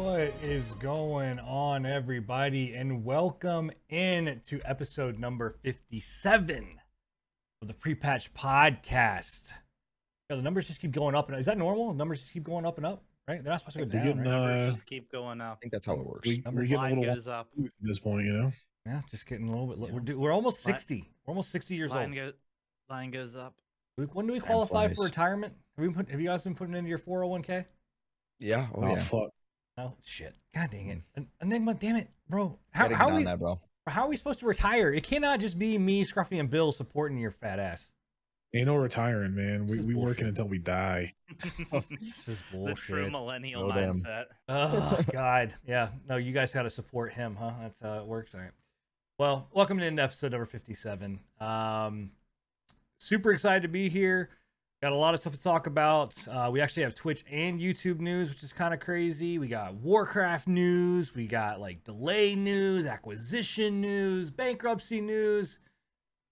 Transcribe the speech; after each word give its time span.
What 0.00 0.32
is 0.42 0.74
going 0.76 1.38
on, 1.40 1.84
everybody? 1.84 2.74
And 2.74 3.04
welcome 3.04 3.70
in 3.90 4.40
to 4.46 4.58
episode 4.64 5.18
number 5.18 5.56
57 5.62 6.80
of 7.60 7.68
the 7.68 7.74
Pre 7.74 7.94
Patch 7.94 8.32
Podcast. 8.32 9.52
Yeah, 10.30 10.36
the 10.36 10.42
numbers 10.42 10.68
just 10.68 10.80
keep 10.80 10.92
going 10.92 11.14
up. 11.14 11.28
And 11.28 11.38
is 11.38 11.44
that 11.44 11.58
normal? 11.58 11.92
Numbers 11.92 12.20
just 12.20 12.32
keep 12.32 12.44
going 12.44 12.64
up 12.64 12.78
and 12.78 12.86
up, 12.86 13.02
right? 13.28 13.44
They're 13.44 13.52
not 13.52 13.60
supposed 13.60 13.76
to 13.76 13.84
go 13.84 13.90
down. 13.92 14.04
getting, 14.06 14.22
right? 14.22 14.32
uh, 14.32 14.46
Numbers 14.46 14.74
just 14.76 14.86
keep 14.86 15.12
going 15.12 15.42
up. 15.42 15.58
I 15.58 15.60
think 15.60 15.72
that's 15.72 15.84
how 15.84 15.92
it 15.94 16.06
works. 16.06 16.28
We, 16.28 16.38
Numbers 16.46 16.70
we're 16.70 16.76
getting 16.78 16.96
a 16.96 17.00
little 17.00 17.14
goes 17.14 17.28
up. 17.28 17.48
at 17.62 17.70
this 17.82 17.98
point, 17.98 18.24
you 18.26 18.32
know. 18.32 18.52
yeah, 18.86 19.02
just 19.10 19.26
getting 19.26 19.48
a 19.48 19.50
little 19.50 19.66
bit. 19.66 19.78
Yeah. 19.90 19.98
We're, 20.14 20.16
we're 20.18 20.32
almost 20.32 20.66
Line- 20.66 20.76
60. 20.76 21.10
We're 21.26 21.32
almost 21.32 21.50
60 21.50 21.74
years 21.74 21.90
Line, 21.90 22.06
old. 22.06 22.14
go, 22.14 22.32
line 22.88 23.10
goes 23.10 23.36
up. 23.36 23.54
When 24.14 24.26
do 24.26 24.32
we 24.32 24.40
qualify 24.40 24.88
for 24.94 25.04
retirement? 25.04 25.52
Have, 25.76 25.86
we 25.86 25.92
put, 25.92 26.08
have 26.08 26.20
you 26.22 26.28
guys 26.28 26.42
been 26.44 26.54
putting 26.54 26.74
into 26.74 26.88
your 26.88 26.98
401k? 26.98 27.66
yeah. 28.38 28.68
Oh, 28.74 28.82
Oh, 28.82 28.88
yeah. 28.94 28.98
fuck. 29.00 29.30
No, 29.80 29.96
shit. 30.02 30.34
God 30.54 30.70
dang 30.70 30.88
it. 30.88 30.98
And, 31.14 31.26
and 31.40 31.80
damn 31.80 31.96
it, 31.96 32.10
bro. 32.28 32.58
How, 32.72 32.84
Gotta 32.84 32.96
how, 32.96 33.04
get 33.06 33.10
are 33.10 33.12
on 33.12 33.16
we, 33.18 33.24
that, 33.24 33.38
bro. 33.38 33.60
how 33.86 34.02
are 34.04 34.08
we 34.08 34.16
supposed 34.18 34.40
to 34.40 34.46
retire? 34.46 34.92
It 34.92 35.04
cannot 35.04 35.40
just 35.40 35.58
be 35.58 35.78
me, 35.78 36.04
Scruffy, 36.04 36.38
and 36.38 36.50
Bill 36.50 36.70
supporting 36.70 37.16
your 37.16 37.30
fat 37.30 37.58
ass. 37.58 37.90
Ain't 38.52 38.66
no 38.66 38.74
retiring, 38.76 39.34
man. 39.34 39.62
This 39.64 39.70
We 39.72 39.78
is 39.78 39.84
we 39.86 39.94
bullshit. 39.94 40.08
working 40.08 40.26
until 40.26 40.48
we 40.48 40.58
die. 40.58 41.14
This 42.02 42.28
is 42.28 42.42
the 42.52 42.74
true 42.74 43.10
millennial 43.10 43.70
Oh, 43.70 43.74
damn. 43.74 43.94
mindset. 44.00 44.24
Oh 44.48 45.00
God, 45.14 45.54
yeah. 45.66 45.88
No, 46.06 46.16
you 46.16 46.32
guys 46.32 46.52
got 46.52 46.64
to 46.64 46.70
support 46.70 47.14
him, 47.14 47.36
huh? 47.36 47.52
That's 47.62 47.80
how 47.80 48.00
it 48.00 48.06
works. 48.06 48.34
All 48.34 48.40
right. 48.42 48.50
Well, 49.18 49.48
welcome 49.52 49.78
to 49.78 49.86
episode 49.86 50.32
number 50.32 50.46
fifty-seven. 50.46 51.20
Um, 51.40 52.10
super 52.98 53.32
excited 53.32 53.62
to 53.62 53.68
be 53.68 53.88
here. 53.88 54.28
Got 54.82 54.92
a 54.92 54.96
lot 54.96 55.12
of 55.12 55.20
stuff 55.20 55.34
to 55.34 55.42
talk 55.42 55.66
about. 55.66 56.14
Uh, 56.26 56.48
we 56.50 56.62
actually 56.62 56.84
have 56.84 56.94
Twitch 56.94 57.22
and 57.30 57.60
YouTube 57.60 58.00
news, 58.00 58.30
which 58.30 58.42
is 58.42 58.54
kind 58.54 58.72
of 58.72 58.80
crazy. 58.80 59.38
We 59.38 59.46
got 59.46 59.74
Warcraft 59.74 60.48
news. 60.48 61.14
We 61.14 61.26
got 61.26 61.60
like 61.60 61.84
delay 61.84 62.34
news, 62.34 62.86
acquisition 62.86 63.82
news, 63.82 64.30
bankruptcy 64.30 65.02
news. 65.02 65.58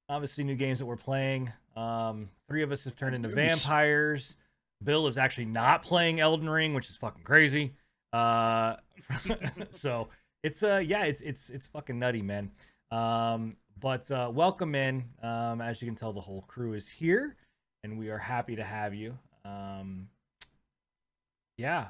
Obviously, 0.09 0.45
new 0.45 0.55
games 0.55 0.79
that 0.79 0.87
we're 0.87 0.97
playing. 0.97 1.53
Um, 1.77 2.31
three 2.49 2.63
of 2.63 2.73
us 2.73 2.85
have 2.85 2.97
turned 2.97 3.15
into 3.15 3.29
vampires. 3.29 4.35
Bill 4.83 5.09
is 5.09 5.19
actually 5.19 5.45
not 5.45 5.83
playing 5.83 6.19
Elden 6.19 6.49
Ring, 6.49 6.73
which 6.73 6.89
is 6.89 6.97
fucking 6.97 7.25
crazy. 7.25 7.75
Uh, 8.15 8.77
so 9.73 10.09
it's 10.43 10.63
uh 10.63 10.83
yeah, 10.83 11.05
it's 11.05 11.21
it's 11.21 11.51
it's 11.51 11.67
fucking 11.67 11.99
nutty, 11.99 12.23
man. 12.23 12.51
Um, 12.91 13.58
but 13.79 14.11
uh, 14.11 14.31
welcome 14.33 14.75
in. 14.75 15.05
Um, 15.23 15.61
as 15.61 15.83
you 15.83 15.87
can 15.87 15.97
tell, 15.97 16.14
the 16.14 16.23
whole 16.23 16.42
crew 16.48 16.73
is 16.73 16.89
here, 16.89 17.37
and 17.84 17.98
we 17.98 18.08
are 18.11 18.18
happy 18.18 18.56
to 18.56 18.64
have 18.64 18.94
you. 18.94 19.18
Um, 19.44 20.08
yeah, 21.56 21.89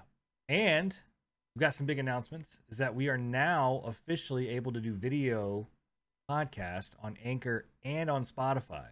and 0.49 0.97
we've 1.54 1.60
got 1.60 1.75
some 1.75 1.87
big 1.87 1.99
announcements. 1.99 2.60
Is 2.71 2.78
that 2.78 2.94
we 2.94 3.09
are 3.09 3.19
now 3.19 3.82
officially 3.84 4.49
able 4.50 4.72
to 4.72 4.81
do 4.81 4.94
video 4.94 5.69
podcast 6.31 6.93
on 7.03 7.16
Anchor 7.25 7.66
and 7.84 8.10
on 8.10 8.25
Spotify. 8.25 8.87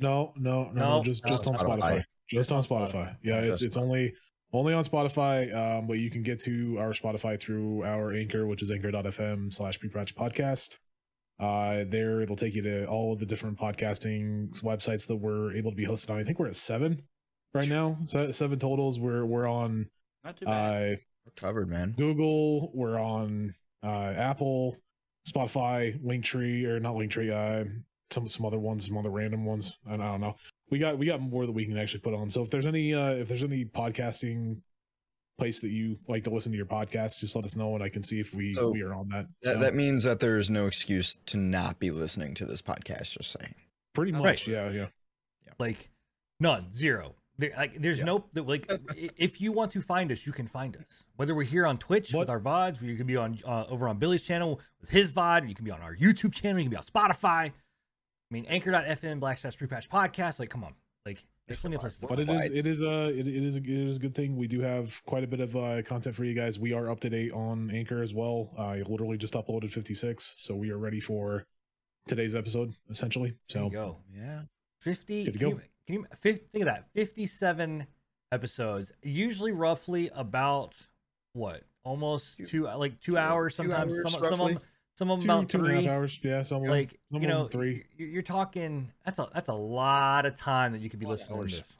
No, 0.00 0.32
no, 0.36 0.64
no, 0.64 0.72
No, 0.72 0.96
no 0.98 1.02
just 1.02 1.24
no, 1.24 1.32
just 1.32 1.46
on 1.48 1.54
Spotify. 1.54 1.80
Spotify. 1.80 2.04
Just 2.28 2.52
on 2.52 2.62
Spotify. 2.62 2.92
Spotify. 2.92 3.16
Yeah, 3.22 3.38
it's 3.38 3.48
Just 3.48 3.62
it's 3.62 3.76
only 3.76 4.14
only 4.52 4.74
on 4.74 4.84
Spotify. 4.84 5.54
Um, 5.54 5.86
but 5.86 5.98
you 5.98 6.10
can 6.10 6.22
get 6.22 6.40
to 6.40 6.76
our 6.78 6.90
Spotify 6.90 7.40
through 7.40 7.84
our 7.84 8.12
Anchor, 8.12 8.46
which 8.46 8.62
is 8.62 8.70
anchor.fm 8.70 9.52
slash 9.52 9.78
prepatch 9.78 10.14
podcast. 10.14 10.78
Uh, 11.40 11.84
there 11.86 12.20
it'll 12.20 12.36
take 12.36 12.54
you 12.54 12.62
to 12.62 12.86
all 12.86 13.12
of 13.12 13.18
the 13.20 13.26
different 13.26 13.58
podcasting 13.58 14.50
websites 14.62 15.06
that 15.06 15.16
we're 15.16 15.52
able 15.54 15.70
to 15.70 15.76
be 15.76 15.86
hosted 15.86 16.10
on. 16.10 16.18
I 16.18 16.24
think 16.24 16.38
we're 16.38 16.48
at 16.48 16.56
seven 16.56 17.02
right 17.54 17.68
now. 17.68 17.96
Se- 18.02 18.32
seven 18.32 18.58
totals. 18.58 18.98
We're 18.98 19.24
we're 19.24 19.46
on 19.46 19.88
Not 20.24 20.36
too 20.36 20.46
bad. 20.46 20.92
uh 20.94 20.96
We're 21.26 21.32
covered, 21.36 21.68
man. 21.68 21.94
Google, 21.96 22.70
we're 22.74 22.98
on 22.98 23.54
uh, 23.84 24.12
Apple, 24.16 24.76
Spotify, 25.28 25.96
Linktree, 26.04 26.64
or 26.64 26.80
not 26.80 26.94
Linktree, 26.96 27.30
uh, 27.30 27.68
some 28.10 28.26
some 28.26 28.44
other 28.44 28.58
ones, 28.58 28.86
some 28.86 28.98
other 28.98 29.10
random 29.10 29.44
ones. 29.44 29.76
I 29.86 29.90
don't, 29.92 30.00
I 30.00 30.10
don't 30.10 30.20
know. 30.20 30.34
We 30.70 30.78
got 30.80 30.98
we 30.98 31.06
got 31.06 31.20
more 31.20 31.46
that 31.46 31.52
we 31.52 31.64
can 31.66 31.78
actually 31.78 32.00
put 32.00 32.14
on. 32.14 32.30
So 32.30 32.42
if 32.42 32.50
there's 32.50 32.66
any 32.66 32.94
uh, 32.94 33.10
if 33.10 33.28
there's 33.28 33.44
any 33.44 33.64
podcasting 33.64 34.60
place 35.38 35.60
that 35.60 35.70
you 35.70 35.98
like 36.08 36.24
to 36.24 36.30
listen 36.30 36.50
to 36.52 36.56
your 36.58 36.66
podcast, 36.66 37.20
just 37.20 37.34
let 37.36 37.44
us 37.44 37.54
know 37.56 37.74
and 37.74 37.82
I 37.82 37.88
can 37.88 38.02
see 38.02 38.18
if 38.20 38.34
we 38.34 38.54
So, 38.54 38.70
we 38.70 38.82
are 38.82 38.92
on 38.94 39.08
that. 39.10 39.26
That, 39.42 39.54
So, 39.54 39.60
that 39.60 39.74
means 39.74 40.02
that 40.04 40.20
there's 40.20 40.50
no 40.50 40.66
excuse 40.66 41.16
to 41.26 41.36
not 41.36 41.78
be 41.78 41.90
listening 41.90 42.34
to 42.34 42.44
this 42.44 42.60
podcast. 42.60 43.16
Just 43.16 43.30
saying. 43.38 43.54
pretty 43.94 44.12
Right. 44.12 44.22
much, 44.22 44.46
yeah, 44.48 44.70
yeah. 44.70 44.86
like 45.58 45.90
none 46.40 46.70
zero 46.72 47.14
There- 47.36 47.52
like 47.56 47.80
there's 47.80 47.98
Yeah. 47.98 48.04
no 48.04 48.24
like 48.34 48.70
if 49.16 49.40
you 49.40 49.50
want 49.50 49.72
to 49.72 49.80
find 49.80 50.12
us 50.12 50.24
you 50.26 50.32
can 50.32 50.46
find 50.46 50.76
us 50.76 51.04
whether 51.16 51.34
we're 51.34 51.42
here 51.44 51.66
on 51.66 51.78
twitch 51.78 52.12
with 52.12 52.28
our 52.30 52.38
vods 52.38 52.80
you 52.80 52.94
can 52.96 53.06
be 53.08 53.16
on 53.16 53.38
uh, 53.44 53.64
over 53.68 53.88
on 53.88 53.98
billy's 53.98 54.22
channel 54.22 54.60
with 54.80 54.90
his 54.90 55.10
vod 55.10 55.48
you 55.48 55.54
can 55.56 55.64
be 55.64 55.70
on 55.72 55.80
our 55.80 55.96
youtube 55.96 56.32
channel 56.32 56.60
you 56.60 56.64
can 56.66 56.70
be 56.70 56.76
on 56.76 56.84
spotify 56.84 57.46
i 57.46 57.52
mean 58.30 58.44
anchor.fm 58.46 59.18
black 59.18 59.38
slash 59.38 59.56
pre-patch 59.56 59.88
podcast 59.90 60.38
like 60.38 60.50
come 60.50 60.62
on 60.62 60.74
like 61.04 61.24
there's 61.48 61.58
plenty 61.60 61.76
of 61.76 61.80
places 61.80 62.00
to 62.00 62.06
But 62.06 62.20
it 62.20 62.28
is 62.30 62.44
it 62.50 62.66
is 62.66 62.82
a 62.82 63.08
it, 63.08 63.26
it 63.26 63.42
is 63.42 63.56
a, 63.56 63.58
it 63.58 63.68
is 63.68 63.96
a 63.96 64.00
good 64.00 64.14
thing. 64.14 64.36
We 64.36 64.46
do 64.46 64.60
have 64.60 65.02
quite 65.06 65.24
a 65.24 65.26
bit 65.26 65.40
of 65.40 65.56
uh, 65.56 65.82
content 65.82 66.14
for 66.14 66.24
you 66.24 66.34
guys. 66.34 66.58
We 66.58 66.72
are 66.74 66.90
up 66.90 67.00
to 67.00 67.10
date 67.10 67.32
on 67.32 67.70
Anchor 67.70 68.02
as 68.02 68.14
well. 68.14 68.50
I 68.58 68.82
literally 68.86 69.16
just 69.18 69.34
uploaded 69.34 69.70
56, 69.72 70.34
so 70.38 70.54
we 70.54 70.70
are 70.70 70.78
ready 70.78 71.00
for 71.00 71.44
today's 72.06 72.34
episode 72.34 72.74
essentially. 72.90 73.34
there 73.52 73.62
you 73.64 73.68
So 73.70 73.70
go 73.70 73.96
Yeah. 74.14 74.42
50 74.80 75.24
Good 75.24 75.32
to 75.32 75.38
can 75.38 75.50
go. 75.50 75.54
you, 75.56 75.60
can 75.86 75.94
you 75.96 76.06
50, 76.16 76.44
think 76.52 76.62
of 76.62 76.66
that 76.66 76.84
57 76.94 77.86
episodes 78.30 78.92
usually 79.02 79.52
roughly 79.52 80.10
about 80.14 80.74
what 81.32 81.62
almost 81.84 82.36
Two- 82.38 82.46
two 82.46 82.62
like 82.64 83.00
two 83.00 83.12
two- 83.12 83.18
hours 83.18 83.54
two 83.54 83.64
sometimes 83.64 83.92
hours, 83.94 84.12
some, 84.12 84.22
some 84.22 84.40
of 84.40 84.48
them 84.48 84.60
some 84.98 85.10
of 85.12 85.20
them 85.20 85.26
two 85.28 85.32
about 85.32 85.48
two 85.48 85.58
and 85.58 85.66
a 85.68 85.70
half 85.74 85.82
three 85.84 85.88
hours. 85.92 86.20
Yeah, 86.24 86.42
some 86.42 86.56
of 86.56 86.62
them- 86.62 86.70
like 86.72 86.98
some 87.12 87.22
you 87.22 87.28
know 87.28 87.46
three. 87.48 87.84
y- 87.98 88.06
you're 88.06 88.22
talking 88.22 88.90
that's 89.04 89.18
a 89.20 89.28
that's 89.32 89.48
a 89.48 89.54
lot 89.54 90.26
of 90.26 90.34
time 90.34 90.72
that 90.72 90.80
you 90.80 90.90
could 90.90 90.98
be 90.98 91.06
Lot 91.06 91.12
of 91.14 91.18
listening 91.20 91.46
to 91.48 91.54
this 91.56 91.78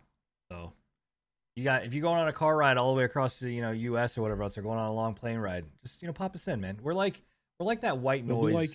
so 0.53 0.73
you 1.57 1.65
got 1.65 1.84
if 1.84 1.93
you're 1.95 2.03
going 2.03 2.21
on 2.21 2.28
a 2.28 2.33
car 2.33 2.57
ride 2.57 2.77
all 2.77 2.95
the 2.95 2.99
way 2.99 3.05
across 3.05 3.41
the 3.41 3.51
you 3.53 3.61
know 3.62 3.73
us 3.97 4.17
or 4.17 4.23
whatever 4.23 4.45
else 4.45 4.57
or 4.57 4.62
going 4.62 4.78
on 4.78 4.87
a 4.87 4.93
long 4.95 5.15
plane 5.15 5.39
ride 5.39 5.65
just 5.83 6.01
you 6.01 6.07
know 6.07 6.12
pop 6.12 6.34
us 6.37 6.47
in 6.49 6.61
man 6.61 6.78
we're 6.83 6.95
like 6.95 7.21
we're 7.59 7.67
like 7.67 7.81
that 7.81 7.99
white 7.99 8.25
noise 8.25 8.55
like 8.55 8.71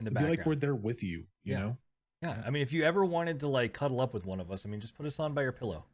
in 0.00 0.06
the 0.06 0.10
it'll 0.18 0.30
like 0.30 0.46
we're 0.46 0.54
there 0.54 0.74
with 0.74 1.02
you. 1.02 1.26
You 1.44 1.52
Yeah. 1.52 1.58
know, 1.60 1.76
yeah 2.22 2.42
i 2.46 2.50
mean 2.50 2.62
if 2.62 2.72
you 2.72 2.84
ever 2.84 3.04
wanted 3.04 3.40
to 3.40 3.48
like 3.48 3.72
cuddle 3.74 4.00
up 4.00 4.14
with 4.14 4.24
one 4.24 4.40
of 4.40 4.50
us 4.50 4.64
i 4.64 4.68
mean 4.70 4.80
just 4.80 4.96
put 4.96 5.04
us 5.06 5.20
on 5.20 5.34
by 5.34 5.42
your 5.42 5.52
pillow 5.52 5.84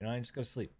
you 0.00 0.06
know 0.06 0.12
and 0.12 0.22
just 0.22 0.34
go 0.34 0.42
to 0.42 0.48
sleep 0.48 0.72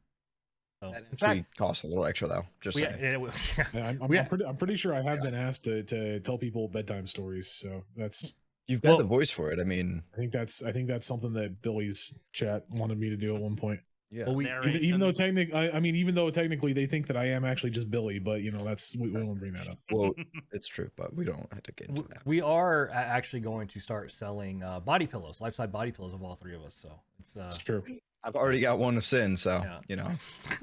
so 0.80 0.90
That 0.90 1.04
in 1.10 1.16
fact 1.16 1.56
costs 1.56 1.84
a 1.84 1.86
little 1.86 2.04
extra 2.06 2.28
though. 2.28 2.46
Just 2.60 2.74
we, 2.76 2.82
saying. 2.82 3.02
yeah, 3.02 3.16
we- 3.16 3.30
yeah. 3.58 3.66
Yeah, 3.74 3.88
I'm, 3.88 4.02
I'm, 4.02 4.08
We- 4.08 4.18
I'm 4.18 4.26
pretty. 4.26 4.44
I'm 4.44 4.56
pretty 4.56 4.76
sure 4.76 4.94
I 4.94 5.02
have 5.02 5.18
Yeah. 5.18 5.30
been 5.30 5.34
asked 5.34 5.64
to 5.64 5.82
to 5.84 6.20
tell 6.20 6.38
people 6.38 6.68
bedtime 6.68 7.06
stories. 7.06 7.50
So 7.50 7.82
that's. 7.96 8.34
You've 8.68 8.82
got 8.82 8.88
Well- 8.90 8.98
the 8.98 9.04
voice 9.04 9.30
for 9.30 9.50
it. 9.52 9.60
I 9.60 9.64
mean, 9.64 10.02
I 10.12 10.16
think 10.16 10.32
that's. 10.32 10.62
I 10.62 10.72
think 10.72 10.88
that's 10.88 11.06
something 11.06 11.32
that 11.34 11.62
Billy's 11.62 12.18
chat 12.32 12.64
wanted 12.70 12.98
me 12.98 13.08
to 13.10 13.16
do 13.16 13.34
at 13.36 13.40
one 13.40 13.56
point. 13.56 13.80
yeah. 14.10 14.24
well, 14.26 14.34
we, 14.34 14.44
Even, 14.46 14.76
even 14.82 15.00
though 15.00 15.12
some- 15.12 15.26
technic, 15.26 15.54
I, 15.54 15.70
I 15.70 15.80
mean, 15.80 15.96
even 15.96 16.14
though 16.14 16.30
technically 16.30 16.72
they 16.72 16.86
think 16.86 17.06
that 17.06 17.16
I 17.16 17.26
am 17.26 17.44
actually 17.44 17.70
just 17.70 17.90
Billy, 17.90 18.18
but 18.18 18.42
you 18.42 18.50
know, 18.52 18.64
that's 18.64 18.94
we, 18.96 19.08
we 19.08 19.22
won't 19.22 19.38
bring 19.38 19.52
that 19.54 19.68
up. 19.68 19.78
well, 19.90 20.12
it's 20.52 20.66
true, 20.68 20.90
but 20.96 21.14
we 21.14 21.24
don't 21.24 21.46
have 21.52 21.62
to 21.64 21.72
get 21.72 21.88
into 21.88 22.02
we, 22.02 22.08
that. 22.08 22.26
we 22.26 22.40
are 22.40 22.90
actually 22.92 23.40
going 23.40 23.68
to 23.68 23.80
start 23.80 24.10
selling 24.12 24.62
uh, 24.62 24.80
body 24.80 25.06
pillows 25.06 25.40
life 25.40 25.54
size 25.54 25.68
body 25.70 25.92
pillows 25.92 26.12
of 26.12 26.22
all 26.22 26.34
three 26.34 26.54
of 26.54 26.62
us 26.62 26.74
so 26.76 26.90
it's 27.18 27.36
uh 27.36 27.44
It's 27.48 27.58
true. 27.58 27.82
I've 28.26 28.34
already 28.34 28.60
got 28.60 28.78
one 28.80 28.96
of 28.96 29.04
sin, 29.04 29.36
so 29.36 29.60
Yeah. 29.64 29.78
you 29.88 29.94
know 29.96 30.10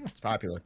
it's 0.03 0.19
popular. 0.19 0.61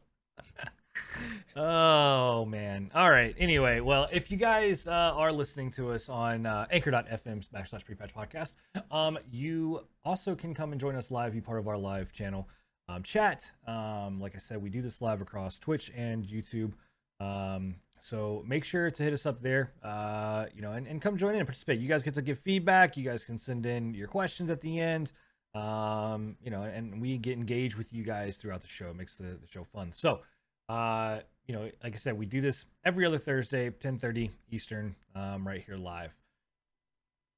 oh 1.55 2.45
man. 2.45 2.89
All 2.95 3.09
right. 3.09 3.35
Anyway 3.37 3.79
well 3.81 4.07
if 4.11 4.31
you 4.31 4.37
guys 4.37 4.87
uh, 4.87 4.91
are 4.91 5.31
listening 5.31 5.69
to 5.71 5.91
us 5.91 6.09
on 6.09 6.45
uh, 6.45 6.65
anchor.fm 6.71 7.47
backslash 7.49 7.85
pre-patch 7.85 8.13
podcast 8.13 8.55
um, 8.91 9.17
you 9.31 9.81
also 10.03 10.35
can 10.35 10.53
come 10.55 10.71
and 10.71 10.81
join 10.81 10.95
us 10.95 11.11
live 11.11 11.33
be 11.33 11.41
part 11.41 11.59
of 11.59 11.67
our 11.67 11.77
live 11.77 12.11
channel 12.13 12.47
um, 12.89 13.03
chat. 13.03 13.51
Um, 13.67 14.19
like 14.19 14.35
i 14.35 14.39
said 14.39 14.61
we 14.61 14.69
do 14.69 14.81
this 14.81 15.01
live 15.01 15.21
across 15.21 15.59
twitch 15.59 15.91
and 15.95 16.25
youtube. 16.25 16.73
Um, 17.19 17.75
so 17.99 18.43
make 18.47 18.63
sure 18.63 18.89
to 18.91 19.03
hit 19.03 19.13
us 19.13 19.25
up 19.25 19.41
there 19.41 19.71
uh, 19.83 20.45
you 20.55 20.61
know 20.63 20.73
and, 20.73 20.87
and 20.87 21.01
come 21.01 21.15
join 21.17 21.33
in 21.33 21.39
and 21.39 21.47
participate. 21.47 21.79
You 21.79 21.87
guys 21.87 22.03
get 22.03 22.15
to 22.15 22.21
give 22.23 22.39
feedback. 22.39 22.97
You 22.97 23.03
guys 23.03 23.23
can 23.23 23.37
send 23.37 23.65
in 23.67 23.93
your 23.93 24.07
questions 24.07 24.49
at 24.49 24.61
the 24.61 24.79
end 24.79 25.11
um, 25.57 26.37
you 26.43 26.51
know 26.51 26.63
and 26.63 27.01
we 27.01 27.17
get 27.17 27.37
engaged 27.37 27.75
with 27.75 27.93
you 27.93 28.03
guys 28.03 28.37
throughout 28.37 28.61
the 28.61 28.67
show. 28.67 28.89
It 28.89 28.95
makes 28.95 29.17
the, 29.17 29.23
the 29.23 29.47
show 29.49 29.63
fun. 29.63 29.91
So 29.93 30.21
uh 30.69 31.19
you 31.45 31.55
know 31.55 31.69
like 31.81 31.95
i 31.95 31.97
said 31.97 32.17
we 32.17 32.25
do 32.25 32.41
this 32.41 32.65
every 32.83 33.05
other 33.05 33.17
thursday 33.17 33.69
10:30 33.69 34.31
eastern 34.51 34.95
um 35.15 35.47
right 35.47 35.63
here 35.63 35.77
live. 35.77 36.11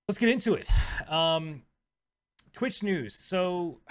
Let's 0.08 0.18
get 0.18 0.30
into 0.30 0.56
it. 0.56 0.68
Um 1.08 1.64
twitch 2.54 2.82
news. 2.82 3.14
So 3.14 3.82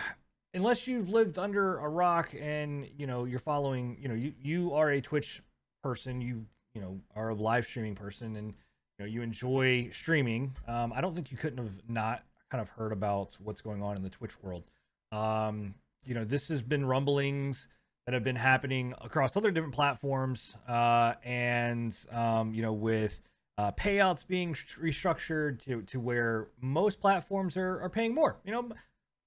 unless 0.55 0.87
you've 0.89 1.11
lived 1.11 1.39
under 1.39 1.79
a 1.79 1.89
rock 1.89 2.35
and 2.39 2.89
you 2.97 3.07
know 3.07 3.25
you're 3.25 3.39
following 3.39 3.97
you 4.01 4.09
know 4.09 4.15
you 4.15 4.33
you 4.43 4.73
are 4.75 4.91
a 4.91 5.01
twitch 5.01 5.43
person 5.83 6.21
you 6.21 6.45
you 6.75 6.81
know 6.81 6.99
are 7.15 7.31
a 7.31 7.35
live 7.35 7.67
streaming 7.67 7.95
person 7.95 8.37
and 8.37 8.49
you 8.49 9.05
know 9.05 9.07
you 9.07 9.23
enjoy 9.23 9.89
streaming 9.93 10.53
um 10.67 10.93
i 10.95 11.01
don't 11.01 11.15
think 11.15 11.31
you 11.31 11.37
couldn't 11.37 11.59
have 11.59 11.89
not 11.89 12.25
kind 12.51 12.61
of 12.63 12.71
heard 12.71 12.93
about 12.93 13.37
what's 13.43 13.61
going 13.61 13.83
on 13.83 13.97
in 13.97 14.03
the 14.03 14.11
twitch 14.11 14.43
world 14.43 14.65
um 15.13 15.75
you 16.05 16.15
know 16.15 16.25
this 16.25 16.49
has 16.49 16.63
been 16.63 16.85
rumblings 16.85 17.69
that 18.09 18.15
have 18.15 18.25
been 18.25 18.37
happening 18.37 18.95
across 19.03 19.37
other 19.37 19.51
different 19.51 19.75
platforms, 19.75 20.57
uh, 20.67 21.13
and 21.23 21.95
um, 22.11 22.55
you 22.55 22.63
know, 22.63 22.73
with 22.73 23.21
uh, 23.59 23.71
payouts 23.73 24.27
being 24.27 24.55
restructured 24.55 25.63
to 25.65 25.83
to 25.83 26.01
where 26.01 26.49
most 26.59 27.03
platforms 27.03 27.55
are 27.59 27.83
are 27.83 27.91
paying 27.91 28.15
more. 28.15 28.39
You 28.47 28.53
know, 28.53 28.71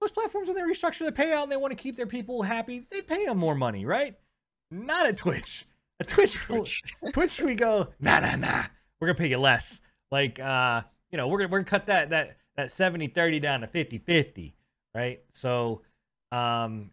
most 0.02 0.16
platforms 0.16 0.48
when 0.48 0.58
they 0.58 0.64
restructure 0.64 1.02
their 1.02 1.12
payout 1.12 1.44
and 1.44 1.52
they 1.52 1.58
want 1.58 1.70
to 1.70 1.78
keep 1.78 1.96
their 1.96 2.08
people 2.08 2.42
happy, 2.42 2.88
they 2.90 3.04
pay 3.04 3.28
them 3.28 3.38
more 3.38 3.54
money, 3.54 3.86
right? 3.86 4.18
Not 4.72 5.06
at 5.06 5.16
Twitch. 5.16 5.68
At 6.00 6.08
Twitch, 6.08 6.34
Twitch, 6.48 6.82
Twitch 7.14 7.40
we 7.40 7.54
go, 7.54 7.90
nah, 8.00 8.20
nah, 8.20 8.36
nah. 8.36 8.64
We're 9.00 9.10
gonna 9.10 9.20
pay 9.20 9.30
you 9.30 9.38
less. 9.38 9.80
Like, 10.10 10.40
uh, 10.40 10.82
you 11.12 11.20
know, 11.20 11.28
we're 11.28 11.38
gonna 11.38 11.50
we're 11.50 11.60
gonna 11.60 11.70
cut 11.70 11.86
that 11.86 12.10
that 12.10 12.38
that 12.58 12.68
70-30 12.68 13.42
down 13.42 13.62
to 13.62 13.68
50-50, 13.68 14.54
right? 14.94 15.22
So, 15.32 15.82
um, 16.32 16.92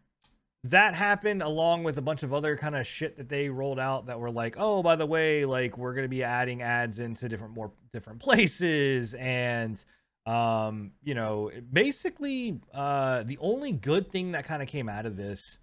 that 0.65 0.95
happened 0.95 1.41
along 1.43 1.85
with 1.85 1.99
a 1.99 2.03
bunch 2.03 2.23
of 2.25 2.35
other 2.35 2.57
kind 2.57 2.75
of 2.75 2.87
shit 2.87 3.17
that 3.17 3.29
they 3.29 3.49
rolled 3.49 3.79
out 3.79 4.07
that 4.07 4.19
were 4.19 4.31
like, 4.31 4.57
oh, 4.59 4.83
by 4.83 4.97
the 4.97 5.07
way, 5.07 5.45
like 5.45 5.79
we're 5.79 5.95
gonna 5.95 6.09
be 6.09 6.25
adding 6.25 6.63
ads 6.63 6.99
into 6.99 7.29
different 7.29 7.55
more 7.55 7.71
different 7.93 8.21
places 8.21 9.15
and 9.15 9.83
um, 10.27 10.93
you 11.03 11.15
know, 11.15 11.51
basically 11.73 12.61
uh 12.75 13.23
the 13.23 13.39
only 13.39 13.73
good 13.73 14.11
thing 14.11 14.33
that 14.33 14.45
kind 14.45 14.61
of 14.61 14.69
came 14.69 14.89
out 14.89 15.07
of 15.07 15.17
this 15.17 15.61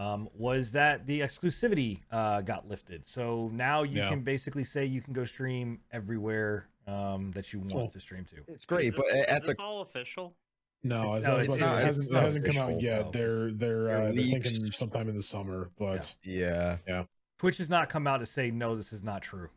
um 0.00 0.28
was 0.34 0.72
that 0.72 1.06
the 1.06 1.20
exclusivity 1.20 2.00
uh 2.10 2.40
got 2.40 2.68
lifted. 2.68 3.06
So 3.06 3.50
now 3.52 3.84
you 3.84 3.98
Yeah. 4.00 4.08
can 4.08 4.22
basically 4.22 4.64
say 4.64 4.84
you 4.84 5.00
can 5.00 5.12
go 5.14 5.24
stream 5.24 5.80
everywhere 5.92 6.66
um 6.86 7.30
that 7.32 7.52
you 7.52 7.60
want 7.60 7.72
Cool. 7.72 7.88
to 7.88 8.00
stream 8.00 8.24
to. 8.26 8.36
It's 8.52 8.64
great, 8.64 8.86
is 8.88 8.94
but 8.96 9.06
at 9.10 9.36
is 9.38 9.40
the 9.42 9.46
this 9.48 9.58
all 9.58 9.80
official? 9.82 10.34
No, 10.82 11.16
It's- 11.16 11.18
it's, 11.18 11.26
no, 11.28 11.34
I 11.36 11.40
it's- 11.42 11.56
about 11.56 11.66
it's- 11.68 11.78
it 11.80 11.84
hasn't, 11.84 12.04
it's 12.06 12.14
it 12.16 12.22
hasn't 12.24 12.46
come 12.54 12.62
out 12.74 12.80
yet. 12.82 13.04
no. 13.06 13.10
They're 13.10 13.50
they're 13.50 13.52
They're 13.84 13.90
uh, 13.90 14.04
they're 14.12 14.12
thinking 14.22 14.72
sometime 14.72 15.08
in 15.08 15.14
the 15.16 15.22
summer, 15.22 15.70
but 15.78 16.14
yeah, 16.22 16.78
Yeah. 16.86 17.04
Twitch 17.38 17.56
has 17.58 17.68
not 17.70 17.88
come 17.88 18.06
out 18.06 18.18
to 18.18 18.26
say 18.26 18.50
no, 18.50 18.76
this 18.76 18.92
is 18.92 19.02
not 19.02 19.22
true. 19.22 19.48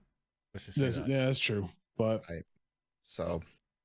Let's 0.53 0.65
just 0.65 0.77
say 0.77 0.83
That's- 0.85 0.97
that. 1.05 1.07
yeah, 1.09 1.25
that's 1.25 1.39
true. 1.39 1.69
But 1.97 2.23
so 3.03 3.41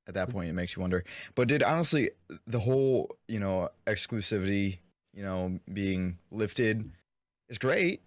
at 0.07 0.13
that 0.13 0.29
point 0.29 0.49
it 0.49 0.53
makes 0.53 0.75
you 0.75 0.81
wonder. 0.81 1.03
But 1.35 1.47
did 1.49 1.63
honestly 1.63 2.11
the 2.47 2.59
whole 2.59 3.15
you 3.27 3.39
know 3.39 3.69
exclusivity 3.87 4.79
you 5.13 5.23
know 5.23 5.59
being 5.71 6.17
lifted 6.31 6.89
is 7.49 7.57
great, 7.57 8.01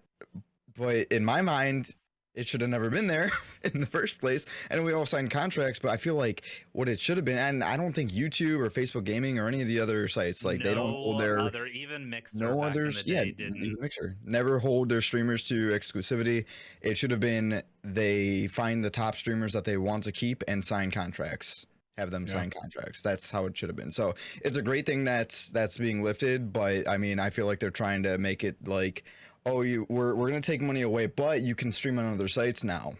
but 0.76 1.06
in 1.12 1.24
my 1.24 1.42
mind 1.42 1.94
it 2.36 2.46
should 2.46 2.60
have 2.60 2.70
never 2.70 2.90
been 2.90 3.08
there 3.08 3.30
in 3.64 3.80
the 3.80 3.86
first 3.86 4.20
place. 4.20 4.46
And 4.70 4.84
we 4.84 4.92
all 4.92 5.06
signed 5.06 5.30
contracts, 5.32 5.78
but 5.80 5.90
I 5.90 5.96
feel 5.96 6.14
like 6.14 6.42
what 6.72 6.88
it 6.88 7.00
should 7.00 7.16
have 7.16 7.24
been, 7.24 7.38
and 7.38 7.64
I 7.64 7.76
don't 7.76 7.92
think 7.94 8.12
YouTube 8.12 8.60
or 8.60 8.70
Facebook 8.70 9.04
Gaming 9.04 9.38
or 9.40 9.48
any 9.48 9.62
of 9.62 9.68
the 9.68 9.80
other 9.80 10.06
sites 10.06 10.44
like 10.44 10.62
they 10.62 10.74
don't 10.74 10.90
hold 10.90 11.20
their 11.20 11.38
other 11.40 11.66
even 11.66 12.08
Mixer. 12.08 12.38
no 12.38 12.62
others 12.62 13.04
yeah 13.06 13.24
didn't. 13.24 13.56
even 13.56 13.76
mixer 13.80 14.16
never 14.24 14.58
hold 14.58 14.88
their 14.88 15.00
streamers 15.00 15.42
to 15.44 15.70
exclusivity 15.70 16.44
it 16.82 16.96
should 16.98 17.10
have 17.10 17.20
been 17.20 17.62
they 17.82 18.46
find 18.48 18.84
the 18.84 18.90
top 18.90 19.16
streamers 19.16 19.52
that 19.54 19.64
they 19.64 19.76
want 19.78 20.04
to 20.04 20.12
keep 20.12 20.42
and 20.46 20.64
sign 20.64 20.90
contracts 20.90 21.66
have 21.98 22.10
them 22.10 22.24
Yeah. 22.26 22.34
sign 22.34 22.50
contracts 22.50 23.00
that's 23.00 23.30
how 23.30 23.46
it 23.46 23.56
should 23.56 23.68
have 23.70 23.76
been 23.76 23.90
so 23.90 24.12
it's 24.42 24.56
a 24.58 24.62
great 24.62 24.84
thing 24.84 25.04
that's 25.04 25.46
that's 25.50 25.78
being 25.78 26.02
lifted 26.02 26.52
but 26.52 26.86
i 26.88 26.96
mean 26.98 27.18
i 27.18 27.30
feel 27.30 27.46
like 27.46 27.58
they're 27.60 27.70
trying 27.70 28.02
to 28.02 28.18
make 28.18 28.44
it 28.44 28.56
like 28.68 29.04
oh 29.46 29.62
you 29.62 29.87
we're, 29.88 30.14
we're 30.14 30.28
gonna 30.28 30.40
take 30.40 30.60
money 30.60 30.82
away 30.82 31.06
but 31.06 31.40
you 31.40 31.54
can 31.54 31.72
stream 31.72 31.98
on 31.98 32.12
other 32.12 32.28
sites 32.28 32.62
now 32.62 32.93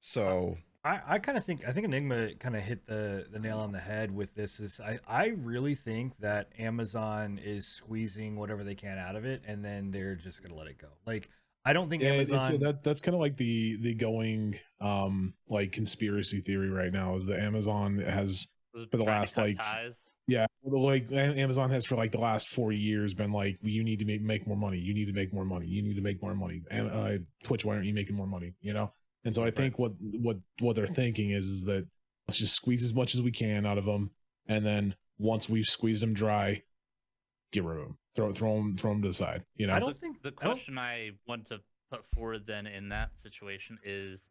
so 0.00 0.56
I, 0.84 1.00
I 1.06 1.18
kind 1.18 1.36
of 1.36 1.44
think 1.44 1.66
I 1.66 1.72
think 1.72 1.86
Enigma 1.86 2.34
kind 2.34 2.54
of 2.54 2.62
hit 2.62 2.86
the 2.86 3.26
the 3.30 3.38
nail 3.38 3.58
on 3.58 3.72
the 3.72 3.80
head 3.80 4.14
with 4.14 4.34
this. 4.36 4.60
Is 4.60 4.80
I 4.80 5.00
I 5.08 5.26
really 5.36 5.74
think 5.74 6.16
that 6.20 6.52
Amazon 6.56 7.40
is 7.42 7.66
squeezing 7.66 8.36
whatever 8.36 8.62
they 8.62 8.76
can 8.76 8.96
out 8.96 9.16
of 9.16 9.24
it, 9.24 9.42
and 9.46 9.64
then 9.64 9.90
they're 9.90 10.14
just 10.14 10.40
gonna 10.40 10.54
let 10.54 10.68
it 10.68 10.78
go. 10.78 10.88
Like 11.04 11.28
I 11.64 11.72
don't 11.72 11.90
think 11.90 12.02
yeah, 12.02 12.12
it's, 12.12 12.30
Amazon. 12.30 12.60
that 12.60 12.84
that's 12.84 13.00
kind 13.00 13.14
of 13.14 13.20
like 13.20 13.36
the 13.36 13.76
the 13.82 13.92
going 13.92 14.58
um 14.80 15.34
like 15.50 15.72
conspiracy 15.72 16.40
theory 16.40 16.70
right 16.70 16.92
now 16.92 17.16
is 17.16 17.26
that 17.26 17.40
Amazon 17.40 17.98
has 17.98 18.48
for 18.90 18.96
the 18.96 19.04
last, 19.04 19.36
like, 19.36 19.58
ties. 19.58 20.12
Yeah, 20.28 20.44
like 20.62 21.10
Amazon 21.10 21.70
has 21.70 21.86
for 21.86 21.96
like 21.96 22.12
the 22.12 22.20
last 22.20 22.50
four 22.50 22.70
years 22.70 23.14
been 23.14 23.32
like, 23.32 23.58
you 23.62 23.82
need 23.82 23.98
to 24.00 24.04
make, 24.04 24.20
make 24.20 24.46
more 24.46 24.58
money. 24.58 24.76
You 24.78 24.92
need 24.92 25.06
to 25.06 25.14
make 25.14 25.32
more 25.32 25.46
money. 25.46 25.66
You 25.66 25.82
need 25.82 25.96
to 25.96 26.02
make 26.02 26.22
more 26.22 26.34
money. 26.34 26.60
And 26.70 26.90
uh, 26.90 27.24
Twitch, 27.44 27.64
why 27.64 27.74
aren't 27.74 27.86
you 27.86 27.94
making 27.94 28.14
more 28.14 28.26
money? 28.26 28.54
You 28.60 28.74
know. 28.74 28.92
And 29.24 29.34
so 29.34 29.42
I 29.42 29.50
think 29.50 29.78
what 29.78 29.92
what 29.98 30.36
what 30.60 30.76
they're 30.76 30.86
thinking 30.86 31.30
is 31.30 31.46
is 31.46 31.64
that 31.64 31.86
let's 32.28 32.38
just 32.38 32.54
squeeze 32.54 32.84
as 32.84 32.92
much 32.92 33.14
as 33.14 33.22
we 33.22 33.30
can 33.30 33.64
out 33.64 33.78
of 33.78 33.86
them, 33.86 34.10
and 34.46 34.66
then 34.66 34.94
once 35.18 35.48
we've 35.48 35.64
squeezed 35.64 36.02
them 36.02 36.12
dry, 36.12 36.62
get 37.50 37.64
rid 37.64 37.78
of 37.78 37.84
them. 37.84 37.98
Throw 38.14 38.32
throw 38.34 38.56
them 38.56 38.76
throw 38.76 38.92
them 38.92 39.02
to 39.02 39.08
the 39.08 39.14
side. 39.14 39.44
You 39.56 39.66
know. 39.66 39.72
I 39.72 39.78
don't 39.78 39.96
think- 39.96 40.22
the 40.22 40.34
I 40.42 40.44
question 40.44 40.76
I, 40.76 41.12
want 41.26 41.46
to 41.46 41.60
put 41.90 42.04
forward 42.14 42.46
then 42.46 42.66
in 42.66 42.90
that 42.90 43.18
situation 43.18 43.78
is 43.82 44.28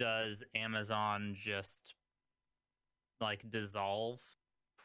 does 0.00 0.42
Amazon 0.56 1.36
just 1.38 1.94
like 3.20 3.48
dissolve 3.48 4.20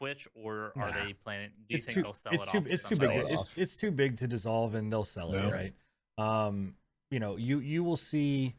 Twitch 0.02 0.26
or 0.34 0.72
are 0.76 0.90
Nah. 0.90 1.04
they 1.04 1.12
planning 1.12 1.50
do 1.50 1.64
you 1.68 1.76
it's 1.76 1.86
think 1.86 1.96
too 1.96 2.02
they'll 2.02 2.12
sell 2.12 2.32
it's 2.32 2.44
it 2.44 2.50
too 2.50 2.58
off? 2.58 2.64
to 2.64 2.72
it's 2.72 2.82
too 2.88 2.96
big. 2.96 3.10
It 3.10 3.26
It's 3.30 3.42
off. 3.42 3.58
it's 3.58 3.76
too 3.76 3.90
big 3.92 4.16
to 4.18 4.26
dissolve, 4.26 4.74
and 4.74 4.92
they'll 4.92 5.04
sell 5.04 5.32
it 5.32 5.52
right. 5.52 5.72
Um, 6.18 6.74
you 7.10 7.20
know, 7.20 7.36
you 7.36 7.60
you 7.60 7.84
will 7.84 7.96
see. 7.96 8.54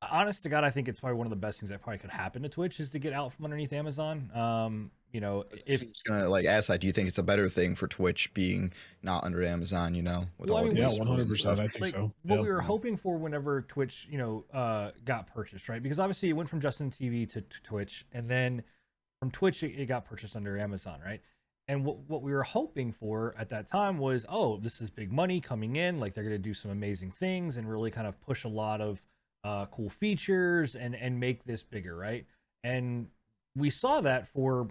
Honest 0.00 0.44
to 0.44 0.48
God, 0.48 0.62
I 0.62 0.70
think 0.70 0.86
it's 0.88 1.00
probably 1.00 1.16
one 1.18 1.26
of 1.26 1.30
the 1.30 1.36
best 1.36 1.58
things 1.58 1.70
that 1.70 1.82
probably 1.82 1.98
could 1.98 2.10
happen 2.10 2.42
to 2.42 2.48
Twitch 2.48 2.78
is 2.78 2.90
to 2.90 2.98
get 3.00 3.12
out 3.12 3.32
from 3.32 3.44
underneath 3.46 3.72
Amazon. 3.72 4.30
Um, 4.32 4.90
you 5.12 5.20
know, 5.20 5.44
if 5.66 5.82
if 5.82 6.02
gonna 6.04 6.28
like 6.28 6.44
ask 6.44 6.68
that 6.68 6.80
do 6.80 6.86
you 6.86 6.92
think 6.92 7.08
it's 7.08 7.18
a 7.18 7.22
better 7.22 7.48
thing 7.48 7.74
for 7.74 7.88
twitch 7.88 8.32
being 8.34 8.72
not 9.02 9.24
under 9.24 9.42
amazon 9.42 9.94
you 9.94 10.02
know 10.02 10.26
with 10.36 10.50
Well, 10.50 10.58
I 10.58 10.60
all 10.60 10.66
mean, 10.66 10.74
these 10.74 10.80
yeah, 10.80 10.86
rules 10.88 10.98
one 10.98 11.08
and 11.08 11.18
hundred 11.18 11.38
stuff? 11.38 11.58
percent. 11.58 11.60
I 11.60 11.66
think 11.72 11.80
like 11.80 11.94
so. 11.94 12.12
what 12.24 12.36
Yeah. 12.36 12.42
we 12.42 12.48
were 12.50 12.60
hoping 12.60 12.96
for 12.98 13.16
whenever 13.16 13.62
Twitch, 13.62 14.06
you 14.10 14.18
know, 14.18 14.44
uh, 14.52 14.90
got 15.06 15.26
purchased, 15.32 15.68
right? 15.70 15.82
Because 15.82 15.98
obviously 15.98 16.28
it 16.28 16.34
went 16.34 16.48
from 16.50 16.60
Justin 16.60 16.90
TV 16.90 17.26
to, 17.32 17.40
to 17.40 17.62
Twitch, 17.62 18.04
and 18.12 18.28
then 18.28 18.62
from 19.20 19.30
Twitch 19.30 19.62
it, 19.62 19.86
got 19.86 20.04
purchased 20.04 20.36
under 20.36 20.58
Amazon, 20.58 21.00
right? 21.04 21.20
And 21.66 21.84
what 21.84 21.98
what 22.08 22.22
we 22.22 22.32
were 22.32 22.42
hoping 22.42 22.92
for 22.92 23.34
at 23.38 23.50
that 23.50 23.68
time 23.68 23.98
was, 23.98 24.24
oh, 24.28 24.58
this 24.58 24.80
is 24.80 24.90
big 24.90 25.12
money 25.12 25.40
coming 25.40 25.76
in, 25.76 26.00
like 26.00 26.14
they're 26.14 26.24
going 26.24 26.34
to 26.34 26.38
do 26.38 26.54
some 26.54 26.70
amazing 26.70 27.10
things 27.10 27.56
and 27.56 27.68
really 27.68 27.90
kind 27.90 28.06
of 28.06 28.20
push 28.20 28.44
a 28.44 28.48
lot 28.48 28.80
of 28.80 29.04
uh, 29.44 29.66
cool 29.66 29.90
features 29.90 30.76
and 30.76 30.94
and 30.94 31.20
make 31.20 31.44
this 31.44 31.62
bigger, 31.62 31.96
right? 31.96 32.26
And 32.64 33.08
we 33.54 33.70
saw 33.70 34.00
that 34.00 34.28
for 34.28 34.68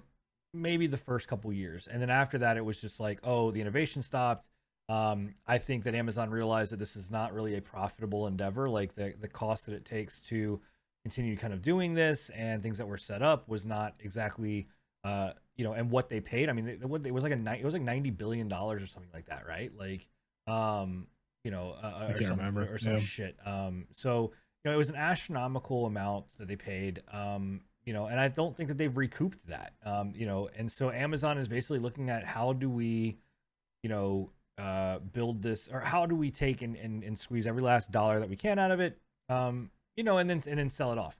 maybe 0.54 0.88
the 0.88 0.98
first 0.98 1.27
couple 1.27 1.51
years, 1.54 1.88
and 1.88 2.01
then 2.01 2.10
after 2.10 2.39
that, 2.39 2.58
it 2.58 2.66
was 2.66 2.82
just 2.82 3.00
like, 3.00 3.20
oh, 3.24 3.51
the 3.51 3.62
innovation 3.62 4.01
stopped. 4.01 4.48
Um, 4.89 5.36
I 5.46 5.58
think 5.58 5.84
that 5.84 5.94
Amazon 5.94 6.30
realized 6.30 6.72
that 6.72 6.80
this 6.80 6.96
is 6.96 7.12
not 7.12 7.34
really 7.34 7.58
a 7.58 7.62
profitable 7.62 8.25
endeavor. 8.25 8.70
Like 8.70 8.96
the 8.96 9.13
the 9.20 9.27
cost 9.27 9.68
that 9.68 9.75
it 9.75 9.86
takes 9.86 10.22
to 10.24 10.62
continue 11.08 11.38
kind 11.38 11.54
of 11.54 11.62
doing 11.62 11.94
this 11.94 12.30
and 12.32 12.62
things 12.62 12.78
that 12.78 12.88
were 12.88 12.98
set 12.98 13.22
up 13.22 13.48
was 13.48 13.66
not 13.66 13.96
exactly 14.00 14.68
uh 15.06 15.32
you 15.56 15.64
know 15.64 15.72
and 15.72 15.90
what 15.90 16.10
they 16.10 16.20
paid. 16.20 16.50
I 16.50 16.54
mean, 16.54 16.68
it, 16.68 16.82
it 16.82 17.14
was 17.14 17.24
like 17.24 17.32
a 17.32 17.54
it 17.58 17.64
was 17.64 17.74
like 17.74 17.84
ninety 17.84 18.10
billion 18.10 18.48
dollars 18.50 18.84
or 18.84 18.88
something 18.88 19.10
like 19.14 19.28
that, 19.28 19.48
right? 19.48 19.72
Like 19.76 20.08
um 20.48 21.08
you 21.46 21.52
know 21.52 21.76
uh, 21.82 22.12
or 22.14 22.22
some, 22.22 22.38
remember. 22.38 22.68
or 22.74 22.78
some 22.78 22.94
Yeah. 22.94 23.00
shit. 23.00 23.38
Um 23.46 23.88
so 23.94 24.32
you 24.64 24.70
know 24.70 24.74
it 24.74 24.78
was 24.78 24.90
an 24.90 24.98
astronomical 24.98 25.86
amount 25.86 26.38
that 26.38 26.48
they 26.50 26.58
paid. 26.58 27.02
Um 27.12 27.62
you 27.86 27.94
know, 27.94 28.08
and 28.08 28.20
I 28.20 28.28
don't 28.28 28.54
think 28.58 28.68
that 28.68 28.78
they've 28.78 28.98
recouped 28.98 29.48
that. 29.48 29.74
Um 29.86 30.12
you 30.14 30.26
know, 30.26 30.50
and 30.58 30.70
so 30.70 30.92
Amazon 30.92 31.38
is 31.38 31.48
basically 31.48 31.80
looking 31.80 32.10
at 32.10 32.26
how 32.26 32.52
do 32.52 32.70
we 32.70 33.18
you 33.82 33.90
know 33.90 34.32
uh 34.58 35.00
build 35.00 35.42
this 35.42 35.70
or 35.72 35.80
how 35.80 36.06
do 36.06 36.16
we 36.16 36.32
take 36.32 36.62
and, 36.64 36.76
and, 36.76 37.04
and 37.04 37.18
squeeze 37.18 37.48
every 37.48 37.62
last 37.62 37.92
dollar 37.92 38.20
that 38.20 38.28
we 38.30 38.36
can 38.36 38.58
out 38.60 38.72
of 38.72 38.80
it 38.80 38.98
um 39.30 39.70
you 39.98 40.04
know 40.04 40.18
and 40.20 40.30
then 40.30 40.42
and 40.48 40.58
then 40.58 40.70
sell 40.70 40.94
it 40.94 40.98
off 40.98 41.18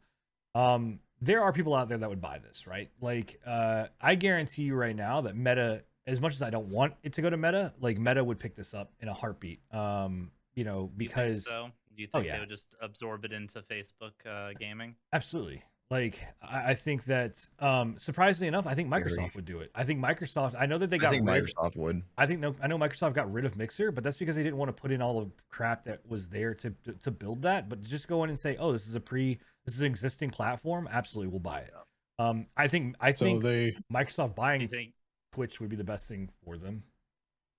um 0.56 1.00
there 1.20 1.42
are 1.44 1.52
people 1.52 1.76
out 1.76 1.90
there 1.90 1.98
that 1.98 2.08
would 2.10 2.22
buy 2.22 2.38
this 2.40 2.66
right 2.68 2.90
like 3.02 3.40
uh 3.46 3.88
i 4.00 4.16
guarantee 4.16 4.64
you 4.64 4.76
right 4.76 4.96
now 4.96 5.20
that 5.22 5.36
meta 5.36 5.84
as 6.06 6.22
much 6.22 6.34
as 6.34 6.42
i 6.42 6.50
don't 6.50 6.70
want 6.70 6.94
it 7.04 7.12
to 7.14 7.22
go 7.22 7.30
to 7.30 7.36
meta 7.38 7.74
like 7.82 7.98
meta 7.98 8.24
would 8.24 8.40
pick 8.40 8.56
this 8.56 8.74
up 8.74 8.94
in 9.02 9.08
a 9.10 9.14
heartbeat 9.14 9.60
um 9.74 10.32
you 10.56 10.64
know 10.64 10.90
Do 10.96 11.04
you 11.04 11.10
think 11.10 11.16
because 11.18 11.46
so 11.46 11.70
do 11.96 12.04
you 12.04 12.08
Oh, 12.14 12.20
think 12.20 12.28
yeah. 12.28 12.34
they 12.36 12.40
would 12.42 12.50
just 12.50 12.76
absorb 12.80 13.26
it 13.26 13.34
into 13.34 13.60
Facebook 13.64 14.12
uh, 14.24 14.54
gaming? 14.60 14.94
Absolutely. 15.12 15.64
Like 15.90 16.20
I, 16.42 16.72
I 16.72 16.74
think 16.74 17.06
that 17.06 17.48
um 17.60 17.98
surprisingly 17.98 18.48
enough, 18.50 18.68
I 18.68 18.74
think 18.74 18.90
Microsoft 18.90 19.36
would 19.36 19.46
do 19.46 19.60
it. 19.60 19.72
I 19.74 19.84
think 19.84 20.02
Microsoft 20.04 20.54
I 20.60 20.66
know 20.66 20.78
that 20.78 20.90
they 20.90 20.98
i 20.98 21.00
got 21.00 21.12
think 21.12 21.26
rid 21.28 21.46
microsoft 21.46 21.76
would 21.78 22.04
I 22.18 22.26
think 22.28 22.40
no 22.42 22.56
I 22.62 22.68
know 22.68 22.78
Microsoft 22.78 23.14
got 23.14 23.32
rid 23.32 23.46
of 23.46 23.56
Mixer, 23.56 23.92
but 23.92 24.04
that's 24.04 24.18
because 24.18 24.36
they 24.36 24.44
didn't 24.44 24.58
want 24.58 24.70
to 24.76 24.80
put 24.82 24.92
in 24.92 25.02
all 25.02 25.22
the 25.22 25.32
crap 25.50 25.86
that 25.86 26.06
was 26.08 26.28
there 26.28 26.54
to 26.56 26.72
to 27.02 27.12
build 27.12 27.42
that. 27.44 27.70
But 27.70 27.82
just 27.84 28.08
go 28.10 28.24
in 28.24 28.30
and 28.30 28.38
say, 28.38 28.58
Oh, 28.60 28.74
this 28.74 28.88
is 28.88 28.96
a 28.96 29.00
pre 29.00 29.40
this 29.66 29.76
is 29.76 29.82
an 29.82 29.88
existing 29.88 30.30
platform, 30.32 30.88
absolutely 30.92 31.32
we'll 31.32 31.40
buy 31.40 31.60
it. 31.62 31.74
Um 32.20 32.48
I 32.58 32.68
think 32.68 32.96
I 33.00 33.14
So 33.14 33.26
think 33.26 33.44
they 33.44 33.78
Microsoft 33.94 34.36
buying 34.36 34.62
you 34.62 34.68
think 34.68 34.94
Twitch 35.34 35.62
would 35.62 35.70
be 35.70 35.76
the 35.78 35.84
best 35.86 36.10
thing 36.10 36.30
for 36.44 36.58
them. 36.58 36.84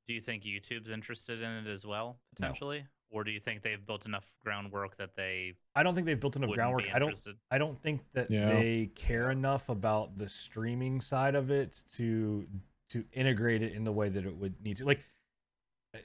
do 0.07 0.13
you 0.15 0.21
think 0.21 0.43
YouTube's 0.45 0.91
interested 0.91 1.41
in 1.41 1.51
it 1.51 1.67
as 1.67 1.87
well 1.87 2.21
No. 2.39 2.49
potentially? 2.49 2.87
Or 3.11 3.25
do 3.25 3.31
you 3.31 3.41
think 3.41 3.63
they've 3.63 3.85
built 3.85 4.05
enough 4.07 4.31
groundwork 4.45 4.97
that 4.99 5.17
they 5.17 5.55
I 5.75 5.83
don't 5.83 5.95
think 5.95 6.07
they've 6.07 6.21
built 6.21 6.37
enough 6.37 6.51
groundwork. 6.51 6.85
I 6.93 6.99
don't? 6.99 7.19
I 7.51 7.59
don't 7.59 7.79
think 7.79 8.03
that 8.13 8.31
Yeah. 8.31 8.51
they 8.51 8.91
care 8.95 9.31
enough 9.31 9.69
about 9.69 10.19
the 10.19 10.29
streaming 10.29 11.01
side 11.01 11.35
of 11.35 11.51
it 11.51 11.83
to 11.95 12.47
to 12.91 13.05
integrate 13.13 13.63
it 13.63 13.73
in 13.73 13.85
the 13.85 13.93
way 13.93 14.09
that 14.09 14.25
it 14.27 14.37
would 14.37 14.61
need 14.63 14.77
to. 14.79 14.85
Like 14.85 15.01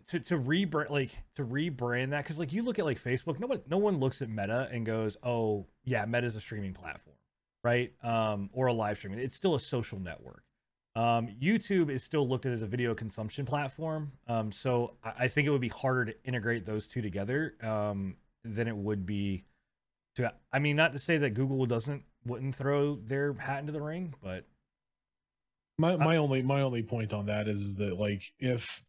to 0.07 0.19
to 0.21 0.37
rebrand 0.39 0.89
like 0.89 1.11
to 1.35 1.45
rebrand 1.45 2.11
that 2.11 2.23
because 2.23 2.39
like 2.39 2.53
you 2.53 2.63
look 2.63 2.79
at 2.79 2.85
like 2.85 3.01
Facebook, 3.01 3.39
no 3.39 3.47
one 3.47 3.61
no 3.67 3.77
one 3.77 3.97
looks 3.99 4.21
at 4.21 4.29
Meta 4.29 4.69
and 4.71 4.85
goes, 4.85 5.17
oh 5.23 5.67
yeah, 5.83 6.05
Meta 6.05 6.25
is 6.25 6.35
a 6.37 6.41
streaming 6.41 6.73
platform, 6.73 7.17
right? 7.65 7.93
Um, 8.01 8.49
or 8.53 8.67
a 8.67 8.73
live 8.73 8.97
streaming. 8.97 9.19
It's 9.19 9.35
still 9.35 9.55
a 9.55 9.59
social 9.59 9.99
network. 9.99 10.43
Um, 10.95 11.27
YouTube 11.41 11.89
is 11.89 12.03
still 12.03 12.27
looked 12.27 12.45
at 12.45 12.51
as 12.51 12.61
a 12.61 12.67
video 12.67 12.93
consumption 12.93 13.45
platform. 13.45 14.11
Um, 14.27 14.51
so 14.51 14.95
I, 15.03 15.13
I 15.21 15.27
think 15.27 15.47
it 15.47 15.51
would 15.51 15.61
be 15.61 15.69
harder 15.69 16.05
to 16.05 16.15
integrate 16.23 16.65
those 16.65 16.87
two 16.87 17.01
together 17.01 17.55
um, 17.63 18.17
than 18.43 18.67
it 18.67 18.75
would 18.75 19.05
be 19.05 19.45
to. 20.15 20.31
I 20.51 20.59
mean, 20.59 20.75
not 20.75 20.91
to 20.91 20.99
say 20.99 21.17
that 21.17 21.31
Google 21.31 21.65
doesn't 21.65 22.03
wouldn't 22.25 22.55
throw 22.55 22.95
their 22.97 23.33
hat 23.33 23.59
into 23.61 23.71
the 23.71 23.81
ring, 23.81 24.13
but 24.21 24.45
My 25.77 25.95
my 25.97 26.17
only 26.17 26.41
my 26.43 26.61
only 26.61 26.83
point 26.83 27.13
on 27.13 27.25
that 27.25 27.47
is 27.47 27.75
that 27.75 27.97
like 27.99 28.21
if 28.39 28.83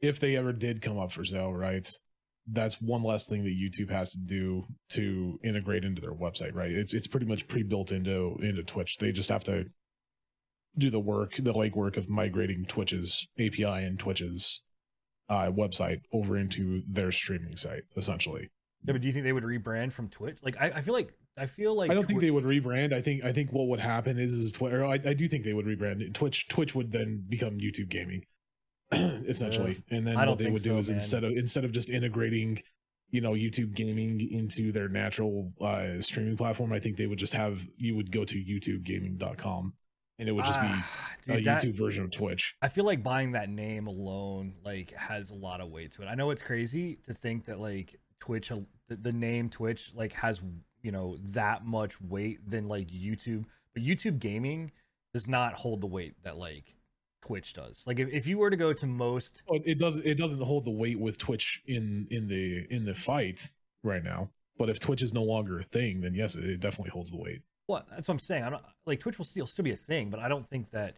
if 0.00 0.18
they 0.20 0.36
ever 0.36 0.52
did 0.52 0.80
come 0.82 0.98
up 0.98 1.12
for 1.12 1.24
sale, 1.24 1.52
right? 1.52 1.86
That's 2.46 2.80
one 2.80 3.02
less 3.04 3.28
thing 3.28 3.44
that 3.44 3.50
YouTube 3.56 3.90
has 3.90 4.10
to 4.10 4.18
do 4.18 4.64
to 4.90 5.38
integrate 5.44 5.84
into 5.84 6.00
their 6.00 6.14
website, 6.14 6.54
right? 6.54 6.72
It's 6.72 6.94
it's 6.94 7.06
pretty 7.06 7.26
much 7.26 7.46
pre-built 7.46 7.92
into 7.92 8.36
into 8.42 8.62
Twitch. 8.64 8.98
They 8.98 9.12
just 9.12 9.28
have 9.30 9.44
to 9.44 9.66
do 10.76 10.90
the 10.90 11.00
work, 11.00 11.36
the 11.38 11.52
legwork 11.52 11.96
of 11.96 12.08
migrating 12.08 12.64
Twitch's 12.64 13.28
API 13.38 13.64
and 13.64 13.98
Twitch's 13.98 14.62
uh, 15.28 15.50
website 15.50 16.00
over 16.12 16.36
into 16.36 16.82
their 16.88 17.12
streaming 17.12 17.56
site, 17.56 17.82
essentially. 17.96 18.50
yeah, 18.84 18.92
but 18.92 19.00
do 19.00 19.08
you 19.08 19.12
think 19.12 19.24
they 19.24 19.32
would 19.32 19.44
rebrand 19.44 19.92
from 19.92 20.08
Twitch? 20.08 20.38
Like 20.42 20.60
I, 20.60 20.72
I 20.76 20.82
feel 20.82 20.94
like 20.94 21.12
I 21.36 21.46
feel 21.46 21.74
like 21.74 21.90
I 21.90 21.94
don't 21.94 22.06
think 22.06 22.20
they 22.20 22.30
would 22.30 22.44
rebrand. 22.44 22.92
I 22.92 23.00
think 23.00 23.24
I 23.24 23.32
think 23.32 23.52
what 23.52 23.68
would 23.68 23.80
happen 23.80 24.18
is 24.18 24.32
is 24.32 24.52
Twitter. 24.52 24.84
I, 24.84 24.94
I 24.94 25.14
do 25.14 25.28
think 25.28 25.44
they 25.44 25.54
would 25.54 25.66
rebrand. 25.66 26.12
Twitch 26.14 26.48
Twitch 26.48 26.74
would 26.74 26.92
then 26.92 27.24
become 27.28 27.58
YouTube 27.58 27.88
Gaming, 27.88 28.24
essentially. 28.92 29.82
and 29.90 30.06
then 30.06 30.16
what 30.16 30.38
they 30.38 30.50
would 30.50 30.62
do 30.62 30.78
is 30.78 30.88
man. 30.88 30.96
instead 30.96 31.24
of 31.24 31.32
instead 31.32 31.64
of 31.64 31.72
just 31.72 31.88
integrating, 31.88 32.60
you 33.10 33.20
know, 33.20 33.32
YouTube 33.32 33.74
Gaming 33.74 34.20
into 34.30 34.72
their 34.72 34.88
natural 34.88 35.52
uh, 35.60 36.00
streaming 36.00 36.36
platform, 36.36 36.72
I 36.72 36.78
think 36.78 36.96
they 36.96 37.06
would 37.06 37.18
just 37.18 37.32
have 37.34 37.64
you 37.78 37.96
would 37.96 38.12
go 38.12 38.24
to 38.24 38.34
YouTubeGaming.com 38.34 39.72
and 40.22 40.28
it 40.28 40.32
would 40.32 40.44
just 40.44 40.58
Ah, 40.58 40.88
be 41.26 41.32
a 41.32 41.36
dude, 41.36 41.44
that- 41.46 41.62
YouTube 41.62 41.74
version 41.74 42.04
of 42.04 42.10
Twitch. 42.12 42.56
I 42.62 42.68
feel 42.68 42.84
like 42.84 43.02
buying 43.02 43.32
that 43.32 43.48
name 43.50 43.86
alone 43.88 44.54
like 44.64 44.92
has 44.92 45.30
a 45.30 45.34
lot 45.34 45.60
of 45.60 45.68
weight 45.70 45.90
to 45.92 46.02
it. 46.02 46.06
I 46.06 46.14
know 46.14 46.30
it's 46.30 46.42
crazy 46.42 46.96
to 47.06 47.12
think 47.14 47.44
that 47.46 47.58
like 47.60 47.98
Twitch, 48.20 48.52
uh, 48.52 48.60
the, 48.88 48.96
the 48.96 49.12
name 49.12 49.48
Twitch, 49.50 49.92
like 49.94 50.12
has 50.12 50.40
you 50.82 50.92
know 50.92 51.16
that 51.34 51.64
much 51.66 52.00
weight 52.00 52.48
than 52.48 52.68
like 52.68 52.88
YouTube, 52.88 53.44
but 53.74 53.82
YouTube 53.82 54.18
Gaming 54.20 54.70
does 55.12 55.28
not 55.28 55.54
hold 55.54 55.80
the 55.80 55.86
weight 55.86 56.14
that 56.22 56.38
like 56.38 56.74
Twitch 57.20 57.52
does. 57.52 57.84
Like 57.86 57.98
if, 57.98 58.08
if 58.12 58.26
you 58.26 58.38
were 58.38 58.50
to 58.50 58.56
go 58.56 58.72
to 58.72 58.86
most, 58.86 59.42
Well, 59.48 59.60
it 59.64 59.78
does 59.78 59.96
it 59.98 60.14
doesn't 60.16 60.40
hold 60.42 60.64
the 60.64 60.70
weight 60.70 60.98
with 60.98 61.18
Twitch 61.18 61.62
in 61.66 62.06
in 62.10 62.28
the 62.28 62.66
in 62.70 62.84
the 62.84 62.94
fight 62.94 63.50
right 63.82 64.02
now. 64.02 64.30
But 64.58 64.68
if 64.70 64.78
Twitch 64.78 65.02
is 65.02 65.12
no 65.14 65.22
longer 65.22 65.58
a 65.58 65.62
thing, 65.64 66.00
then 66.02 66.14
yes, 66.14 66.34
it 66.36 66.60
definitely 66.60 66.90
holds 66.90 67.10
the 67.10 67.16
weight. 67.16 67.42
Well, 67.72 67.86
that's 67.90 68.08
what 68.08 68.14
I'm 68.14 68.18
saying. 68.18 68.44
I'm 68.44 68.52
not 68.52 68.64
like 68.86 69.00
Twitch 69.00 69.18
will 69.18 69.24
still 69.24 69.46
still 69.46 69.64
be 69.64 69.72
a 69.72 69.76
thing, 69.76 70.10
but 70.10 70.20
I 70.20 70.28
don't 70.28 70.46
think 70.48 70.70
that. 70.70 70.96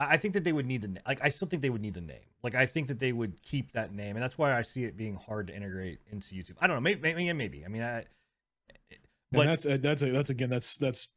I 0.00 0.16
think 0.16 0.34
that 0.34 0.42
they 0.42 0.52
would 0.52 0.66
need 0.66 0.82
the 0.82 1.00
like. 1.06 1.20
I 1.22 1.28
still 1.28 1.46
think 1.46 1.62
they 1.62 1.70
would 1.70 1.80
need 1.80 1.94
the 1.94 2.00
name. 2.00 2.26
Like 2.42 2.54
I 2.54 2.66
think 2.66 2.88
that 2.88 2.98
they 2.98 3.12
would 3.12 3.40
keep 3.42 3.72
that 3.72 3.92
name, 3.92 4.16
and 4.16 4.22
that's 4.22 4.36
why 4.36 4.56
I 4.56 4.62
see 4.62 4.84
it 4.84 4.96
being 4.96 5.14
hard 5.14 5.46
to 5.46 5.56
integrate 5.56 6.00
into 6.10 6.34
YouTube. 6.34 6.56
I 6.60 6.66
don't 6.66 6.76
know. 6.76 6.80
Maybe, 6.80 7.00
maybe, 7.00 7.32
maybe. 7.32 7.64
I 7.64 7.68
mean, 7.68 7.82
I. 7.82 8.04
And 9.32 9.48
that's 9.48 9.66
uh, 9.66 9.78
that's 9.80 10.02
a, 10.02 10.10
that's 10.10 10.30
again 10.30 10.50
that's 10.50 10.76
that's 10.76 11.08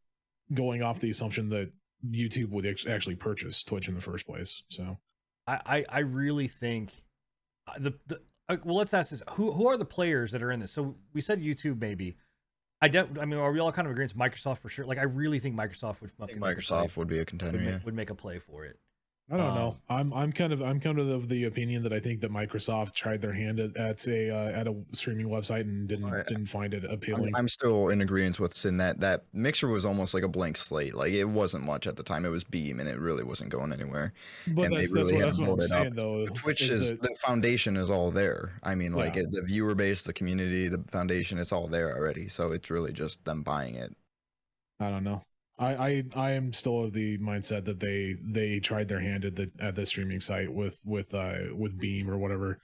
going 0.54 0.84
off 0.84 1.00
the 1.00 1.10
assumption 1.10 1.50
that 1.50 1.72
YouTube 2.10 2.50
would 2.50 2.66
act- 2.66 2.88
actually 2.88 3.16
purchase 3.16 3.64
Twitch 3.64 3.88
in 3.88 3.96
the 3.96 4.02
first 4.02 4.26
place. 4.26 4.64
So 4.70 4.98
I, 5.46 5.60
I, 5.66 5.86
I 5.90 6.00
really 6.00 6.48
think 6.48 6.92
uh, 7.68 7.74
the, 7.80 7.94
the 8.08 8.22
uh, 8.50 8.58
well, 8.64 8.78
let's 8.78 8.94
ask 8.94 9.12
this: 9.12 9.22
who 9.32 9.52
who 9.52 9.68
are 9.68 9.78
the 9.78 9.86
players 9.86 10.32
that 10.32 10.44
are 10.44 10.52
in 10.52 10.60
this? 10.60 10.72
So 10.72 10.96
we 11.14 11.22
said 11.22 11.42
YouTube, 11.42 11.82
maybe. 11.82 12.18
I 12.82 12.88
don't. 12.90 13.18
I 13.20 13.26
mean, 13.26 13.40
are 13.40 13.52
we 13.52 13.60
all 13.60 13.72
kind 13.72 13.88
of 13.88 13.92
agreeing? 13.92 14.10
Microsoft 14.10 14.60
for 14.60 14.70
sure. 14.70 14.86
Like, 14.86 15.00
I 15.00 15.04
really 15.04 15.40
think 15.40 15.56
Microsoft 15.56 16.02
would 16.02 16.12
fucking 16.12 16.36
think 16.36 16.46
make 16.46 16.58
a 16.58 16.62
play- 16.62 16.78
Microsoft 16.88 16.98
would 16.98 17.08
be 17.08 17.20
a 17.20 17.26
contender. 17.26 17.58
would, 17.58 17.68
Yeah. 17.68 17.80
would 17.86 17.96
make 17.96 18.10
a 18.10 18.16
play 18.16 18.40
for 18.40 18.66
it. 18.66 18.80
I 19.30 19.36
don't 19.36 19.46
Um, 19.48 19.56
know. 19.56 19.78
I'm 19.90 20.14
I'm 20.14 20.32
kind 20.32 20.54
of 20.54 20.62
I'm 20.62 20.80
kind 20.80 20.98
of 21.00 21.10
of 21.10 21.28
the 21.28 21.44
opinion 21.44 21.84
that 21.84 21.92
I 21.92 22.00
think 22.00 22.22
that 22.22 22.32
Microsoft 22.32 22.94
tried 22.94 23.22
their 23.22 23.34
hand 23.34 23.60
at, 23.60 23.76
at 23.76 24.08
a 24.08 24.30
uh, 24.34 24.52
at 24.58 24.68
a 24.68 24.76
streaming 24.94 25.28
website 25.28 25.62
and 25.62 25.86
didn't 25.86 26.06
I- 26.14 26.24
didn't 26.24 26.46
find 26.46 26.74
it 26.74 26.86
I'm, 26.86 26.92
appealing. 26.92 27.36
I'm 27.36 27.50
still 27.50 27.90
in 27.90 28.00
agreement 28.00 28.40
with 28.40 28.54
Sin 28.54 28.78
that 28.78 29.02
that 29.02 29.26
mixer 29.34 29.68
was 29.68 29.86
almost 29.86 30.14
like 30.14 30.24
a 30.24 30.30
blank 30.30 30.56
slate. 30.56 30.96
Like 30.96 31.12
it 31.12 31.26
wasn't 31.26 31.66
much 31.66 31.88
at 31.88 31.98
the 31.98 32.04
time. 32.04 32.24
It 32.24 32.30
was 32.30 32.46
Beam, 32.46 32.80
and 32.80 32.88
it 32.88 33.00
really 33.00 33.26
wasn't 33.26 33.50
going 33.50 33.74
anywhere. 33.74 34.14
but 34.56 34.62
and 34.64 34.74
they 34.74 34.78
that's, 34.86 34.94
that's 34.94 35.12
what 35.12 35.20
that's 35.20 35.38
what 35.40 35.44
I'm 35.50 35.56
build 35.58 35.60
it 35.64 35.72
up. 35.74 35.82
saying 35.82 35.96
though. 35.96 36.26
Twitch 36.28 36.62
is 36.62 36.70
is 36.70 36.90
that- 36.92 37.02
the 37.02 37.16
foundation 37.16 37.76
is 37.76 37.90
all 37.90 38.12
there. 38.12 38.54
I 38.64 38.76
mean, 38.76 38.94
like 38.94 39.16
Yeah. 39.16 39.24
it, 39.24 39.32
the 39.32 39.42
viewer 39.42 39.76
base, 39.76 40.04
the 40.04 40.14
community, 40.14 40.70
the 40.70 40.82
foundation, 40.90 41.38
it's 41.38 41.52
all 41.52 41.68
there 41.68 41.94
already. 41.94 42.30
So 42.30 42.54
it's 42.54 42.70
really 42.72 42.94
just 42.94 43.26
them 43.26 43.44
buying 43.44 43.76
it. 43.76 43.94
I 44.80 44.90
don't 44.90 45.04
know. 45.04 45.22
I, 45.60 45.76
I 45.76 46.04
I 46.16 46.32
am 46.32 46.54
still 46.54 46.84
of 46.84 46.94
the 46.94 47.18
mindset 47.18 47.66
that 47.66 47.80
they 47.80 48.16
they 48.22 48.60
tried 48.60 48.88
their 48.88 49.00
hand 49.00 49.26
at 49.26 49.36
the 49.36 49.52
at 49.60 49.76
the 49.76 49.86
streaming 49.86 50.20
site 50.20 50.52
with 50.54 50.80
with 50.86 51.14
uh 51.14 51.56
with 51.56 51.80
Beam 51.80 52.10
or 52.10 52.18
whatever, 52.18 52.60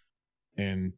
and 0.57 0.93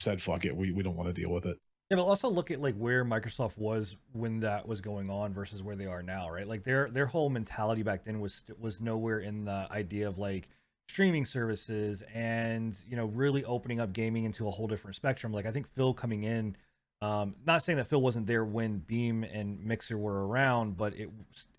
said 0.00 0.22
fuck 0.22 0.44
it, 0.44 0.56
we 0.56 0.72
we 0.72 0.82
don't 0.82 0.96
want 0.96 1.14
to 1.14 1.20
deal 1.20 1.30
with 1.30 1.44
it. 1.46 1.58
Yeah, 1.90 1.96
but 1.96 2.04
also 2.04 2.28
look 2.28 2.50
at 2.50 2.60
like 2.60 2.76
where 2.76 3.04
Microsoft 3.04 3.56
was 3.56 3.96
when 4.12 4.40
that 4.40 4.68
was 4.68 4.80
going 4.80 5.08
on 5.10 5.32
versus 5.32 5.62
where 5.62 5.76
they 5.76 5.86
are 5.86 6.02
now, 6.02 6.30
right? 6.30 6.46
Like 6.46 6.62
their 6.62 6.90
their 6.90 7.06
whole 7.06 7.30
mentality 7.30 7.82
back 7.82 8.04
then 8.04 8.20
was 8.20 8.44
was 8.58 8.80
nowhere 8.80 9.20
in 9.20 9.44
the 9.44 9.66
idea 9.70 10.08
of 10.08 10.18
like 10.18 10.48
streaming 10.86 11.26
services 11.26 12.02
and 12.14 12.78
you 12.88 12.96
know 12.96 13.06
really 13.06 13.44
opening 13.44 13.80
up 13.80 13.92
gaming 13.92 14.24
into 14.24 14.48
a 14.48 14.50
whole 14.50 14.66
different 14.66 14.96
spectrum. 14.96 15.32
Like 15.32 15.46
I 15.46 15.50
think 15.50 15.66
Phil 15.66 15.94
coming 15.94 16.24
in, 16.24 16.56
um, 17.00 17.36
not 17.46 17.62
saying 17.62 17.76
that 17.78 17.86
Phil 17.86 18.00
wasn't 18.00 18.26
there 18.26 18.44
when 18.44 18.78
Beam 18.78 19.24
and 19.24 19.64
Mixer 19.64 19.96
were 19.96 20.26
around, 20.26 20.76
but 20.76 20.94
it 20.98 21.10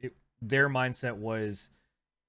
it 0.02 0.16
their 0.42 0.70
mindset 0.70 1.16
was, 1.16 1.70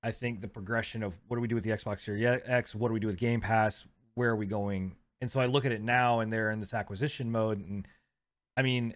I 0.03 0.11
think 0.13 0.41
the 0.41 0.49
progression 0.49 1.03
of 1.03 1.15
what 1.29 1.37
do 1.37 1.41
we 1.41 1.49
do 1.49 1.55
with 1.55 1.65
the 1.65 1.71
Xbox 1.71 2.01
Series 2.01 2.25
X, 2.25 2.75
what 2.75 2.89
do 2.89 2.95
we 2.95 3.01
do 3.01 3.07
with 3.07 3.19
Game 3.19 3.41
Pass, 3.41 3.87
where 4.15 4.31
are 4.31 4.37
we 4.37 4.47
going? 4.47 4.97
And 5.21 5.31
so 5.31 5.41
I 5.41 5.47
look 5.47 5.65
at 5.65 5.73
it 5.73 5.83
now, 5.83 6.21
and 6.21 6.33
they're 6.33 6.51
in 6.51 6.61
this 6.61 6.73
acquisition 6.73 7.31
mode, 7.31 7.59
and 7.59 7.87
I 8.57 8.63
mean, 8.63 8.95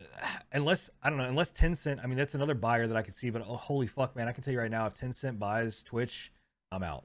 unless 0.52 0.90
I 1.02 1.08
don't 1.08 1.18
know, 1.18 1.24
unless 1.24 1.52
Tencent, 1.52 2.02
I 2.02 2.06
mean, 2.06 2.16
that's 2.16 2.34
another 2.34 2.54
buyer 2.54 2.86
that 2.86 2.96
I 2.96 3.02
could 3.02 3.14
see. 3.16 3.30
But 3.30 3.42
oh, 3.46 3.56
holy 3.56 3.86
fuck, 3.86 4.16
man, 4.16 4.28
I 4.28 4.32
can 4.32 4.42
tell 4.42 4.52
you 4.52 4.60
right 4.60 4.70
now, 4.70 4.86
if 4.86 4.94
Tencent 4.94 5.38
buys 5.38 5.82
Twitch, 5.82 6.32
I'm 6.72 6.82
out. 6.82 7.04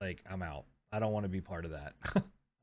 Like 0.00 0.22
I'm 0.30 0.42
out. 0.42 0.64
I 0.92 1.00
don't 1.00 1.12
want 1.12 1.24
to 1.24 1.28
be 1.28 1.40
part 1.40 1.64
of 1.64 1.72
that. 1.72 1.94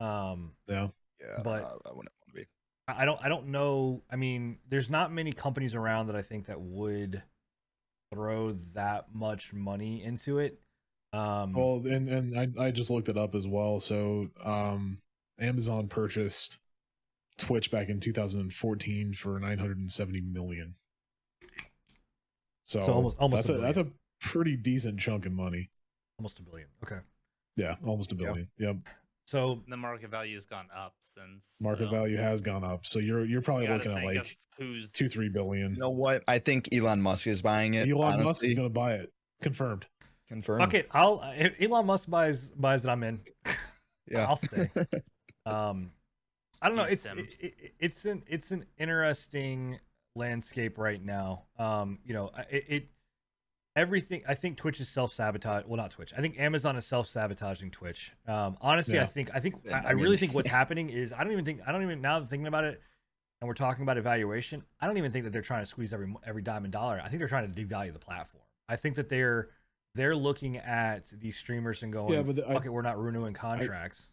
um, 0.04 0.52
Yeah. 0.66 0.88
Yeah, 1.20 1.40
But- 1.42 1.62
uh, 1.64 1.76
I 1.86 1.92
wouldn't 1.92 1.96
want 1.96 2.28
to 2.28 2.34
be. 2.34 2.46
I 2.88 3.02
I 3.02 3.04
don't. 3.04 3.20
I 3.24 3.28
don't 3.28 3.48
know. 3.48 4.02
I 4.10 4.16
mean, 4.16 4.58
there's 4.68 4.90
not 4.90 5.12
many 5.12 5.32
companies 5.32 5.74
around 5.74 6.06
that 6.08 6.16
I 6.16 6.22
think 6.22 6.46
that 6.46 6.60
would 6.60 7.22
throw 8.12 8.52
that 8.52 9.12
much 9.14 9.52
money 9.52 10.02
into 10.02 10.38
it. 10.38 10.60
Um, 11.12 11.52
Well, 11.52 11.82
and 11.86 12.08
and 12.08 12.38
I 12.58 12.66
I 12.66 12.70
just 12.70 12.90
looked 12.90 13.08
it 13.08 13.16
up 13.16 13.34
as 13.34 13.46
well. 13.46 13.80
So 13.80 14.30
um, 14.44 14.98
Amazon 15.40 15.88
purchased 15.88 16.58
Twitch 17.38 17.70
back 17.70 17.88
in 17.88 18.00
2014 18.00 19.12
for 19.14 19.38
970 19.40 20.20
million. 20.20 20.74
So, 22.66 22.80
So 22.80 22.92
almost- 22.92 23.16
almost 23.18 23.46
that's 23.46 23.50
a 23.50 23.54
a, 23.54 23.58
that's 23.60 23.78
a 23.78 23.86
pretty 24.20 24.56
decent 24.56 24.98
chunk 25.00 25.26
of 25.26 25.32
money. 25.32 25.70
almost 26.18 26.38
a 26.38 26.42
billion. 26.42 26.68
Okay. 26.82 27.00
Yeah, 27.56 27.76
almost 27.84 28.12
a 28.12 28.16
Yeah. 28.16 28.26
billion. 28.26 28.50
Yep. 28.58 28.76
So 29.26 29.62
The 29.68 29.76
market 29.76 30.10
value 30.10 30.36
has 30.36 30.46
gone 30.46 30.66
up 30.74 30.94
since 31.02 31.56
Market 31.60 31.88
so 31.90 31.96
value 31.96 32.16
has 32.16 32.42
gone 32.42 32.62
up. 32.64 32.86
So 32.86 32.98
you're 33.00 33.24
you're 33.24 33.42
probably 33.42 33.66
you 33.66 33.72
looking 33.72 33.92
at 33.92 34.04
like 34.04 34.36
who's 34.56 34.92
two 34.92 35.08
three 35.08 35.28
billion. 35.28 35.72
You 35.74 35.80
know 35.80 35.90
what? 35.90 36.22
I 36.28 36.38
think 36.38 36.68
Elon 36.72 37.00
Musk 37.02 37.26
is 37.26 37.42
buying 37.42 37.74
it. 37.74 37.88
Elon 37.88 38.22
Musk 38.22 38.44
is 38.44 38.54
going 38.54 38.66
to 38.66 38.72
buy 38.72 38.94
it. 38.94 39.12
Confirmed. 39.42 39.84
Confirmed. 40.28 40.62
fuck 40.64 40.74
it. 40.74 40.88
I'll 40.92 41.22
if 41.36 41.54
Elon 41.60 41.86
Musk 41.86 42.08
buys 42.08 42.50
buys 42.52 42.84
it. 42.84 42.88
I'm 42.88 43.02
in. 43.02 43.20
Yeah. 44.08 44.26
I'll 44.26 44.36
stay. 44.36 44.70
um, 45.46 45.90
I 46.62 46.68
don't 46.68 46.76
know. 46.76 46.84
It's 46.84 47.06
it, 47.12 47.26
it- 47.40 47.72
it's 47.80 48.04
an 48.06 48.22
it's 48.28 48.50
an 48.52 48.64
interesting 48.78 49.78
landscape 50.14 50.78
right 50.78 51.04
now. 51.04 51.44
Um, 51.58 51.98
you 52.04 52.14
know, 52.14 52.30
it, 52.50 52.64
it 52.68 52.88
everything. 53.76 54.22
I 54.26 54.34
think 54.34 54.56
Twitch 54.56 54.80
is 54.80 54.88
self 54.88 55.12
sabotage. 55.12 55.64
Well, 55.66 55.76
not 55.76 55.90
Twitch. 55.92 56.12
I 56.16 56.20
think 56.20 56.40
Amazon 56.40 56.76
is 56.76 56.84
self 56.86 57.06
sabotaging 57.06 57.70
Twitch. 57.70 58.12
Um, 58.26 58.56
honestly, 58.60 58.98
I 58.98 59.04
think 59.04 59.30
I 59.34 59.38
think 59.40 59.56
I, 59.70 59.74
I 59.74 59.78
I 59.78 59.90
really 59.92 60.10
mean- 60.10 60.18
think 60.18 60.34
what's 60.34 60.48
happening 60.48 60.90
is 60.90 61.12
I 61.12 61.22
don't 61.22 61.32
even 61.32 61.44
think 61.44 61.60
I 61.66 61.72
don't 61.72 61.82
even 61.82 62.00
now 62.00 62.14
that 62.14 62.22
I'm 62.22 62.26
thinking 62.26 62.46
about 62.48 62.64
it. 62.64 62.80
And 63.42 63.48
we're 63.48 63.54
talking 63.54 63.82
about 63.82 63.98
evaluation. 63.98 64.64
I 64.80 64.86
don't 64.86 64.96
even 64.96 65.12
think 65.12 65.26
that 65.26 65.30
they're 65.30 65.42
trying 65.42 65.62
to 65.62 65.66
squeeze 65.66 65.92
every 65.92 66.12
every 66.24 66.40
dime 66.42 66.64
and 66.64 66.72
dollar. 66.72 67.00
I 67.04 67.08
think 67.08 67.18
they're 67.18 67.28
trying 67.28 67.52
to 67.52 67.64
devalue 67.64 67.92
the 67.92 67.98
platform. 67.98 68.42
I 68.68 68.76
think 68.76 68.96
that 68.96 69.10
they're 69.10 69.50
they're 69.94 70.16
looking 70.16 70.56
at 70.56 71.06
these 71.20 71.36
streamers 71.36 71.82
and 71.82 71.92
going, 71.92 72.14
Yeah, 72.14 72.22
but 72.22 72.36
the- 72.36 72.48
I- 72.48 72.54
"Fuck 72.54 72.64
it, 72.66 72.70
we're 72.70 72.80
not 72.82 72.98
renewing 72.98 73.34
contracts." 73.34 74.08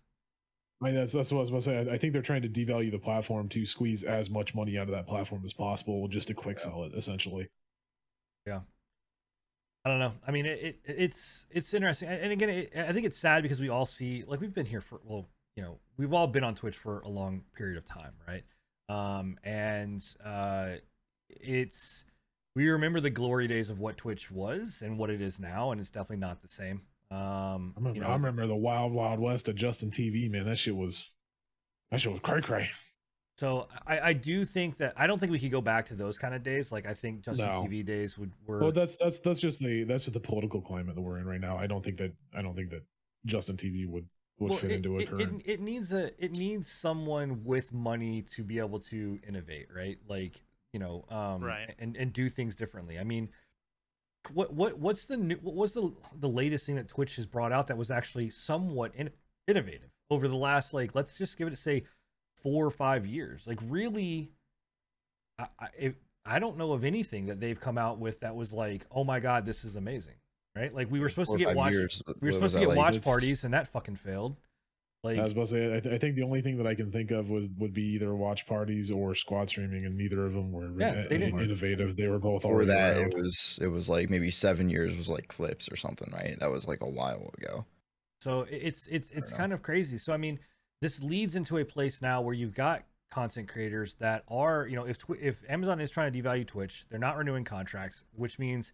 I 0.81 0.87
mean, 0.87 0.95
that's 0.95 1.13
that's 1.13 1.31
what 1.31 1.37
I 1.37 1.39
was 1.41 1.49
about 1.49 1.59
to 1.59 1.63
say. 1.63 1.77
I, 1.89 1.93
I 1.93 1.97
think 1.97 2.11
they're 2.11 2.21
trying 2.21 2.41
to 2.41 2.49
devalue 2.49 2.91
the 2.91 2.99
platform 2.99 3.47
to 3.49 3.65
squeeze 3.65 4.03
as 4.03 4.29
much 4.29 4.53
money 4.53 4.77
out 4.77 4.89
of 4.89 4.91
that 4.93 5.07
platform 5.07 5.41
as 5.45 5.53
possible, 5.53 6.09
just 6.09 6.27
to 6.27 6.33
quick 6.33 6.59
sell 6.59 6.83
it, 6.83 6.93
essentially. 6.93 7.47
I 9.85 9.89
don't 9.89 9.99
know. 9.99 10.13
I 10.25 10.31
mean, 10.31 10.45
it, 10.45 10.59
it 10.61 10.79
it's 10.85 11.45
it's 11.51 11.73
interesting, 11.73 12.07
and 12.07 12.31
again, 12.31 12.49
it, 12.49 12.71
I 12.75 12.93
think 12.93 13.05
it's 13.05 13.17
sad 13.17 13.43
because 13.43 13.59
we 13.59 13.69
all 13.69 13.85
see 13.85 14.23
like 14.25 14.39
we've 14.39 14.53
been 14.53 14.65
here 14.65 14.81
for 14.81 15.01
well, 15.03 15.27
you 15.55 15.63
know, 15.63 15.79
we've 15.97 16.13
all 16.13 16.27
been 16.27 16.43
on 16.43 16.55
Twitch 16.55 16.77
for 16.77 17.01
a 17.01 17.09
long 17.09 17.43
period 17.55 17.77
of 17.77 17.85
time, 17.85 18.13
right? 18.27 18.43
Um, 18.87 19.37
and 19.43 20.01
uh, 20.23 20.75
it's 21.29 22.05
we 22.55 22.69
remember 22.69 22.99
the 22.99 23.09
glory 23.09 23.47
days 23.47 23.69
of 23.69 23.79
what 23.79 23.97
Twitch 23.97 24.31
was 24.31 24.81
and 24.81 24.97
what 24.97 25.09
it 25.09 25.21
is 25.21 25.39
now, 25.39 25.71
and 25.71 25.81
it's 25.81 25.89
definitely 25.89 26.17
not 26.17 26.41
the 26.41 26.47
same. 26.47 26.83
Um, 27.11 27.73
I 27.75 27.79
remember, 27.79 27.95
you 27.95 28.01
know, 28.01 28.07
I 28.07 28.13
remember 28.13 28.47
the 28.47 28.55
wild, 28.55 28.91
wild 28.91 29.19
west 29.19 29.47
of 29.49 29.55
Justin 29.55 29.91
TV, 29.91 30.29
man. 30.31 30.45
That 30.45 30.57
shit 30.57 30.75
was, 30.75 31.09
that 31.91 31.99
shit 31.99 32.11
was 32.11 32.21
cray 32.21 32.41
cray. 32.41 32.69
So 33.37 33.67
I, 33.87 33.99
I 33.99 34.13
do 34.13 34.45
think 34.45 34.77
that 34.77 34.93
I 34.95 35.07
don't 35.07 35.19
think 35.19 35.31
we 35.31 35.39
could 35.39 35.51
go 35.51 35.61
back 35.61 35.87
to 35.87 35.95
those 35.95 36.17
kind 36.17 36.35
of 36.35 36.43
days. 36.43 36.71
Like 36.71 36.85
I 36.85 36.93
think 36.93 37.21
Justin 37.21 37.47
No. 37.47 37.67
TV 37.67 37.85
days 37.85 38.17
would 38.17 38.31
were 38.45 38.61
Well, 38.61 38.71
that's 38.71 38.95
that's 38.97 39.19
that's 39.19 39.39
just 39.39 39.59
the 39.59 39.83
that's 39.85 40.05
just 40.05 40.13
the 40.13 40.19
political 40.19 40.61
climate 40.61 40.95
that 40.95 41.01
we're 41.01 41.17
in 41.17 41.25
right 41.25 41.41
now. 41.41 41.57
I 41.57 41.67
don't 41.67 41.83
think 41.83 41.97
that 41.97 42.11
I 42.35 42.41
don't 42.41 42.55
think 42.55 42.69
that 42.69 42.83
Justin 43.25 43.57
TV 43.57 43.87
would 43.87 44.05
would 44.39 44.51
Well, 44.51 44.59
fit 44.59 44.71
it, 44.71 44.75
into 44.77 44.97
a 44.97 45.01
it, 45.01 45.09
current. 45.09 45.41
it, 45.45 45.53
it 45.53 45.59
needs 45.61 45.91
a 45.93 46.11
it 46.23 46.31
needs 46.37 46.71
someone 46.71 47.43
with 47.43 47.73
money 47.73 48.21
to 48.33 48.43
be 48.43 48.59
able 48.59 48.79
to 48.81 49.19
innovate, 49.27 49.67
right? 49.75 49.97
Like 50.07 50.43
you 50.71 50.79
know, 50.79 51.05
um, 51.09 51.43
Right. 51.43 51.73
and 51.79 51.97
and 51.97 52.13
do 52.13 52.29
things 52.29 52.55
differently. 52.55 52.99
I 52.99 53.03
mean, 53.03 53.29
what 54.33 54.53
what 54.53 54.79
what's 54.79 55.05
the 55.05 55.17
new 55.17 55.35
what 55.41 55.55
was 55.55 55.73
the 55.73 55.91
the 56.19 56.29
latest 56.29 56.65
thing 56.65 56.75
that 56.75 56.87
Twitch 56.87 57.15
has 57.17 57.25
brought 57.25 57.51
out 57.51 57.67
that 57.67 57.77
was 57.77 57.91
actually 57.91 58.29
somewhat 58.29 58.93
in, 58.95 59.09
innovative 59.47 59.89
over 60.09 60.27
the 60.27 60.35
last 60.35 60.73
like 60.73 60.95
let's 60.95 61.17
just 61.17 61.37
give 61.37 61.47
it 61.47 61.57
say 61.57 61.83
four 62.43 62.65
or 62.65 62.71
five 62.71 63.05
years? 63.07 63.47
Like 63.47 63.59
really, 63.67 64.31
I 65.39 65.47
I, 65.59 65.93
I 66.25 66.39
don't 66.39 66.57
know 66.57 66.73
of 66.73 66.83
anything 66.83 67.25
that 67.27 67.39
they've 67.39 67.59
come 67.59 67.77
out 67.77 67.99
with 67.99 68.19
that 68.21 68.35
was 68.35 68.53
like, 68.53 68.85
oh 68.91 69.03
my 69.03 69.19
god, 69.19 69.45
this 69.45 69.63
is 69.65 69.75
amazing, 69.75 70.15
right? 70.55 70.73
Like 70.73 70.91
we 70.91 70.99
were 70.99 71.09
supposed 71.09 71.29
Four 71.29 71.37
to 71.39 71.45
get 71.45 71.55
watch. 71.55 71.73
years, 71.73 72.01
We 72.07 72.13
were 72.13 72.17
what 72.27 72.33
supposed 72.33 72.53
to 72.55 72.59
get 72.59 72.69
like? 72.69 72.77
watch 72.77 72.95
It's- 72.97 73.05
parties, 73.11 73.43
and 73.43 73.53
that 73.53 73.67
fucking 73.67 73.95
failed. 73.95 74.35
Like, 75.05 75.19
I 75.19 75.23
was 75.23 75.33
about 75.33 75.41
to 75.41 75.47
say, 75.47 75.75
I, 75.75 75.79
th- 75.81 75.93
I 75.93 75.97
think 75.97 76.15
the 76.15 76.23
only 76.23 76.41
thing 76.41 76.55
that 76.59 76.65
I 76.65 76.75
can 76.75 76.89
think 76.89 77.11
of 77.11 77.29
would, 77.29 77.59
would 77.59 77.73
be 77.73 77.83
either 77.95 78.15
watch 78.15 78.47
parties 78.47 78.89
or 78.89 79.13
squad 79.15 79.49
streaming, 79.49 79.85
and 79.85 79.97
neither 79.97 80.25
of 80.25 80.31
them 80.31 80.53
were 80.53 80.69
Yeah, 80.79 80.93
they 81.09 81.17
didn't- 81.17 81.41
innovative. 81.41 81.97
They 81.97 82.07
were 82.07 82.19
both 82.19 82.45
or 82.45 82.63
that, 82.63 82.95
around. 82.95 83.11
it 83.11 83.17
was 83.17 83.59
it 83.61 83.67
was 83.67 83.89
like 83.89 84.09
maybe 84.09 84.31
seven 84.31 84.69
years 84.69 84.95
was 84.95 85.09
like 85.09 85.27
clips 85.27 85.67
or 85.69 85.75
something, 85.75 86.09
right? 86.13 86.37
That 86.39 86.51
was 86.51 86.69
like 86.69 86.79
a 86.81 86.87
while 86.89 87.29
ago. 87.37 87.65
So 88.21 88.43
it- 88.43 88.61
it's 88.63 88.87
it's 88.87 89.11
it's 89.11 89.31
know. 89.33 89.37
kind 89.39 89.51
of 89.51 89.61
crazy. 89.61 89.97
So 89.97 90.13
I 90.13 90.17
mean, 90.17 90.39
this 90.83 91.01
leads 91.01 91.35
into 91.35 91.57
a 91.57 91.63
place 91.63 92.01
now 92.01 92.19
where 92.19 92.33
you've 92.33 92.53
got 92.53 92.83
content 93.09 93.47
creators 93.47 93.95
that 93.95 94.23
are, 94.27 94.67
you 94.67 94.75
know, 94.75 94.85
if 94.85 94.97
if 95.21 95.49
Amazon 95.49 95.79
is 95.79 95.89
trying 95.89 96.11
to 96.11 96.21
devalue 96.21 96.45
Twitch, 96.45 96.85
they're 96.89 96.99
not 96.99 97.15
renewing 97.15 97.45
contracts, 97.45 98.03
which 98.11 98.37
means 98.37 98.73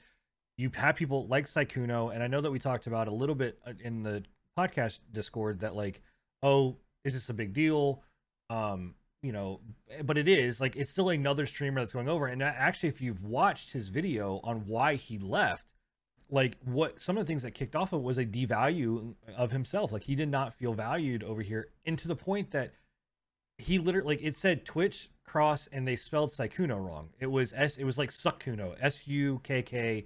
you 0.57 0.71
have 0.73 0.95
people 0.95 1.27
like 1.27 1.45
Sykkuno, 1.45 2.11
and 2.11 2.23
I 2.23 2.27
know 2.27 2.41
that 2.41 2.49
we 2.49 2.57
talked 2.57 2.87
about 2.87 3.07
a 3.07 3.11
little 3.11 3.35
bit 3.35 3.59
uh, 3.63 3.73
in 3.79 4.01
the 4.01 4.23
podcast 4.57 5.01
Discord 5.11 5.59
that 5.59 5.75
like, 5.75 6.01
oh, 6.41 6.77
is 7.03 7.13
this 7.13 7.29
a 7.29 7.33
big 7.33 7.53
deal? 7.53 8.01
Um, 8.49 8.95
you 9.21 9.31
know, 9.31 9.61
but 10.03 10.17
it 10.17 10.27
is 10.27 10.59
like 10.59 10.75
it's 10.75 10.89
still 10.89 11.09
another 11.09 11.45
streamer 11.45 11.79
that's 11.79 11.93
going 11.93 12.09
over. 12.09 12.25
And 12.25 12.41
actually, 12.41 12.89
if 12.89 13.01
you've 13.01 13.23
watched 13.23 13.71
his 13.71 13.89
video 13.89 14.39
on 14.43 14.65
why 14.65 14.95
he 14.95 15.19
left, 15.19 15.67
like 16.29 16.57
what 16.63 17.01
some 17.01 17.17
of 17.17 17.25
the 17.25 17.27
things 17.27 17.43
that 17.43 17.51
kicked 17.51 17.75
off 17.75 17.93
of 17.93 18.01
was 18.01 18.17
a 18.17 18.25
devalue 18.25 19.15
of 19.35 19.51
himself. 19.51 19.91
Like 19.91 20.03
he 20.03 20.15
did 20.15 20.29
not 20.29 20.53
feel 20.53 20.73
valued 20.73 21.23
over 21.23 21.41
here, 21.41 21.69
and 21.85 21.97
to 21.99 22.07
the 22.07 22.15
point 22.15 22.51
that 22.51 22.73
he 23.57 23.77
literally 23.79 24.15
like 24.15 24.23
it 24.25 24.35
said 24.35 24.65
Twitch 24.65 25.09
cross 25.25 25.67
and 25.67 25.87
they 25.87 25.95
spelled 25.95 26.29
Sykkuno 26.31 26.83
wrong. 26.85 27.09
It 27.19 27.27
was 27.27 27.53
S. 27.55 27.77
It 27.77 27.83
was 27.83 27.97
like 27.97 28.09
Sukkuno, 28.09 28.75
S 28.79 29.07
U 29.07 29.41
K 29.43 29.61
K 29.61 30.05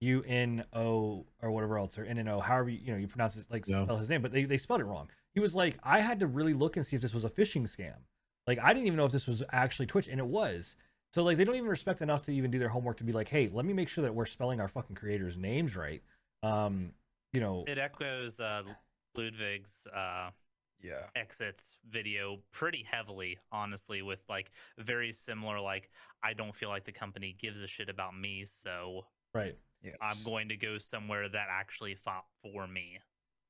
U 0.00 0.24
N 0.26 0.64
O 0.72 1.26
or 1.42 1.50
whatever 1.50 1.78
else 1.78 1.98
or 1.98 2.04
N 2.04 2.18
N 2.18 2.28
O, 2.28 2.40
however 2.40 2.70
you, 2.70 2.78
you 2.82 2.92
know 2.92 2.98
you 2.98 3.06
pronounce 3.08 3.36
it 3.36 3.46
like 3.50 3.66
Yeah. 3.66 3.84
spell 3.84 3.96
his 3.98 4.08
name, 4.08 4.22
but 4.22 4.32
they 4.32 4.44
they 4.44 4.58
spelled 4.58 4.80
it 4.80 4.84
wrong. 4.84 5.08
He 5.32 5.40
was 5.40 5.54
like, 5.54 5.76
I 5.82 6.00
had 6.00 6.20
to 6.20 6.26
really 6.26 6.54
look 6.54 6.76
and 6.76 6.86
see 6.86 6.94
if 6.96 7.02
this 7.02 7.12
was 7.14 7.24
a 7.24 7.30
phishing 7.30 7.62
scam. 7.62 7.96
Like 8.46 8.58
I 8.58 8.72
didn't 8.72 8.86
even 8.86 8.96
know 8.96 9.06
if 9.06 9.12
this 9.12 9.26
was 9.26 9.42
actually 9.52 9.86
Twitch, 9.86 10.08
and 10.08 10.20
it 10.20 10.26
was. 10.26 10.76
So 11.14 11.22
like 11.22 11.36
they 11.36 11.44
don't 11.44 11.54
even 11.54 11.68
respect 11.68 12.02
enough 12.02 12.22
to 12.22 12.32
even 12.32 12.50
do 12.50 12.58
their 12.58 12.68
homework 12.68 12.96
to 12.96 13.04
be 13.04 13.12
like, 13.12 13.28
hey, 13.28 13.48
let 13.52 13.64
me 13.64 13.72
make 13.72 13.88
sure 13.88 14.02
that 14.02 14.12
we're 14.12 14.26
spelling 14.26 14.60
our 14.60 14.66
fucking 14.66 14.96
creators' 14.96 15.36
names 15.36 15.76
right. 15.76 16.02
Um, 16.42 16.90
you 17.32 17.38
know, 17.40 17.64
It 17.68 17.78
echoes 17.78 18.40
uh, 18.40 18.62
Ludwig's 19.14 19.86
uh, 19.94 20.30
Yeah. 20.82 21.06
exits 21.14 21.76
video 21.88 22.40
pretty 22.50 22.82
heavily, 22.82 23.38
honestly, 23.52 24.02
with 24.02 24.24
like 24.28 24.50
very 24.78 25.12
similar. 25.12 25.60
Like, 25.60 25.88
I 26.24 26.32
don't 26.32 26.52
feel 26.52 26.68
like 26.68 26.84
the 26.84 26.90
company 26.90 27.36
gives 27.40 27.60
a 27.60 27.68
shit 27.68 27.88
about 27.88 28.18
me, 28.18 28.44
so 28.44 29.06
right, 29.34 29.56
Yes. 29.84 29.94
I'm 30.00 30.24
going 30.24 30.48
to 30.48 30.56
go 30.56 30.78
somewhere 30.78 31.28
that 31.28 31.46
actually 31.48 31.94
fought 31.94 32.26
for 32.42 32.66
me. 32.66 32.98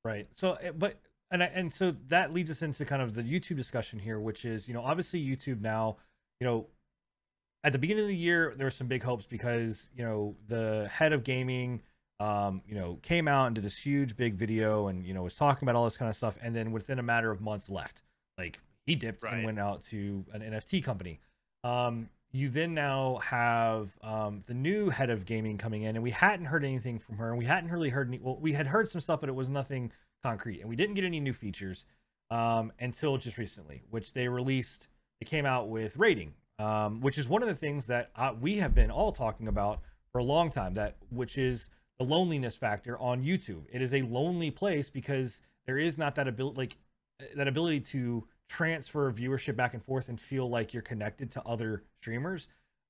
right. 0.03 0.27
So, 0.33 0.53
eh, 0.61 0.71
but 0.71 0.99
and 1.31 1.43
I, 1.43 1.47
and 1.47 1.73
so 1.73 1.95
that 2.07 2.33
leads 2.33 2.51
us 2.51 2.61
into 2.61 2.85
kind 2.85 3.01
of 3.01 3.15
the 3.15 3.23
YouTube 3.23 3.57
discussion 3.57 3.99
here, 3.99 4.19
which 4.19 4.45
is 4.45 4.67
you 4.67 4.73
know 4.73 4.81
obviously 4.83 5.25
YouTube 5.25 5.61
now, 5.61 5.97
you 6.39 6.45
know, 6.45 6.67
at 7.65 7.71
the 7.71 7.79
beginning 7.79 8.03
of 8.03 8.07
the 8.07 8.15
year 8.15 8.53
there 8.57 8.67
were 8.67 8.71
some 8.71 8.85
big 8.85 9.01
hopes 9.01 9.25
because 9.25 9.89
you 9.97 10.05
know 10.05 10.35
the 10.47 10.87
head 10.93 11.11
of 11.11 11.23
gaming 11.23 11.81
um 12.19 12.61
you 12.67 12.75
know 12.75 12.99
came 13.01 13.27
out 13.27 13.47
and 13.47 13.55
did 13.55 13.63
this 13.63 13.79
huge 13.79 14.15
big 14.15 14.35
video 14.35 14.87
and 14.87 15.03
you 15.03 15.13
know 15.13 15.23
was 15.23 15.35
talking 15.35 15.67
about 15.67 15.75
all 15.75 15.83
this 15.83 15.97
kind 15.97 16.07
of 16.07 16.15
stuff. 16.15 16.37
And 16.41 16.55
then 16.55 16.71
within 16.71 16.99
a 16.99 17.03
matter 17.03 17.31
of 17.31 17.41
months 17.41 17.69
left 17.69 18.03
like 18.37 18.61
he 18.85 18.95
dipped 18.95 19.23
and 19.23 19.43
went 19.43 19.59
out 19.59 19.81
to 19.85 20.25
an 20.31 20.41
nft 20.41 20.83
company. 20.83 21.19
Um 21.63 22.09
you 22.31 22.49
then 22.49 22.75
now 22.75 23.17
have 23.17 23.97
um 24.03 24.43
the 24.45 24.53
new 24.53 24.89
head 24.89 25.09
of 25.09 25.25
gaming 25.25 25.57
coming 25.57 25.81
in 25.81 25.95
and 25.95 26.03
we 26.03 26.11
hadn't 26.11 26.45
heard 26.45 26.63
anything 26.63 26.99
from 26.99 27.17
her. 27.17 27.29
And 27.29 27.37
we 27.37 27.45
hadn't 27.45 27.71
really 27.71 27.89
heard 27.89 28.07
any 28.07 28.19
well 28.19 28.37
we 28.39 28.53
had 28.53 28.67
heard 28.67 28.89
some 28.89 29.01
stuff 29.01 29.21
but 29.21 29.27
it 29.29 29.35
was 29.35 29.49
nothing 29.49 29.91
concrete 30.23 30.59
and 30.59 30.69
we 30.69 30.75
didn't 30.75 30.93
get 30.93 31.03
any 31.03 31.19
new 31.19 31.33
features 31.33 31.87
um 32.29 32.71
until 32.79 33.17
just 33.17 33.39
recently 33.39 33.81
which 33.89 34.13
they 34.13 34.27
released 34.27 34.87
they 35.19 35.25
came 35.25 35.45
out 35.45 35.69
with 35.69 35.97
raiding 35.97 36.33
um, 36.59 37.01
which 37.01 37.17
is 37.17 37.27
one 37.27 37.41
of 37.41 37.47
the 37.47 37.55
things 37.55 37.87
that 37.87 38.11
uh, 38.15 38.33
we 38.39 38.57
have 38.57 38.73
been 38.73 38.91
all 38.91 39.11
talking 39.11 39.47
about 39.47 39.81
for 40.11 40.19
a 40.19 40.23
long 40.23 40.49
time 40.49 40.73
that 40.75 40.97
which 41.09 41.37
is 41.37 41.69
the 41.99 42.05
loneliness 42.05 42.55
factor 42.57 42.97
on 42.99 43.23
youtube. 43.23 43.63
It 43.71 43.81
is 43.81 43.93
a 43.93 44.01
lonely 44.03 44.51
place 44.51 44.89
because 44.89 45.41
there 45.65 45.77
is 45.77 45.97
not 45.97 46.15
that 46.15 46.27
ability 46.27 46.57
like 46.57 46.77
that 47.35 47.47
ability 47.47 47.81
to 47.81 48.27
transfer 48.47 49.11
viewership 49.11 49.55
back 49.55 49.73
and 49.73 49.83
forth 49.83 50.09
and 50.09 50.19
feel 50.19 50.49
like 50.49 50.73
you're 50.73 50.83
connected 50.83 51.31
to 51.31 51.43
other 51.45 51.83
streamers. 52.01 52.47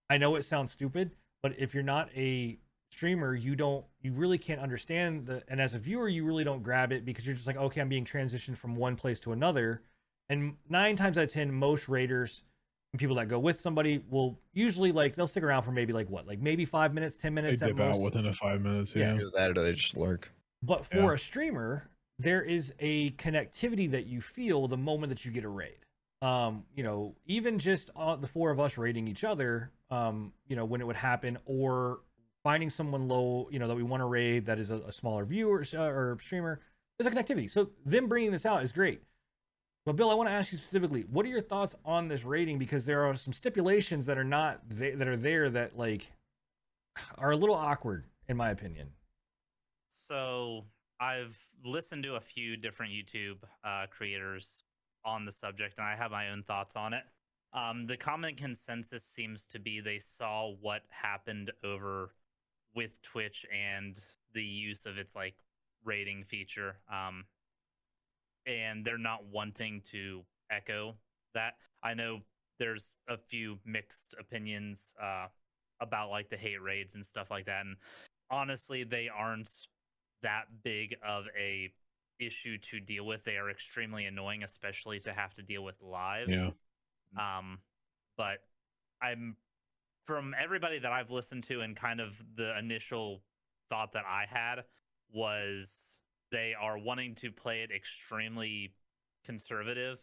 I 0.09 0.17
know 0.17 0.35
it 0.35 0.43
sounds 0.43 0.71
stupid 0.71 1.11
but 1.41 1.53
if 1.59 1.73
you're 1.73 1.83
not 1.83 2.09
a 2.15 2.57
streamer 2.89 3.35
you 3.35 3.55
don't 3.55 3.85
you 4.01 4.11
really 4.13 4.37
can't 4.37 4.59
understand 4.59 5.25
the 5.25 5.43
and 5.47 5.59
as 5.59 5.73
a 5.73 5.79
viewer 5.79 6.07
you 6.07 6.23
really 6.23 6.43
don't 6.43 6.63
grab 6.63 6.91
it 6.91 7.05
because 7.05 7.25
you're 7.25 7.35
just 7.35 7.47
like 7.47 7.57
okay 7.57 7.81
i'm 7.81 7.89
being 7.89 8.05
transitioned 8.05 8.57
from 8.57 8.75
one 8.75 8.95
place 8.95 9.19
to 9.19 9.31
another. 9.31 9.81
And 10.27 10.55
nine 10.69 10.95
times 10.95 11.17
out 11.17 11.25
of 11.25 11.31
ten 11.31 11.53
most 11.53 11.87
raiders 11.87 12.41
and 12.95 12.99
people 13.01 13.17
that 13.17 13.27
go 13.27 13.37
with 13.37 13.59
somebody 13.59 14.01
will 14.09 14.39
usually 14.53 14.93
like 14.93 15.15
they'll 15.17 15.27
stick 15.27 15.43
around 15.43 15.63
for 15.63 15.71
maybe 15.73 15.91
like 15.91 16.09
what 16.09 16.25
like 16.25 16.39
maybe 16.39 16.63
five 16.63 16.93
minutes 16.93 17.17
ten 17.17 17.35
They 17.35 17.41
minutes 17.41 17.61
at 17.61 17.75
dip 17.75 17.79
out 17.81 17.99
within 17.99 18.25
a 18.25 18.31
five 18.33 18.61
minutes. 18.61 18.95
Yeah. 18.95 19.15
Yeah. 19.15 19.15
Either 19.15 19.29
that 19.35 19.57
or 19.57 19.63
they 19.63 19.73
just 19.73 19.97
lurk. 19.97 20.31
but 20.63 20.85
for 20.85 20.97
Yeah. 20.97 21.13
a 21.13 21.17
streamer 21.17 21.89
there 22.19 22.41
is 22.41 22.71
a 22.79 23.09
connectivity 23.11 23.91
that 23.91 24.05
you 24.05 24.21
feel 24.21 24.69
the 24.69 24.77
moment 24.77 25.09
that 25.09 25.25
you 25.25 25.31
get 25.33 25.43
a 25.43 25.49
raid 25.49 25.79
um 26.21 26.63
you 26.73 26.83
know 26.83 27.13
even 27.25 27.59
just 27.59 27.89
uh, 27.97 28.15
the 28.15 28.27
four 28.27 28.49
of 28.51 28.59
us 28.61 28.77
raiding 28.77 29.09
each 29.09 29.25
other 29.25 29.71
um 29.91 30.31
you 30.47 30.55
know 30.55 30.63
when 30.63 30.79
it 30.79 30.87
would 30.87 30.95
happen 30.95 31.37
or 31.45 31.99
finding 32.45 32.69
someone 32.69 33.09
low 33.09 33.49
you 33.51 33.59
know 33.59 33.67
that 33.67 33.75
we 33.75 33.83
want 33.83 33.99
to 33.99 34.05
raid 34.05 34.45
that 34.45 34.57
is 34.57 34.69
a, 34.71 34.75
a 34.75 34.91
smaller 34.93 35.25
viewer 35.25 35.65
uh, 35.73 35.81
or 35.83 36.17
streamer 36.21 36.61
there's 36.97 37.11
a 37.11 37.15
connectivity 37.15 37.51
so 37.51 37.69
them 37.85 38.07
bringing 38.07 38.31
this 38.31 38.45
out 38.45 38.63
is 38.63 38.71
great 38.71 39.01
but 39.85 39.95
bill 39.95 40.09
i 40.09 40.13
want 40.13 40.27
to 40.27 40.33
ask 40.33 40.51
you 40.51 40.57
specifically 40.57 41.05
what 41.09 41.25
are 41.25 41.29
your 41.29 41.41
thoughts 41.41 41.75
on 41.85 42.07
this 42.07 42.23
raiding? 42.23 42.57
Because 42.57 42.85
there 42.85 43.05
are 43.05 43.15
some 43.15 43.33
stipulations 43.33 44.05
that 44.05 44.17
are 44.17 44.23
not 44.23 44.61
th- 44.77 44.97
that 44.97 45.07
are 45.07 45.17
there 45.17 45.49
that 45.49 45.77
like 45.77 46.11
are 47.17 47.31
a 47.31 47.37
little 47.37 47.55
awkward 47.55 48.05
in 48.27 48.37
my 48.37 48.49
opinion. 48.49 48.89
So 49.87 50.65
I've 50.99 51.37
listened 51.63 52.03
to 52.03 52.15
a 52.15 52.19
few 52.19 52.57
different 52.57 52.91
YouTube 52.91 53.37
uh, 53.63 53.85
creators 53.89 54.63
on 55.03 55.25
the 55.25 55.31
subject, 55.31 55.77
and 55.77 55.87
I 55.87 55.95
have 55.95 56.11
my 56.11 56.29
own 56.29 56.43
thoughts 56.43 56.75
on 56.75 56.93
it. 56.93 57.03
Um, 57.53 57.87
the 57.87 57.95
common 57.95 58.35
consensus 58.35 59.03
seems 59.03 59.45
to 59.47 59.59
be 59.59 59.79
they 59.79 59.99
saw 59.99 60.53
what 60.59 60.81
happened 60.89 61.51
over 61.63 62.11
with 62.73 63.01
Twitch 63.01 63.45
and 63.53 63.95
the 64.33 64.43
use 64.43 64.85
of 64.85 64.97
its 64.97 65.15
like 65.15 65.35
raiding 65.85 66.23
feature, 66.23 66.77
um, 66.91 67.23
and 68.45 68.85
they're 68.85 68.97
not 68.97 69.25
wanting 69.31 69.81
to 69.91 70.23
echo 70.51 70.95
that. 71.33 71.55
I 71.83 71.93
know 71.93 72.21
there's 72.59 72.95
a 73.07 73.17
few 73.17 73.59
mixed 73.65 74.15
opinions 74.19 74.93
uh, 75.01 75.27
about 75.79 76.09
like 76.09 76.29
the 76.29 76.37
hate 76.37 76.61
raids 76.61 76.95
and 76.95 77.05
stuff 77.05 77.31
like 77.31 77.45
that, 77.45 77.65
and 77.65 77.75
honestly, 78.29 78.83
they 78.83 79.09
aren't 79.09 79.51
that 80.23 80.45
big 80.63 80.95
of 81.07 81.25
a 81.37 81.71
issue 82.19 82.57
to 82.57 82.79
deal 82.79 83.05
with. 83.05 83.23
They 83.23 83.37
are 83.37 83.49
extremely 83.49 84.05
annoying, 84.05 84.43
especially 84.43 84.99
to 85.01 85.13
have 85.13 85.33
to 85.35 85.43
deal 85.43 85.63
with 85.63 85.75
live. 85.81 86.29
Yeah. 86.29 86.51
Um, 87.17 87.59
but 88.17 88.39
I'm 89.01 89.35
from 90.05 90.33
everybody 90.41 90.79
that 90.79 90.91
I've 90.91 91.11
listened 91.11 91.43
to 91.45 91.61
and 91.61 91.75
kind 91.75 91.99
of 91.99 92.21
the 92.35 92.57
initial 92.57 93.21
thought 93.69 93.93
that 93.93 94.05
I 94.07 94.25
had 94.29 94.63
was 95.11 95.97
they 96.31 96.53
are 96.59 96.77
wanting 96.77 97.15
to 97.15 97.31
play 97.31 97.61
it 97.61 97.71
extremely 97.71 98.73
conservative 99.25 99.99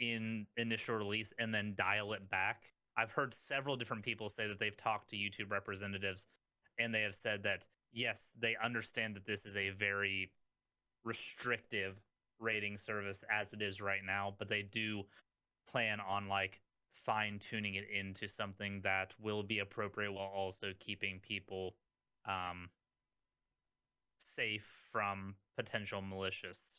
in 0.00 0.46
initial 0.56 0.96
release 0.96 1.32
and 1.38 1.54
then 1.54 1.74
dial 1.76 2.12
it 2.12 2.28
back. 2.30 2.62
I've 2.96 3.10
heard 3.10 3.34
several 3.34 3.76
different 3.76 4.04
people 4.04 4.28
say 4.28 4.46
that 4.46 4.58
they've 4.58 4.76
talked 4.76 5.10
to 5.10 5.16
YouTube 5.16 5.50
representatives 5.50 6.26
and 6.78 6.94
they 6.94 7.02
have 7.02 7.14
said 7.14 7.42
that 7.44 7.66
yes, 7.92 8.32
they 8.38 8.56
understand 8.62 9.16
that 9.16 9.26
this 9.26 9.46
is 9.46 9.56
a 9.56 9.70
very 9.70 10.32
restrictive 11.04 12.00
raiding 12.40 12.76
service 12.76 13.24
as 13.30 13.52
it 13.52 13.62
is 13.62 13.80
right 13.80 14.04
now, 14.04 14.34
but 14.38 14.48
they 14.48 14.62
do 14.62 15.04
plan 15.70 15.98
on 16.00 16.28
like 16.28 16.60
fine 16.92 17.38
tuning 17.38 17.74
it 17.74 17.86
into 17.90 18.28
something 18.28 18.80
that 18.82 19.12
will 19.20 19.42
be 19.42 19.58
appropriate 19.58 20.12
while 20.12 20.30
also 20.34 20.72
keeping 20.80 21.20
people 21.20 21.74
um, 22.26 22.68
safe 24.18 24.66
from 24.90 25.34
potential 25.56 26.02
malicious 26.02 26.78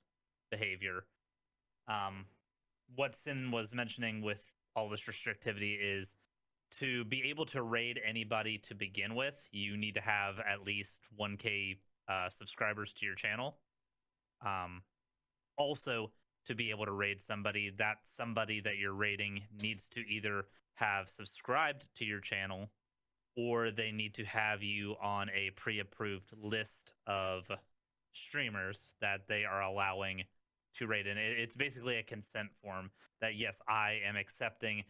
behavior. 0.51 1.05
Um, 1.87 2.25
what 2.95 3.15
Sin 3.15 3.51
was 3.51 3.73
mentioning 3.73 4.21
with 4.21 4.43
all 4.75 4.89
this 4.89 5.03
restrictivity 5.03 5.77
is 5.79 6.15
to 6.71 7.05
be 7.05 7.23
able 7.29 7.45
to 7.45 7.61
raid 7.61 7.99
anybody 8.05 8.57
to 8.59 8.75
begin 8.75 9.15
with, 9.15 9.35
you 9.51 9.77
need 9.77 9.95
to 9.95 10.01
have 10.01 10.39
at 10.39 10.63
least 10.63 11.01
1k 11.19 11.77
uh, 12.09 12.29
subscribers 12.29 12.93
to 12.93 13.05
your 13.05 13.15
channel. 13.15 13.57
Um, 14.45 14.81
also, 15.57 16.11
to 16.47 16.55
be 16.55 16.69
able 16.69 16.85
to 16.85 16.91
raid 16.91 17.21
somebody, 17.21 17.71
that 17.77 17.97
somebody 18.03 18.59
that 18.61 18.77
you're 18.77 18.93
raiding 18.93 19.41
needs 19.61 19.89
to 19.89 20.01
either 20.01 20.45
have 20.75 21.09
subscribed 21.09 21.87
to 21.95 22.05
your 22.05 22.19
channel 22.19 22.69
or 23.35 23.71
they 23.71 23.91
need 23.91 24.13
to 24.13 24.23
have 24.25 24.61
you 24.61 24.95
on 25.01 25.29
a 25.29 25.49
pre 25.51 25.79
approved 25.79 26.31
list 26.41 26.93
of 27.07 27.49
streamers 28.15 28.93
that 29.01 29.27
they 29.27 29.45
are 29.45 29.61
allowing 29.61 30.23
to 30.75 30.87
raid 30.87 31.07
in. 31.07 31.17
It's 31.17 31.55
basically 31.55 31.97
a 31.97 32.03
consent 32.03 32.49
form 32.61 32.89
that, 33.21 33.35
yes, 33.35 33.61
I 33.67 33.99
am 34.05 34.15
accepting 34.15 34.83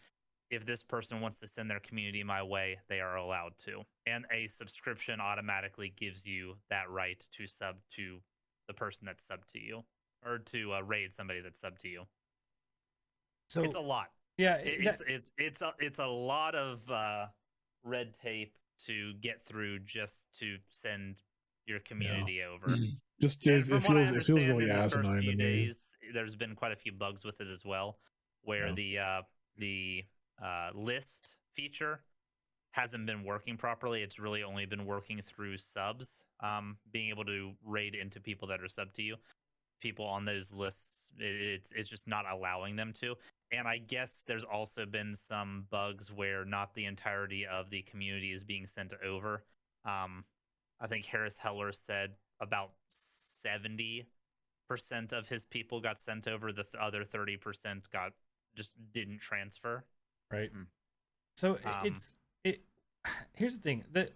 if 0.51 0.65
this 0.65 0.83
person 0.83 1.21
wants 1.21 1.39
to 1.39 1.47
send 1.47 1.69
their 1.69 1.79
community 1.79 2.23
my 2.23 2.41
way, 2.41 2.77
they 2.87 2.99
are 3.01 3.17
allowed 3.17 3.53
to. 3.65 3.81
And 4.05 4.25
a 4.31 4.47
subscription 4.47 5.19
automatically 5.19 5.93
gives 5.97 6.25
you 6.25 6.55
that 6.69 6.89
right 6.89 7.23
to 7.33 7.47
sub 7.47 7.75
to 7.95 8.19
the 8.67 8.73
person 8.73 9.05
that's 9.05 9.25
sub 9.25 9.45
to 9.53 9.59
you 9.59 9.83
or 10.25 10.39
to 10.39 10.73
uh, 10.75 10.81
raid 10.81 11.13
somebody 11.13 11.41
that's 11.41 11.59
sub 11.61 11.79
to 11.79 11.87
you. 11.87 12.03
So 13.49 13.63
it's 13.63 13.75
a 13.75 13.79
lot. 13.79 14.11
Yeah, 14.37 14.55
It- 14.57 14.83
that- 14.83 15.01
it's 15.01 15.01
it's 15.07 15.31
it's 15.37 15.61
a 15.61 15.73
it's 15.79 15.99
a 15.99 16.05
lot 16.07 16.55
of 16.55 16.79
uh, 16.91 17.27
red 17.83 18.13
tape 18.21 18.57
to 18.85 19.13
get 19.21 19.43
through 19.45 19.79
just 19.79 20.27
to 20.39 20.57
send 20.69 21.15
your 21.65 21.79
community 21.79 22.41
over. 22.43 22.75
Just 23.21 23.47
it, 23.47 23.71
it 23.71 23.83
feels 23.83 24.11
it 24.11 24.23
feels 24.25 24.43
really 24.43 24.63
in 24.63 24.69
the 24.69 24.83
first 24.83 24.97
asinine 24.97 25.21
to 25.21 25.27
me. 25.27 25.35
days, 25.35 25.95
there's 26.13 26.35
been 26.35 26.55
quite 26.55 26.71
a 26.71 26.75
few 26.75 26.91
bugs 26.91 27.23
with 27.23 27.39
it 27.39 27.47
as 27.47 27.63
well, 27.63 27.97
where 28.41 28.67
Yeah. 28.67 28.73
the 28.73 28.99
uh, 28.99 29.21
the 29.57 30.03
uh, 30.43 30.69
list 30.73 31.35
feature 31.53 32.01
hasn't 32.71 33.05
been 33.05 33.23
working 33.23 33.55
properly. 33.55 34.01
It's 34.03 34.19
really 34.19 34.43
only 34.43 34.65
been 34.65 34.85
working 34.85 35.21
through 35.25 35.57
subs, 35.57 36.23
um, 36.41 36.77
being 36.91 37.09
able 37.09 37.23
to 37.23 37.53
raid 37.63 37.95
into 37.95 38.19
people 38.19 38.49
that 38.49 38.61
are 38.61 38.67
sub 38.67 38.93
to 38.95 39.01
you. 39.01 39.15
People 39.81 40.05
on 40.05 40.25
those 40.25 40.51
lists, 40.51 41.09
it, 41.17 41.23
it's 41.41 41.71
it's 41.71 41.89
just 41.89 42.07
not 42.07 42.25
allowing 42.29 42.75
them 42.75 42.91
to. 42.99 43.15
And 43.51 43.67
I 43.67 43.77
guess 43.77 44.23
there's 44.27 44.43
also 44.43 44.85
been 44.85 45.15
some 45.15 45.67
bugs 45.69 46.11
where 46.11 46.43
not 46.43 46.73
the 46.73 46.85
entirety 46.85 47.45
of 47.45 47.69
the 47.69 47.83
community 47.83 48.33
is 48.33 48.43
being 48.43 48.67
sent 48.67 48.91
over. 49.05 49.45
Um, 49.85 50.25
I 50.81 50.87
think 50.87 51.05
Harris 51.05 51.37
Heller 51.37 51.71
said 51.71 52.15
about 52.39 52.71
70% 52.91 54.05
of 55.11 55.27
his 55.27 55.45
people 55.45 55.79
got 55.81 55.97
sent 55.97 56.27
over. 56.27 56.51
The 56.51 56.63
th- 56.63 56.75
other 56.81 57.03
30% 57.03 57.89
got 57.91 58.11
just 58.55 58.73
didn't 58.93 59.19
transfer. 59.19 59.83
right? 60.31 60.53
Mm. 60.53 60.65
So 61.35 61.59
i- 61.65 61.79
Um, 61.81 61.85
it's 61.87 62.13
it. 62.43 62.61
Here's 63.35 63.55
the 63.57 63.61
thing: 63.61 63.85
that 63.91 64.13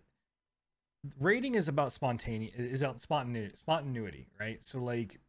raiding 1.20 1.56
is 1.56 1.68
about 1.68 1.94
spontaneous, 1.94 2.56
is 2.56 2.82
about 2.82 3.02
spontaneity, 3.02 3.56
spontaneity, 3.58 4.28
right? 4.40 4.64
So 4.64 4.80
like, 4.80 5.20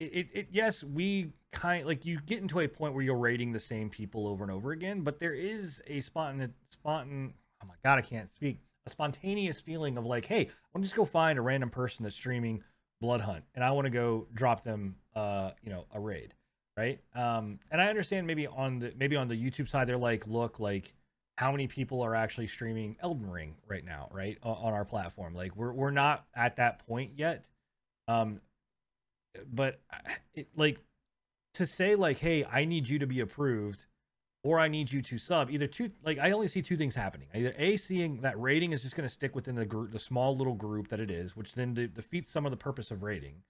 it, 0.00 0.04
it, 0.12 0.28
it 0.32 0.48
yes, 0.50 0.82
we 0.84 1.32
kind 1.52 1.86
like 1.86 2.04
you 2.04 2.20
get 2.20 2.40
into 2.40 2.60
a 2.60 2.68
point 2.68 2.94
where 2.94 3.02
you're 3.04 3.16
raiding 3.16 3.52
the 3.52 3.60
same 3.60 3.90
people 3.90 4.26
over 4.26 4.42
and 4.44 4.52
over 4.52 4.72
again, 4.72 5.02
but 5.02 5.18
there 5.20 5.34
is 5.34 5.82
a 5.86 6.00
spontan 6.00 6.54
spontan. 6.70 7.34
Oh 7.62 7.66
my 7.66 7.74
god, 7.84 7.98
I 7.98 8.02
can't 8.02 8.30
speak. 8.32 8.58
A 8.86 8.90
spontaneous 8.90 9.60
feeling 9.60 9.96
of 9.96 10.04
like, 10.04 10.24
hey, 10.24 10.40
I 10.40 10.68
want 10.74 10.82
to 10.82 10.82
just 10.82 10.96
go 10.96 11.04
find 11.04 11.38
a 11.38 11.42
random 11.42 11.70
person 11.70 12.02
that's 12.02 12.16
streaming 12.16 12.62
Blood 13.00 13.20
Hunt, 13.20 13.44
and 13.54 13.64
I 13.64 13.72
want 13.72 13.86
to 13.86 13.90
go 13.90 14.26
drop 14.32 14.62
them, 14.64 14.96
uh, 15.14 15.52
you 15.62 15.70
know, 15.70 15.86
a 15.92 16.00
raid 16.00 16.34
right? 16.76 17.00
Um 17.14 17.58
and 17.70 17.80
i 17.80 17.88
understand 17.88 18.26
maybe 18.26 18.46
on 18.46 18.78
the 18.78 18.94
maybe 18.96 19.16
on 19.16 19.28
the 19.28 19.34
youtube 19.36 19.68
side 19.68 19.86
they're 19.86 19.98
like 19.98 20.26
look 20.26 20.58
like 20.58 20.94
how 21.38 21.50
many 21.50 21.66
people 21.66 22.02
are 22.02 22.14
actually 22.14 22.46
streaming 22.46 22.96
elden 23.02 23.30
ring 23.30 23.56
right 23.66 23.84
now 23.84 24.08
right 24.12 24.38
o- 24.42 24.52
on 24.52 24.72
our 24.72 24.84
platform? 24.84 25.34
Like 25.34 25.56
we're 25.56 25.72
we're 25.72 25.90
not 25.90 26.24
at 26.34 26.56
that 26.56 26.86
point 26.86 27.12
yet. 27.16 27.46
Um 28.08 28.40
but 29.52 29.80
it, 30.34 30.48
like 30.56 30.78
to 31.54 31.66
say 31.66 31.94
like 31.94 32.18
hey 32.18 32.44
i 32.50 32.64
need 32.64 32.88
you 32.88 32.98
to 32.98 33.06
be 33.06 33.20
approved 33.20 33.84
or 34.44 34.58
i 34.58 34.68
need 34.68 34.92
you 34.92 35.02
to 35.02 35.18
sub. 35.18 35.50
Either 35.50 35.66
two 35.66 35.90
like 36.04 36.18
i 36.18 36.30
only 36.30 36.48
see 36.48 36.62
two 36.62 36.76
things 36.76 36.94
happening. 36.94 37.28
Either 37.34 37.54
a 37.56 37.76
seeing 37.76 38.20
that 38.20 38.38
raiding 38.40 38.72
is 38.72 38.82
just 38.82 38.96
going 38.96 39.06
to 39.06 39.12
stick 39.12 39.34
within 39.34 39.54
the 39.54 39.66
group 39.66 39.92
the 39.92 39.98
small 39.98 40.36
little 40.36 40.54
group 40.54 40.88
that 40.88 41.00
it 41.00 41.10
is 41.10 41.36
which 41.36 41.54
then 41.54 41.74
de- 41.74 41.88
defeats 41.88 42.30
some 42.30 42.44
of 42.44 42.50
the 42.50 42.56
purpose 42.56 42.90
of 42.90 43.02
raiding. 43.02 43.42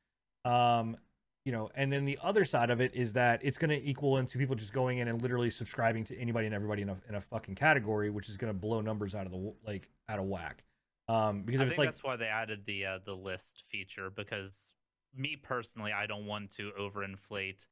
Um 0.45 0.97
you 1.45 1.53
know 1.53 1.71
and 1.75 1.93
then 1.93 2.05
the 2.05 2.19
other 2.23 2.45
side 2.45 2.71
of 2.71 2.81
it 2.81 2.95
is 2.95 3.15
that 3.15 3.41
it's 3.43 3.59
going 3.59 3.71
to 3.71 3.89
equal 3.89 4.17
into 4.19 4.39
people 4.39 4.55
just 4.55 4.73
going 4.73 4.99
in 4.99 5.09
and 5.09 5.21
literally 5.21 5.51
subscribing 5.51 6.05
to 6.05 6.17
anybody 6.19 6.47
and 6.47 6.55
everybody 6.55 6.83
in 6.83 6.89
a, 6.89 6.97
in 7.09 7.15
a 7.17 7.21
fucking 7.21 7.55
category 7.57 8.11
which 8.11 8.29
is 8.29 8.37
going 8.37 8.53
to 8.53 8.59
blow 8.59 8.81
numbers 8.81 9.15
out 9.15 9.27
of 9.27 9.33
the 9.33 9.55
like 9.67 9.89
out 10.09 10.19
of 10.19 10.27
whack. 10.27 10.63
Um 11.09 11.43
because 11.43 11.61
I 11.61 11.67
think 11.67 11.79
like 11.79 11.89
that's 11.89 12.05
why 12.05 12.17
they 12.17 12.27
added 12.27 12.65
the 12.67 12.87
uh, 12.87 12.99
the 13.05 13.15
list 13.15 13.65
feature 13.71 14.11
because 14.11 14.73
me 15.15 15.37
personally, 15.37 15.93
I 15.93 16.07
don't 16.07 16.27
want 16.27 16.51
to 16.53 16.71
overinflate 16.79 17.65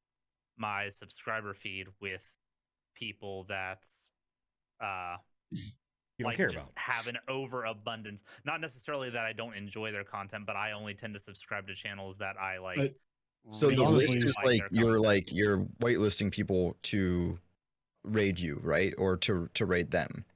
my 0.56 0.88
subscriber 0.88 1.54
feed 1.54 1.86
with 2.00 2.22
people 3.00 3.44
that 3.48 3.88
uh 4.80 5.16
you 5.52 5.62
don't 6.24 6.26
like 6.28 6.36
care 6.36 6.48
just 6.48 6.64
about 6.66 6.78
have 6.78 7.06
an 7.06 7.16
overabundance. 7.28 8.22
Not 8.44 8.60
necessarily 8.60 9.08
that 9.10 9.24
I 9.24 9.32
don't 9.32 9.54
enjoy 9.54 9.90
their 9.90 10.04
content, 10.04 10.44
but 10.46 10.54
I 10.56 10.72
only 10.72 10.94
tend 10.94 11.14
to 11.14 11.20
subscribe 11.20 11.66
to 11.68 11.74
channels 11.74 12.18
that 12.18 12.36
I 12.38 12.58
like. 12.58 12.76
But- 12.76 12.94
So 13.50 13.68
Really 13.68 13.76
the 13.76 13.90
list 13.90 14.16
is 14.16 14.36
like 14.36 14.44
like 14.44 14.62
you're 14.70 14.84
content. 14.96 15.02
like 15.02 15.32
you're 15.32 15.58
whitelisting 15.80 16.30
people 16.30 16.76
to 16.82 17.38
raid 18.04 18.38
you, 18.38 18.60
right? 18.62 18.92
Or 18.98 19.16
to 19.18 19.48
to 19.54 19.64
raid 19.66 19.90
them. 19.90 20.26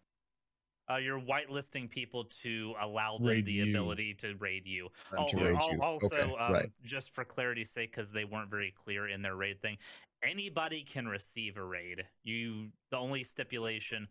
uh, 0.90 0.96
you're 0.96 1.20
whitelisting 1.20 1.88
people 1.88 2.24
to 2.42 2.74
allow 2.80 3.16
them 3.18 3.26
Raid 3.26 3.46
the 3.46 3.52
you. 3.54 3.70
ability 3.70 4.12
to 4.14 4.34
raid 4.36 4.66
you. 4.66 4.88
Them 5.12 5.20
Oh, 5.24 5.28
to 5.28 5.36
raid 5.36 5.56
al- 5.56 5.72
you. 5.72 5.82
Also, 5.82 6.06
okay, 6.14 6.34
um, 6.38 6.52
right. 6.52 6.70
just 6.82 7.14
for 7.14 7.24
clarity's 7.24 7.70
sake, 7.70 7.90
because 7.90 8.10
they 8.12 8.24
weren't 8.26 8.50
very 8.50 8.70
clear 8.84 9.08
in 9.08 9.22
their 9.22 9.34
raid 9.36 9.60
thing, 9.62 9.78
anybody 10.24 10.82
can 10.82 11.06
receive 11.06 11.56
a 11.56 11.64
raid. 11.64 12.04
You, 12.22 12.68
the 12.90 12.96
only 12.98 13.24
stipulation 13.24 14.08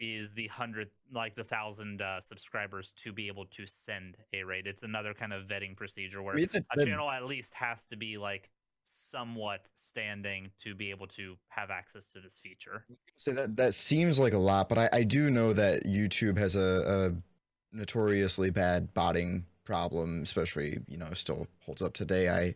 is 0.00 0.32
the 0.32 0.48
hundred, 0.48 0.88
like 1.12 1.34
the 1.36 1.44
thousand 1.44 2.02
uh, 2.02 2.20
subscribers 2.20 2.92
to 2.96 3.12
be 3.12 3.28
able 3.28 3.46
to 3.46 3.66
send 3.66 4.16
a 4.32 4.42
raid. 4.42 4.66
It's 4.66 4.82
another 4.82 5.14
kind 5.14 5.32
of 5.32 5.44
vetting 5.44 5.76
procedure 5.76 6.22
where 6.22 6.34
I 6.34 6.38
mean, 6.38 6.48
that- 6.52 6.64
a 6.76 6.84
channel 6.84 7.10
at 7.10 7.24
least 7.24 7.54
has 7.54 7.86
to 7.86 7.96
be 7.96 8.18
like 8.18 8.50
somewhat 8.84 9.70
standing 9.74 10.50
to 10.58 10.74
be 10.74 10.90
able 10.90 11.06
to 11.06 11.36
have 11.48 11.70
access 11.70 12.08
to 12.08 12.20
this 12.20 12.40
feature. 12.42 12.84
So 13.14 13.30
that 13.32 13.56
that 13.56 13.74
seems 13.74 14.18
like 14.18 14.32
a 14.32 14.38
lot, 14.38 14.68
but 14.68 14.78
I, 14.78 14.88
I 14.92 15.02
do 15.04 15.30
know 15.30 15.52
that 15.52 15.84
YouTube 15.84 16.36
has 16.38 16.56
a, 16.56 17.12
a 17.12 17.76
notoriously 17.76 18.50
bad 18.50 18.92
botting 18.94 19.46
problem, 19.64 20.22
especially 20.22 20.80
you 20.88 20.98
know 20.98 21.08
still 21.12 21.46
holds 21.64 21.82
up 21.82 21.92
today. 21.92 22.28
I 22.28 22.54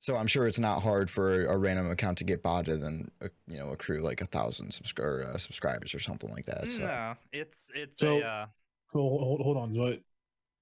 so 0.00 0.16
I'm 0.16 0.26
sure 0.26 0.46
it's 0.46 0.58
not 0.60 0.82
hard 0.82 1.10
for 1.10 1.44
a 1.46 1.56
random 1.56 1.90
account 1.90 2.18
to 2.18 2.24
get 2.24 2.42
botted 2.42 2.82
and 2.82 3.10
uh, 3.22 3.28
you 3.46 3.58
know 3.58 3.70
accrue 3.70 3.98
like 3.98 4.20
a 4.20 4.26
thousand 4.26 4.68
subscri- 4.70 5.24
uh, 5.26 5.36
subscribers 5.38 5.94
or 5.94 5.98
something 5.98 6.30
like 6.30 6.46
that. 6.46 6.68
So 6.68 6.82
No, 6.84 7.14
it's 7.32 7.70
it's 7.74 7.98
So- 7.98 8.18
a 8.18 8.24
uh, 8.24 8.46
Hold, 8.92 9.20
hold, 9.22 9.40
hold 9.42 9.56
on. 9.58 9.74
But 9.76 10.00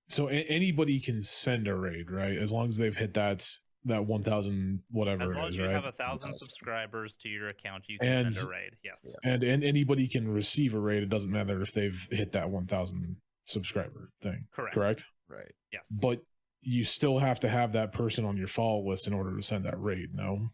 so 0.08 0.28
a- 0.28 0.32
anybody 0.32 0.98
can 0.98 1.22
send 1.22 1.68
a 1.68 1.74
raid, 1.76 2.10
right? 2.10 2.36
As 2.36 2.50
long 2.50 2.66
as 2.68 2.76
they've 2.76 2.96
hit 2.96 3.14
that 3.14 3.48
that 3.84 4.04
one 4.04 4.20
thousand 4.22 4.82
whatever 4.90 5.22
as 5.22 5.30
it 5.30 5.34
long 5.36 5.46
as 5.46 5.56
you 5.56 5.64
right? 5.64 5.70
have 5.72 5.84
a 5.84 5.92
thousand 5.92 6.30
1,000. 6.30 6.34
subscribers 6.34 7.16
to 7.18 7.28
your 7.28 7.48
account, 7.50 7.84
you 7.88 7.98
can 8.00 8.08
And- 8.26 8.34
send 8.34 8.46
a 8.48 8.50
raid. 8.50 8.70
Yes. 8.82 9.06
Yeah. 9.08 9.30
and 9.32 9.42
and 9.44 9.62
anybody 9.62 10.08
can 10.08 10.26
receive 10.26 10.74
a 10.74 10.80
raid. 10.80 11.04
It 11.04 11.08
doesn't 11.08 11.30
matter 11.30 11.62
if 11.62 11.72
they've 11.72 12.08
hit 12.10 12.32
that 12.32 12.50
one 12.50 12.66
thousand 12.66 13.16
subscriber 13.44 14.10
thing. 14.22 14.48
Correct. 14.52 14.74
Correct. 14.74 15.06
right. 15.28 15.52
Yes. 15.72 15.96
But 16.02 16.20
you 16.66 16.82
still 16.84 17.18
have 17.18 17.38
to 17.40 17.48
have 17.48 17.72
that 17.72 17.92
person 17.92 18.24
on 18.24 18.36
your 18.36 18.48
follow 18.48 18.86
list 18.88 19.06
in 19.06 19.12
order 19.14 19.36
to 19.36 19.42
send 19.42 19.64
that 19.64 19.80
raid. 19.80 20.14
No, 20.14 20.48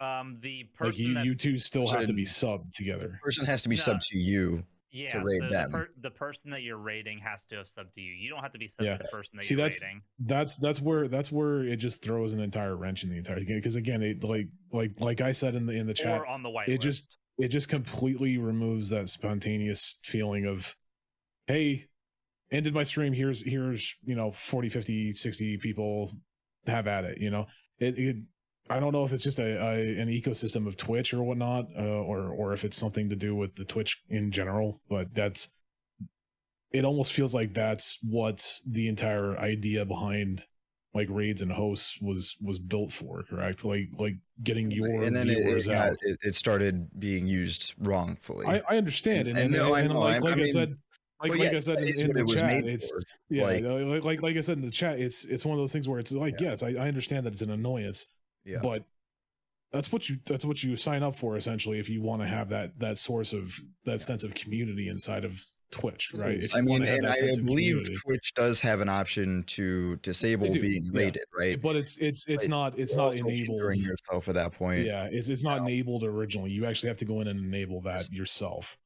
Um, 0.00 0.38
the 0.40 0.64
person 0.74 1.14
like 1.14 1.24
you, 1.24 1.32
you 1.32 1.36
two 1.36 1.58
still 1.58 1.88
have 1.88 2.06
to 2.06 2.12
be 2.12 2.24
Person- 2.24 2.48
subbed 2.48 2.72
together. 2.74 3.08
The 3.12 3.18
person 3.24 3.46
has 3.46 3.62
to 3.62 3.68
be 3.68 3.76
No. 3.76 3.82
sub 3.82 4.00
to 4.00 4.18
you 4.18 4.64
Yeah, 4.90 5.20
raid 5.24 5.40
so 5.40 5.48
them. 5.48 5.72
the, 5.72 5.78
per- 5.78 5.90
the 6.00 6.10
person 6.10 6.50
that 6.52 6.62
you're 6.62 6.76
raiding 6.78 7.18
has 7.18 7.44
to 7.46 7.56
have 7.56 7.66
subbed 7.66 7.92
to 7.94 8.00
you. 8.00 8.12
You 8.12 8.28
don't 8.30 8.40
have 8.42 8.52
to 8.52 8.58
be 8.58 8.66
subbed 8.68 8.84
Yeah. 8.84 8.96
to 8.96 9.02
the 9.02 9.08
person 9.08 9.36
that 9.36 9.44
See, 9.44 9.54
you're 9.54 9.62
that's- 9.64 9.82
raiding. 9.82 10.02
that's 10.20 10.56
that's 10.56 10.80
where 10.80 11.08
that's 11.08 11.32
where 11.32 11.64
it 11.64 11.76
just 11.76 12.02
throws 12.02 12.32
an 12.32 12.40
entire 12.40 12.76
wrench 12.76 13.02
in 13.04 13.10
the 13.10 13.16
entire 13.18 13.40
game 13.40 13.58
because 13.58 13.76
again 13.76 14.02
it 14.02 14.22
like 14.24 14.48
like 14.72 15.00
like 15.00 15.20
i 15.20 15.32
said 15.32 15.54
in 15.56 15.66
the 15.66 15.72
in 15.74 15.86
the 15.86 15.94
chat 15.94 16.20
Or 16.20 16.26
on 16.26 16.42
the 16.42 16.50
white 16.50 16.68
it 16.68 16.72
list. 16.72 16.82
just 16.82 17.18
it 17.38 17.48
just 17.48 17.68
completely 17.68 18.38
removes 18.38 18.88
that 18.90 19.08
spontaneous 19.08 19.98
feeling 20.04 20.46
of 20.46 20.74
hey 21.46 21.86
ended 22.50 22.72
my 22.74 22.82
stream 22.82 23.12
here's 23.12 23.42
here's 23.42 23.94
you 24.04 24.14
know 24.14 24.32
40 24.32 24.68
50 24.68 25.12
60 25.12 25.56
people 25.58 26.12
have 26.66 26.86
at 26.86 27.04
it 27.04 27.18
you 27.18 27.30
know? 27.30 27.46
It, 27.78 27.98
it 27.98 28.16
i 28.70 28.78
don't 28.80 28.92
know 28.92 29.04
if 29.04 29.12
it's 29.12 29.24
just 29.24 29.38
a, 29.38 29.62
a 29.62 29.98
an 30.00 30.08
ecosystem 30.08 30.66
of 30.66 30.76
twitch 30.76 31.14
or 31.14 31.22
whatnot 31.22 31.66
uh, 31.78 31.82
or 31.82 32.28
or 32.28 32.52
if 32.52 32.64
it's 32.64 32.76
something 32.76 33.08
to 33.10 33.16
do 33.16 33.34
with 33.34 33.54
the 33.56 33.64
twitch 33.64 34.02
in 34.08 34.30
general 34.30 34.80
but 34.88 35.14
that's 35.14 35.48
it 36.72 36.84
almost 36.84 37.12
feels 37.12 37.34
like 37.34 37.54
that's 37.54 37.98
what 38.02 38.60
the 38.66 38.88
entire 38.88 39.38
idea 39.38 39.84
behind 39.86 40.44
like 40.94 41.08
raids 41.10 41.40
and 41.42 41.52
hosts 41.52 41.98
was 42.02 42.36
was 42.42 42.58
built 42.58 42.92
for 42.92 43.22
correct? 43.22 43.64
Like 43.64 43.88
like 43.98 44.14
getting 44.42 44.70
your 44.70 45.02
and 45.04 45.14
then 45.16 45.28
viewers 45.28 45.68
it, 45.68 45.74
out. 45.74 45.90
got- 45.90 45.98
it, 46.02 46.18
it 46.22 46.34
started 46.34 46.88
being 46.98 47.26
used 47.26 47.74
wrongfully. 47.78 48.46
I, 48.46 48.62
I 48.68 48.76
understand, 48.78 49.28
and, 49.28 49.38
And- 49.38 49.38
and, 49.38 49.54
and 49.54 49.64
no, 49.64 49.74
I 49.74 49.80
and 49.80 49.90
know, 49.90 50.00
like, 50.00 50.16
I- 50.16 50.18
like 50.18 50.38
I 50.38 50.42
I, 50.42 50.46
said, 50.48 50.76
like, 51.20 51.30
well, 51.30 51.38
like 51.40 51.50
yeah, 51.50 51.56
I 51.56 51.60
said 51.60 51.78
in, 51.78 52.00
in 52.00 52.12
the 52.12 52.22
it 52.22 52.38
chat, 52.38 52.64
it's 52.64 52.90
for. 52.90 53.00
yeah, 53.28 53.44
Like- 53.44 54.04
like, 54.04 54.22
like 54.22 54.36
I 54.36 54.40
said 54.40 54.58
in 54.58 54.64
the 54.64 54.70
chat, 54.70 54.98
it's 55.00 55.24
it's 55.24 55.44
one 55.44 55.54
of 55.58 55.62
those 55.62 55.72
things 55.72 55.88
where 55.88 55.98
it's 55.98 56.12
like, 56.12 56.40
yes, 56.40 56.62
I, 56.62 56.68
I 56.70 56.88
understand 56.88 57.26
that 57.26 57.32
it's 57.32 57.42
an 57.42 57.50
annoyance, 57.50 58.06
yeah. 58.44 58.58
but 58.62 58.84
that's 59.72 59.92
what 59.92 60.08
you 60.08 60.18
that's 60.24 60.44
what 60.44 60.62
you 60.62 60.76
sign 60.76 61.02
up 61.02 61.14
for 61.16 61.36
essentially 61.36 61.78
if 61.78 61.88
you 61.90 62.00
want 62.00 62.22
to 62.22 62.28
have 62.28 62.48
that 62.48 62.78
that 62.78 62.96
source 62.96 63.32
of 63.34 63.54
that 63.84 64.00
sense 64.00 64.24
of 64.24 64.32
community 64.34 64.88
inside 64.88 65.24
of 65.24 65.44
Twitch, 65.70 66.12
right? 66.14 66.38
If 66.42 66.54
I 66.54 66.62
mean, 66.62 66.80
have 66.80 66.94
and 67.00 67.04
that 67.06 67.16
I 67.22 67.42
believe. 67.44 67.86
Twitch 68.02 68.32
does 68.34 68.58
have 68.62 68.80
an 68.80 68.88
option 68.88 69.44
to 69.48 69.96
disable 69.96 70.50
being 70.50 70.86
yeah. 70.86 70.90
raided, 70.94 71.22
right? 71.38 71.60
but 71.60 71.76
it's 71.76 71.98
it's 71.98 72.26
it's 72.26 72.44
Like, 72.44 72.48
not 72.50 72.78
it's 72.78 72.94
You're 72.94 73.04
not 73.04 73.16
enabled. 73.16 73.76
yourself 73.76 74.28
at 74.28 74.34
that 74.36 74.52
point. 74.52 74.86
Yeah, 74.86 75.08
it's 75.12 75.28
it's 75.28 75.44
not 75.44 75.58
No. 75.58 75.64
enabled 75.64 76.04
originally. 76.04 76.50
You 76.50 76.64
actually 76.64 76.88
have 76.88 76.96
to 76.98 77.04
go 77.04 77.20
in 77.20 77.28
and 77.28 77.38
enable 77.38 77.82
that 77.82 78.10
yourself. 78.10 78.78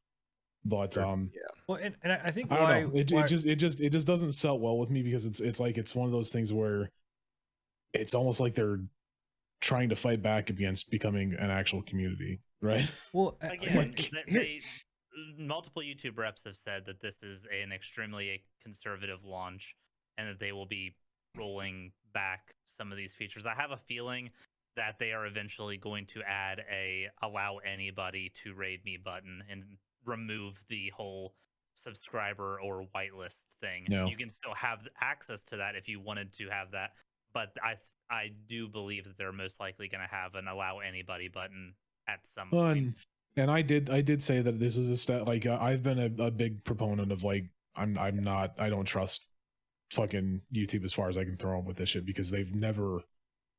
But 0.65 0.95
Sure, 0.95 1.05
um, 1.05 1.31
Well, 1.69 1.79
and, 1.83 1.97
and 2.03 2.13
I 2.13 2.21
I 2.25 2.31
think 2.31 2.53
I 2.53 2.61
why. 2.61 2.79
It, 2.95 3.11
why- 3.11 3.25
it 3.25 3.29
just 3.29 3.47
it 3.47 3.57
just 3.57 3.81
it 3.81 3.91
just 3.91 4.07
doesn't 4.07 4.33
sell 4.33 4.59
well 4.59 4.79
with 4.79 4.91
me 4.91 5.03
because 5.03 5.27
it's 5.27 5.41
it's 5.41 5.61
like 5.61 5.77
it's 5.77 5.95
one 5.95 6.07
of 6.07 6.13
those 6.13 6.31
things 6.31 6.53
where 6.53 6.91
it's 7.93 8.15
almost 8.15 8.41
like 8.41 8.55
they're 8.55 8.81
trying 9.61 9.89
to 9.89 9.97
fight 9.97 10.23
back 10.23 10.51
against 10.51 10.91
becoming 10.91 11.35
an 11.39 11.51
actual 11.51 11.83
community, 11.83 12.41
right? 12.61 12.91
well 13.13 13.39
Again, 13.43 13.77
like, 13.77 13.97
th- 13.97 14.27
they, 14.27 14.61
multiple 15.39 15.83
YouTube 15.83 16.19
reps 16.19 16.45
have 16.45 16.57
said 16.57 16.85
that 16.87 17.01
this 17.01 17.23
is 17.23 17.47
an 17.47 17.73
extremely 17.73 18.43
conservative 18.63 19.25
launch 19.25 19.75
and 20.19 20.29
that 20.29 20.41
they 20.41 20.53
will 20.53 20.67
be 20.67 20.95
rolling 21.37 21.93
back 22.13 22.55
some 22.67 22.91
of 22.91 22.99
these 22.99 23.15
features. 23.15 23.47
I 23.47 23.55
have 23.55 23.71
a 23.71 23.77
feeling 23.77 24.31
that 24.77 24.99
they 24.99 25.13
are 25.13 25.27
eventually 25.27 25.77
going 25.77 26.07
to 26.07 26.23
add 26.23 26.61
a 26.71 27.09
allow 27.23 27.59
anybody 27.59 28.33
to 28.43 28.55
raid 28.55 28.85
me 28.85 28.99
button 29.03 29.43
and 29.51 29.65
remove 30.05 30.63
the 30.69 30.91
whole 30.97 31.35
subscriber 31.75 32.61
or 32.61 32.85
whitelist 32.95 33.47
thing. 33.61 33.87
No. 33.89 34.07
You 34.07 34.17
can 34.17 34.31
still 34.31 34.55
have 34.55 34.81
access 35.01 35.45
to 35.45 35.57
that 35.57 35.75
if 35.75 35.89
you 35.89 36.01
wanted 36.01 36.33
to 36.35 36.49
have 36.49 36.71
that, 36.73 36.91
but 37.33 37.53
I 37.63 37.77
I 38.11 38.33
do 38.49 38.69
believe 38.69 39.05
that 39.05 39.17
they're 39.17 39.33
most 39.33 39.59
likely 39.59 39.89
going 39.89 40.03
to 40.07 40.15
have 40.15 40.35
an 40.35 40.47
allow 40.49 40.81
anybody 40.81 41.29
button 41.29 41.75
at 42.09 42.27
some 42.27 42.49
Well, 42.53 42.75
point. 42.75 42.95
and, 43.37 43.51
I 43.51 43.63
did 43.63 43.89
I 43.89 44.03
did 44.03 44.23
say 44.23 44.43
that 44.43 44.59
this 44.61 44.77
is 44.77 44.91
a 44.91 44.97
step 44.97 45.27
like 45.27 45.47
uh, 45.47 45.59
I've 45.61 45.83
been 45.83 45.99
a, 45.99 46.25
a 46.25 46.31
big 46.31 46.63
proponent 46.65 47.11
of 47.11 47.25
like 47.25 47.45
I'm 47.75 47.97
I'm 47.97 48.23
not 48.23 48.55
I 48.59 48.69
don't 48.69 48.85
trust 48.85 49.27
fucking 49.93 50.43
YouTube 50.55 50.85
as 50.85 50.93
far 50.93 51.09
as 51.09 51.17
I 51.17 51.25
can 51.25 51.37
throw 51.37 51.57
them 51.57 51.65
with 51.65 51.77
this 51.77 51.91
shit 51.91 52.05
because 52.05 52.31
they've 52.31 52.55
never 52.55 53.03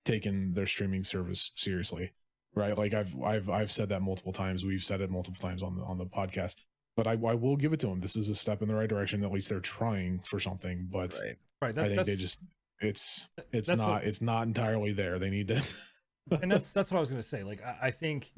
taken 0.06 0.54
their 0.54 0.68
streaming 0.68 1.04
service 1.04 1.52
seriously, 1.56 2.12
right? 2.56 2.78
Like 2.78 2.94
I've 2.94 3.14
I've 3.22 3.50
I've 3.50 3.72
said 3.72 3.90
that 3.90 4.02
multiple 4.02 4.34
times. 4.34 4.64
We've 4.64 4.84
said 4.84 5.02
it 5.02 5.10
multiple 5.10 5.42
times 5.42 5.64
on 5.64 5.76
the 5.78 5.84
on 5.84 5.98
the 5.98 6.06
podcast. 6.06 6.56
But 6.96 7.08
I, 7.08 7.14
I 7.14 7.34
will 7.34 7.56
give 7.56 7.74
it 7.74 7.80
to 7.80 7.88
them. 7.88 8.02
This 8.02 8.16
is 8.16 8.30
a 8.30 8.36
step 8.36 8.62
in 8.62 8.68
the 8.68 8.76
right 8.76 8.88
direction. 8.88 9.24
At 9.24 9.32
least 9.32 9.50
they're 9.50 9.60
trying 9.60 10.20
for 10.26 10.40
something. 10.40 10.88
But 10.92 11.20
Right. 11.20 11.36
right, 11.62 11.76
that, 11.76 11.86
I 11.86 11.88
think 11.96 12.06
they 12.06 12.16
just 12.16 12.44
it's 12.80 13.30
it's 13.52 13.70
not 13.70 13.90
what- 13.90 14.04
it's 14.04 14.22
not 14.22 14.46
entirely 14.46 14.92
there. 14.92 15.18
They 15.18 15.30
need 15.32 15.48
to. 15.48 15.62
and 16.42 16.52
that's 16.52 16.72
that's 16.72 16.92
what 16.92 16.98
I 16.98 17.00
was 17.02 17.10
gonna 17.10 17.24
say. 17.24 17.44
Like 17.44 17.64
I, 17.64 17.78
I 17.84 17.92
think, 17.92 18.32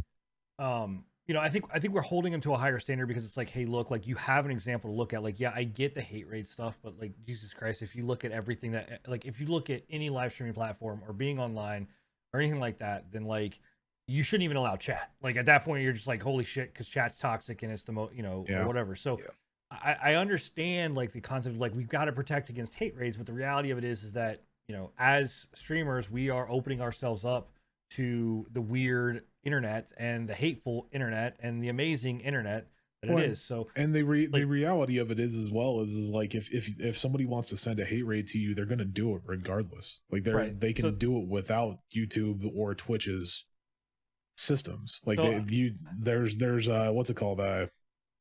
um, 0.59 1.03
you 1.27 1.33
know, 1.33 1.41
I 1.41 1.49
think 1.49 1.65
I 1.73 1.79
think 1.79 1.93
we're 1.93 2.01
holding 2.01 2.31
them 2.31 2.41
to 2.41 2.53
a 2.53 2.57
higher 2.57 2.79
standard 2.79 3.07
because 3.07 3.25
it's 3.25 3.35
like, 3.35 3.49
hey, 3.49 3.65
look, 3.65 3.91
like 3.91 4.07
you 4.07 4.15
have 4.15 4.45
an 4.45 4.51
example 4.51 4.91
to 4.91 4.95
look 4.95 5.13
at. 5.13 5.21
Like, 5.23 5.39
yeah, 5.39 5.51
I 5.53 5.63
get 5.63 5.95
the 5.95 6.01
hate 6.01 6.29
raid 6.29 6.47
stuff, 6.47 6.79
but 6.83 6.97
like 6.99 7.13
Jesus 7.25 7.53
Christ, 7.53 7.81
if 7.81 7.95
you 7.95 8.05
look 8.05 8.23
at 8.23 8.31
everything 8.31 8.71
that, 8.71 9.01
like, 9.07 9.25
if 9.25 9.39
you 9.39 9.47
look 9.47 9.69
at 9.69 9.83
any 9.89 10.09
live 10.09 10.31
streaming 10.31 10.53
platform 10.53 11.01
or 11.07 11.13
being 11.13 11.39
online 11.39 11.87
or 12.33 12.39
anything 12.39 12.59
like 12.59 12.77
that, 12.77 13.11
then 13.11 13.25
like 13.25 13.59
you 14.07 14.21
shouldn't 14.23 14.43
even 14.43 14.57
allow 14.57 14.75
chat. 14.75 15.11
Like 15.21 15.35
at 15.35 15.45
that 15.47 15.63
point, 15.65 15.83
you're 15.83 15.93
just 15.93 16.07
like, 16.07 16.21
holy 16.21 16.43
shit, 16.45 16.73
because 16.73 16.87
chat's 16.89 17.19
toxic 17.19 17.63
and 17.63 17.71
it's 17.71 17.83
the 17.83 17.91
mo, 17.91 18.09
you 18.13 18.23
know, 18.23 18.45
Yeah. 18.47 18.61
or 18.63 18.67
whatever. 18.67 18.95
So. 18.95 19.19
Yeah. 19.19 19.25
I, 19.71 19.95
I 20.11 20.13
understand 20.15 20.93
like 20.93 21.11
the 21.11 21.19
concept 21.21 21.55
of 21.55 21.59
like 21.59 21.73
we've 21.73 21.89
got 21.89 22.05
to 22.05 22.11
protect 22.13 22.49
against 22.49 22.75
hate 22.75 22.95
raids, 22.95 23.17
but 23.17 23.25
the 23.25 23.33
reality 23.33 23.71
of 23.71 23.79
it 23.79 23.83
is 23.83 24.03
is 24.03 24.13
that 24.13 24.43
you 24.67 24.75
know 24.75 24.91
as 24.99 25.47
streamers 25.55 26.09
we 26.09 26.29
are 26.29 26.47
opening 26.49 26.81
ourselves 26.81 27.25
up 27.25 27.49
to 27.89 28.45
the 28.51 28.61
weird 28.61 29.23
internet 29.43 29.91
and 29.97 30.29
the 30.29 30.35
hateful 30.35 30.87
internet 30.91 31.35
and 31.39 31.63
the 31.63 31.69
amazing 31.69 32.19
internet 32.21 32.67
that 33.01 33.09
Well, 33.09 33.23
it 33.23 33.31
is. 33.31 33.41
So 33.41 33.67
And 33.75 33.93
the 33.93 34.03
re- 34.03 34.27
the 34.27 34.45
reality 34.45 34.99
of 34.99 35.09
it 35.09 35.19
is 35.19 35.35
as 35.35 35.49
well 35.51 35.81
is 35.81 35.95
is 35.95 36.11
like 36.11 36.35
if 36.35 36.53
if 36.53 36.69
if 36.79 36.97
somebody 36.99 37.25
wants 37.25 37.49
to 37.49 37.57
send 37.57 37.79
a 37.79 37.85
hate 37.85 38.05
raid 38.05 38.27
to 38.27 38.37
you, 38.37 38.53
they're 38.53 38.65
gonna 38.67 38.85
do 38.85 39.15
it 39.15 39.23
regardless. 39.25 40.01
Like 40.11 40.23
they're 40.23 40.35
Right. 40.35 40.59
they 40.59 40.73
can 40.73 40.83
So- 40.83 40.91
do 40.91 41.17
it 41.17 41.27
without 41.27 41.79
YouTube 41.93 42.49
or 42.55 42.75
Twitch's 42.75 43.45
systems. 44.37 45.01
Like 45.05 45.17
So- 45.19 45.39
they, 45.39 45.55
you 45.55 45.75
there's 45.97 46.37
there's 46.37 46.67
uh 46.69 46.89
what's 46.91 47.09
it 47.09 47.15
called 47.15 47.39
uh 47.39 47.67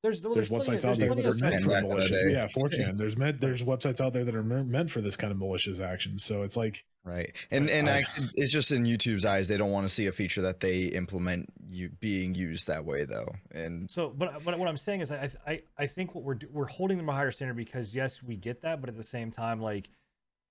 there's 0.03 0.23
well, 0.23 0.35
there's 0.35 0.51
plenty 0.51 0.77
of- 0.77 0.83
websites 0.83 0.85
out 0.91 0.99
there 0.99 1.15
that 1.15 1.25
are 1.25 1.35
meant 1.51 1.65
for 1.65 1.71
back 1.71 1.83
in 1.83 1.89
the 1.89 1.95
malicious. 1.95 2.25
day. 2.25 2.33
Yeah, 2.33 2.47
4chan. 2.49 2.99
There's 2.99 3.17
med 3.17 3.41
there's 3.41 3.63
websites 3.63 4.03
out 4.05 4.13
there 4.13 4.23
that 4.25 4.35
are 4.35 4.43
meant 4.43 4.91
for 4.91 5.01
this 5.01 5.17
kind 5.17 5.31
of 5.31 5.39
malicious 5.39 5.81
action. 5.81 6.19
So 6.19 6.43
it's 6.43 6.57
like 6.57 6.85
Right. 7.07 7.35
And 7.51 7.69
and 7.69 7.89
I- 7.89 7.99
I, 7.99 8.05
it's 8.35 8.51
just 8.53 8.71
in 8.71 8.85
YouTube's 8.85 9.25
eyes, 9.27 9.49
they 9.49 9.57
don't 9.59 9.71
want 9.73 9.87
to 9.89 9.93
see 9.93 10.07
a 10.07 10.13
feature 10.13 10.41
that 10.43 10.61
they 10.61 10.85
implement 10.85 11.51
you 11.69 11.91
being 12.01 12.35
used 12.35 12.67
that 12.69 12.85
way 12.85 13.05
though. 13.05 13.29
And 13.53 13.91
So, 13.91 14.09
but 14.11 14.43
but 14.45 14.59
what 14.59 14.69
I'm 14.69 14.77
saying 14.79 15.01
is, 15.03 15.11
I 15.13 15.29
I 15.47 15.63
I 15.79 15.87
think 15.87 16.15
what 16.15 16.25
we're 16.25 16.39
we're 16.51 16.65
holding 16.67 16.97
them 16.99 17.09
a 17.09 17.13
higher 17.13 17.31
standard 17.31 17.57
because 17.57 17.95
yes, 17.95 18.23
we 18.23 18.37
get 18.37 18.63
that, 18.63 18.81
but 18.81 18.89
at 18.89 18.97
the 18.97 19.05
same 19.05 19.31
time, 19.31 19.61
like 19.61 19.89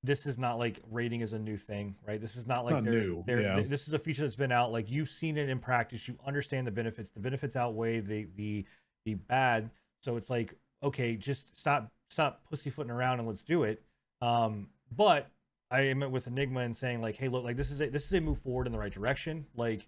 this 0.04 0.26
is 0.26 0.38
not 0.38 0.60
like 0.60 0.82
raiding 0.92 1.22
is 1.22 1.32
a 1.34 1.40
new 1.40 1.56
thing, 1.56 1.96
right? 2.06 2.20
This 2.20 2.36
is 2.36 2.46
not 2.46 2.66
like 2.66 2.76
Not 2.76 2.84
they're, 2.84 2.94
new, 2.94 3.24
they're, 3.26 3.42
yeah. 3.42 3.56
th- 3.56 3.68
this 3.68 3.88
is 3.88 3.94
a 3.94 4.00
feature 4.00 4.24
that's 4.24 4.36
been 4.36 4.52
out. 4.52 4.72
Like 4.72 4.92
you've 4.92 5.10
seen 5.10 5.38
it 5.38 5.50
in 5.50 5.60
practice, 5.60 6.08
you 6.08 6.18
understand 6.26 6.68
the 6.68 6.72
benefits. 6.72 7.10
The 7.10 7.22
benefits 7.22 7.56
outweigh 7.56 8.02
the 8.02 8.28
the 8.36 8.66
the 9.06 9.16
bad. 9.16 9.70
So 10.02 10.18
it's 10.18 10.30
like 10.30 10.56
okay, 10.84 11.16
just 11.16 11.58
stop 11.58 11.90
stop 12.10 12.42
pussyfooting 12.50 12.92
around 12.92 13.20
and 13.20 13.28
let's 13.28 13.44
do 13.44 13.64
it. 13.64 13.82
Um, 14.22 14.68
but 14.96 15.30
I 15.72 15.82
am 15.82 16.00
with 16.12 16.28
Enigma 16.28 16.62
and 16.62 16.76
saying 16.76 17.02
like, 17.02 17.16
hey, 17.16 17.30
look, 17.30 17.44
like 17.44 17.56
this 17.58 17.72
is 17.72 17.82
a 17.82 17.90
this 17.90 18.06
is 18.06 18.14
a 18.14 18.22
move 18.22 18.40
forward 18.40 18.68
in 18.68 18.74
the 18.74 18.80
right 18.80 18.94
direction. 18.94 19.46
Like, 19.56 19.88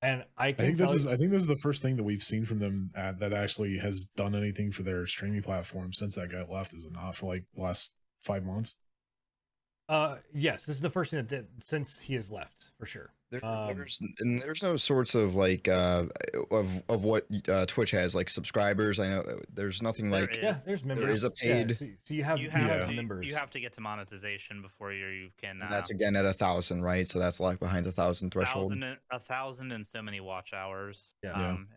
and 0.00 0.24
I 0.38 0.48
I 0.48 0.52
think 0.52 0.78
tell 0.78 0.86
this 0.86 0.96
is 0.96 1.06
I 1.08 1.16
think 1.16 1.32
this 1.32 1.42
is 1.42 1.48
the 1.48 1.56
first 1.56 1.82
thing 1.82 1.96
that 1.96 2.04
we've 2.04 2.22
seen 2.22 2.46
from 2.46 2.60
them 2.60 2.90
uh, 2.96 3.12
that 3.18 3.32
actually 3.32 3.78
has 3.78 4.06
done 4.16 4.34
anything 4.34 4.70
for 4.70 4.84
their 4.84 5.06
streaming 5.06 5.42
platform 5.42 5.92
since 5.92 6.14
that 6.14 6.30
guy 6.30 6.44
left, 6.48 6.72
is 6.72 6.84
it 6.84 6.92
not? 6.92 7.16
For 7.16 7.26
like 7.26 7.44
the 7.54 7.62
last 7.62 7.94
five 8.22 8.44
months. 8.44 8.76
Uh, 9.88 10.16
yes, 10.34 10.66
this 10.66 10.76
is 10.76 10.82
the 10.82 10.90
first 10.90 11.10
thing 11.12 11.18
that 11.18 11.28
did 11.28 11.46
since 11.62 11.98
he 11.98 12.14
has 12.14 12.32
left 12.32 12.70
for 12.78 12.86
sure. 12.86 13.12
there, 13.30 13.44
Um, 13.44 13.68
there's 13.76 14.00
and 14.18 14.42
there's 14.42 14.62
no 14.62 14.74
sorts 14.76 15.14
of 15.14 15.36
like 15.36 15.68
uh 15.68 16.06
of 16.50 16.82
of 16.88 17.04
what 17.04 17.24
uh, 17.48 17.66
Twitch 17.66 17.92
has 17.92 18.12
like 18.14 18.28
subscribers. 18.28 18.98
I 18.98 19.10
know 19.10 19.20
uh, 19.20 19.36
there's 19.52 19.82
nothing 19.82 20.10
There 20.10 20.22
like 20.22 20.36
is. 20.38 20.42
Yeah, 20.42 20.56
there's 20.66 20.84
members. 20.84 21.04
There 21.06 21.14
is 21.14 21.24
a 21.24 21.32
Yeah, 21.40 21.54
paid- 21.64 21.76
so, 21.78 21.86
so 22.04 22.14
you 22.14 22.24
have 22.24 22.38
you 22.38 22.44
you 22.44 22.50
have, 22.50 22.62
have 22.70 22.80
Yeah. 22.80 22.86
to, 22.86 22.92
members. 22.94 23.26
you 23.28 23.36
have 23.36 23.50
to 23.52 23.60
get 23.60 23.74
to 23.74 23.80
monetization 23.80 24.60
before 24.60 24.92
you 24.92 25.06
you 25.06 25.30
can. 25.40 25.62
Uh, 25.62 25.68
that's 25.70 25.90
again 25.90 26.16
at 26.16 26.24
a 26.24 26.32
thousand, 26.32 26.82
right? 26.82 27.06
So 27.06 27.20
that's 27.20 27.38
like 27.38 27.60
behind 27.60 27.86
the 27.86 27.92
thousand 27.92 28.30
threshold. 28.32 28.64
thousand 28.64 28.82
and, 28.82 28.98
a 29.12 29.20
thousand 29.20 29.70
and 29.70 29.86
so 29.86 30.02
many 30.02 30.18
watch 30.20 30.52
hours. 30.52 31.14
Yeah. 31.22 31.38
Yeah. 31.38 31.48
Um, 31.50 31.68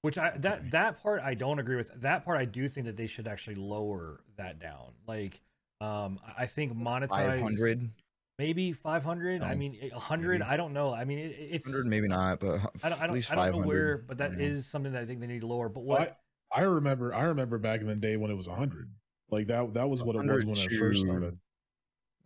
Which 0.00 0.16
I 0.16 0.38
that 0.38 0.70
that 0.70 1.02
part 1.02 1.20
I 1.22 1.34
don't 1.34 1.58
agree 1.58 1.76
with. 1.76 1.90
That 2.00 2.24
part 2.24 2.38
I 2.38 2.46
do 2.46 2.66
think 2.68 2.86
that 2.86 2.96
they 2.96 3.06
should 3.08 3.28
actually 3.28 3.56
lower 3.56 4.20
that 4.36 4.58
down. 4.58 4.92
Like, 5.06 5.42
um, 5.80 6.18
I 6.26 6.42
I 6.42 6.46
think 6.46 6.76
monetize 6.76 7.08
Five 7.08 7.40
hundred. 7.40 7.90
maybe 8.38 8.72
five 8.72 9.04
hundred. 9.04 9.42
I 9.42 9.54
mean, 9.54 9.78
a 9.92 9.98
hundred. 9.98 10.40
maybe. 10.40 10.50
I 10.50 10.56
don't 10.56 10.72
know. 10.72 10.92
I 10.92 11.04
mean, 11.04 11.18
it, 11.18 11.36
it's 11.38 11.70
Hundred, 11.70 11.86
maybe 11.86 12.08
not, 12.08 12.40
but 12.40 12.60
I 12.82 12.88
don't, 12.88 13.00
I 13.00 13.04
at 13.04 13.06
don't, 13.06 13.12
least 13.12 13.30
I 13.30 13.34
don't 13.36 13.44
five 13.44 13.54
know 13.54 13.66
where, 13.66 13.98
but 13.98 14.18
that 14.18 14.40
is 14.40 14.66
something 14.66 14.92
that 14.92 15.02
I 15.02 15.06
think 15.06 15.20
they 15.20 15.26
need 15.26 15.40
to 15.40 15.46
lower. 15.46 15.68
But 15.68 15.84
Well, 15.84 15.98
what? 16.00 16.18
I 16.54 16.62
remember 16.62 17.14
I 17.14 17.24
remember 17.24 17.58
back 17.58 17.80
in 17.80 17.86
the 17.86 17.94
day 17.94 18.16
when 18.16 18.30
it 18.30 18.36
was 18.36 18.46
hundred. 18.46 18.90
Like 19.30 19.48
that 19.48 19.74
that 19.74 19.88
was 19.88 20.02
what 20.02 20.16
it 20.16 20.24
was 20.24 20.44
when 20.44 20.56
it 20.56 20.70
100 20.70 20.78
first 20.78 21.00
started. 21.02 21.38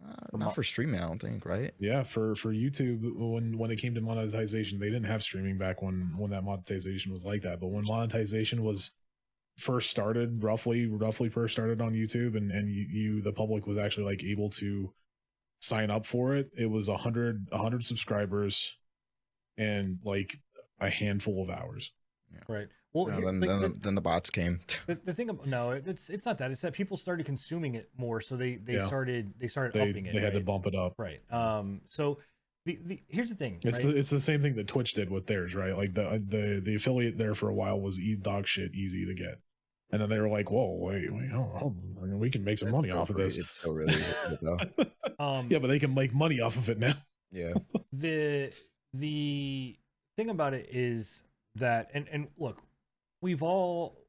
Uh, 0.05 0.37
not 0.37 0.55
for 0.55 0.63
streaming, 0.63 1.01
I 1.01 1.07
don't 1.07 1.21
think, 1.21 1.45
right? 1.45 1.73
Yeah, 1.79 2.03
for 2.03 2.35
for 2.35 2.53
YouTube 2.53 3.01
when 3.17 3.59
when 3.59 3.71
it 3.71 3.77
came 3.77 3.95
to 3.95 4.01
monetization, 4.01 4.79
they 4.79 4.87
didn't 4.87 5.07
have 5.07 5.23
streaming 5.23 5.59
back 5.59 5.83
when 5.83 6.15
when 6.17 6.31
that 6.31 6.43
monetization 6.43 7.13
was 7.13 7.25
like 7.25 7.43
that. 7.43 7.61
But 7.61 7.69
when 7.69 7.85
monetization 7.87 8.65
was 8.65 8.93
first 9.57 9.91
started, 9.91 10.43
roughly 10.43 10.87
roughly 10.87 11.29
first 11.29 11.53
started 11.55 11.81
on 11.81 11.93
YouTube, 11.93 12.37
and 12.37 12.51
and 12.51 12.69
you, 12.71 12.87
you 12.91 13.23
the 13.23 13.33
public 13.33 13.67
was 13.67 13.79
actually 13.79 14.05
like 14.05 14.23
able 14.25 14.49
to 14.51 14.93
sign 15.61 15.91
up 15.91 16.05
for 16.07 16.35
it, 16.35 16.51
it 16.57 16.67
was 16.71 16.89
a 16.89 16.97
hundred 16.97 17.47
a 17.53 17.59
hundred 17.59 17.85
subscribers 17.85 18.77
and 19.57 19.99
like 20.05 20.37
a 20.81 20.91
handful 20.91 21.43
of 21.43 21.51
hours. 21.51 21.93
Right. 22.49 22.67
Well, 22.95 23.07
No, 23.07 23.21
then, 23.21 23.41
like, 23.41 23.49
then, 23.49 23.61
the, 23.61 23.69
the, 23.69 23.75
then 23.79 23.95
the 23.95 24.01
bots 24.03 24.29
came. 24.29 24.61
the, 24.87 24.97
the 24.97 25.15
thing 25.15 25.31
about 25.31 25.47
no, 25.47 25.71
it's 25.71 26.11
it's 26.11 26.27
not 26.27 26.39
that. 26.39 26.51
It's 26.51 26.61
that 26.63 26.73
people 26.73 26.97
started 26.97 27.25
consuming 27.25 27.75
it 27.75 27.89
more, 27.97 28.21
so 28.21 28.37
they 28.37 28.57
they 28.57 28.75
Yeah. 28.75 28.87
started 28.87 29.33
they 29.39 29.49
started 29.49 29.73
They 29.75 29.89
upping 29.91 30.07
it. 30.07 30.15
they 30.15 30.21
had 30.21 30.35
to 30.35 30.41
bump 30.41 30.67
it 30.67 30.75
up. 30.75 30.95
Right. 30.99 31.21
Um. 31.31 31.81
So 31.89 32.19
the, 32.65 32.79
the 32.85 33.03
here's 33.09 33.29
the 33.29 33.35
thing. 33.35 33.59
It's 33.63 33.85
right? 33.85 33.93
the, 33.93 33.99
it's 33.99 34.11
the 34.11 34.21
same 34.21 34.41
thing 34.41 34.55
that 34.57 34.69
Twitch 34.69 34.95
did 34.95 35.11
with 35.11 35.27
theirs, 35.27 35.55
right? 35.55 35.77
Like 35.77 35.95
the 35.95 36.23
the 36.27 36.61
the 36.65 36.75
affiliate 36.77 37.19
there 37.19 37.35
for 37.35 37.49
a 37.49 37.55
while 37.55 37.81
was 37.81 38.01
e 38.01 38.17
dog 38.17 38.47
shit 38.47 38.75
easy 38.75 39.05
to 39.07 39.15
get, 39.15 39.41
and 39.91 40.01
then 40.01 40.09
they 40.09 40.21
were 40.21 40.29
like, 40.29 40.51
"Whoa, 40.51 40.77
wait, 40.79 41.13
wait, 41.13 41.31
hold, 41.31 41.51
hold 41.57 41.77
on. 42.01 42.19
we 42.19 42.31
can 42.31 42.45
make 42.45 42.59
some 42.59 42.69
It's 42.69 42.77
money 42.77 42.89
still 42.89 42.99
off 43.01 43.11
of 43.11 43.17
this." 43.17 43.37
It's 43.39 43.57
still 43.57 43.73
really 43.73 43.95
um. 45.19 45.49
yeah, 45.51 45.59
but 45.59 45.69
they 45.69 45.81
can 45.81 45.93
make 45.95 46.15
money 46.15 46.41
off 46.41 46.57
of 46.57 46.69
it 46.69 46.79
now. 46.79 46.95
Yeah. 47.35 47.55
the 47.95 48.53
the 48.93 49.79
thing 50.19 50.29
about 50.29 50.53
it 50.53 50.69
is 50.71 51.23
that 51.55 51.91
and 51.95 52.07
and 52.13 52.29
look 52.37 52.63
we've 53.23 53.43
all 53.43 54.02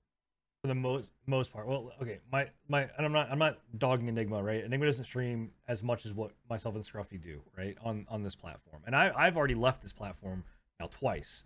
for 0.63 0.69
the 0.69 0.75
most 0.75 1.09
most 1.27 1.51
part. 1.51 1.67
Well 1.67 1.91
okay 2.01 2.19
my 2.31 2.47
my 2.69 2.83
and 2.97 3.05
i'm 3.05 3.11
not 3.11 3.29
i'm 3.29 3.37
not 3.37 3.59
dogging 3.77 4.07
enigma 4.07 4.41
right? 4.41 4.63
Enigma 4.63 4.85
doesn't 4.85 5.03
stream 5.03 5.51
as 5.67 5.83
much 5.83 6.05
as 6.05 6.13
what 6.13 6.31
myself 6.49 6.75
and 6.75 6.83
scruffy 6.83 7.21
do 7.21 7.41
right 7.57 7.77
on 7.83 8.05
on 8.09 8.23
this 8.23 8.35
platform. 8.35 8.81
And 8.85 8.95
i 8.95 9.11
i've 9.15 9.35
already 9.35 9.55
left 9.55 9.81
this 9.81 9.91
platform 9.91 10.45
now 10.79 10.87
twice. 10.87 11.43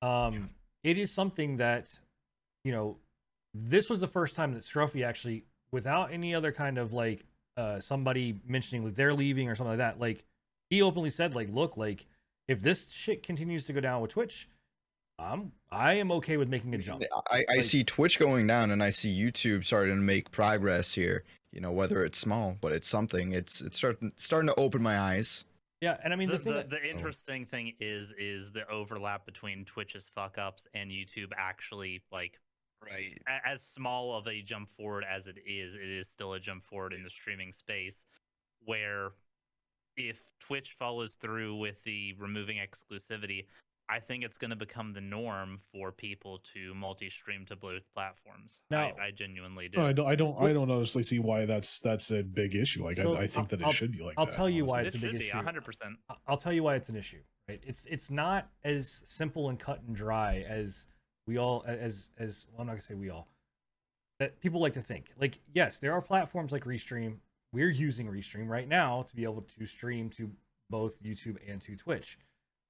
Um 0.00 0.50
it 0.82 0.96
is 0.96 1.10
something 1.10 1.58
that 1.58 1.98
you 2.64 2.72
know 2.72 2.96
this 3.52 3.90
was 3.90 4.00
the 4.00 4.08
first 4.08 4.34
time 4.34 4.54
that 4.54 4.62
scruffy 4.62 5.04
actually 5.04 5.44
without 5.70 6.10
any 6.10 6.34
other 6.34 6.50
kind 6.50 6.78
of 6.78 6.94
like 6.94 7.26
uh 7.58 7.80
somebody 7.80 8.40
mentioning 8.46 8.82
that 8.86 8.96
they're 8.96 9.14
leaving 9.14 9.48
or 9.50 9.54
something 9.54 9.72
like 9.72 9.78
that 9.78 10.00
like 10.00 10.24
he 10.70 10.80
openly 10.80 11.10
said 11.10 11.34
like 11.34 11.48
look 11.52 11.76
like 11.76 12.06
if 12.48 12.62
this 12.62 12.90
shit 12.90 13.22
continues 13.22 13.66
to 13.66 13.72
go 13.74 13.80
down 13.80 14.00
with 14.00 14.10
twitch 14.10 14.48
i'm 15.18 15.52
i 15.70 15.94
am 15.94 16.10
okay 16.10 16.36
with 16.36 16.48
making 16.48 16.74
a 16.74 16.78
jump 16.78 17.02
I, 17.30 17.44
I 17.48 17.54
Like- 17.56 17.62
see 17.62 17.84
Twitch 17.84 18.18
going 18.18 18.46
down 18.46 18.70
and 18.70 18.82
I 18.82 18.90
see 18.90 19.16
YouTube 19.16 19.64
starting 19.64 19.94
to 19.96 20.02
make 20.02 20.30
progress 20.30 20.92
here. 20.94 21.24
You 21.52 21.60
know, 21.60 21.70
whether 21.70 22.04
it's 22.04 22.18
small, 22.18 22.56
but 22.60 22.72
it's 22.72 22.88
something. 22.88 23.30
It's 23.32 23.60
it's 23.60 23.76
starting 23.76 24.10
starting 24.16 24.48
to 24.48 24.54
open 24.56 24.82
my 24.82 24.98
eyes. 24.98 25.44
yeah 25.80 25.96
and 26.02 26.12
i 26.12 26.16
mean 26.16 26.28
the, 26.28 26.36
the, 26.36 26.42
thing 26.42 26.52
the, 26.52 26.58
that, 26.58 26.70
the 26.70 26.80
oh. 26.84 26.90
interesting 26.90 27.46
thing 27.46 27.72
is 27.78 28.12
is 28.18 28.50
the 28.50 28.68
overlap 28.68 29.24
between 29.24 29.64
Twitch's 29.64 30.10
fuck 30.14 30.36
ups 30.36 30.66
and 30.74 30.90
YouTube 30.90 31.30
actually 31.36 32.02
like 32.10 32.40
Right. 32.84 33.18
a- 33.28 33.48
as 33.48 33.62
small 33.62 34.16
of 34.16 34.26
a 34.26 34.42
jump 34.42 34.68
forward 34.68 35.04
as 35.08 35.26
it 35.28 35.36
is, 35.46 35.74
it 35.74 35.88
is 35.88 36.08
still 36.08 36.34
a 36.34 36.40
jump 36.40 36.64
forward 36.64 36.92
in 36.92 37.02
the 37.04 37.10
streaming 37.10 37.52
space 37.52 38.04
where 38.64 39.12
if 39.96 40.20
Twitch 40.40 40.72
follows 40.72 41.14
through 41.14 41.56
with 41.56 41.82
the 41.84 42.14
removing 42.18 42.58
exclusivity, 42.58 43.46
I 43.88 44.00
think 44.00 44.24
it's 44.24 44.38
going 44.38 44.50
to 44.50 44.56
become 44.56 44.94
the 44.94 45.00
norm 45.00 45.60
for 45.72 45.92
people 45.92 46.40
to 46.54 46.74
multi-stream 46.74 47.44
to 47.46 47.56
both 47.56 47.82
platforms. 47.94 48.60
Now- 48.70 48.92
I, 48.98 49.06
I 49.06 49.10
genuinely 49.10 49.68
do. 49.68 49.78
No, 49.78 49.86
I 49.86 49.92
don't. 49.92 50.06
I 50.06 50.14
don't. 50.14 50.42
I 50.42 50.52
don't 50.54 50.70
honestly 50.70 51.02
see 51.02 51.18
why 51.18 51.44
that's 51.44 51.80
that's 51.80 52.10
a 52.10 52.22
big 52.22 52.54
issue. 52.54 52.82
Like 52.84 52.96
So, 52.96 53.14
I, 53.14 53.22
I 53.22 53.26
think 53.26 53.50
that 53.50 53.60
it 53.60 53.64
I'll- 53.66 53.72
should 53.72 53.92
be 53.92 54.02
like. 54.02 54.14
I'll 54.16 54.26
that, 54.26 54.34
tell 54.34 54.48
you 54.48 54.64
why 54.64 54.82
it's 54.82 54.94
it 54.94 55.04
a 55.04 55.06
big 55.12 55.16
issue. 55.16 55.36
hundred 55.36 55.64
percent. 55.64 55.96
I- 56.08 56.14
I'll 56.26 56.36
tell 56.38 56.52
you 56.52 56.62
why 56.62 56.76
it's 56.76 56.88
an 56.88 56.96
issue, 56.96 57.20
right? 57.48 57.60
It's 57.66 57.84
it's 57.84 58.10
not 58.10 58.48
as 58.64 59.02
simple 59.04 59.48
and 59.50 59.58
cut 59.58 59.82
and 59.86 59.94
dry 59.94 60.44
as 60.48 60.86
we 61.26 61.36
all 61.36 61.62
as 61.66 62.10
as 62.18 62.46
well, 62.52 62.62
I'm 62.62 62.66
not 62.68 62.72
gonna 62.74 62.82
say 62.82 62.94
we 62.94 63.10
all 63.10 63.28
that 64.18 64.40
people 64.40 64.60
like 64.60 64.74
to 64.74 64.82
think. 64.82 65.10
Like, 65.20 65.40
yes, 65.52 65.78
there 65.78 65.92
are 65.92 66.00
platforms 66.00 66.52
like 66.52 66.64
Restream. 66.64 67.16
We're 67.52 67.70
using 67.70 68.06
Restream 68.06 68.48
right 68.48 68.66
now 68.68 69.02
to 69.02 69.14
be 69.14 69.24
able 69.24 69.42
to 69.58 69.66
stream 69.66 70.08
to 70.10 70.30
both 70.70 71.02
YouTube 71.02 71.36
and 71.46 71.60
to 71.62 71.76
Twitch. 71.76 72.18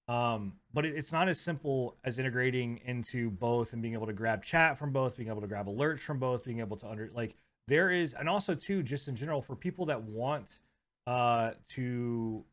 Um, 0.07 0.55
but 0.73 0.85
it, 0.85 0.97
it's 0.97 1.13
not 1.13 1.29
as 1.29 1.41
simple 1.41 1.97
as 2.05 2.19
integrating 2.19 2.81
into 2.85 3.31
both 3.31 3.73
and 3.73 3.81
being 3.81 3.95
able 3.95 4.07
to 4.07 4.13
grab 4.13 4.43
chat 4.43 4.79
from 4.79 4.93
both, 4.93 5.17
being 5.17 5.31
able 5.31 5.41
to 5.41 5.47
grab 5.47 5.67
alerts 5.67 6.01
from 6.01 6.19
both, 6.19 6.45
being 6.45 6.61
able 6.61 6.77
to 6.79 6.89
under 6.89 7.11
like 7.15 7.37
there 7.69 7.91
is, 7.91 8.13
and 8.13 8.29
also 8.29 8.55
too, 8.55 8.83
just 8.83 9.09
in 9.09 9.17
general 9.17 9.41
for 9.41 9.57
people 9.57 9.87
that 9.87 10.03
want 10.03 10.59
uh 11.07 11.53
to 11.69 12.45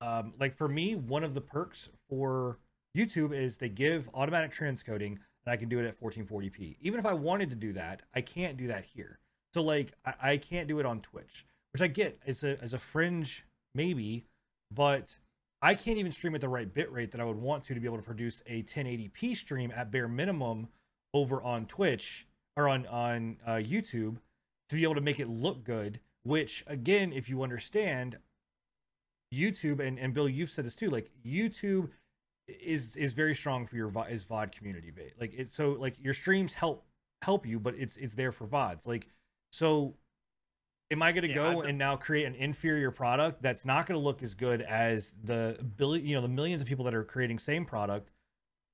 um 0.00 0.32
like 0.38 0.54
for 0.54 0.68
me 0.68 0.94
one 0.94 1.24
of 1.24 1.34
the 1.34 1.40
perks 1.40 1.88
for 2.08 2.58
youtube 2.96 3.34
is 3.34 3.56
they 3.56 3.68
give 3.68 4.08
automatic 4.14 4.52
transcoding 4.52 5.12
and 5.12 5.48
i 5.48 5.56
can 5.56 5.68
do 5.68 5.78
it 5.80 5.86
at 5.86 6.00
1440p 6.00 6.76
even 6.80 7.00
if 7.00 7.06
i 7.06 7.12
wanted 7.12 7.50
to 7.50 7.56
do 7.56 7.72
that 7.72 8.02
i 8.14 8.20
can't 8.20 8.56
do 8.56 8.66
that 8.68 8.84
here. 8.84 9.18
So 9.54 9.62
like 9.62 9.92
i, 10.04 10.14
I 10.22 10.36
can't 10.36 10.68
do 10.68 10.78
it 10.78 10.86
on 10.86 11.00
twitch 11.00 11.46
which 11.72 11.82
i 11.82 11.88
get 11.88 12.20
as 12.26 12.44
a 12.44 12.62
as 12.62 12.72
a 12.72 12.78
fringe 12.78 13.44
maybe 13.74 14.26
but 14.70 15.18
i 15.66 15.74
can't 15.74 15.98
even 15.98 16.12
stream 16.12 16.34
at 16.34 16.40
the 16.40 16.48
right 16.48 16.72
bit 16.72 16.90
rate 16.92 17.10
that 17.10 17.20
i 17.20 17.24
would 17.24 17.36
want 17.36 17.64
to 17.64 17.74
to 17.74 17.80
be 17.80 17.86
able 17.86 17.96
to 17.96 18.02
produce 18.02 18.42
a 18.46 18.62
1080p 18.62 19.36
stream 19.36 19.72
at 19.74 19.90
bare 19.90 20.08
minimum 20.08 20.68
over 21.12 21.42
on 21.42 21.66
twitch 21.66 22.26
or 22.56 22.68
on 22.68 22.86
on 22.86 23.36
uh, 23.46 23.52
youtube 23.52 24.16
to 24.68 24.76
be 24.76 24.82
able 24.82 24.94
to 24.94 25.00
make 25.00 25.20
it 25.20 25.28
look 25.28 25.64
good 25.64 26.00
which 26.22 26.64
again 26.66 27.12
if 27.12 27.28
you 27.28 27.42
understand 27.42 28.18
youtube 29.34 29.80
and, 29.80 29.98
and 29.98 30.14
bill 30.14 30.28
you've 30.28 30.50
said 30.50 30.64
this 30.64 30.76
too 30.76 30.88
like 30.88 31.10
youtube 31.26 31.90
is 32.46 32.96
is 32.96 33.12
very 33.12 33.34
strong 33.34 33.66
for 33.66 33.76
your 33.76 33.92
is 34.08 34.24
vod 34.24 34.52
community 34.52 34.90
base 34.90 35.12
like 35.20 35.32
it's 35.36 35.54
so 35.54 35.72
like 35.72 35.94
your 36.00 36.14
streams 36.14 36.54
help 36.54 36.84
help 37.22 37.44
you 37.44 37.58
but 37.58 37.74
it's 37.76 37.96
it's 37.96 38.14
there 38.14 38.30
for 38.30 38.46
vods 38.46 38.86
like 38.86 39.08
so 39.50 39.94
am 40.90 41.02
i 41.02 41.12
going 41.12 41.22
to 41.22 41.28
Yeah, 41.28 41.34
go 41.34 41.60
I've- 41.60 41.68
and 41.70 41.78
now 41.78 41.96
create 41.96 42.24
an 42.26 42.34
inferior 42.34 42.90
product 42.90 43.42
that's 43.42 43.64
not 43.64 43.86
going 43.86 43.98
to 43.98 44.04
look 44.04 44.22
as 44.22 44.34
good 44.34 44.62
as 44.62 45.14
the 45.22 45.58
billion 45.76 46.06
you 46.06 46.14
know 46.14 46.22
the 46.22 46.28
millions 46.28 46.62
of 46.62 46.68
people 46.68 46.84
that 46.84 46.94
are 46.94 47.04
creating 47.04 47.38
same 47.38 47.64
product 47.64 48.10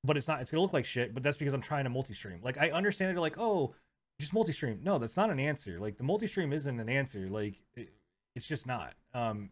but 0.04 0.16
it's 0.16 0.28
not 0.28 0.40
it's 0.40 0.50
going 0.50 0.58
to 0.58 0.62
look 0.62 0.72
like 0.72 0.84
shit 0.84 1.14
but 1.14 1.22
that's 1.22 1.36
because 1.36 1.54
i'm 1.54 1.60
trying 1.60 1.84
to 1.84 1.90
multi-stream? 1.90 2.40
Like 2.42 2.58
i 2.58 2.70
understand 2.70 3.08
that 3.08 3.12
you're 3.14 3.20
like 3.20 3.38
oh 3.38 3.74
just 4.20 4.34
multi-stream. 4.34 4.80
No 4.82 4.98
that's 4.98 5.16
not 5.16 5.30
an 5.30 5.40
answer. 5.40 5.80
Like 5.80 5.96
the 5.96 6.04
multi-stream 6.04 6.52
isn't 6.52 6.78
an 6.78 6.88
answer. 6.88 7.28
Like 7.28 7.54
it, 7.74 7.92
it's 8.36 8.46
just 8.46 8.66
not. 8.66 8.94
Um 9.14 9.50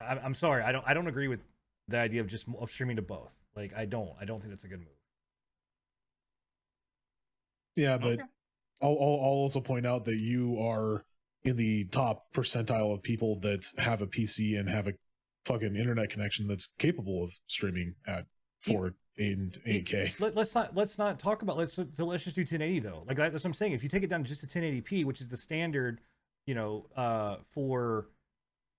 I, 0.00 0.16
i'm 0.18 0.34
sorry. 0.34 0.62
I 0.62 0.72
don't 0.72 0.84
i 0.86 0.94
don't 0.94 1.06
agree 1.08 1.28
with 1.28 1.40
the 1.88 1.98
idea 1.98 2.20
of 2.20 2.26
just 2.28 2.46
of 2.58 2.70
streaming 2.70 2.96
to 2.96 3.02
both. 3.02 3.34
Like 3.56 3.72
i 3.76 3.84
don't. 3.84 4.12
I 4.20 4.24
don't 4.24 4.40
think 4.40 4.52
that's 4.52 4.64
a 4.64 4.68
good 4.68 4.78
move. 4.78 4.96
Yeah, 7.76 7.98
but 7.98 8.12
Okay. 8.12 8.22
I'll, 8.82 8.90
I'll 8.90 9.20
I'll 9.22 9.40
also 9.44 9.60
point 9.60 9.86
out 9.86 10.04
that 10.06 10.20
you 10.20 10.58
are 10.60 11.04
in 11.44 11.56
the 11.56 11.84
top 11.86 12.32
percentile 12.34 12.92
of 12.94 13.02
people 13.02 13.38
that 13.40 13.66
have 13.78 14.02
a 14.02 14.06
PC 14.06 14.58
and 14.58 14.68
have 14.68 14.86
a 14.86 14.92
fucking 15.46 15.74
internet 15.76 16.10
connection 16.10 16.46
that's 16.46 16.66
capable 16.78 17.24
of 17.24 17.32
streaming 17.46 17.94
at 18.06 18.26
four 18.60 18.94
and 19.18 19.58
eight 19.66 19.86
K. 19.86 20.12
Let, 20.20 20.36
us 20.36 20.54
not 20.54 20.74
let's 20.74 20.98
not 20.98 21.18
talk 21.18 21.42
about 21.42 21.56
let's 21.56 21.78
let's 21.78 22.24
just 22.24 22.36
do 22.36 22.42
1080 22.42 22.80
though. 22.80 23.04
Like 23.06 23.16
that's 23.16 23.32
what 23.32 23.44
I'm 23.44 23.54
saying. 23.54 23.72
If 23.72 23.82
you 23.82 23.88
take 23.88 24.02
it 24.02 24.10
down 24.10 24.22
to 24.22 24.28
just 24.28 24.48
to 24.48 24.58
1080p, 24.58 25.04
which 25.04 25.20
is 25.20 25.28
the 25.28 25.36
standard, 25.36 26.00
you 26.46 26.54
know, 26.54 26.86
uh, 26.96 27.36
for 27.46 28.08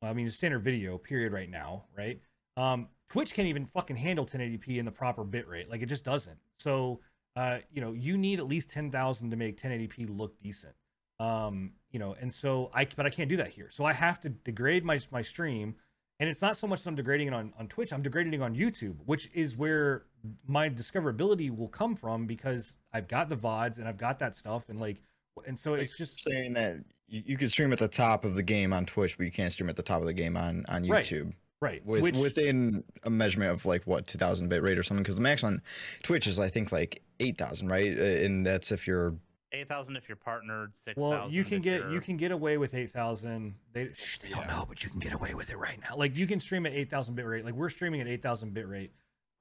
I 0.02 0.14
mean, 0.14 0.30
standard 0.30 0.64
video 0.64 0.98
period 0.98 1.32
right 1.32 1.50
now, 1.50 1.86
right? 1.96 2.20
Um, 2.58 2.90
Twitch 3.10 3.34
can't 3.34 3.48
even 3.48 3.66
fucking 3.66 3.96
handle 3.96 4.26
1080p 4.26 4.78
in 4.78 4.86
the 4.86 4.92
proper 4.92 5.24
bit 5.24 5.48
rate. 5.48 5.70
Like 5.70 5.82
it 5.82 5.88
just 5.88 6.04
doesn't. 6.04 6.38
So, 6.60 7.02
uh, 7.36 7.60
you 7.72 7.82
know, 7.82 7.94
you 7.94 8.18
need 8.18 8.40
at 8.40 8.48
least 8.48 8.70
10,000 8.72 9.30
to 9.30 9.36
make 9.36 9.62
1080p 9.62 10.18
look 10.18 10.40
decent. 10.42 10.74
Um, 11.22 11.74
you 11.92 12.00
know, 12.00 12.16
and 12.20 12.34
so 12.34 12.72
I, 12.74 12.88
but 12.96 13.06
I 13.06 13.10
can't 13.10 13.30
do 13.30 13.38
that 13.38 13.50
here. 13.50 13.70
So 13.70 13.86
I 13.86 13.94
have 13.94 14.20
to 14.22 14.30
degrade 14.30 14.84
my 14.84 15.00
my 15.12 15.22
stream, 15.22 15.76
and 16.20 16.28
it's 16.28 16.42
not 16.42 16.58
so 16.58 16.66
much 16.66 16.84
that 16.84 16.90
I'm 16.90 16.96
degrading 16.96 17.28
it 17.28 17.34
on 17.34 17.54
on 17.60 17.68
Twitch. 17.68 17.94
I'm 17.94 18.02
degrading 18.02 18.34
it 18.34 18.42
on 18.42 18.56
YouTube, 18.56 18.96
which 19.06 19.30
is 19.34 19.56
where 19.56 20.06
my 20.48 20.68
discoverability 20.68 21.56
will 21.56 21.68
come 21.68 21.96
from 21.96 22.26
because 22.26 22.76
I've 22.92 23.08
got 23.08 23.30
the 23.30 23.36
vods 23.36 23.78
and 23.78 23.88
I've 23.88 23.98
got 23.98 24.18
that 24.20 24.36
stuff, 24.36 24.68
and 24.70 24.80
like, 24.80 25.02
and 25.46 25.60
so 25.60 25.76
it's 25.76 25.96
just 25.96 26.24
saying 26.24 26.54
that 26.54 26.78
you, 27.08 27.22
you 27.28 27.38
could 27.38 27.52
stream 27.52 27.72
at 27.72 27.80
the 27.80 27.88
top 27.88 28.26
of 28.26 28.34
the 28.34 28.44
game 28.44 28.74
on 28.74 28.88
Twitch, 28.88 29.16
but 29.16 29.26
you 29.26 29.32
can't 29.32 29.52
stream 29.52 29.70
at 29.70 29.76
the 29.76 29.84
top 29.84 30.02
of 30.02 30.08
the 30.08 30.14
game 30.14 30.36
on 30.36 30.66
on 30.70 30.84
YouTube. 30.84 31.26
right. 31.26 31.36
right. 31.62 31.86
With, 31.86 32.02
which, 32.02 32.18
within 32.18 32.84
a 33.04 33.12
measurement 33.12 33.52
of 33.52 33.68
like 33.68 33.86
what 33.86 34.08
2000 34.08 34.48
bit 34.48 34.64
rate 34.64 34.80
or 34.80 34.84
something 34.84 35.04
because 35.04 35.18
the 35.18 35.22
max 35.22 35.44
on 35.44 35.62
twitch 36.02 36.26
is 36.26 36.40
i 36.40 36.50
think 36.50 36.72
like 36.72 37.04
8000 37.20 37.68
right 37.68 38.00
Uh, 38.00 38.02
and 38.02 38.44
that's 38.44 38.72
if 38.72 38.88
you're 38.88 39.14
Eight 39.54 39.68
thousand 39.68 39.98
if 39.98 40.08
you're 40.08 40.16
partnered. 40.16 40.78
Six 40.78 40.96
well, 40.98 41.30
you 41.30 41.44
can 41.44 41.62
get 41.62 41.90
you 41.92 42.00
can 42.00 42.16
get 42.18 42.32
away 42.32 42.58
with 42.58 42.74
eight 42.74 42.90
thousand. 42.90 43.56
They 43.74 43.90
shh, 43.94 44.20
they 44.20 44.30
don't 44.30 44.42
Yeah. 44.48 44.48
know, 44.60 44.66
but 44.68 44.84
you 44.84 44.90
can 44.90 45.00
get 45.00 45.12
away 45.14 45.34
with 45.34 45.50
it 45.52 45.58
right 45.58 45.78
now. 45.82 45.98
Like 45.98 46.16
you 46.16 46.26
can 46.26 46.40
stream 46.40 46.66
at 46.66 46.74
eight 46.74 46.90
thousand 46.90 47.16
bit 47.16 47.26
rate. 47.26 47.44
Like 47.44 47.54
we're 47.56 47.70
streaming 47.70 48.00
at 48.02 48.08
eight 48.08 48.22
thousand 48.22 48.54
bit 48.54 48.68
rate. 48.68 48.92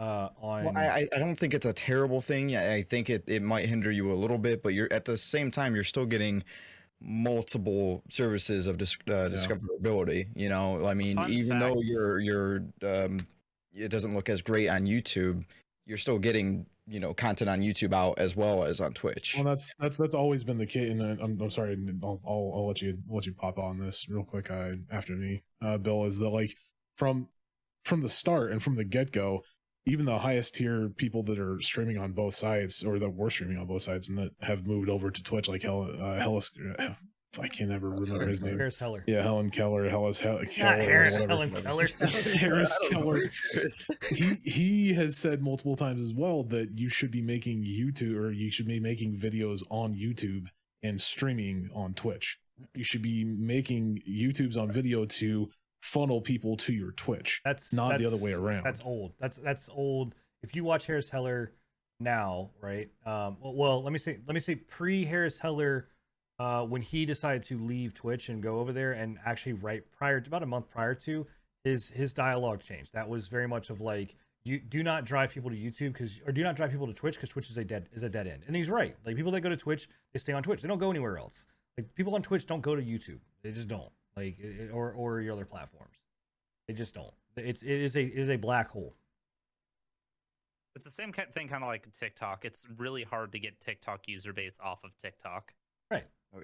Uh, 0.01 0.31
on 0.41 0.65
well, 0.65 0.77
I, 0.77 0.87
I- 0.87 1.09
I 1.15 1.19
don't 1.19 1.35
think 1.37 1.53
it's 1.53 1.67
a 1.67 1.75
terrible 1.75 2.23
thing 2.23 2.49
Yeah, 2.49 2.73
i 2.73 2.81
think 2.81 3.11
it, 3.11 3.25
it 3.27 3.43
might 3.43 3.67
hinder 3.67 3.91
you 3.91 4.11
a 4.11 4.15
little 4.15 4.39
bit 4.39 4.63
but 4.63 4.73
you're 4.73 4.91
at 4.91 5.05
the 5.05 5.15
same 5.19 5.51
time 5.51 5.75
you're 5.75 5.85
still 5.85 6.07
getting 6.07 6.43
multiple 7.03 8.03
services 8.09 8.67
of 8.67 8.79
dis- 8.79 8.97
uh, 9.09 9.29
discoverability 9.31 10.29
you 10.35 10.49
know 10.49 10.87
i 10.87 10.95
mean 10.95 11.17
Fun 11.17 11.31
even 11.31 11.59
though 11.59 11.75
fact. 11.75 11.85
you're 11.85 12.19
you're 12.21 12.57
um 12.83 13.21
it 13.75 13.89
doesn't 13.89 14.15
look 14.15 14.31
as 14.31 14.41
great 14.41 14.69
on 14.69 14.87
youtube 14.87 15.45
you're 15.85 15.99
still 15.99 16.19
getting 16.19 16.65
you 16.91 16.99
know 16.99 17.15
content 17.15 17.49
on 17.49 17.61
YouTube 17.61 17.95
out 17.95 18.19
as 18.19 18.35
well 18.35 18.65
as 18.65 18.81
on 18.81 18.93
Twitch. 18.93 19.35
Well, 19.37 19.45
that's 19.45 19.73
that's 19.79 19.97
that's 19.97 20.15
always 20.15 20.45
been 20.45 20.59
the 20.59 20.67
case. 20.67 20.91
And 20.91 21.03
I'm, 21.03 21.41
I'm 21.41 21.51
sorry, 21.51 21.79
I'll, 22.03 22.21
I'll 22.27 22.53
I'll 22.55 22.67
let 22.67 22.83
you 22.83 22.99
let 23.09 23.27
you 23.27 23.33
pop 23.33 23.59
on 23.59 23.79
this 23.79 24.09
real 24.09 24.25
quick 24.25 24.51
uh, 24.51 24.73
after 24.91 25.15
me, 25.15 25.45
uh, 25.63 25.79
Bill. 25.79 26.05
Is 26.05 26.19
that 26.19 26.29
like 26.29 26.57
from 26.97 27.29
from 27.85 28.01
the 28.03 28.09
start 28.09 28.51
and 28.51 28.63
from 28.63 28.75
the 28.75 28.85
get 28.85 29.13
go, 29.13 29.43
even 29.87 30.05
the 30.05 30.19
highest 30.19 30.57
tier 30.57 30.89
people 30.89 31.23
that 31.23 31.39
are 31.39 31.61
streaming 31.61 31.97
on 31.97 32.13
both 32.13 32.35
sides 32.35 32.83
or 32.83 32.99
that 32.99 33.11
were 33.11 33.31
streaming 33.31 33.59
on 33.59 33.67
both 33.67 33.83
sides 33.83 34.09
and 34.09 34.19
that 34.19 34.33
have 34.41 34.67
moved 34.67 34.89
over 34.89 35.11
to 35.11 35.23
Twitch, 35.23 35.49
like 35.49 35.63
Hell, 35.63 35.89
uh, 36.01 36.15
Hellas, 36.15 36.51
I 37.39 37.47
can 37.49 37.69
never 37.69 37.91
remember 37.91 38.27
his 38.27 38.43
name. 38.43 38.59
Harris 38.59 38.79
Heller. 38.79 39.05
Yeah, 39.07 39.23
Helen 39.23 39.51
Keller, 39.51 39.89
Hellas, 39.89 40.19
Hel- 40.19 40.41
Keller, 40.51 40.77
Not 40.77 40.81
Harris. 40.81 41.25
Helen 41.25 41.51
Keller. 41.53 41.87
Harris 41.87 42.79
I 42.83 42.89
don't 42.89 42.93
know. 42.93 43.01
Keller. 43.01 43.21
he 44.11 44.37
he 44.45 44.95
has 44.95 45.17
said 45.17 45.41
multiple 45.41 45.77
times 45.77 46.03
as 46.03 46.13
well 46.13 46.43
that 46.45 46.77
you 46.79 46.89
should 46.89 47.13
be 47.13 47.23
making 47.23 47.63
YouTube 47.63 48.17
or 48.17 48.33
you 48.33 48.51
should 48.51 48.67
be 48.67 48.81
making 48.81 49.17
videos 49.17 49.63
on 49.71 49.95
YouTube 49.95 50.47
and 50.83 51.01
streaming 51.01 51.71
on 51.75 51.95
Twitch. 51.95 52.39
You 52.75 52.85
should 52.85 53.03
be 53.03 53.25
making 53.25 54.03
YouTubes 54.09 54.57
on 54.57 54.73
video 54.73 55.05
to 55.05 55.51
funnel 55.81 56.21
people 56.21 56.57
to 56.59 56.73
your 56.73 56.93
Twitch. 56.93 57.41
That's 57.45 57.73
Not 57.73 57.99
the 57.99 58.07
other 58.07 58.23
way 58.23 58.33
around. 58.33 58.65
That's 58.65 58.81
old. 58.85 59.13
That's 59.21 59.37
that's 59.39 59.69
old. 59.73 60.15
If 60.43 60.57
you 60.57 60.65
watch 60.65 60.87
Harris 60.87 61.09
Heller 61.09 61.53
now, 62.01 62.51
right? 62.61 62.89
Um, 63.07 63.37
well, 63.41 63.55
well, 63.55 63.83
let 63.83 63.93
me 63.93 63.99
say 63.99 64.19
let 64.27 64.35
me 64.35 64.41
say 64.41 64.57
pre 64.57 65.05
Harris 65.05 65.39
Heller, 65.39 65.89
uh, 66.41 66.65
when 66.65 66.81
he 66.81 67.05
decided 67.05 67.43
to 67.43 67.59
leave 67.59 67.93
Twitch 67.93 68.31
and 68.31 68.43
go 68.43 68.61
over 68.61 68.73
there 68.73 68.93
and 68.93 69.19
actually 69.27 69.53
right 69.53 69.83
prior 69.93 70.23
to 70.23 70.27
about 70.27 70.43
a 70.43 70.47
month 70.47 70.71
prior 70.71 70.95
to 70.95 71.27
his 71.65 71.91
his 71.91 72.15
dialogue 72.15 72.63
changed. 72.63 72.95
That 72.95 73.11
was 73.11 73.29
very 73.29 73.47
much 73.47 73.69
of 73.69 73.83
like 73.83 74.17
you 74.43 74.59
do 74.59 74.83
not 74.83 75.05
drive 75.05 75.33
people 75.33 75.51
to 75.51 75.57
YouTube 75.57 75.93
because 75.93 76.19
or 76.27 76.33
do 76.33 76.43
not 76.43 76.57
drive 76.57 76.71
people 76.71 76.87
to 76.87 76.95
Twitch 76.95 77.17
because 77.17 77.29
Twitch 77.29 77.51
is 77.51 77.59
a 77.59 77.65
dead 77.65 77.91
is 77.93 78.03
a 78.03 78.09
dead 78.09 78.27
end. 78.27 78.45
And 78.47 78.57
he's 78.57 78.71
right. 78.71 78.97
Like 79.05 79.17
people 79.17 79.33
that 79.33 79.43
go 79.43 79.51
to 79.51 79.57
Twitch, 79.57 79.87
they 80.15 80.19
stay 80.19 80.33
on 80.33 80.43
Twitch. 80.43 80.63
They 80.63 80.69
don't 80.69 80.79
go 80.79 80.89
anywhere 80.91 81.19
else. 81.19 81.47
Like 81.77 81.95
people 81.95 82.15
on 82.15 82.23
Twitch 82.23 82.47
don't 82.47 82.63
go 82.63 82.75
to 82.75 82.81
YouTube. 82.83 83.21
They 83.43 83.53
just 83.53 83.69
don't. 83.69 83.93
Like 84.17 84.39
it- 84.41 84.71
or 84.73 84.93
or 84.93 85.21
your 85.21 85.35
other 85.35 85.45
platforms. 85.45 85.99
They 86.67 86.73
just 86.73 86.95
don't. 86.95 87.13
It's 87.37 87.63
it 87.63 87.69
is 87.69 87.97
a 87.97 88.03
it 88.03 88.17
is 88.19 88.31
a 88.31 88.37
black 88.37 88.69
hole. 88.71 88.95
It's 90.75 90.87
the 90.87 90.91
same 90.91 91.13
thing, 91.13 91.49
kind 91.49 91.63
of 91.63 91.69
like 91.69 91.93
TikTok. 91.93 92.47
It's 92.47 92.67
really 92.79 93.03
hard 93.03 93.33
to 93.33 93.39
get 93.39 93.61
TikTok 93.61 94.09
user 94.09 94.33
base 94.33 94.57
off 94.63 94.79
of 94.85 94.97
TikTok. 95.03 95.53
Oh, 96.35 96.41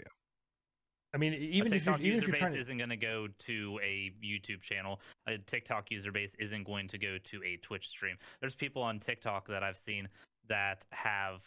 I 1.15 1.19
mean, 1.19 1.33
A 1.33 1.37
even 1.37 1.73
if 1.73 1.85
you're, 1.87 1.95
TikTok 1.95 2.01
even 2.01 2.19
if 2.19 2.23
user 2.27 2.27
you're 2.39 2.41
base 2.47 2.53
to, 2.55 2.59
isn't 2.59 2.77
going 2.79 2.91
to 2.91 2.97
go 2.97 3.29
to 3.39 3.81
a 3.83 4.13
YouTube 4.23 4.61
channel. 4.61 5.01
A 5.27 5.39
TikTok 5.39 5.91
user 5.91 6.13
base 6.13 6.35
isn't 6.39 6.65
going 6.65 6.89
to 6.89 6.99
go 6.99 7.17
to 7.23 7.43
a 7.43 7.57
Twitch 7.59 7.89
stream. 7.89 8.17
There's 8.41 8.55
people 8.55 8.83
on 8.83 9.01
TikTok 9.01 9.47
that 9.49 9.63
I've 9.63 9.79
seen 9.79 10.09
that 10.49 10.85
have 10.91 11.43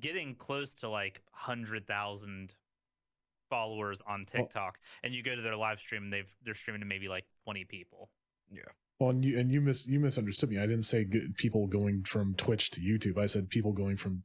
getting 0.00 0.34
close 0.34 0.76
to 0.76 0.88
like 0.88 1.20
hundred 1.32 1.86
thousand 1.86 2.54
followers 3.50 4.00
on 4.06 4.26
Well- 4.32 4.44
TikTok, 4.44 4.78
and 5.02 5.14
you 5.14 5.22
go 5.22 5.34
to 5.34 5.42
their 5.42 5.56
live 5.56 5.78
stream, 5.78 6.10
they've 6.10 6.32
they're 6.44 6.54
streaming 6.54 6.80
to 6.80 6.86
maybe 6.86 7.08
like 7.08 7.24
twenty 7.44 7.64
people. 7.64 8.08
Yeah. 8.50 8.62
Well, 8.98 9.10
and 9.10 9.24
you 9.24 9.38
and 9.38 9.50
you 9.50 9.60
mis 9.60 9.86
you 9.86 10.00
misunderstood 10.00 10.50
me. 10.50 10.58
I 10.58 10.66
didn't 10.66 10.84
say 10.84 11.04
g- 11.04 11.28
people 11.36 11.66
going 11.66 12.04
from 12.04 12.34
Twitch 12.34 12.70
to 12.70 12.80
YouTube. 12.80 13.18
I 13.18 13.26
said 13.26 13.50
people 13.50 13.72
going 13.72 13.96
from 13.96 14.22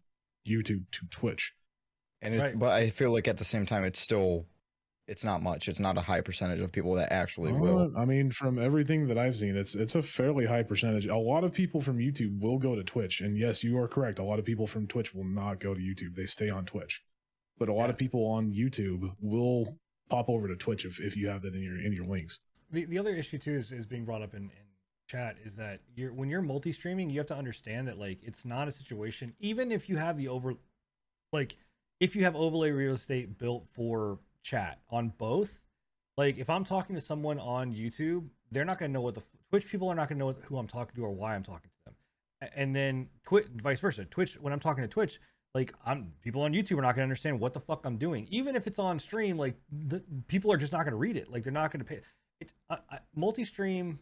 YouTube 0.48 0.86
to 0.92 1.08
Twitch. 1.10 1.54
And 2.22 2.34
it's 2.34 2.44
Right. 2.44 2.60
but 2.60 2.72
I 2.72 2.90
feel 2.90 3.12
like 3.12 3.28
at 3.28 3.38
the 3.38 3.44
same 3.44 3.66
time 3.66 3.84
it's 3.86 4.00
still 4.00 4.46
it's 5.08 5.24
not 5.24 5.42
much. 5.42 5.68
It's 5.68 5.80
not 5.80 5.98
a 5.98 6.02
high 6.02 6.22
percentage 6.22 6.60
of 6.60 6.72
people 6.72 6.94
that 6.94 7.12
actually 7.12 7.52
will. 7.52 7.92
Uh, 7.96 8.00
I 8.00 8.06
mean, 8.06 8.30
from 8.30 8.60
everything 8.60 9.08
that 9.08 9.18
I've 9.18 9.38
seen, 9.38 9.56
it's 9.56 9.74
it's 9.74 9.96
a 9.96 10.04
fairly 10.04 10.46
high 10.46 10.62
percentage. 10.64 11.08
A 11.08 11.18
lot 11.18 11.44
of 11.44 11.52
people 11.52 11.82
from 11.82 11.98
YouTube 11.98 12.40
will 12.40 12.60
go 12.60 12.76
to 12.76 12.84
Twitch, 12.84 13.20
and 13.22 13.38
yes, 13.38 13.64
you 13.64 13.78
are 13.80 13.88
correct. 13.88 14.20
A 14.20 14.24
lot 14.24 14.38
of 14.38 14.46
people 14.46 14.68
from 14.68 14.86
Twitch 14.86 15.16
will 15.16 15.24
not 15.24 15.60
go 15.60 15.74
to 15.74 15.80
YouTube; 15.82 16.16
they 16.16 16.26
stay 16.26 16.50
on 16.50 16.66
Twitch. 16.66 17.04
But 17.58 17.70
a 17.70 17.74
lot 17.74 17.90
of 17.90 17.98
people 17.98 18.26
on 18.26 18.54
YouTube 18.54 19.16
will 19.20 19.78
pop 20.10 20.30
over 20.30 20.48
to 20.48 20.56
Twitch 20.56 20.86
if, 20.86 21.00
if 21.00 21.18
you 21.18 21.28
have 21.28 21.42
that 21.42 21.56
in 21.56 21.62
your 21.62 21.80
in 21.80 21.92
your 21.92 22.06
links. 22.06 22.40
the, 22.72 22.86
the 22.86 23.00
other 23.00 23.16
issue 23.16 23.38
too 23.40 23.54
is, 23.54 23.72
is 23.72 23.86
being 23.88 24.06
brought 24.06 24.22
up 24.22 24.34
in, 24.36 24.44
in 24.44 24.66
chat 25.08 25.38
is 25.44 25.56
that 25.56 25.82
you're 25.96 26.14
when 26.14 26.30
you're 26.30 26.42
multi-streaming, 26.42 27.10
you 27.10 27.20
have 27.20 27.28
to 27.28 27.36
understand 27.36 27.88
that 27.88 27.98
like 27.98 28.20
it's 28.22 28.46
not 28.46 28.68
a 28.68 28.72
situation. 28.72 29.34
Even 29.40 29.72
if 29.72 29.90
you 29.90 29.98
have 29.98 30.18
the 30.18 30.28
over, 30.28 30.54
like 31.34 31.58
if 32.00 32.16
you 32.16 32.24
have 32.24 32.36
overlay 32.36 32.72
real 32.72 32.94
estate 32.94 33.38
built 33.38 33.68
for 33.68 34.20
chat 34.44 34.80
on 34.90 35.10
both, 35.18 35.62
like 36.18 36.38
if 36.38 36.50
I'm 36.50 36.64
talking 36.64 36.96
to 36.96 37.02
someone 37.02 37.40
on 37.40 37.74
YouTube, 37.74 38.28
they're 38.52 38.66
not 38.66 38.80
gonna 38.80 38.94
know 38.94 39.02
what 39.02 39.16
the 39.16 39.24
Twitch 39.50 39.68
people 39.68 39.90
are 39.90 39.96
not 39.96 40.10
gonna 40.10 40.20
know 40.20 40.34
who 40.46 40.58
I'm 40.58 40.68
talking 40.68 40.96
to 40.96 41.04
or 41.04 41.12
why 41.12 41.36
I'm 41.36 41.44
talking 41.44 41.70
to 41.70 41.92
them. 41.92 42.50
And 42.56 42.76
then 42.76 43.10
Twitch, 43.24 43.48
vice 43.62 43.80
versa. 43.80 44.06
Twitch, 44.06 44.36
when 44.40 44.54
I'm 44.54 44.60
talking 44.60 44.84
to 44.84 44.88
Twitch, 44.88 45.20
like 45.54 45.74
I'm 45.86 46.14
people 46.22 46.42
on 46.44 46.54
YouTube 46.54 46.78
are 46.78 46.82
not 46.82 46.96
gonna 46.96 47.04
understand 47.04 47.40
what 47.40 47.54
the 47.54 47.60
fuck 47.60 47.86
I'm 47.86 47.98
doing, 47.98 48.28
even 48.30 48.56
if 48.56 48.68
it's 48.68 48.80
on 48.80 49.00
stream. 49.00 49.38
Like 49.38 49.56
the 49.72 50.04
people 50.28 50.52
are 50.52 50.58
just 50.58 50.72
not 50.72 50.86
gonna 50.86 50.98
read 50.98 51.18
it. 51.18 51.32
Like 51.32 51.44
they're 51.44 51.52
not 51.52 51.72
gonna 51.72 51.84
pay. 51.84 52.02
It 52.40 52.54
multi-stream. 53.16 54.00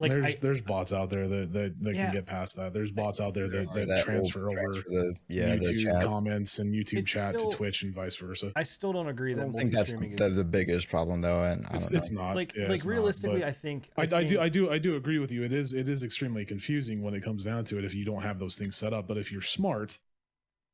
Like 0.00 0.12
there's 0.12 0.26
I, 0.26 0.38
there's 0.40 0.60
bots 0.62 0.92
out 0.92 1.10
there 1.10 1.26
that 1.26 1.52
that, 1.52 1.74
that 1.82 1.96
Yeah. 1.96 2.04
can 2.06 2.14
get 2.14 2.26
past 2.26 2.54
that. 2.56 2.72
There's 2.72 2.92
bots 2.92 3.20
out 3.20 3.34
there 3.34 3.48
There 3.48 3.64
that, 3.64 3.74
that, 3.74 3.88
that 3.88 4.04
transfer 4.04 4.48
over 4.48 4.72
transfer 4.72 4.84
the 4.88 5.16
yeah 5.26 5.56
YouTube 5.56 5.82
chat. 5.82 6.02
comments 6.04 6.60
and 6.60 6.72
YouTube 6.72 6.98
It's 7.00 7.10
chat 7.10 7.36
still- 7.36 7.50
to 7.50 7.56
Twitch 7.56 7.82
and 7.82 7.92
vice 7.92 8.14
versa. 8.14 8.52
I 8.54 8.62
still 8.62 8.92
don't 8.92 9.08
agree 9.08 9.32
I 9.32 9.36
that 9.36 9.40
don't 9.40 9.52
think 9.54 9.72
that's 9.72 9.92
the, 9.92 10.24
is 10.24 10.36
the 10.36 10.44
biggest 10.44 10.88
problem 10.88 11.20
though, 11.20 11.42
and 11.42 11.66
I 11.66 11.74
It's, 11.74 11.84
don't 11.86 11.92
know. 11.94 11.98
it's 11.98 12.12
not 12.12 12.36
like 12.36 12.54
yeah, 12.54 12.64
like 12.68 12.74
it's 12.76 12.84
not, 12.84 12.90
realistically. 12.92 13.44
I 13.44 13.50
think 13.50 13.90
I, 13.96 14.02
I, 14.02 14.06
think- 14.06 14.28
do 14.30 14.40
I 14.40 14.48
do 14.48 14.70
I 14.70 14.78
do 14.78 14.94
agree 14.94 15.18
with 15.18 15.32
you. 15.32 15.42
It 15.42 15.52
is 15.52 15.72
it 15.72 15.88
is 15.88 16.04
extremely 16.04 16.44
confusing 16.44 17.02
when 17.02 17.14
it 17.14 17.22
comes 17.24 17.44
down 17.44 17.64
to 17.64 17.78
it 17.78 17.84
if 17.84 17.92
you 17.94 18.04
don't 18.04 18.22
have 18.22 18.38
those 18.38 18.56
things 18.56 18.76
set 18.76 18.92
up. 18.92 19.08
But 19.08 19.16
if 19.18 19.32
you're 19.32 19.42
smart 19.42 19.98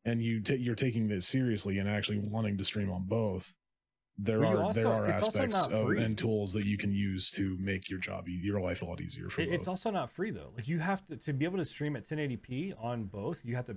and 0.04 0.20
you 0.22 0.42
ta 0.42 0.52
you're 0.52 0.74
taking 0.74 1.08
this 1.08 1.26
seriously 1.26 1.78
and 1.78 1.88
actually 1.88 2.18
wanting 2.18 2.58
to 2.58 2.64
stream 2.64 2.90
on 2.90 3.04
both, 3.06 3.54
there 4.16 4.40
Well, 4.40 4.50
you 4.52 4.58
are 4.58 4.72
there 4.72 4.86
are 4.86 5.06
aspects 5.06 5.60
of, 5.66 5.90
and 5.90 6.16
tools 6.16 6.52
that 6.52 6.64
you 6.64 6.78
can 6.78 6.92
use 6.92 7.30
to 7.32 7.56
make 7.58 7.90
your 7.90 7.98
job 7.98 8.28
e- 8.28 8.40
your 8.42 8.60
life 8.60 8.80
a 8.82 8.84
lot 8.84 9.00
easier 9.00 9.28
for 9.28 9.40
It- 9.40 9.48
it's 9.52 9.66
also 9.66 9.90
not 9.90 10.10
free 10.10 10.30
though. 10.30 10.52
Like 10.56 10.68
you 10.68 10.78
have 10.78 11.04
to 11.08 11.16
to 11.16 11.32
be 11.32 11.44
able 11.44 11.58
to 11.58 11.64
stream 11.64 11.96
at 11.96 12.04
1080p 12.04 12.74
on 12.78 13.04
both. 13.04 13.44
You 13.44 13.56
have 13.56 13.66
to 13.66 13.76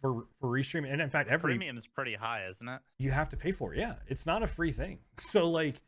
for 0.00 0.28
for 0.40 0.48
restreaming, 0.50 0.92
and 0.92 1.00
in 1.02 1.10
fact, 1.10 1.28
every 1.28 1.54
premium 1.54 1.76
is 1.76 1.86
pretty 1.88 2.14
high, 2.14 2.46
isn't 2.46 2.68
it? 2.68 2.80
you 2.98 3.10
have 3.10 3.28
to 3.30 3.36
pay 3.36 3.50
for 3.50 3.74
it. 3.74 3.80
Yeah, 3.80 3.96
it's 4.06 4.24
not 4.26 4.42
a 4.42 4.46
free 4.46 4.70
thing. 4.72 5.00
So 5.18 5.50
like, 5.50 5.80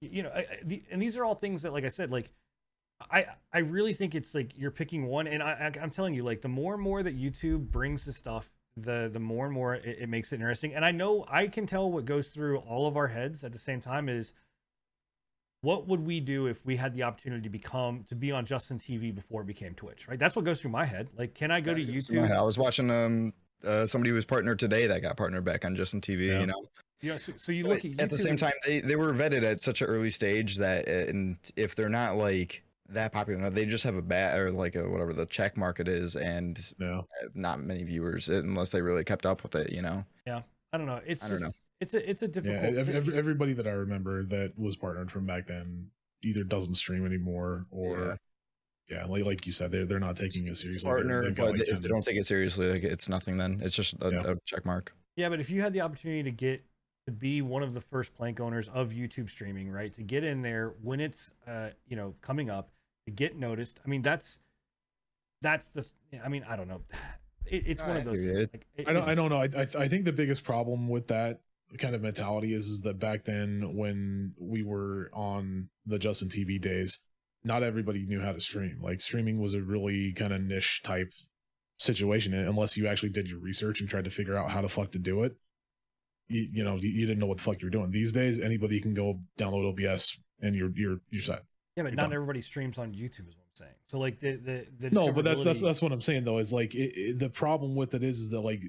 you 0.00 0.22
know, 0.22 0.30
I, 0.30 0.38
I- 0.40 0.60
the, 0.64 0.82
and 0.90 1.00
these 1.02 1.16
are 1.16 1.24
all 1.24 1.34
things 1.34 1.62
that, 1.62 1.72
like 1.74 1.84
I 1.84 1.88
said, 1.90 2.10
like 2.10 2.30
I 3.10 3.26
I 3.52 3.58
really 3.58 3.92
think 3.92 4.14
it's 4.14 4.34
like 4.34 4.56
you're 4.56 4.70
picking 4.70 5.06
one, 5.06 5.26
and 5.26 5.42
I, 5.42 5.70
I 5.76 5.80
I'm 5.82 5.90
telling 5.90 6.14
you, 6.14 6.22
like 6.22 6.40
the 6.40 6.48
more 6.48 6.72
and 6.74 6.82
more 6.82 7.02
that 7.02 7.16
YouTube 7.16 7.70
brings 7.70 8.06
the 8.06 8.12
stuff, 8.14 8.48
the 8.82 9.10
the 9.12 9.20
more 9.20 9.46
and 9.46 9.54
more 9.54 9.74
it, 9.74 9.98
it 10.00 10.08
makes 10.08 10.32
it 10.32 10.36
interesting. 10.36 10.74
And 10.74 10.84
I 10.84 10.90
know 10.90 11.24
I 11.28 11.48
can 11.48 11.66
tell 11.66 11.90
what 11.90 12.04
goes 12.04 12.28
through 12.28 12.58
all 12.58 12.86
of 12.86 12.96
our 12.96 13.08
heads 13.08 13.44
at 13.44 13.52
the 13.52 13.58
same 13.58 13.80
time 13.80 14.08
is. 14.08 14.32
What 15.60 15.88
would 15.88 16.06
we 16.06 16.20
do 16.20 16.46
if 16.46 16.64
we 16.64 16.76
had 16.76 16.94
the 16.94 17.02
opportunity 17.02 17.42
to 17.42 17.48
become 17.48 18.04
to 18.10 18.14
be 18.14 18.30
on 18.30 18.46
Justin 18.46 18.78
TV 18.78 19.12
before 19.12 19.42
it 19.42 19.48
became 19.48 19.74
Twitch? 19.74 20.06
Right, 20.06 20.16
that's 20.16 20.36
what 20.36 20.44
goes 20.44 20.60
through 20.60 20.70
my 20.70 20.84
head. 20.84 21.08
Like, 21.18 21.34
can 21.34 21.50
I 21.50 21.60
go 21.60 21.74
to 21.74 21.84
YouTube? 21.84 22.30
I 22.30 22.42
was 22.42 22.56
watching 22.56 22.92
um 22.92 23.32
uh, 23.64 23.86
somebody 23.86 24.10
who 24.10 24.14
was 24.14 24.24
partnered 24.24 24.58
today 24.58 24.86
that 24.86 25.02
got 25.02 25.16
partnered 25.16 25.44
back 25.44 25.64
on 25.64 25.74
Justin 25.74 26.00
TV. 26.00 26.28
Yeah. 26.28 26.40
You 26.40 26.46
know, 26.46 26.62
yeah. 27.00 27.16
so, 27.16 27.32
so 27.36 27.52
you 27.52 27.66
look 27.66 27.84
at 27.84 28.00
at 28.00 28.10
the 28.10 28.18
same 28.18 28.36
time 28.36 28.52
they, 28.66 28.80
they 28.80 28.96
were 28.96 29.12
vetted 29.12 29.42
at 29.42 29.60
such 29.60 29.82
an 29.82 29.88
early 29.88 30.10
stage 30.10 30.56
that 30.56 30.88
uh, 30.88 31.10
and 31.10 31.36
if 31.56 31.74
they're 31.74 31.88
not 31.88 32.16
like 32.16 32.62
that 32.90 33.12
popular 33.12 33.50
they 33.50 33.66
just 33.66 33.84
have 33.84 33.96
a 33.96 34.02
bat 34.02 34.38
or 34.38 34.50
like 34.50 34.74
a 34.74 34.88
whatever 34.88 35.12
the 35.12 35.26
check 35.26 35.56
market 35.56 35.88
is 35.88 36.16
and 36.16 36.72
yeah. 36.78 37.00
not 37.34 37.60
many 37.60 37.82
viewers 37.84 38.28
unless 38.28 38.70
they 38.70 38.80
really 38.80 39.04
kept 39.04 39.26
up 39.26 39.42
with 39.42 39.54
it 39.54 39.72
you 39.72 39.82
know 39.82 40.04
Yeah, 40.26 40.42
I 40.72 40.78
don't 40.78 40.86
know. 40.86 41.00
It's 41.06 41.22
I 41.24 41.28
don't 41.28 41.34
just 41.38 41.44
know. 41.46 41.52
it's 41.80 41.94
a 41.94 42.10
it's 42.10 42.22
a 42.22 42.26
Yeah, 42.26 42.30
difficult. 42.30 42.76
ev- 42.76 42.88
ev- 42.90 43.08
everybody 43.14 43.52
that 43.52 43.66
I 43.66 43.72
remember 43.72 44.24
that 44.26 44.58
was 44.58 44.76
partnered 44.76 45.10
from 45.10 45.26
back 45.26 45.46
then 45.48 45.90
either 46.24 46.44
doesn't 46.44 46.74
stream 46.76 47.04
anymore 47.06 47.66
or 47.70 48.18
yeah, 48.88 48.96
yeah 48.98 49.04
like 49.06 49.24
like 49.24 49.46
you 49.46 49.52
said, 49.52 49.70
they're 49.70 49.84
they're 49.86 50.00
not 50.00 50.16
taking 50.16 50.46
it 50.48 50.56
seriously. 50.56 50.88
Partner 50.88 51.22
they've 51.24 51.34
got, 51.34 51.46
but 51.52 51.58
like, 51.58 51.68
if 51.68 51.80
they 51.82 51.88
don't 51.88 52.02
take 52.02 52.16
it 52.16 52.26
seriously 52.26 52.70
like 52.72 52.82
it's 52.84 53.08
nothing 53.08 53.36
then 53.36 53.60
it's 53.62 53.76
just 53.76 53.94
a, 54.00 54.10
Yeah. 54.10 54.32
a 54.32 54.36
check 54.46 54.64
mark 54.64 54.94
Yeah, 55.16 55.28
but 55.28 55.40
if 55.40 55.50
you 55.50 55.60
had 55.60 55.72
the 55.74 55.82
opportunity 55.82 56.22
to 56.22 56.30
get 56.30 56.64
to 57.06 57.12
be 57.12 57.40
one 57.42 57.62
of 57.62 57.72
the 57.74 57.80
first 57.80 58.14
plank 58.14 58.38
owners 58.40 58.68
of 58.68 58.90
YouTube 58.90 59.30
streaming, 59.30 59.70
right? 59.70 59.92
To 59.94 60.02
get 60.02 60.24
in 60.24 60.42
there 60.42 60.74
when 60.82 61.00
it's 61.00 61.32
uh, 61.46 61.70
you 61.86 61.96
know, 61.96 62.14
coming 62.20 62.50
up, 62.50 62.70
to 63.08 63.14
get 63.14 63.36
noticed. 63.36 63.80
I 63.84 63.88
mean, 63.88 64.02
that's 64.02 64.38
that's 65.42 65.68
the 65.68 65.86
I 66.24 66.28
mean, 66.28 66.44
I 66.48 66.56
don't 66.56 66.68
know. 66.68 66.82
It, 67.50 67.62
it's 67.66 67.80
one 67.80 67.92
I 67.92 67.98
of 68.00 68.04
those 68.04 68.20
hear 68.20 68.32
you. 68.34 68.38
Like, 68.52 68.66
it- 68.76 68.88
I 68.88 68.92
don't. 68.92 69.08
I 69.08 69.14
don't 69.14 69.30
know. 69.30 69.38
I, 69.38 69.48
I 69.56 69.84
I 69.84 69.88
think 69.88 70.04
the 70.04 70.12
biggest 70.12 70.44
problem 70.44 70.86
with 70.86 71.08
that 71.08 71.40
kind 71.78 71.94
of 71.94 72.02
mentality 72.02 72.52
is 72.52 72.66
is 72.66 72.82
that 72.82 72.98
back 72.98 73.24
then 73.24 73.74
when 73.74 74.34
we 74.38 74.62
were 74.62 75.10
on 75.14 75.70
the 75.86 75.98
Justin 75.98 76.28
TV 76.28 76.60
days, 76.60 77.00
not 77.44 77.62
everybody 77.62 78.04
knew 78.04 78.20
how 78.20 78.32
to 78.32 78.40
stream. 78.40 78.80
Like 78.82 79.00
streaming 79.00 79.40
was 79.40 79.54
a 79.54 79.62
really 79.62 80.12
kind 80.12 80.34
of 80.34 80.42
niche 80.42 80.82
type 80.82 81.10
situation, 81.78 82.34
unless 82.34 82.76
you 82.76 82.86
actually 82.86 83.10
did 83.12 83.28
your 83.28 83.38
research 83.40 83.80
and 83.80 83.88
tried 83.88 84.04
to 84.04 84.10
figure 84.10 84.36
out 84.36 84.50
how 84.50 84.60
the 84.60 84.68
fuck 84.68 84.92
to 84.92 84.98
do 84.98 85.22
it. 85.22 85.32
You, 86.28 86.48
you 86.52 86.64
know, 86.64 86.76
you, 86.76 86.90
you 86.90 87.06
didn't 87.06 87.20
know 87.20 87.26
what 87.26 87.38
the 87.38 87.44
fuck 87.44 87.62
you 87.62 87.66
were 87.68 87.70
doing. 87.70 87.90
These 87.92 88.12
days, 88.12 88.38
anybody 88.38 88.78
can 88.78 88.92
go 88.92 89.20
download 89.38 89.70
OBS 89.72 90.18
and 90.42 90.54
you're 90.54 90.72
you're 90.74 90.98
you're 91.08 91.22
set. 91.22 91.44
Yeah, 91.78 91.84
but 91.84 91.94
not 91.94 92.02
done. 92.04 92.12
everybody 92.12 92.40
streams 92.42 92.76
on 92.78 92.92
YouTube 92.92 93.28
is 93.28 93.36
what 93.36 93.44
I'm 93.46 93.54
saying. 93.54 93.74
So 93.86 93.98
like 93.98 94.20
the 94.20 94.32
the, 94.36 94.66
the 94.78 94.90
no 94.90 95.10
but 95.12 95.24
that's 95.24 95.42
that's 95.42 95.62
that's 95.62 95.80
what 95.82 95.90
i'm 95.92 96.00
saying 96.02 96.24
though 96.24 96.38
is 96.38 96.52
like 96.52 96.74
it, 96.74 96.92
it- 96.94 97.18
the 97.18 97.30
problem 97.30 97.74
with 97.74 97.94
it 97.94 98.02
is 98.04 98.18
is 98.18 98.30
that 98.30 98.40
like 98.40 98.62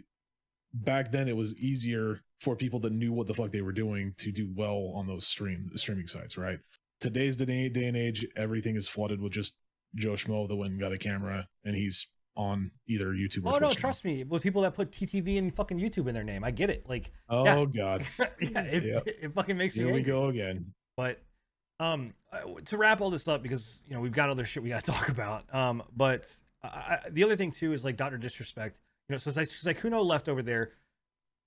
back 0.73 1.11
then 1.11 1.27
it 1.27 1.35
was 1.35 1.57
easier 1.57 2.21
for 2.39 2.55
people 2.55 2.79
that 2.79 2.93
knew 2.93 3.11
what 3.11 3.27
the 3.27 3.33
fuck 3.33 3.51
they 3.51 3.61
were 3.61 3.71
doing 3.73 4.13
to 4.17 4.31
do 4.31 4.49
well 4.55 4.91
on 4.95 5.07
those 5.07 5.27
stream 5.27 5.69
streaming 5.75 6.07
sites 6.07 6.37
right 6.37 6.59
today's 7.01 7.35
day, 7.35 7.69
day 7.69 7.85
and 7.85 7.97
age 7.97 8.25
everything 8.35 8.75
is 8.75 8.87
flooded 8.87 9.19
with 9.21 9.31
just 9.33 9.55
joe 9.95 10.11
schmo 10.13 10.47
that 10.47 10.55
went 10.55 10.71
and 10.71 10.79
got 10.79 10.91
a 10.91 10.97
camera 10.97 11.47
and 11.65 11.75
he's 11.75 12.07
on 12.35 12.71
either 12.87 13.07
youtube 13.07 13.45
or 13.45 13.49
Oh 13.49 13.57
no, 13.57 13.67
Twitch 13.67 13.77
now. 13.77 13.81
trust 13.81 14.05
me. 14.05 14.23
With 14.23 14.43
people 14.43 14.61
that 14.61 14.73
put 14.73 14.91
TTV 14.91 15.37
and 15.39 15.53
fucking 15.53 15.77
YouTube 15.77 16.07
in 16.07 16.13
their 16.13 16.23
name, 16.23 16.43
I 16.45 16.51
get 16.51 16.69
it. 16.69 16.87
Like, 16.87 17.11
oh 17.27 17.43
yeah. 17.43 17.65
god 17.65 18.05
yeah, 18.39 18.61
it, 18.61 18.83
Yep. 18.83 19.03
it 19.07 19.33
fucking 19.33 19.57
makes 19.57 19.75
me. 19.75 19.83
here 19.83 19.91
we 19.91 19.97
angry. 19.99 20.11
go 20.13 20.27
again 20.27 20.73
But 20.95 21.21
um, 21.79 22.13
to 22.65 22.77
wrap 22.77 23.01
all 23.01 23.09
this 23.09 23.27
up 23.27 23.41
because 23.41 23.81
you 23.87 23.93
know 23.93 24.01
we've 24.01 24.11
got 24.11 24.29
other 24.29 24.45
shit 24.45 24.63
we 24.63 24.69
got 24.69 24.83
to 24.83 24.91
talk 24.91 25.09
about. 25.09 25.53
Um, 25.53 25.83
but 25.95 26.25
I, 26.63 26.67
I, 26.67 26.99
the 27.09 27.23
other 27.23 27.35
thing 27.35 27.51
too 27.51 27.73
is 27.73 27.83
like 27.83 27.97
Doctor 27.97 28.17
Disrespect. 28.17 28.79
You 29.07 29.13
know, 29.13 29.17
so 29.17 29.31
Sai- 29.31 29.43
Sykkuno 29.43 30.05
left 30.05 30.29
over 30.29 30.41
there. 30.41 30.71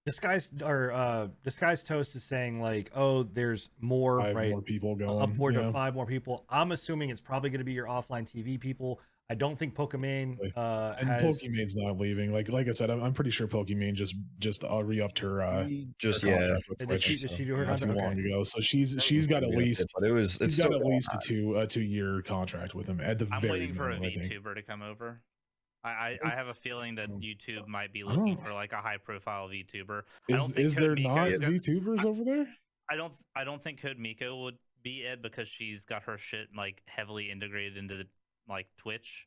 Disguised 0.04 0.62
or 0.62 0.90
uh, 0.90 1.28
disguised 1.44 1.86
toast 1.86 2.16
is 2.16 2.24
saying 2.24 2.60
like, 2.60 2.90
oh, 2.92 3.22
there's 3.22 3.68
more 3.80 4.20
five 4.20 4.34
right 4.34 4.50
more 4.50 4.60
people 4.60 4.96
going 4.96 5.22
upward 5.22 5.54
yeah. 5.54 5.62
to 5.62 5.72
five 5.72 5.94
more 5.94 6.06
people. 6.06 6.44
I'm 6.48 6.72
assuming 6.72 7.10
it's 7.10 7.20
probably 7.20 7.50
going 7.50 7.60
to 7.60 7.64
be 7.64 7.72
your 7.72 7.86
offline 7.86 8.28
TV 8.28 8.58
people. 8.58 8.98
I 9.32 9.34
don't 9.34 9.58
think 9.58 9.74
Pokimane 9.74 10.36
uh, 10.54 10.94
and 11.00 11.08
has. 11.08 11.22
Pokimane's 11.40 11.74
not 11.74 11.98
leaving. 11.98 12.32
Like 12.34 12.50
like 12.50 12.68
I 12.68 12.72
said, 12.72 12.90
I'm, 12.90 13.02
I'm 13.02 13.14
pretty 13.14 13.30
sure 13.30 13.46
Pokimane 13.48 13.94
just 13.94 14.14
just 14.38 14.62
uh, 14.62 14.84
re-upped 14.84 15.18
her. 15.20 15.40
Uh, 15.42 15.68
just 15.98 16.20
her 16.20 16.28
yeah. 16.28 16.36
contract 16.38 16.78
Did 16.78 16.88
Twitch, 16.88 17.02
she- 17.04 17.16
did 17.16 17.30
she 17.30 17.44
do 17.46 17.54
her 17.54 17.64
not 17.64 17.78
too 17.78 17.86
contract? 17.86 18.16
long 18.18 18.26
ago? 18.26 18.42
So 18.42 18.60
she's 18.60 18.96
she's 19.02 19.26
got 19.26 19.42
at 19.42 19.48
least 19.48 19.86
but 19.98 20.06
it 20.06 20.12
was 20.12 20.38
it's 20.40 20.56
she's 20.56 20.64
got 20.64 20.74
at 20.74 20.84
least 20.84 21.08
a 21.14 21.18
two 21.26 21.56
a 21.56 21.66
two 21.66 21.82
year 21.82 22.20
contract 22.22 22.74
with 22.74 22.86
him 22.86 23.00
at 23.00 23.18
the 23.18 23.26
I'm 23.32 23.40
very 23.40 23.52
waiting 23.60 23.74
for 23.74 23.88
a 23.90 23.98
minimum, 23.98 24.22
I 24.24 24.28
think. 24.28 24.44
VTuber 24.44 24.54
to 24.56 24.62
come 24.62 24.82
over. 24.82 25.22
I, 25.84 25.88
I, 25.90 26.18
I 26.26 26.30
have 26.30 26.48
a 26.48 26.54
feeling 26.54 26.94
that 26.96 27.08
Oh. 27.10 27.18
YouTube 27.18 27.66
might 27.66 27.92
be 27.92 28.04
looking 28.04 28.36
for 28.36 28.52
like 28.52 28.72
a 28.72 28.76
high 28.76 28.98
profile 28.98 29.48
VTuber. 29.48 30.02
I 30.30 30.34
Is 30.34 30.40
don't 30.42 30.50
think 30.54 30.66
is 30.66 30.74
there 30.76 30.94
Miko 30.94 31.14
not 31.14 31.28
is 31.30 31.40
gonna- 31.40 31.52
VTubers 31.54 32.04
over 32.04 32.22
there? 32.22 32.46
I 32.90 32.96
don't 32.96 33.14
I 33.34 33.44
don't 33.44 33.62
think 33.62 33.80
Code 33.80 33.98
Miko 33.98 34.42
would 34.42 34.58
be 34.82 34.98
it 35.02 35.22
because 35.22 35.48
she's 35.48 35.84
got 35.84 36.02
her 36.02 36.18
shit 36.18 36.48
like 36.56 36.82
heavily 36.86 37.30
integrated 37.30 37.76
into 37.78 37.96
the 37.96 38.04
like 38.52 38.68
Twitch. 38.78 39.26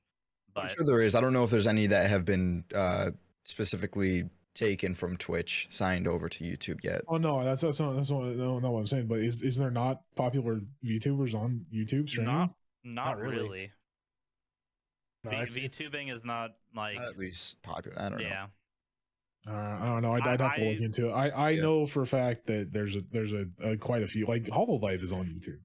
I'm 0.56 0.64
But 0.64 0.72
sure 0.72 0.86
there 0.86 1.02
is. 1.02 1.16
I 1.16 1.22
don't 1.22 1.34
know 1.34 1.44
if 1.44 1.50
there's 1.50 1.68
any 1.68 1.88
that 1.88 2.10
have 2.10 2.24
been 2.24 2.64
uh, 2.74 3.12
specifically 3.44 4.30
taken 4.54 4.96
from 4.96 5.18
Twitch 5.18 5.68
signed 5.70 6.08
over 6.08 6.30
to 6.30 6.44
YouTube 6.44 6.82
yet. 6.84 7.02
Oh 7.10 7.18
no, 7.18 7.44
that's 7.44 7.62
that's 7.62 7.80
not 7.82 7.94
that's 7.96 8.10
not, 8.10 8.24
no, 8.24 8.60
not 8.60 8.72
what 8.72 8.80
I'm 8.80 8.88
saying. 8.88 9.08
But 9.08 9.20
is 9.20 9.42
is 9.42 9.58
there 9.58 9.72
not 9.72 10.02
popular 10.16 10.62
VTubers 10.86 11.34
on 11.36 11.66
YouTube 11.74 12.08
streaming? 12.10 12.34
not 12.34 12.54
not, 12.86 13.06
Not 13.06 13.18
really. 13.20 13.36
really. 13.36 13.72
No, 15.26 15.32
V- 15.32 15.36
it's- 15.38 15.58
it's- 15.58 15.80
VTubing 15.80 16.14
is 16.14 16.24
not 16.24 16.52
like 16.76 16.96
Not 16.96 17.10
at 17.10 17.18
least 17.18 17.62
popular. 17.64 18.00
I 18.00 18.10
don't 18.10 18.20
know. 18.22 18.46
Uh, 19.48 19.52
I 19.54 19.86
don't 19.88 20.02
know. 20.02 20.14
I'd, 20.16 20.24
I- 20.26 20.34
I'd 20.34 20.42
have 20.42 20.56
to 20.56 20.70
look 20.72 20.80
into 20.82 21.10
it. 21.10 21.12
I, 21.12 21.30
I 21.30 21.50
Yeah. 21.52 21.62
know 21.64 21.86
for 21.86 22.02
a 22.04 22.08
fact 22.08 22.46
that 22.48 22.72
there's 22.72 22.96
a 22.96 23.02
there's 23.12 23.34
a, 23.34 23.46
a 23.62 23.76
quite 23.78 24.04
a 24.04 24.08
few 24.08 24.26
like 24.26 24.44
Hololive 24.46 25.02
is 25.04 25.12
on 25.12 25.26
YouTube. 25.26 25.60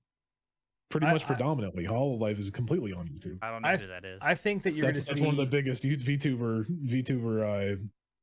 Pretty 0.91 1.07
I- 1.07 1.13
much 1.13 1.25
I- 1.25 1.27
predominantly, 1.29 1.87
life 1.87 2.39
is 2.39 2.51
completely 2.51 2.93
on 2.93 3.09
YouTube. 3.09 3.39
I 3.43 3.51
don't 3.51 3.63
know 3.63 3.69
I 3.69 3.77
who 3.77 3.87
that 3.87 4.05
is. 4.05 4.19
I 4.23 4.35
think 4.35 4.63
that 4.65 4.75
you're 4.75 4.83
going 4.83 4.95
That's, 4.95 5.07
to 5.07 5.11
that's 5.13 5.19
see 5.21 5.25
one 5.25 5.35
of 5.35 5.39
the 5.39 5.47
biggest 5.51 5.85
U- 5.85 5.97
VTuber 5.97 6.67
VTuber 6.87 7.75
uh, 7.75 7.77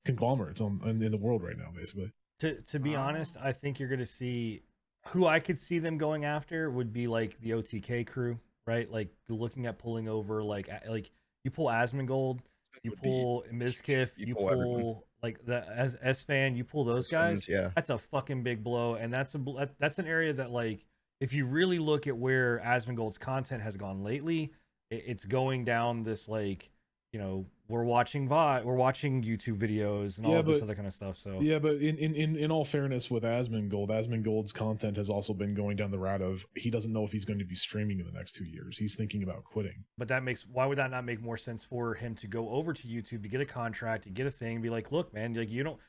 conglomerates 0.05 0.61
on 0.61 0.81
in, 0.85 1.01
in 1.01 1.11
the 1.11 1.17
world 1.17 1.43
right 1.43 1.57
now, 1.57 1.69
basically. 1.75 2.11
to 2.39 2.61
to 2.61 2.79
be 2.79 2.95
Oh. 2.95 3.01
honest, 3.01 3.37
I 3.41 3.51
think 3.53 3.79
you're 3.79 3.89
going 3.89 3.99
to 3.99 4.05
see 4.05 4.61
who 5.07 5.25
I 5.25 5.39
could 5.39 5.57
see 5.57 5.79
them 5.79 5.97
going 5.97 6.25
after 6.25 6.69
would 6.69 6.91
be 6.91 7.07
like 7.07 7.39
the 7.39 7.51
OTK 7.51 8.05
crew, 8.05 8.39
right? 8.65 8.91
Like 8.91 9.09
looking 9.29 9.65
at 9.65 9.77
pulling 9.79 10.09
over 10.09 10.43
like 10.43 10.69
like 10.89 11.09
you 11.45 11.51
pull 11.51 11.67
Asmongold, 11.67 12.39
you 12.83 12.91
pull 12.91 13.45
Mizkif, 13.51 14.17
you 14.17 14.27
you 14.27 14.35
pull 14.35 14.49
pull 14.49 15.07
like 15.23 15.43
the 15.45 15.65
S, 15.73 15.95
Esfand, 16.05 16.57
you 16.57 16.63
pull 16.65 16.83
those 16.83 17.07
guys. 17.07 17.47
Yeah. 17.47 17.71
That's 17.75 17.89
a 17.89 17.97
fucking 17.97 18.43
big 18.43 18.61
blow, 18.63 18.95
and 18.95 19.13
that's 19.13 19.33
a 19.35 19.37
that- 19.57 19.79
that's 19.79 19.99
an 19.99 20.05
area 20.07 20.33
that 20.33 20.51
like 20.51 20.85
if 21.19 21.33
you 21.33 21.45
really 21.45 21.79
look 21.79 22.07
at 22.07 22.17
where 22.17 22.61
Asmongold's 22.65 23.17
content 23.17 23.61
has 23.61 23.77
gone 23.77 24.03
lately, 24.03 24.53
it's 24.89 25.25
going 25.25 25.65
down 25.65 26.03
this 26.03 26.29
like 26.29 26.71
you 27.11 27.19
know 27.19 27.45
we're 27.69 27.83
watching 27.83 28.27
vi 28.27 28.61
we're 28.63 28.75
watching 28.75 29.23
YouTube 29.23 29.57
videos 29.57 30.17
and 30.17 30.25
all 30.25 30.33
Yeah, 30.33 30.41
this 30.41 30.61
other 30.61 30.75
kind 30.75 30.87
of 30.87 30.93
stuff. 30.93 31.17
So 31.17 31.39
Yeah, 31.41 31.59
but 31.59 31.75
in, 31.77 31.97
in, 31.97 32.15
in, 32.15 32.35
in 32.35 32.51
all 32.51 32.63
fairness, 32.63 33.11
with 33.11 33.23
Asmongold, 33.23 33.89
Asmongold's 33.89 34.53
content 34.53 34.95
has 34.97 35.09
also 35.09 35.33
been 35.33 35.53
going 35.53 35.75
down 35.75 35.91
the 35.91 35.99
route 35.99 36.21
of 36.21 36.45
he 36.55 36.69
doesn't 36.69 36.93
know 36.93 37.03
if 37.03 37.11
he's 37.11 37.25
going 37.25 37.39
to 37.39 37.45
be 37.45 37.55
streaming 37.55 37.99
in 37.99 38.05
the 38.05 38.11
next 38.11 38.33
two 38.33 38.45
years. 38.45 38.77
He's 38.77 38.95
thinking 38.95 39.23
about 39.23 39.43
quitting. 39.43 39.83
But 39.97 40.07
that 40.09 40.23
makes 40.23 40.45
why 40.45 40.65
would 40.65 40.77
that 40.77 40.91
not 40.91 41.03
make 41.03 41.21
more 41.21 41.37
sense 41.37 41.63
for 41.63 41.93
him 41.93 42.15
to 42.15 42.27
go 42.27 42.49
over 42.49 42.73
to 42.73 42.87
YouTube 42.87 43.23
to 43.23 43.29
get 43.29 43.41
a 43.41 43.45
contract, 43.45 44.03
to 44.03 44.09
get 44.09 44.27
a 44.27 44.31
thing, 44.31 44.61
be 44.61 44.69
like, 44.69 44.91
look, 44.91 45.13
man, 45.13 45.33
like 45.33 45.51
you 45.51 45.63
don't, 45.63 45.79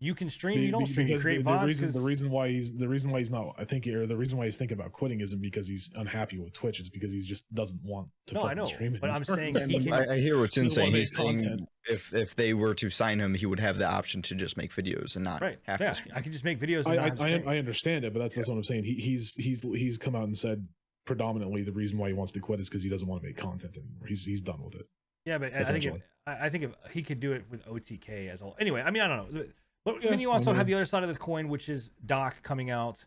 you 0.00 0.14
can 0.14 0.30
stream, 0.30 0.60
you 0.60 0.70
don't 0.70 0.84
be- 0.84 0.90
stream, 0.92 1.08
you 1.08 1.18
create 1.18 1.38
the, 1.38 1.42
the 1.44 1.50
VODs. 1.50 1.66
reason 1.66 1.88
the 1.88 1.92
'cause- 1.94 2.02
reason 2.04 2.30
why 2.30 2.48
he's 2.50 2.76
the 2.76 2.86
reason 2.88 3.10
why 3.10 3.18
he's 3.18 3.30
not 3.32 3.54
I 3.58 3.64
think 3.64 3.86
or 3.88 4.06
the 4.06 4.16
reason 4.16 4.38
why 4.38 4.44
he's 4.44 4.56
thinking 4.56 4.78
about 4.78 4.92
quitting 4.92 5.20
isn't 5.20 5.42
because 5.42 5.66
he's 5.66 5.90
unhappy 5.96 6.38
with 6.38 6.52
Twitch. 6.52 6.78
It's 6.78 6.88
because 6.88 7.12
he 7.12 7.20
just 7.20 7.52
doesn't 7.52 7.80
want 7.82 8.08
to. 8.26 8.34
No, 8.34 8.40
I 8.40 8.42
fucking 8.44 8.58
know, 8.58 8.64
stream 8.66 8.98
but 9.00 9.10
I'm 9.10 9.24
saying 9.24 9.56
he 9.68 9.84
can- 9.84 9.92
I, 9.92 10.14
I 10.14 10.20
hear 10.20 10.36
what 10.38 10.50
He 10.54 10.60
Sin's 10.60 10.74
saying. 10.74 10.94
He's 10.94 11.12
make 11.12 11.18
saying 11.18 11.38
content. 11.38 11.68
if 11.88 12.14
if 12.14 12.36
they 12.36 12.54
were 12.54 12.74
to 12.74 12.90
sign 12.90 13.18
him, 13.18 13.34
he 13.34 13.46
would 13.46 13.58
have 13.60 13.78
the 13.78 13.86
option 13.90 14.22
to 14.22 14.34
just 14.36 14.56
make 14.56 14.72
videos 14.72 15.16
and 15.16 15.24
not 15.24 15.40
right, 15.42 15.58
have 15.64 15.80
yeah, 15.80 15.88
to 15.88 15.94
stream. 15.96 16.12
I 16.16 16.20
can 16.20 16.30
just 16.32 16.44
make 16.44 16.60
videos. 16.60 16.86
And 16.86 16.92
I, 17.00 17.08
not 17.08 17.20
I, 17.20 17.28
have 17.30 17.42
to 17.44 17.48
I. 17.50 17.54
I 17.54 17.58
understand 17.58 18.04
it, 18.04 18.12
but 18.12 18.20
that's 18.20 18.36
that's 18.36 18.48
what 18.48 18.54
I'm 18.56 18.62
saying. 18.64 18.84
He, 18.84 18.94
he's 18.94 19.34
he's 19.34 19.62
he's 19.62 19.98
come 19.98 20.14
out 20.14 20.24
and 20.24 20.38
said 20.38 20.66
predominantly 21.06 21.62
the 21.64 21.72
reason 21.72 21.98
why 21.98 22.06
he 22.08 22.12
wants 22.14 22.32
to 22.32 22.38
quit 22.40 22.60
is 22.60 22.68
because 22.68 22.82
he 22.82 22.88
doesn't 22.90 23.08
want 23.08 23.20
to 23.22 23.26
make 23.26 23.36
content 23.36 23.76
anymore. 23.76 24.06
He's 24.06 24.24
he's 24.24 24.40
done 24.42 24.62
with 24.62 24.74
it. 24.76 24.86
Yeah, 25.28 25.38
but 25.38 25.54
I 25.54 25.64
think 25.64 25.84
if. 25.84 25.94
I 26.26 26.46
I 26.46 26.50
think 26.50 26.64
if 26.64 26.92
he 26.92 27.02
could 27.02 27.20
do 27.20 27.32
it 27.32 27.44
with 27.50 27.64
OTK 27.66 28.28
as 28.30 28.42
well. 28.42 28.56
Anyway, 28.58 28.82
I 28.82 28.90
mean, 28.90 29.02
I 29.02 29.08
don't 29.08 29.32
know. 29.34 29.44
But 29.84 30.02
Yeah, 30.02 30.10
then 30.10 30.20
you 30.20 30.30
I 30.30 30.34
also 30.34 30.50
mean- 30.50 30.56
have 30.56 30.66
the 30.66 30.74
other 30.74 30.84
side 30.84 31.02
of 31.02 31.08
the 31.08 31.14
coin, 31.18 31.48
which 31.48 31.68
is 31.68 31.90
Doc 32.04 32.42
coming 32.42 32.70
out, 32.70 33.04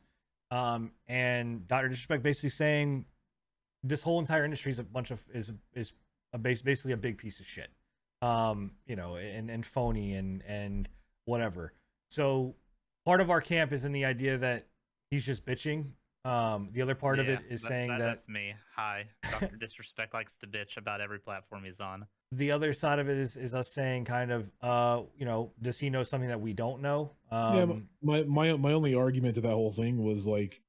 um, 0.49 0.91
and 1.07 1.67
Doctor 1.67 1.89
Disrespect 1.89 2.23
basically 2.23 2.49
saying 2.49 3.05
this 3.83 4.01
whole 4.03 4.19
entire 4.19 4.45
industry 4.45 4.71
is 4.71 4.79
a 4.79 4.83
bunch 4.83 5.11
of 5.11 5.23
is 5.33 5.51
is 5.73 5.93
a 6.33 6.37
base 6.37 6.61
basically 6.61 6.93
a 6.93 6.97
big 6.97 7.17
piece 7.17 7.39
of 7.39 7.45
shit, 7.45 7.69
um, 8.21 8.71
you 8.85 8.95
know, 8.95 9.15
and 9.17 9.49
and 9.51 9.65
phony 9.65 10.13
and 10.13 10.43
and 10.47 10.87
whatever. 11.25 11.73
So 12.09 12.55
part 13.05 13.21
of 13.21 13.29
our 13.29 13.41
camp 13.41 13.71
is 13.73 13.85
in 13.85 13.91
the 13.91 14.05
idea 14.05 14.37
that 14.37 14.67
he's 15.09 15.25
just 15.25 15.45
bitching. 15.45 15.91
Um, 16.23 16.69
the 16.71 16.81
other 16.83 16.93
part 16.93 17.17
of 17.19 17.27
it 17.29 17.39
is 17.49 17.61
that- 17.61 17.67
saying 17.67 17.89
that 17.89 17.99
that's 17.99 18.29
me. 18.29 18.53
Hi, 18.75 19.05
Doctor 19.31 19.55
Disrespect 19.59 20.13
likes 20.13 20.37
to 20.39 20.47
bitch 20.47 20.77
about 20.77 21.01
every 21.01 21.19
platform 21.19 21.63
he's 21.65 21.79
on. 21.79 22.05
the 22.31 22.51
other 22.51 22.73
side 22.73 22.99
of 22.99 23.09
it 23.09 23.17
is 23.17 23.35
is 23.37 23.53
us 23.55 23.73
saying 23.73 24.05
kind 24.05 24.31
of 24.31 24.49
uh 24.61 25.01
you 25.17 25.25
know 25.25 25.51
does 25.61 25.77
he 25.79 25.89
know 25.89 26.01
something 26.03 26.29
that 26.29 26.39
we 26.39 26.53
don't 26.53 26.81
know 26.81 27.11
um 27.31 27.55
yeah, 27.57 27.65
but 27.65 27.77
my 28.01 28.23
my 28.23 28.57
my 28.57 28.71
only 28.71 28.93
argument 28.95 29.35
to 29.35 29.41
that 29.41 29.49
whole 29.51 29.71
thing 29.71 30.03
was 30.03 30.25
like, 30.27 30.61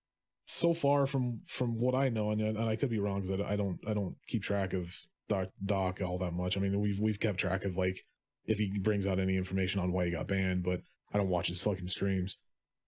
so 0.45 0.73
far 0.75 1.07
from 1.07 1.41
from 1.47 1.79
what 1.79 1.95
I 1.95 2.09
know, 2.09 2.31
and 2.31 2.41
and 2.41 2.59
I 2.69 2.77
could 2.77 2.91
be 2.91 2.99
wrong 2.99 3.21
because 3.23 3.41
I, 3.41 3.53
I 3.53 3.57
don't 3.57 3.79
I 3.87 3.93
don't 3.95 4.17
keep 4.27 4.43
track 4.43 4.73
of 4.73 4.93
Doc 5.29 5.49
Doc 5.65 6.01
all 6.03 6.19
that 6.19 6.33
much. 6.33 6.57
I 6.57 6.61
mean, 6.61 6.81
we've 6.81 6.99
we've 6.99 7.21
kept 7.21 7.39
track 7.39 7.65
of 7.65 7.77
like 7.77 8.05
if 8.47 8.59
he 8.59 8.79
brings 8.79 9.07
out 9.07 9.21
any 9.21 9.37
information 9.37 9.81
on 9.81 9.93
why 9.93 10.07
he 10.07 10.11
got 10.11 10.27
banned, 10.27 10.63
but 10.65 10.81
I 11.13 11.19
don't 11.19 11.29
watch 11.29 11.47
his 11.49 11.61
fucking 11.61 11.87
streams. 11.87 12.39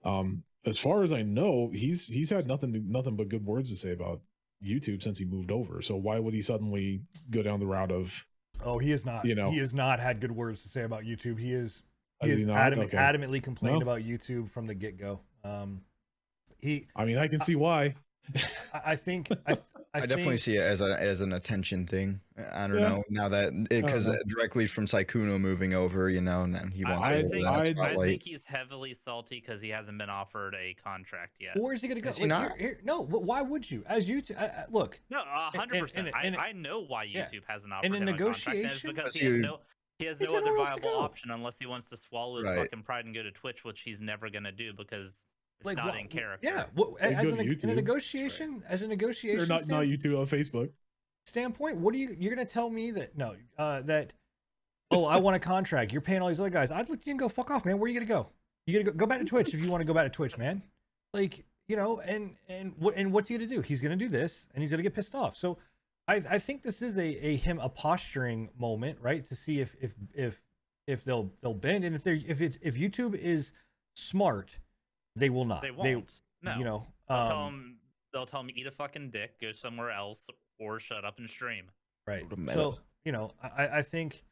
Um, 0.05 0.43
as 0.67 0.79
far 0.79 1.03
as 1.03 1.13
I 1.13 1.23
know, 1.23 1.71
he's 1.73 2.07
he's 2.09 2.31
had 2.31 2.47
nothing 2.47 2.73
to, 2.73 2.81
nothing 2.81 3.17
but 3.17 3.29
good 3.29 3.45
words 3.45 3.71
to 3.71 3.77
say 3.77 3.93
about 3.93 4.21
YouTube 4.65 5.03
since 5.03 5.19
he 5.19 5.25
moved 5.25 5.51
over. 5.51 5.83
So 5.83 5.97
why 5.97 6.19
would 6.19 6.33
he 6.35 6.43
suddenly 6.43 7.03
go 7.31 7.43
down 7.43 7.61
the 7.61 7.67
route 7.67 7.91
of 7.93 8.25
oh 8.65 8.79
he 8.79 8.93
is 8.93 9.05
not 9.05 9.25
you 9.25 9.35
know. 9.35 9.51
he 9.51 9.59
has 9.59 9.75
not 9.75 9.99
had 10.01 10.21
good 10.21 10.31
words 10.33 10.63
to 10.63 10.69
say 10.69 10.85
about 10.85 11.03
youtube 11.03 11.41
he 11.41 11.53
is 11.53 11.83
he 12.23 12.29
Has 12.31 12.45
adamant, 12.49 12.95
Okay. 12.95 12.97
adamantly 12.97 13.43
complained 13.43 13.81
No? 13.81 13.83
about 13.83 14.03
youtube 14.03 14.49
from 14.49 14.67
the 14.69 14.75
get-go 14.77 15.19
um 15.43 15.83
he 16.59 16.87
I 16.95 17.05
mean, 17.05 17.19
I 17.19 17.27
can 17.27 17.41
see 17.41 17.57
why. 17.57 17.97
i, 18.73 18.81
I 18.93 18.97
think 18.97 19.29
i, 19.47 19.57
I, 19.95 19.99
I, 19.99 20.01
definitely 20.01 20.25
think, 20.25 20.41
see 20.41 20.57
it 20.57 20.63
as 20.63 20.81
a 20.81 21.01
as 21.01 21.21
an 21.21 21.33
attention 21.35 21.87
thing. 21.87 22.21
I 22.53 22.67
don't 22.67 22.79
Yeah. 22.81 22.89
know 22.89 23.05
now 23.11 23.29
that 23.29 23.69
because 23.69 24.09
know. 24.09 24.17
directly 24.27 24.67
from 24.67 24.87
Sykkuno 24.87 25.41
moving 25.41 25.73
over, 25.73 26.11
you 26.11 26.21
know, 26.21 26.43
and 26.43 26.73
he 26.73 26.85
wants 26.85 27.09
I, 27.09 27.13
to 27.13 27.19
I 27.19 27.23
think, 27.31 27.45
that 27.45 27.53
I'd- 27.55 27.81
I 27.81 27.95
think 27.95 28.23
he's 28.25 28.45
heavily 28.45 28.93
salty 28.93 29.37
because 29.41 29.61
he 29.61 29.69
hasn't 29.69 29.97
been 29.99 30.11
offered 30.11 30.57
a 30.57 30.75
contract 30.75 31.37
yet. 31.41 31.57
where's 31.57 31.81
he 31.81 31.87
gonna 31.87 32.01
go 32.01 32.11
Is 32.11 32.17
he 32.17 32.25
Like, 32.25 32.29
not? 32.29 32.59
here- 32.59 32.69
here- 32.71 32.81
no 32.83 33.03
why 33.03 33.41
would 33.41 33.71
you 33.71 33.85
as 33.87 34.09
youtube 34.09 34.37
I, 34.37 34.47
I, 34.47 34.65
look 34.69 35.01
No, 35.11 35.21
a 35.21 35.57
hundred 35.57 35.81
percent. 35.81 36.09
I, 36.13 36.35
I 36.37 36.53
know 36.53 36.81
why 36.81 37.05
yeah. 37.05 37.27
YouTube 37.27 37.43
hasn't 37.47 37.73
offered 37.73 37.87
in 37.87 37.95
him 37.95 38.09
a 38.09 38.19
contract. 38.19 38.49
And 38.49 38.67
it's 38.67 38.83
negotiation- 38.85 38.91
because 38.91 39.13
Because 39.13 39.17
he 39.17 39.27
has 39.27 39.37
no 39.39 39.61
he 39.99 40.07
has 40.07 40.19
He's 40.19 40.29
no 40.29 40.37
other 40.39 40.47
nowhere 40.47 40.59
else 40.67 40.75
to 40.75 40.81
viable 40.81 40.99
option 40.99 41.31
unless 41.31 41.57
he 41.57 41.67
wants 41.67 41.89
to 41.91 41.97
swallow 41.97 42.39
his 42.39 42.49
Right. 42.49 42.59
fucking 42.59 42.83
pride 42.83 43.05
and 43.05 43.15
go 43.15 43.23
to 43.23 43.31
Twitch, 43.31 43.63
which 43.65 43.83
he's 43.83 44.01
never 44.01 44.29
gonna 44.29 44.51
do 44.51 44.73
because 44.73 45.25
it's 45.61 45.67
like 45.67 45.77
not 45.77 45.93
wha- 45.95 45.99
in 46.01 46.09
character. 46.09 46.47
yeah 46.47 46.67
what, 46.75 46.93
Like, 47.01 47.03
as 47.17 47.25
go 47.25 47.33
an, 47.33 47.41
in 47.41 47.49
a 47.49 47.53
YouTube. 47.55 47.75
negotiation 47.75 48.63
as 48.69 48.83
a 48.83 48.89
negotiation 48.89 49.41
Or 49.41 49.47
not 49.47 49.67
not 49.69 49.85
stand- 49.85 49.91
YouTube 49.93 50.19
on 50.19 50.27
Facebook. 50.27 50.71
standpoint, 51.27 51.77
what 51.79 51.95
are 51.95 51.99
you 51.99 52.17
you're 52.19 52.35
gonna 52.35 52.47
tell 52.47 52.71
me 52.71 52.91
that 52.93 53.17
no, 53.17 53.35
uh 53.59 53.81
that 53.83 54.13
oh 54.91 55.05
I 55.07 55.17
want 55.19 55.37
a 55.37 55.41
contract, 55.41 55.93
you're 55.93 56.01
paying 56.03 56.21
all 56.23 56.29
these 56.29 56.41
other 56.41 56.51
guys. 56.51 56.71
I'd 56.71 56.89
look 56.89 57.07
you 57.07 57.13
can 57.13 57.17
go 57.17 57.29
fuck 57.29 57.51
off, 57.51 57.65
man. 57.65 57.79
Where 57.79 57.85
are 57.87 57.89
you 57.89 57.95
gonna 57.99 58.07
go? 58.09 58.29
You 58.67 58.75
gonna 58.75 58.85
go, 58.85 58.93
go 58.93 59.07
back 59.07 59.19
to 59.21 59.25
Twitch 59.25 59.53
if 59.55 59.61
you 59.61 59.71
want 59.71 59.81
to 59.81 59.87
go 59.87 59.95
back 59.95 60.05
to 60.05 60.11
Twitch, 60.11 60.39
man. 60.39 60.63
Like, 61.13 61.45
you 61.69 61.77
know, 61.77 62.01
and 62.01 62.37
and 62.49 62.75
what 62.79 62.95
and 62.97 63.13
what's 63.13 63.29
he 63.29 63.37
gonna 63.37 63.47
do? 63.49 63.61
He's 63.61 63.81
gonna 63.81 63.97
do 63.97 64.09
this 64.09 64.49
and 64.55 64.63
he's 64.63 64.71
gonna 64.71 64.83
get 64.83 64.95
pissed 64.95 65.15
off. 65.15 65.37
So 65.37 65.59
I, 66.07 66.17
I 66.29 66.39
think 66.39 66.63
this 66.63 66.83
is 66.83 66.99
a, 66.99 67.27
a 67.27 67.37
him 67.37 67.59
a 67.61 67.69
posturing 67.71 68.51
moment, 68.59 68.99
right? 69.01 69.27
To 69.27 69.35
see 69.35 69.61
if 69.61 69.75
if 69.81 69.95
if 70.15 70.43
if 70.87 71.05
they'll 71.05 71.31
they'll 71.41 71.55
bend 71.55 71.85
and 71.85 71.95
if 71.97 72.05
they're 72.05 72.19
if 72.27 72.43
it 72.43 72.59
if 72.61 72.75
YouTube 72.77 73.15
is 73.15 73.53
smart, 73.95 74.59
they 75.17 75.31
will 75.31 75.45
not. 75.45 75.63
They 75.63 75.71
won't. 75.71 76.13
no. 76.43 76.53
You 76.57 76.65
know, 76.65 76.87
they'll 77.09 77.17
tell 77.29 77.39
um, 77.39 77.55
him 77.55 77.77
they'll 78.13 78.27
tell 78.27 78.41
him 78.41 78.51
eat 78.55 78.67
a 78.67 78.71
fucking 78.71 79.11
dick, 79.11 79.41
go 79.41 79.53
somewhere 79.53 79.91
else, 79.91 80.29
or 80.59 80.81
shut 80.81 81.05
up 81.05 81.19
and 81.19 81.29
stream. 81.29 81.67
right. 82.07 82.25
So 82.47 82.79
you 83.05 83.13
know, 83.13 83.33
I 83.43 83.69
I 83.79 83.83
think 83.83 84.25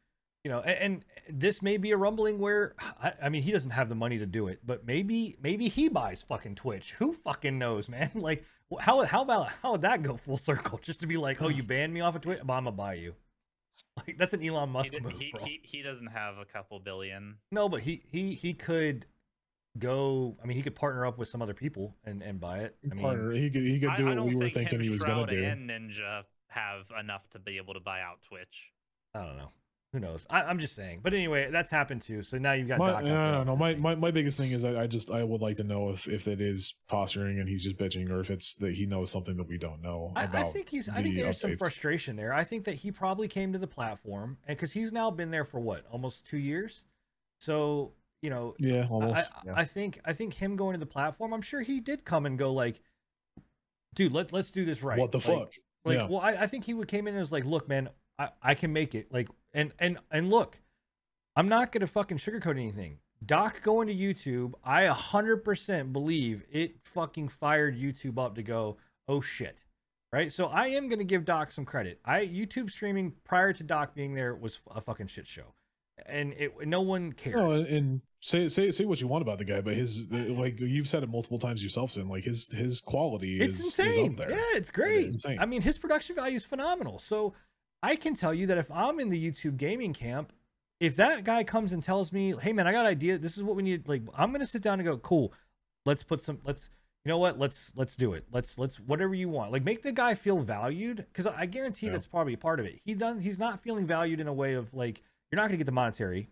you 0.44 0.50
know, 0.50 0.60
and, 0.60 1.04
and 1.28 1.38
this 1.40 1.62
may 1.62 1.76
be 1.76 1.92
a 1.92 1.96
rumbling 1.96 2.38
where 2.38 2.74
I, 3.00 3.12
I 3.24 3.28
mean 3.28 3.42
he 3.42 3.52
doesn't 3.52 3.70
have 3.70 3.88
the 3.88 3.94
money 3.94 4.18
to 4.18 4.26
do 4.26 4.48
it, 4.48 4.60
but 4.64 4.84
maybe 4.86 5.36
maybe 5.40 5.68
he 5.68 5.88
buys 5.88 6.22
fucking 6.22 6.56
Twitch. 6.56 6.92
Who 6.92 7.12
fucking 7.12 7.58
knows, 7.58 7.88
man? 7.88 8.10
Like 8.14 8.44
wh- 8.72 8.82
how 8.82 9.02
how 9.04 9.22
about 9.22 9.50
how 9.62 9.72
would 9.72 9.82
that 9.82 10.02
go 10.02 10.16
full 10.16 10.36
circle? 10.38 10.78
Just 10.82 11.00
to 11.00 11.06
be 11.06 11.16
like, 11.16 11.40
oh, 11.42 11.48
you 11.48 11.62
banned 11.74 11.92
me 11.94 12.00
off 12.00 12.16
of 12.16 12.22
Twitch, 12.22 12.40
but 12.44 12.52
I'm 12.54 12.64
gonna 12.64 12.76
buy 12.76 12.94
you. 12.94 13.14
Like 13.96 14.18
that's 14.18 14.34
an 14.34 14.44
Elon 14.44 14.68
He, 14.68 14.72
Musk 14.72 14.92
did- 14.92 15.02
move, 15.02 15.12
he, 15.18 15.30
bro. 15.32 15.44
he, 15.44 15.60
he 15.62 15.82
doesn't 15.82 16.08
have 16.08 16.36
a 16.38 16.44
couple 16.44 16.78
billion. 16.80 17.36
No, 17.50 17.68
but 17.70 17.80
he 17.80 18.02
he 18.10 18.34
he 18.34 18.52
could 18.52 19.06
go. 19.78 20.36
I 20.42 20.46
mean, 20.46 20.56
he 20.56 20.62
could 20.62 20.74
partner 20.74 21.06
up 21.06 21.18
with 21.18 21.28
some 21.28 21.42
other 21.42 21.54
people 21.54 21.94
and 22.04 22.22
and 22.22 22.40
buy 22.40 22.60
it. 22.60 22.76
I 22.84 22.94
mean, 22.94 23.02
Partner, 23.02 23.32
he 23.32 23.50
could 23.50 23.62
he 23.62 23.80
could 23.80 23.96
do 23.96 24.04
I 24.04 24.10
what 24.10 24.14
don't 24.16 24.28
we 24.28 24.34
were 24.34 24.50
thinking 24.50 24.78
him, 24.78 24.80
he 24.80 24.90
was 24.90 25.02
gonna 25.02 25.26
Shroud 25.26 25.30
do. 25.30 25.42
and 25.42 25.70
Ninja 25.70 26.24
have 26.48 26.90
enough 26.98 27.28
to 27.30 27.38
be 27.38 27.56
able 27.56 27.74
to 27.74 27.80
buy 27.80 28.00
out 28.00 28.18
Twitch. 28.28 28.72
I 29.14 29.24
don't 29.24 29.36
know. 29.36 29.50
Who 29.92 30.00
knows? 30.00 30.24
I, 30.30 30.42
I'm 30.44 30.58
just 30.58 30.74
saying. 30.74 31.00
But 31.02 31.12
anyway, 31.12 31.50
that's 31.50 31.70
happened 31.70 32.00
too. 32.00 32.22
So 32.22 32.38
now 32.38 32.52
you've 32.52 32.68
got 32.68 32.78
My, 32.78 32.86
Doc. 32.86 32.96
out 32.96 33.04
no, 33.04 33.10
there 33.10 33.32
no, 33.32 33.44
no. 33.44 33.56
My, 33.56 33.74
my 33.74 33.94
my 33.94 34.10
biggest 34.10 34.38
thing 34.38 34.52
is 34.52 34.64
I, 34.64 34.82
I 34.82 34.86
just 34.86 35.10
I 35.10 35.22
would 35.22 35.42
like 35.42 35.56
to 35.56 35.64
know 35.64 35.90
if 35.90 36.08
if 36.08 36.28
it 36.28 36.40
is 36.40 36.74
posturing 36.88 37.40
and 37.40 37.48
he's 37.48 37.64
just 37.64 37.76
bitching 37.76 38.10
or 38.10 38.20
if 38.20 38.30
it's 38.30 38.54
that 38.54 38.72
he 38.72 38.86
knows 38.86 39.10
something 39.10 39.36
that 39.36 39.46
we 39.46 39.58
don't 39.58 39.82
know 39.82 40.12
I, 40.16 40.24
about. 40.24 40.46
I 40.46 40.48
think 40.48 40.70
he's. 40.70 40.88
I 40.88 41.02
think 41.02 41.16
the 41.16 41.22
there's 41.24 41.40
some 41.40 41.58
frustration 41.58 42.16
there. 42.16 42.32
I 42.32 42.42
think 42.42 42.64
that 42.64 42.76
he 42.76 42.90
probably 42.90 43.28
came 43.28 43.52
to 43.52 43.58
the 43.58 43.66
platform, 43.66 44.38
and 44.46 44.56
because 44.56 44.72
he's 44.72 44.94
now 44.94 45.10
been 45.10 45.30
there 45.30 45.44
for 45.44 45.60
what, 45.60 45.84
almost 45.90 46.26
two 46.26 46.38
years. 46.38 46.86
So 47.38 47.92
you 48.22 48.30
know, 48.30 48.54
Yeah, 48.58 48.84
I, 48.84 48.88
almost. 48.88 49.30
I, 49.34 49.40
yeah. 49.46 49.52
I 49.56 49.64
think 49.64 50.00
I 50.04 50.12
think 50.12 50.34
him 50.34 50.56
going 50.56 50.72
to 50.74 50.80
the 50.80 50.86
platform. 50.86 51.34
I'm 51.34 51.42
sure 51.42 51.60
he 51.60 51.80
did 51.80 52.04
come 52.04 52.24
and 52.24 52.38
go 52.38 52.52
like, 52.52 52.80
dude, 53.94 54.12
let 54.12 54.32
let's 54.32 54.50
do 54.50 54.64
this 54.64 54.82
right. 54.82 54.98
What 54.98 55.12
the 55.12 55.18
Like, 55.18 55.26
fuck? 55.26 55.52
Like, 55.84 55.98
Yeah. 55.98 56.06
well, 56.06 56.20
I, 56.20 56.30
I 56.30 56.46
think 56.46 56.64
he 56.64 56.74
would 56.74 56.88
came 56.88 57.06
in 57.08 57.14
and 57.14 57.20
was 57.20 57.32
like, 57.32 57.44
look, 57.44 57.68
man, 57.68 57.90
I, 58.18 58.28
I 58.42 58.54
can 58.54 58.72
make 58.72 58.94
it. 58.94 59.12
Like, 59.12 59.28
and 59.52 59.72
and 59.78 59.98
and 60.10 60.30
look, 60.30 60.60
I'm 61.36 61.48
not 61.48 61.72
gonna 61.72 61.86
fucking 61.86 62.18
sugarcoat 62.18 62.52
anything. 62.52 62.98
Doc 63.24 63.62
going 63.62 63.86
to 63.86 63.94
YouTube, 63.94 64.54
I 64.64 64.84
100% 64.86 65.92
believe 65.92 66.42
it 66.50 66.76
fucking 66.84 67.28
fired 67.28 67.78
YouTube 67.78 68.18
up 68.18 68.34
to 68.34 68.42
go, 68.42 68.78
oh 69.06 69.20
shit, 69.20 69.58
right? 70.12 70.32
So 70.32 70.46
I 70.46 70.68
am 70.68 70.88
gonna 70.88 71.04
give 71.04 71.24
Doc 71.24 71.52
some 71.52 71.64
credit. 71.64 72.00
I 72.04 72.26
YouTube 72.26 72.70
streaming 72.70 73.12
prior 73.24 73.52
to 73.52 73.62
Doc 73.62 73.94
being 73.94 74.14
there 74.14 74.34
was 74.34 74.58
a 74.74 74.80
fucking 74.80 75.06
shit 75.06 75.26
show, 75.28 75.54
and 76.06 76.32
it 76.34 76.66
no 76.66 76.80
one 76.80 77.12
cared. 77.12 77.36
No, 77.36 77.52
and- 77.52 78.00
say 78.24 78.46
say 78.48 78.70
say 78.70 78.84
what 78.84 79.00
you 79.00 79.08
want 79.08 79.22
about 79.22 79.38
the 79.38 79.44
guy, 79.44 79.60
but 79.60 79.74
his 79.74 80.08
like 80.10 80.60
you've 80.60 80.88
said 80.88 81.02
it 81.02 81.08
multiple 81.08 81.38
times 81.38 81.62
yourself, 81.62 81.96
and 81.96 82.08
like 82.08 82.24
his 82.24 82.46
his 82.52 82.80
quality 82.80 83.40
it's 83.40 83.58
is, 83.58 83.66
insane. 83.66 84.04
is 84.06 84.08
up 84.10 84.16
there. 84.16 84.30
Yeah, 84.30 84.56
it's 84.56 84.70
great. 84.70 85.06
insane. 85.06 85.38
I 85.40 85.46
mean, 85.46 85.62
his 85.62 85.78
production 85.78 86.14
value 86.14 86.36
is 86.36 86.44
phenomenal. 86.44 86.98
So 87.00 87.34
I 87.82 87.96
can 87.96 88.14
tell 88.14 88.32
you 88.32 88.46
that 88.46 88.58
if 88.58 88.70
I'm 88.70 89.00
in 89.00 89.08
the 89.08 89.30
YouTube 89.30 89.56
gaming 89.56 89.92
camp, 89.92 90.32
if 90.78 90.94
that 90.96 91.24
guy 91.24 91.42
comes 91.42 91.72
and 91.72 91.82
tells 91.82 92.12
me, 92.12 92.32
"Hey, 92.40 92.52
man, 92.52 92.66
I 92.68 92.72
got 92.72 92.86
an 92.86 92.92
idea. 92.92 93.18
This 93.18 93.36
is 93.36 93.42
what 93.42 93.56
we 93.56 93.62
need," 93.64 93.88
like 93.88 94.02
I'm 94.14 94.30
gonna 94.30 94.46
sit 94.46 94.62
down 94.62 94.78
and 94.78 94.88
go, 94.88 94.98
"Cool, 94.98 95.32
let's 95.84 96.04
put 96.04 96.20
some. 96.22 96.38
Let's 96.44 96.70
you 97.04 97.08
know 97.08 97.18
what? 97.18 97.40
Let's 97.40 97.72
let's 97.74 97.96
do 97.96 98.12
it. 98.12 98.26
Let's 98.30 98.56
let's 98.56 98.78
whatever 98.78 99.14
you 99.16 99.28
want. 99.30 99.50
Like 99.50 99.64
make 99.64 99.82
the 99.82 99.90
guy 99.90 100.14
feel 100.14 100.38
valued 100.38 100.98
because 101.12 101.26
I 101.26 101.46
guarantee 101.46 101.86
Yeah. 101.86 101.92
that's 101.92 102.06
probably 102.06 102.36
part 102.36 102.60
of 102.60 102.66
it. 102.66 102.78
He 102.84 102.94
doesn't. 102.94 103.22
He's 103.22 103.40
not 103.40 103.58
feeling 103.60 103.84
valued 103.84 104.20
in 104.20 104.28
a 104.28 104.32
way 104.32 104.54
of 104.54 104.72
like 104.72 105.02
you're 105.32 105.40
not 105.40 105.48
gonna 105.48 105.56
get 105.56 105.66
the 105.66 105.72
monetary. 105.72 106.28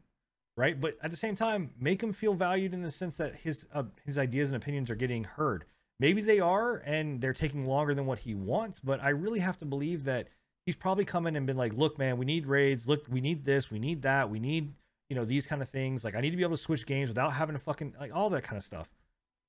Right, 0.56 0.78
but 0.78 0.98
at 1.02 1.10
the 1.10 1.16
same 1.16 1.36
time, 1.36 1.70
make 1.80 2.02
him 2.02 2.12
feel 2.12 2.34
valued 2.34 2.74
in 2.74 2.82
the 2.82 2.90
sense 2.90 3.16
that 3.16 3.34
his 3.36 3.66
uh, 3.72 3.84
his 4.04 4.18
ideas 4.18 4.50
and 4.52 4.62
opinions 4.62 4.90
are 4.90 4.94
getting 4.96 5.24
heard. 5.24 5.64
Maybe 5.98 6.20
they 6.20 6.38
are 6.40 6.76
and 6.84 7.20
they're 7.20 7.32
taking 7.32 7.64
longer 7.64 7.94
than 7.94 8.06
what 8.06 8.20
he 8.20 8.34
wants 8.34 8.80
but 8.80 9.02
i 9.02 9.10
really 9.10 9.40
have 9.40 9.58
to 9.58 9.66
believe 9.66 10.04
that 10.04 10.28
he's 10.64 10.74
probably 10.76 11.04
come 11.04 11.26
in 11.26 11.36
and 11.36 11.46
been 11.46 11.58
like 11.58 11.74
look 11.74 11.98
man 11.98 12.16
we 12.18 12.24
need 12.26 12.46
raids. 12.46 12.88
Look 12.88 13.06
we 13.08 13.20
need 13.20 13.44
this. 13.44 13.70
We 13.70 13.78
need 13.78 14.02
that. 14.02 14.28
We 14.30 14.38
need 14.38 14.72
you 15.08 15.16
know 15.16 15.24
these 15.24 15.46
kind 15.46 15.62
of 15.62 15.68
things. 15.68 16.04
Like 16.04 16.14
i 16.14 16.20
need 16.20 16.30
to 16.30 16.36
be 16.36 16.42
able 16.42 16.56
to 16.56 16.62
switch 16.62 16.84
games 16.86 17.08
without 17.08 17.32
having 17.34 17.54
to 17.54 17.58
fucking 17.60 17.94
like 18.00 18.14
all 18.14 18.28
that 18.30 18.42
kind 18.42 18.56
of 18.56 18.64
stuff. 18.64 18.88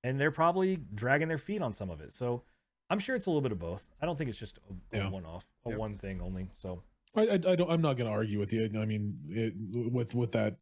And 0.03 0.19
they're 0.19 0.31
probably 0.31 0.77
dragging 0.93 1.27
their 1.27 1.37
feet 1.37 1.61
on 1.61 1.73
some 1.73 1.89
of 1.89 1.99
it. 2.01 2.13
So 2.13 2.43
i'm 2.89 2.99
sure 2.99 3.15
it's 3.15 3.25
a 3.25 3.29
little 3.29 3.41
bit 3.41 3.51
of 3.53 3.59
both. 3.59 3.89
I 4.01 4.05
don't 4.05 4.17
think 4.17 4.29
it's 4.29 4.39
just 4.39 4.59
a, 4.69 4.97
a 4.97 4.99
Yeah. 4.99 5.09
one-off 5.09 5.45
a 5.65 5.69
one 5.77 5.97
thing 5.97 6.21
only. 6.21 6.47
So 6.57 6.83
I, 7.15 7.21
I, 7.21 7.33
I 7.33 7.55
don't. 7.55 7.69
I'm 7.69 7.81
not 7.81 7.97
going 7.97 8.09
to 8.09 8.15
argue 8.15 8.39
with 8.39 8.53
you. 8.53 8.69
I 8.79 8.85
mean, 8.85 9.17
it, 9.29 9.53
with 9.91 10.15
with 10.15 10.31
that 10.33 10.57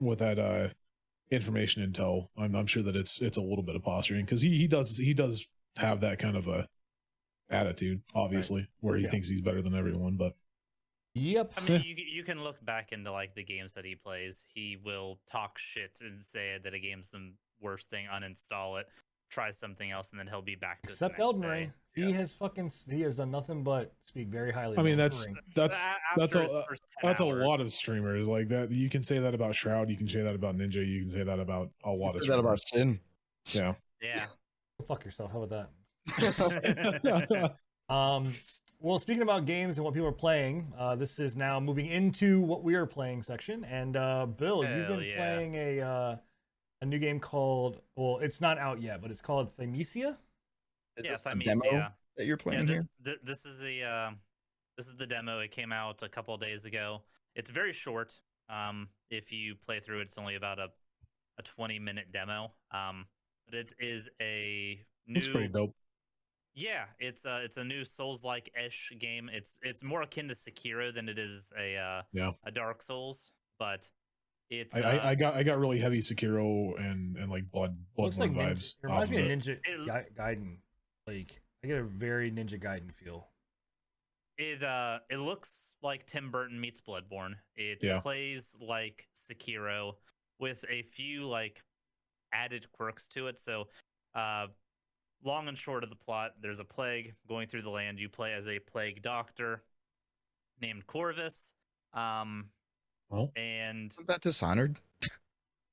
with 0.00 0.18
that 0.18 0.38
uh 0.38 0.68
information 1.30 1.90
intel, 1.90 2.28
I'm 2.36 2.54
I'm 2.54 2.66
sure 2.66 2.82
that 2.82 2.96
it's 2.96 3.20
it's 3.22 3.38
a 3.38 3.42
little 3.42 3.62
bit 3.64 3.76
of 3.76 3.82
posturing 3.82 4.24
because 4.24 4.42
he 4.42 4.56
he 4.56 4.66
does 4.66 4.98
he 4.98 5.14
does 5.14 5.46
have 5.76 6.00
that 6.02 6.18
kind 6.18 6.36
of 6.36 6.46
a 6.46 6.68
attitude, 7.50 8.02
obviously, 8.14 8.68
where 8.80 8.96
he 8.96 9.04
Yeah. 9.04 9.10
thinks 9.10 9.28
he's 9.28 9.40
better 9.42 9.62
than 9.62 9.74
everyone. 9.74 10.16
But 10.16 10.34
yep 11.14 11.52
I 11.56 11.60
mean, 11.60 11.82
you 11.84 11.96
you 11.96 12.24
can 12.24 12.42
look 12.42 12.64
back 12.64 12.92
into 12.92 13.10
like 13.12 13.34
the 13.34 13.44
games 13.44 13.74
that 13.74 13.84
he 13.84 13.94
plays. 13.94 14.44
He 14.54 14.76
will 14.84 15.20
talk 15.30 15.58
shit 15.58 15.92
and 16.00 16.22
say 16.24 16.58
that 16.62 16.74
a 16.74 16.78
game's 16.78 17.08
the 17.08 17.32
worst 17.60 17.88
thing, 17.90 18.06
uninstall 18.12 18.80
it, 18.80 18.86
try 19.34 19.50
something 19.50 19.90
else, 19.90 20.10
and 20.10 20.18
then 20.18 20.26
he'll 20.26 20.42
be 20.42 20.54
back 20.54 20.80
to 20.82 20.86
it 20.86 20.88
the 20.88 20.92
except 20.94 21.12
next 21.14 21.20
elden 21.22 21.42
day. 21.42 21.48
ring 21.48 21.72
he 21.94 22.02
Yeah. 22.02 22.16
has 22.16 22.32
fucking 22.32 22.70
he 22.90 23.00
has 23.02 23.16
done 23.16 23.30
nothing 23.30 23.62
but 23.62 23.92
speak 24.06 24.28
very 24.28 24.52
highly 24.52 24.76
I 24.78 24.82
mean, 24.82 24.92
Elden 24.92 24.98
that's 24.98 25.26
Ring. 25.26 25.36
that's 25.54 25.86
A- 25.86 25.96
that's 26.16 26.34
after 26.34 26.38
a 26.40 26.42
his 26.42 26.64
first 26.68 26.82
10 27.00 27.08
that's 27.08 27.20
a 27.20 27.24
lot 27.24 27.60
of 27.60 27.72
streamers 27.72 28.28
like 28.28 28.48
that. 28.48 28.70
You 28.70 28.88
can 28.90 29.02
say 29.02 29.18
that 29.20 29.34
about 29.34 29.54
Shroud. 29.54 29.88
You 29.90 29.96
can 29.96 30.08
say 30.08 30.22
that 30.22 30.34
about 30.34 30.56
Ninja. 30.56 30.86
You 30.86 31.00
can 31.00 31.10
say 31.10 31.22
that 31.22 31.38
about 31.38 31.70
a 31.84 31.90
lot 31.90 32.14
of 32.16 32.22
Say 32.22 32.28
that 32.28 32.38
about. 32.38 32.58
Sin. 32.60 33.00
yeah. 33.52 33.74
Yeah. 34.02 34.24
Fuck 34.88 35.04
yourself 35.04 35.30
how 35.32 35.42
about 35.42 35.68
that 36.18 37.56
Um, 37.94 38.32
well, 38.80 38.98
speaking 38.98 39.22
about 39.22 39.46
games 39.46 39.76
and 39.78 39.84
what 39.84 39.94
people 39.94 40.08
are 40.08 40.12
playing, 40.12 40.72
uh, 40.76 40.96
this 40.96 41.18
is 41.18 41.36
now 41.36 41.60
moving 41.60 41.86
into 41.86 42.40
what 42.40 42.62
we 42.64 42.74
are 42.74 42.86
playing 42.86 43.22
section. 43.22 43.64
And 43.64 43.96
uh, 43.96 44.26
Bill, 44.26 44.64
you've 44.64 44.88
been 44.88 45.00
yeah. 45.00 45.16
playing 45.16 45.54
a 45.54 45.80
uh, 45.80 46.16
a 46.82 46.86
new 46.86 46.98
game 46.98 47.20
called 47.20 47.80
well, 47.96 48.18
it's 48.18 48.40
not 48.40 48.58
out 48.58 48.80
yet, 48.80 49.00
but 49.02 49.10
it's 49.10 49.20
called 49.22 49.52
Thymesia. 49.56 50.16
Is 50.96 51.04
yeah, 51.04 51.12
this 51.12 51.22
Thymesia. 51.22 51.44
demo 51.44 51.86
that 52.16 52.26
you're 52.26 52.36
Yeah, 52.36 52.42
playing 52.42 52.66
this, 52.66 52.74
here? 52.80 52.88
th- 53.04 53.18
this 53.24 53.44
is 53.44 53.58
the 53.58 53.82
uh, 53.84 54.10
this 54.76 54.86
is 54.86 54.94
the 54.96 55.06
demo. 55.06 55.40
It 55.40 55.50
came 55.50 55.72
out 55.72 56.02
a 56.02 56.08
couple 56.08 56.34
of 56.34 56.40
days 56.40 56.64
ago. 56.64 57.02
It's 57.34 57.50
very 57.50 57.72
short. 57.72 58.14
Um, 58.48 58.88
if 59.10 59.32
you 59.32 59.54
play 59.54 59.80
through 59.80 60.00
it, 60.00 60.02
it's 60.02 60.18
only 60.18 60.36
about 60.36 60.58
a 60.58 60.68
a 61.38 61.42
20 61.42 61.78
minute 61.80 62.12
demo. 62.12 62.52
Um, 62.70 63.06
but 63.46 63.54
it 63.58 63.72
is 63.80 64.08
a 64.20 64.80
new. 65.06 65.14
Looks 65.14 65.28
pretty 65.28 65.48
dope. 65.48 65.74
Yeah, 66.54 66.84
it's 67.00 67.24
a 67.24 67.42
it's 67.42 67.56
a 67.56 67.64
new 67.64 67.84
Souls 67.84 68.22
like 68.22 68.50
ish 68.64 68.92
game. 69.00 69.28
It's 69.32 69.58
it's 69.62 69.82
more 69.82 70.02
akin 70.02 70.28
to 70.28 70.34
Sekiro 70.34 70.94
than 70.94 71.08
it 71.08 71.18
is 71.18 71.50
a 71.58 71.76
uh, 71.76 72.02
Yeah. 72.12 72.30
a 72.44 72.52
Dark 72.52 72.82
Souls, 72.82 73.32
but 73.58 73.88
it's 74.50 74.74
I, 74.76 74.80
uh, 74.80 74.88
I, 74.98 75.10
I 75.10 75.14
got 75.14 75.34
I 75.34 75.42
got 75.42 75.58
really 75.58 75.78
heavy 75.80 75.98
Sekiro 76.00 76.78
and 76.78 77.16
and 77.16 77.30
like 77.30 77.50
blood 77.50 77.76
looks 77.98 78.16
bloodborne 78.16 78.20
like 78.20 78.32
Ninja, 78.32 78.50
vibes. 78.56 78.66
it 78.66 78.74
reminds 78.82 79.10
me 79.10 79.16
of 79.18 79.24
of. 79.24 79.30
Ninja 79.30 79.48
It- 79.64 80.16
Gaiden. 80.18 80.56
Like 81.06 81.40
I 81.62 81.66
get 81.66 81.78
a 81.78 81.82
very 81.84 82.30
Ninja 82.30 82.62
Gaiden 82.62 82.92
feel. 82.94 83.28
It 84.36 84.62
uh 84.62 84.98
it 85.10 85.18
looks 85.18 85.74
like 85.82 86.06
Tim 86.06 86.30
Burton 86.30 86.60
meets 86.60 86.80
Bloodborne. 86.80 87.34
It 87.56 87.78
Yeah. 87.82 88.00
plays 88.00 88.56
like 88.60 89.06
Sekiro 89.14 89.92
with 90.40 90.64
a 90.68 90.82
few 90.82 91.26
like 91.28 91.62
added 92.32 92.66
quirks 92.72 93.06
to 93.08 93.28
it. 93.28 93.38
So 93.38 93.68
uh 94.14 94.48
long 95.22 95.48
and 95.48 95.56
short 95.56 95.84
of 95.84 95.90
the 95.90 95.96
plot, 95.96 96.32
there's 96.40 96.58
a 96.58 96.64
plague 96.64 97.14
going 97.28 97.48
through 97.48 97.62
the 97.62 97.70
land. 97.70 97.98
You 97.98 98.08
play 98.08 98.32
as 98.34 98.48
a 98.48 98.58
plague 98.58 99.02
doctor 99.02 99.62
named 100.60 100.86
Corvus. 100.86 101.52
Um 101.92 102.46
Oh. 103.14 103.30
and 103.36 103.92
Isn't 103.92 104.08
that 104.08 104.20
Dishonored? 104.20 104.78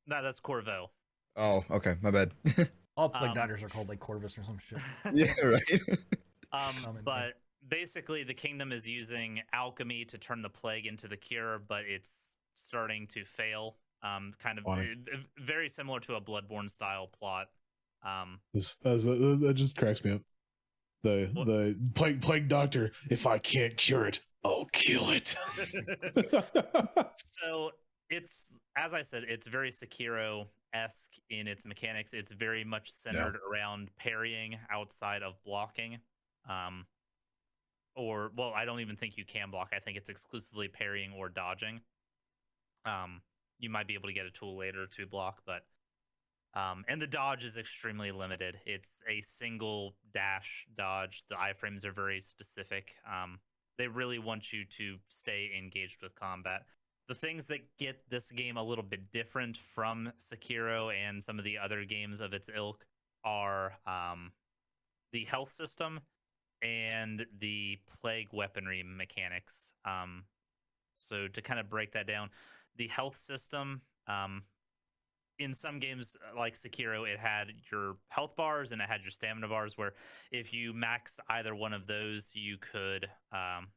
no, 0.08 0.22
that's 0.22 0.40
Corvo. 0.40 0.92
Oh, 1.36 1.64
okay, 1.72 1.96
my 2.02 2.12
bad. 2.12 2.32
All 2.98 3.10
plague 3.10 3.30
Um, 3.30 3.36
doctors 3.36 3.64
are 3.64 3.70
called 3.70 3.90
like 3.90 4.00
Corvus 4.00 4.38
or 4.38 4.44
some 4.44 4.58
shit. 4.58 4.80
yeah, 5.14 5.34
right. 5.44 5.62
Um, 6.52 6.74
Common, 6.84 7.02
but 7.04 7.40
basically, 7.68 8.24
the 8.24 8.34
kingdom 8.34 8.72
is 8.74 8.86
using 8.86 9.42
alchemy 9.54 10.04
to 10.06 10.18
turn 10.18 10.42
the 10.42 10.50
plague 10.50 10.86
into 10.86 11.08
the 11.08 11.16
cure, 11.18 11.60
but 11.68 11.84
it's 11.86 12.36
starting 12.56 13.08
to 13.08 13.24
fail. 13.24 13.78
Um, 14.04 14.34
kind 14.40 14.58
of 14.58 14.66
Funny. 14.66 14.96
uh, 15.14 15.18
very 15.40 15.70
similar 15.70 16.00
to 16.02 16.16
a 16.16 16.22
Bloodborne 16.22 16.70
style 16.70 17.08
plot. 17.08 17.48
Um, 18.06 18.40
This, 18.54 18.78
as, 18.84 19.08
uh, 19.08 19.38
that 19.42 19.54
just 19.56 19.78
cracks 19.78 20.04
me 20.04 20.12
up. 20.12 20.22
The 21.04 21.30
What? 21.34 21.48
the 21.48 21.80
plague 21.96 22.22
plague 22.22 22.48
doctor. 22.50 22.92
If 23.10 23.26
I 23.26 23.38
can't 23.38 23.78
cure 23.78 24.06
it, 24.06 24.20
I'll 24.44 24.68
kill 24.72 25.10
it. 25.12 25.36
so 27.44 27.72
it's 28.10 28.54
as 28.78 28.94
I 28.94 29.02
said, 29.02 29.24
it's 29.28 29.48
very 29.48 29.70
Sekiro 29.72 30.48
esque 30.74 31.12
in 31.30 31.48
its 31.48 31.66
mechanics. 31.66 32.14
It's 32.14 32.32
very 32.32 32.64
much 32.64 32.90
centered 32.92 33.38
around 33.50 33.90
parrying 33.98 34.58
outside 34.72 35.24
of 35.24 35.36
blocking. 35.46 36.00
Um, 36.50 36.86
or 37.96 38.32
well, 38.36 38.54
I 38.56 38.66
don't 38.66 38.80
even 38.80 38.96
think 38.96 39.18
you 39.18 39.26
can 39.26 39.52
block. 39.52 39.70
I 39.76 39.80
think 39.80 39.98
it's 39.98 40.10
exclusively 40.10 40.68
parrying 40.68 41.12
or 41.14 41.30
dodging. 41.30 41.82
Um, 42.86 43.22
you 43.60 43.70
might 43.70 43.88
be 43.88 43.94
able 43.94 44.08
to 44.08 44.14
get 44.14 44.26
a 44.26 44.32
tool 44.32 44.58
later 44.58 44.88
to 44.98 45.06
block, 45.06 45.42
but 45.46 45.64
um, 46.54 46.84
and 46.88 47.02
the 47.02 47.08
dodge 47.08 47.44
is 47.44 47.58
extremely 47.58 48.12
limited. 48.12 48.60
It's 48.66 49.04
a 49.08 49.22
single 49.22 49.96
dash 50.14 50.66
dodge. 50.76 51.24
The 51.30 51.36
iframes 51.36 51.86
are 51.86 51.94
very 51.94 52.20
specific. 52.20 52.92
Um, 53.08 53.40
they 53.78 53.88
really 53.88 54.20
want 54.20 54.54
you 54.54 54.64
to 54.78 54.98
stay 55.08 55.52
engaged 55.58 56.02
with 56.02 56.16
combat. 56.16 56.64
The 57.08 57.16
things 57.16 57.48
that 57.48 57.60
get 57.78 57.98
this 58.10 58.32
game 58.32 58.58
a 58.58 58.64
little 58.64 58.84
bit 58.84 59.12
different 59.12 59.58
from 59.74 60.12
Sekiro 60.20 60.94
and 60.94 61.24
some 61.24 61.40
of 61.40 61.46
the 61.46 61.58
other 61.58 61.84
games 61.84 62.22
of 62.22 62.34
its 62.34 62.50
ilk 62.56 62.86
are 63.24 63.74
um, 63.86 64.32
the 65.12 65.26
health 65.26 65.52
system 65.52 66.00
and 66.62 67.26
the 67.40 67.80
plague 68.02 68.30
weaponry 68.32 68.84
mechanics. 68.86 69.74
Um, 69.86 70.24
so 70.96 71.28
to 71.28 71.42
kind 71.42 71.60
of 71.60 71.70
break 71.70 71.92
that 71.94 72.08
down, 72.08 72.30
the 72.78 72.88
health 72.88 73.18
system 73.18 73.82
um, 74.08 74.44
in 75.40 75.54
some 75.54 75.80
games 75.80 76.16
uh, 76.22 76.38
like 76.38 76.56
Sekiro, 76.56 77.08
it 77.08 77.20
had 77.20 77.48
your 77.72 77.96
health 78.10 78.36
bars 78.36 78.72
and 78.72 78.82
it 78.82 78.90
had 78.90 79.02
your 79.02 79.12
stamina 79.12 79.48
bars. 79.48 79.78
Where 79.78 79.94
if 80.32 80.54
you 80.54 80.74
max 80.74 81.20
either 81.30 81.56
one 81.56 81.74
of 81.74 81.88
those, 81.88 82.32
you 82.34 82.58
could 82.58 83.08
um, 83.32 83.68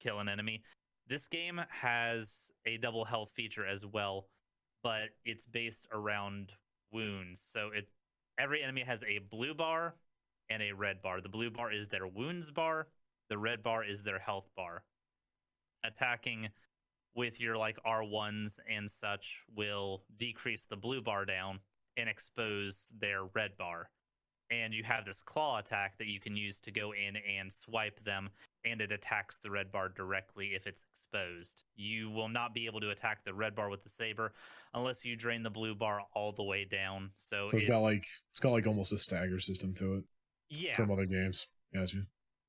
kill 0.00 0.20
an 0.20 0.28
enemy. 0.28 0.62
This 1.08 1.26
game 1.28 1.60
has 1.68 2.52
a 2.66 2.76
double 2.78 3.04
health 3.04 3.32
feature 3.34 3.66
as 3.66 3.84
well, 3.84 4.28
but 4.82 5.10
it's 5.24 5.46
based 5.46 5.88
around 5.92 6.52
wounds. 6.92 7.42
So 7.42 7.70
it's 7.74 7.90
every 8.38 8.62
enemy 8.62 8.82
has 8.82 9.02
a 9.02 9.18
blue 9.30 9.54
bar 9.54 9.94
and 10.48 10.62
a 10.62 10.72
red 10.72 11.02
bar. 11.02 11.20
The 11.20 11.28
blue 11.28 11.50
bar 11.50 11.72
is 11.72 11.88
their 11.88 12.06
wounds 12.06 12.50
bar. 12.50 12.88
The 13.28 13.38
red 13.38 13.62
bar 13.62 13.84
is 13.84 14.02
their 14.02 14.18
health 14.18 14.48
bar. 14.56 14.84
Attacking 15.84 16.48
with 17.14 17.40
your 17.40 17.56
like 17.56 17.78
R1s 17.86 18.58
and 18.70 18.90
such 18.90 19.44
will 19.54 20.02
decrease 20.18 20.64
the 20.66 20.76
blue 20.76 21.02
bar 21.02 21.24
down 21.24 21.60
and 21.96 22.08
expose 22.08 22.92
their 23.00 23.24
red 23.34 23.56
bar. 23.58 23.90
And 24.52 24.74
you 24.74 24.82
have 24.82 25.04
this 25.04 25.22
claw 25.22 25.58
attack 25.58 25.96
that 25.98 26.08
you 26.08 26.18
can 26.18 26.34
use 26.34 26.58
to 26.60 26.72
go 26.72 26.92
in 26.92 27.14
and 27.16 27.52
swipe 27.52 28.02
them, 28.02 28.30
and 28.64 28.80
it 28.80 28.90
attacks 28.90 29.38
the 29.38 29.48
red 29.50 29.70
bar 29.70 29.88
directly 29.88 30.54
if 30.56 30.66
it's 30.66 30.84
exposed. 30.92 31.62
You 31.76 32.10
will 32.10 32.28
not 32.28 32.52
be 32.52 32.66
able 32.66 32.80
to 32.80 32.90
attack 32.90 33.24
the 33.24 33.32
red 33.32 33.54
bar 33.54 33.70
with 33.70 33.84
the 33.84 33.88
saber 33.88 34.32
unless 34.74 35.04
you 35.04 35.14
drain 35.14 35.44
the 35.44 35.50
blue 35.50 35.76
bar 35.76 36.00
all 36.14 36.32
the 36.32 36.42
way 36.42 36.64
down. 36.64 37.10
So, 37.16 37.48
So 37.50 37.56
it's 37.56 37.64
it- 37.64 37.68
got 37.68 37.78
like 37.78 38.04
it's 38.32 38.40
got 38.40 38.50
like 38.50 38.66
almost 38.66 38.92
a 38.92 38.98
stagger 38.98 39.38
system 39.38 39.72
to 39.74 39.94
it 39.98 40.04
yeah, 40.48 40.74
from 40.74 40.90
other 40.90 41.06
games. 41.06 41.46
Gotcha. 41.72 41.98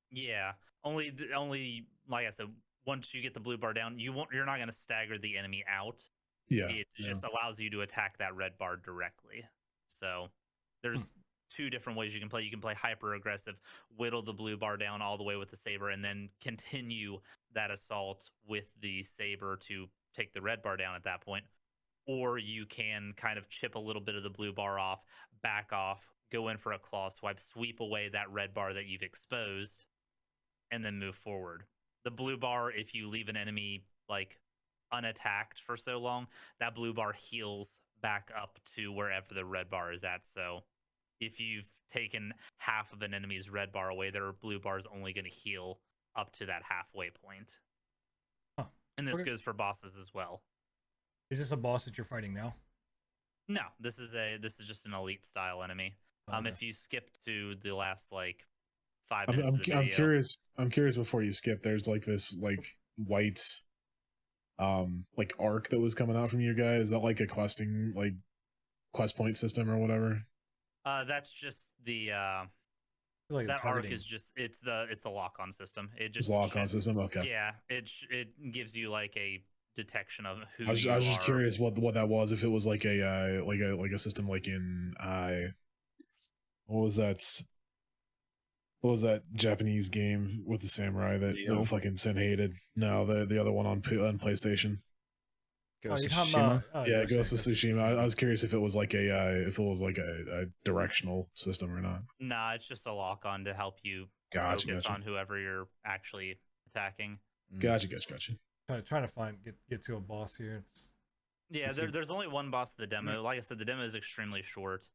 Yeah. 0.09 0.53
Only 0.83 1.11
only 1.35 1.85
like 2.07 2.25
I 2.25 2.31
said, 2.31 2.47
once 2.85 3.13
you 3.13 3.21
get 3.21 3.33
the 3.33 3.39
blue 3.39 3.57
bar 3.57 3.73
down, 3.73 3.99
you 3.99 4.13
won't 4.13 4.29
you're 4.33 4.45
not 4.45 4.57
going 4.57 4.67
to 4.67 4.73
stagger 4.73 5.17
the 5.17 5.37
enemy 5.37 5.63
out. 5.69 6.01
Yeah. 6.49 6.67
it 6.67 6.87
yeah. 6.97 7.07
just 7.07 7.23
allows 7.23 7.59
you 7.59 7.69
to 7.69 7.81
attack 7.81 8.17
that 8.17 8.35
red 8.35 8.57
bar 8.57 8.75
directly. 8.75 9.45
So 9.87 10.27
there's 10.83 11.07
hmm. 11.07 11.21
two 11.49 11.69
different 11.69 11.97
ways 11.97 12.13
you 12.13 12.19
can 12.19 12.29
play. 12.29 12.41
You 12.41 12.51
can 12.51 12.59
play 12.59 12.73
hyper 12.73 13.13
aggressive, 13.13 13.55
whittle 13.97 14.21
the 14.21 14.33
blue 14.33 14.57
bar 14.57 14.77
down 14.77 15.01
all 15.01 15.17
the 15.17 15.23
way 15.23 15.37
with 15.37 15.49
the 15.49 15.57
saber, 15.57 15.89
and 15.89 16.03
then 16.03 16.29
continue 16.41 17.19
that 17.53 17.71
assault 17.71 18.29
with 18.47 18.69
the 18.81 19.03
saber 19.03 19.57
to 19.67 19.87
take 20.15 20.33
the 20.33 20.41
red 20.41 20.61
bar 20.61 20.77
down 20.77 20.95
at 20.95 21.03
that 21.03 21.21
point. 21.21 21.45
Or 22.07 22.37
you 22.37 22.65
can 22.65 23.13
kind 23.15 23.37
of 23.37 23.47
chip 23.47 23.75
a 23.75 23.79
little 23.79 24.01
bit 24.01 24.15
of 24.15 24.23
the 24.23 24.29
blue 24.29 24.51
bar 24.51 24.79
off, 24.79 25.05
back 25.43 25.71
off, 25.71 26.11
go 26.31 26.49
in 26.49 26.57
for 26.57 26.73
a 26.73 26.79
claw 26.79 27.09
swipe, 27.09 27.39
sweep 27.39 27.79
away 27.79 28.09
that 28.09 28.29
red 28.31 28.53
bar 28.53 28.73
that 28.73 28.87
you've 28.87 29.03
exposed, 29.03 29.85
and 30.71 30.83
then 30.83 30.97
move 30.97 31.15
forward. 31.15 31.63
The 32.03 32.11
blue 32.11 32.37
bar, 32.37 32.71
if 32.71 32.93
you 32.95 33.07
leave 33.09 33.29
an 33.29 33.37
enemy 33.37 33.83
like 34.09 34.39
unattacked 34.91 35.59
for 35.59 35.77
so 35.77 35.97
long, 35.99 36.27
that 36.59 36.75
blue 36.75 36.93
bar 36.93 37.13
heals 37.13 37.79
back 38.01 38.31
up 38.39 38.59
to 38.75 38.91
wherever 38.91 39.33
the 39.33 39.45
red 39.45 39.69
bar 39.69 39.93
is 39.93 40.03
at. 40.03 40.25
So 40.25 40.63
if 41.19 41.39
you've 41.39 41.69
taken 41.91 42.33
half 42.57 42.91
of 42.91 43.01
an 43.03 43.13
enemy's 43.13 43.49
red 43.49 43.71
bar 43.71 43.89
away, 43.89 44.09
their 44.09 44.33
blue 44.33 44.59
bar 44.59 44.77
is 44.77 44.87
only 44.93 45.13
going 45.13 45.25
to 45.25 45.29
heal 45.31 45.79
up 46.15 46.35
to 46.37 46.45
that 46.47 46.63
halfway 46.67 47.09
point. 47.11 47.57
Huh. 48.57 48.65
And 48.97 49.07
this 49.07 49.21
Okay. 49.21 49.29
goes 49.29 49.41
for 49.41 49.53
bosses 49.53 49.97
as 49.97 50.13
well. 50.13 50.41
Is 51.29 51.39
this 51.39 51.51
a 51.51 51.57
boss 51.57 51.85
that 51.85 51.97
you're 51.97 52.05
fighting 52.05 52.33
now? 52.33 52.55
No, 53.47 53.61
this 53.79 53.99
is 53.99 54.15
a 54.15 54.37
this 54.37 54.59
is 54.59 54.65
just 54.65 54.85
an 54.85 54.93
elite 54.93 55.25
style 55.25 55.63
enemy. 55.63 55.95
Um, 56.27 56.45
Okay. 56.45 56.49
if 56.49 56.61
you 56.61 56.73
skip 56.73 57.09
to 57.25 57.55
the 57.55 57.73
last 57.73 58.11
like 58.11 58.45
five 59.09 59.29
I'm, 59.29 59.39
I'm, 59.39 59.61
I'm 59.73 59.89
curious. 59.89 60.37
I'm 60.57 60.69
curious 60.69 60.97
before 60.97 61.23
you 61.23 61.33
skip. 61.33 61.63
There's 61.63 61.87
like 61.87 62.03
this 62.05 62.37
like 62.41 62.65
white, 62.97 63.41
um, 64.59 65.05
like 65.17 65.33
arc 65.39 65.69
that 65.69 65.79
was 65.79 65.95
coming 65.95 66.15
out 66.15 66.29
from 66.29 66.39
you 66.39 66.53
guys. 66.53 66.83
Is 66.83 66.89
that 66.91 66.99
like 66.99 67.19
a 67.19 67.27
questing 67.27 67.93
like 67.95 68.13
quest 68.93 69.17
point 69.17 69.37
system 69.37 69.69
or 69.69 69.77
whatever? 69.77 70.21
uh, 70.85 71.03
that's 71.03 71.33
just 71.33 71.71
the 71.85 72.11
uh, 72.11 72.43
like 73.29 73.47
that 73.47 73.57
it's 73.57 73.65
arc 73.65 73.85
is 73.91 74.05
just 74.05 74.33
it's 74.35 74.61
the 74.61 74.87
it's 74.89 75.01
the 75.01 75.09
lock 75.09 75.35
on 75.39 75.51
system. 75.53 75.89
It 75.97 76.09
Just 76.13 76.29
just 76.29 76.29
lock 76.29 76.55
on 76.55 76.67
system. 76.67 76.97
Okay. 76.97 77.27
Yeah, 77.27 77.51
it 77.69 77.87
sh- 77.87 78.07
it 78.09 78.27
gives 78.51 78.75
you 78.75 78.89
like 78.89 79.13
a 79.15 79.43
detection 79.75 80.25
of 80.25 80.39
who 80.57 80.65
I 80.67 80.71
was, 80.71 80.85
you 80.85 80.91
I 80.91 80.95
was 80.97 81.05
just 81.05 81.21
curious 81.21 81.59
what 81.59 81.77
what 81.77 81.93
that 81.93 82.09
was. 82.09 82.31
If 82.31 82.43
it 82.43 82.49
was 82.49 82.65
like 82.65 82.85
a 82.85 83.05
uh, 83.05 83.45
like 83.45 83.59
a 83.59 83.75
like 83.75 83.91
a 83.91 83.97
system 83.97 84.27
like 84.27 84.47
in 84.47 84.93
uh, 84.99 85.51
what 86.65 86.81
was 86.83 86.95
that? 86.97 87.23
What 88.81 88.91
was 88.91 89.01
that 89.03 89.23
Japanese 89.33 89.89
game 89.89 90.43
with 90.45 90.61
the 90.61 90.67
samurai 90.67 91.17
that, 91.19 91.35
Nioh? 91.35 91.59
that 91.59 91.65
fucking 91.67 91.97
Sin 91.97 92.17
hated? 92.17 92.53
No, 92.75 93.05
the 93.05 93.25
the 93.25 93.39
other 93.39 93.51
one 93.51 93.65
on 93.67 93.77
on 93.77 94.17
PlayStation. 94.19 94.79
Oh, 95.83 95.89
Ghost 95.89 96.03
you're 96.03 96.07
of 96.11 96.13
talking 96.15 96.33
Tsushima. 96.33 96.45
about- 96.45 96.63
oh, 96.73 96.83
yeah, 96.85 96.97
you're 96.97 97.05
Ghost 97.07 97.33
of 97.33 97.39
Tsushima. 97.39 97.81
I, 97.81 97.91
I 98.01 98.03
was 98.03 98.15
curious 98.15 98.43
if 98.43 98.53
it 98.53 98.57
was 98.59 98.75
like 98.75 98.93
a 98.93 99.15
uh, 99.15 99.47
if 99.47 99.57
it 99.59 99.63
was 99.63 99.81
like 99.81 99.97
a, 99.97 100.41
a 100.41 100.45
directional 100.63 101.29
system 101.35 101.71
or 101.71 101.81
not. 101.81 102.01
Nah, 102.19 102.53
it's 102.53 102.67
just 102.67 102.85
a 102.87 102.93
lock 102.93 103.23
on 103.25 103.43
to 103.45 103.53
help 103.53 103.77
you 103.83 104.07
Gotcha, 104.33 104.65
focus 104.67 104.83
gotcha, 104.83 104.93
on 104.93 105.01
whoever 105.01 105.39
you're 105.39 105.67
actually 105.85 106.39
attacking. 106.73 107.19
Mm. 107.55 107.59
gotcha, 107.61 107.87
gotcha, 107.87 108.09
gotcha. 108.09 108.31
Trying, 108.67 108.83
trying 108.83 109.01
to 109.03 109.07
find 109.09 109.37
get 109.43 109.55
get 109.69 109.83
to 109.85 109.95
a 109.95 109.99
boss 109.99 110.35
here. 110.35 110.63
It's 110.65 110.89
Yeah, 111.49 111.69
If 111.71 111.75
there, 111.75 111.85
you- 111.85 111.91
there's 111.91 112.09
only 112.09 112.27
one 112.27 112.49
boss 112.51 112.71
of 112.71 112.77
the 112.77 112.87
demo. 112.87 113.21
Like 113.21 113.37
I 113.37 113.41
said, 113.41 113.57
the 113.59 113.65
demo 113.65 113.83
is 113.85 113.93
extremely 113.95 114.41
short. 114.41 114.85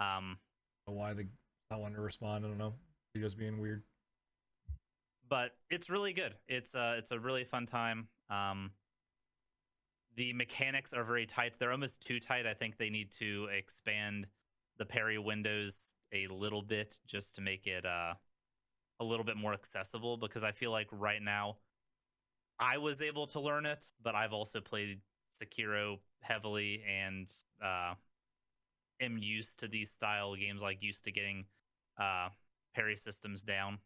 Um, 0.00 0.38
I 0.86 0.90
don't 0.90 0.96
why 0.96 1.12
they 1.14 1.26
not 1.70 1.80
wanting 1.80 1.96
to 1.96 2.02
respond. 2.02 2.44
I 2.44 2.48
don't 2.48 2.58
know. 2.58 2.74
Videos 3.16 3.36
being 3.36 3.60
weird. 3.60 3.82
but 5.28 5.52
it's 5.70 5.90
really 5.90 6.12
good. 6.12 6.34
It's 6.48 6.74
a 6.74 6.96
it's 6.98 7.10
a 7.10 7.18
really 7.18 7.44
fun 7.44 7.66
time. 7.66 8.08
Um, 8.30 8.70
the 10.16 10.32
mechanics 10.32 10.92
are 10.92 11.04
very 11.04 11.26
tight. 11.26 11.54
They're 11.58 11.72
almost 11.72 12.06
too 12.06 12.20
tight. 12.20 12.46
I 12.46 12.54
think 12.54 12.76
they 12.76 12.90
need 12.90 13.12
to 13.18 13.48
expand 13.56 14.26
the 14.78 14.84
parry 14.84 15.18
windows 15.18 15.92
a 16.12 16.26
little 16.28 16.62
bit 16.62 16.98
just 17.06 17.34
to 17.36 17.40
make 17.40 17.66
it 17.66 17.84
uh, 17.84 18.14
a 19.00 19.04
little 19.04 19.24
bit 19.24 19.36
more 19.36 19.52
accessible. 19.52 20.16
Because 20.16 20.44
I 20.44 20.52
feel 20.52 20.70
like 20.70 20.88
right 20.92 21.22
now, 21.22 21.56
I 22.58 22.78
was 22.78 23.00
able 23.02 23.26
to 23.28 23.40
learn 23.40 23.66
it, 23.66 23.84
but 24.02 24.14
I've 24.14 24.32
also 24.32 24.60
played 24.60 25.00
Sekiro 25.32 25.98
heavily 26.20 26.82
and 26.88 27.28
uh, 27.62 27.94
am 29.00 29.18
used 29.18 29.58
to 29.60 29.68
these 29.68 29.90
style 29.90 30.36
games, 30.36 30.62
like 30.62 30.82
used 30.82 31.04
to 31.04 31.12
getting 31.12 31.44
uh, 31.98 32.28
parry 32.74 32.96
systems 32.96 33.44
down. 33.44 33.78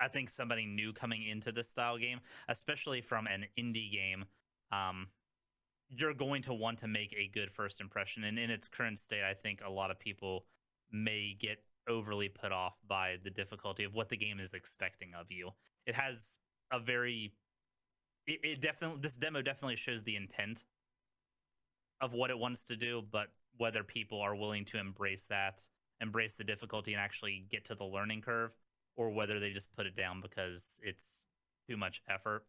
I 0.00 0.08
think 0.08 0.30
somebody 0.30 0.64
new 0.64 0.92
coming 0.92 1.26
into 1.26 1.52
this 1.52 1.68
style 1.68 1.98
game, 1.98 2.20
especially 2.48 3.00
from 3.02 3.26
an 3.26 3.44
indie 3.58 3.92
game, 3.92 4.24
um, 4.72 5.08
you're 5.90 6.14
going 6.14 6.42
to 6.42 6.54
want 6.54 6.78
to 6.78 6.88
make 6.88 7.12
a 7.12 7.30
good 7.34 7.50
first 7.50 7.80
impression. 7.80 8.24
And 8.24 8.38
in 8.38 8.50
its 8.50 8.68
current 8.68 8.98
state, 8.98 9.24
I 9.24 9.34
think 9.34 9.60
a 9.64 9.70
lot 9.70 9.90
of 9.90 9.98
people 9.98 10.46
may 10.90 11.36
get 11.38 11.58
overly 11.88 12.28
put 12.28 12.52
off 12.52 12.78
by 12.88 13.16
the 13.24 13.30
difficulty 13.30 13.84
of 13.84 13.94
what 13.94 14.08
the 14.08 14.16
game 14.16 14.40
is 14.40 14.54
expecting 14.54 15.12
of 15.18 15.26
you. 15.30 15.50
It 15.86 15.94
has 15.94 16.36
a 16.72 16.78
very, 16.78 17.32
it, 18.26 18.40
it 18.42 18.60
definitely, 18.60 19.00
this 19.02 19.16
demo 19.16 19.42
definitely 19.42 19.76
shows 19.76 20.02
the 20.02 20.16
intent 20.16 20.64
of 22.00 22.14
what 22.14 22.30
it 22.30 22.38
wants 22.38 22.64
to 22.66 22.76
do, 22.76 23.02
but 23.10 23.28
whether 23.58 23.82
people 23.84 24.20
are 24.20 24.36
willing 24.36 24.64
to 24.66 24.78
embrace 24.78 25.26
that, 25.26 25.62
embrace 26.00 26.34
the 26.34 26.44
difficulty, 26.44 26.92
and 26.92 27.00
actually 27.00 27.46
get 27.50 27.64
to 27.66 27.74
the 27.74 27.84
learning 27.84 28.22
curve 28.22 28.52
or 28.96 29.10
whether 29.10 29.38
they 29.38 29.50
just 29.50 29.74
put 29.76 29.86
it 29.86 29.96
down 29.96 30.20
because 30.20 30.80
it's 30.82 31.22
too 31.68 31.76
much 31.76 32.02
effort 32.08 32.44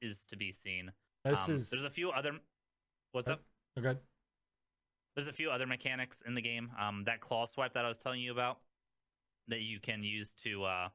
is 0.00 0.26
to 0.26 0.36
be 0.36 0.52
seen. 0.52 0.92
This 1.24 1.48
Um, 1.48 1.54
is 1.54 1.70
there's 1.70 1.84
a 1.84 1.90
few 1.90 2.10
other 2.10 2.38
what's 3.12 3.28
up? 3.28 3.40
okay. 3.78 3.98
There's 5.14 5.28
a 5.28 5.32
few 5.32 5.50
other 5.50 5.66
mechanics 5.66 6.22
in 6.26 6.34
the 6.34 6.42
game. 6.42 6.70
Um, 6.78 7.04
that 7.04 7.20
claw 7.20 7.46
swipe 7.46 7.72
that 7.74 7.84
I 7.84 7.88
was 7.88 8.00
telling 8.00 8.20
you 8.20 8.32
about 8.32 8.58
that 9.48 9.60
you 9.60 9.78
can 9.80 10.02
use 10.02 10.34
to 10.34 10.64
uh, 10.64 10.88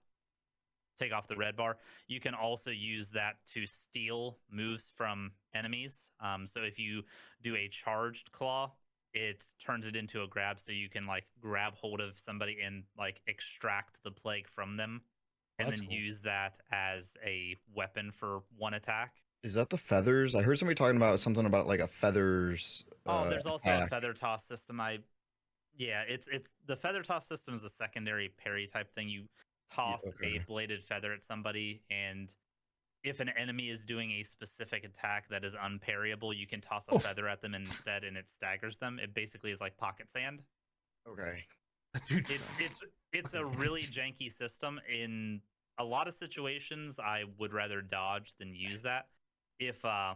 take 0.99 1.13
off 1.13 1.27
the 1.27 1.38
red 1.38 1.55
bar. 1.55 1.77
You 2.07 2.19
can 2.19 2.34
also 2.34 2.71
use 2.71 3.11
that 3.11 3.36
to 3.53 3.65
steal 3.65 4.38
moves 4.51 4.91
from 4.95 5.32
enemies. 5.53 6.09
Um, 6.19 6.45
so 6.47 6.61
if 6.61 6.77
you 6.77 7.03
do 7.41 7.55
a 7.55 7.69
charged 7.69 8.32
claw, 8.32 8.73
it 9.14 9.45
turns 9.60 9.88
it 9.88 9.95
into 9.95 10.24
a 10.24 10.28
grab, 10.28 10.60
so 10.60 10.72
you 10.72 10.89
can 10.89 11.05
like 11.05 11.26
grab 11.39 11.74
hold 11.76 12.01
of 12.01 12.18
somebody 12.18 12.57
and 12.64 12.84
like 12.97 13.22
extract 13.28 14.03
the 14.03 14.12
plague 14.12 14.47
from 14.47 14.78
them, 14.78 15.01
and 15.57 15.68
That's 15.68 15.80
then 15.80 15.89
cool. 15.89 15.97
use 15.97 16.22
that 16.22 16.60
as 16.72 17.18
a 17.26 17.55
weapon 17.74 18.12
for 18.12 18.41
one 18.57 18.74
attack. 18.74 19.16
Is 19.43 19.53
that 19.53 19.70
the 19.70 19.78
feathers? 19.78 20.36
I 20.36 20.41
heard 20.41 20.57
somebody 20.60 20.76
talking 20.76 20.97
about 20.97 21.20
something 21.20 21.45
about 21.45 21.68
like 21.68 21.80
a 21.80 21.88
feathers. 21.88 22.84
Oh, 23.05 23.12
uh, 23.12 23.30
there's 23.30 23.45
also 23.45 23.70
a 23.70 23.88
feather 23.88 24.14
toss 24.14 24.43
system. 24.43 24.82
I, 24.82 24.99
yeah, 25.78 26.03
it's 26.07 26.28
it's 26.28 26.53
the 26.68 26.76
feather 26.76 27.01
toss 27.01 27.28
system 27.28 27.55
is 27.55 27.64
a 27.64 27.70
secondary 27.70 28.30
parry 28.38 28.68
type 28.68 28.93
thing. 28.93 29.07
You 29.07 29.24
toss 29.74 30.05
okay. 30.07 30.38
a 30.38 30.45
bladed 30.45 30.84
feather 30.84 31.14
at 31.14 31.24
somebody, 31.24 31.82
and 31.89 32.32
if 33.03 33.19
an 33.19 33.29
enemy 33.29 33.69
is 33.69 33.85
doing 33.85 34.11
a 34.11 34.23
specific 34.23 34.83
attack 34.83 35.29
that 35.29 35.43
is 35.43 35.55
unparryable, 35.61 36.33
you 36.33 36.47
can 36.47 36.61
toss 36.61 36.87
a 36.89 36.95
Oof. 36.95 37.03
feather 37.03 37.27
at 37.27 37.41
them 37.41 37.55
instead, 37.55 38.03
and 38.03 38.17
it 38.17 38.29
staggers 38.29 38.77
them. 38.77 38.99
It 39.01 39.13
basically 39.13 39.51
is 39.51 39.61
like 39.61 39.77
pocket 39.77 40.11
sand. 40.11 40.41
Okay. 41.07 41.45
Dude, 42.05 42.29
It's 42.29 42.59
it's 42.59 42.83
it's 43.13 43.33
a 43.33 43.45
really 43.45 43.81
janky 43.83 44.31
system. 44.31 44.79
In 44.93 45.41
a 45.79 45.83
lot 45.83 46.07
of 46.07 46.13
situations, 46.13 46.99
I 46.99 47.23
would 47.37 47.53
rather 47.53 47.81
dodge 47.81 48.33
than 48.37 48.53
use 48.53 48.81
that. 48.83 49.05
If 49.59 49.83
uh, 49.83 50.15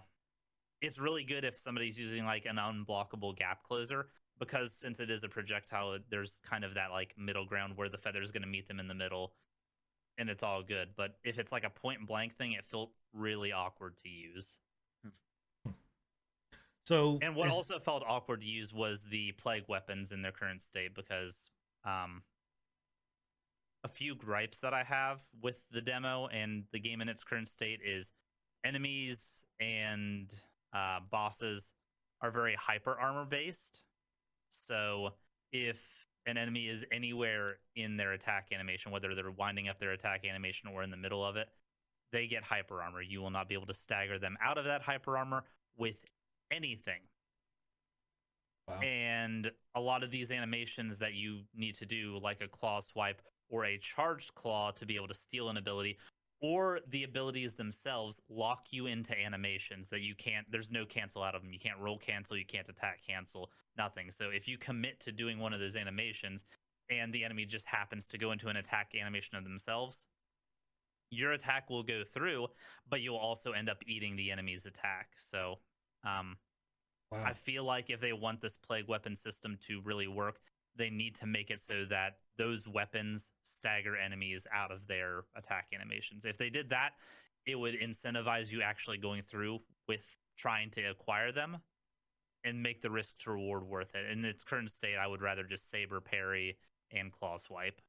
it's 0.81 0.99
really 0.99 1.23
good 1.23 1.45
if 1.45 1.57
somebody's 1.57 1.97
using 1.97 2.25
like 2.25 2.45
an 2.45 2.57
unblockable 2.57 3.36
gap 3.38 3.63
closer 3.63 4.07
because 4.39 4.73
since 4.73 4.99
it 4.99 5.09
is 5.09 5.23
a 5.23 5.29
projectile, 5.29 5.97
there's 6.09 6.39
kind 6.43 6.63
of 6.63 6.73
that 6.73 6.91
like 6.91 7.13
middle 7.17 7.45
ground 7.45 7.73
where 7.75 7.89
the 7.89 7.97
feather 7.97 8.21
is 8.21 8.31
going 8.31 8.41
to 8.41 8.47
meet 8.47 8.67
them 8.67 8.79
in 8.79 8.88
the 8.88 8.93
middle, 8.93 9.34
and 10.18 10.30
it's 10.30 10.43
all 10.43 10.61
good. 10.64 10.89
But 10.95 11.16
if 11.24 11.39
it's 11.39 11.51
like 11.51 11.64
a 11.64 11.70
point 11.70 12.05
blank 12.07 12.36
thing, 12.38 12.53
it 12.53 12.66
felt 12.66 12.91
really 13.14 13.51
awkward 13.51 13.95
to 14.03 14.09
use. 14.09 14.55
so 16.86 17.20
And 17.22 17.36
what 17.36 17.47
is- 17.47 17.53
also 17.53 17.80
felt 17.80 18.03
awkward 18.07 18.41
to 18.41 18.47
use 18.47 18.74
was 18.74 19.05
the 19.05 19.32
plague 19.34 19.66
weapons 19.68 20.11
in 20.11 20.22
their 20.22 20.32
current 20.32 20.61
state 20.61 20.93
because 20.93 21.49
um, 21.86 22.24
a 23.84 23.88
few 23.88 24.16
gripes 24.16 24.59
that 24.59 24.74
I 24.74 24.84
have 24.84 25.22
with 25.41 25.55
the 25.72 25.82
demo 25.82 26.28
and 26.28 26.64
the 26.72 26.80
game 26.80 27.01
in 27.01 27.09
its 27.09 27.24
current 27.24 27.49
state 27.49 27.80
is 27.86 28.11
enemies 28.64 29.45
and 29.59 30.34
uh, 30.74 30.99
bosses 31.11 31.74
are 32.22 32.32
very 32.32 32.55
hyper 32.55 32.97
armor 32.99 33.26
based. 33.26 33.82
So 34.49 35.14
if 35.51 36.03
an 36.26 36.38
enemy 36.38 36.67
is 36.67 36.84
anywhere 36.91 37.57
in 37.76 37.97
their 37.97 38.13
attack 38.13 38.49
animation, 38.53 38.91
whether 38.91 39.13
they're 39.15 39.32
winding 39.32 39.67
up 39.69 39.80
their 39.80 39.91
attack 39.91 40.26
animation 40.26 40.69
or 40.69 40.84
in 40.84 40.89
the 40.89 40.97
middle 40.97 41.24
of 41.24 41.36
it, 41.36 41.47
they 42.11 42.28
get 42.28 42.43
hyper 42.43 42.82
armor. 42.82 43.01
You 43.01 43.21
will 43.21 43.32
not 43.32 43.49
be 43.49 43.55
able 43.55 43.65
to 43.67 43.74
stagger 43.74 44.19
them 44.19 44.38
out 44.43 44.57
of 44.57 44.65
that 44.65 44.82
hyper 44.82 45.17
armor 45.17 45.43
with 45.78 45.97
anything. 46.51 47.01
Wow. 48.67 48.80
And 48.80 49.51
a 49.76 49.82
lot 49.82 50.03
of 50.03 50.11
these 50.11 50.32
animations 50.32 50.97
that 50.99 51.13
you 51.13 51.41
need 51.55 51.76
to 51.76 51.86
do, 51.86 52.19
like 52.21 52.41
a 52.41 52.47
claw 52.47 52.80
swipe 52.80 53.21
or 53.49 53.65
a 53.65 53.78
charged 53.78 54.34
claw 54.36 54.71
to 54.71 54.86
be 54.86 54.95
able 54.95 55.09
to 55.09 55.13
steal 55.13 55.49
an 55.49 55.57
ability, 55.57 55.97
or 56.44 56.82
the 56.89 57.06
abilities 57.06 57.54
themselves 57.54 58.22
lock 58.30 58.66
you 58.70 58.86
into 58.86 59.18
animations 59.18 59.88
that 59.88 60.02
you 60.02 60.14
can't, 60.14 60.46
there's 60.52 60.72
no 60.72 60.86
cancel 60.86 61.24
out 61.24 61.36
of 61.36 61.41
them. 61.41 61.54
You 61.54 61.60
can't 61.60 61.80
roll 61.80 61.98
cancel, 61.98 62.36
you 62.36 62.46
can't 62.46 62.68
attack 62.68 63.00
cancel, 63.08 63.50
nothing. 63.78 64.12
So 64.12 64.26
if 64.30 64.46
you 64.46 64.58
commit 64.58 65.00
to 65.00 65.14
doing 65.14 65.39
one 65.39 65.54
of 65.54 65.62
those 65.62 65.78
animations 65.78 66.44
and 66.89 67.14
the 67.14 67.24
enemy 67.24 67.46
just 67.46 67.66
happens 67.66 68.08
to 68.08 68.18
go 68.18 68.34
into 68.34 68.50
an 68.50 68.58
attack 68.58 68.91
animation 69.00 69.38
of 69.38 69.46
themselves, 69.46 70.06
your 71.10 71.32
attack 71.32 71.70
will 71.70 71.82
go 71.82 72.04
through, 72.04 72.48
but 72.89 73.00
you'll 73.00 73.16
also 73.16 73.54
end 73.54 73.70
up 73.70 73.78
eating 73.88 74.18
the 74.18 74.30
enemy's 74.30 74.66
attack. 74.66 75.12
So, 75.18 75.60
um, 76.04 76.36
wow. 77.10 77.24
I 77.26 77.32
feel 77.32 77.64
like 77.64 77.89
if 77.89 78.02
they 78.02 78.12
want 78.12 78.41
this 78.41 78.58
plague 78.58 78.89
weapon 78.89 79.16
system 79.16 79.58
to 79.68 79.80
really 79.86 80.10
work, 80.10 80.41
they 80.76 80.89
need 80.89 81.15
to 81.15 81.26
make 81.26 81.49
it 81.49 81.59
so 81.59 81.86
that 81.89 82.17
those 82.38 82.67
weapons 82.67 83.32
stagger 83.43 83.95
enemies 83.95 84.47
out 84.53 84.71
of 84.71 84.88
their 84.88 85.24
attack 85.36 85.67
animations. 85.74 86.26
If 86.26 86.38
they 86.38 86.49
did 86.49 86.69
that, 86.69 86.91
it 87.45 87.55
would 87.55 87.76
incentivize 87.80 88.51
you 88.51 88.61
actually 88.61 88.97
going 88.97 89.21
through 89.21 89.59
with 89.88 90.03
trying 90.38 90.71
to 90.71 90.82
acquire 90.84 91.32
them 91.32 91.57
and 92.43 92.61
make 92.61 92.82
the 92.82 92.89
risk 92.89 93.17
to 93.19 93.32
reward 93.32 93.63
worth 93.63 93.93
it. 93.95 94.09
In 94.11 94.26
its 94.26 94.43
current 94.43 94.71
state, 94.71 94.95
I 94.95 95.07
would 95.07 95.21
rather 95.21 95.43
just 95.43 95.69
saber 95.69 96.01
parry 96.01 96.57
and 96.91 97.11
claw 97.11 97.38
swipe. 97.38 97.80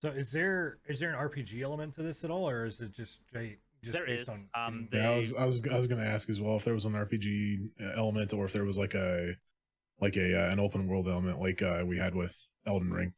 So 0.00 0.08
is 0.10 0.30
there 0.30 0.78
is 0.86 1.00
there 1.00 1.10
an 1.12 1.16
RPG 1.28 1.60
element 1.62 1.94
to 1.94 2.02
this 2.02 2.22
at 2.24 2.30
all, 2.30 2.48
or 2.48 2.66
is 2.66 2.80
it 2.80 2.92
just 2.92 3.20
straight? 3.28 3.58
Just 3.82 3.94
There 3.96 4.06
based 4.06 4.28
On 4.28 4.48
um, 4.54 4.88
getting- 4.90 5.06
Yeah, 5.06 5.12
I 5.12 5.18
was 5.18 5.34
I 5.34 5.44
was 5.44 5.62
I 5.72 5.76
was 5.76 5.86
gonna 5.88 6.04
ask 6.04 6.30
as 6.30 6.40
well 6.40 6.56
if 6.56 6.64
there 6.64 6.74
was 6.74 6.84
an 6.84 6.92
RPG 6.94 7.70
element 7.96 8.32
or 8.32 8.44
if 8.44 8.52
there 8.52 8.64
was 8.64 8.78
like 8.78 8.94
a 8.94 9.34
like 10.00 10.16
a 10.16 10.48
uh, 10.48 10.52
an 10.52 10.60
open 10.60 10.86
world 10.86 11.08
element 11.08 11.40
like 11.40 11.62
uh, 11.62 11.82
we 11.86 11.98
had 11.98 12.14
with 12.14 12.54
Elden 12.66 12.92
Ring. 12.92 13.12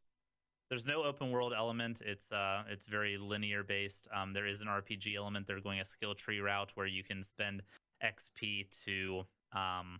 There's 0.69 0.85
no 0.85 1.03
open 1.03 1.31
world 1.31 1.53
element. 1.55 2.01
It's 2.05 2.31
uh 2.31 2.63
it's 2.69 2.85
very 2.85 3.17
linear 3.17 3.63
based. 3.63 4.07
Um, 4.15 4.33
there 4.33 4.47
is 4.47 4.61
an 4.61 4.67
RPG 4.67 5.15
element. 5.15 5.45
They're 5.45 5.59
going 5.59 5.81
a 5.81 5.85
skill 5.85 6.15
tree 6.15 6.39
route 6.39 6.71
where 6.75 6.87
you 6.87 7.03
can 7.03 7.23
spend 7.23 7.61
XP 8.03 8.67
to 8.85 9.23
um 9.53 9.99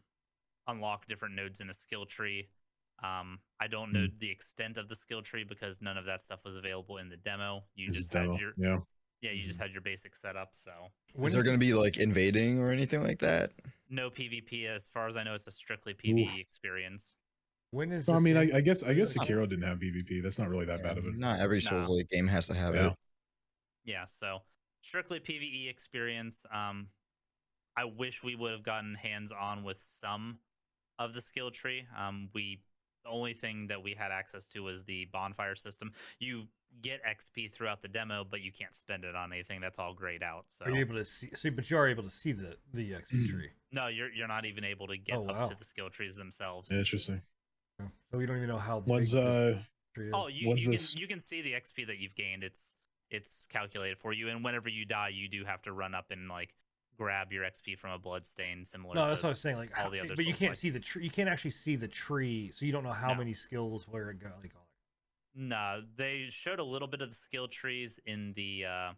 unlock 0.68 1.08
different 1.08 1.36
nodes 1.36 1.60
in 1.60 1.70
a 1.70 1.74
skill 1.74 2.06
tree. 2.06 2.48
Um, 3.04 3.40
I 3.60 3.68
don't 3.68 3.92
know 3.92 4.06
the 4.20 4.30
extent 4.30 4.78
of 4.78 4.88
the 4.88 4.96
skill 4.96 5.22
tree 5.22 5.44
because 5.44 5.82
none 5.82 5.98
of 5.98 6.06
that 6.06 6.22
stuff 6.22 6.40
was 6.46 6.56
available 6.56 6.98
in 6.98 7.10
the 7.10 7.18
demo. 7.18 7.64
You 7.76 7.90
is 7.90 7.98
just 7.98 8.14
had 8.14 8.24
demo. 8.24 8.38
your 8.38 8.54
Yeah. 8.58 8.78
Yeah, 9.22 9.32
you 9.32 9.48
just 9.48 9.60
had 9.60 9.72
your 9.72 9.82
basic 9.82 10.16
setup. 10.16 10.50
So 10.54 10.72
When 11.14 11.28
is 11.28 11.34
there 11.34 11.44
going 11.44 11.56
to 11.56 11.60
be 11.60 11.74
like 11.74 11.98
invading 11.98 12.60
or 12.60 12.72
anything 12.72 13.04
like 13.04 13.20
that? 13.20 13.52
no 13.90 14.10
PvP 14.10 14.66
as 14.68 14.90
far 14.90 15.08
as 15.08 15.18
I 15.18 15.24
know. 15.24 15.34
It's 15.36 15.48
a 15.48 15.52
strictly 15.52 15.94
PvE 15.94 16.40
experience. 16.40 17.14
When 17.72 17.92
is? 17.92 18.06
So 18.06 18.14
I 18.14 18.20
mean, 18.20 18.36
I, 18.38 18.46
game- 18.46 18.56
I 18.56 18.62
guess 18.62 18.84
I 18.84 18.94
guess 18.94 19.16
Sekiro 19.18 19.48
didn't 19.48 19.64
have 19.66 19.80
PvP. 19.80 20.22
That's 20.24 20.40
not 20.40 20.50
really 20.50 20.66
that 20.66 20.82
bad 20.84 20.98
of 20.98 21.06
it. 21.06 21.16
Not 21.18 21.40
every 21.40 21.58
No. 21.58 21.62
Souls 21.84 21.90
like 21.90 22.10
game 22.10 22.28
has 22.28 22.48
to 22.48 22.54
have 22.56 22.76
Yeah. 22.76 22.88
it. 22.88 22.94
Yeah, 23.86 24.06
so 24.08 24.40
strictly 24.82 25.20
PVE 25.20 25.70
experience. 25.70 26.46
Um, 26.54 26.88
I 27.78 27.86
wish 27.86 28.24
we 28.24 28.36
would 28.36 28.52
have 28.52 28.64
gotten 28.64 28.96
hands 28.96 29.32
on 29.32 29.64
with 29.64 29.82
some 29.82 30.40
of 31.00 31.14
the 31.14 31.22
skill 31.22 31.50
tree. 31.52 31.86
Um, 31.98 32.30
we 32.34 32.62
the 33.04 33.10
only 33.10 33.34
thing 33.34 33.68
that 33.68 33.82
we 33.82 33.94
had 33.98 34.12
access 34.12 34.48
to 34.48 34.62
was 34.62 34.84
the 34.84 35.06
bonfire 35.12 35.56
system. 35.56 35.92
You 36.20 36.44
get 36.82 37.02
XP 37.04 37.52
throughout 37.54 37.82
the 37.82 37.88
demo, 37.88 38.26
but 38.30 38.42
you 38.42 38.52
can't 38.52 38.76
spend 38.76 39.04
it 39.04 39.16
on 39.16 39.34
anything. 39.34 39.60
That's 39.62 39.80
all 39.80 39.94
grayed 39.94 40.24
out. 40.24 40.46
So 40.50 40.66
Are 40.66 40.72
you 40.72 40.78
able 40.80 40.96
to 40.96 41.06
see? 41.06 41.28
See, 41.36 41.50
but 41.50 41.70
you 41.70 41.78
are 41.78 41.88
able 41.88 42.04
to 42.04 42.10
see 42.10 42.32
the 42.32 42.58
the 42.74 42.92
XP 42.94 43.12
Mm. 43.26 43.30
tree. 43.30 43.50
no, 43.72 43.88
you're 43.88 44.12
you're 44.12 44.28
not 44.28 44.46
even 44.46 44.64
able 44.64 44.88
to 44.88 44.98
get 44.98 45.18
Oh, 45.18 45.28
up 45.28 45.36
wow. 45.36 45.50
to 45.50 45.56
the 45.56 45.66
skill 45.66 45.90
trees 45.90 46.16
themselves. 46.16 46.72
Interesting. 46.72 47.22
So 47.80 48.18
we 48.18 48.26
don't 48.26 48.38
even 48.38 48.50
know 48.50 48.58
how 48.58 48.80
big 48.80 49.08
uh 49.16 49.60
tree 49.96 50.08
is. 50.08 50.14
Oh, 50.14 50.28
you, 50.28 50.50
When's 50.50 50.62
you 50.64 50.68
can 50.68 50.72
this- 50.72 50.96
you 50.96 51.08
can 51.08 51.20
see 51.20 51.42
the 51.42 51.54
XP 51.54 51.88
that 51.88 51.98
you've 51.98 52.16
gained. 52.16 52.44
It's 52.44 52.76
it's 53.10 53.46
calculated 53.50 53.98
for 54.00 54.14
you, 54.14 54.30
and 54.30 54.42
whenever 54.44 54.70
you 54.70 54.86
die, 54.86 55.10
you 55.10 55.28
do 55.28 55.44
have 55.44 55.62
to 55.64 55.74
run 55.74 55.94
up 55.94 56.12
and 56.12 56.30
like 56.30 56.54
grab 56.98 57.32
your 57.32 57.44
XP 57.44 57.78
from 57.78 57.92
a 57.92 57.98
blood 58.00 58.26
stain, 58.26 58.66
similar. 58.66 58.94
no, 58.96 59.04
to 59.06 59.10
that's 59.10 59.24
what 59.24 59.30
I 59.30 59.32
was 59.32 59.40
saying. 59.40 59.58
Like, 59.58 59.78
all 59.80 59.90
the 59.90 60.00
other 60.00 60.16
but 60.16 60.26
you 60.26 60.34
can't 60.34 60.52
like- 60.52 60.58
see 60.58 60.70
the 60.70 60.80
tree. 60.80 61.04
You 61.04 61.10
can't 61.10 61.30
actually 61.30 61.52
see 61.52 61.76
the 61.76 61.88
tree, 61.88 62.52
so 62.54 62.66
you 62.66 62.72
don't 62.72 62.84
know 62.84 62.92
how 62.92 63.10
No. 63.14 63.16
many 63.20 63.34
skills 63.34 63.88
where 63.88 64.10
it 64.12 64.20
go. 64.20 64.32
Like, 64.42 64.54
No, 65.34 65.82
they 65.96 66.28
showed 66.30 66.60
a 66.60 66.64
little 66.64 66.88
bit 66.88 67.02
of 67.02 67.10
the 67.10 67.16
skill 67.16 67.48
trees 67.48 68.00
in 68.06 68.34
the 68.34 68.66
uh 68.66 68.94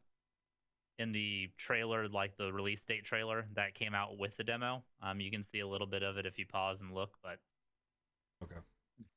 in 1.00 1.12
the 1.12 1.50
trailer, 1.58 2.08
like 2.08 2.38
the 2.38 2.54
release 2.54 2.86
date 2.86 3.04
trailer 3.04 3.48
that 3.54 3.74
came 3.74 3.96
out 3.96 4.18
with 4.18 4.38
the 4.38 4.44
demo. 4.44 4.84
Um, 5.02 5.20
you 5.20 5.32
can 5.32 5.42
see 5.42 5.60
a 5.60 5.68
little 5.68 5.88
bit 5.88 6.04
of 6.04 6.18
it 6.18 6.26
if 6.28 6.38
you 6.38 6.46
pause 6.46 6.82
and 6.82 6.94
look, 6.94 7.18
but 7.24 7.40
Okay. 8.44 8.60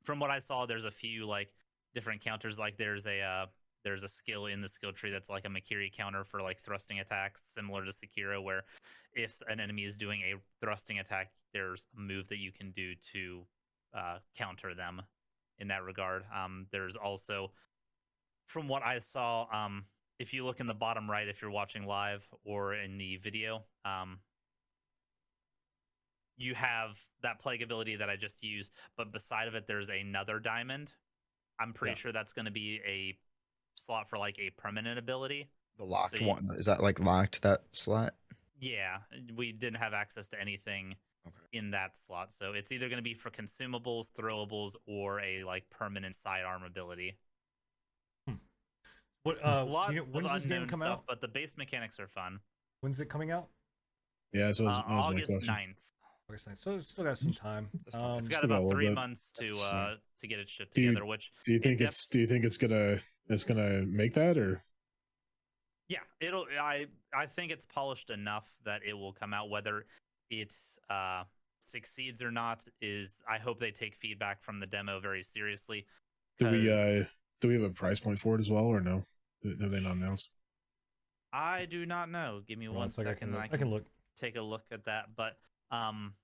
from 0.05 0.19
what 0.21 0.31
I 0.31 0.39
saw, 0.39 0.65
there's 0.65 0.85
a 0.87 0.91
few 0.91 1.27
like 1.27 1.53
different 1.95 2.23
counters. 2.23 2.59
Like 2.59 2.77
there's 2.79 3.07
a 3.07 3.21
uh, 3.21 3.47
there's 3.87 4.03
a 4.03 4.09
skill 4.09 4.47
in 4.47 4.61
the 4.61 4.69
skill 4.69 4.93
tree 4.93 5.13
that's 5.13 5.31
like 5.31 5.45
a 5.45 5.49
Mikiri 5.49 5.93
counter 5.97 6.25
for 6.25 6.43
like 6.43 6.61
thrusting 6.61 6.99
attacks, 6.99 7.41
similar 7.41 7.85
to 7.85 7.93
Sekiro, 7.93 8.43
where 8.43 8.65
if 9.13 9.41
an 9.49 9.61
enemy 9.61 9.85
is 9.85 9.97
doing 9.97 10.23
a 10.23 10.35
thrusting 10.61 10.99
attack, 10.99 11.31
there's 11.53 11.87
a 11.97 12.01
move 12.01 12.27
that 12.27 12.39
you 12.39 12.51
can 12.51 12.73
do 12.73 12.95
to 13.13 13.47
uh, 13.97 14.19
counter 14.37 14.75
them 14.75 15.03
in 15.61 15.69
that 15.69 15.85
regard. 15.85 16.25
Um, 16.37 16.67
there's 16.73 16.97
also, 16.97 17.53
from 18.49 18.67
what 18.67 18.83
I 18.83 18.99
saw, 18.99 19.47
um, 19.53 19.85
if 20.19 20.35
you 20.35 20.45
look 20.45 20.59
in 20.59 20.67
the 20.67 20.75
bottom 20.75 21.09
right, 21.09 21.29
if 21.29 21.41
you're 21.41 21.53
watching 21.53 21.87
live 21.87 22.27
or 22.45 22.75
in 22.75 22.99
the 22.99 23.19
video, 23.19 23.63
um, 23.85 24.19
you 26.37 26.57
have 26.57 26.99
that 27.23 27.39
plague 27.39 27.63
ability 27.63 27.95
that 27.95 28.11
I 28.11 28.17
just 28.17 28.43
used, 28.43 28.73
but 28.97 29.13
beside 29.13 29.47
of 29.47 29.55
it, 29.55 29.69
there's 29.69 29.91
another 29.91 30.41
diamond. 30.41 30.93
I'm 31.61 31.73
pretty 31.73 31.93
Yeah. 31.93 31.99
sure 31.99 32.13
that's 32.13 32.33
going 32.33 32.47
to 32.47 32.51
be 32.51 32.81
a 32.85 33.17
slot 33.77 34.09
for 34.09 34.19
like 34.19 34.39
a 34.39 34.51
permanent 34.51 34.99
ability. 34.99 35.49
The 35.79 35.85
locked 35.85 36.19
So 36.19 36.25
you- 36.25 36.29
one 36.31 36.47
is 36.53 36.67
that 36.67 36.83
like 36.83 36.99
locked 37.01 37.43
that 37.43 37.63
slot? 37.73 38.15
Yeah, 38.59 38.99
we 39.35 39.53
didn't 39.53 39.79
have 39.81 39.93
access 39.93 40.29
to 40.31 40.41
anything 40.41 40.97
Okay. 41.27 41.37
in 41.53 41.71
that 41.73 41.99
slot, 41.99 42.33
so 42.33 42.53
it's 42.53 42.71
either 42.73 42.89
going 42.89 42.99
to 42.99 43.03
be 43.03 43.13
for 43.15 43.31
consumables, 43.31 44.13
throwables, 44.13 44.75
or 44.87 45.21
a 45.21 45.45
like 45.45 45.69
permanent 45.71 46.15
sidearm 46.17 46.63
ability. 46.63 47.19
What? 49.25 49.39
a 49.43 49.49
Uh, 49.61 49.65
lot 49.67 49.91
you 49.91 49.97
know, 49.97 50.03
of 50.03 50.09
when 50.15 50.25
does 50.25 50.43
this 50.43 50.47
game 50.47 50.67
come 50.69 50.81
stuff, 50.81 50.99
out? 51.01 51.05
but 51.07 51.21
the 51.21 51.29
base 51.29 51.57
mechanics 51.57 51.99
are 52.01 52.07
fun. 52.09 52.41
When's 52.81 53.01
it 53.01 53.07
coming 53.07 53.31
out? 53.31 53.49
yeah, 54.33 54.53
so 54.53 54.65
Uh, 54.65 54.69
was 54.69 54.85
my 54.89 54.95
August 54.95 55.27
question. 55.29 55.55
9th. 55.55 55.77
August 56.29 56.49
9th. 56.49 56.59
So 56.59 56.75
it's 56.77 56.89
still 56.91 57.05
got 57.05 57.19
some 57.19 57.33
time. 57.33 57.71
Um, 57.75 58.19
It's 58.19 58.29
got 58.29 58.39
still 58.39 58.49
got 58.49 58.63
a 58.63 58.63
about 58.63 58.73
three 58.73 58.91
months 58.91 59.33
to 59.33 59.57
uh 59.59 59.97
to 60.29 60.35
get 60.35 60.41
it 60.41 60.49
shipped 60.49 60.75
Do 60.75 60.83
you- 60.83 61.07
Which 61.07 61.33
Do 61.45 61.53
you 61.53 61.59
think 61.59 61.79
def- 61.79 61.89
it's 61.89 62.07
do 62.07 62.21
you 62.21 62.27
think 62.27 62.45
it's 62.45 62.57
gonna 62.57 62.99
it's 63.29 63.45
gonna 63.45 63.83
make 63.87 64.15
that 64.15 64.37
or 64.39 64.63
Yeah, 65.89 66.01
it'll. 66.21 66.47
I 66.61 66.87
I 67.15 67.27
think 67.27 67.53
it's 67.53 67.65
polished 67.65 68.11
enough 68.11 68.47
that 68.65 68.83
it 68.85 68.95
will 68.95 69.13
come 69.13 69.33
out. 69.33 69.51
Whether 69.51 69.87
it 70.31 70.53
uh, 70.91 71.23
succeeds 71.61 72.21
or 72.23 72.31
not 72.33 72.67
is, 72.81 73.23
I 73.31 73.39
hope 73.39 73.61
they 73.61 73.71
take 73.71 73.95
feedback 73.95 74.43
from 74.43 74.59
the 74.59 74.67
demo 74.67 74.99
very 75.01 75.23
seriously. 75.23 75.87
Do 76.39 76.51
we 76.51 76.71
uh 76.73 77.05
do 77.41 77.49
we 77.49 77.55
have 77.55 77.63
a 77.63 77.71
price 77.71 78.01
point 78.01 78.19
for 78.19 78.35
it 78.35 78.41
as 78.41 78.51
well 78.51 78.65
or 78.65 78.81
no? 78.81 79.05
Have 79.61 79.71
they 79.71 79.81
not 79.81 79.95
announced? 79.97 80.31
I 81.33 81.67
do 81.67 81.87
not 81.87 82.11
know. 82.11 82.41
Give 82.47 82.59
me 82.59 82.65
Hold 82.67 82.77
on 82.77 82.81
one 82.81 82.87
a 82.89 82.91
second, 82.91 83.13
second. 83.13 83.37
I 83.37 83.47
can. 83.47 83.55
I 83.55 83.59
can 83.59 83.71
look. 83.71 83.85
take 84.19 84.37
a 84.37 84.43
look 84.43 84.65
at 84.73 84.85
that. 84.87 85.15
But 85.17 85.37
um, 85.71 86.15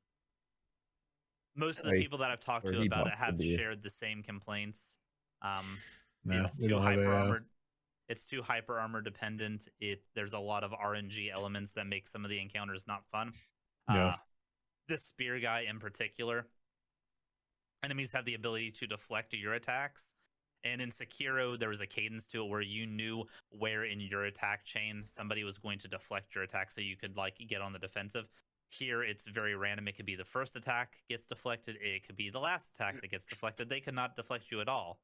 most 1.54 1.80
of 1.80 1.86
the 1.90 1.98
people 2.00 2.18
that 2.18 2.30
I've 2.30 2.40
talked 2.40 2.66
to 2.66 2.82
about 2.82 3.06
it 3.06 3.14
have 3.14 3.40
shared 3.40 3.82
the 3.82 3.90
same 3.90 4.22
complaints. 4.22 4.96
Um, 5.42 5.78
No, 6.24 6.44
it's 6.44 6.58
too 6.58 6.78
hyper 6.78 7.12
armored. 7.12 7.44
It's 8.08 8.26
too 8.26 8.42
hyper 8.42 8.78
armor 8.78 9.00
dependent. 9.00 9.68
It 9.80 10.02
there's 10.14 10.34
a 10.34 10.38
lot 10.38 10.64
of 10.64 10.70
RNG 10.70 11.32
elements 11.32 11.72
that 11.72 11.86
make 11.86 12.06
some 12.06 12.24
of 12.24 12.30
the 12.30 12.40
encounters 12.40 12.84
not 12.86 13.04
fun. 13.10 13.32
Yeah. 13.90 14.06
Uh, 14.06 14.16
this 14.88 15.04
spear 15.04 15.40
guy 15.40 15.66
in 15.68 15.78
particular, 15.78 16.46
enemies 17.82 18.12
have 18.12 18.24
the 18.24 18.34
ability 18.34 18.72
to 18.72 18.86
deflect 18.86 19.34
your 19.34 19.54
attacks. 19.54 20.14
And 20.64 20.80
in 20.80 20.90
Sekiro, 20.90 21.58
there 21.58 21.70
was 21.70 21.80
a 21.80 21.86
cadence 21.86 22.28
to 22.28 22.44
it 22.44 22.48
where 22.48 22.60
you 22.60 22.86
knew 22.86 23.24
where 23.50 23.84
in 23.84 24.00
your 24.00 24.24
attack 24.26 24.64
chain 24.64 25.02
somebody 25.06 25.42
was 25.42 25.58
going 25.58 25.80
to 25.80 25.88
deflect 25.88 26.34
your 26.36 26.44
attack, 26.44 26.70
so 26.70 26.80
you 26.80 26.96
could 26.96 27.16
like 27.16 27.36
get 27.48 27.60
on 27.60 27.72
the 27.72 27.80
defensive. 27.80 28.26
Here, 28.72 29.02
it's 29.02 29.26
very 29.26 29.54
random. 29.54 29.86
It 29.88 29.96
could 29.96 30.06
be 30.06 30.16
the 30.16 30.24
first 30.24 30.56
attack 30.56 30.96
gets 31.08 31.26
deflected. 31.26 31.76
It 31.80 32.06
could 32.06 32.16
be 32.16 32.30
the 32.30 32.38
last 32.38 32.72
attack 32.74 33.00
that 33.00 33.10
gets 33.10 33.26
deflected. 33.26 33.68
They 33.68 33.80
could 33.80 33.94
not 33.94 34.16
deflect 34.16 34.50
you 34.50 34.60
at 34.60 34.68
all 34.68 34.98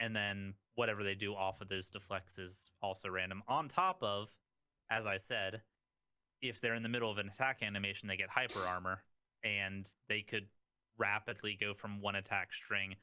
and 0.00 0.14
then 0.14 0.54
whatever 0.74 1.02
they 1.04 1.14
do 1.14 1.34
off 1.34 1.60
of 1.60 1.68
those 1.68 1.90
deflects 1.90 2.38
is 2.38 2.70
also 2.82 3.08
random. 3.08 3.42
On 3.48 3.68
top 3.68 4.02
of, 4.02 4.28
as 4.90 5.06
I 5.06 5.16
said, 5.16 5.62
if 6.42 6.60
they're 6.60 6.74
in 6.74 6.82
the 6.82 6.88
middle 6.88 7.10
of 7.10 7.18
an 7.18 7.28
attack 7.28 7.62
animation, 7.62 8.08
they 8.08 8.16
get 8.16 8.28
hyper 8.28 8.60
armor, 8.60 9.02
and 9.44 9.88
they 10.08 10.22
could 10.22 10.46
rapidly 10.98 11.56
go 11.60 11.74
from 11.74 12.00
one 12.00 12.16
attack 12.16 12.52
string 12.52 12.96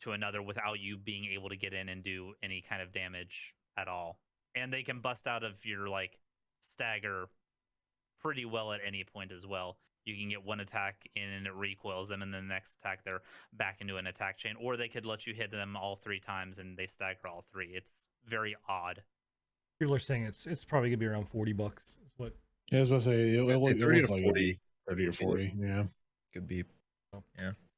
to 0.00 0.12
another 0.12 0.42
without 0.42 0.80
you 0.80 0.96
being 0.96 1.26
able 1.26 1.48
to 1.48 1.56
get 1.56 1.72
in 1.72 1.88
and 1.88 2.02
do 2.02 2.32
any 2.42 2.62
kind 2.66 2.80
of 2.80 2.92
damage 2.92 3.54
at 3.76 3.88
all. 3.88 4.20
And 4.54 4.72
they 4.72 4.82
can 4.82 5.00
bust 5.00 5.26
out 5.26 5.44
of 5.44 5.64
your 5.64 5.88
like 5.88 6.18
stagger 6.60 7.28
pretty 8.20 8.44
well 8.44 8.72
at 8.72 8.80
any 8.86 9.04
point 9.04 9.32
as 9.32 9.46
well. 9.46 9.76
You 10.04 10.16
can 10.16 10.30
get 10.30 10.42
one 10.44 10.60
attack 10.60 11.06
in 11.16 11.22
and 11.28 11.46
it 11.46 11.54
recoils 11.54 12.08
them, 12.08 12.22
and 12.22 12.32
then 12.32 12.48
the 12.48 12.54
next 12.54 12.76
attack 12.76 13.04
they're 13.04 13.20
back 13.52 13.80
into 13.80 13.96
an 13.96 14.06
attack 14.06 14.38
chain, 14.38 14.54
or 14.60 14.76
they 14.76 14.88
could 14.88 15.04
let 15.04 15.26
you 15.26 15.34
hit 15.34 15.50
them 15.50 15.76
all 15.76 15.96
three 15.96 16.20
times 16.20 16.58
and 16.58 16.76
they 16.76 16.86
stagger 16.86 17.28
all 17.28 17.44
three. 17.52 17.68
It's 17.74 18.06
very 18.26 18.56
odd. 18.68 19.02
People 19.78 19.94
are 19.94 19.98
saying 19.98 20.24
it's 20.24 20.46
it's 20.46 20.64
probably 20.64 20.88
gonna 20.90 20.96
be 20.98 21.06
around 21.06 21.28
forty 21.28 21.52
bucks. 21.52 21.96
Is 22.06 22.12
what 22.16 22.32
yeah, 22.70 22.78
I 22.78 22.80
was 22.80 22.88
about 22.88 22.96
to 22.96 23.04
say 23.04 23.20
it, 23.20 23.34
it, 23.34 23.50
I'd 23.52 23.58
look- 23.58 23.72
say 23.72 23.78
30 23.80 23.96
looks 23.96 24.08
to 24.08 24.14
like 24.14 24.24
40 24.24 24.60
thirty 24.88 25.06
or 25.06 25.12
forty. 25.12 25.54
Yeah, 25.58 25.84
could 26.32 26.46
be. 26.48 26.64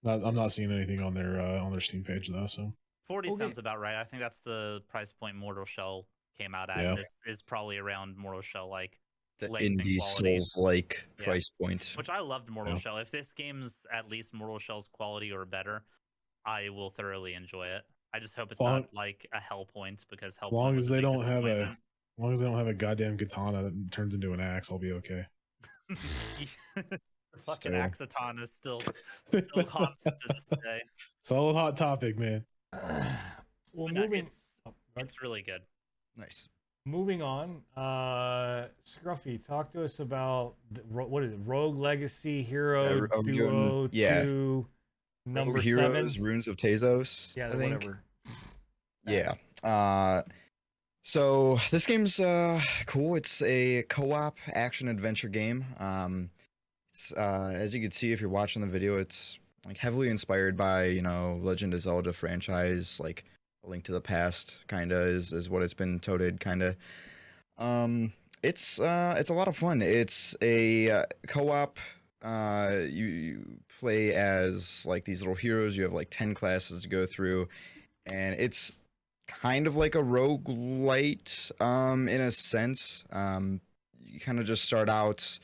not, 0.02 0.24
I'm 0.24 0.34
not 0.34 0.52
seeing 0.52 0.70
anything 0.70 1.02
on 1.02 1.14
their 1.14 1.40
uh, 1.40 1.60
on 1.62 1.72
their 1.72 1.80
Steam 1.80 2.04
page 2.04 2.28
though. 2.28 2.46
So 2.46 2.72
40 3.08 3.28
Okay. 3.30 3.38
sounds 3.38 3.58
about 3.58 3.80
right. 3.80 3.96
I 3.96 4.04
think 4.04 4.22
that's 4.22 4.40
the 4.40 4.82
price 4.88 5.12
point 5.12 5.34
Mortal 5.36 5.64
Shell 5.64 6.06
came 6.38 6.54
out 6.54 6.70
at. 6.70 6.78
Yeah. 6.78 6.94
This 6.94 7.12
is 7.26 7.42
probably 7.42 7.76
around 7.78 8.16
Mortal 8.16 8.40
Shell 8.40 8.68
like 8.70 8.98
The 9.40 9.48
length 9.48 9.84
indie. 9.84 9.98
Souls 10.00 10.56
like 10.56 11.04
Yeah. 11.18 11.24
price 11.24 11.50
point. 11.60 11.94
which 11.96 12.08
I 12.10 12.20
loved 12.20 12.48
Mortal 12.50 12.74
Yeah. 12.74 12.78
Shell. 12.80 12.98
If 12.98 13.10
this 13.10 13.32
game's 13.32 13.86
at 13.92 14.08
least 14.08 14.32
Mortal 14.34 14.58
Shell's 14.58 14.88
quality 14.88 15.32
or 15.32 15.44
better, 15.44 15.82
I 16.44 16.68
will 16.68 16.90
thoroughly 16.90 17.34
enjoy 17.34 17.66
it. 17.68 17.82
I 18.12 18.18
just 18.20 18.34
hope 18.36 18.50
it's 18.52 18.60
Long- 18.60 18.82
not 18.82 18.94
like 18.94 19.26
a 19.32 19.38
Hellpoint 19.38 20.04
because 20.10 20.36
Hell 20.36 20.50
long 20.52 20.76
as 20.76 20.88
they 20.88 21.00
don't 21.00 21.24
have 21.24 21.44
a 21.46 21.76
long 22.18 22.32
as 22.32 22.40
they 22.40 22.46
don't 22.46 22.58
have 22.58 22.66
a 22.66 22.74
goddamn 22.74 23.16
katana 23.16 23.62
that 23.62 23.92
turns 23.92 24.14
into 24.14 24.32
an 24.32 24.40
axe, 24.40 24.70
I'll 24.70 24.78
be 24.78 24.92
okay. 24.92 25.26
the 25.88 27.00
fucking 27.44 27.72
Still. 27.72 27.74
Axaton 27.74 28.38
is 28.42 28.52
still 28.52 28.80
still 29.28 29.64
constant 29.64 30.16
to 30.20 30.28
this 30.34 30.48
day. 30.62 30.82
Solid 31.22 31.54
hot 31.54 31.76
topic, 31.76 32.18
man. 32.18 32.44
well, 32.72 33.86
But 33.86 33.94
moving 33.94 34.20
it's 34.20 34.60
oh, 34.66 34.70
go 34.70 34.76
ahead. 34.96 35.06
it's 35.06 35.22
really 35.22 35.42
good. 35.42 35.62
Nice. 36.16 36.48
Moving 36.86 37.20
on. 37.20 37.62
Uh, 37.76 38.68
Scruffy, 38.84 39.44
talk 39.44 39.70
to 39.72 39.84
us 39.84 40.00
about 40.00 40.54
the, 40.70 40.80
what 40.82 41.22
is 41.22 41.32
it? 41.32 41.38
Rogue 41.44 41.76
Legacy 41.76 42.42
Hero 42.42 43.06
Duo 43.22 43.88
yeah. 43.92 44.22
Two, 44.22 44.66
number 45.26 45.54
Rogue 45.54 45.64
seven. 45.64 45.92
Heroes, 45.92 46.18
Ruins 46.18 46.48
of 46.48 46.56
Tasos. 46.56 47.36
Yeah, 47.36 47.48
I 47.48 47.52
think. 47.52 47.74
whatever. 47.74 48.02
Yeah. 49.06 49.34
Uh, 49.62 50.22
so 51.02 51.58
this 51.70 51.86
game's 51.86 52.18
uh, 52.18 52.60
cool. 52.86 53.16
It's 53.16 53.42
a 53.42 53.84
co-op 53.88 54.36
action 54.54 54.88
adventure 54.88 55.28
game. 55.28 55.64
Um, 55.78 56.30
it's 56.90 57.12
uh, 57.12 57.52
as 57.54 57.74
you 57.74 57.80
can 57.80 57.90
see 57.90 58.12
if 58.12 58.20
you're 58.20 58.30
watching 58.30 58.62
the 58.62 58.68
video, 58.68 58.98
it's 58.98 59.38
like 59.66 59.76
heavily 59.76 60.08
inspired 60.08 60.56
by 60.56 60.86
you 60.86 61.02
know 61.02 61.38
Legend 61.42 61.74
of 61.74 61.80
Zelda 61.80 62.12
franchise, 62.12 63.00
like 63.00 63.24
A 63.64 63.68
Link 63.68 63.84
to 63.84 63.92
the 63.92 64.00
Past, 64.00 64.64
kind 64.68 64.92
of 64.92 65.06
is 65.06 65.32
is 65.32 65.50
what 65.50 65.62
it's 65.62 65.74
been 65.74 66.00
toted, 66.00 66.40
kind 66.40 66.62
of. 66.62 66.76
Um, 67.58 68.12
it's 68.42 68.80
uh, 68.80 69.16
it's 69.18 69.30
a 69.30 69.34
lot 69.34 69.48
of 69.48 69.56
fun. 69.56 69.82
It's 69.82 70.36
a 70.40 70.90
uh, 70.90 71.04
co-op. 71.26 71.78
Uh, 72.22 72.76
you, 72.88 73.06
you 73.06 73.46
play 73.80 74.12
as 74.14 74.84
like 74.86 75.04
these 75.04 75.20
little 75.20 75.34
heroes. 75.34 75.76
You 75.76 75.84
have 75.84 75.92
like 75.92 76.08
ten 76.10 76.34
classes 76.34 76.82
to 76.82 76.88
go 76.88 77.06
through, 77.06 77.48
and 78.06 78.34
it's 78.38 78.72
kind 79.30 79.68
of 79.68 79.76
like 79.76 79.94
a 79.94 80.02
roguelite 80.02 81.52
um 81.62 82.08
in 82.08 82.20
a 82.20 82.32
sense 82.32 83.04
um 83.12 83.60
you 84.04 84.18
kind 84.18 84.40
of 84.40 84.44
just 84.44 84.64
start 84.64 84.88
out 84.88 85.38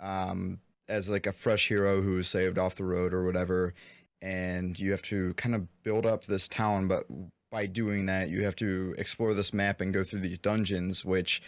um 0.00 0.58
as 0.88 1.08
like 1.08 1.26
a 1.26 1.32
fresh 1.32 1.68
hero 1.68 2.02
who 2.02 2.14
was 2.14 2.26
saved 2.26 2.58
off 2.58 2.74
the 2.74 2.84
road 2.84 3.14
or 3.14 3.24
whatever 3.24 3.74
and 4.22 4.76
you 4.80 4.90
have 4.90 5.02
to 5.02 5.32
kind 5.34 5.54
of 5.54 5.68
build 5.84 6.04
up 6.04 6.24
this 6.24 6.48
town 6.48 6.88
but 6.88 7.04
by 7.50 7.66
doing 7.66 8.06
that 8.06 8.28
you 8.28 8.44
have 8.44 8.56
to 8.56 8.94
explore 8.98 9.34
this 9.34 9.52
map 9.52 9.80
and 9.80 9.94
go 9.94 10.02
through 10.02 10.20
these 10.20 10.38
dungeons 10.38 11.04
which 11.04 11.42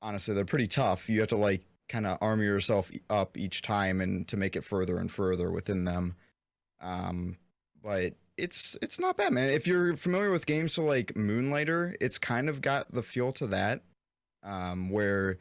honestly 0.00 0.34
they're 0.34 0.44
pretty 0.44 0.66
tough 0.66 1.08
you 1.08 1.20
have 1.20 1.28
to 1.28 1.36
like 1.36 1.62
kind 1.88 2.06
of 2.06 2.16
armor 2.20 2.44
yourself 2.44 2.90
up 3.10 3.36
each 3.36 3.62
time 3.62 4.00
and 4.00 4.26
to 4.28 4.36
make 4.36 4.56
it 4.56 4.64
further 4.64 4.98
and 4.98 5.10
further 5.10 5.50
within 5.50 5.84
them 5.84 6.14
um 6.80 7.36
but 7.82 8.14
it's 8.36 8.76
it's 8.80 8.98
not 8.98 9.16
bad, 9.16 9.32
man. 9.32 9.50
If 9.50 9.66
you're 9.66 9.96
familiar 9.96 10.30
with 10.30 10.46
games 10.46 10.72
so 10.72 10.84
like 10.84 11.14
Moonlighter, 11.16 11.96
it's 12.00 12.18
kind 12.18 12.48
of 12.48 12.60
got 12.60 12.92
the 12.92 13.02
feel 13.02 13.32
to 13.34 13.46
that, 13.48 13.82
um, 14.42 14.90
where, 14.90 15.38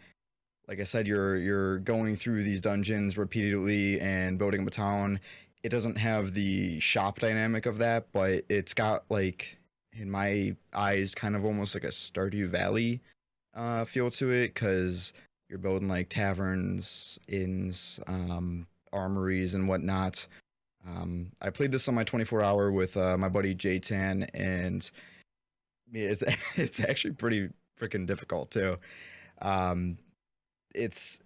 like 0.68 0.80
I 0.80 0.84
said, 0.84 1.08
you're 1.08 1.38
you're 1.38 1.80
going 1.80 2.16
through 2.16 2.44
these 2.44 2.62
dungeons 2.62 3.18
repeatedly 3.18 4.00
and 4.02 4.38
building 4.38 4.62
up 4.62 4.68
a 4.68 4.72
town. 4.72 5.20
It 5.64 5.70
doesn't 5.70 5.98
have 5.98 6.34
the 6.34 6.80
shop 6.80 7.20
dynamic 7.20 7.66
of 7.66 7.78
that, 7.80 8.08
but 8.12 8.44
it's 8.50 8.74
got 8.74 9.04
like, 9.10 9.58
in 9.94 10.10
my 10.10 10.56
eyes, 10.74 11.14
kind 11.14 11.36
of 11.36 11.46
almost 11.46 11.76
like 11.76 11.84
a 11.84 11.88
Stardew 11.88 12.48
Valley 12.48 13.02
uh, 13.54 13.86
feel 13.86 14.10
to 14.12 14.32
it, 14.32 14.54
because 14.54 15.14
you're 15.50 15.60
building 15.60 15.90
like 15.90 16.10
taverns, 16.10 17.20
inns, 17.28 18.00
um, 18.08 18.66
armories, 18.94 19.54
and 19.54 19.68
whatnot. 19.68 20.26
Um, 20.88 21.32
I 21.42 21.50
played 21.50 21.72
this 21.72 21.88
on 21.88 21.96
my 21.96 22.04
24 22.04 22.42
hour 22.42 22.72
with 22.72 22.98
uh, 22.98 23.18
my 23.18 23.30
buddy 23.30 23.54
J-Tan, 23.54 24.24
and 24.34 24.90
it's 25.94 26.24
it's 26.56 26.80
actually 26.80 27.14
pretty 27.14 27.50
freaking 27.80 28.08
difficult 28.08 28.52
too. 28.52 28.78
Um, 29.42 29.98
it's 30.74 31.22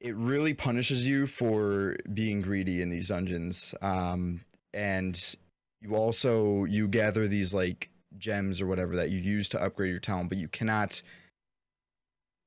it 0.00 0.14
really 0.14 0.54
punishes 0.54 1.06
you 1.06 1.26
for 1.26 1.96
being 2.14 2.40
greedy 2.40 2.82
in 2.82 2.90
these 2.90 3.08
dungeons. 3.08 3.74
Um, 3.82 4.40
and 4.72 5.36
you 5.80 5.94
also 5.94 6.64
you 6.64 6.88
gather 6.88 7.26
these 7.26 7.52
like 7.54 7.90
gems 8.16 8.60
or 8.60 8.66
whatever 8.66 8.96
that 8.96 9.10
you 9.10 9.18
use 9.18 9.48
to 9.50 9.62
upgrade 9.62 9.90
your 9.90 10.00
town, 10.00 10.28
but 10.28 10.38
you 10.38 10.48
cannot. 10.48 11.02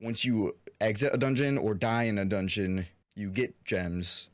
Once 0.02 0.26
you 0.26 0.56
exit 0.80 1.14
a 1.14 1.18
dungeon 1.18 1.58
or 1.58 1.76
die 1.76 2.04
in 2.04 2.18
a 2.18 2.26
dungeon, 2.26 2.88
you 3.16 3.30
get 3.30 3.54
gems 3.66 4.32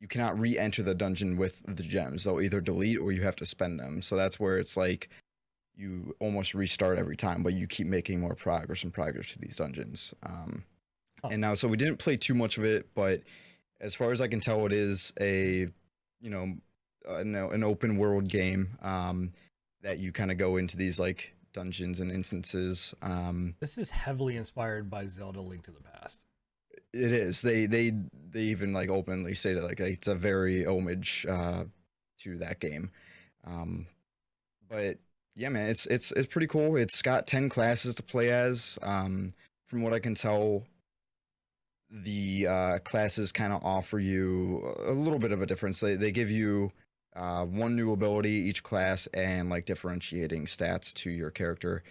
you 0.00 0.08
cannot 0.08 0.38
re-enter 0.38 0.82
the 0.82 0.94
dungeon 0.94 1.36
with 1.36 1.62
the 1.66 1.82
gems. 1.82 2.24
They'll 2.24 2.40
either 2.40 2.60
delete 2.60 2.98
or 2.98 3.12
you 3.12 3.22
have 3.22 3.36
to 3.36 3.46
spend 3.46 3.78
them. 3.78 4.00
So 4.00 4.16
that's 4.16 4.40
where 4.40 4.58
it's 4.58 4.76
like 4.76 5.10
you 5.76 6.14
almost 6.20 6.54
restart 6.54 6.98
every 6.98 7.16
time, 7.16 7.42
but 7.42 7.52
you 7.52 7.66
keep 7.66 7.86
making 7.86 8.20
more 8.20 8.34
progress 8.34 8.82
and 8.82 8.92
progress 8.92 9.32
to 9.32 9.38
these 9.38 9.56
dungeons. 9.56 10.14
Um. 10.24 10.64
And 11.30 11.40
now, 11.40 11.54
so 11.54 11.68
we 11.68 11.76
didn't 11.76 11.98
play 11.98 12.16
too 12.16 12.34
much 12.34 12.58
of 12.58 12.64
it, 12.64 12.88
but 12.94 13.22
as 13.80 13.94
far 13.94 14.10
as 14.10 14.20
I 14.20 14.28
can 14.28 14.40
tell, 14.40 14.66
it 14.66 14.72
is 14.72 15.12
a 15.20 15.68
you 16.20 16.30
know 16.30 16.54
an, 17.08 17.34
an 17.34 17.64
open 17.64 17.96
world 17.96 18.28
game 18.28 18.78
um, 18.82 19.32
that 19.82 19.98
you 19.98 20.12
kind 20.12 20.30
of 20.30 20.38
go 20.38 20.56
into 20.56 20.76
these 20.76 21.00
like 21.00 21.34
dungeons 21.52 22.00
and 22.00 22.12
instances. 22.12 22.94
Um, 23.02 23.54
This 23.60 23.78
is 23.78 23.90
heavily 23.90 24.36
inspired 24.36 24.90
by 24.90 25.06
Zelda: 25.06 25.40
Link 25.40 25.64
to 25.64 25.70
the 25.70 25.80
Past. 25.80 26.24
It 26.92 27.12
is. 27.12 27.42
They 27.42 27.66
they 27.66 27.92
they 28.30 28.42
even 28.42 28.72
like 28.72 28.88
openly 28.88 29.34
say 29.34 29.54
that 29.54 29.64
like 29.64 29.80
it's 29.80 30.08
a 30.08 30.14
very 30.14 30.66
homage 30.66 31.26
uh 31.28 31.64
to 32.20 32.38
that 32.38 32.60
game. 32.60 32.90
Um 33.46 33.86
but 34.68 34.98
yeah, 35.34 35.48
man, 35.48 35.70
it's 35.70 35.86
it's 35.86 36.12
it's 36.12 36.26
pretty 36.26 36.46
cool. 36.46 36.76
It's 36.76 37.02
got 37.02 37.26
ten 37.26 37.48
classes 37.48 37.94
to 37.96 38.02
play 38.02 38.30
as. 38.30 38.78
Um, 38.82 39.32
from 39.66 39.82
what 39.82 39.92
I 39.94 40.00
can 40.00 40.14
tell, 40.14 40.64
the 41.90 42.46
uh, 42.46 42.78
classes 42.78 43.32
kind 43.32 43.52
of 43.52 43.64
offer 43.64 43.98
you 43.98 44.74
a 44.86 44.92
little 44.92 45.18
bit 45.18 45.32
of 45.32 45.42
a 45.42 45.46
difference. 45.46 45.80
They 45.80 45.96
they 45.96 46.12
give 46.12 46.30
you 46.30 46.72
uh, 47.16 47.44
one 47.44 47.74
new 47.74 47.92
ability 47.92 48.30
each 48.30 48.62
class 48.62 49.06
and 49.08 49.50
like 49.50 49.66
differentiating 49.66 50.46
stats 50.46 50.94
to 50.94 51.10
your 51.10 51.30
character. 51.30 51.82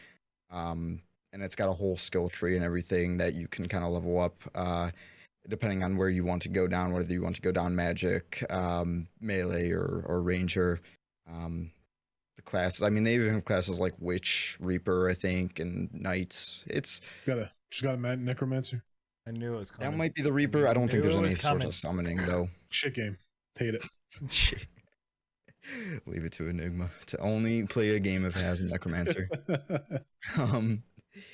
Um, 0.52 1.02
and 1.32 1.44
it's 1.44 1.56
got 1.56 1.70
a 1.70 1.74
whole 1.74 1.98
skill 1.98 2.30
tree 2.30 2.56
and 2.56 2.66
everything 2.66 3.18
that 3.18 3.34
you 3.34 3.48
can 3.48 3.68
kind 3.68 3.84
of 3.84 3.92
level 3.92 4.20
up. 4.20 4.42
Uh, 4.56 4.92
depending 5.48 5.84
on 5.84 5.98
where 5.98 6.10
you 6.10 6.24
want 6.24 6.42
to 6.44 6.50
go 6.50 6.68
down, 6.68 6.94
whether 6.94 7.12
you 7.12 7.24
want 7.24 7.36
to 7.36 7.42
go 7.42 7.52
down 7.52 7.76
magic, 7.76 8.44
um, 8.50 9.08
melee, 9.20 9.72
or 9.72 10.04
or 10.08 10.22
ranger. 10.22 10.80
Um, 11.30 11.72
the 12.36 12.42
classes. 12.44 12.82
I 12.82 12.90
mean, 12.90 13.04
they 13.04 13.16
even 13.16 13.34
have 13.34 13.46
classes 13.46 13.80
like 13.80 13.94
witch, 14.00 14.58
reaper, 14.60 15.10
I 15.10 15.14
think, 15.14 15.60
and 15.60 15.94
knights. 15.94 16.64
It's 16.68 17.02
Got 17.26 17.40
a 17.40 17.52
she's 17.70 17.84
got 17.84 17.96
a 17.96 18.16
necromancer. 18.16 18.84
I 19.30 19.32
knew 19.32 19.54
it 19.54 19.60
was 19.60 19.70
coming. 19.70 19.92
that 19.92 19.96
might 19.96 20.16
be 20.16 20.24
the 20.24 20.34
reaper. 20.34 20.68
I 20.68 20.74
don't 20.74 20.90
think 20.90 21.04
there's 21.04 21.16
any 21.16 21.26
was 21.26 21.42
sort 21.42 21.64
of 21.64 21.76
summoning 21.76 22.18
though. 22.18 22.50
Shit 22.70 22.96
game. 22.96 23.18
Hate 23.58 23.76
it. 23.76 23.86
Leave 26.08 26.26
it 26.26 26.32
to 26.34 26.48
Enigma 26.48 26.90
to 27.06 27.18
only 27.20 27.64
play 27.64 27.96
a 27.96 28.00
game 28.00 28.26
if 28.26 28.36
it 28.36 28.42
has 28.42 28.60
a 28.62 28.66
necromancer. 28.66 29.30
um, 30.40 30.82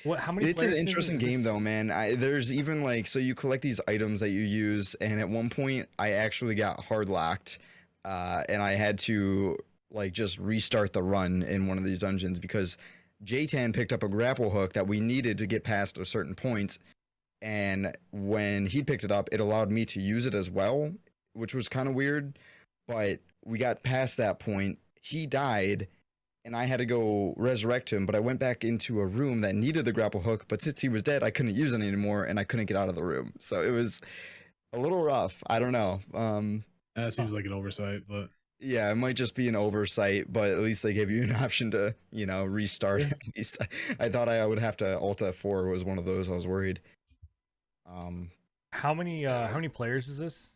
What? 0.04 0.20
How 0.20 0.32
many? 0.32 0.48
it's 0.48 0.60
an 0.60 0.66
players 0.66 0.74
is 0.74 0.78
it? 0.78 0.88
interesting 0.88 1.18
game 1.18 1.42
though, 1.42 1.58
man. 1.58 1.90
I, 1.90 2.16
there's 2.16 2.52
even 2.52 2.82
like 2.82 3.06
so 3.06 3.18
you 3.18 3.34
collect 3.34 3.62
these 3.62 3.80
items 3.88 4.20
that 4.20 4.28
you 4.28 4.42
use, 4.42 4.94
and 4.96 5.18
at 5.18 5.28
one 5.28 5.48
point 5.48 5.88
I 5.98 6.12
actually 6.12 6.54
got 6.54 6.84
hard 6.84 7.08
locked, 7.08 7.60
uh, 8.04 8.42
and 8.50 8.62
I 8.62 8.72
had 8.72 8.98
to 9.00 9.56
like 9.90 10.12
just 10.12 10.38
restart 10.38 10.92
the 10.92 11.02
run 11.02 11.42
in 11.44 11.66
one 11.66 11.78
of 11.78 11.84
these 11.84 12.00
dungeons 12.00 12.38
because 12.38 12.76
Jtan 13.24 13.72
picked 13.74 13.94
up 13.94 14.02
a 14.02 14.08
grapple 14.08 14.50
hook 14.50 14.74
that 14.74 14.86
we 14.86 15.00
needed 15.00 15.38
to 15.38 15.46
get 15.46 15.64
past 15.64 15.96
a 15.96 16.04
certain 16.04 16.34
point, 16.34 16.78
and 17.42 17.96
when 18.12 18.66
he 18.66 18.82
picked 18.82 19.04
it 19.04 19.12
up, 19.12 19.28
it 19.32 19.40
allowed 19.40 19.70
me 19.70 19.84
to 19.86 20.00
use 20.00 20.26
it 20.26 20.34
as 20.34 20.50
well, 20.50 20.92
which 21.34 21.54
was 21.54 21.68
kind 21.68 21.88
of 21.88 21.94
weird. 21.94 22.38
But 22.88 23.20
we 23.44 23.58
got 23.58 23.82
past 23.82 24.16
that 24.16 24.38
point. 24.38 24.78
He 25.02 25.26
died, 25.26 25.88
and 26.44 26.56
I 26.56 26.64
had 26.64 26.78
to 26.78 26.86
go 26.86 27.34
resurrect 27.36 27.92
him. 27.92 28.06
But 28.06 28.14
I 28.14 28.20
went 28.20 28.40
back 28.40 28.64
into 28.64 29.00
a 29.00 29.06
room 29.06 29.42
that 29.42 29.54
needed 29.54 29.84
the 29.84 29.92
grapple 29.92 30.20
hook. 30.20 30.46
But 30.48 30.62
since 30.62 30.80
he 30.80 30.88
was 30.88 31.02
dead, 31.02 31.22
I 31.22 31.30
couldn't 31.30 31.54
use 31.54 31.72
it 31.72 31.82
anymore, 31.82 32.24
and 32.24 32.38
I 32.38 32.44
couldn't 32.44 32.66
get 32.66 32.76
out 32.76 32.88
of 32.88 32.94
the 32.94 33.04
room. 33.04 33.32
So 33.38 33.62
it 33.62 33.70
was 33.70 34.00
a 34.72 34.78
little 34.78 35.02
rough. 35.02 35.42
I 35.46 35.58
don't 35.58 35.72
know. 35.72 36.00
Um, 36.14 36.64
that 36.94 37.12
seems 37.12 37.32
like 37.32 37.44
an 37.44 37.52
oversight, 37.52 38.02
but 38.08 38.30
yeah, 38.58 38.90
it 38.90 38.94
might 38.94 39.16
just 39.16 39.34
be 39.34 39.48
an 39.48 39.56
oversight, 39.56 40.32
but 40.32 40.50
at 40.50 40.60
least 40.60 40.82
they 40.82 40.94
gave 40.94 41.10
you 41.10 41.22
an 41.22 41.32
option 41.42 41.70
to, 41.72 41.94
you 42.10 42.26
know, 42.26 42.44
restart. 42.44 43.02
Yeah. 43.02 43.08
At 43.08 43.36
least 43.36 43.58
I, 43.60 44.06
I 44.06 44.08
thought 44.08 44.28
I 44.28 44.44
would 44.46 44.58
have 44.58 44.76
to 44.78 44.98
Alt 44.98 45.18
F4 45.18 45.70
was 45.70 45.84
one 45.84 45.98
of 45.98 46.04
those. 46.04 46.28
I 46.30 46.34
was 46.34 46.46
worried. 46.46 46.80
Um, 47.88 48.30
How 48.72 48.92
many? 48.94 49.26
Uh, 49.26 49.46
how 49.48 49.54
many 49.54 49.68
players 49.68 50.08
is 50.08 50.18
this? 50.18 50.52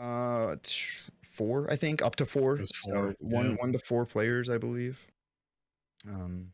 uh, 0.00 0.56
t- 0.62 0.86
four, 1.22 1.70
I 1.70 1.76
think, 1.76 2.02
up 2.02 2.16
to 2.16 2.26
four. 2.26 2.56
Just 2.56 2.74
So 2.82 2.92
four, 2.92 3.14
one, 3.20 3.50
yeah. 3.50 3.56
one 3.56 3.72
to 3.72 3.78
four 3.78 4.06
players, 4.06 4.48
I 4.48 4.56
believe. 4.56 5.06
Um, 6.08 6.52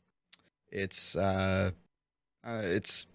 it's 0.69 1.15
uh, 1.15 1.71
uh, 2.45 2.61
it's 2.65 3.07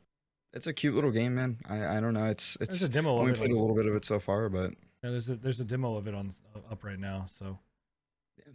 it's 0.53 0.67
a 0.67 0.73
cute 0.73 0.95
little 0.95 1.11
game, 1.11 1.35
man. 1.35 1.57
I 1.69 1.97
I 1.97 1.99
don't 1.99 2.13
know. 2.13 2.25
It's 2.25 2.57
There's 2.57 2.69
it's 2.69 2.83
a 2.83 2.89
demo 2.89 3.15
of 3.15 3.19
only 3.19 3.31
it. 3.33 3.37
played 3.37 3.51
a 3.51 3.57
little 3.59 3.75
bit 3.75 3.85
of 3.87 3.95
it 3.95 4.05
so 4.05 4.19
far, 4.19 4.47
but 4.47 4.71
yeah, 5.03 5.09
there's 5.11 5.29
a 5.29 5.35
there's 5.35 5.59
a 5.59 5.65
demo 5.65 5.97
of 5.97 6.07
it 6.07 6.15
on 6.15 6.31
uh, 6.55 6.71
up 6.71 6.83
right 6.85 6.99
now. 6.99 7.25
So 7.27 7.59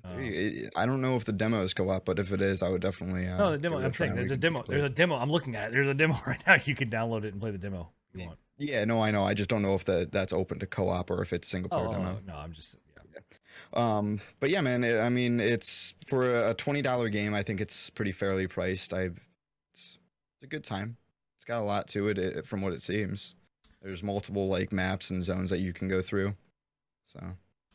there 0.05 0.70
I 0.77 0.87
don't 0.87 1.03
know 1.03 1.16
if 1.16 1.24
the 1.27 1.33
demos 1.33 1.74
go 1.74 1.91
up, 1.91 2.07
but 2.07 2.18
if 2.18 2.33
it 2.33 2.41
is, 2.41 2.62
I 2.62 2.70
would 2.70 2.81
definitely. 2.81 3.27
Uh, 3.27 3.37
no, 3.37 3.51
the 3.53 3.59
demo. 3.59 3.79
I'm 3.79 3.93
saying 3.93 4.14
there's 4.14 4.31
a 4.31 4.37
demo. 4.37 4.62
There's 4.66 4.85
a 4.85 4.89
demo. 4.89 5.16
I'm 5.16 5.31
looking 5.31 5.57
at 5.57 5.68
it. 5.68 5.72
There's 5.72 5.89
a 5.89 5.95
demo 5.95 6.18
right 6.27 6.41
now. 6.47 6.57
You 6.64 6.74
can 6.74 6.89
download 6.89 7.24
it 7.24 7.33
and 7.33 7.41
play 7.41 7.51
the 7.51 7.59
demo 7.59 7.91
if 8.16 8.22
you 8.22 8.26
want. 8.28 8.38
Yeah, 8.58 8.84
no, 8.84 9.02
I 9.02 9.10
know. 9.10 9.24
I 9.24 9.34
just 9.34 9.50
don't 9.50 9.62
know 9.62 9.74
if 9.74 9.84
that 9.84 10.12
that's 10.12 10.32
open 10.32 10.58
to 10.60 10.66
co-op 10.66 11.10
or 11.10 11.20
if 11.22 11.32
it's 11.32 11.46
single 11.48 11.68
player 11.68 11.88
oh, 11.88 11.92
demo. 11.92 12.18
no, 12.26 12.34
I'm 12.34 12.52
just. 12.52 12.76
Yeah. 13.14 13.20
Um, 13.74 14.20
but 14.40 14.50
yeah, 14.50 14.60
man. 14.60 14.84
it- 14.84 14.98
I 14.98 15.08
mean, 15.08 15.40
it's 15.40 15.94
for 16.06 16.48
a 16.48 16.54
twenty 16.54 16.82
dollar 16.82 17.08
game. 17.08 17.34
I 17.34 17.42
think 17.42 17.60
it's 17.60 17.90
pretty 17.90 18.12
fairly 18.12 18.46
priced. 18.46 18.94
I, 18.94 19.10
it's, 19.72 19.98
it's 20.38 20.44
a 20.44 20.46
good 20.46 20.64
time. 20.64 20.96
It's 21.36 21.44
got 21.44 21.60
a 21.60 21.64
lot 21.64 21.86
to 21.88 22.08
it, 22.08 22.18
it 22.18 22.46
from 22.46 22.62
what 22.62 22.72
it 22.72 22.82
seems. 22.82 23.34
There's 23.82 24.02
multiple 24.02 24.48
like 24.48 24.72
maps 24.72 25.10
and 25.10 25.22
zones 25.22 25.50
that 25.50 25.60
you 25.60 25.72
can 25.72 25.88
go 25.88 26.00
through. 26.02 26.34
So 27.06 27.20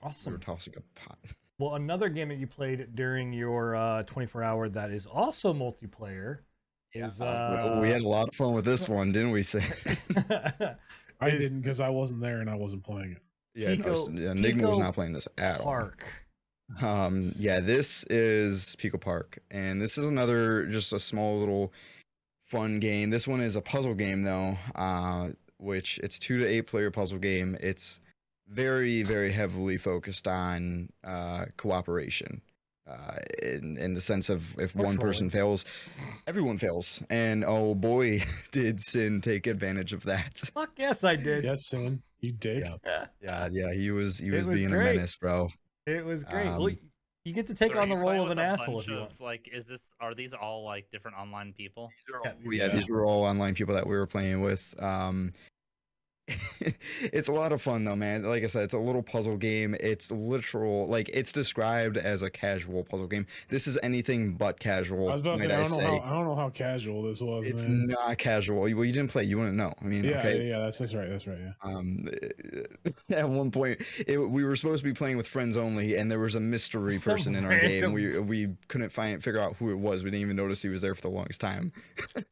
awesome. 0.01 0.33
we're 0.33 0.37
Awesome. 0.37 0.39
tossing 0.39 0.73
a 0.77 0.99
pot. 0.99 1.17
Well, 1.59 1.75
another 1.75 2.09
game 2.09 2.29
that 2.29 2.39
you 2.39 2.47
played 2.47 2.95
during 2.95 3.31
your 3.33 3.75
uh, 3.75 4.01
24 4.03 4.41
hour 4.43 4.67
that 4.69 4.89
is 4.89 5.05
also 5.05 5.53
multiplayer 5.53 6.39
is. 6.93 7.21
Uh, 7.21 7.25
Uh, 7.77 7.81
we 7.81 7.89
had 7.89 8.01
a 8.01 8.07
lot 8.07 8.27
of 8.27 8.35
fun 8.35 8.53
with 8.53 8.65
this 8.65 8.87
one, 8.89 9.11
didn't 9.11 9.31
we? 9.31 9.43
Say, 9.43 9.63
I 11.19 11.29
didn't 11.29 11.61
because 11.61 11.79
I 11.79 11.89
wasn't 11.89 12.21
there 12.21 12.39
and 12.41 12.49
I 12.49 12.55
wasn't 12.55 12.83
playing 12.83 13.11
it. 13.13 13.23
yeah, 13.55 13.69
no, 13.69 13.75
Pico- 13.77 13.91
s- 13.91 14.09
yeah, 14.13 14.31
Enigma 14.31 14.67
was 14.69 14.79
not 14.79 14.93
playing 14.93 15.13
this 15.13 15.27
at 15.37 15.59
all. 15.59 15.65
Park. 15.65 16.05
Um, 16.81 17.21
yeah, 17.37 17.59
this 17.59 18.05
is 18.05 18.75
Pico 18.77 18.97
Park, 18.97 19.39
and 19.51 19.81
this 19.81 19.97
is 19.97 20.07
another 20.07 20.65
just 20.67 20.93
a 20.93 20.99
small 20.99 21.37
little 21.39 21.73
fun 22.47 22.79
game. 22.79 23.09
This 23.09 23.27
one 23.27 23.41
is 23.41 23.55
a 23.55 23.61
puzzle 23.61 23.93
game 23.93 24.23
though, 24.23 24.57
uh, 24.75 25.29
which 25.57 25.99
it's 25.99 26.17
two 26.17 26.39
to 26.39 26.45
eight 26.47 26.67
player 26.67 26.89
puzzle 26.89 27.19
game. 27.19 27.57
It's 27.59 27.99
very 28.47 29.03
very 29.03 29.31
heavily 29.31 29.77
focused 29.77 30.27
on 30.27 30.89
uh, 31.03 31.45
cooperation. 31.57 32.41
Uh, 32.91 33.17
in 33.41 33.77
in 33.77 33.93
the 33.93 34.01
sense 34.01 34.29
of 34.29 34.53
if 34.59 34.75
one 34.75 34.97
person 34.97 35.29
fails, 35.29 35.63
everyone 36.27 36.57
fails, 36.57 37.01
and 37.09 37.45
oh 37.45 37.73
boy, 37.73 38.21
did 38.51 38.81
Sin 38.81 39.21
take 39.21 39.47
advantage 39.47 39.93
of 39.93 40.03
that. 40.03 40.37
Fuck 40.53 40.71
yes, 40.77 41.03
I 41.03 41.15
did. 41.15 41.43
Yes, 41.45 41.67
Sin, 41.67 42.01
you 42.19 42.33
did. 42.33 42.67
Yeah. 42.85 43.05
Yeah, 43.21 43.47
yeah, 43.51 43.73
he 43.73 43.91
was 43.91 44.17
he 44.17 44.29
was, 44.31 44.45
was 44.45 44.59
being 44.59 44.71
great. 44.71 44.91
a 44.91 44.93
menace, 44.95 45.15
bro. 45.15 45.49
It 45.87 46.03
was 46.05 46.23
great. 46.23 46.45
well, 46.45 46.65
Um, 46.67 46.77
you 47.23 47.33
get 47.33 47.47
to 47.47 47.53
take 47.53 47.75
on 47.75 47.87
the 47.87 47.95
role 47.95 48.23
of 48.25 48.31
an 48.31 48.39
asshole 48.39 48.75
bunch 48.77 48.85
if 48.87 48.91
you 48.91 48.97
of. 48.99 49.21
Like, 49.21 49.47
is 49.53 49.67
this? 49.67 49.93
Are 50.01 50.13
these 50.13 50.33
all 50.33 50.65
like 50.65 50.89
different 50.91 51.17
online 51.17 51.53
people? 51.53 51.89
Yeah, 52.25 52.31
yeah, 52.43 52.65
Yeah. 52.65 52.75
these 52.75 52.89
were 52.89 53.05
all 53.05 53.23
online 53.23 53.53
people 53.53 53.75
that 53.75 53.85
we 53.85 53.95
were 53.95 54.07
playing 54.07 54.41
with. 54.41 54.73
Um, 54.81 55.31
it's 57.01 57.27
a 57.27 57.31
lot 57.31 57.51
of 57.51 57.61
fun 57.61 57.83
though, 57.83 57.95
man. 57.95 58.23
Like 58.23 58.43
I 58.43 58.47
said, 58.47 58.63
it's 58.63 58.73
a 58.73 58.79
little 58.79 59.03
puzzle 59.03 59.37
game. 59.37 59.75
It's 59.79 60.11
literal, 60.11 60.87
like 60.87 61.09
it's 61.13 61.31
described 61.31 61.97
as 61.97 62.23
a 62.23 62.29
casual 62.29 62.83
puzzle 62.83 63.07
game. 63.07 63.25
This 63.49 63.67
is 63.67 63.77
anything 63.83 64.33
but 64.33 64.59
casual. 64.59 65.09
I 65.09 65.13
was 65.13 65.21
about 65.21 65.37
to 65.37 65.43
say 65.43 65.51
I 65.51 65.61
I 65.61 65.63
don't 65.63 65.69
know 65.71 65.77
say. 65.77 65.85
how 65.85 65.99
I 65.99 66.09
don't 66.09 66.25
know 66.25 66.35
how 66.35 66.49
casual 66.49 67.03
this 67.03 67.21
was, 67.21 67.47
It's 67.47 67.63
man. 67.63 67.87
not 67.87 68.17
casual. 68.17 68.61
Well, 68.61 68.69
you 68.69 68.93
didn't 68.93 69.11
play. 69.11 69.23
You 69.23 69.37
wouldn't 69.37 69.55
know. 69.55 69.73
I 69.81 69.85
mean, 69.85 70.03
yeah, 70.03 70.19
okay. 70.19 70.37
yeah, 70.37 70.57
yeah, 70.57 70.63
that's 70.63 70.77
that's 70.77 70.93
right, 70.93 71.09
that's 71.09 71.27
right. 71.27 71.39
Yeah. 71.39 71.53
Um, 71.63 72.09
at 73.09 73.29
one 73.29 73.51
point, 73.51 73.81
it, 74.07 74.17
we 74.17 74.43
were 74.43 74.55
supposed 74.55 74.83
to 74.83 74.89
be 74.89 74.93
playing 74.93 75.17
with 75.17 75.27
friends 75.27 75.57
only, 75.57 75.95
and 75.95 76.11
there 76.11 76.19
was 76.19 76.35
a 76.35 76.39
mystery 76.39 76.97
Some 76.97 77.13
person 77.13 77.35
in 77.35 77.45
our 77.45 77.59
game. 77.59 77.91
We 77.93 78.19
we 78.19 78.49
couldn't 78.67 78.91
find 78.91 79.23
figure 79.23 79.39
out 79.39 79.55
who 79.57 79.71
it 79.71 79.79
was. 79.79 80.03
We 80.03 80.11
didn't 80.11 80.21
even 80.21 80.35
notice 80.35 80.61
he 80.61 80.69
was 80.69 80.81
there 80.81 80.95
for 80.95 81.01
the 81.01 81.09
longest 81.09 81.41
time. 81.41 81.71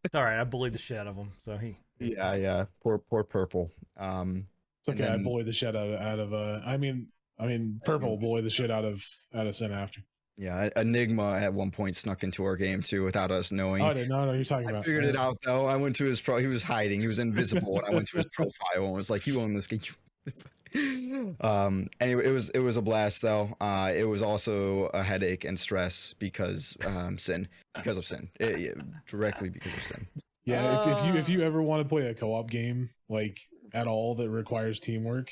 It's 0.03 0.15
all 0.15 0.23
right. 0.23 0.39
I 0.39 0.43
bullied 0.43 0.73
the 0.73 0.77
shit 0.77 0.97
out 0.97 1.07
of 1.07 1.15
him. 1.15 1.31
So 1.41 1.57
he. 1.57 1.77
Yeah, 1.99 2.33
yeah. 2.35 2.65
Poor 2.81 2.97
poor 2.97 3.23
purple. 3.23 3.71
Um, 3.97 4.45
It's 4.79 4.89
okay. 4.89 5.03
I 5.05 5.09
then- 5.17 5.23
bullied 5.23 5.45
the 5.45 5.53
shit 5.53 5.75
out 5.75 5.87
of 5.89 5.99
out 6.01 6.19
of 6.19 6.33
uh 6.33 6.61
I 6.65 6.77
mean 6.77 7.07
I 7.39 7.45
mean 7.47 7.81
purple 7.85 8.17
bullied 8.17 8.45
the 8.45 8.49
shit 8.49 8.71
out 8.71 8.85
of 8.85 9.03
out 9.33 9.47
of 9.47 9.55
Sin 9.55 9.71
after. 9.71 10.01
yeah, 10.37 10.69
Enigma 10.77 11.33
at 11.37 11.53
one 11.53 11.71
point 11.71 11.95
snuck 11.97 12.23
into 12.23 12.43
our 12.45 12.55
game 12.55 12.81
too 12.81 13.03
without 13.03 13.31
us 13.31 13.51
knowing. 13.51 13.81
Oh, 13.81 13.87
I 13.87 13.93
didn't 13.93 14.09
know. 14.09 14.25
No, 14.25 14.33
you're 14.33 14.43
talking 14.45 14.67
I 14.67 14.71
about. 14.71 14.85
figured 14.85 15.03
it 15.05 15.15
out 15.17 15.37
though. 15.43 15.65
I 15.65 15.75
went 15.75 15.95
to 15.97 16.05
his 16.05 16.21
pro. 16.21 16.37
He 16.37 16.47
was 16.47 16.63
hiding. 16.63 17.01
He 17.01 17.07
was 17.07 17.19
invisible, 17.19 17.77
and 17.79 17.87
I 17.87 17.91
went 17.91 18.07
to 18.09 18.17
his 18.17 18.25
profile 18.33 18.85
and 18.85 18.93
was 18.93 19.09
like, 19.09 19.27
"You 19.27 19.41
own 19.41 19.53
this 19.53 19.67
game." 19.67 19.81
um. 21.41 21.87
Anyway, 21.99 22.25
it 22.25 22.31
was 22.31 22.49
it 22.51 22.59
was 22.59 22.77
a 22.77 22.81
blast 22.81 23.21
though. 23.21 23.55
Uh, 23.59 23.91
it 23.95 24.03
was 24.03 24.21
also 24.21 24.85
a 24.93 25.01
headache 25.03 25.43
and 25.45 25.57
stress 25.59 26.13
because 26.19 26.77
um 26.85 27.17
sin 27.17 27.47
because 27.75 27.97
of 27.97 28.05
sin 28.05 28.29
It- 28.39 28.59
it- 28.61 28.77
directly 29.07 29.49
because 29.49 29.73
of 29.75 29.83
sin. 29.83 30.07
Yeah, 30.49 30.81
if, 30.81 30.97
if 30.97 31.05
you 31.05 31.19
if 31.19 31.29
Uh. 31.29 31.31
you 31.31 31.41
ever 31.43 31.61
want 31.61 31.81
to 31.83 31.87
play 31.89 32.07
a 32.07 32.13
co-op 32.13 32.49
game 32.49 32.89
like 33.07 33.39
at 33.73 33.87
all 33.87 34.15
that 34.15 34.29
requires 34.29 34.79
teamwork, 34.79 35.31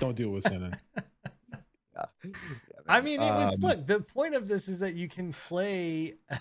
don't 0.00 0.16
do 0.16 0.28
it 0.28 0.32
with 0.32 0.44
Sin. 0.44 0.74
Yeah. 1.96 2.04
I 2.88 3.00
mean, 3.02 3.20
it 3.20 3.24
was. 3.30 3.54
Um, 3.54 3.60
look, 3.60 3.86
the 3.86 4.00
point 4.00 4.34
of 4.34 4.48
this 4.48 4.68
is 4.68 4.78
that 4.80 4.94
you 4.94 5.08
can 5.08 5.32
play 5.32 6.14
a 6.30 6.38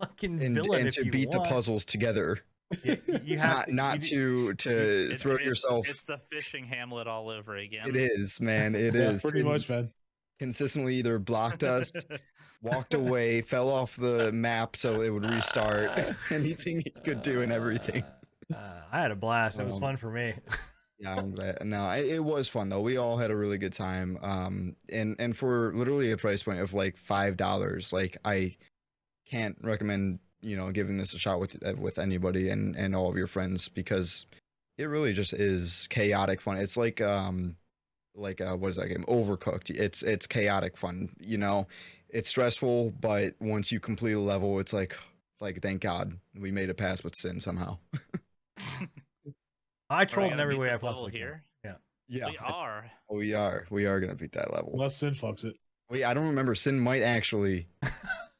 fucking 0.00 0.42
and, 0.42 0.54
villain 0.54 0.80
and 0.80 0.88
if 0.88 0.94
to 0.96 1.04
you 1.06 1.10
beat 1.10 1.28
want. 1.30 1.44
the 1.44 1.48
puzzles 1.48 1.84
together, 1.86 2.38
You, 2.84 2.98
you 3.24 3.38
have 3.38 3.56
not 3.56 3.66
to, 3.68 3.74
not 3.74 4.10
you, 4.10 4.54
to 4.54 4.54
to 4.70 5.04
It's- 5.06 5.22
throw 5.22 5.34
it's- 5.34 5.46
yourself. 5.46 5.88
It's 5.88 6.02
the 6.04 6.18
fishing 6.30 6.64
Hamlet 6.66 7.06
all 7.06 7.30
over 7.30 7.56
again. 7.56 7.88
It 7.88 7.96
is, 7.96 8.38
man. 8.40 8.74
It 8.74 8.94
yeah, 8.94 9.10
is. 9.10 9.22
pretty 9.22 9.38
Sin 9.38 9.46
much, 9.48 9.68
man. 9.70 9.90
Consistently 10.38 10.96
either 10.96 11.18
blocked 11.18 11.62
us, 11.62 11.90
walked 12.62 12.94
away, 12.94 13.40
fell 13.42 13.68
off 13.70 13.96
the 13.96 14.32
map 14.32 14.76
so 14.76 15.00
it 15.02 15.10
would 15.10 15.24
restart. 15.28 15.90
Anything 16.30 16.82
he 16.82 16.90
could 16.90 17.22
do 17.22 17.40
and 17.42 17.52
everything. 17.52 18.04
Uh, 18.52 18.80
I 18.90 19.00
had 19.00 19.10
a 19.10 19.16
blast. 19.16 19.58
It 19.58 19.66
was 19.66 19.74
Um, 19.76 19.80
fun 19.80 19.96
for 19.96 20.10
me. 20.10 20.34
Yeah, 21.00 21.14
I'm 21.14 21.30
glad. 21.30 21.64
No, 21.64 21.88
it, 21.90 22.06
it 22.06 22.18
was 22.24 22.48
fun 22.48 22.70
though. 22.70 22.80
We 22.80 22.96
all 22.96 23.16
had 23.16 23.30
a 23.30 23.36
really 23.36 23.56
good 23.56 23.72
time. 23.72 24.18
Um, 24.20 24.74
and 24.92 25.14
and 25.20 25.36
for 25.36 25.72
literally 25.72 26.10
a 26.10 26.16
price 26.16 26.42
point 26.42 26.58
of 26.58 26.74
like 26.74 26.96
five 26.96 27.36
dollars, 27.36 27.92
like 27.92 28.16
I 28.24 28.56
can't 29.24 29.56
recommend 29.62 30.18
you 30.40 30.56
know 30.56 30.72
giving 30.72 30.96
this 30.96 31.14
a 31.14 31.18
shot 31.20 31.38
with 31.38 31.64
uh, 31.64 31.74
with 31.78 32.00
anybody 32.00 32.48
and 32.48 32.74
and 32.74 32.96
all 32.96 33.08
of 33.08 33.16
your 33.16 33.28
friends 33.28 33.68
because 33.68 34.26
it 34.76 34.86
really 34.86 35.12
just 35.12 35.34
is 35.34 35.86
chaotic 35.88 36.40
fun. 36.40 36.56
It's 36.56 36.76
like 36.76 37.00
um 37.00 37.54
like 38.16 38.40
uh 38.40 38.56
what 38.56 38.66
is 38.70 38.76
that 38.76 38.88
game? 38.88 39.04
Overcooked. 39.06 39.70
It's 39.70 40.02
it's 40.02 40.26
chaotic 40.26 40.76
fun. 40.76 41.10
You 41.20 41.38
know, 41.38 41.68
it's 42.10 42.28
stressful, 42.28 42.92
but 43.00 43.34
once 43.40 43.70
you 43.72 43.80
complete 43.80 44.12
a 44.12 44.20
level, 44.20 44.58
it's 44.58 44.72
like 44.72 44.96
like 45.40 45.60
thank 45.62 45.80
God 45.80 46.18
we 46.38 46.50
made 46.50 46.68
it 46.68 46.74
past 46.76 47.04
with 47.04 47.14
sin 47.16 47.40
somehow. 47.40 47.78
I 49.90 49.96
Are 49.96 50.00
we 50.00 50.06
trolled 50.06 50.32
in 50.32 50.40
every 50.40 50.56
way 50.56 50.68
I 50.68 50.72
this 50.72 50.82
level 50.82 51.02
possibly 51.04 51.12
can. 51.12 51.20
here. 51.20 51.42
Yeah. 51.64 51.74
Yeah, 52.08 52.30
We 52.30 52.38
are. 52.38 52.90
Oh, 53.10 53.16
we 53.16 53.34
are. 53.34 53.66
We 53.70 53.86
are 53.86 54.00
gonna 54.00 54.14
beat 54.14 54.32
that 54.32 54.52
level. 54.52 54.70
Unless 54.74 54.96
Sin 54.96 55.14
fucks 55.14 55.44
it. 55.44 55.56
Wait, 55.90 56.04
I 56.04 56.12
don't 56.12 56.28
remember. 56.28 56.54
Sin 56.54 56.78
might 56.78 57.02
actually. 57.02 57.68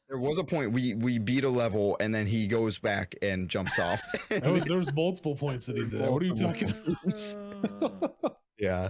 There 0.09 0.17
was 0.17 0.39
a 0.39 0.43
point 0.43 0.71
we 0.71 0.95
we 0.95 1.19
beat 1.19 1.43
a 1.43 1.49
level 1.49 1.95
and 1.99 2.15
then 2.15 2.25
he 2.25 2.47
goes 2.47 2.79
back 2.79 3.13
and 3.21 3.47
jumps 3.47 3.77
off. 3.77 4.01
That 4.29 4.43
was, 4.43 4.65
there 4.65 4.77
was 4.77 4.91
multiple 4.91 5.35
points 5.35 5.67
that 5.67 5.77
he 5.77 5.85
did. 5.85 6.01
What 6.01 6.23
are 6.23 6.25
you 6.25 6.33
talking 6.33 6.73
about? 6.73 8.37
yeah. 8.57 8.89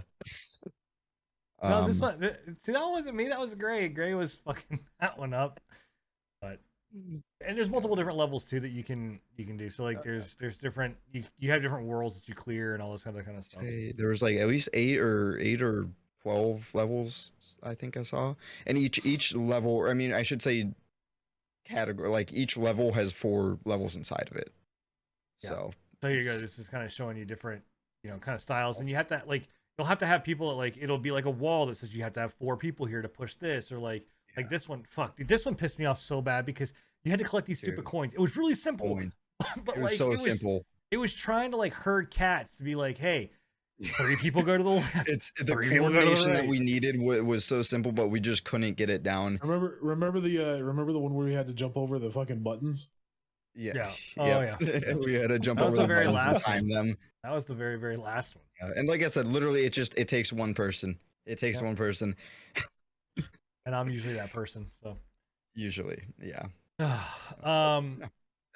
No, 1.64 1.86
this 1.88 2.02
Um, 2.02 2.19
one. 2.19 2.36
See, 2.60 2.72
that 2.72 2.86
wasn't 2.90 3.15
me. 3.15 3.27
That 3.27 3.40
was 3.40 3.56
Gray. 3.56 3.88
Gray 3.90 4.14
was 4.14 4.36
fucking 4.36 4.80
that 4.99 5.18
one 5.18 5.34
up. 5.34 5.60
But 6.41 6.60
and 7.41 7.57
there's 7.57 7.69
multiple 7.69 7.95
different 7.95 8.18
levels 8.18 8.45
too 8.45 8.60
that 8.60 8.69
you 8.69 8.84
can 8.84 9.19
you 9.36 9.45
can 9.45 9.57
do. 9.57 9.69
So 9.69 9.84
like 9.84 10.02
there's 10.03 10.36
there's 10.40 10.57
different 10.57 10.95
you 11.11 11.23
you 11.38 11.52
have 11.52 11.61
different 11.61 11.86
worlds 11.86 12.15
that 12.15 12.27
you 12.27 12.36
clear 12.36 12.73
and 12.73 12.81
all 12.81 12.91
this 12.91 13.03
kind 13.03 13.18
of 13.18 13.26
kind 13.26 13.38
of 13.38 13.45
stuff. 13.45 13.64
there 13.95 14.07
was 14.10 14.22
like 14.22 14.38
at 14.38 14.48
least 14.48 14.69
eight 14.73 14.99
or 14.99 15.38
eight 15.40 15.61
or 15.61 15.88
twelve 16.22 16.69
levels 16.73 17.31
I 17.64 17.76
think 17.76 17.98
I 17.98 18.03
saw, 18.03 18.36
and 18.65 18.77
each 18.77 19.06
each 19.06 19.36
level. 19.36 19.88
I 19.88 19.94
mean, 19.94 20.14
I 20.14 20.23
should 20.23 20.41
say 20.41 20.72
category. 21.65 22.10
Like 22.10 22.34
each 22.34 22.57
level 22.57 22.94
has 22.94 23.11
four 23.11 23.60
levels 23.65 23.95
inside 23.95 24.27
of 24.31 24.38
it. 24.38 24.52
Yeah. 25.44 25.49
So 25.49 25.72
So 26.02 26.07
you 26.07 26.23
go. 26.23 26.40
This 26.40 26.57
is 26.60 26.69
kind 26.69 26.84
of 26.84 26.91
showing 26.91 27.18
you 27.18 27.26
different, 27.26 27.64
you 28.03 28.10
know, 28.10 28.18
kind 28.18 28.36
of 28.36 28.41
styles, 28.41 28.80
and 28.80 28.90
you 28.90 28.95
have 28.95 29.07
to 29.07 29.22
like 29.27 29.48
you'll 29.80 29.88
have 29.88 30.00
to 30.00 30.06
have 30.06 30.26
people 30.26 30.54
like 30.58 30.78
it'll 30.78 30.98
be 30.98 31.12
like 31.12 31.24
a 31.24 31.30
wall 31.32 31.66
that 31.68 31.76
says 31.76 31.96
you 31.96 32.04
have 32.04 32.12
to 32.12 32.20
have 32.20 32.34
four 32.34 32.58
people 32.58 32.86
here 32.86 33.02
to 33.02 33.08
push 33.08 33.36
this, 33.36 33.72
or 33.72 33.80
like 33.80 34.06
like 34.36 34.50
this 34.50 34.68
one. 34.68 34.84
Fuck, 34.90 35.16
dude, 35.16 35.30
this 35.30 35.46
one 35.46 35.56
pissed 35.56 35.80
me 35.80 35.86
off 35.86 36.02
so 36.02 36.22
bad 36.22 36.46
because 36.46 36.74
you 37.06 37.12
had 37.12 37.20
to 37.20 37.26
collect 37.26 37.48
these 37.48 37.60
stupid 37.60 37.78
Dude. 37.78 37.86
coins. 37.86 38.14
It 38.14 38.20
was 38.20 38.36
really 38.36 38.56
simple, 38.56 38.90
coins. 38.96 39.16
but 39.66 39.78
it 39.78 39.82
was 39.82 39.92
like 39.92 39.98
so 39.98 40.08
it 40.08 40.10
was 40.12 40.24
simple. 40.24 40.66
It 40.92 40.98
was 40.98 41.14
trying 41.14 41.52
to 41.52 41.58
like 41.58 41.74
herd 41.74 42.12
cats 42.12 42.58
to 42.58 42.64
be 42.64 42.76
like, 42.76 42.98
hey, 42.98 43.32
three 43.82 44.16
people 44.22 44.44
go 44.44 44.58
to 44.58 44.64
the 44.64 44.70
left. 44.70 45.08
It's 45.08 45.32
the 45.40 45.46
Three 45.46 45.70
people 45.70 45.88
go 45.90 45.94
to 45.94 46.00
the 46.02 46.06
coordination 46.08 46.34
that 46.34 46.48
we 46.48 46.60
needed 46.60 47.00
was, 47.00 47.22
was 47.22 47.46
so 47.46 47.62
simple, 47.62 47.94
but 47.94 48.10
we 48.10 48.20
just 48.20 48.44
couldn't 48.44 48.76
get 48.76 48.90
it 48.90 49.02
down. 49.02 49.40
Remember, 49.42 49.78
remember 49.82 50.20
the 50.20 50.40
uh, 50.40 50.58
remember 50.60 50.92
the 50.92 51.00
one 51.00 51.14
where 51.14 51.26
we 51.26 51.34
had 51.34 51.46
to 51.46 51.54
jump 51.54 51.78
over 51.78 52.00
the 52.00 52.12
fucking 52.12 52.40
buttons? 52.40 52.90
Yeah. 53.56 53.74
Yeah. 53.76 53.92
Oh, 54.18 54.26
Yep. 54.42 54.62
yeah. 54.86 54.94
we 54.96 55.14
had 55.14 55.30
to 55.30 55.40
jump 55.40 55.60
That 55.60 55.66
was 55.68 55.76
over 55.76 55.84
the 55.84 55.88
the 55.88 55.94
very 55.94 56.06
buttons 56.06 56.26
and 56.26 56.34
last 56.34 56.48
one. 56.48 56.56
time 56.58 56.70
them. 56.70 56.98
That 57.24 57.34
was 57.34 57.46
the 57.46 57.56
very 57.56 57.78
very 57.78 57.96
last 57.96 58.36
one. 58.36 58.44
Yeah, 58.61 58.72
And 58.76 58.88
like 58.88 59.03
I 59.03 59.07
said, 59.07 59.27
literally, 59.27 59.65
it 59.65 59.73
just 59.73 59.98
it 59.98 60.07
takes 60.07 60.31
one 60.34 60.53
person. 60.53 60.98
It 61.26 61.38
takes 61.40 61.57
Yep. 61.60 61.65
one 61.65 61.76
person 61.76 62.15
And 63.65 63.76
I'm 63.76 63.90
usually 63.90 64.15
that 64.15 64.31
person. 64.34 64.72
So, 64.81 64.98
usually. 65.53 66.02
Yeah. 66.22 66.48
um, 67.44 68.02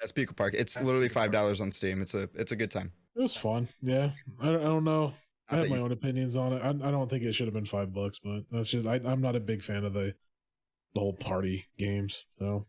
That's 0.00 0.10
Pico 0.12 0.32
Park. 0.32 0.54
It's 0.54 0.80
literally 0.80 1.08
five 1.08 1.30
dollars 1.30 1.60
on 1.60 1.70
Steam. 1.70 2.02
It's 2.02 2.14
a 2.14 2.28
it's 2.34 2.52
a 2.52 2.56
good 2.56 2.70
time. 2.70 2.90
It 3.16 3.20
was 3.22 3.36
fun. 3.36 3.68
Yeah, 3.80 4.10
I, 4.40 4.46
don't- 4.46 4.60
I 4.60 4.64
don't 4.64 4.84
know. 4.84 5.14
I 5.48 5.56
Not 5.56 5.60
have 5.62 5.70
my 5.70 5.76
you- 5.76 5.82
own 5.84 5.92
opinions 5.92 6.36
on 6.36 6.54
it. 6.54 6.62
I, 6.62 6.70
I 6.70 6.90
don't 6.90 7.08
think 7.08 7.22
it 7.22 7.32
should 7.32 7.46
have 7.46 7.54
been 7.54 7.66
five 7.66 7.92
bucks, 7.92 8.18
but 8.18 8.44
that's 8.50 8.70
just 8.70 8.88
I, 8.88 8.94
I'm 9.04 9.20
not 9.20 9.36
a 9.36 9.40
big 9.40 9.62
fan 9.62 9.84
of 9.84 9.92
the 9.92 10.14
the 10.94 11.00
whole 11.00 11.12
party 11.12 11.66
games. 11.78 12.24
So 12.38 12.66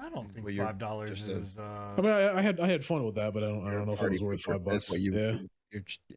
I 0.00 0.08
don't 0.08 0.32
think 0.32 0.46
Well, 0.46 0.54
you're 0.54 0.64
five 0.64 0.78
dollars 0.78 1.10
just 1.10 1.28
a- 1.28 1.38
is. 1.40 1.56
Uh, 1.58 1.94
I 1.98 2.00
mean, 2.00 2.10
I, 2.12 2.38
I 2.38 2.40
had 2.42 2.60
I 2.60 2.66
had 2.68 2.84
fun 2.84 3.04
with 3.04 3.16
that, 3.16 3.34
but 3.34 3.42
I 3.42 3.48
don't 3.48 3.66
I 3.66 3.72
don't 3.72 3.86
know 3.86 3.92
if 3.92 4.00
it 4.02 4.10
was 4.12 4.22
worth 4.22 4.40
pooper. 4.42 4.52
five 4.52 4.64
That's 4.64 4.84
bucks. 4.84 4.90
what 4.92 5.00
you. 5.00 5.12
yeah, 5.12 5.38
you're 5.72 5.82
yeah. 6.08 6.16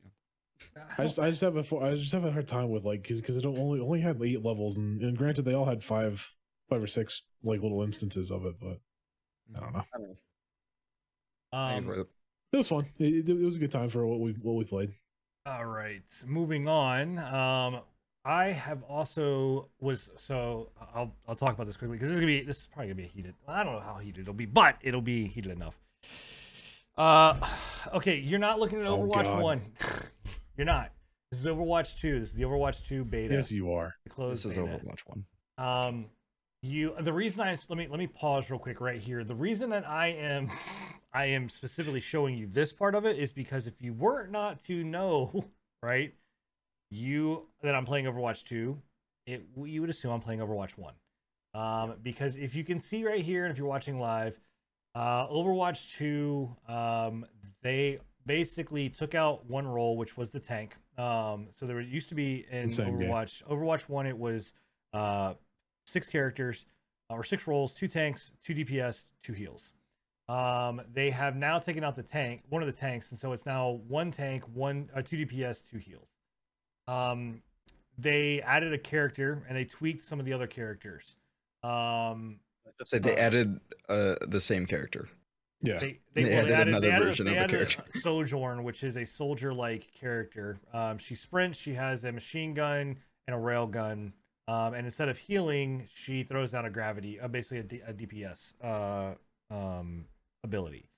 I 0.98 1.04
just 1.04 1.20
I 1.20 1.30
just 1.30 1.42
have 1.42 1.56
a 1.56 1.64
fo- 1.64 1.82
I 1.82 1.96
just 1.96 2.12
have 2.14 2.26
a 2.26 2.32
hard 2.32 2.48
time 2.48 2.70
with 2.70 2.86
like 2.86 3.02
because 3.02 3.22
because 3.22 3.38
it 3.38 3.46
only 3.46 3.80
only 3.80 4.02
had 4.02 4.22
eight 4.22 4.44
levels 4.44 4.78
and, 4.78 5.02
and 5.02 5.18
granted 5.18 5.46
they 5.46 5.54
all 5.54 5.66
had 5.66 5.84
five 5.84 6.32
five 6.70 6.82
or 6.82 6.88
six 6.88 7.24
like 7.44 7.62
little 7.62 7.82
instances 7.84 8.32
of 8.32 8.46
it, 8.46 8.56
but 8.60 8.80
I 9.56 9.60
don't 9.60 9.74
know. 9.74 9.84
I 9.94 9.98
don't 9.98 10.10
know. 10.10 10.16
Um, 11.52 11.86
think 11.96 12.08
It 12.52 12.58
was 12.58 12.68
fun. 12.68 12.86
It, 13.00 13.30
it 13.30 13.44
was 13.44 13.56
a 13.56 13.60
good 13.60 13.72
time 13.72 13.90
for 13.90 14.06
what 14.06 14.20
we 14.20 14.34
what 14.34 14.56
we 14.56 14.64
played. 14.66 14.94
All 15.46 15.66
right, 15.66 16.04
moving 16.26 16.68
on. 16.68 17.18
Um, 17.20 17.82
I 18.26 18.48
have 18.48 18.84
also 18.84 19.70
was 19.80 20.12
so 20.18 20.70
I'll 20.94 21.16
I'll 21.28 21.36
talk 21.36 21.54
about 21.54 21.66
this 21.66 21.78
quickly 21.78 21.98
because 21.98 22.10
this 22.10 22.16
is 22.16 22.22
gonna 22.22 22.32
be 22.32 22.42
this 22.42 22.60
is 22.62 22.68
probably 22.68 22.88
gonna 22.88 22.96
be 22.96 23.08
heated. 23.08 23.36
I 23.48 23.64
don't 23.64 23.74
know 23.74 23.80
how 23.80 23.96
heated 23.96 24.22
it'll 24.22 24.34
be, 24.34 24.46
but 24.46 24.78
it'll 24.82 25.02
be 25.02 25.28
heated 25.28 25.52
enough. 25.52 25.80
Uh, 26.98 27.40
okay, 27.94 28.18
you're 28.18 28.40
not 28.40 28.60
looking 28.60 28.82
at 28.82 28.86
Oh, 28.86 29.00
Overwatch 29.00 29.24
God. 29.24 29.42
One. 29.42 29.62
You're 30.60 30.66
not. 30.66 30.92
This 31.32 31.40
is 31.40 31.46
Overwatch 31.46 32.02
Two. 32.02 32.20
This 32.20 32.32
is 32.32 32.36
the 32.36 32.44
Overwatch 32.44 32.86
Two 32.86 33.06
beta. 33.06 33.34
Yes, 33.34 33.50
you 33.50 33.72
are. 33.72 33.96
the 34.04 34.28
This 34.28 34.44
is 34.44 34.58
beta. 34.58 34.68
Overwatch 34.68 35.04
one. 35.06 35.26
Um, 35.58 36.08
you. 36.62 36.94
The 37.00 37.14
reason 37.14 37.48
I 37.48 37.56
let 37.70 37.78
me 37.78 37.88
let 37.88 37.98
me 37.98 38.08
pause 38.08 38.50
real 38.50 38.60
quick 38.60 38.82
right 38.82 39.00
here. 39.00 39.24
The 39.24 39.36
reason 39.36 39.70
that 39.70 39.88
I 39.88 40.08
am, 40.08 40.52
I 41.14 41.28
am 41.28 41.48
specifically 41.48 42.02
showing 42.02 42.38
you 42.38 42.46
this 42.46 42.74
part 42.74 42.94
of 42.94 43.06
it 43.06 43.18
is 43.18 43.32
because 43.32 43.68
if 43.68 43.82
you 43.82 43.94
were 43.94 44.28
not 44.28 44.62
to 44.64 44.84
know, 44.84 45.46
right, 45.82 46.14
you 46.92 47.48
that 47.62 47.74
I'm 47.74 47.86
playing 47.86 48.04
Overwatch 48.04 48.44
two, 48.44 48.82
it 49.26 49.46
you 49.64 49.80
would 49.80 49.90
assume 49.90 50.12
I'm 50.12 50.20
playing 50.20 50.42
Overwatch 50.42 50.78
one, 50.78 50.96
um, 51.54 51.94
because 52.04 52.36
if 52.36 52.54
you 52.54 52.66
can 52.66 52.80
see 52.80 53.06
right 53.06 53.24
here 53.24 53.46
and 53.46 53.52
if 53.54 53.58
you're 53.58 53.66
watching 53.66 53.98
live, 53.98 54.38
uh, 54.94 55.26
Overwatch 55.30 55.96
two, 55.96 56.54
um, 56.68 57.26
they 57.62 58.00
basically 58.26 58.90
took 58.90 59.16
out 59.16 59.46
one 59.50 59.68
role, 59.68 59.98
which 59.98 60.18
was 60.18 60.30
the 60.30 60.40
tank. 60.40 60.76
Um, 60.98 61.48
so 61.52 61.66
there 61.66 61.80
used 61.80 62.10
to 62.10 62.16
be 62.16 62.46
in 62.52 62.70
Same 62.70 63.00
game. 63.00 63.10
Overwatch. 63.10 63.44
Overwatch 63.48 63.90
one, 63.90 64.06
it 64.06 64.18
was 64.18 64.54
uh, 64.94 65.34
six 65.88 66.08
characters 66.10 66.66
uh, 67.10 67.16
or 67.16 67.24
six 67.24 67.48
roles, 67.48 67.74
two 67.74 67.88
tanks, 67.88 68.32
two 68.44 68.54
DPS, 68.54 69.06
two 69.24 69.34
heals. 69.34 69.74
Um, 70.28 70.82
they 70.94 71.10
have 71.10 71.36
now 71.36 71.58
taken 71.58 71.84
out 71.84 71.96
the 71.96 72.04
tank, 72.04 72.44
one 72.50 72.62
of 72.62 72.68
the 72.68 72.74
tanks, 72.74 73.10
and 73.12 73.20
so 73.20 73.32
it's 73.32 73.48
now 73.48 73.80
one 73.88 74.12
tank, 74.12 74.44
one 74.54 74.90
uh, 74.96 75.02
two 75.02 75.26
DPS, 75.26 75.68
two 75.68 75.78
heals. 75.80 76.08
Um, 76.88 77.42
they 77.98 78.42
added 78.44 78.72
a 78.74 78.78
character 78.78 79.44
and 79.48 79.58
they 79.58 79.66
tweaked 79.66 80.04
some 80.04 80.20
of 80.20 80.26
the 80.26 80.34
other 80.34 80.48
characters. 80.48 81.16
Um, 81.64 82.40
Just 82.80 82.92
say 82.92 83.00
they 83.00 83.16
Uh, 83.16 83.20
added 83.20 83.60
uh 83.90 84.16
the 84.28 84.40
same 84.40 84.66
character. 84.66 85.10
Yeah. 85.62 85.80
they, 85.80 86.00
they, 86.14 86.24
They 86.24 86.30
well, 86.36 86.54
added 86.54 86.68
another 86.70 86.90
added, 86.92 87.06
version 87.06 87.26
they 87.26 87.38
of 87.38 87.50
the 87.50 87.58
character. 87.58 87.84
Sojourn, 88.00 88.64
which 88.64 88.84
is 88.84 88.96
a 88.98 89.06
soldier-like 89.06 89.92
character. 89.94 90.60
Um, 90.74 90.98
she 90.98 91.16
sprints. 91.16 91.60
She 91.60 91.74
has 91.74 92.06
a 92.06 92.12
machine 92.12 92.54
gun 92.54 92.98
and 93.28 93.36
a 93.36 93.40
rail 93.40 93.68
gun. 93.68 94.14
Um, 94.48 94.74
and 94.74 94.86
instead 94.86 95.10
of 95.10 95.18
healing, 95.18 95.88
she 95.94 96.24
throws 96.24 96.52
down 96.52 96.66
a 96.66 96.70
gravity, 96.70 97.20
uh, 97.20 97.28
basically 97.28 97.60
a, 97.60 97.64
D, 97.64 97.82
a 97.86 97.94
DPS 97.94 98.54
uh, 98.64 99.14
um, 99.54 100.06
ability. 100.44 100.90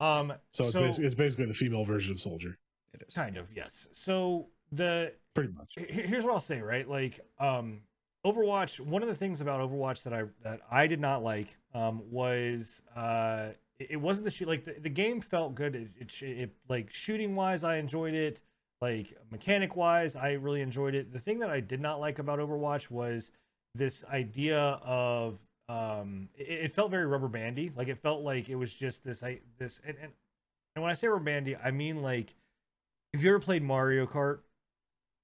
Um, 0.00 0.32
So, 0.50 0.64
it's, 0.64 0.72
so 0.72 0.82
basi- 0.82 1.04
it's 1.04 1.14
basically 1.14 1.46
the 1.46 1.54
female 1.54 1.84
version 1.84 2.12
of 2.12 2.18
Soldier, 2.20 2.56
It 2.94 3.02
is. 3.08 3.14
kind 3.14 3.36
of 3.36 3.48
yes. 3.54 3.88
So 3.92 4.46
the 4.72 5.12
pretty 5.34 5.52
much. 5.52 5.72
Here's 5.76 6.24
what 6.24 6.32
I'll 6.32 6.40
say, 6.40 6.60
right? 6.60 6.88
Like, 6.88 7.20
um, 7.38 7.80
Overwatch. 8.24 8.80
One 8.80 9.02
of 9.02 9.08
the 9.08 9.14
things 9.14 9.40
about 9.40 9.60
Overwatch 9.60 10.02
that 10.02 10.12
I 10.12 10.24
that 10.42 10.60
I 10.70 10.86
did 10.86 11.00
not 11.00 11.22
like 11.22 11.56
um, 11.74 12.02
was 12.10 12.82
uh, 12.96 13.50
it, 13.78 13.92
it 13.92 13.96
wasn't 13.96 14.24
the 14.26 14.30
shoot. 14.30 14.48
Like 14.48 14.64
the, 14.64 14.72
the 14.72 14.90
game 14.90 15.20
felt 15.20 15.54
good. 15.54 15.74
It, 15.74 15.90
it, 15.98 16.22
it 16.22 16.50
like 16.68 16.92
shooting 16.92 17.36
wise, 17.36 17.64
I 17.64 17.76
enjoyed 17.76 18.14
it. 18.14 18.42
Like 18.80 19.16
mechanic 19.30 19.76
wise, 19.76 20.14
I 20.14 20.32
really 20.32 20.60
enjoyed 20.60 20.94
it. 20.94 21.12
The 21.12 21.18
thing 21.18 21.40
that 21.40 21.50
I 21.50 21.60
did 21.60 21.80
not 21.80 22.00
like 22.00 22.18
about 22.18 22.38
Overwatch 22.38 22.90
was 22.90 23.32
this 23.74 24.04
idea 24.06 24.58
of 24.58 25.38
um, 25.68 26.28
it, 26.36 26.48
it 26.48 26.72
felt 26.72 26.90
very 26.90 27.06
rubber 27.06 27.28
bandy. 27.28 27.70
Like 27.74 27.88
it 27.88 27.98
felt 27.98 28.22
like 28.22 28.48
it 28.48 28.56
was 28.56 28.74
just 28.74 29.04
this 29.04 29.22
I 29.22 29.40
this 29.58 29.80
and, 29.86 29.96
and 30.00 30.12
and 30.74 30.82
when 30.82 30.90
I 30.90 30.94
say 30.94 31.08
rubber 31.08 31.24
bandy, 31.24 31.56
I 31.56 31.70
mean 31.70 32.02
like 32.02 32.34
if 33.12 33.22
you 33.22 33.30
ever 33.30 33.40
played 33.40 33.62
Mario 33.62 34.06
Kart, 34.06 34.40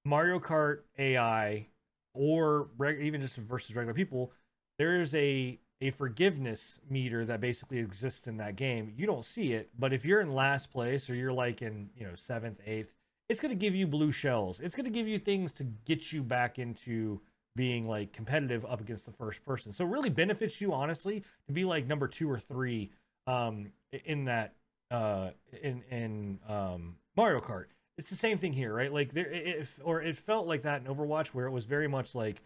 Mario 0.04 0.38
Kart 0.38 0.80
AI, 0.98 1.68
or 2.14 2.68
reg- 2.78 3.00
even 3.00 3.20
just 3.20 3.36
versus 3.36 3.76
regular 3.76 3.94
people, 3.94 4.32
there 4.78 5.00
is 5.00 5.14
a 5.14 5.58
a 5.80 5.90
forgiveness 5.90 6.80
meter 6.88 7.26
that 7.26 7.40
basically 7.40 7.78
exists 7.78 8.26
in 8.26 8.38
that 8.38 8.56
game. 8.56 8.92
You 8.96 9.06
don't 9.06 9.24
see 9.24 9.52
it, 9.52 9.70
but 9.78 9.92
if 9.92 10.04
you're 10.04 10.20
in 10.20 10.32
last 10.32 10.70
place 10.70 11.10
or 11.10 11.14
you're 11.14 11.32
like 11.32 11.60
in 11.60 11.90
you 11.96 12.06
know 12.06 12.14
seventh, 12.14 12.60
eighth, 12.64 12.92
it's 13.28 13.40
going 13.40 13.50
to 13.50 13.56
give 13.56 13.74
you 13.74 13.86
blue 13.86 14.12
shells. 14.12 14.60
It's 14.60 14.74
going 14.74 14.84
to 14.84 14.90
give 14.90 15.08
you 15.08 15.18
things 15.18 15.52
to 15.54 15.64
get 15.64 16.12
you 16.12 16.22
back 16.22 16.58
into 16.58 17.20
being 17.56 17.86
like 17.86 18.12
competitive 18.12 18.64
up 18.64 18.80
against 18.80 19.06
the 19.06 19.12
first 19.12 19.44
person. 19.44 19.72
So 19.72 19.84
it 19.84 19.90
really 19.90 20.10
benefits 20.10 20.60
you 20.60 20.72
honestly 20.72 21.22
to 21.46 21.52
be 21.52 21.64
like 21.64 21.86
number 21.86 22.08
two 22.08 22.30
or 22.30 22.38
three 22.38 22.90
um 23.26 23.68
in 24.04 24.26
that 24.26 24.54
uh 24.90 25.30
in 25.62 25.82
in 25.90 26.38
um 26.48 26.96
Mario 27.16 27.40
Kart. 27.40 27.66
It's 27.96 28.10
the 28.10 28.16
same 28.16 28.38
thing 28.38 28.52
here, 28.52 28.74
right? 28.74 28.92
Like 28.92 29.12
there 29.12 29.30
if 29.30 29.78
or 29.84 30.02
it 30.02 30.16
felt 30.16 30.46
like 30.46 30.62
that 30.62 30.82
in 30.82 30.94
Overwatch 30.94 31.28
where 31.28 31.46
it 31.46 31.52
was 31.52 31.64
very 31.64 31.88
much 31.88 32.14
like 32.14 32.42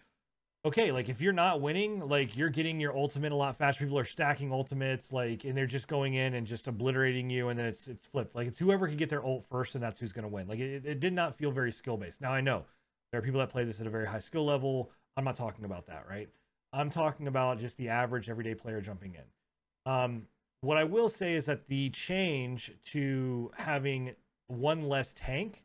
okay, 0.64 0.92
like 0.92 1.08
if 1.08 1.20
you're 1.20 1.32
not 1.32 1.60
winning, 1.60 2.06
like 2.08 2.36
you're 2.36 2.48
getting 2.48 2.80
your 2.80 2.96
ultimate 2.96 3.32
a 3.32 3.36
lot 3.36 3.56
faster. 3.56 3.84
People 3.84 3.98
are 3.98 4.04
stacking 4.04 4.52
ultimates, 4.52 5.12
like, 5.12 5.44
and 5.44 5.56
they're 5.56 5.66
just 5.66 5.88
going 5.88 6.14
in 6.14 6.34
and 6.34 6.46
just 6.46 6.68
obliterating 6.68 7.30
you, 7.30 7.48
and 7.48 7.58
then 7.58 7.66
it's 7.66 7.88
it's 7.88 8.06
flipped. 8.06 8.34
Like 8.34 8.48
it's 8.48 8.58
whoever 8.58 8.86
can 8.86 8.96
get 8.96 9.08
their 9.08 9.24
ult 9.24 9.44
first, 9.46 9.74
and 9.74 9.82
that's 9.82 10.00
who's 10.00 10.12
going 10.12 10.24
to 10.24 10.28
win. 10.28 10.48
Like 10.48 10.58
it, 10.58 10.84
it 10.84 11.00
did 11.00 11.12
not 11.12 11.34
feel 11.34 11.50
very 11.50 11.72
skill 11.72 11.96
based. 11.96 12.20
Now 12.20 12.32
I 12.32 12.40
know 12.40 12.64
there 13.10 13.20
are 13.20 13.22
people 13.22 13.40
that 13.40 13.48
play 13.50 13.64
this 13.64 13.80
at 13.80 13.86
a 13.86 13.90
very 13.90 14.06
high 14.06 14.20
skill 14.20 14.44
level. 14.44 14.90
I'm 15.16 15.24
not 15.24 15.36
talking 15.36 15.64
about 15.64 15.86
that, 15.86 16.06
right? 16.08 16.28
I'm 16.72 16.90
talking 16.90 17.28
about 17.28 17.58
just 17.58 17.76
the 17.76 17.88
average 17.88 18.28
everyday 18.28 18.54
player 18.54 18.80
jumping 18.80 19.14
in. 19.14 19.90
Um, 19.90 20.26
what 20.60 20.76
I 20.76 20.84
will 20.84 21.08
say 21.08 21.34
is 21.34 21.46
that 21.46 21.66
the 21.68 21.88
change 21.90 22.72
to 22.86 23.50
having 23.56 24.14
one 24.48 24.82
less 24.88 25.12
tank 25.12 25.62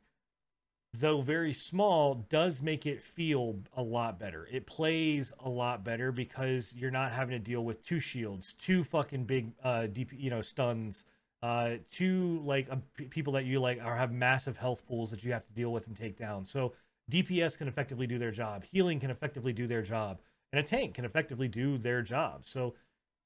though 0.94 1.22
very 1.22 1.54
small, 1.54 2.26
does 2.30 2.62
make 2.62 2.86
it 2.86 3.02
feel 3.02 3.60
a 3.76 3.82
lot 3.82 4.20
better. 4.20 4.48
It 4.52 4.68
plays 4.68 5.34
a 5.40 5.50
lot 5.50 5.84
better 5.84 6.12
because 6.12 6.74
you're 6.78 6.92
not 6.92 7.12
having 7.12 7.34
to 7.34 7.40
deal 7.44 7.64
with 7.66 7.84
two 7.84 8.00
shields, 8.00 8.54
two 8.54 8.84
fucking 8.84 9.26
big 9.26 9.54
uh 9.64 9.88
deep, 9.88 10.12
you 10.14 10.30
know, 10.30 10.42
stuns, 10.42 11.06
uh 11.42 11.78
two 11.92 12.42
like 12.46 12.70
uh, 12.72 12.78
people 13.10 13.34
that 13.34 13.46
you 13.46 13.60
like 13.60 13.84
are 13.84 13.96
have 13.96 14.12
massive 14.12 14.58
health 14.58 14.86
pools 14.86 15.10
that 15.12 15.24
you 15.24 15.32
have 15.32 15.46
to 15.46 15.54
deal 15.54 15.72
with 15.72 15.88
and 15.88 15.96
take 15.98 16.18
down. 16.18 16.46
So 16.46 16.74
DPS 17.10 17.58
can 17.58 17.68
effectively 17.68 18.08
do 18.08 18.20
their 18.20 18.32
job, 18.32 18.64
healing 18.64 19.00
can 19.00 19.10
effectively 19.10 19.54
do 19.54 19.66
their 19.68 19.82
job, 19.82 20.22
and 20.52 20.60
a 20.60 20.64
tank 20.64 20.94
can 20.96 21.06
effectively 21.06 21.48
do 21.48 21.78
their 21.78 22.02
job. 22.04 22.46
So 22.46 22.76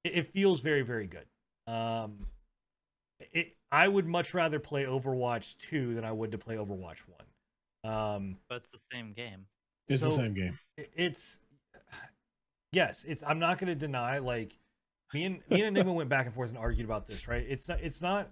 it, 0.06 0.14
it 0.20 0.28
feels 0.28 0.62
very 0.62 0.84
very 0.84 1.08
good. 1.08 1.26
Um 1.68 2.28
it 3.34 3.57
I 3.72 3.88
would 3.88 4.08
much 4.08 4.34
rather 4.34 4.60
play 4.60 4.86
Overwatch 4.86 5.58
2 5.58 5.94
than 5.94 6.06
I 6.06 6.12
would 6.12 6.32
to 6.32 6.38
play 6.38 6.56
Overwatch 6.56 7.00
1. 7.84 7.94
Um, 7.94 8.38
But 8.50 8.56
it's 8.58 8.70
the 8.70 8.78
same 8.78 9.14
game. 9.14 9.46
It's 9.88 10.04
the 10.04 10.12
same 10.12 10.34
game. 10.34 10.58
it's 10.78 11.40
yes, 12.72 13.06
it's. 13.08 13.24
I'm 13.26 13.40
not 13.40 13.58
going 13.58 13.68
to 13.68 13.76
deny 13.76 14.18
like 14.18 14.58
me 15.14 15.24
and 15.24 15.36
me 15.50 15.62
and 15.62 15.68
Enigma 15.78 15.94
went 15.94 16.10
back 16.10 16.26
and 16.26 16.36
forth 16.36 16.50
and 16.50 16.58
argued 16.58 16.86
about 16.86 17.08
this. 17.08 17.28
Right? 17.28 17.46
It's 17.48 17.70
not. 17.70 17.80
It's 17.82 18.02
not 18.02 18.30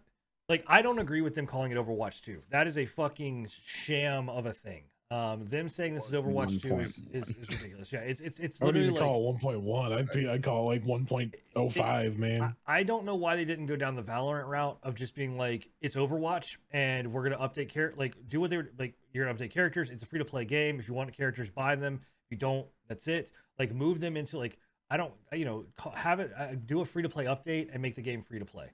like 0.50 0.64
I 0.68 0.82
don't 0.82 1.00
agree 1.00 1.22
with 1.22 1.36
them 1.36 1.48
calling 1.48 1.72
it 1.72 1.78
Overwatch 1.78 2.22
2. 2.24 2.44
That 2.50 2.68
is 2.68 2.78
a 2.78 2.86
fucking 2.86 3.48
sham 3.50 4.30
of 4.30 4.46
a 4.46 4.52
thing. 4.52 4.84
Um, 5.12 5.46
them 5.46 5.70
saying 5.70 5.94
this 5.94 6.08
is 6.08 6.14
Well, 6.14 6.44
it's 6.44 6.54
Overwatch 6.56 6.62
2 6.64 6.80
is, 6.80 7.02
is, 7.14 7.36
is 7.36 7.50
ridiculous. 7.50 7.94
Yeah, 7.94 8.00
it's 8.00 8.22
it's 8.22 8.40
it's 8.40 8.62
I 8.62 8.66
wouldn't 8.66 8.86
literally 8.86 9.30
even 9.30 9.40
like 9.40 9.44
call 9.44 9.54
it 9.56 9.64
1.1. 9.64 9.98
I'd 10.00 10.12
be, 10.12 10.28
I'd 10.28 10.42
call 10.44 10.72
it 10.72 10.84
like 10.84 11.08
1.05, 11.08 12.18
man. 12.18 12.56
I, 12.66 12.80
I 12.80 12.84
don't 12.84 13.06
know 13.06 13.16
why 13.16 13.36
they 13.36 13.46
didn't 13.46 13.68
go 13.68 13.76
down 13.76 13.96
the 13.96 14.02
Valorant 14.02 14.48
route 14.48 14.80
of 14.82 14.96
just 14.96 15.14
being 15.14 15.38
like 15.38 15.70
it's 15.80 15.96
Overwatch 15.96 16.58
and 16.72 17.14
we're 17.14 17.24
gonna 17.24 17.38
update 17.38 17.70
char- 17.70 17.94
like 17.96 18.16
do 18.28 18.40
what 18.40 18.50
they 18.50 18.58
were 18.58 18.72
like 18.80 18.96
you're 19.14 19.26
gonna 19.26 19.38
update 19.38 19.52
characters. 19.52 19.92
It's 19.92 20.02
a 20.02 20.08
free 20.08 20.20
to 20.20 20.26
play 20.26 20.44
game. 20.44 20.80
If 20.80 20.88
you 20.88 20.96
want 20.96 21.16
characters, 21.16 21.52
buy 21.52 21.76
them. 21.76 22.02
If 22.26 22.32
you 22.32 22.38
don't, 22.38 22.66
that's 22.88 23.08
it. 23.08 23.32
Like 23.60 23.74
move 23.76 24.00
them 24.00 24.18
into 24.18 24.40
like 24.40 24.58
I 24.90 24.98
don't 24.98 25.14
you 25.32 25.46
know 25.46 25.66
have 25.94 26.20
it 26.20 26.32
uh, 26.36 26.56
do 26.66 26.82
a 26.82 26.86
free 26.86 27.04
to 27.04 27.10
play 27.10 27.26
update 27.26 27.70
and 27.72 27.80
make 27.80 27.94
the 27.94 28.02
game 28.02 28.24
free 28.24 28.40
to 28.40 28.46
play. 28.46 28.72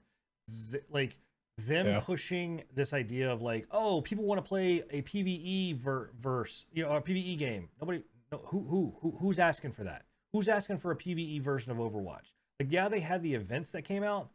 Th- 0.70 0.82
like 0.90 1.18
them 1.58 1.86
Yeah. 1.86 2.00
pushing 2.00 2.62
this 2.74 2.92
idea 2.92 3.30
of 3.30 3.42
like 3.42 3.66
oh 3.70 4.00
people 4.02 4.24
want 4.24 4.38
to 4.42 4.48
play 4.48 4.82
a 4.90 5.02
PVE 5.02 5.76
ver- 5.76 6.10
verse 6.20 6.64
you 6.72 6.82
know 6.82 6.92
a 6.92 7.00
PVE 7.02 7.36
game. 7.38 7.68
Nobody 7.80 8.02
no, 8.30 8.38
who 8.46 8.62
who 8.64 8.96
who 9.00 9.16
who's 9.20 9.38
asking 9.38 9.72
for 9.72 9.84
that? 9.84 10.04
Who's 10.32 10.48
asking 10.48 10.78
for 10.78 10.90
a 10.92 10.96
PVE 10.96 11.40
version 11.42 11.70
of 11.70 11.78
Overwatch? 11.78 12.32
Like 12.58 12.70
yeah, 12.72 12.88
they 12.88 13.00
had 13.00 13.22
the 13.22 13.34
events 13.34 13.70
that 13.72 13.82
came 13.82 14.02
out. 14.02 14.30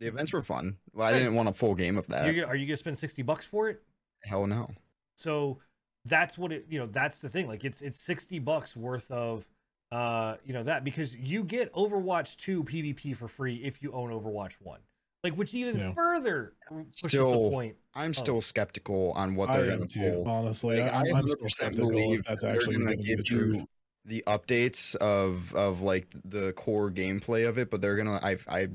The 0.00 0.06
events 0.06 0.32
were 0.32 0.42
fun. 0.42 0.76
Well, 0.92 1.06
I 1.06 1.12
didn't 1.18 1.34
want 1.34 1.48
a 1.48 1.52
full 1.52 1.74
game 1.74 1.96
of 1.98 2.06
that. 2.08 2.34
You're, 2.34 2.46
are 2.46 2.56
you 2.56 2.66
gonna 2.66 2.76
spend 2.76 2.98
sixty 2.98 3.22
bucks 3.22 3.44
for 3.46 3.68
it? 3.68 3.82
Hell 4.22 4.46
no. 4.46 4.70
So 5.16 5.58
that's 6.04 6.38
what 6.38 6.52
it. 6.52 6.66
You 6.68 6.78
know, 6.78 6.86
that's 6.86 7.20
the 7.20 7.28
thing. 7.28 7.48
Like 7.48 7.64
it's 7.64 7.82
it's 7.82 8.00
sixty 8.00 8.38
bucks 8.38 8.76
worth 8.76 9.10
of 9.10 9.46
uh 9.92 10.36
you 10.44 10.52
know 10.52 10.62
that 10.64 10.84
because 10.84 11.14
you 11.16 11.44
get 11.44 11.72
Overwatch 11.72 12.36
two 12.36 12.64
PvP 12.64 13.14
for 13.16 13.28
free 13.28 13.56
if 13.56 13.82
you 13.82 13.92
own 13.92 14.10
Overwatch 14.10 14.54
one. 14.60 14.80
Like 15.26 15.34
which 15.36 15.54
even 15.54 15.76
Yeah. 15.76 15.92
further 15.92 16.54
pushes 16.70 17.02
the 17.02 17.08
Still, 17.08 17.50
point. 17.50 17.76
I'm 17.94 18.14
still 18.14 18.40
skeptical 18.40 19.10
on 19.16 19.34
what 19.34 19.52
they're 19.52 19.66
going 19.66 19.88
to 19.88 19.98
do. 19.98 20.24
honestly. 20.24 20.78
Like, 20.80 20.92
I, 20.92 21.00
I'm, 21.00 21.16
I'm 21.16 21.26
still 21.28 21.48
skeptical 21.48 21.90
believe 21.90 22.20
if 22.20 22.26
that's 22.26 22.44
they're 22.44 22.54
actually 22.54 22.74
gonna 22.74 22.86
going 22.86 22.98
be 22.98 23.02
the 23.16 23.22
give 23.24 23.30
you 23.30 23.38
truth. 23.38 23.64
The 24.04 24.22
updates 24.28 24.94
of 24.96 25.52
of 25.56 25.82
like 25.82 26.06
the 26.24 26.52
core 26.52 26.92
gameplay 26.92 27.48
of 27.48 27.58
it, 27.58 27.72
but 27.72 27.80
they're 27.80 27.96
gonna. 27.96 28.20
I 28.22 28.36
I 28.48 28.68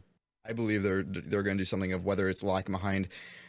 I 0.46 0.52
believe 0.52 0.84
they're 0.84 1.04
they're 1.04 1.42
gonna 1.42 1.56
do 1.58 1.64
something 1.64 1.94
of 1.94 2.04
whether 2.04 2.28
it's 2.28 2.44
lacking 2.44 2.74
behind, 2.74 3.08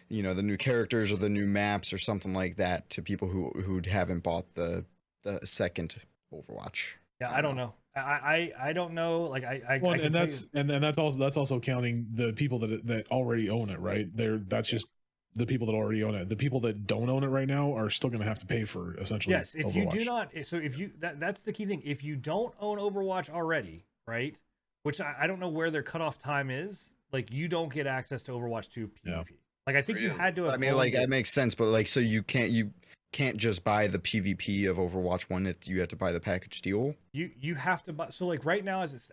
you 0.09 0.23
know, 0.23 0.33
the 0.33 0.45
new 0.45 0.57
characters 0.57 1.11
or 1.11 1.17
the 1.17 1.29
new 1.29 1.45
maps 1.47 1.93
or 1.93 1.99
something 1.99 2.35
like 2.35 2.55
that 2.55 2.89
to 2.91 3.03
people 3.03 3.27
who 3.27 3.51
who 3.63 3.81
haven't 3.85 4.21
bought 4.23 4.55
the 4.55 4.85
the 5.25 5.45
second 5.45 5.97
Overwatch. 6.33 6.95
Yeah, 7.21 7.33
I 7.33 7.41
don't 7.43 7.57
know. 7.57 7.75
I 7.95 8.01
I 8.01 8.53
I 8.69 8.73
don't 8.73 8.95
know. 8.95 9.23
Like 9.23 9.45
I 9.45 9.61
I, 9.69 9.79
Well, 9.79 9.93
I 9.93 9.99
and 9.99 10.15
that's 10.15 10.43
you- 10.43 10.61
and 10.61 10.71
then 10.71 10.81
that's 10.81 10.99
also 10.99 11.19
that's 11.19 11.37
also 11.37 11.61
counting 11.61 12.07
the 12.15 12.33
people 12.33 12.59
that 12.61 12.87
that 12.87 13.11
already 13.11 13.51
own 13.51 13.69
it, 13.71 13.79
right? 13.81 14.07
They're 14.15 14.39
that's 14.39 14.69
just 14.69 14.87
the 15.35 15.47
people 15.47 15.67
that 15.67 15.75
already 15.75 16.03
own 16.03 16.15
it. 16.15 16.29
The 16.29 16.37
people 16.37 16.61
that 16.61 16.87
don't 16.87 17.09
own 17.09 17.25
it 17.25 17.29
right 17.29 17.49
now 17.49 17.73
are 17.75 17.89
still 17.89 18.11
going 18.11 18.21
to 18.21 18.29
have 18.29 18.39
to 18.41 18.47
pay 18.47 18.65
for 18.65 18.95
essentially. 18.99 19.35
yes. 19.35 19.55
If 19.55 19.75
you 19.75 19.89
do 19.91 20.05
not, 20.05 20.31
so 20.45 20.57
if 20.57 20.79
you 20.79 20.91
that 21.01 21.21
that's 21.21 21.43
the 21.43 21.53
key 21.53 21.65
thing. 21.67 21.83
If 21.85 22.05
you 22.05 22.17
don't 22.17 22.55
own 22.61 22.79
Overwatch 22.79 23.31
already, 23.31 23.85
right? 24.07 24.39
Which 24.83 25.01
I, 25.01 25.15
I 25.21 25.27
don't 25.27 25.41
know 25.41 25.49
where 25.49 25.71
their 25.71 25.83
cutoff 25.83 26.19
time 26.19 26.51
is. 26.51 26.91
Like 27.13 27.31
you 27.31 27.47
don't 27.49 27.73
get 27.73 27.87
access 27.87 28.23
to 28.25 28.33
Overwatch 28.33 28.71
two 28.73 28.89
PvP. 28.89 28.99
Yeah. 29.05 29.23
Like 29.67 29.77
I 29.77 29.83
think 29.83 30.01
you 30.01 30.11
had 30.11 30.35
to. 30.37 30.45
Have 30.45 30.55
I 30.55 30.57
mean, 30.57 30.75
like 30.75 30.95
it. 30.95 30.97
that 30.97 31.09
makes 31.09 31.31
sense, 31.31 31.55
but 31.55 31.67
like, 31.67 31.87
so 31.87 32.01
you 32.01 32.23
can't 32.23 32.51
you 32.51 32.71
can't 33.13 33.37
just 33.37 33.63
buy 33.63 33.87
the 33.87 33.99
PvP 33.99 34.69
of 34.69 34.77
Overwatch 34.79 35.23
One. 35.31 35.47
It 35.47 35.69
you 35.69 35.81
have 35.81 35.89
to 35.91 35.97
buy 35.97 36.13
the 36.13 36.21
package 36.21 36.63
deal. 36.63 36.95
you 37.13 37.31
you 37.39 37.55
have 37.55 37.83
to 37.85 37.93
buy 37.93 38.09
so 38.11 38.27
like 38.27 38.45
right 38.45 38.65
now 38.65 38.83
as 38.83 38.95
it's 38.95 39.11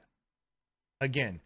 again 1.01 1.39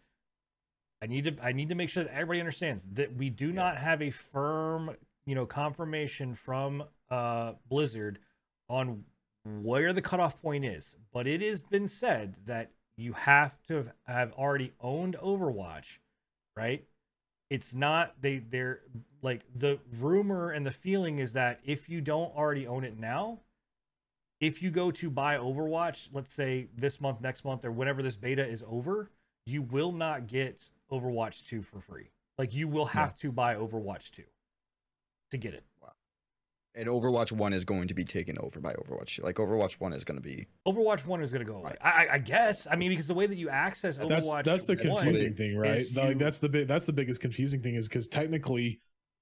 i 1.01 1.05
need 1.07 1.25
to 1.25 1.35
i 1.43 1.51
need 1.51 1.69
to 1.69 1.75
make 1.75 1.89
sure 1.89 2.03
that 2.03 2.13
everybody 2.13 2.39
understands 2.39 2.85
that 2.93 3.15
we 3.15 3.29
do 3.29 3.47
Yeah. 3.49 3.53
not 3.55 3.77
have 3.77 4.01
a 4.01 4.09
firm 4.09 4.95
you 5.25 5.35
know 5.35 5.45
confirmation 5.45 6.33
from 6.33 6.83
uh 7.11 7.53
blizzard 7.69 8.19
on 8.69 9.03
where 9.45 9.93
the 9.93 10.01
cutoff 10.01 10.41
point 10.41 10.65
is 10.65 10.95
but 11.11 11.27
it 11.27 11.41
has 11.41 11.61
been 11.61 11.87
said 11.87 12.35
that 12.45 12.71
you 12.97 13.13
have 13.13 13.55
to 13.67 13.75
have- 13.75 13.91
have 14.07 14.31
already 14.33 14.71
owned 14.79 15.15
overwatch 15.21 15.99
right 16.57 16.85
it's 17.49 17.75
not 17.75 18.13
they 18.21 18.39
they're 18.39 18.81
like 19.21 19.41
the 19.53 19.79
rumor 19.99 20.51
and 20.51 20.65
the 20.65 20.71
feeling 20.71 21.19
is 21.19 21.33
that 21.33 21.59
if 21.63 21.89
you 21.89 22.01
don't 22.01 22.35
already 22.35 22.67
own 22.67 22.83
it 22.83 22.97
now 22.97 23.39
if 24.43 24.61
you 24.61 24.71
go 24.71 24.91
to 24.91 25.09
buy 25.09 25.37
Overwatch, 25.37 26.09
let's 26.11 26.29
say 26.29 26.67
this 26.75 26.99
month, 26.99 27.21
next 27.21 27.45
month, 27.45 27.63
or 27.63 27.71
whenever 27.71 28.03
this 28.03 28.17
beta 28.17 28.45
is 28.45 28.61
over, 28.67 29.09
you 29.45 29.61
will 29.61 29.93
not 29.93 30.27
get 30.27 30.69
Overwatch 30.91 31.47
2 31.47 31.61
for 31.61 31.79
free. 31.79 32.11
Like 32.37 32.53
you 32.53 32.67
will 32.67 32.87
have 32.87 33.15
to 33.19 33.31
buy 33.31 33.55
Overwatch 33.55 34.11
2 34.11 34.23
to 35.31 35.37
get 35.37 35.53
it. 35.53 35.63
And 36.75 36.87
Overwatch 36.87 37.31
One 37.31 37.53
is 37.53 37.65
going 37.65 37.87
to 37.89 37.93
be 37.93 38.03
taken 38.03 38.35
over 38.39 38.59
by 38.59 38.73
Overwatch. 38.73 39.21
Like 39.21 39.35
Overwatch 39.35 39.73
One 39.79 39.93
is 39.93 40.03
going 40.03 40.17
to 40.17 40.23
be. 40.23 40.47
Overwatch 40.67 41.05
1 41.05 41.21
is 41.21 41.31
going 41.31 41.45
to 41.45 41.51
go 41.51 41.57
away. 41.59 41.75
I, 41.81 41.89
I- 41.89 42.07
I 42.13 42.17
guess. 42.17 42.65
I 42.69 42.75
mean, 42.75 42.89
because 42.89 43.05
the 43.07 43.13
way 43.13 43.27
that 43.27 43.37
you 43.37 43.49
access 43.49 43.95
that's 43.97 44.27
Overwatch 44.27 44.43
that's 44.43 44.65
the 44.65 44.75
1 44.75 44.87
confusing 45.03 45.35
thing, 45.35 45.55
right? 45.55 45.77
is 45.77 45.95
Like 45.95 46.17
that's 46.17 46.39
the 46.39 46.49
big 46.49 46.67
that's 46.67 46.85
the 46.87 46.93
biggest 46.93 47.21
confusing 47.21 47.61
thing 47.61 47.75
is 47.75 47.87
because 47.87 48.07
technically, 48.07 48.81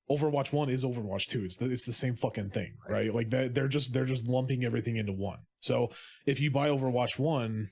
Overwatch 0.10 0.54
One 0.54 0.70
is 0.70 0.84
Overwatch 0.86 1.28
Two. 1.28 1.44
It's 1.44 1.58
the 1.58 1.70
it's 1.70 1.86
the 1.86 1.94
same 1.94 2.16
fucking 2.16 2.52
thing, 2.52 2.74
Right. 2.88 2.94
right? 3.08 3.16
Like 3.16 3.30
that 3.32 3.54
they're 3.54 3.68
just 3.68 3.92
they're 3.94 4.06
just 4.06 4.28
lumping 4.30 4.64
everything 4.64 4.96
into 4.96 5.12
one. 5.14 5.40
So 5.60 5.90
if 6.26 6.40
you 6.40 6.52
buy 6.52 6.70
Overwatch 6.70 7.20
One, 7.20 7.70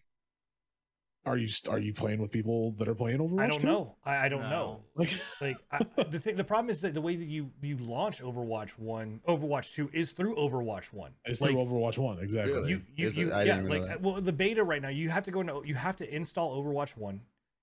are 1.30 1.38
you 1.38 1.48
are 1.70 1.78
you 1.80 1.94
playing 1.94 2.20
with 2.20 2.32
people 2.32 2.72
that 2.80 2.88
are 2.88 2.96
playing 2.96 3.20
Overwatch? 3.20 3.40
I 3.42 3.48
don't 3.48 3.62
2? 3.62 3.68
know. 3.68 3.96
I, 4.04 4.26
I 4.26 4.30
don't 4.30 4.50
know. 4.50 4.82
Like, 4.96 5.10
Like 5.42 5.58
I, 5.72 5.80
the 6.04 6.20
thing, 6.20 6.36
the 6.36 6.44
problem 6.44 6.70
is 6.70 6.82
that 6.82 6.94
the 6.96 7.02
way 7.02 7.16
that 7.16 7.28
you 7.28 7.52
you 7.62 7.78
launch 7.78 8.22
Overwatch 8.22 8.72
One, 8.72 9.22
Overwatch 9.28 9.76
Two 9.76 9.90
is 9.94 10.12
through 10.12 10.36
Overwatch 10.36 10.92
One. 10.92 11.12
it's 11.26 11.40
like, 11.40 11.52
through 11.52 11.60
Overwatch 11.64 11.98
One, 12.00 12.18
exactly. 12.20 12.54
Really? 12.54 12.70
you 12.72 12.82
you, 12.96 13.08
Is 13.08 13.18
it? 13.18 13.22
you 13.28 13.32
I 13.32 13.44
yeah 13.44 13.58
didn't 13.58 13.60
even 13.60 13.70
know 13.70 13.80
like 13.80 13.88
that. 13.90 14.02
well 14.02 14.22
the 14.22 14.34
beta 14.34 14.64
right 14.64 14.82
now 14.82 14.90
you 14.90 15.10
have 15.10 15.24
to 15.26 15.32
go 15.32 15.42
into 15.42 15.62
you 15.66 15.76
have 15.76 15.96
to 15.98 16.16
install 16.16 16.62
overwatch 16.62 16.98
1 16.98 17.22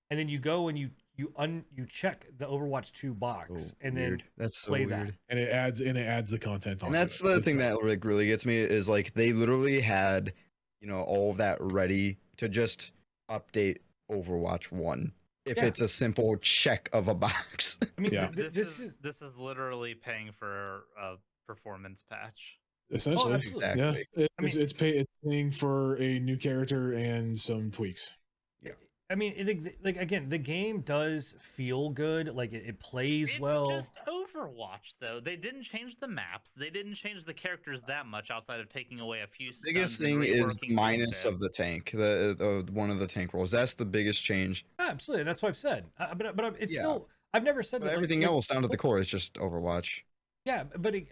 and 0.09 0.17
then 0.19 0.29
you 0.29 0.39
go 0.39 0.69
and 0.69 0.77
you 0.79 0.89
you 1.17 1.33
un 1.35 1.65
you 1.75 1.85
check 1.85 2.25
the 2.37 2.45
overwatch 2.45 2.93
2 2.93 3.13
box 3.13 3.49
Oh, 3.73 3.77
and 3.81 3.95
weird. 3.95 4.23
that's 4.37 4.59
so 4.59 4.69
play 4.69 4.85
weird. 4.85 5.09
that. 5.09 5.13
and 5.29 5.39
it 5.39 5.49
adds 5.49 5.81
and 5.81 5.97
it 5.97 6.07
adds 6.07 6.31
the 6.31 6.39
content. 6.39 6.81
And 6.83 6.93
that's 6.95 7.19
it. 7.19 7.23
the 7.23 7.29
It's- 7.31 7.45
thing 7.45 7.57
that 7.57 7.83
like 7.83 8.05
really 8.05 8.27
gets 8.27 8.45
me 8.45 8.55
is 8.57 8.87
like 8.87 9.13
they 9.13 9.33
literally 9.33 9.81
had, 9.81 10.31
you 10.79 10.87
know, 10.87 11.01
all 11.01 11.31
of 11.31 11.37
that 11.37 11.57
ready 11.59 12.17
to 12.37 12.47
just 12.47 12.91
update 13.29 13.77
Overwatch 14.11 14.71
One 14.71 15.13
if 15.45 15.57
Yeah. 15.57 15.65
it's 15.65 15.81
a 15.81 15.87
simple 15.87 16.37
check 16.37 16.89
of 16.93 17.07
a 17.07 17.15
box. 17.15 17.77
i 17.97 18.01
mean 18.01 18.11
Yeah. 18.13 18.27
th- 18.27 18.35
th- 18.35 18.45
This, 18.47 18.53
this, 18.55 18.67
is, 18.67 18.79
is 18.79 18.93
this 19.01 19.21
is 19.21 19.37
literally 19.37 19.95
paying 19.95 20.31
for 20.31 20.83
a 21.01 21.15
performance 21.47 22.03
patch. 22.09 22.57
essentially. 22.91 23.31
Oh, 23.31 23.35
absolutely. 23.35 23.65
exactly. 23.69 24.05
Yeah, 24.15 24.23
it- 24.23 24.31
I 24.39 24.45
it's 24.45 24.55
it's, 24.55 24.73
pay, 24.73 24.89
it's 24.91 25.11
paying 25.25 25.51
for 25.51 25.95
a 25.97 26.19
new 26.19 26.37
character 26.37 26.93
and 26.93 27.37
some 27.39 27.71
tweaks. 27.71 28.15
I 29.09 29.15
mean, 29.15 29.33
it, 29.37 29.83
like 29.83 29.95
again, 29.95 30.27
the 30.27 30.37
game 30.37 30.81
does 30.81 31.33
feel 31.39 31.89
good. 31.89 32.35
Like 32.35 32.51
it, 32.51 32.63
it 32.67 32.79
plays 32.79 33.31
It's 33.31 33.39
well. 33.39 33.69
It's 33.69 33.89
just 33.89 33.99
Overwatch, 34.05 34.95
though. 34.99 35.21
They 35.21 35.37
didn't 35.37 35.63
change 35.63 35.97
the 35.97 36.09
maps. 36.09 36.53
They 36.53 36.69
didn't 36.69 36.95
change 36.95 37.23
the 37.23 37.33
characters 37.33 37.81
that 37.83 38.05
much 38.05 38.31
outside 38.31 38.59
of 38.59 38.67
taking 38.67 38.99
away 38.99 39.21
a 39.21 39.27
few. 39.27 39.51
biggest 39.63 40.01
thing 40.01 40.23
is 40.23 40.57
the 40.57 40.67
reworking 40.67 40.75
minus 40.75 41.23
of 41.23 41.39
the 41.39 41.49
tank, 41.49 41.91
the, 41.91 42.35
the 42.37 42.71
one 42.73 42.89
of 42.89 42.99
the 42.99 43.07
tank 43.07 43.33
rolls. 43.33 43.51
That's 43.51 43.75
the 43.75 43.85
biggest 43.85 44.23
change. 44.23 44.65
Absolutely, 44.77 45.23
that's 45.23 45.41
what 45.41 45.49
I've 45.49 45.57
said. 45.57 45.85
Uh, 45.97 46.13
but 46.13 46.35
but 46.35 46.55
it's 46.59 46.73
Yeah. 46.75 46.81
still. 46.81 47.07
I've 47.33 47.43
never 47.43 47.63
said 47.63 47.81
But 47.81 47.87
that. 47.87 47.93
everything 47.93 48.21
like, 48.21 48.27
else 48.29 48.47
down 48.47 48.61
to 48.63 48.67
the 48.67 48.77
core 48.77 48.97
is 48.97 49.07
just 49.07 49.35
Overwatch. 49.35 50.01
Yeah, 50.45 50.63
but 50.63 50.95
it, 50.95 51.07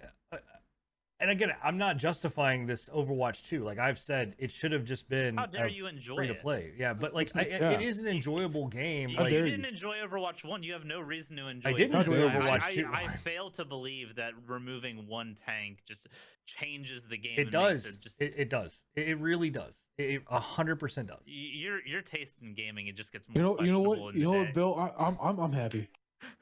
and 1.25 1.31
again, 1.31 1.51
I'm 1.63 1.79
not 1.79 1.97
justifying 1.97 2.67
this 2.67 2.87
Overwatch 2.89 3.47
2. 3.47 3.63
Like 3.63 3.79
I've 3.79 3.97
said, 3.97 4.35
it 4.37 4.51
should 4.51 4.71
have 4.71 4.83
just 4.83 5.09
been 5.09 5.37
How 5.37 5.47
dare 5.47 5.65
a 5.65 5.71
you 5.71 5.87
enjoy 5.87 6.15
free 6.17 6.27
to 6.27 6.33
it? 6.33 6.41
play. 6.41 6.71
Yeah, 6.77 6.93
but 6.93 7.15
like 7.15 7.31
I, 7.35 7.41
Yeah. 7.49 7.71
it 7.71 7.81
is 7.81 7.97
an 7.97 8.07
enjoyable 8.07 8.67
game. 8.67 9.09
You, 9.09 9.17
Like, 9.17 9.31
you 9.31 9.41
didn't 9.41 9.65
enjoy 9.65 9.95
Overwatch 9.97 10.43
One. 10.43 10.61
You 10.61 10.73
have 10.73 10.85
no 10.85 11.01
reason 11.01 11.37
to 11.37 11.47
enjoy. 11.47 11.69
I 11.69 11.73
did 11.73 11.89
it. 11.89 11.95
enjoy 11.95 12.27
I- 12.27 12.31
Overwatch 12.31 12.61
I, 12.63 12.75
2. 12.75 12.87
I, 12.93 13.03
I 13.05 13.07
fail 13.17 13.49
to 13.51 13.65
believe 13.65 14.15
that 14.17 14.33
removing 14.47 15.07
one 15.07 15.35
tank 15.43 15.79
just 15.87 16.07
changes 16.45 17.07
the 17.07 17.17
game. 17.17 17.33
it 17.39 17.49
does. 17.49 17.87
It 17.87 17.95
It, 17.95 18.01
just 18.01 18.21
it, 18.21 18.49
does. 18.49 18.79
It, 18.95 19.09
it 19.09 19.19
really 19.19 19.49
does. 19.49 19.73
It 19.97 20.21
hundred 20.29 20.75
percent 20.75 21.07
does. 21.07 21.21
your 21.25 21.79
your 21.87 22.01
taste 22.01 22.41
in 22.41 22.53
gaming 22.53 22.87
it 22.87 22.95
just 22.97 23.13
gets 23.13 23.27
more 23.29 23.35
You 23.35 23.41
know, 23.41 23.59
you 23.65 23.71
know 23.71 23.79
what, 23.79 24.13
you 24.13 24.25
know 24.25 24.31
what. 24.39 24.53
Bill. 24.53 24.75
I, 24.77 24.91
I'm, 25.07 25.17
I'm, 25.21 25.39
I'm 25.39 25.51
happy. 25.53 25.87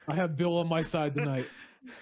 I 0.09 0.15
have 0.15 0.35
Bill 0.35 0.57
on 0.57 0.67
my 0.67 0.81
side 0.81 1.13
tonight. 1.13 1.45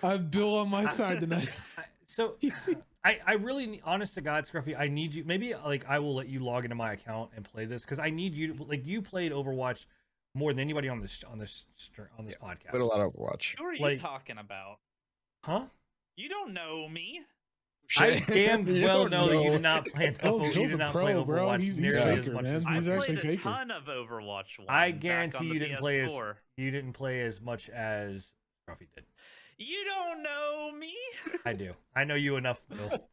I 0.02 0.12
have 0.12 0.32
Bill 0.32 0.56
on 0.56 0.70
my 0.70 0.86
side 0.86 1.20
tonight. 1.20 1.50
I- 2.12 2.14
So 2.14 2.36
I, 3.04 3.20
I 3.26 3.34
really, 3.34 3.66
need- 3.68 3.82
honest 3.84 4.14
to 4.16 4.22
God, 4.22 4.44
Scruffy, 4.46 4.76
I 4.78 4.88
need 4.88 5.14
you. 5.14 5.24
Maybe 5.24 5.54
like 5.56 5.86
I 5.90 6.00
will 6.00 6.14
let 6.16 6.28
you 6.28 6.40
log 6.40 6.64
into 6.66 6.76
my 6.76 6.94
account 6.94 7.32
and 7.36 7.44
play 7.46 7.66
this 7.66 7.84
because 7.84 8.00
I 8.00 8.10
need 8.10 8.34
you. 8.36 8.54
To, 8.54 8.64
like 8.64 8.86
you 8.86 9.02
played 9.02 9.32
Overwatch 9.32 9.86
more 10.36 10.54
than 10.54 10.60
anybody 10.60 10.88
on 10.88 11.02
this 11.02 11.24
on 11.30 11.40
this 11.40 11.66
str- 11.76 12.04
on 12.20 12.26
this 12.26 12.36
podcast. 12.36 12.70
Played 12.70 12.84
a 12.84 12.86
lot 12.86 13.02
of 13.02 13.14
Overwatch. 13.14 13.58
Who 13.58 13.66
are 13.66 13.74
you 13.74 13.82
like- 13.82 14.00
talking 14.00 14.38
about? 14.38 14.78
Huh? 15.44 15.66
You 16.16 16.30
don't 16.30 16.54
know 16.54 16.88
me. 16.88 17.22
I 17.98 18.20
damn 18.28 18.64
well 18.66 19.10
don't 19.10 19.12
know, 19.12 19.28
that 19.30 19.44
you 19.44 19.52
did 19.52 19.62
not 19.64 19.86
play 19.88 20.06
enough. 20.08 20.22
Bill's- 20.22 20.42
Over, 20.44 20.46
you 20.46 20.54
did 20.68 20.74
a 20.74 20.78
not 20.78 20.92
pro, 20.92 21.02
play 21.04 21.24
bro. 21.24 21.48
Overwatch 21.48 21.62
He's- 21.62 21.76
he's 21.76 21.80
nearly 21.82 21.98
as 21.98 22.18
faker, 22.20 22.32
much 22.34 22.44
man. 22.44 22.56
as 22.56 22.66
I 22.66 22.76
He's 22.76 22.88
I 22.88 22.98
played 22.98 23.18
a 23.18 23.22
faker. 23.22 23.42
ton 23.44 23.72
of 23.72 23.84
Overwatch 23.86 24.60
One. 24.60 24.68
I 24.70 24.92
back 24.92 24.94
on 24.94 25.00
guarantee 25.00 25.48
the 25.48 25.54
you 25.56 25.60
didn't 25.60 25.78
play 25.80 26.00
as 26.02 26.12
you 26.58 26.72
didn't 26.72 26.94
play 26.94 27.22
as 27.22 27.42
much 27.42 27.70
as 27.70 28.32
Scruffy 28.70 28.88
did. 28.96 29.06
You 29.62 29.86
don't 29.86 30.24
know 30.24 30.72
me. 30.78 30.94
I 31.46 31.54
do. 31.54 31.74
I 31.96 32.04
know 32.04 32.16
you 32.16 32.36
enough, 32.38 32.62
Bill. 32.70 33.00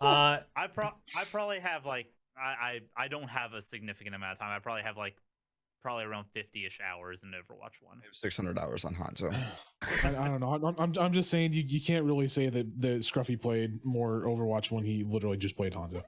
Uh, 0.00 0.40
I 0.54 0.66
pro 0.66 0.90
I 1.16 1.24
probably 1.24 1.58
have 1.58 1.86
like 1.86 2.06
I, 2.36 2.80
I 2.96 3.04
I 3.04 3.08
don't 3.08 3.28
have 3.28 3.54
a 3.54 3.62
significant 3.62 4.14
amount 4.14 4.32
of 4.32 4.38
time. 4.38 4.54
I 4.54 4.58
probably 4.58 4.82
have 4.82 4.98
like 4.98 5.16
probably 5.80 6.04
around 6.04 6.26
fifty 6.34 6.66
ish 6.66 6.80
hours 6.86 7.22
in 7.22 7.30
Overwatch 7.30 7.80
One. 7.80 7.98
I 8.02 8.06
have 8.06 8.14
600 8.14 8.58
hours 8.58 8.84
on 8.84 8.94
Hanzo. 8.94 9.34
I, 10.04 10.08
I 10.08 10.28
don't 10.28 10.40
know. 10.40 10.52
I'm, 10.52 10.76
I'm, 10.78 10.92
I'm 10.98 11.12
just 11.12 11.30
saying 11.30 11.54
you, 11.54 11.62
you 11.66 11.80
can't 11.80 12.04
really 12.04 12.28
say 12.28 12.50
that 12.50 12.80
that 12.82 13.00
Scruffy 13.00 13.40
played 13.40 13.82
more 13.84 14.22
Overwatch 14.24 14.70
when 14.70 14.84
he 14.84 15.02
literally 15.02 15.38
just 15.38 15.56
played 15.56 15.72
Hanzo. 15.72 16.02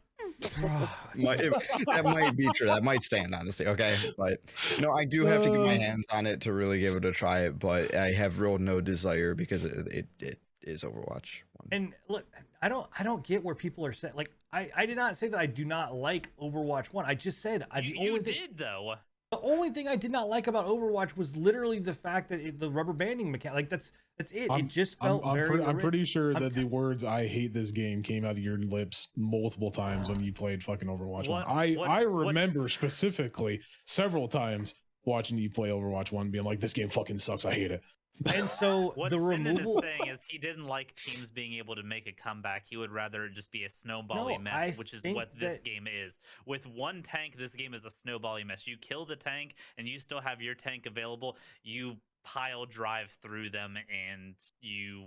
Might- 1.15 1.41
if- 1.41 1.53
that 1.87 2.05
might 2.05 2.37
be 2.37 2.49
true. 2.55 2.67
That 2.67 2.83
might 2.83 3.03
stand, 3.03 3.35
honestly. 3.35 3.67
Okay, 3.67 3.97
but 4.17 4.39
no, 4.81 4.93
I 4.93 5.05
do 5.05 5.25
have 5.27 5.43
to 5.43 5.51
get 5.51 5.59
my 5.61 5.77
Uh. 5.77 5.81
hands 5.81 6.07
on 6.11 6.27
it 6.27 6.41
to 6.43 6.53
really 6.53 6.79
give 6.81 6.95
it 6.95 7.05
a 7.05 7.13
try. 7.13 7.49
But 7.51 7.95
I 7.95 8.13
have 8.13 8.39
real 8.41 8.59
no 8.59 8.81
desire 8.81 9.35
because 9.35 9.65
it 9.65 9.87
it, 9.89 10.07
it 10.21 10.39
is 10.63 10.83
Overwatch. 10.85 11.43
One. 11.57 11.69
and 11.73 11.95
look, 12.09 12.27
I 12.63 12.69
don't, 12.69 12.87
I 12.99 13.03
don't 13.03 13.25
get 13.25 13.43
where 13.45 13.55
people 13.55 13.85
are 13.85 13.93
saying. 13.93 14.15
Like, 14.17 14.31
I, 14.53 14.71
I 14.77 14.87
did 14.87 14.97
not 14.97 15.17
say 15.17 15.29
that 15.29 15.39
I 15.41 15.47
do 15.47 15.65
not 15.65 15.95
like 15.95 16.35
Overwatch 16.41 16.87
One. 16.93 17.05
I 17.07 17.15
just 17.15 17.41
said 17.43 17.67
I, 17.71 17.81
You, 17.81 17.93
the 17.95 18.01
you 18.01 18.09
only 18.11 18.23
thing, 18.23 18.35
did 18.35 18.59
though. 18.59 18.95
The 19.33 19.41
only 19.41 19.71
thing 19.71 19.89
I 19.89 19.97
did 19.97 20.11
not 20.13 20.29
like 20.29 20.47
about 20.47 20.67
Overwatch 20.67 21.17
was 21.17 21.35
literally 21.37 21.79
the 21.79 21.95
fact 21.95 22.29
that 22.29 22.41
it, 22.41 22.61
the 22.61 22.71
rubber 22.71 22.93
banding 22.93 23.33
mechanic. 23.33 23.55
Like 23.57 23.69
that's 23.71 23.91
that's 24.19 24.31
it. 24.33 24.51
I'm- 24.51 24.61
it 24.61 24.69
just 24.69 24.97
I'm, 25.01 25.09
felt 25.09 25.27
I'm, 25.27 25.35
very. 25.35 25.49
pretty, 25.49 25.65
I'm 25.65 25.79
pretty 25.79 26.05
sure 26.05 26.33
I'm 26.37 26.43
that 26.43 26.53
t- 26.53 26.61
the 26.61 26.67
words 26.67 27.03
"I 27.03 27.27
hate 27.27 27.55
this 27.55 27.71
game" 27.71 28.03
came 28.03 28.25
out 28.25 28.33
of 28.33 28.39
your 28.39 28.59
lips 28.59 29.09
multiple 29.17 29.71
times 29.71 30.11
when 30.11 30.23
you 30.23 30.33
played 30.33 30.63
fucking 30.63 30.87
Overwatch 30.87 31.29
What- 31.29 31.49
One. 31.49 31.59
I 31.59 31.75
I 31.77 32.03
remember 32.03 32.69
specifically 32.69 33.61
several 33.87 34.29
times 34.29 34.75
watching 35.05 35.39
you 35.39 35.51
play 35.51 35.71
Overwatch 35.71 36.13
One, 36.13 36.31
being 36.31 36.45
like, 36.45 36.61
"This 36.61 36.75
game 36.75 36.91
fucking 36.91 37.19
sucks. 37.19 37.45
I 37.47 37.55
hate 37.55 37.71
it." 37.71 37.83
And 38.27 38.49
so 38.49 38.93
What 38.97 39.11
the 39.11 39.19
Sinan 39.19 39.45
removal. 39.57 39.79
is 39.79 39.85
saying 39.85 40.07
is 40.13 40.25
he 40.25 40.39
didn't 40.39 40.67
like 40.67 40.95
teams 40.97 41.31
being 41.31 41.55
able 41.55 41.75
to 41.75 41.83
make 41.83 42.07
a 42.07 42.13
comeback. 42.13 42.65
He 42.69 42.77
would 42.77 42.91
rather 42.91 43.29
just 43.29 43.51
be 43.51 43.65
a 43.65 43.69
snowbally 43.69 44.35
No, 44.35 44.39
mess, 44.39 44.55
I 44.55 44.71
which 44.77 44.95
is 44.95 45.05
what 45.05 45.31
this 45.39 45.57
that- 45.61 45.65
game 45.65 45.87
is. 45.87 46.19
With 46.47 46.67
one 46.67 47.03
tank, 47.03 47.37
this 47.37 47.55
game 47.55 47.75
is 47.75 47.85
a 47.85 47.89
snowbally 47.91 48.47
mess. 48.47 48.67
You 48.67 48.77
kill 48.77 49.05
the 49.07 49.17
tank 49.17 49.55
and 49.79 49.89
you 49.89 49.99
still 49.99 50.21
have 50.21 50.41
your 50.41 50.55
tank 50.55 50.87
available. 50.87 51.37
You 51.63 51.97
pile 52.25 52.67
drive 52.67 53.11
through 53.23 53.51
them 53.51 53.77
and 53.91 54.35
you 54.61 55.07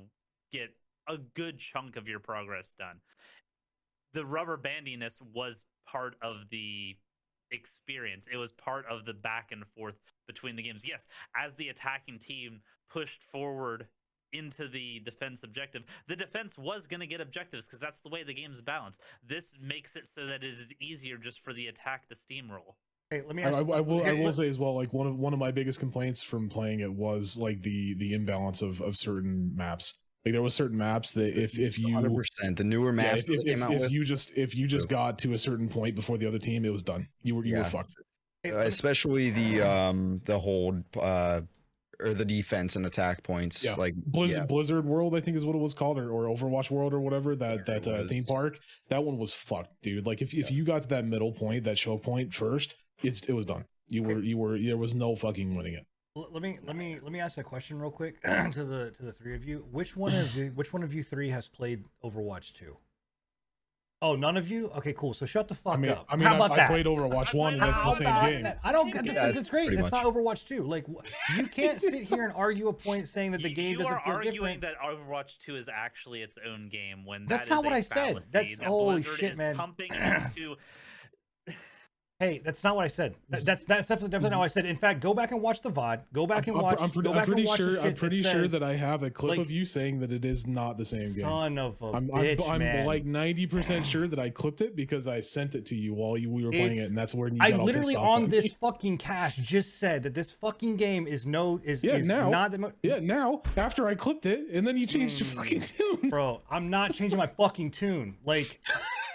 get 0.52 0.70
a 1.08 1.18
good 1.18 1.58
chunk 1.60 1.96
of 1.96 2.08
your 2.08 2.20
progress 2.20 2.74
done. 2.78 3.00
The 4.14 4.26
rubber 4.26 4.58
bandiness 4.58 5.22
was 5.34 5.66
part 5.86 6.16
of 6.22 6.38
the 6.50 6.96
experience. 7.52 8.26
It 8.32 8.38
was 8.38 8.52
part 8.54 8.86
of 8.90 9.06
the 9.06 9.14
back 9.14 9.52
and 9.52 9.64
forth 9.78 9.96
between 10.28 10.56
the 10.56 10.64
games. 10.64 10.84
Yes, 10.86 11.06
as 11.38 11.54
the 11.54 11.70
attacking 11.70 12.20
team 12.20 12.62
pushed 12.90 13.24
forward 13.24 13.88
into 14.34 14.68
the 14.68 15.00
defense 15.00 15.44
objective, 15.44 15.84
the 16.08 16.16
defense 16.16 16.58
was 16.58 16.88
going 16.88 17.00
to 17.00 17.08
get 17.08 17.22
objectives 17.22 17.66
because 17.68 17.80
that's 17.80 18.00
the 18.00 18.10
way 18.10 18.24
the 18.24 18.34
game's 18.34 18.62
balanced. 18.62 19.00
This 19.28 19.58
makes 19.62 19.96
it 19.96 20.08
so 20.08 20.26
that 20.26 20.44
it 20.44 20.54
is 20.54 20.72
easier 20.80 21.18
just 21.18 21.40
for 21.40 21.54
the 21.54 21.68
attack 21.68 22.08
to 22.10 22.16
steamroll. 22.16 22.76
Hey, 23.12 23.22
let 23.26 23.36
me 23.36 23.44
I, 23.44 23.50
ask. 23.50 23.58
I, 23.58 23.60
I 23.60 23.82
will 23.82 24.04
I 24.04 24.14
will 24.14 24.34
say 24.34 24.50
as 24.50 24.58
well, 24.58 24.76
like 24.76 24.92
one 24.94 25.08
of 25.08 25.18
one 25.18 25.32
of 25.32 25.40
my 25.40 25.52
biggest 25.52 25.80
complaints 25.80 26.24
from 26.24 26.50
playing 26.50 26.80
it 26.80 26.92
was 26.92 27.38
like 27.38 27.62
the 27.62 27.96
the 27.96 28.14
imbalance 28.14 28.62
of 28.62 28.82
of 28.82 28.98
certain 28.98 29.52
maps. 29.56 30.00
Like 30.26 30.34
there 30.34 30.42
was 30.42 30.56
certain 30.56 30.78
maps 30.78 31.14
that 31.14 31.38
if 31.38 31.60
if 31.60 31.78
you 31.78 31.94
100. 31.94 32.16
percent 32.16 32.58
The 32.58 32.64
newer 32.64 32.90
yeah, 32.90 32.96
maps 32.96 33.20
if, 33.20 33.30
if, 33.30 33.46
came 33.46 33.62
if, 33.62 33.64
out 33.64 33.74
if 33.74 33.82
with, 33.82 33.92
you 33.92 34.04
just 34.04 34.36
if 34.36 34.56
you 34.56 34.66
just 34.68 34.90
got 34.90 35.20
to 35.20 35.34
a 35.34 35.38
certain 35.38 35.70
point 35.70 35.96
before 35.96 36.18
the 36.18 36.26
other 36.26 36.40
team, 36.40 36.66
it 36.66 36.74
was 36.74 36.82
done. 36.82 37.08
You 37.22 37.36
were 37.36 37.46
you 37.46 37.58
were 37.58 37.64
fucked. 37.64 37.94
hey, 38.42 38.50
uh, 38.50 38.56
let 38.56 38.62
me- 38.64 38.68
especially 38.70 39.30
the 39.30 39.62
um 39.70 40.20
the 40.26 40.40
whole 40.40 40.82
uh 41.00 41.42
or 42.00 42.14
the 42.14 42.26
defense 42.26 42.76
and 42.76 42.86
attack 42.86 43.24
points. 43.24 43.64
Yeah. 43.64 43.76
Like 43.76 43.96
Blizzard, 43.96 44.38
yeah, 44.38 44.46
Blizzard 44.46 44.86
World, 44.86 45.16
I 45.16 45.20
think 45.20 45.38
is 45.38 45.46
what 45.46 45.56
it 45.56 45.62
was 45.62 45.74
called, 45.74 45.98
or, 45.98 46.10
or 46.10 46.26
Overwatch 46.26 46.72
World 46.72 46.94
or 46.94 47.00
whatever. 47.00 47.36
That 47.36 47.68
Whatever 47.68 47.80
that 47.80 47.88
uh, 47.88 48.08
theme 48.08 48.26
park, 48.26 48.60
that 48.90 49.04
one 49.04 49.18
was 49.18 49.34
fucked, 49.34 49.82
dude. 49.82 50.06
Like 50.06 50.22
if 50.22 50.34
if 50.34 50.52
you 50.52 50.64
got 50.64 50.84
to 50.84 50.90
that 50.90 51.06
middle 51.06 51.32
point, 51.32 51.64
that 51.66 51.78
choke 51.78 52.04
point 52.04 52.34
first, 52.34 52.76
it's 53.04 53.22
it 53.28 53.34
was 53.34 53.46
done. 53.46 53.66
You 53.88 54.04
were 54.04 54.20
you 54.20 54.38
were 54.38 54.58
there 54.58 54.78
was 54.78 54.96
no 54.96 55.16
fucking 55.16 55.56
winning 55.56 55.74
it. 55.74 55.86
Let 56.16 56.42
me 56.42 56.60
let 56.64 56.78
me 56.78 56.98
let 57.02 57.12
me 57.12 57.20
ask 57.20 57.38
a 57.38 57.44
question 57.44 57.78
real 57.78 57.92
quick 57.92 58.22
to 58.24 58.64
the 58.64 58.92
to 58.98 59.04
the 59.04 59.12
three 59.12 59.36
of 59.36 59.44
you. 59.44 59.66
Which 59.72 59.98
one 59.98 60.16
of 60.16 60.34
the 60.34 60.50
which 60.50 60.72
one 60.72 60.82
of 60.82 60.94
you 60.94 61.04
three 61.04 61.30
has 61.30 61.48
played 61.48 61.84
Overwatch 62.04 62.54
2? 62.54 62.78
Oh, 64.06 64.16
none 64.16 64.38
of 64.38 64.48
you? 64.48 64.70
Okay, 64.78 64.94
cool. 64.94 65.16
So 65.16 65.26
shut 65.26 65.48
the 65.48 65.56
fuck 65.56 65.74
I 65.74 65.78
mean, 65.78 65.90
up. 65.92 66.06
I 66.08 66.16
mean, 66.16 66.28
How 66.28 66.34
I, 66.34 66.36
about 66.38 66.52
I 66.52 66.56
that? 66.58 66.70
played 66.70 66.86
Overwatch 66.86 67.34
I 67.34 67.38
One, 67.38 67.54
and 67.54 67.62
played 67.62 67.74
that's 67.74 67.84
the 67.84 67.92
same 67.92 68.22
game. 68.32 68.44
that? 68.44 68.60
I 68.64 68.72
don't. 68.72 68.94
Same 68.94 69.06
That's, 69.06 69.20
game. 69.20 69.34
that's 69.36 69.50
great. 69.50 69.74
It's 69.74 69.82
That's 69.82 69.92
not. 69.92 70.06
Overwatch 70.06 70.48
2. 70.48 70.62
Like 70.64 70.86
you 71.36 71.48
can't 71.48 71.82
sit 71.82 72.04
here 72.04 72.24
and 72.24 72.32
argue 72.34 72.68
a 72.68 72.74
point 72.74 73.08
saying 73.08 73.32
that 73.32 73.42
the 73.42 73.50
You- 73.50 73.56
game 73.56 73.72
you 73.72 73.78
doesn't 73.80 73.94
are 73.94 74.02
feel 74.06 74.14
arguing 74.14 74.60
different. 74.60 74.62
that 74.62 74.78
Overwatch 74.80 75.40
2 75.40 75.56
is 75.56 75.68
actually 75.68 76.22
its 76.22 76.38
own 76.48 76.70
game 76.70 77.04
when 77.04 77.26
That's 77.26 77.48
that 77.50 77.56
not 77.56 77.64
what 77.64 77.74
a 77.74 77.78
I 77.78 77.82
said. 77.82 78.16
That's- 78.32 78.58
that 78.60 78.66
holy 78.68 78.96
Blizzard 78.96 79.20
shit, 79.20 79.32
is 79.32 79.38
man. 79.40 79.56
pumping 79.56 79.92
into 79.92 80.56
Hey, 82.18 82.42
that's 82.46 82.64
not 82.64 82.78
what 82.78 82.86
I 82.86 82.88
said. 82.88 83.14
That- 83.30 83.44
That's 83.46 83.66
that's 83.66 83.90
definitely, 83.90 84.08
definitely 84.08 84.30
not 84.30 84.40
what 84.40 84.46
I 84.46 84.48
said. 84.48 84.66
In 84.66 84.78
fact, 84.78 85.02
go 85.02 85.14
back 85.14 85.32
and 85.34 85.42
watch 85.42 85.62
the 85.62 85.70
VOD. 85.70 86.00
Go 86.14 86.26
back 86.26 86.48
and 86.48 86.56
I'm, 86.56 86.64
watch. 86.64 86.80
I'm 86.82 86.90
pretty, 86.90 87.10
go 87.10 87.14
I'm 87.20 87.26
pretty 87.26 87.42
and 87.42 87.48
watch 87.50 87.58
sure. 87.58 87.80
I'm 87.82 87.94
pretty 87.94 88.22
that 88.22 88.32
sure 88.32 88.42
says, 88.44 88.52
that 88.54 88.64
I 88.64 88.74
have 88.78 89.04
a 89.04 89.10
clip 89.10 89.32
like, 89.32 89.40
of 89.40 89.52
you 89.52 89.66
saying 89.66 90.00
that 90.00 90.14
it 90.14 90.24
is 90.24 90.48
not 90.48 90.78
the 90.78 90.86
same 90.86 91.02
game. 91.14 91.26
Son 91.26 91.58
of 91.58 91.76
a 91.82 91.88
I'm, 91.88 92.10
I'm, 92.14 92.24
bitch, 92.24 92.50
I'm 92.50 92.60
man. 92.60 92.86
like 92.86 93.04
90% 93.06 93.84
sure 93.84 94.08
that 94.08 94.18
I 94.18 94.30
clipped 94.30 94.62
it 94.62 94.78
because 94.78 95.10
I 95.10 95.20
sent 95.20 95.56
it 95.56 95.66
to 95.66 95.76
you 95.76 95.94
while 95.94 96.18
you, 96.18 96.30
we 96.30 96.46
were 96.46 96.52
playing 96.52 96.66
It's- 96.72 96.86
it, 96.86 96.90
and 96.90 96.98
that's 96.98 97.14
where 97.14 97.28
you 97.28 97.38
I 97.42 97.52
got 97.52 97.60
all 97.60 97.66
literally 97.66 97.98
on 97.98 98.28
this 98.28 98.54
fucking 98.54 98.98
cast 98.98 99.44
just 99.44 99.78
said 99.78 100.04
that 100.04 100.14
this 100.14 100.32
fucking 100.32 100.78
game 100.78 101.08
is 101.08 101.26
no 101.28 101.60
is, 101.66 101.84
Yeah, 101.84 101.96
is 101.96 102.08
now. 102.08 102.30
not 102.30 102.52
the 102.52 102.60
mo- 102.60 102.72
Yeah, 102.82 103.00
now 103.02 103.42
after 103.58 103.90
I 103.90 103.96
clipped 103.96 104.26
it, 104.26 104.48
and 104.54 104.66
then 104.66 104.78
you 104.78 104.86
changed 104.86 105.20
your 105.20 105.28
Mm. 105.28 105.36
fucking 105.36 105.62
tune. 105.62 106.10
bro. 106.12 106.42
I'm 106.50 106.70
not 106.70 106.94
changing 106.94 107.18
my 107.20 107.28
fucking 107.28 107.72
tune. 107.72 108.16
Like, 108.26 108.62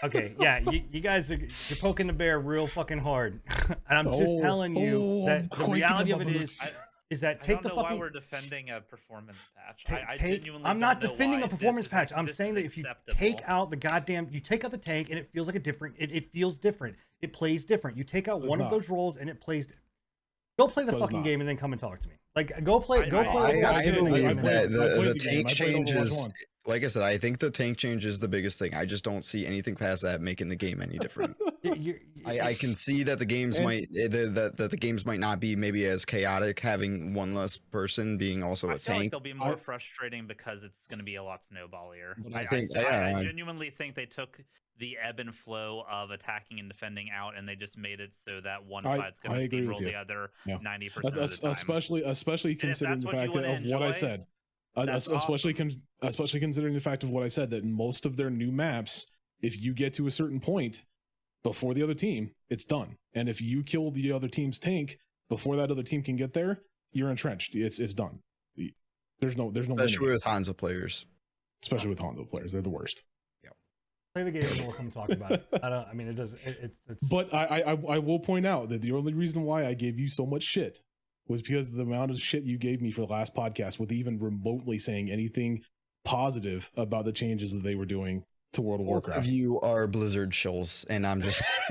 okay, 0.05 0.35
yeah, 0.39 0.59
you, 0.71 0.83
you 0.93 1.01
guys 1.01 1.31
are 1.33 1.37
you're 1.37 1.79
poking 1.81 2.07
the 2.09 2.13
bear 2.13 2.39
real 2.41 2.67
fucking 2.67 2.90
hard, 2.99 3.41
and 3.89 3.99
I'm 3.99 4.07
just 4.07 4.37
Oh, 4.39 4.41
telling 4.41 4.77
you 4.77 5.01
oh, 5.03 5.27
that 5.27 5.49
I'm 5.53 5.59
the 5.59 5.67
reality 5.73 6.13
of 6.13 6.21
it 6.23 6.29
is. 6.29 6.43
is 6.53 6.61
I- 6.63 6.71
is 7.11 7.23
that 7.23 7.39
I 7.43 7.45
take 7.45 7.57
don't 7.57 7.63
the 7.65 7.69
know 7.71 7.75
why 7.83 7.95
we're 7.95 8.09
defending 8.09 8.71
a 8.71 8.81
performance 8.81 9.37
patch. 9.57 9.83
Ta- 9.83 9.97
I, 9.97 10.13
I 10.13 10.17
take, 10.17 10.43
genuinely 10.45 10.65
I'm 10.65 10.79
not 10.79 11.01
defending 11.01 11.43
a 11.43 11.49
performance 11.49 11.87
this 11.87 11.93
patch. 11.93 12.13
is- 12.13 12.17
I'm 12.17 12.27
this 12.27 12.37
saying 12.37 12.55
that 12.55 12.65
if 12.65 12.79
you 12.79 12.85
take 13.17 13.41
out 13.49 13.71
the 13.71 13.77
goddamn, 13.77 14.29
you 14.31 14.39
take 14.39 14.65
out 14.65 14.71
the 14.71 14.79
tank 14.79 15.11
and 15.11 15.19
it 15.19 15.27
feels 15.27 15.49
like 15.49 15.57
a 15.57 15.61
different. 15.61 15.97
It, 15.99 16.13
it 16.13 16.27
feels 16.29 16.57
different. 16.57 16.95
It 17.21 17.33
plays 17.33 17.65
different. 17.65 17.97
You 17.97 18.05
take 18.05 18.29
out 18.29 18.43
It's 18.43 18.49
one 18.49 18.61
of 18.61 18.71
those 18.71 18.89
roles 18.89 19.17
and 19.17 19.29
it 19.29 19.41
plays. 19.41 19.67
Di- 20.59 20.63
Go 20.65 20.69
play 20.69 20.85
the 20.85 20.93
But 20.93 21.01
fucking 21.01 21.19
not. 21.19 21.25
game 21.25 21.41
and 21.41 21.49
then 21.49 21.57
come 21.57 21.73
and 21.73 21.81
talk 21.81 22.01
to 22.01 22.09
me. 22.09 22.15
Like, 22.37 22.63
go 22.65 22.79
play. 22.81 23.05
I- 23.05 23.09
Go 23.09 23.21
I- 23.21 23.25
play. 23.27 23.43
I, 23.43 23.47
with 23.57 23.65
I 23.65 23.73
guys 23.73 23.87
who- 23.89 23.93
believe 23.95 24.25
I 24.25 24.35
played- 24.35 24.45
that 24.45 24.71
the, 24.73 24.79
the 25.03 25.13
the 25.13 25.15
tank 25.19 25.49
I 25.49 25.53
changes. 25.53 26.19
1. 26.21 26.31
Like 26.67 26.85
I 26.85 26.89
said, 26.89 27.03
I 27.03 27.17
think 27.17 27.39
the 27.39 27.51
tank 27.51 27.79
change 27.79 28.05
is 28.05 28.21
the 28.21 28.29
biggest 28.29 28.59
thing. 28.59 28.75
I 28.75 28.85
just 28.85 29.03
don't 29.03 29.25
see 29.25 29.47
anything 29.47 29.75
past 29.75 30.03
that 30.03 30.21
making 30.21 30.51
the 30.51 30.57
game 30.57 30.83
any 30.83 30.99
different. 30.99 31.37
You- 31.63 31.75
you- 31.75 32.01
I, 32.25 32.41
I 32.41 32.55
can 32.55 32.75
see 32.75 33.03
that 33.05 33.19
the 33.19 33.25
games 33.27 33.57
And- 33.57 33.65
might 33.67 33.89
eh, 33.97 34.09
the, 34.09 34.27
that 34.29 34.57
that 34.59 34.71
the 34.71 34.77
games 34.77 35.05
might 35.07 35.21
not 35.21 35.41
be 35.41 35.57
maybe 35.57 35.85
as 35.87 36.05
chaotic 36.05 36.59
having 36.61 37.13
one 37.15 37.35
less 37.35 37.57
person 37.59 38.17
being 38.19 38.43
also 38.43 38.69
I 38.71 38.75
a 38.75 38.79
feel 38.79 38.95
like 38.95 39.01
tank. 39.01 39.11
they'll 39.13 39.21
be 39.21 39.33
more 39.33 39.53
I- 39.53 39.57
frustrating 39.57 40.27
because 40.27 40.63
it's 40.63 40.85
going 40.87 40.99
to 40.99 41.05
be 41.05 41.17
a 41.17 41.23
lot 41.23 41.43
snowballier. 41.43 42.15
I, 42.35 42.41
I 42.41 42.47
think- 42.47 42.77
I, 42.77 42.81
yeah, 42.83 43.13
I 43.15 43.19
I- 43.19 43.23
genuinely 43.25 43.71
think 43.71 43.95
they 43.95 44.07
took 44.07 44.39
the 44.81 44.97
ebb 45.01 45.21
and 45.21 45.33
flow 45.35 45.85
of 45.89 46.11
attacking 46.11 46.59
and 46.59 46.69
defending 46.69 47.09
out, 47.11 47.37
and 47.37 47.49
they 47.49 47.55
just 47.55 47.79
made 47.79 48.01
it 48.01 48.15
so 48.15 48.41
that 48.41 48.65
one 48.65 48.85
I- 48.85 48.97
side's 48.97 49.21
going 49.21 49.39
to 49.39 49.45
agree 49.45 49.67
with 49.67 49.77
steamroll 49.77 49.85
the 49.85 49.95
other 49.95 50.31
Yeah. 50.47 50.59
ninety 50.61 50.89
percent 50.89 51.17
of 51.17 51.31
the 51.31 51.37
time. 51.37 51.51
especially 51.53 52.03
especially 52.03 52.57
considering 52.57 52.99
the 52.99 53.11
fact 53.11 53.33
that, 53.35 53.43
wanna 53.45 53.53
of 53.55 53.65
what 53.65 53.83
I 53.83 53.93
said. 53.93 54.27
Uh, 54.75 54.87
that's 54.87 55.07
especially 55.09 55.53
awesome. 55.55 55.71
con- 55.71 55.83
especially 56.03 56.41
considering 56.41 56.75
the 56.75 56.81
fact 56.81 57.05
of 57.05 57.11
what 57.11 57.23
I 57.23 57.29
said 57.29 57.51
that 57.51 57.65
most 57.65 58.07
of 58.07 58.17
their 58.17 58.31
new 58.31 58.51
maps, 58.53 59.07
if 59.41 59.61
you 59.61 59.75
get 59.75 59.93
to 59.95 60.07
a 60.07 60.11
certain 60.11 60.41
point 60.41 60.85
before 61.43 61.75
the 61.75 61.83
other 61.83 61.95
team, 61.95 62.33
it's 62.49 62.65
done. 62.65 62.97
And 63.15 63.29
if 63.29 63.41
you 63.41 63.63
kill 63.63 63.91
the 63.91 64.13
other 64.13 64.29
team's 64.29 64.59
tank 64.59 64.99
before 65.29 65.57
that 65.57 65.71
other 65.71 65.83
team 65.83 66.03
can 66.03 66.17
get 66.17 66.33
there, 66.35 66.63
you're 66.93 67.11
entrenched. 67.11 67.55
It's 67.55 67.79
it's 67.79 67.95
done. 67.95 68.21
There's 69.21 69.37
no 69.37 69.51
there's 69.51 69.69
no 69.69 69.75
winning 69.75 69.87
especially 69.87 70.09
it, 70.09 70.13
with 70.13 70.23
Hanzo 70.25 70.57
players. 70.57 71.05
especially 71.63 71.91
with 71.91 71.99
Hanzo 71.99 72.29
players. 72.29 72.53
They're 72.53 72.63
the 72.63 72.71
worst. 72.71 73.03
Play 74.23 74.31
the 74.31 74.39
game 74.41 74.51
and 74.51 74.61
we'll 74.63 74.73
come 74.73 74.91
talk 74.91 75.11
about 75.11 75.33
it. 75.33 75.47
I 75.63 75.69
don't. 75.71 75.89
I 75.89 75.93
mean, 75.95 76.09
it 76.09 76.15
does. 76.15 76.35
It, 76.35 76.59
it's. 76.63 76.77
It's. 76.89 77.09
But 77.09 77.33
I, 77.33 77.61
I 77.61 77.71
I- 77.73 77.99
will 77.99 78.19
point 78.21 78.47
out 78.47 78.69
that 78.71 78.83
the 78.83 78.93
only 78.93 79.13
reason 79.15 79.43
why 79.43 79.67
I 79.67 79.75
gave 79.75 79.99
you 79.99 80.09
so 80.09 80.27
much 80.27 80.43
shit 80.43 80.79
was 81.29 81.43
because 81.43 81.71
the 81.71 81.83
amount 81.83 82.11
of 82.11 82.21
shit 82.21 82.43
you 82.43 82.59
gave 82.59 82.83
me 82.83 82.91
for 82.91 83.03
the 83.03 83.13
last 83.13 83.35
podcast 83.35 83.79
with 83.79 83.93
even 83.93 84.19
remotely 84.19 84.79
saying 84.79 85.11
anything 85.11 85.63
positive 86.05 86.71
about 86.77 87.05
the 87.05 87.13
changes 87.13 87.53
that 87.53 87.63
they 87.63 87.75
were 87.75 87.85
doing 87.87 88.25
to 88.53 88.63
World 88.63 88.81
of 88.81 88.87
Both 88.87 89.05
Warcraft. 89.05 89.19
of 89.21 89.33
you 89.33 89.61
are 89.61 89.87
Blizzard 89.87 90.31
shills, 90.31 90.85
and 90.91 91.07
I'm 91.07 91.21
just 91.23 91.43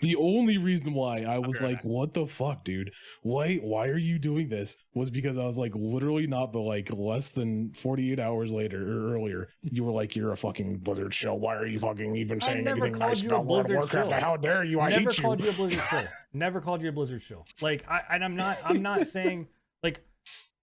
the 0.00 0.16
only 0.16 0.58
reason 0.58 0.92
why 0.92 1.22
I 1.22 1.38
was 1.38 1.60
right 1.60 1.72
like, 1.72 1.82
"What 1.82 2.14
the 2.14 2.26
fuck, 2.26 2.64
dude? 2.64 2.92
Why 3.22 3.56
why 3.56 3.88
are 3.88 3.98
you 3.98 4.18
doing 4.18 4.48
this?" 4.48 4.76
was 4.94 5.10
because 5.10 5.38
I 5.38 5.44
was 5.44 5.58
like, 5.58 5.72
literally 5.74 6.26
not 6.26 6.52
but 6.52 6.60
like 6.60 6.90
less 6.92 7.32
than 7.32 7.72
48 7.72 8.18
hours 8.20 8.50
later 8.50 8.82
or 8.82 9.14
earlier, 9.14 9.48
you 9.62 9.84
were 9.84 9.92
like, 9.92 10.14
"You're 10.14 10.32
a 10.32 10.36
fucking 10.36 10.78
Blizzard 10.78 11.14
shill. 11.14 11.38
Why 11.38 11.56
are 11.56 11.66
you 11.66 11.78
fucking 11.78 12.14
even 12.16 12.40
saying 12.40 12.66
anything 12.66 12.92
called 12.92 13.10
nice 13.10 13.22
about 13.22 13.46
World 13.46 13.66
of 13.66 13.70
Warcraft? 13.70 14.10
shill. 14.10 14.20
How 14.20 14.36
dare 14.36 14.64
you? 14.64 14.80
I 14.80 14.90
never 14.90 15.10
hate 15.10 15.22
called 15.22 15.40
you." 15.40 15.46
you 15.46 15.52
a 15.52 15.54
Blizzard 15.54 15.82
shill. 15.88 16.04
Never 16.34 16.60
called 16.60 16.82
you 16.82 16.90
a 16.90 16.92
Blizzard 16.92 17.22
shill. 17.22 17.46
Like, 17.62 17.88
I 17.88 18.02
and 18.10 18.22
I'm 18.22 18.36
not. 18.36 18.58
I'm 18.64 18.82
not 18.82 19.06
saying 19.06 19.48
like. 19.82 20.00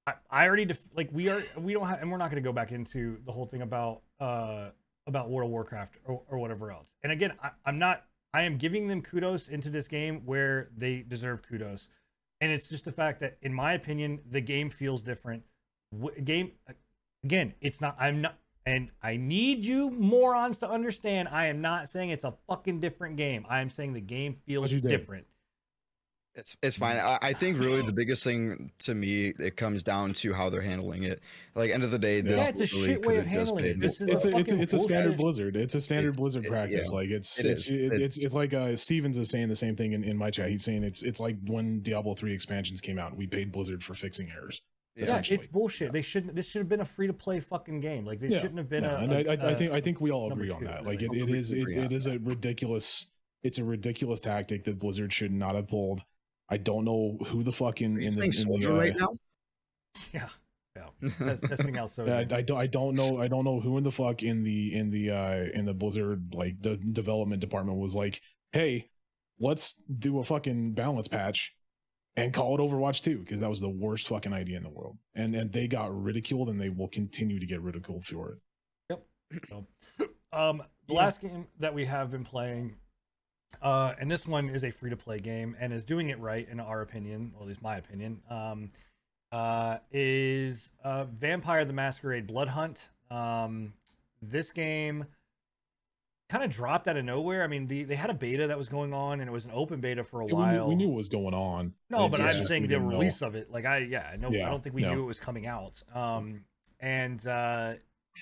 I, 0.06 0.14
I 0.30 0.46
already 0.48 0.66
def- 0.66 0.90
like 0.94 1.10
we 1.14 1.30
are 1.30 1.46
we 1.58 1.72
don't 1.72 1.88
have 1.88 2.02
and 2.02 2.12
we're 2.12 2.18
not 2.18 2.30
going 2.30 2.44
to 2.44 2.46
go 2.48 2.52
back 2.52 2.74
into 2.74 3.20
the 3.26 3.32
whole 3.32 3.46
thing 3.46 3.62
about 3.62 4.02
uh 4.20 4.72
about 5.08 5.30
World 5.30 5.48
of 5.48 5.52
Warcraft 5.52 5.98
or, 6.06 6.22
or 6.30 6.38
whatever 6.38 6.72
else. 6.72 6.88
And 7.04 7.12
again, 7.12 7.34
I, 7.42 7.52
I'm 7.66 7.80
not. 7.80 8.06
I 8.34 8.44
am 8.44 8.58
giving 8.58 8.88
them 8.88 9.02
kudos 9.02 9.48
into 9.48 9.70
this 9.70 9.88
game 9.88 10.22
where 10.26 10.70
they 10.76 11.04
deserve 11.04 11.48
kudos, 11.48 11.90
and 12.42 12.52
it's 12.52 12.70
just 12.70 12.86
the 12.86 12.92
fact 12.92 13.20
that, 13.20 13.38
in 13.42 13.54
my 13.54 13.74
opinion, 13.74 14.22
the 14.30 14.42
game 14.42 14.70
feels 14.70 15.04
different. 15.04 15.44
W- 15.92 16.20
game 16.22 16.54
again, 17.24 17.54
it's 17.62 17.82
not. 17.82 17.96
I'm 18.00 18.22
not. 18.22 18.38
And 18.66 18.92
I 19.02 19.18
need 19.18 19.66
you 19.66 19.92
morons 19.92 20.58
to 20.60 20.70
understand. 20.70 21.28
I 21.30 21.48
am 21.48 21.60
not 21.60 21.90
saying 21.90 22.12
it's 22.12 22.24
a 22.24 22.34
fucking 22.48 22.80
different 22.80 23.18
game. 23.18 23.46
I 23.50 23.60
am 23.60 23.70
saying 23.70 23.94
the 23.94 24.02
game 24.02 24.38
feels 24.46 24.72
different. 24.90 25.28
It's 26.36 26.58
it's 26.64 26.78
fine. 26.78 26.98
I, 26.98 27.20
I 27.22 27.34
think 27.34 27.60
really 27.60 27.84
the 27.84 27.94
biggest 27.94 28.24
thing 28.24 28.72
to 28.80 28.96
me 28.96 29.34
it 29.40 29.56
comes 29.56 29.84
down 29.84 30.14
to 30.14 30.34
how 30.34 30.50
they're 30.50 30.62
handling 30.62 31.04
it. 31.04 31.22
Like 31.54 31.70
end 31.70 31.84
of 31.84 31.92
the 31.92 32.00
day, 32.00 32.22
this 32.22 32.42
Yeah, 32.42 32.50
it's 32.50 32.62
a 32.62 32.66
shit 32.68 33.06
way 33.06 33.18
of 33.18 33.28
handling 33.28 33.66
it. 33.66 33.72
been- 33.74 33.80
This 33.82 34.02
is 34.02 34.08
it's 34.10 34.26
a 34.26 34.30
a, 34.32 34.38
it's 34.40 34.52
a, 34.52 34.62
it's 34.62 34.74
a 34.74 34.80
standard 34.80 35.18
blizzard 35.18 35.56
it's 35.56 35.76
a 35.76 35.82
standard 35.82 36.10
It's- 36.10 36.18
blizzard 36.20 36.46
it- 36.46 36.50
practice 36.50 36.90
yeah. 36.92 36.98
like 36.98 37.10
it's 37.12 37.40
It 37.40 37.52
it's 37.52 37.70
it- 37.70 37.76
it's 37.76 37.94
It's- 37.94 38.26
it's 38.26 38.34
like 38.34 38.52
uh 38.56 38.76
stevens 38.76 39.16
is 39.18 39.30
saying 39.30 39.50
the 39.50 39.56
same 39.56 39.76
thing 39.76 39.94
in, 39.94 40.04
in 40.04 40.18
my 40.18 40.32
chat 40.32 40.50
he's 40.50 40.64
saying 40.64 40.84
it's 40.84 41.04
it's 41.04 41.20
like 41.20 41.38
when 41.46 41.82
diablo 41.84 42.16
3 42.16 42.34
expansions 42.34 42.82
came 42.82 42.98
out 42.98 43.16
we 43.16 43.28
paid 43.28 43.52
blizzard 43.52 43.84
for 43.84 43.94
fixing 43.94 44.32
errors 44.32 44.64
Yeah. 44.96 45.06
Yeah, 45.06 45.22
it's 45.36 45.46
bullshit. 45.48 45.92
They 45.92 46.02
shouldn't. 46.02 46.36
This 46.36 46.48
should 46.48 46.60
have 46.60 46.70
been 46.70 46.82
a 46.82 46.86
free 46.86 47.08
to 47.08 47.14
play 47.14 47.40
fucking 47.40 47.80
game. 47.80 48.06
Like 48.06 48.20
they 48.20 48.28
Yeah, 48.30 48.42
shouldn't 48.42 48.58
have 48.60 48.70
been 48.70 48.84
Yeah, 48.84 49.00
a. 49.00 49.04
and 49.04 49.14
I, 49.14 49.18
I, 49.18 49.50
I 49.50 49.52
a- 49.52 49.56
think 49.56 49.72
i 49.72 49.78
a- 49.78 49.82
think 49.82 50.02
we 50.02 50.10
all 50.12 50.30
number 50.30 50.44
agree 50.46 50.54
on 50.54 50.60
two, 50.62 50.68
that 50.68 50.84
like 50.86 51.02
it, 51.04 51.10
I 51.12 51.16
it 51.16 51.26
think 51.26 51.30
is 51.38 51.52
we 51.54 51.60
it, 51.60 51.62
agree 51.62 51.78
on 51.80 51.86
it 51.86 51.92
is 51.94 52.08
a 52.08 52.18
ridiculous 52.20 53.08
it's 53.44 53.58
a 53.60 53.64
ridiculous 53.64 54.22
tactic 54.22 54.64
that 54.66 54.80
blizzard 54.80 55.12
should 55.14 55.32
not 55.32 55.54
have 55.56 55.68
pulled 55.68 56.04
i 56.54 56.58
don't 56.58 56.86
know 56.86 57.18
who 57.28 57.44
the 57.44 57.52
fuck 57.52 57.82
in, 57.82 57.98
in 58.00 58.16
the, 58.16 58.24
in 58.24 58.34
Soldier 58.34 58.70
the 58.70 58.76
uh, 58.76 58.80
right 58.80 58.94
now? 59.00 59.10
Yeah, 60.14 60.30
yeah. 60.76 61.10
That's 61.20 61.42
testing 61.48 61.78
out 61.78 61.90
so. 61.90 62.06
I, 62.08 62.20
I 62.36 62.42
don't. 62.42 62.58
I 62.58 62.68
don't 62.68 62.96
know. 62.96 63.20
I 63.20 63.28
don't 63.28 63.44
know 63.44 63.60
who 63.60 63.78
in 63.78 63.84
the 63.84 63.92
fuck 63.92 64.24
in 64.24 64.44
the 64.44 64.76
in 64.76 64.90
the 64.90 65.12
uh 65.12 65.46
in 65.54 65.66
the 65.66 65.74
Blizzard 65.74 66.34
like 66.34 66.62
the 66.62 66.78
development 66.78 67.42
department 67.42 67.78
was 67.78 67.96
like, 67.96 68.22
hey, 68.52 68.90
let's 69.40 69.76
do 70.00 70.20
a 70.20 70.24
fucking 70.24 70.74
balance 70.74 71.08
patch 71.08 71.54
and 72.16 72.34
call 72.34 72.56
it 72.56 72.62
Overwatch 72.62 73.02
2 73.02 73.20
because 73.20 73.42
that 73.42 73.50
was 73.50 73.60
the 73.60 73.70
worst 73.70 74.08
fucking 74.08 74.34
idea 74.34 74.58
in 74.58 74.64
the 74.64 74.70
world. 74.70 74.98
And 75.16 75.36
and 75.36 75.52
they 75.52 75.68
got 75.68 75.96
ridiculed 75.96 76.50
and 76.50 76.60
they 76.60 76.70
will 76.70 76.90
continue 76.90 77.40
to 77.40 77.46
get 77.46 77.62
ridiculed 77.62 78.06
for 78.06 78.38
it. 78.90 79.00
Yep. 79.52 79.64
Um, 80.34 80.64
the 80.88 80.96
Yeah. 80.96 81.00
last 81.00 81.22
game 81.22 81.46
that 81.60 81.76
we 81.76 81.86
have 81.86 82.10
been 82.10 82.24
playing, 82.24 82.76
uh, 83.62 83.94
and 84.00 84.10
this 84.10 84.28
one 84.28 84.50
is 84.50 84.64
a 84.64 84.72
free 84.72 84.90
to 84.90 84.98
play 84.98 85.20
game 85.20 85.56
and 85.60 85.72
is 85.74 85.86
doing 85.86 86.10
it 86.10 86.20
right 86.20 86.48
in 86.50 86.60
our 86.60 86.82
opinion, 86.82 87.34
or 87.36 87.44
at 87.44 87.48
least 87.48 87.62
my 87.62 87.78
opinion. 87.78 88.22
Um, 88.30 88.72
uh, 89.32 89.80
is 89.92 90.72
uh, 90.84 91.06
Vampire 91.06 91.66
the 91.66 91.74
Masquerade 91.74 92.28
Bloodhunt. 92.28 92.90
Um, 93.10 93.74
this 94.22 94.52
game 94.52 95.06
kind 96.30 96.44
of 96.44 96.50
dropped 96.50 96.88
out 96.88 96.98
of 96.98 97.06
nowhere. 97.06 97.44
I 97.44 97.48
mean, 97.48 97.68
the, 97.68 97.84
they 97.84 97.96
had 97.96 98.10
a 98.10 98.14
beta 98.14 98.48
that 98.48 98.58
was 98.58 98.70
going 98.70 98.94
on, 98.94 99.20
and 99.20 99.30
it 99.30 99.32
was 99.32 99.46
an 99.46 99.52
open 99.54 99.82
beta 99.82 100.04
for 100.04 100.22
a 100.22 100.26
We 100.26 100.32
knew, 100.32 100.38
while. 100.38 100.68
we 100.70 100.76
knew 100.76 100.88
what 100.90 100.98
was 100.98 101.10
going 101.10 101.34
on. 101.34 101.74
No, 101.90 102.10
but 102.10 102.22
I'm 102.22 102.46
saying 102.46 102.64
the 102.64 102.68
didn't 102.70 102.90
know. 102.90 102.98
release 102.98 103.22
of 103.22 103.36
it. 103.36 103.52
Like 103.52 103.66
I, 103.66 103.80
yeah, 103.80 104.16
no, 104.18 104.30
know. 104.30 104.44
I 104.46 104.50
don't 104.50 104.64
think 104.64 104.76
we 104.76 104.82
no. 104.84 104.94
knew 104.94 105.04
it 105.04 105.08
was 105.08 105.20
coming 105.20 105.46
out. 105.46 105.82
Um, 105.94 106.46
and 106.80 107.26
uh, 107.28 107.74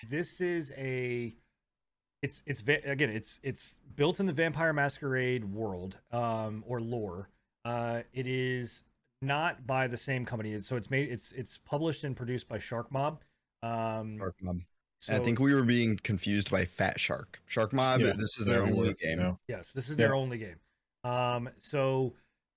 this 0.10 0.42
is 0.42 0.74
a, 0.78 1.36
it's 2.22 2.44
it's 2.46 2.62
again, 2.62 3.10
it's 3.10 3.40
it's 3.44 3.80
built 3.96 4.20
in 4.20 4.26
the 4.26 4.34
Vampire 4.34 4.74
Masquerade 4.74 5.46
world, 5.46 5.98
um, 6.12 6.64
or 6.68 6.80
lore. 6.80 7.30
Uh, 7.66 8.02
it 8.14 8.28
is 8.28 8.84
not 9.22 9.66
by 9.68 9.88
the 9.88 9.98
same 9.98 10.26
company, 10.26 10.60
so 10.62 10.76
it's 10.76 10.90
made 10.90 11.10
it's 11.10 11.32
it's 11.32 11.58
published 11.58 12.04
and 12.04 12.16
produced 12.16 12.48
by 12.48 12.58
Sharkmob. 12.58 13.18
Um, 13.64 14.20
Sharkmob. 14.20 14.66
so, 15.00 15.14
And 15.14 15.22
I 15.22 15.26
think 15.26 15.40
we 15.40 15.54
were 15.54 15.64
being 15.64 15.98
confused 15.98 16.50
by 16.52 16.66
Fat 16.66 17.00
Shark. 17.00 17.40
Sharkmob. 17.50 18.00
Yeah, 18.02 18.14
this 18.18 18.38
is 18.40 18.46
their 18.48 18.64
Yeah, 18.64 18.72
only 18.72 18.88
were, 18.90 18.94
game. 18.96 19.20
yeah. 19.20 19.34
Yes, 19.48 19.72
this 19.72 19.86
is 19.90 19.92
Yeah. 19.92 20.08
their 20.08 20.16
only 20.16 20.38
game. 20.38 20.60
Um, 21.04 21.50
so 21.60 22.14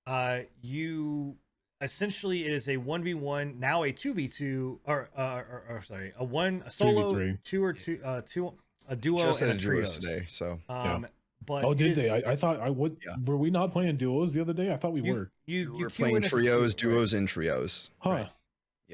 uh, 0.06 0.40
you 0.62 1.36
essentially 1.80 2.44
it 2.44 2.52
is 2.52 2.68
a 2.68 2.76
one 2.76 3.02
v 3.02 3.14
one 3.14 3.58
now 3.58 3.82
a 3.82 3.92
two 3.92 4.14
v 4.14 4.28
two 4.28 4.80
or, 4.84 5.10
uh, 5.16 5.42
or 5.50 5.64
or 5.68 5.82
sorry 5.82 6.12
a 6.16 6.24
one 6.24 6.62
a 6.64 6.70
solo 6.70 7.12
2v3. 7.14 7.42
two 7.42 7.64
or 7.64 7.72
two 7.72 8.00
uh 8.04 8.22
two 8.26 8.54
a 8.88 8.96
duo 8.96 9.18
Just 9.18 9.42
and 9.42 9.50
had 9.52 9.60
a 9.60 9.62
a 9.62 9.62
duos 9.76 9.96
trios. 9.96 9.98
today, 9.98 10.24
so 10.28 10.60
Um, 10.68 11.06
but 11.46 11.64
Oh, 11.64 11.74
did 11.74 11.92
is- 11.92 11.96
they? 11.98 12.10
I, 12.10 12.32
I 12.32 12.36
thought 12.36 12.60
I 12.60 12.70
would. 12.70 12.96
Yeah. 13.04 13.16
Were 13.24 13.36
we 13.36 13.50
not 13.50 13.72
playing 13.72 13.96
duos 13.96 14.32
the 14.34 14.40
other 14.40 14.52
day? 14.52 14.72
I 14.72 14.76
thought 14.76 14.92
we 14.92 15.02
you, 15.02 15.12
were. 15.14 15.30
you 15.46 15.72
we 15.72 15.78
you 15.78 15.84
were 15.84 15.90
playing 15.90 16.16
in 16.16 16.24
as 16.24 16.32
a 16.32 16.36
trios, 16.36 16.74
duo, 16.74 16.90
right? 16.92 16.96
duos, 16.98 17.14
and 17.14 17.28
trios. 17.28 17.90
Huh? 17.98 18.10
Right. 18.10 18.28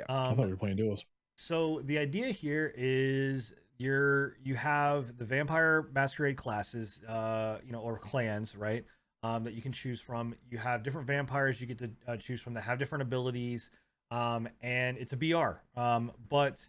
I 0.08 0.28
Um, 0.30 0.36
thought 0.36 0.46
we 0.46 0.52
were 0.52 0.56
playing 0.56 0.76
duos. 0.76 1.04
so 1.36 1.80
the 1.84 1.98
idea 1.98 2.26
here 2.28 2.72
is 2.76 3.54
you're 3.78 4.36
you 4.42 4.54
have 4.56 5.16
the 5.18 5.24
vampire 5.24 5.88
masquerade 5.94 6.36
classes 6.36 7.00
uh 7.08 7.58
you 7.64 7.72
know 7.72 7.80
or 7.80 7.96
clans 7.98 8.54
right 8.54 8.84
um 9.22 9.44
that 9.44 9.54
you 9.54 9.62
can 9.62 9.72
choose 9.72 10.00
from 10.02 10.34
you 10.50 10.58
have 10.58 10.82
different 10.82 11.06
vampires 11.06 11.60
you 11.60 11.66
get 11.66 11.78
to 11.78 11.90
uh, 12.06 12.16
choose 12.18 12.40
from 12.42 12.52
that 12.54 12.60
have 12.62 12.78
different 12.78 13.00
abilities 13.00 13.70
um 14.10 14.46
and 14.60 14.98
it's 14.98 15.12
a 15.14 15.16
br 15.16 15.52
um 15.76 16.12
but 16.28 16.68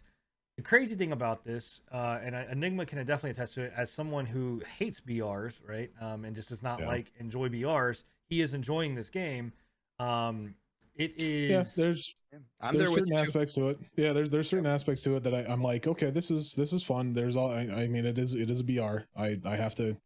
the 0.56 0.62
crazy 0.62 0.94
thing 0.94 1.12
about 1.12 1.44
this 1.44 1.80
uh 1.90 2.18
and 2.22 2.34
enigma 2.34 2.84
can 2.86 2.98
definitely 2.98 3.30
attest 3.30 3.54
to 3.54 3.62
it 3.62 3.72
as 3.76 3.90
someone 3.90 4.26
who 4.26 4.60
hates 4.78 5.00
brs 5.00 5.66
right 5.68 5.90
um 6.00 6.24
and 6.24 6.34
just 6.36 6.48
does 6.50 6.62
not 6.62 6.80
Yeah. 6.80 6.86
like 6.88 7.12
enjoy 7.18 7.48
brs 7.48 8.04
he 8.28 8.40
is 8.40 8.54
enjoying 8.54 8.94
this 8.94 9.10
game 9.10 9.52
um 9.98 10.54
it 10.94 11.14
is 11.16 11.50
Yeah, 11.50 11.64
there's 11.84 12.14
I'm 12.60 12.74
there's 12.74 12.84
there 12.84 12.90
with 12.90 12.98
certain 13.00 13.12
you. 13.12 13.16
too. 13.16 13.22
aspects 13.22 13.54
to 13.54 13.68
it. 13.70 13.78
Yeah, 13.96 14.12
there's 14.12 14.30
there's 14.30 14.48
certain 14.48 14.66
aspects 14.66 15.00
to 15.02 15.16
it 15.16 15.22
that 15.24 15.34
I, 15.34 15.38
I'm 15.44 15.62
like, 15.62 15.86
okay, 15.86 16.10
this 16.10 16.30
is 16.30 16.52
this 16.54 16.72
is 16.74 16.82
fun. 16.82 17.12
There's 17.14 17.34
all 17.36 17.50
I, 17.50 17.60
I 17.62 17.88
mean, 17.88 18.04
it 18.04 18.18
is 18.18 18.34
it 18.34 18.50
is 18.50 18.60
a 18.60 18.64
BR. 18.64 18.98
I 19.16 19.38
I 19.44 19.56
have 19.56 19.74
to 19.76 19.96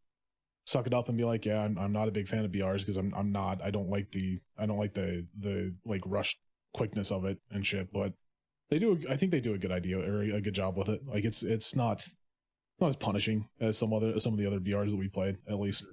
suck 0.65 0.87
it 0.87 0.93
up 0.93 1.09
and 1.09 1.17
be 1.17 1.23
like, 1.25 1.45
yeah, 1.45 1.61
I'm 1.61 1.77
I'm 1.77 1.91
not 1.93 2.07
a 2.07 2.11
big 2.11 2.27
fan 2.27 2.45
of 2.45 2.51
BRs 2.51 2.79
because 2.79 2.97
I'm 2.97 3.13
I'm 3.15 3.31
not. 3.31 3.61
I 3.61 3.71
don't 3.71 3.89
like 3.89 4.11
the 4.11 4.39
I 4.57 4.65
don't 4.65 4.77
like 4.77 4.93
the 4.93 5.25
the 5.39 5.73
like 5.85 6.01
rush 6.05 6.37
quickness 6.73 7.11
of 7.11 7.25
it 7.25 7.37
and 7.51 7.65
shit. 7.65 7.91
But 7.91 8.13
they 8.69 8.79
do. 8.79 8.99
I 9.09 9.15
think 9.15 9.31
they 9.31 9.39
do 9.39 9.53
a 9.53 9.57
good 9.57 9.71
idea 9.71 9.99
or 9.99 10.21
a 10.21 10.41
good 10.41 10.53
job 10.53 10.77
with 10.77 10.89
it. 10.89 11.01
Like 11.07 11.25
it's 11.25 11.43
it's 11.43 11.75
not 11.75 12.05
not 12.79 12.87
as 12.87 12.95
punishing 12.95 13.47
as 13.59 13.77
some 13.77 13.93
other 13.93 14.19
some 14.19 14.33
of 14.33 14.39
the 14.39 14.47
other 14.47 14.59
BRs 14.59 14.91
that 14.91 14.97
we 14.97 15.07
played 15.07 15.37
at 15.47 15.59
least. 15.59 15.85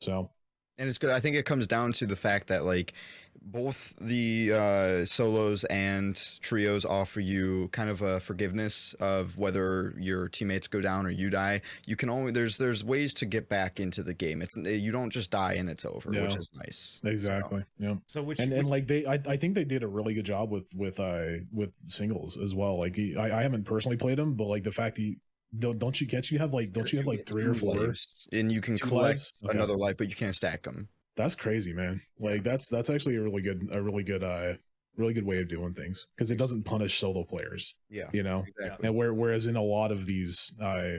So 0.00 0.30
and 0.78 0.88
it's 0.88 0.98
good. 0.98 1.10
I 1.10 1.20
think 1.20 1.36
it 1.36 1.44
comes 1.44 1.66
down 1.66 1.92
to 1.94 2.06
the 2.06 2.16
fact 2.16 2.48
that 2.48 2.64
like 2.64 2.94
both 3.40 3.94
the 4.00 4.52
uh, 4.52 5.04
solos 5.04 5.64
and 5.64 6.20
trios 6.40 6.84
offer 6.84 7.20
you 7.20 7.68
kind 7.72 7.88
of 7.88 8.02
a 8.02 8.20
forgiveness 8.20 8.94
of 8.94 9.36
whether 9.38 9.94
your 9.98 10.28
teammates 10.28 10.66
go 10.66 10.80
down 10.80 11.06
or 11.06 11.10
you 11.10 11.30
die. 11.30 11.60
You 11.86 11.96
can 11.96 12.10
only 12.10 12.32
there's 12.32 12.58
there's 12.58 12.84
ways 12.84 13.14
to 13.14 13.26
get 13.26 13.48
back 13.48 13.80
into 13.80 14.02
the 14.02 14.14
game. 14.14 14.42
It's 14.42 14.56
you 14.56 14.92
don't 14.92 15.10
just 15.10 15.30
die 15.30 15.54
and 15.54 15.68
it's 15.68 15.84
over, 15.84 16.10
which 16.10 16.36
is 16.36 16.50
nice. 16.54 17.00
Exactly. 17.04 17.64
Yeah. 17.78 17.96
So 18.06 18.22
which 18.22 18.38
and 18.38 18.52
and 18.52 18.68
like 18.68 18.86
they 18.86 19.06
I, 19.06 19.14
I 19.26 19.36
think 19.36 19.54
they 19.54 19.64
did 19.64 19.82
a 19.82 19.88
really 19.88 20.14
good 20.14 20.26
job 20.26 20.50
with 20.50 20.66
with 20.74 21.00
uh 21.00 21.44
with 21.52 21.72
singles 21.88 22.38
as 22.38 22.54
well 22.54 22.78
like 22.78 22.98
I, 23.18 23.38
I 23.38 23.42
haven't 23.42 23.64
personally 23.64 23.96
played 23.96 24.18
them 24.18 24.34
but 24.34 24.44
like 24.44 24.64
the 24.64 24.72
fact 24.72 24.96
that 24.96 25.02
you, 25.02 25.16
don't 25.56 25.78
don't 25.78 26.00
you 26.00 26.06
catch 26.06 26.30
you 26.30 26.38
have 26.38 26.52
like 26.52 26.72
don't 26.72 26.92
you 26.92 26.98
have 26.98 27.06
like 27.06 27.26
three 27.26 27.44
or 27.44 27.54
four 27.54 27.74
lives, 27.74 28.26
and 28.32 28.50
you 28.52 28.60
can 28.60 28.76
two 28.76 28.86
collect? 28.86 29.32
Okay. 29.44 29.56
another 29.56 29.76
life, 29.76 29.96
but 29.96 30.08
you 30.08 30.16
can't 30.16 30.34
stack 30.34 30.62
them. 30.62 30.88
that's 31.16 31.34
crazy 31.34 31.72
man 31.72 32.00
like 32.20 32.44
that's 32.44 32.68
that's 32.68 32.90
actually 32.90 33.16
a 33.16 33.22
really 33.22 33.42
good 33.42 33.68
a 33.72 33.80
really 33.82 34.02
good 34.02 34.22
uh 34.22 34.54
really 34.96 35.14
good 35.14 35.24
way 35.24 35.40
of 35.40 35.48
doing 35.48 35.72
things 35.74 36.06
because 36.16 36.30
it 36.30 36.38
doesn't 36.38 36.64
punish 36.64 36.98
solo 36.98 37.24
players 37.24 37.74
Yeah, 37.88 38.10
you 38.12 38.22
know 38.22 38.44
exactly. 38.46 38.86
and 38.88 38.96
where 38.96 39.14
whereas 39.14 39.46
in 39.46 39.56
a 39.56 39.62
lot 39.62 39.90
of 39.92 40.06
these 40.06 40.52
uh 40.60 40.98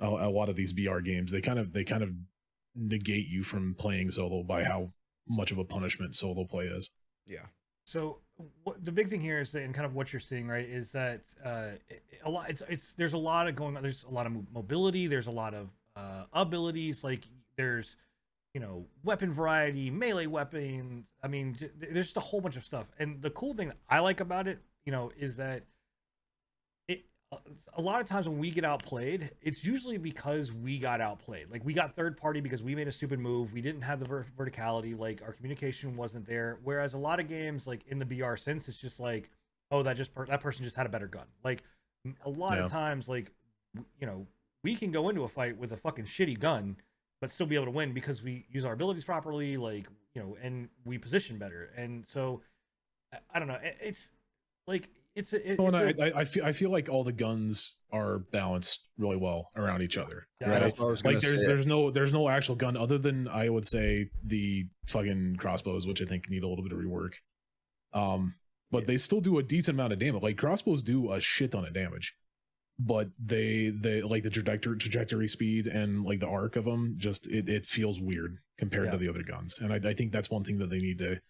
a, 0.00 0.06
a 0.08 0.30
lot 0.30 0.48
of 0.48 0.56
these 0.56 0.72
br 0.72 0.98
games 1.00 1.30
they 1.32 1.40
kind 1.40 1.58
of 1.58 1.72
they 1.72 1.84
kind 1.84 2.02
of 2.02 2.10
negate 2.76 3.28
you 3.28 3.42
from 3.44 3.74
playing 3.78 4.10
solo 4.10 4.42
by 4.42 4.64
how 4.64 4.92
much 5.28 5.52
of 5.52 5.58
a 5.58 5.64
punishment 5.64 6.14
solo 6.14 6.44
play 6.44 6.64
is 6.66 6.90
Yeah, 7.26 7.46
So 7.84 8.02
what, 8.06 8.18
the 8.80 8.92
big 8.92 9.08
thing 9.08 9.20
here 9.20 9.40
is 9.40 9.54
and 9.54 9.74
kind 9.74 9.86
of 9.86 9.94
what 9.94 10.12
you're 10.12 10.20
seeing, 10.20 10.48
right, 10.48 10.68
is 10.68 10.92
that 10.92 11.22
uh, 11.44 11.70
a 12.24 12.30
lot. 12.30 12.50
It's 12.50 12.62
it's 12.68 12.92
there's 12.94 13.12
a 13.12 13.18
lot 13.18 13.46
of 13.46 13.54
going 13.54 13.76
on. 13.76 13.82
There's 13.82 14.04
a 14.04 14.10
lot 14.10 14.26
of 14.26 14.32
mobility. 14.52 15.06
There's 15.06 15.26
a 15.26 15.32
lot 15.32 15.54
of 15.54 15.70
uh, 15.96 16.24
abilities. 16.32 17.04
Like 17.04 17.22
there's 17.56 17.96
you 18.52 18.60
know 18.60 18.86
weapon 19.04 19.32
variety, 19.32 19.90
melee 19.90 20.26
weapons. 20.26 21.04
I 21.22 21.28
mean, 21.28 21.56
there's 21.78 22.06
just 22.06 22.16
a 22.16 22.20
whole 22.20 22.40
bunch 22.40 22.56
of 22.56 22.64
stuff. 22.64 22.86
And 22.98 23.22
the 23.22 23.30
cool 23.30 23.54
thing 23.54 23.72
I 23.88 24.00
like 24.00 24.20
about 24.20 24.48
it, 24.48 24.58
you 24.84 24.92
know, 24.92 25.12
is 25.16 25.36
that 25.36 25.62
a 27.76 27.80
lot 27.82 28.00
of 28.00 28.06
times 28.08 28.28
when 28.28 28.38
we 28.38 28.50
get 28.50 28.64
outplayed, 28.64 29.30
it's 29.42 29.64
usually 29.64 29.98
because 29.98 30.52
we 30.52 30.78
got 30.78 31.00
outplayed. 31.00 31.50
Like 31.50 31.64
we 31.64 31.72
got 31.74 31.92
third 31.94 32.16
party 32.16 32.40
because 32.40 32.62
we 32.62 32.74
made 32.74 32.88
a 32.88 32.92
stupid 32.92 33.18
move. 33.18 33.52
We 33.52 33.60
didn't 33.60 33.82
have 33.82 34.00
the 34.00 34.06
ver- 34.06 34.26
verticality. 34.38 34.98
Like 34.98 35.22
our 35.22 35.32
communication 35.32 35.96
wasn't 35.96 36.26
there. 36.26 36.58
Whereas 36.64 36.94
a 36.94 36.98
lot 36.98 37.20
of 37.20 37.28
games, 37.28 37.66
like 37.66 37.84
in 37.88 37.98
the 37.98 38.04
BR 38.06 38.36
sense, 38.36 38.68
it's 38.68 38.78
just 38.80 39.00
like, 39.00 39.30
oh, 39.70 39.82
that 39.82 39.96
just 39.96 40.14
per- 40.14 40.26
that 40.26 40.40
person 40.40 40.64
just 40.64 40.76
had 40.76 40.86
a 40.86 40.88
better 40.90 41.06
gun. 41.08 41.26
Like 41.42 41.62
a 42.24 42.30
lot 42.30 42.58
Yeah. 42.58 42.64
of 42.64 42.70
times, 42.70 43.08
like 43.08 43.30
w- 43.74 43.88
you 44.00 44.06
know, 44.06 44.26
we 44.62 44.74
can 44.76 44.90
go 44.92 45.08
into 45.08 45.24
a 45.24 45.28
fight 45.28 45.56
with 45.58 45.72
a 45.72 45.76
fucking 45.76 46.04
shitty 46.04 46.38
gun, 46.38 46.76
but 47.20 47.32
still 47.32 47.46
be 47.46 47.54
able 47.54 47.66
to 47.66 47.70
win 47.70 47.92
because 47.92 48.22
we 48.22 48.46
use 48.50 48.64
our 48.64 48.72
abilities 48.74 49.04
properly. 49.04 49.56
Like 49.56 49.86
you 50.14 50.22
know, 50.22 50.36
and 50.42 50.68
we 50.84 50.96
position 50.98 51.38
better. 51.38 51.70
And 51.76 52.06
so, 52.06 52.42
I, 53.12 53.18
I 53.34 53.38
don't 53.38 53.48
know. 53.48 53.54
it- 53.62 53.78
it's 53.80 54.10
like 54.66 54.88
it's 55.14 55.32
a, 55.32 55.52
it, 55.52 55.58
Well, 55.58 55.68
it's 55.68 55.76
and 55.78 56.00
a- 56.00 56.04
I, 56.16 56.18
I, 56.18 56.20
I 56.20 56.24
feel 56.24 56.44
I 56.44 56.52
feel 56.52 56.70
like 56.70 56.88
all 56.88 57.04
the 57.04 57.12
guns 57.12 57.78
are 57.92 58.18
balanced 58.32 58.80
really 58.98 59.16
well 59.16 59.50
around 59.56 59.82
each 59.82 59.96
other. 59.98 60.26
Yeah, 60.40 60.50
right? 60.50 60.60
that's 60.60 60.78
what 60.78 60.86
I 61.06 61.10
Like 61.12 61.20
there's 61.20 61.40
say. 61.42 61.46
there's 61.46 61.66
no 61.66 61.90
there's 61.90 62.12
no 62.12 62.28
actual 62.28 62.54
gun 62.56 62.76
other 62.76 62.98
than 62.98 63.28
I 63.28 63.48
would 63.48 63.64
say 63.66 64.10
the 64.24 64.66
fucking 64.88 65.36
crossbows, 65.36 65.86
which 65.86 66.02
I 66.02 66.04
think 66.04 66.28
need 66.30 66.42
a 66.42 66.48
little 66.48 66.64
bit 66.64 66.72
of 66.72 66.78
rework. 66.78 67.14
Um, 67.92 68.34
but 68.70 68.86
they 68.86 68.96
still 68.96 69.20
do 69.20 69.38
a 69.38 69.42
decent 69.42 69.76
amount 69.76 69.92
of 69.92 69.98
damage. 69.98 70.22
Like 70.22 70.36
crossbows 70.36 70.82
do 70.82 71.12
a 71.12 71.20
shit 71.20 71.52
ton 71.52 71.64
of 71.64 71.72
damage, 71.74 72.14
but 72.78 73.08
they 73.24 73.68
they 73.68 74.02
like 74.02 74.24
the 74.24 74.30
trajectory 74.30 74.76
trajectory 74.78 75.28
speed 75.28 75.66
and 75.68 76.04
like 76.04 76.18
the 76.20 76.26
arc 76.28 76.56
of 76.56 76.64
them 76.64 76.94
just 76.98 77.28
it, 77.28 77.48
it 77.48 77.66
feels 77.66 78.00
weird 78.00 78.38
compared 78.58 78.90
to 78.90 78.98
the 78.98 79.08
other 79.08 79.22
guns. 79.22 79.60
And 79.60 79.72
I, 79.72 79.76
I 79.90 79.94
think 79.94 80.10
that's 80.12 80.30
one 80.30 80.42
thing 80.44 80.58
that 80.58 80.70
they 80.70 80.78
need 80.78 80.98
to 80.98 81.20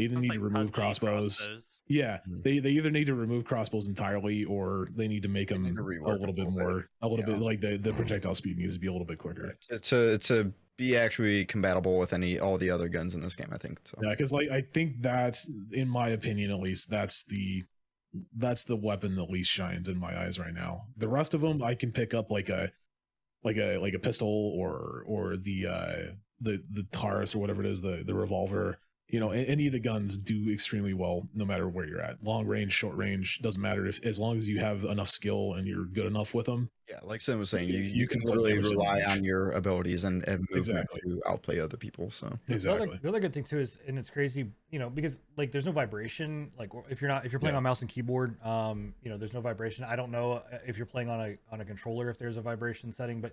they 0.00 0.04
either 0.04 0.14
Sounds 0.14 0.22
need 0.22 0.28
like 0.30 0.38
to 0.38 0.44
remove 0.44 0.70
PUBG 0.70 0.74
crossbows. 0.74 1.76
Yeah, 1.86 2.18
Mm. 2.28 2.42
they 2.44 2.58
they 2.60 2.70
either 2.70 2.90
need 2.90 3.06
to 3.06 3.14
remove 3.14 3.44
crossbows 3.44 3.88
entirely, 3.88 4.44
or 4.44 4.88
they 4.94 5.08
need 5.08 5.22
to 5.24 5.28
make 5.28 5.48
them 5.48 5.64
to 5.64 5.82
a 5.82 5.84
little 5.84 6.10
a 6.10 6.18
bit 6.18 6.20
little 6.20 6.32
bit. 6.34 6.44
more, 6.48 6.88
a 7.02 7.08
little 7.08 7.24
Yeah. 7.28 7.34
bit 7.34 7.42
like 7.42 7.60
the 7.60 7.76
the 7.76 7.92
projectile 7.92 8.34
speed 8.34 8.58
needs 8.58 8.74
to 8.74 8.80
be 8.80 8.86
a 8.86 8.92
little 8.92 9.06
bit 9.06 9.18
quicker. 9.18 9.56
to, 9.70 9.78
to 9.78 10.18
to 10.18 10.52
be 10.76 10.96
actually 10.96 11.44
compatible 11.44 11.98
with 11.98 12.12
any 12.12 12.38
all 12.38 12.56
the 12.58 12.70
other 12.70 12.88
guns 12.88 13.14
in 13.14 13.20
this 13.20 13.36
game. 13.36 13.48
I 13.52 13.58
think 13.58 13.80
so. 13.84 13.98
Yeah, 14.02 14.10
because 14.10 14.32
like 14.32 14.50
I 14.50 14.60
think 14.62 15.02
that, 15.02 15.38
in 15.72 15.88
my 15.88 16.10
opinion, 16.10 16.50
at 16.52 16.60
least, 16.60 16.88
that's 16.90 17.24
the 17.24 17.64
that's 18.36 18.64
the 18.64 18.76
weapon 18.76 19.14
that 19.16 19.24
least 19.30 19.50
shines 19.50 19.88
in 19.88 19.98
my 19.98 20.18
eyes 20.18 20.38
right 20.38 20.54
now. 20.54 20.86
The 20.96 21.08
rest 21.08 21.34
of 21.34 21.40
them, 21.42 21.62
I 21.62 21.74
can 21.74 21.92
pick 21.92 22.14
up 22.14 22.30
like 22.30 22.48
a 22.48 22.70
like 23.44 23.56
a 23.56 23.78
like 23.78 23.94
a 23.94 23.98
pistol 23.98 24.28
or 24.56 25.02
or 25.06 25.36
the 25.36 25.66
uh 25.66 26.12
the 26.40 26.62
the 26.70 26.84
Taurus 26.92 27.34
or 27.34 27.40
whatever 27.40 27.62
it 27.64 27.70
is, 27.70 27.80
the 27.80 28.02
the 28.06 28.14
revolver. 28.14 28.78
You 29.10 29.18
know, 29.20 29.30
any 29.30 29.66
of 29.66 29.72
the 29.72 29.80
guns 29.80 30.16
do 30.16 30.50
extremely 30.52 30.94
well 30.94 31.26
no 31.34 31.44
matter 31.44 31.68
where 31.68 31.86
you're 31.86 32.00
at. 32.00 32.22
Long 32.22 32.46
range, 32.46 32.72
short 32.72 32.96
range, 32.96 33.40
doesn't 33.42 33.60
matter 33.60 33.86
if 33.86 34.04
as 34.04 34.20
long 34.20 34.36
as 34.38 34.48
you 34.48 34.60
have 34.60 34.84
enough 34.84 35.10
skill 35.10 35.54
and 35.54 35.66
you're 35.66 35.84
good 35.84 36.06
enough 36.06 36.32
with 36.34 36.46
them. 36.46 36.70
Yeah, 36.88 36.98
like 37.04 37.20
Sim 37.20 37.38
was 37.38 37.50
saying, 37.50 37.68
you, 37.68 37.78
You- 37.78 37.82
you, 37.84 37.94
you 38.02 38.06
can 38.08 38.20
can 38.20 38.28
literally 38.30 38.50
damage 38.50 38.64
to 38.64 38.70
the 38.70 38.76
rely 38.76 38.98
damage. 39.00 39.18
on 39.18 39.24
your 39.24 39.50
abilities 39.52 40.04
and, 40.04 40.26
and 40.28 40.40
movement 40.50 40.56
Exactly. 40.56 41.00
to 41.02 41.22
outplay 41.28 41.58
other 41.60 41.76
people. 41.76 42.10
So 42.10 42.36
The 42.46 42.54
Exactly. 42.54 42.88
other, 42.88 42.98
the 43.02 43.08
other 43.08 43.20
good 43.20 43.32
thing 43.32 43.44
too 43.44 43.58
is, 43.60 43.78
and 43.86 43.98
it's 43.98 44.10
crazy, 44.10 44.50
you 44.70 44.78
know, 44.78 44.90
because 44.90 45.18
like 45.36 45.50
there's 45.50 45.66
no 45.66 45.72
vibration. 45.72 46.50
Like 46.58 46.70
if 46.88 47.00
you're 47.00 47.08
not 47.10 47.24
if 47.26 47.32
you're 47.32 47.40
playing 47.40 47.54
Yeah. 47.54 47.58
on 47.58 47.62
mouse 47.64 47.80
and 47.82 47.90
keyboard, 47.90 48.40
um, 48.44 48.94
you 49.02 49.10
know, 49.10 49.16
there's 49.16 49.32
no 49.32 49.40
vibration. 49.40 49.84
I 49.84 49.94
don't 49.96 50.10
know 50.10 50.32
uh, 50.52 50.58
if 50.66 50.76
you're 50.76 50.86
playing 50.86 51.10
on 51.10 51.20
a 51.20 51.36
on 51.52 51.60
a 51.60 51.64
controller 51.64 52.10
if 52.10 52.18
there's 52.18 52.36
a 52.36 52.42
vibration 52.42 52.90
setting, 52.92 53.20
but 53.20 53.32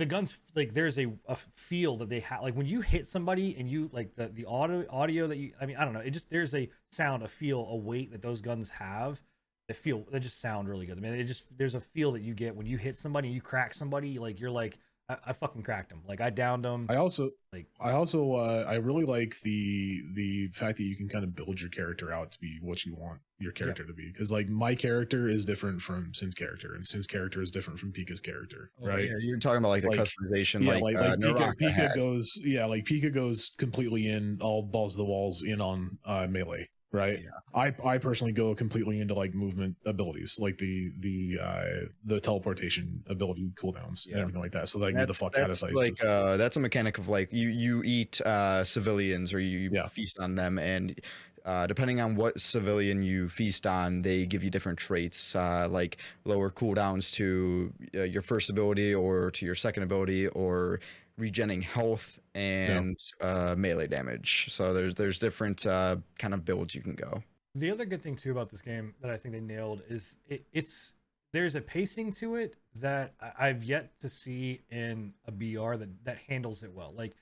the 0.00 0.06
guns 0.06 0.38
like 0.56 0.72
there's 0.72 0.98
a, 0.98 1.12
a 1.26 1.36
feel 1.36 1.98
that 1.98 2.08
they 2.08 2.20
have 2.20 2.40
like 2.40 2.54
when 2.54 2.64
you 2.64 2.80
hit 2.80 3.06
somebody 3.06 3.54
and 3.58 3.70
you 3.70 3.90
like 3.92 4.16
the 4.16 4.28
the 4.28 4.46
audio 4.46 4.86
audio 4.88 5.26
that 5.26 5.36
you 5.36 5.52
I 5.60 5.66
mean 5.66 5.76
I 5.76 5.84
don't 5.84 5.92
know 5.92 6.00
it 6.00 6.10
just 6.10 6.30
there's 6.30 6.54
a 6.54 6.70
sound 6.90 7.22
a 7.22 7.28
feel 7.28 7.66
a 7.68 7.76
weight 7.76 8.10
that 8.12 8.22
those 8.22 8.40
guns 8.40 8.70
have 8.70 9.22
that 9.68 9.74
feel 9.74 10.06
they 10.10 10.18
just 10.18 10.40
sound 10.40 10.70
really 10.70 10.86
good 10.86 10.96
I 10.96 11.00
mean 11.02 11.12
it 11.12 11.24
just 11.24 11.46
there's 11.54 11.74
a 11.74 11.80
feel 11.80 12.12
that 12.12 12.22
you 12.22 12.32
get 12.32 12.56
when 12.56 12.66
you 12.66 12.78
hit 12.78 12.96
somebody 12.96 13.28
you 13.28 13.42
crack 13.42 13.74
somebody 13.74 14.18
like 14.18 14.40
you're 14.40 14.50
like 14.50 14.78
I, 15.10 15.16
I 15.26 15.32
fucking 15.32 15.62
cracked 15.62 15.90
them 15.90 16.02
like 16.06 16.20
I 16.20 16.30
downed 16.30 16.64
them 16.64 16.86
I 16.88 16.96
also 16.96 17.30
like 17.52 17.66
I 17.80 17.90
also 17.92 18.34
uh, 18.34 18.64
I 18.68 18.76
really 18.76 19.04
like 19.04 19.34
the 19.42 20.02
the 20.14 20.48
fact 20.54 20.76
that 20.78 20.84
you 20.84 20.94
can 20.96 21.08
kind 21.08 21.24
of 21.24 21.34
build 21.34 21.60
your 21.60 21.70
character 21.70 22.12
out 22.12 22.30
to 22.32 22.38
be 22.38 22.58
what 22.62 22.84
you 22.84 22.94
want 22.94 23.20
your 23.40 23.52
character 23.52 23.84
to 23.86 23.92
be. 23.94 24.06
Because 24.12 24.30
like 24.30 24.48
my 24.48 24.74
character 24.74 25.28
is 25.28 25.44
different 25.44 25.80
from 25.80 26.12
Sin's 26.14 26.34
character 26.34 26.74
and 26.74 26.86
Sin's 26.86 27.06
character 27.06 27.40
is 27.42 27.50
different 27.50 27.80
from 27.80 27.92
Pika's 27.92 28.20
character 28.20 28.70
right? 28.78 29.06
Yeah, 29.06 29.16
you're 29.20 29.38
talking 29.38 29.58
about 29.58 29.70
like 29.70 29.82
the 29.82 29.88
Like- 29.90 30.00
customization, 30.00 30.62
yeah 30.64 30.74
like, 30.74 30.82
like, 30.82 30.96
uh, 30.96 31.16
like 31.18 31.56
Pika, 31.56 31.56
Pika 31.58 31.94
goes 31.94 32.38
yeah 32.44 32.66
like 32.66 32.84
Pika 32.84 33.12
goes 33.12 33.50
completely 33.58 34.08
in 34.08 34.38
all 34.40 34.62
balls 34.62 34.92
to 34.92 34.98
the 34.98 35.04
walls 35.04 35.42
in 35.42 35.60
on 35.60 35.98
uh, 36.04 36.26
melee 36.30 36.68
right 36.92 37.20
Yeah. 37.22 37.30
I 37.54 37.74
I 37.84 37.98
personally 37.98 38.32
go 38.32 38.54
completely 38.54 39.00
into 39.00 39.14
like 39.14 39.34
movement 39.34 39.76
abilities 39.86 40.38
like 40.40 40.58
the 40.58 40.92
the 40.98 41.38
uh 41.40 41.86
the 42.04 42.20
teleportation 42.20 43.04
ability 43.08 43.52
cooldowns 43.56 44.06
and 44.10 44.20
everything 44.20 44.40
like 44.42 44.52
that 44.52 44.68
so 44.68 44.78
that 44.78 44.86
I 44.86 44.90
can 44.90 44.98
get 44.98 45.08
the 45.08 45.14
fuck 45.14 45.38
out 45.38 45.50
of 45.50 45.56
that's 45.56 45.58
sight 45.58 45.74
like 45.74 46.02
uh, 46.02 46.36
that's 46.36 46.56
a 46.56 46.60
mechanic 46.60 46.98
of 46.98 47.08
like 47.08 47.32
you 47.32 47.48
you 47.48 47.82
eat 47.84 48.20
uh, 48.22 48.64
civilians 48.64 49.32
or 49.32 49.40
you 49.40 49.70
Yeah. 49.70 49.88
feast 49.88 50.18
on 50.18 50.34
them, 50.34 50.58
and 50.58 50.98
uh, 51.44 51.66
depending 51.66 52.00
on 52.00 52.16
what 52.16 52.38
civilian 52.40 53.02
you 53.02 53.28
feast 53.28 53.66
on, 53.66 54.02
they 54.02 54.26
give 54.26 54.42
you 54.44 54.50
different 54.50 54.78
traits, 54.78 55.34
uh, 55.36 55.68
like 55.70 55.98
lower 56.24 56.50
cooldowns 56.50 57.12
to 57.14 57.72
uh, 57.94 58.02
your 58.02 58.22
first 58.22 58.50
ability 58.50 58.94
or 58.94 59.30
to 59.32 59.46
your 59.46 59.54
second 59.54 59.84
ability, 59.84 60.26
or 60.28 60.80
regenerating 61.20 61.62
health 61.62 62.20
and 62.34 62.98
uh, 63.20 63.54
melee 63.56 63.86
damage. 63.86 64.46
So 64.50 64.72
there's 64.72 64.94
there's 64.94 65.18
different 65.18 65.66
uh, 65.66 65.96
kind 66.18 66.34
of 66.34 66.44
builds 66.44 66.74
you 66.74 66.80
can 66.80 66.94
go. 66.94 67.22
The 67.54 67.70
other 67.70 67.84
good 67.84 68.02
thing 68.02 68.16
too 68.16 68.30
about 68.30 68.50
this 68.50 68.62
game 68.62 68.94
that 69.02 69.10
I 69.10 69.16
think 69.16 69.34
they 69.34 69.40
nailed 69.40 69.82
is 69.88 70.16
it, 70.28 70.46
it's 70.52 70.94
there's 71.32 71.54
a 71.54 71.60
pacing 71.60 72.12
to 72.14 72.36
it 72.36 72.56
that 72.76 73.14
I- 73.20 73.48
I've 73.48 73.62
yet 73.64 73.98
to 74.00 74.08
see 74.08 74.62
in 74.70 75.14
a 75.26 75.32
BR 75.32 75.76
that 75.76 76.04
that 76.04 76.18
handles 76.28 76.62
it 76.62 76.72
well. 76.72 76.92
Like 76.96 77.14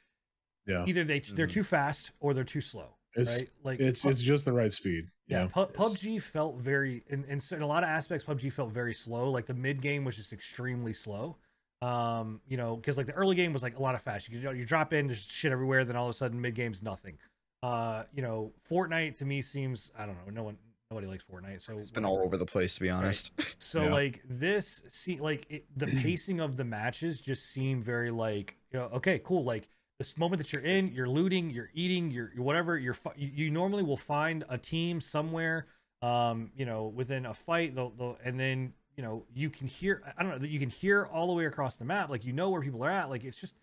yeah 0.67 0.85
either 0.87 1.05
they 1.05 1.21
they're 1.21 1.47
Mhm. 1.47 1.53
too 1.53 1.65
fast 1.65 2.13
or 2.21 2.33
they're 2.35 2.45
too 2.45 2.61
slow. 2.61 2.95
It's- 3.17 3.41
right? 3.41 3.51
Like 3.65 3.81
it's 3.81 4.03
Pu- 4.05 4.11
it's 4.11 4.21
just 4.23 4.45
the 4.45 4.53
right 4.53 4.73
speed 4.73 5.09
yeah, 5.27 5.43
yeah 5.43 5.47
Pu- 5.49 5.73
PUBG 5.73 6.21
felt 6.23 6.57
very 6.57 7.05
in, 7.09 7.25
in 7.25 7.41
certain- 7.41 7.65
a 7.65 7.67
lot 7.67 7.83
of 7.83 7.89
aspects. 7.89 8.25
PUBG 8.25 8.53
felt 8.53 8.71
very 8.73 8.95
slow. 8.95 9.31
Like 9.31 9.47
the 9.47 9.55
mid 9.55 9.81
game 9.83 10.05
was 10.05 10.17
just 10.17 10.33
extremely 10.33 10.93
slow. 10.93 11.37
Um, 11.81 12.41
you 12.49 12.57
know, 12.57 12.77
because 12.77 12.97
like 12.97 13.07
the 13.07 13.13
early 13.13 13.37
game 13.37 13.53
was 13.53 13.63
like 13.63 13.79
a 13.79 13.83
lot 13.83 13.95
of 13.95 14.03
fast. 14.03 14.29
You 14.29 14.51
you 14.53 14.65
drop 14.65 14.93
in, 14.93 15.07
there's 15.07 15.23
shit 15.25 15.53
everywhere. 15.53 15.85
Then 15.85 15.97
all 15.97 16.07
of 16.07 16.11
a 16.11 16.15
sudden, 16.15 16.41
mid 16.41 16.55
game's 16.55 16.83
nothing. 16.83 17.19
Uh, 17.63 18.05
you 18.15 18.23
know, 18.23 18.53
Fortnite 18.69 19.17
to 19.19 19.25
me 19.25 19.43
seems 19.43 19.93
I 19.97 20.07
don't 20.07 20.15
know. 20.27 20.33
No 20.33 20.43
one, 20.43 20.57
nobody 20.91 21.07
likes 21.07 21.25
Fortnite. 21.25 21.61
So 21.61 21.79
It's 21.79 21.91
been 21.91 22.05
all 22.05 22.19
over 22.25 22.37
the 22.37 22.47
place, 22.47 22.75
to 22.77 22.81
be 22.81 22.91
honest. 22.91 23.31
so 23.59 23.85
Yeah. 23.85 23.93
like 23.93 24.23
this, 24.29 24.83
see, 24.91 25.19
like 25.21 25.47
it, 25.51 25.67
the 25.77 25.87
pacing 26.03 26.41
of 26.41 26.57
the 26.57 26.65
matches 26.65 27.21
just 27.21 27.47
seem 27.51 27.81
very 27.83 28.11
like 28.11 28.57
you 28.73 28.79
know, 28.81 28.87
okay, 28.95 29.21
cool. 29.23 29.45
Like 29.45 29.69
this 30.01 30.17
moment 30.17 30.39
that 30.39 30.53
you're 30.53 30.63
in, 30.63 30.89
you're 30.93 31.09
looting, 31.09 31.51
you're 31.51 31.71
eating, 31.75 32.11
you're 32.11 32.33
you're 32.35 32.45
whatever. 32.45 32.77
You're 32.77 32.95
fi- 32.95 33.15
you, 33.17 33.29
you 33.35 33.51
normally 33.53 33.83
will 33.85 33.97
find 33.97 34.45
a 34.49 34.59
team 34.59 35.01
somewhere, 35.01 35.67
um, 36.03 36.51
you 36.57 36.65
know, 36.67 36.87
within 36.87 37.25
a 37.27 37.35
fight. 37.35 37.75
They'll, 37.77 37.91
they'll, 37.91 38.19
and 38.25 38.39
then 38.39 38.73
you 38.99 39.05
know 39.05 39.25
you 39.33 39.49
can 39.49 39.69
hear. 39.69 40.03
I 40.19 40.23
don't 40.23 40.33
know 40.33 40.39
that 40.39 40.51
you 40.51 40.59
can 40.59 40.69
hear 40.71 41.07
all 41.07 41.29
the 41.29 41.33
way 41.33 41.47
across 41.47 41.77
the 41.77 41.85
map. 41.87 42.11
Like 42.11 42.25
you 42.25 42.33
know 42.35 42.51
where 42.51 42.61
people 42.61 42.85
are 42.85 42.91
at. 42.91 43.09
Like 43.09 43.25
it's 43.25 43.41
just 43.41 43.55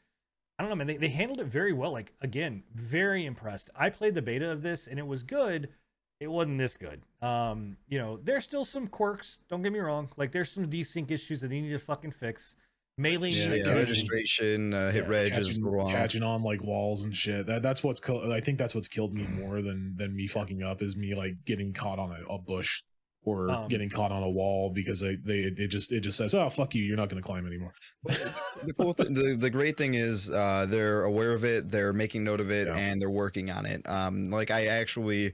I 0.58 0.64
don't 0.64 0.70
know, 0.70 0.76
man. 0.78 0.88
They, 0.88 0.96
they 0.96 1.10
handled 1.10 1.42
it 1.42 1.48
very 1.48 1.74
well. 1.74 1.92
Like 1.92 2.14
again, 2.22 2.64
very 2.74 3.26
impressed. 3.26 3.70
I 3.76 3.90
played 3.90 4.16
the 4.16 4.22
beta 4.22 4.50
of 4.50 4.62
this 4.64 4.88
and 4.88 4.98
it 4.98 5.06
was 5.06 5.22
good. 5.22 5.68
It 6.22 6.32
wasn't 6.32 6.58
this 6.58 6.78
good. 6.78 7.02
Um, 7.22 7.76
you 7.90 8.00
know, 8.00 8.18
there's 8.24 8.46
still 8.46 8.64
some 8.64 8.88
quirks. 8.88 9.40
Don't 9.50 9.62
get 9.62 9.74
me 9.74 9.80
wrong. 9.80 10.08
Like 10.16 10.32
there's 10.32 10.50
some 10.50 10.68
desync 10.68 11.12
issues 11.12 11.42
that 11.42 11.50
they 11.50 11.60
need 11.60 11.72
to 11.72 11.80
fucking 11.80 12.12
fix. 12.12 12.56
Melee 12.98 13.32
Yeah, 13.32 13.44
Yeah, 13.44 13.50
to 13.50 13.58
yeah, 13.58 13.74
be- 13.74 13.80
registration, 13.80 14.74
uh, 14.74 14.90
hit 14.92 15.04
Yeah, 15.04 15.10
reg 15.10 15.34
catching, 15.34 15.86
catching 15.88 16.24
on 16.24 16.44
like 16.44 16.64
walls 16.64 17.04
and 17.04 17.14
shit. 17.14 17.46
That 17.46 17.62
that's 17.62 17.84
what's 17.84 18.00
kill- 18.00 18.32
I 18.32 18.40
think 18.40 18.58
that's 18.58 18.74
what's 18.74 18.88
killed 18.88 19.14
me 19.14 19.24
more 19.24 19.62
than 19.62 19.98
than 19.98 20.16
me 20.16 20.28
fucking 20.28 20.64
up 20.64 20.82
is 20.82 20.96
me 20.96 21.14
like 21.14 21.44
getting 21.44 21.74
caught 21.74 22.00
on 22.00 22.12
a, 22.12 22.34
a 22.34 22.38
bush 22.38 22.84
or 23.26 23.50
Um, 23.52 23.68
getting 23.68 23.90
caught 23.90 24.12
on 24.12 24.24
a 24.24 24.30
wall 24.30 24.70
because 24.70 25.00
they 25.02 25.16
they 25.16 25.40
it 25.40 25.68
just 25.68 25.92
it 25.92 26.02
just 26.02 26.18
says 26.18 26.34
oh 26.36 26.50
fuck 26.50 26.74
you 26.76 26.84
you're 26.84 26.96
not 26.98 27.10
going 27.10 27.22
to 27.22 27.26
climb 27.26 27.46
anymore. 27.46 27.74
the 28.06 28.74
cool 28.78 28.94
th- 28.94 29.10
the, 29.10 29.36
the 29.36 29.50
great 29.50 29.78
thing 29.78 29.96
is 29.96 30.30
uh, 30.32 30.66
they're 30.70 31.04
aware 31.04 31.34
of 31.34 31.44
it 31.44 31.70
they're 31.70 31.94
making 31.94 32.24
note 32.24 32.40
of 32.40 32.52
it 32.52 32.68
Yeah. 32.68 32.78
and 32.78 33.02
they're 33.02 33.10
working 33.10 33.50
on 33.52 33.66
it 33.66 33.82
um, 33.90 34.30
like 34.30 34.52
i 34.52 34.68
actually 34.68 35.34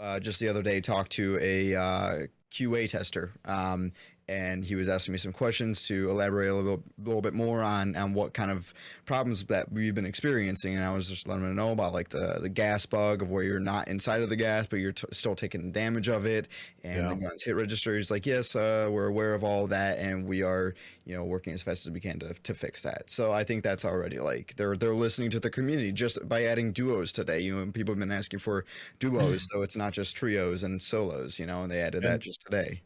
uh, 0.00 0.18
just 0.20 0.40
the 0.40 0.48
other 0.48 0.62
day 0.62 0.80
talked 0.80 1.12
to 1.12 1.38
a 1.40 1.74
uh, 1.74 2.18
qa 2.52 2.88
tester 2.90 3.32
um, 3.44 3.92
and 4.28 4.64
he 4.64 4.74
was 4.74 4.88
asking 4.88 5.12
me 5.12 5.18
some 5.18 5.32
questions 5.32 5.86
to 5.86 6.08
elaborate 6.08 6.48
a 6.48 6.54
little, 6.54 6.82
little 6.98 7.20
bit 7.20 7.34
more 7.34 7.62
on 7.62 7.94
on 7.96 8.14
what 8.14 8.32
kind 8.32 8.50
of 8.50 8.72
problems 9.04 9.44
that 9.44 9.70
we've 9.70 9.94
been 9.94 10.06
experiencing. 10.06 10.74
And 10.74 10.84
i 10.84 10.92
was 10.92 11.08
just 11.08 11.28
letting 11.28 11.44
him 11.44 11.54
know 11.56 11.72
about 11.72 11.92
like 11.92 12.08
the 12.08 12.38
the 12.40 12.48
gas 12.48 12.86
bug 12.86 13.22
of 13.22 13.30
where 13.30 13.42
you're 13.42 13.60
not 13.60 13.88
inside 13.88 14.22
of 14.22 14.28
the 14.28 14.36
gas 14.36 14.66
but 14.66 14.78
you're 14.78 14.92
t- 14.92 15.06
still 15.12 15.34
taking 15.34 15.62
the 15.62 15.70
damage 15.70 16.08
of 16.08 16.26
it. 16.26 16.48
And 16.82 17.10
the 17.10 17.16
guns 17.16 17.42
hit 17.42 17.56
register. 17.56 17.94
He's 17.96 18.10
like 18.10 18.26
yes 18.26 18.56
uh, 18.56 18.88
we're 18.90 19.06
aware 19.06 19.34
of 19.34 19.44
all 19.44 19.66
that 19.68 19.98
and 19.98 20.26
we 20.26 20.42
are 20.42 20.74
you 21.04 21.16
know 21.16 21.24
working 21.24 21.52
as 21.52 21.62
fast 21.62 21.86
as 21.86 21.92
we 21.92 22.00
can 22.00 22.18
to, 22.20 22.34
to 22.34 22.54
fix 22.54 22.82
that. 22.82 23.10
So 23.10 23.32
i 23.32 23.44
think 23.44 23.62
that's 23.62 23.84
already 23.84 24.18
like 24.18 24.54
they're 24.56 24.76
they're 24.76 24.94
listening 24.94 25.30
to 25.30 25.40
the 25.40 25.50
community 25.50 25.92
just 25.92 26.26
by 26.28 26.44
adding 26.44 26.72
duos 26.72 27.12
today. 27.12 27.40
You 27.40 27.56
know 27.56 27.62
and 27.62 27.74
people 27.74 27.92
have 27.92 28.00
been 28.00 28.12
asking 28.12 28.38
for 28.38 28.64
duos 28.98 29.48
so 29.52 29.62
it's 29.62 29.76
not 29.76 29.92
just 29.92 30.16
trios 30.16 30.62
and 30.62 30.80
solos 30.80 31.38
you 31.38 31.46
know 31.46 31.62
and 31.62 31.70
they 31.70 31.80
added 31.80 32.02
that 32.02 32.20
just 32.20 32.40
today 32.40 32.82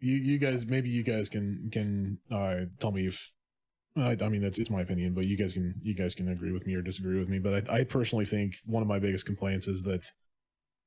You 0.00 0.14
you 0.16 0.38
guys 0.38 0.66
maybe 0.66 0.90
you 0.90 1.02
guys 1.02 1.28
can 1.28 1.68
can 1.72 2.18
uh, 2.30 2.66
tell 2.78 2.92
me 2.92 3.06
if 3.06 3.32
I, 3.96 4.16
I 4.20 4.28
mean 4.28 4.42
that's 4.42 4.58
it's 4.58 4.70
my 4.70 4.82
opinion, 4.82 5.14
but 5.14 5.24
you 5.26 5.36
guys 5.36 5.52
can 5.52 5.74
you 5.82 5.94
guys 5.94 6.14
can 6.14 6.28
agree 6.28 6.52
with 6.52 6.66
me 6.66 6.74
or 6.74 6.82
disagree 6.82 7.18
with 7.18 7.28
me. 7.28 7.38
But 7.38 7.70
I, 7.70 7.78
I 7.78 7.84
personally 7.84 8.26
think 8.26 8.56
one 8.66 8.82
of 8.82 8.88
my 8.88 8.98
biggest 8.98 9.26
complaints 9.26 9.68
is 9.68 9.82
that 9.84 10.06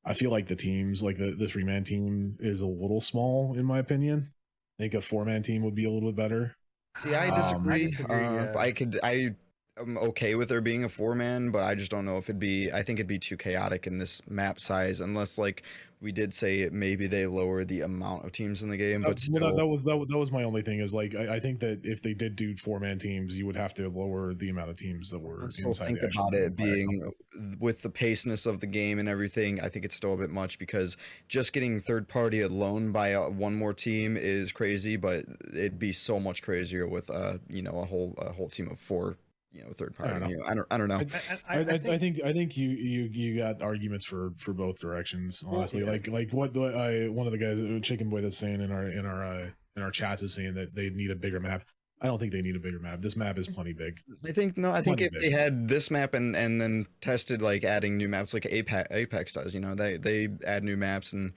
I 0.05 0.13
feel 0.13 0.31
like 0.31 0.47
the 0.47 0.55
teams 0.55 1.03
like 1.03 1.17
the 1.17 1.35
the 1.37 1.47
three 1.47 1.63
man 1.63 1.83
team 1.83 2.37
is 2.39 2.61
a 2.61 2.67
little 2.67 3.01
small 3.01 3.55
in 3.55 3.65
my 3.65 3.79
opinion. 3.79 4.31
I 4.79 4.83
think 4.83 4.93
a 4.93 5.01
four 5.01 5.25
man 5.25 5.43
team 5.43 5.63
would 5.63 5.75
be 5.75 5.85
a 5.85 5.91
little 5.91 6.09
bit 6.11 6.15
better. 6.15 6.55
see 6.95 7.15
i 7.15 7.29
Um, 7.29 7.33
I 7.33 7.35
disagree, 7.35 7.85
disagree, 7.87 8.15
uh, 8.25 8.33
yeah. 8.33 8.53
i 8.57 8.71
could 8.71 8.99
i 9.03 9.35
am 9.79 9.97
okay 9.97 10.35
with 10.35 10.49
there 10.49 10.61
being 10.61 10.83
a 10.83 10.89
four 10.89 11.15
man 11.15 11.51
but 11.51 11.63
i 11.63 11.75
just 11.75 11.91
don't 11.91 12.05
know 12.05 12.17
if 12.17 12.25
it'd 12.29 12.39
be 12.39 12.71
i 12.71 12.81
think 12.81 12.99
it'd 12.99 13.07
be 13.07 13.19
too 13.19 13.37
chaotic 13.37 13.87
in 13.87 13.97
this 13.97 14.21
map 14.29 14.59
size 14.59 15.01
unless 15.01 15.37
like 15.37 15.63
we 16.01 16.11
did 16.13 16.33
say 16.33 16.69
maybe 16.71 17.07
they 17.07 17.25
lower 17.27 17.65
the 17.65 17.81
amount 17.81 18.23
of 18.25 18.31
teams 18.31 18.63
in 18.63 18.69
the 18.69 18.77
game 18.77 19.01
but 19.01 19.11
Uh, 19.11 19.15
still 19.17 19.41
well, 19.41 19.49
that, 19.49 19.57
that 19.57 19.67
was 19.67 19.83
that, 19.83 19.97
was- 19.97 20.07
that 20.07 20.17
was 20.17 20.31
my 20.31 20.43
only 20.43 20.61
thing 20.61 20.79
is 20.79 20.93
like 20.93 21.13
I, 21.15 21.35
I 21.35 21.39
think 21.39 21.59
that 21.59 21.85
if 21.85 22.01
they 22.01 22.13
did 22.13 22.35
do 22.35 22.55
four 22.55 22.79
man 22.79 22.97
teams, 22.99 23.37
you 23.37 23.45
would 23.45 23.57
have 23.57 23.73
to 23.75 23.89
lower 23.89 24.33
the 24.33 24.49
amount 24.49 24.69
of 24.69 24.77
teams 24.77 25.09
that 25.11 25.19
were 25.19 25.45
I 25.45 25.49
still 25.49 25.73
think 25.73 25.99
about 26.01 26.33
it 26.33 26.55
being 26.55 27.11
with 27.59 27.81
the 27.81 27.89
paceness 27.89 28.45
of 28.45 28.59
the 28.61 28.67
game 28.67 28.99
and 28.99 29.09
everything. 29.09 29.59
I 29.61 29.67
think 29.67 29.83
it's 29.85 29.95
still 29.95 30.13
a 30.13 30.17
bit 30.17 30.29
much 30.29 30.57
because 30.57 30.95
just 31.27 31.51
getting 31.51 31.79
third 31.81 32.07
party 32.07 32.41
alone 32.41 32.91
by 32.91 33.13
uh, 33.13 33.29
one 33.29 33.55
more 33.55 33.73
team 33.73 34.15
is 34.15 34.51
crazy, 34.51 34.95
but 34.95 35.25
it'd 35.49 35.79
be 35.79 35.91
so 35.91 36.19
much 36.19 36.41
crazier 36.41 36.87
with 36.87 37.09
uh 37.09 37.37
you 37.49 37.61
know 37.61 37.77
a 37.79 37.85
whole 37.85 38.15
a 38.19 38.31
whole 38.31 38.49
team 38.49 38.69
of 38.69 38.79
four 38.79 39.17
you 39.51 39.63
know 39.63 39.71
third 39.71 39.95
I 39.99 40.07
don't 40.07 40.19
party. 40.19 40.35
know. 40.35 40.43
I 40.45 40.53
don't 40.55 40.67
I 40.71 40.77
don't 40.77 40.87
know. 40.87 41.01
I, 41.47 41.57
I, 41.57 41.59
I, 41.59 41.73
I 41.93 41.97
think 41.97 42.21
I 42.23 42.33
think 42.33 42.55
you 42.57 42.69
you 42.69 43.09
you 43.11 43.37
got 43.37 43.61
arguments 43.61 44.05
for 44.05 44.31
for 44.37 44.53
both 44.53 44.79
directions. 44.79 45.43
Honestly, 45.47 45.81
yeah. 45.81 45.91
like 45.91 46.07
like 46.07 46.31
what 46.31 46.53
do 46.53 46.65
I 46.65 47.09
one 47.09 47.25
of 47.25 47.31
the 47.31 47.37
guys 47.37 47.59
uh, 47.59 47.79
Chicken 47.81 48.09
Boy 48.09 48.21
that's 48.21 48.37
saying 48.37 48.61
in 48.61 48.71
our 48.71 48.87
in 48.87 49.05
our 49.05 49.23
uh, 49.23 49.49
in 49.75 49.83
our 49.83 49.91
chats 49.91 50.21
is 50.23 50.33
saying 50.33 50.53
that 50.55 50.75
they 50.75 50.89
need 50.89 51.11
a 51.11 51.15
bigger 51.15 51.39
map. 51.39 51.63
I 52.01 52.07
don't 52.07 52.17
think 52.17 52.31
they 52.31 52.41
need 52.41 52.55
a 52.55 52.59
bigger 52.59 52.79
map. 52.79 53.01
This 53.01 53.17
map 53.17 53.37
is 53.37 53.47
plenty 53.47 53.73
big. 53.73 53.99
I 54.25 54.31
think 54.31 54.57
no. 54.57 54.71
I 54.71 54.81
think 54.81 54.99
Plenty 54.99 55.03
if 55.05 55.11
big. 55.11 55.21
they 55.21 55.29
had 55.31 55.67
this 55.67 55.91
map 55.91 56.13
and 56.13 56.35
and 56.35 56.61
then 56.61 56.85
tested 57.01 57.41
like 57.41 57.63
adding 57.63 57.97
new 57.97 58.07
maps 58.07 58.33
like 58.33 58.45
Apex 58.45 58.87
Apex 58.91 59.33
does, 59.33 59.53
you 59.53 59.59
know, 59.59 59.75
they 59.75 59.97
they 59.97 60.29
add 60.45 60.63
new 60.63 60.77
maps 60.77 61.11
and 61.11 61.33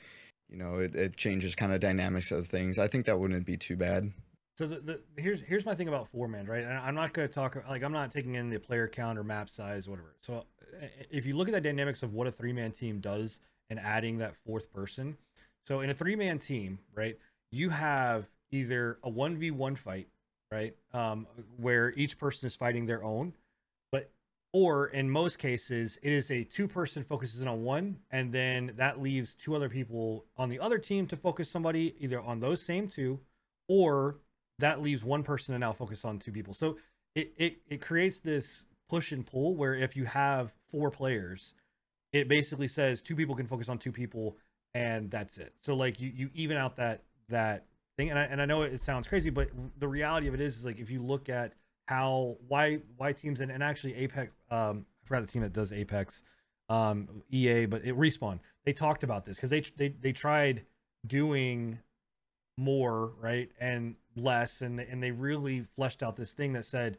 you 0.48 0.58
know 0.58 0.76
it, 0.76 0.94
it 0.94 1.16
changes 1.16 1.54
kind 1.56 1.72
of 1.72 1.80
dynamics 1.80 2.30
of 2.30 2.46
things. 2.46 2.78
I 2.78 2.86
think 2.86 3.06
that 3.06 3.18
wouldn't 3.18 3.46
be 3.46 3.56
too 3.56 3.76
bad. 3.76 4.12
So 4.58 4.66
the, 4.66 4.80
the 4.80 5.00
here's 5.16 5.40
here's 5.40 5.64
my 5.64 5.74
thing 5.74 5.88
about 5.88 6.08
four 6.08 6.28
man, 6.28 6.46
right? 6.46 6.62
And 6.62 6.72
I'm 6.72 6.94
not 6.94 7.14
going 7.14 7.26
to 7.26 7.32
talk 7.32 7.56
like 7.68 7.82
I'm 7.82 7.92
not 7.92 8.12
taking 8.12 8.34
in 8.34 8.50
the 8.50 8.58
player 8.58 8.86
count 8.86 9.18
or 9.18 9.24
map 9.24 9.48
size, 9.48 9.88
whatever. 9.88 10.14
So 10.20 10.44
if 11.10 11.24
you 11.24 11.36
look 11.36 11.48
at 11.48 11.54
the 11.54 11.60
dynamics 11.60 12.02
of 12.02 12.12
what 12.12 12.26
a 12.26 12.30
three 12.30 12.52
man 12.52 12.70
team 12.70 13.00
does 13.00 13.40
and 13.70 13.80
adding 13.80 14.18
that 14.18 14.36
fourth 14.36 14.72
person, 14.72 15.16
so 15.66 15.80
in 15.80 15.88
a 15.90 15.94
three 15.94 16.16
man 16.16 16.38
team, 16.38 16.80
right, 16.94 17.18
you 17.50 17.70
have 17.70 18.28
either 18.50 18.98
a 19.02 19.08
one 19.08 19.38
v 19.38 19.50
one 19.50 19.74
fight, 19.74 20.08
right, 20.50 20.76
um, 20.92 21.26
where 21.56 21.92
each 21.96 22.18
person 22.18 22.46
is 22.46 22.54
fighting 22.54 22.84
their 22.84 23.02
own, 23.02 23.32
but 23.90 24.10
or 24.52 24.88
in 24.88 25.08
most 25.08 25.38
cases 25.38 25.98
it 26.02 26.12
is 26.12 26.30
a 26.30 26.44
two 26.44 26.68
person 26.68 27.02
focuses 27.02 27.40
in 27.40 27.48
on 27.48 27.62
one 27.64 28.00
and 28.10 28.32
then 28.32 28.72
that 28.76 29.00
leaves 29.00 29.34
two 29.34 29.56
other 29.56 29.70
people 29.70 30.26
on 30.36 30.50
the 30.50 30.60
other 30.60 30.76
team 30.76 31.06
to 31.06 31.16
focus 31.16 31.48
somebody 31.48 31.94
either 31.98 32.20
on 32.20 32.40
those 32.40 32.60
same 32.60 32.86
two 32.86 33.18
or 33.66 34.16
that 34.62 34.80
leaves 34.80 35.04
one 35.04 35.24
person 35.24 35.52
to 35.54 35.58
now 35.58 35.72
focus 35.72 36.04
on 36.04 36.18
two 36.18 36.32
people. 36.32 36.54
So 36.54 36.78
it, 37.14 37.32
it 37.36 37.56
it 37.68 37.80
creates 37.80 38.20
this 38.20 38.64
push 38.88 39.12
and 39.12 39.26
pull 39.26 39.56
where 39.56 39.74
if 39.74 39.96
you 39.96 40.04
have 40.04 40.54
four 40.68 40.90
players, 40.90 41.52
it 42.12 42.28
basically 42.28 42.68
says 42.68 43.02
two 43.02 43.16
people 43.16 43.34
can 43.34 43.46
focus 43.46 43.68
on 43.68 43.78
two 43.78 43.92
people 43.92 44.36
and 44.72 45.10
that's 45.10 45.36
it. 45.36 45.52
So 45.60 45.74
like 45.74 46.00
you 46.00 46.12
you 46.14 46.30
even 46.34 46.56
out 46.56 46.76
that 46.76 47.02
that 47.28 47.66
thing 47.98 48.10
and 48.10 48.18
I 48.18 48.22
and 48.22 48.40
I 48.40 48.46
know 48.46 48.62
it 48.62 48.80
sounds 48.80 49.08
crazy, 49.08 49.30
but 49.30 49.50
the 49.78 49.88
reality 49.88 50.28
of 50.28 50.34
it 50.34 50.40
is, 50.40 50.58
is 50.58 50.64
like 50.64 50.78
if 50.78 50.90
you 50.90 51.02
look 51.02 51.28
at 51.28 51.54
how 51.88 52.36
why 52.46 52.80
why 52.96 53.12
teams 53.12 53.40
and, 53.40 53.50
and 53.50 53.62
actually 53.62 53.96
Apex 53.96 54.30
um 54.50 54.86
I 55.04 55.08
forgot 55.08 55.20
the 55.22 55.26
team 55.26 55.42
that 55.42 55.52
does 55.52 55.72
Apex 55.72 56.22
um 56.68 57.22
EA 57.30 57.66
but 57.66 57.84
it 57.84 57.96
respawn 57.96 58.38
they 58.64 58.72
talked 58.72 59.02
about 59.02 59.24
this 59.24 59.36
because 59.36 59.50
they 59.50 59.60
they 59.76 59.88
they 59.88 60.12
tried 60.12 60.64
doing 61.04 61.80
more 62.56 63.12
right 63.20 63.50
and 63.58 63.96
less 64.16 64.60
and 64.62 64.80
and 64.80 65.02
they 65.02 65.10
really 65.10 65.60
fleshed 65.60 66.02
out 66.02 66.16
this 66.16 66.32
thing 66.32 66.52
that 66.52 66.64
said 66.64 66.98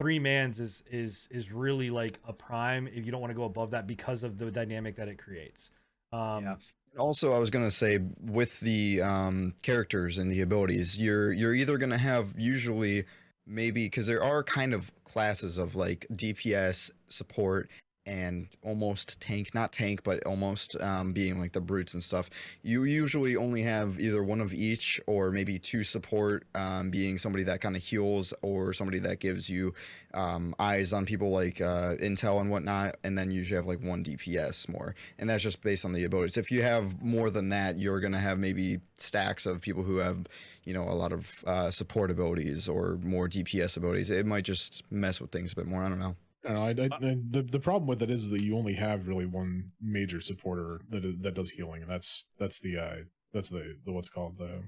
three 0.00 0.18
mans 0.18 0.60
is 0.60 0.82
is 0.90 1.28
is 1.30 1.52
really 1.52 1.90
like 1.90 2.18
a 2.26 2.32
prime 2.32 2.88
if 2.88 3.04
you 3.06 3.12
don't 3.12 3.20
want 3.20 3.30
to 3.30 3.36
go 3.36 3.44
above 3.44 3.70
that 3.70 3.86
because 3.86 4.22
of 4.22 4.38
the 4.38 4.50
dynamic 4.50 4.96
that 4.96 5.08
it 5.08 5.18
creates 5.18 5.70
um 6.12 6.44
Yeah. 6.44 6.56
Also, 6.96 7.32
I 7.32 7.38
was 7.38 7.50
gonna 7.50 7.70
say 7.70 8.00
with 8.20 8.58
the 8.60 9.02
um, 9.02 9.54
characters 9.62 10.18
and 10.18 10.32
the 10.32 10.40
abilities, 10.40 11.00
you're 11.00 11.32
you're 11.32 11.54
either 11.54 11.78
gonna 11.78 11.98
have 11.98 12.32
usually 12.36 13.04
maybe 13.46 13.86
because 13.86 14.06
there 14.06 14.22
are 14.22 14.42
kind 14.42 14.74
of 14.74 14.90
classes 15.04 15.58
of 15.58 15.76
like 15.76 16.06
DPS 16.12 16.90
support 17.08 17.70
and 18.08 18.48
almost 18.64 19.20
tank, 19.20 19.54
not 19.54 19.70
tank, 19.70 20.02
but 20.02 20.24
almost 20.24 20.80
um, 20.80 21.12
being 21.12 21.38
like 21.38 21.52
the 21.52 21.60
brutes 21.60 21.94
and 21.94 22.02
stuff. 22.02 22.30
You 22.62 22.84
usually 22.84 23.36
only 23.36 23.62
have 23.62 24.00
either 24.00 24.24
one 24.24 24.40
of 24.40 24.52
each 24.52 25.00
or 25.06 25.30
maybe 25.30 25.58
two 25.58 25.84
support, 25.84 26.46
um, 26.54 26.90
being 26.90 27.18
somebody 27.18 27.44
that 27.44 27.60
kind 27.60 27.76
of 27.76 27.82
heals 27.82 28.34
or 28.42 28.72
somebody 28.72 28.98
that 29.00 29.20
gives 29.20 29.48
you 29.48 29.74
um, 30.14 30.54
eyes 30.58 30.92
on 30.92 31.04
people 31.04 31.30
like 31.30 31.60
uh, 31.60 31.94
intel 31.96 32.40
and 32.40 32.50
whatnot, 32.50 32.96
and 33.04 33.16
then 33.16 33.30
usually 33.30 33.56
have 33.56 33.66
like 33.66 33.82
one 33.82 34.02
DPS 34.02 34.68
more 34.68 34.94
and 35.18 35.28
that's 35.28 35.42
just 35.42 35.62
based 35.62 35.84
on 35.84 35.92
the 35.92 36.04
abilities. 36.04 36.36
If 36.36 36.50
you 36.50 36.62
have 36.62 37.02
more 37.02 37.30
than 37.30 37.50
that, 37.50 37.76
you're 37.76 38.00
gonna 38.00 38.18
have 38.18 38.38
maybe 38.38 38.78
stacks 38.94 39.46
of 39.46 39.60
people 39.60 39.82
who 39.82 39.96
have, 39.98 40.26
you 40.64 40.72
know, 40.72 40.82
a 40.82 40.94
lot 40.94 41.12
of 41.12 41.44
uh, 41.46 41.70
support 41.70 42.10
abilities 42.10 42.68
or 42.68 42.98
more 43.02 43.28
DPS 43.28 43.76
abilities. 43.76 44.10
It 44.10 44.26
might 44.26 44.44
just 44.44 44.82
mess 44.90 45.20
with 45.20 45.30
things 45.30 45.52
a 45.52 45.56
bit 45.56 45.66
more. 45.66 45.82
I 45.82 45.88
don't 45.88 45.98
know. 45.98 46.16
I 46.44 46.48
don't 46.52 46.56
know. 46.56 46.62
I, 46.62 47.06
I, 47.06 47.10
I- 47.10 47.16
the 47.30 47.42
the 47.42 47.60
problem 47.60 47.86
with 47.86 48.02
it 48.02 48.10
is 48.10 48.30
that 48.30 48.42
you 48.42 48.56
only 48.56 48.74
have 48.74 49.08
really 49.08 49.26
one 49.26 49.72
major 49.80 50.20
supporter 50.20 50.80
that 50.90 51.04
is- 51.04 51.16
that 51.20 51.34
does 51.34 51.50
healing, 51.50 51.82
and 51.82 51.90
that's 51.90 52.26
that's 52.38 52.60
the 52.60 52.76
uh 52.78 52.96
that's 53.32 53.50
the, 53.50 53.76
the 53.84 53.92
what's 53.92 54.08
called 54.08 54.38
the 54.38 54.44
the 54.46 54.62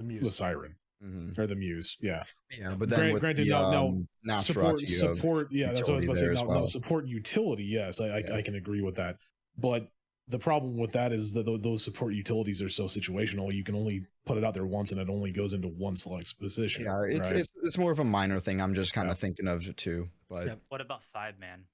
the 0.00 0.04
music 0.04 0.32
siren 0.32 0.76
hmm 1.02 1.30
or 1.36 1.46
the 1.46 1.54
muse. 1.56 1.96
Yeah, 2.00 2.22
Yeah, 2.56 2.74
but 2.78 2.88
then 2.88 2.98
Gran- 3.00 3.12
with 3.12 3.20
granted, 3.22 3.46
the, 3.46 3.50
now- 3.50 3.70
now, 3.70 3.86
um, 3.88 4.08
Nosferatu, 4.26 4.86
support 4.86 4.88
support. 4.88 5.48
Yeah, 5.50 5.66
that's 5.72 5.80
what 5.88 5.90
I 5.90 5.94
was 5.96 6.04
utility 6.04 6.06
about 6.06 6.12
to 6.14 6.18
say. 6.20 6.24
there 6.26 6.32
as 6.32 6.42
Now, 6.44 6.54
now 6.60 6.64
support 6.64 7.06
utility. 7.06 7.64
Yes, 7.64 8.00
I, 8.00 8.06
I 8.06 8.18
Yeah. 8.18 8.34
I 8.36 8.42
can 8.42 8.54
agree 8.54 8.82
with 8.82 8.94
that. 8.96 9.16
But 9.58 9.88
the 10.28 10.38
problem 10.38 10.78
with 10.78 10.92
that 10.92 11.12
is 11.12 11.32
that 11.34 11.44
those 11.62 11.84
support 11.84 12.14
utilities 12.14 12.62
are 12.62 12.68
so 12.68 12.84
situational. 12.84 13.52
You 13.52 13.64
can 13.64 13.74
only 13.74 14.06
put 14.24 14.38
it 14.38 14.44
out 14.44 14.54
there 14.54 14.64
once, 14.64 14.92
and 14.92 15.00
it 15.00 15.10
only 15.10 15.32
goes 15.32 15.52
into 15.52 15.66
one 15.68 15.96
select 15.96 16.38
position. 16.38 16.84
yeah, 16.84 17.02
it's, 17.08 17.30
right? 17.30 17.40
it's 17.40 17.52
it's 17.64 17.76
more 17.76 17.90
of 17.90 17.98
a 17.98 18.04
minor 18.04 18.38
thing. 18.38 18.60
I'm 18.60 18.72
just 18.72 18.92
kind 18.94 19.08
of 19.10 19.16
Yeah. 19.16 19.20
thinking 19.20 19.48
of 19.48 19.66
it 19.68 19.76
too. 19.76 20.06
But 20.32 20.46
Yep. 20.46 20.58
What 20.68 20.80
about 20.80 21.02
five 21.12 21.38
man? 21.38 21.64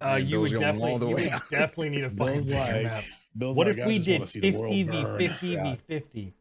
uh 0.00 0.04
man, 0.04 0.26
you 0.26 0.30
Bill's 0.38 0.52
would 0.52 0.60
definitely 0.60 0.98
the 0.98 1.08
you 1.08 1.14
way 1.16 1.22
would 1.24 1.42
definitely 1.50 1.88
need 1.90 2.04
a 2.04 2.10
five 2.10 2.34
Bill's 2.34 2.46
player 2.50 2.72
like, 2.74 2.82
map 2.84 3.04
Bill's 3.38 3.56
what 3.56 3.66
like, 3.68 3.78
if 3.78 3.86
we 3.86 3.98
did 3.98 4.28
50 4.28 4.82
v 4.84 5.04
50 5.18 5.56
v 5.56 5.78
50 5.86 6.34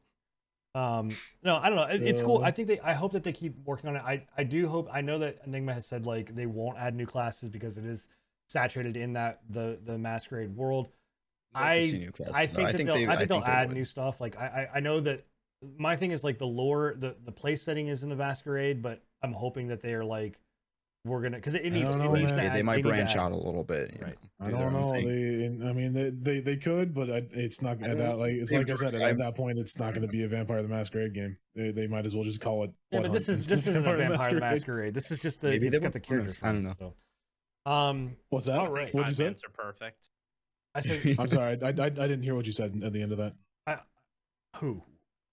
Um, 0.76 1.10
no, 1.44 1.56
I 1.58 1.70
don't 1.70 1.76
know. 1.76 1.84
It, 1.84 2.02
it's 2.04 2.22
cool. 2.22 2.42
I 2.44 2.52
think 2.52 2.68
they. 2.68 2.80
I 2.80 2.94
hope 2.94 3.12
that 3.14 3.24
they 3.24 3.32
keep 3.32 3.56
working 3.66 3.90
on 3.90 3.96
it. 3.96 4.04
I 4.04 4.26
I 4.38 4.44
do 4.44 4.68
hope. 4.68 4.88
I 4.92 5.02
know 5.02 5.18
that 5.20 5.40
Enigma 5.46 5.74
has 5.74 5.86
said 5.86 6.06
like 6.06 6.34
they 6.36 6.46
won't 6.46 6.78
add 6.78 6.96
new 6.96 7.06
classes 7.08 7.50
because 7.50 7.78
it 7.78 7.86
is 7.86 8.08
saturated 8.50 8.96
in 8.96 9.14
that 9.14 9.42
the 9.50 9.80
the 9.84 9.98
masquerade 9.98 10.56
world. 10.56 10.90
I'd 11.56 11.74
like 11.78 11.82
to 11.82 11.88
see 11.88 11.96
I- 11.98 12.00
new 12.02 12.12
classes, 12.12 12.36
I 12.36 12.46
think 12.48 12.72
that 12.72 12.78
they'll. 12.86 12.96
they- 12.96 13.08
I 13.08 13.16
think 13.16 13.30
they'll 13.30 13.42
they 13.42 13.48
add 13.48 13.68
would. 13.70 13.78
new 13.78 13.86
stuff. 13.86 14.22
Like 14.22 14.38
I, 14.38 14.46
I 14.74 14.78
I 14.78 14.80
know 14.80 15.00
that 15.00 15.26
my 15.78 15.96
thing 15.96 16.12
is 16.12 16.24
like 16.24 16.38
the 16.38 16.48
lore, 16.48 16.96
the 16.98 17.16
the 17.26 17.32
place 17.32 17.62
setting 17.64 17.88
is 17.88 18.04
in 18.04 18.10
the 18.10 18.16
masquerade, 18.16 18.82
but 18.84 19.02
I'm 19.24 19.34
hoping 19.34 19.68
that 19.70 19.82
they 19.82 19.94
are 19.96 20.06
like 20.06 20.40
we're 21.10 21.22
gonna 21.22 21.38
because 21.38 21.56
it, 21.56 21.66
it 21.66 21.72
needs. 21.74 21.90
don't 21.90 22.02
It 22.02 22.12
needs 22.20 22.30
man. 22.32 22.38
to 22.38 22.44
Yeah, 22.44 22.50
add, 22.52 22.56
they 22.56 22.62
might 22.64 22.84
branch 22.84 23.16
out 23.16 23.32
a 23.32 23.36
little 23.36 23.64
bit. 23.64 23.98
Right. 24.02 24.16
know, 24.40 24.46
I 24.46 24.50
do 24.50 24.56
their 24.56 24.70
don't 24.70 24.74
know. 24.82 24.92
thing. 24.94 25.60
They, 25.60 25.70
I 25.70 25.74
mean, 25.74 25.94
they, 25.94 26.10
they 26.12 26.40
they 26.40 26.56
could, 26.58 26.94
but 26.94 27.10
I, 27.10 27.24
it's 27.32 27.62
not 27.62 27.82
at 27.84 27.98
that. 27.98 28.18
Like 28.20 28.34
it's 28.34 28.52
like 28.52 28.70
I 28.72 28.76
said, 28.76 28.96
I- 29.02 29.10
at 29.10 29.18
that 29.18 29.36
point, 29.36 29.60
it's 29.60 29.78
not 29.80 29.94
going 29.94 30.04
to 30.04 30.08
be 30.08 30.24
a 30.24 30.28
Vampire 30.28 30.62
the 30.62 30.70
Masquerade 30.70 31.14
game. 31.14 31.36
They, 31.56 31.72
they 31.72 31.88
might 31.88 32.06
as 32.06 32.16
well 32.16 32.24
just 32.24 32.40
call 32.40 32.64
it. 32.64 32.72
Yeah, 32.92 33.02
but 33.02 33.12
this 33.12 33.28
is 33.28 33.40
instead 33.40 33.58
this 33.58 33.68
isn't 33.68 33.78
a 33.78 33.82
Vampire 33.82 34.08
the 34.10 34.18
Masquerade. 34.18 34.40
Masquerade. 34.40 34.94
This 34.94 35.12
is 35.12 35.20
just 35.20 35.42
the 35.42 35.50
Maybe 35.50 35.68
it's 35.68 35.80
they 35.80 35.84
got 35.84 35.94
the 35.94 36.00
characters. 36.00 36.38
I 36.42 36.52
don't 36.52 36.64
know 36.64 36.76
So. 36.80 36.94
Um, 37.66 38.16
What's 38.30 38.46
that? 38.46 38.60
think 38.62 38.70
right. 38.70 38.94
What'd 38.94 38.96
you 38.96 39.04
five 39.04 39.16
say? 39.16 39.24
minutes 39.26 39.42
are 39.44 39.50
perfect. 39.64 40.08
I 40.76 40.82
said 40.82 41.16
I'm 41.20 41.30
sorry, 41.30 41.58
I, 41.62 41.68
I 41.68 41.72
I 41.86 41.90
didn't 41.90 42.22
hear 42.24 42.36
what 42.36 42.46
you 42.46 42.54
said 42.54 42.80
at 42.84 42.94
the 42.94 43.02
end 43.02 43.12
of 43.12 43.18
that. 43.18 43.34
who 44.58 44.84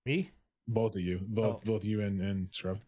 me? 0.05 0.31
Both 0.69 0.97
of 0.97 1.03
you, 1.03 1.21
both 1.23 1.61
Oh. 1.63 1.63
both 1.65 1.85
you 1.85 2.01
and 2.01 2.21
and 2.21 2.49
Scrub. 2.53 2.79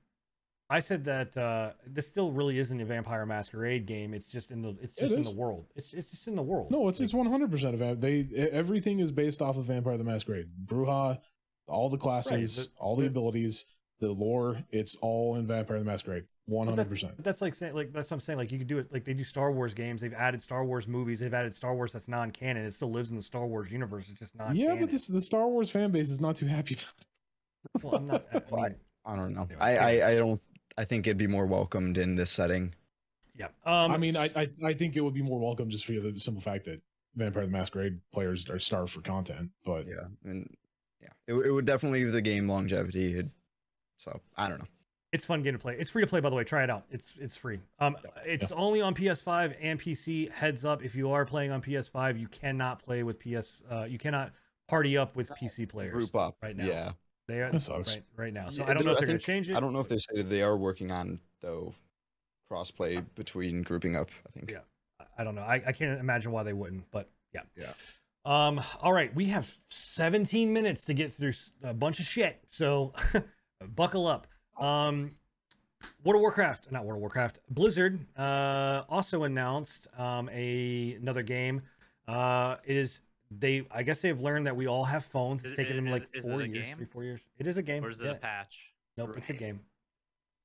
I 0.70 0.80
said 0.80 1.04
that 1.06 1.36
uh, 1.36 1.72
this 1.86 2.06
still 2.06 2.30
really 2.30 2.58
isn't 2.58 2.78
a 2.80 2.84
Vampire 2.84 3.24
Masquerade 3.24 3.86
game. 3.86 4.12
It's 4.12 4.30
just 4.30 4.50
in 4.50 4.60
the 4.60 4.76
it's 4.82 4.98
It 4.98 5.08
just 5.08 5.14
in 5.14 5.22
the 5.22 5.34
world. 5.34 5.66
It's 5.74 5.94
it's 5.94 6.10
just 6.10 6.28
in 6.28 6.36
the 6.36 6.42
world. 6.42 6.70
No, 6.70 6.88
it's 6.88 7.00
Like, 7.00 7.04
it's 7.06 7.14
100 7.14 7.50
percent 7.50 7.80
of. 7.80 8.00
They 8.00 8.28
everything 8.52 9.00
is 9.00 9.10
based 9.10 9.40
off 9.40 9.56
of 9.56 9.64
Vampire 9.64 9.96
the 9.96 10.04
Masquerade. 10.04 10.46
Brujah, 10.66 11.18
all 11.66 11.88
the 11.88 11.96
classes, 11.96 12.66
the- 12.68 12.72
all 12.78 12.96
the, 12.96 13.02
the- 13.02 13.08
abilities, 13.08 13.64
the 14.00 14.12
lore. 14.12 14.62
It's 14.70 14.96
all 14.96 15.36
in 15.36 15.46
Vampire 15.46 15.78
the 15.78 15.84
Masquerade. 15.84 16.24
100. 16.46 16.88
percent 16.88 17.22
that's 17.22 17.42
like 17.42 17.54
saying 17.54 17.74
like 17.74 17.92
that's 17.92 18.10
what 18.10 18.16
I'm 18.16 18.20
saying. 18.20 18.38
Like 18.38 18.50
you 18.52 18.58
could 18.58 18.66
do 18.68 18.78
it 18.78 18.90
like 18.90 19.04
they 19.04 19.12
do 19.12 19.24
Star 19.24 19.52
Wars 19.52 19.74
games. 19.74 20.00
They've 20.00 20.14
added 20.14 20.40
Star 20.40 20.64
Wars 20.64 20.88
movies. 20.88 21.20
They've 21.20 21.32
added 21.34 21.54
Star 21.54 21.74
Wars 21.74 21.92
that's 21.92 22.08
non-canon. 22.08 22.64
It 22.64 22.72
still 22.72 22.90
lives 22.90 23.10
in 23.10 23.16
the 23.16 23.22
Star 23.22 23.46
Wars 23.46 23.70
universe. 23.70 24.08
It's 24.08 24.18
just 24.18 24.34
not. 24.34 24.56
Yeah, 24.56 24.74
but 24.76 24.90
this 24.90 25.06
the 25.06 25.20
Star 25.20 25.46
Wars 25.46 25.68
fan 25.68 25.90
base 25.90 26.08
is 26.10 26.20
not 26.22 26.36
too 26.36 26.46
happy. 26.46 26.74
about 26.74 26.94
it. 27.00 27.84
Well, 27.84 27.94
I'm 27.96 28.06
not. 28.06 28.24
I 28.52 28.68
mean, 28.68 28.74
I 29.04 29.16
don't 29.16 29.34
know. 29.34 29.48
I. 29.60 29.76
I 29.76 30.08
I 30.10 30.14
don't. 30.14 30.40
I 30.78 30.84
think 30.84 31.06
it'd 31.06 31.18
be 31.18 31.26
more 31.26 31.44
welcomed 31.44 31.98
in 31.98 32.14
this 32.14 32.30
setting. 32.30 32.72
yeah. 33.36 33.48
Um, 33.66 33.90
I 33.90 33.96
mean, 33.96 34.16
I 34.16 34.48
I 34.64 34.72
think 34.72 34.96
it 34.96 35.00
would 35.00 35.14
be 35.14 35.22
more 35.22 35.40
welcome 35.40 35.68
just 35.68 35.84
for 35.84 35.92
the 35.92 36.18
simple 36.18 36.40
fact 36.40 36.64
that 36.66 36.80
Vampire 37.16 37.46
the 37.46 37.50
Masquerade 37.50 37.98
players 38.12 38.48
are 38.48 38.60
starved 38.60 38.92
for 38.92 39.00
content. 39.00 39.50
But 39.64 39.88
Yeah, 39.88 40.06
and 40.24 40.48
yeah, 41.02 41.08
it, 41.26 41.34
it 41.34 41.50
would 41.50 41.66
definitely 41.66 42.00
give 42.00 42.12
the 42.12 42.22
game 42.22 42.48
longevity. 42.48 43.14
It, 43.14 43.26
so 43.98 44.20
I 44.36 44.48
don't 44.48 44.60
know. 44.60 44.68
It's 45.10 45.24
fun 45.24 45.42
game 45.42 45.54
to 45.54 45.58
play. 45.58 45.74
It's 45.78 45.90
free 45.90 46.02
to 46.02 46.06
play, 46.06 46.20
by 46.20 46.28
the 46.30 46.36
way. 46.36 46.44
Try 46.44 46.62
it 46.62 46.70
out. 46.70 46.84
It's 46.90 47.14
it's 47.18 47.34
free. 47.34 47.58
Um, 47.80 47.96
it's 48.24 48.52
only 48.52 48.80
on 48.80 48.94
PS5 48.94 49.56
and 49.60 49.80
PC. 49.80 50.30
Heads 50.30 50.64
up, 50.64 50.84
if 50.84 50.94
you 50.94 51.10
are 51.10 51.24
playing 51.24 51.50
on 51.50 51.60
PS5, 51.60 52.20
you 52.20 52.28
cannot 52.28 52.84
play 52.84 53.02
with 53.02 53.18
PS. 53.18 53.64
Uh, 53.68 53.86
you 53.88 53.98
cannot 53.98 54.32
party 54.68 54.96
up 54.96 55.16
with 55.16 55.30
PC 55.30 55.68
players. 55.68 55.94
Group 55.94 56.14
up 56.14 56.36
right 56.40 56.56
now. 56.56 56.66
Yeah, 56.66 56.92
They 57.28 57.40
are 57.42 57.52
That 57.52 57.60
sucks. 57.60 57.94
right 57.94 58.04
right 58.16 58.32
now. 58.32 58.48
So 58.48 58.62
Yeah, 58.64 58.70
I 58.70 58.74
don't 58.74 58.84
know 58.84 58.92
if 58.92 58.98
they're 58.98 59.06
gonna 59.06 59.18
change 59.18 59.50
it. 59.50 59.56
I 59.56 59.60
don't 59.60 59.72
know 59.72 59.80
if 59.80 59.88
they 59.88 59.98
say 59.98 60.16
that 60.16 60.30
they 60.30 60.42
are 60.42 60.56
working 60.56 60.90
on 60.90 61.20
though 61.40 61.74
crossplay 62.50 63.04
between 63.14 63.62
grouping 63.62 63.94
up. 63.96 64.10
I 64.26 64.30
think. 64.30 64.50
Yeah. 64.50 64.60
I 65.18 65.24
don't 65.24 65.34
know. 65.34 65.42
I, 65.42 65.62
I 65.66 65.72
can't 65.72 65.98
imagine 66.00 66.32
why 66.32 66.42
they 66.42 66.52
wouldn't, 66.52 66.90
but 66.90 67.10
yeah. 67.34 67.42
Yeah. 67.56 67.72
Um. 68.24 68.60
All 68.80 68.92
right, 68.92 69.14
we 69.14 69.26
have 69.26 69.54
17 69.68 70.52
minutes 70.52 70.84
to 70.84 70.94
get 70.94 71.12
through 71.12 71.32
a 71.62 71.74
bunch 71.74 72.00
of 72.00 72.06
shit, 72.06 72.42
so 72.50 72.92
buckle 73.74 74.06
up. 74.06 74.26
Um, 74.58 75.12
World 76.04 76.16
of 76.16 76.20
Warcraft, 76.22 76.72
not 76.72 76.84
World 76.84 76.96
of 76.98 77.00
Warcraft. 77.00 77.40
Blizzard 77.50 78.00
uh 78.16 78.82
also 78.88 79.22
announced 79.24 79.86
um 79.96 80.28
a 80.32 80.94
another 81.00 81.22
game. 81.22 81.62
Uh, 82.06 82.56
it 82.64 82.76
is 82.76 83.00
they. 83.30 83.66
I 83.70 83.82
guess 83.82 84.00
they've 84.00 84.20
learned 84.20 84.46
that 84.46 84.56
we 84.56 84.66
all 84.66 84.84
have 84.84 85.04
phones. 85.04 85.42
It's 85.42 85.52
Is- 85.52 85.56
taken 85.56 85.76
them 85.76 85.86
like 85.90 86.08
is 86.14 86.24
four 86.24 86.40
a 86.40 86.46
years, 86.46 86.66
game? 86.66 86.76
three 86.76 86.86
four 86.86 87.04
years. 87.04 87.26
It 87.38 87.46
is 87.46 87.56
a 87.56 87.62
game. 87.62 87.84
Or 87.84 87.90
is 87.90 88.00
it 88.00 88.06
yeah. 88.06 88.12
a 88.12 88.16
patch? 88.16 88.72
Nope, 88.96 89.14
it's 89.16 89.30
a 89.30 89.34
game. 89.34 89.60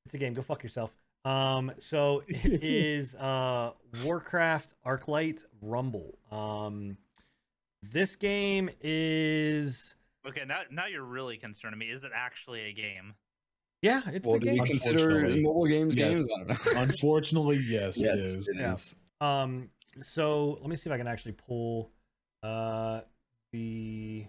It's 0.05 0.15
a 0.15 0.18
game. 0.18 0.34
Go 0.34 0.41
fuck 0.41 0.64
yourself. 0.64 0.93
Um, 1.26 1.72
so 1.80 2.23
it 2.27 2.64
is 2.64 3.15
uh 3.15 3.72
Warcraft 4.03 4.73
Arclight 4.85 5.43
Rumble. 5.61 6.18
Um, 6.31 6.97
this 7.81 8.15
game 8.15 8.69
is 8.81 9.95
Okay, 10.27 10.43
now 10.45 10.61
now 10.72 10.85
you're 10.88 11.03
really 11.03 11.38
concerning 11.38 11.80
me. 11.80 11.88
Is 11.89 12.03
it 12.03 12.11
actually 12.14 12.61
a 12.61 12.73
game? 12.73 13.14
yeah, 13.81 14.01
it's 14.07 14.26
Well, 14.26 14.39
the 14.39 14.45
do 14.45 14.55
game. 14.55 14.65
consider 14.65 15.22
mobile 15.41 15.65
games 15.68 15.95
yes. 15.95 16.19
games? 16.22 16.30
I 16.34 16.43
don't 16.53 16.65
know. 16.76 16.81
unfortunately, 16.81 17.57
yes, 17.57 17.97
it 17.97 18.05
yes, 18.05 18.18
is. 18.35 18.47
it 18.47 18.55
Yeah. 18.57 18.73
is. 18.73 18.95
Um, 19.19 19.69
so 19.99 20.57
let 20.61 20.69
me 20.69 20.76
see 20.77 20.89
if 20.89 20.93
I 20.93 20.97
can 20.97 21.07
actually 21.07 21.34
pull 21.34 21.91
uh 22.44 23.02
the. 23.52 24.26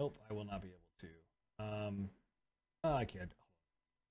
Nope, 0.00 0.16
I 0.28 0.32
will 0.34 0.44
not 0.44 0.60
be 0.62 0.68
able 0.68 0.78
to. 1.00 1.64
Um, 1.86 2.10
oh, 2.82 2.94
I 2.94 3.04
can't. 3.04 3.30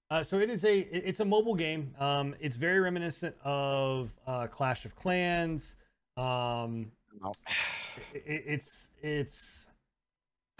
Uh, 0.10 0.24
so 0.24 0.40
it 0.40 0.50
is 0.50 0.64
a 0.64 0.80
it's 0.80 1.20
a 1.20 1.26
mobile 1.26 1.56
game. 1.56 1.94
Um, 2.00 2.36
it's 2.40 2.56
very 2.56 2.80
reminiscent 2.80 3.36
of 3.44 4.14
uh, 4.28 4.48
Clash 4.48 4.86
of 4.86 4.96
Clans. 4.96 5.76
Um, 6.18 6.92
No. 7.22 7.34
it, 8.14 8.24
it- 8.26 8.44
it's 8.48 8.90
it's 9.02 9.68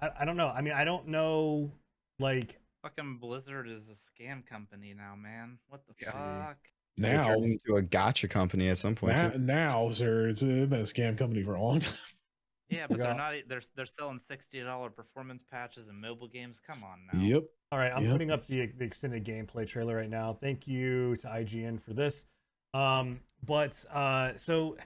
I, 0.00 0.10
I 0.20 0.24
don't 0.24 0.36
know. 0.36 0.48
I 0.48 0.60
mean, 0.62 0.72
I 0.72 0.84
don't 0.84 1.08
know 1.08 1.70
like 2.18 2.58
Fucking 2.82 3.18
Blizzard 3.18 3.68
is 3.68 3.88
a 3.90 3.92
scam 4.22 4.44
company 4.46 4.94
now, 4.96 5.14
man. 5.16 5.58
What 5.68 5.82
the 5.86 5.94
Yeah. 6.00 6.46
fuck? 6.46 6.56
They 6.98 7.12
Now, 7.12 7.22
turned 7.24 7.44
into 7.44 7.76
a 7.76 7.82
gacha 7.82 8.28
company 8.28 8.68
at 8.68 8.76
some 8.78 8.94
point. 8.94 9.16
now, 9.16 9.30
too. 9.30 9.38
now, 9.38 9.90
sir, 9.92 10.28
it's 10.28 10.42
been 10.42 10.72
a 10.72 10.82
scam 10.82 11.16
company 11.16 11.42
for 11.42 11.54
a 11.54 11.62
long 11.62 11.80
time. 11.80 11.94
Yeah, 12.72 12.86
but 12.88 12.98
they're 12.98 13.14
not. 13.14 13.34
They're 13.48 13.62
they're 13.76 13.86
selling 13.86 14.18
sixty 14.18 14.62
dollar 14.62 14.90
performance 14.90 15.44
patches 15.48 15.88
and 15.88 16.00
mobile 16.00 16.28
games. 16.28 16.60
Come 16.66 16.82
on 16.84 17.00
now. 17.12 17.20
Yep. 17.20 17.44
All 17.70 17.78
right, 17.78 17.92
I'm 17.94 18.02
Yep. 18.04 18.12
putting 18.12 18.30
up 18.30 18.46
the, 18.46 18.66
the 18.66 18.84
extended 18.84 19.24
gameplay 19.24 19.66
trailer 19.66 19.96
right 19.96 20.10
now. 20.10 20.32
Thank 20.32 20.66
you 20.66 21.16
to 21.18 21.26
IGN 21.26 21.80
for 21.80 21.92
this. 21.94 22.26
Um, 22.74 23.20
but 23.44 23.84
uh, 23.92 24.32
so 24.36 24.76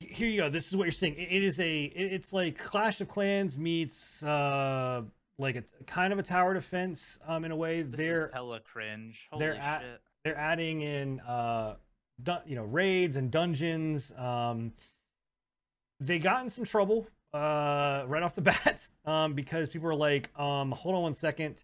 here 0.00 0.28
you 0.28 0.40
go. 0.40 0.48
This 0.48 0.68
is 0.68 0.76
what 0.76 0.84
you're 0.84 0.92
seeing. 0.92 1.14
It, 1.14 1.28
it 1.32 1.42
is 1.42 1.60
a. 1.60 1.84
it- 1.84 2.12
it's 2.12 2.32
like 2.32 2.58
Clash 2.58 3.00
of 3.00 3.08
Clans 3.08 3.58
meets 3.58 4.22
uh, 4.22 5.02
like 5.38 5.56
a 5.56 5.64
kind 5.86 6.12
of 6.12 6.18
a 6.18 6.22
tower 6.22 6.54
defense 6.54 7.18
um, 7.26 7.44
in 7.44 7.50
a 7.50 7.56
way. 7.56 7.82
This 7.82 7.92
they're 7.96 8.26
is 8.26 8.32
hella 8.32 8.60
cringe. 8.60 9.28
Holy 9.30 9.44
they're 9.44 9.56
at- 9.56 9.82
shit. 9.82 10.00
they're 10.24 10.36
adding 10.36 10.80
in 10.82 11.20
uh 11.20 11.76
dun- 12.22 12.42
you 12.46 12.56
know 12.56 12.64
raids 12.64 13.16
and 13.16 13.30
dungeons 13.30 14.12
um 14.18 14.72
they 16.00 16.18
got 16.18 16.42
in 16.42 16.50
some 16.50 16.64
trouble 16.64 17.06
uh 17.32 18.04
right 18.08 18.22
off 18.24 18.34
the 18.34 18.40
bat 18.50 18.88
um 19.04 19.34
because 19.34 19.68
people 19.68 19.88
are 19.88 19.94
like 19.94 20.36
um 20.38 20.72
hold 20.72 20.94
on 20.96 21.02
one 21.02 21.14
second. 21.14 21.62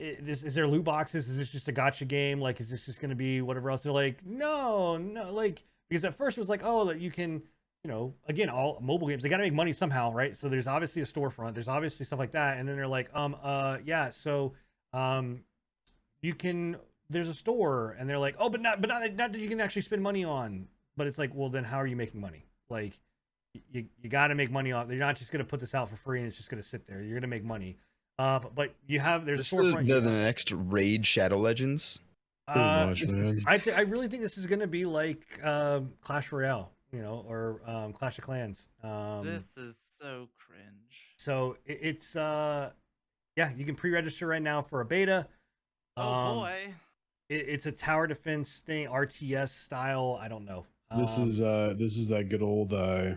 I- 0.00 0.18
this 0.20 0.42
is 0.42 0.54
there 0.54 0.66
loot 0.66 0.84
boxes? 0.84 1.28
Is 1.28 1.38
this 1.38 1.52
just 1.52 1.68
a 1.68 1.72
gacha 1.72 2.06
game? 2.06 2.40
Like 2.40 2.60
is 2.60 2.68
this 2.68 2.84
just 2.84 3.00
going 3.00 3.10
to 3.10 3.16
be 3.16 3.40
whatever 3.40 3.70
else? 3.70 3.84
They're 3.84 3.92
like 3.92 4.24
no 4.26 4.96
no 4.98 5.32
like 5.32 5.62
because 5.88 6.04
at 6.04 6.14
first 6.14 6.36
it 6.36 6.40
was 6.40 6.48
like 6.48 6.62
oh 6.64 6.84
that 6.86 7.00
you 7.00 7.10
can 7.10 7.42
you 7.84 7.90
know 7.90 8.12
again 8.26 8.48
all 8.48 8.78
mobile 8.80 9.06
games 9.06 9.22
they 9.22 9.28
got 9.28 9.36
to 9.36 9.42
make 9.42 9.52
money 9.54 9.72
somehow 9.72 10.12
right? 10.12 10.36
So 10.36 10.48
there's 10.48 10.66
obviously 10.66 11.00
a 11.02 11.06
storefront 11.06 11.54
there's 11.54 11.68
obviously 11.68 12.04
stuff 12.04 12.18
like 12.18 12.32
that. 12.32 12.58
And 12.58 12.68
then 12.68 12.76
they're 12.76 12.86
like 12.88 13.08
um 13.14 13.36
uh 13.42 13.78
yeah 13.84 14.10
so 14.10 14.52
um 14.92 15.44
you 16.20 16.34
can 16.34 16.76
there's 17.08 17.28
a 17.28 17.34
store. 17.34 17.96
And 17.98 18.08
they're 18.10 18.18
like 18.18 18.34
oh 18.38 18.50
but 18.50 18.60
not 18.60 18.80
but 18.80 18.88
not, 18.88 19.14
not 19.14 19.32
that 19.32 19.40
you 19.40 19.48
can 19.48 19.60
actually 19.60 19.82
spend 19.82 20.02
money 20.02 20.24
on. 20.24 20.66
But 20.96 21.06
it's 21.06 21.18
like 21.18 21.30
well 21.34 21.48
then 21.48 21.64
how 21.64 21.78
are 21.78 21.86
you 21.86 21.96
making 21.96 22.20
money? 22.20 22.46
Like 22.68 22.98
you, 23.72 23.86
you 24.02 24.10
got 24.10 24.28
to 24.28 24.34
make 24.34 24.50
money 24.50 24.72
off 24.72 24.88
you're 24.90 24.98
not 24.98 25.16
just 25.16 25.30
going 25.32 25.44
to 25.44 25.48
put 25.48 25.60
this 25.60 25.74
out 25.74 25.88
for 25.88 25.96
free 25.96 26.18
and 26.18 26.26
it's 26.26 26.36
just 26.36 26.50
going 26.50 26.60
to 26.62 26.66
sit 26.68 26.86
there 26.86 27.00
you're 27.00 27.10
going 27.12 27.22
to 27.22 27.28
make 27.28 27.44
money 27.44 27.76
uh 28.18 28.38
but, 28.38 28.54
but 28.54 28.74
you 28.86 29.00
have 29.00 29.24
there's 29.24 29.38
This 29.38 29.50
the, 29.50 29.82
the, 29.84 30.00
the 30.00 30.10
next 30.10 30.52
raid 30.52 31.04
Shadow 31.06 31.38
Legends. 31.38 32.00
Uh, 32.46 32.86
much, 32.90 33.02
man. 33.06 33.20
is- 33.20 33.46
I, 33.46 33.56
th- 33.58 33.74
I 33.76 33.80
really 33.82 34.06
think 34.06 34.22
this 34.22 34.36
is 34.36 34.46
going 34.46 34.60
to 34.60 34.66
be 34.66 34.84
like 34.84 35.24
um, 35.42 35.94
Clash 36.02 36.30
Royale, 36.30 36.70
you 36.92 37.00
know, 37.00 37.24
or 37.26 37.62
um, 37.66 37.94
Clash 37.94 38.18
of 38.18 38.24
Clans. 38.24 38.68
Um, 38.82 39.24
this 39.24 39.56
is 39.56 39.78
so 39.78 40.28
cringe. 40.38 41.14
so 41.16 41.56
it, 41.64 41.78
it's 41.80 42.14
uh, 42.16 42.70
yeah, 43.36 43.50
you 43.56 43.64
can 43.64 43.74
pre-register 43.74 44.26
right 44.26 44.42
now 44.42 44.60
for 44.60 44.82
a 44.82 44.84
beta. 44.84 45.26
Oh 45.96 46.02
Um, 46.12 46.36
boy. 46.36 46.74
it, 47.30 47.46
it's 47.48 47.64
a 47.66 47.72
tower 47.72 48.06
defense 48.06 48.58
thing, 48.58 48.88
RTS 48.88 49.48
style. 49.48 50.18
I 50.20 50.28
don't 50.28 50.44
know. 50.44 50.66
This 50.98 51.16
Um, 51.18 51.24
is 51.24 51.40
uh 51.40 51.74
this 51.78 51.96
is 51.96 52.08
that 52.08 52.28
good 52.28 52.42
old 52.42 52.74
uh 52.74 53.14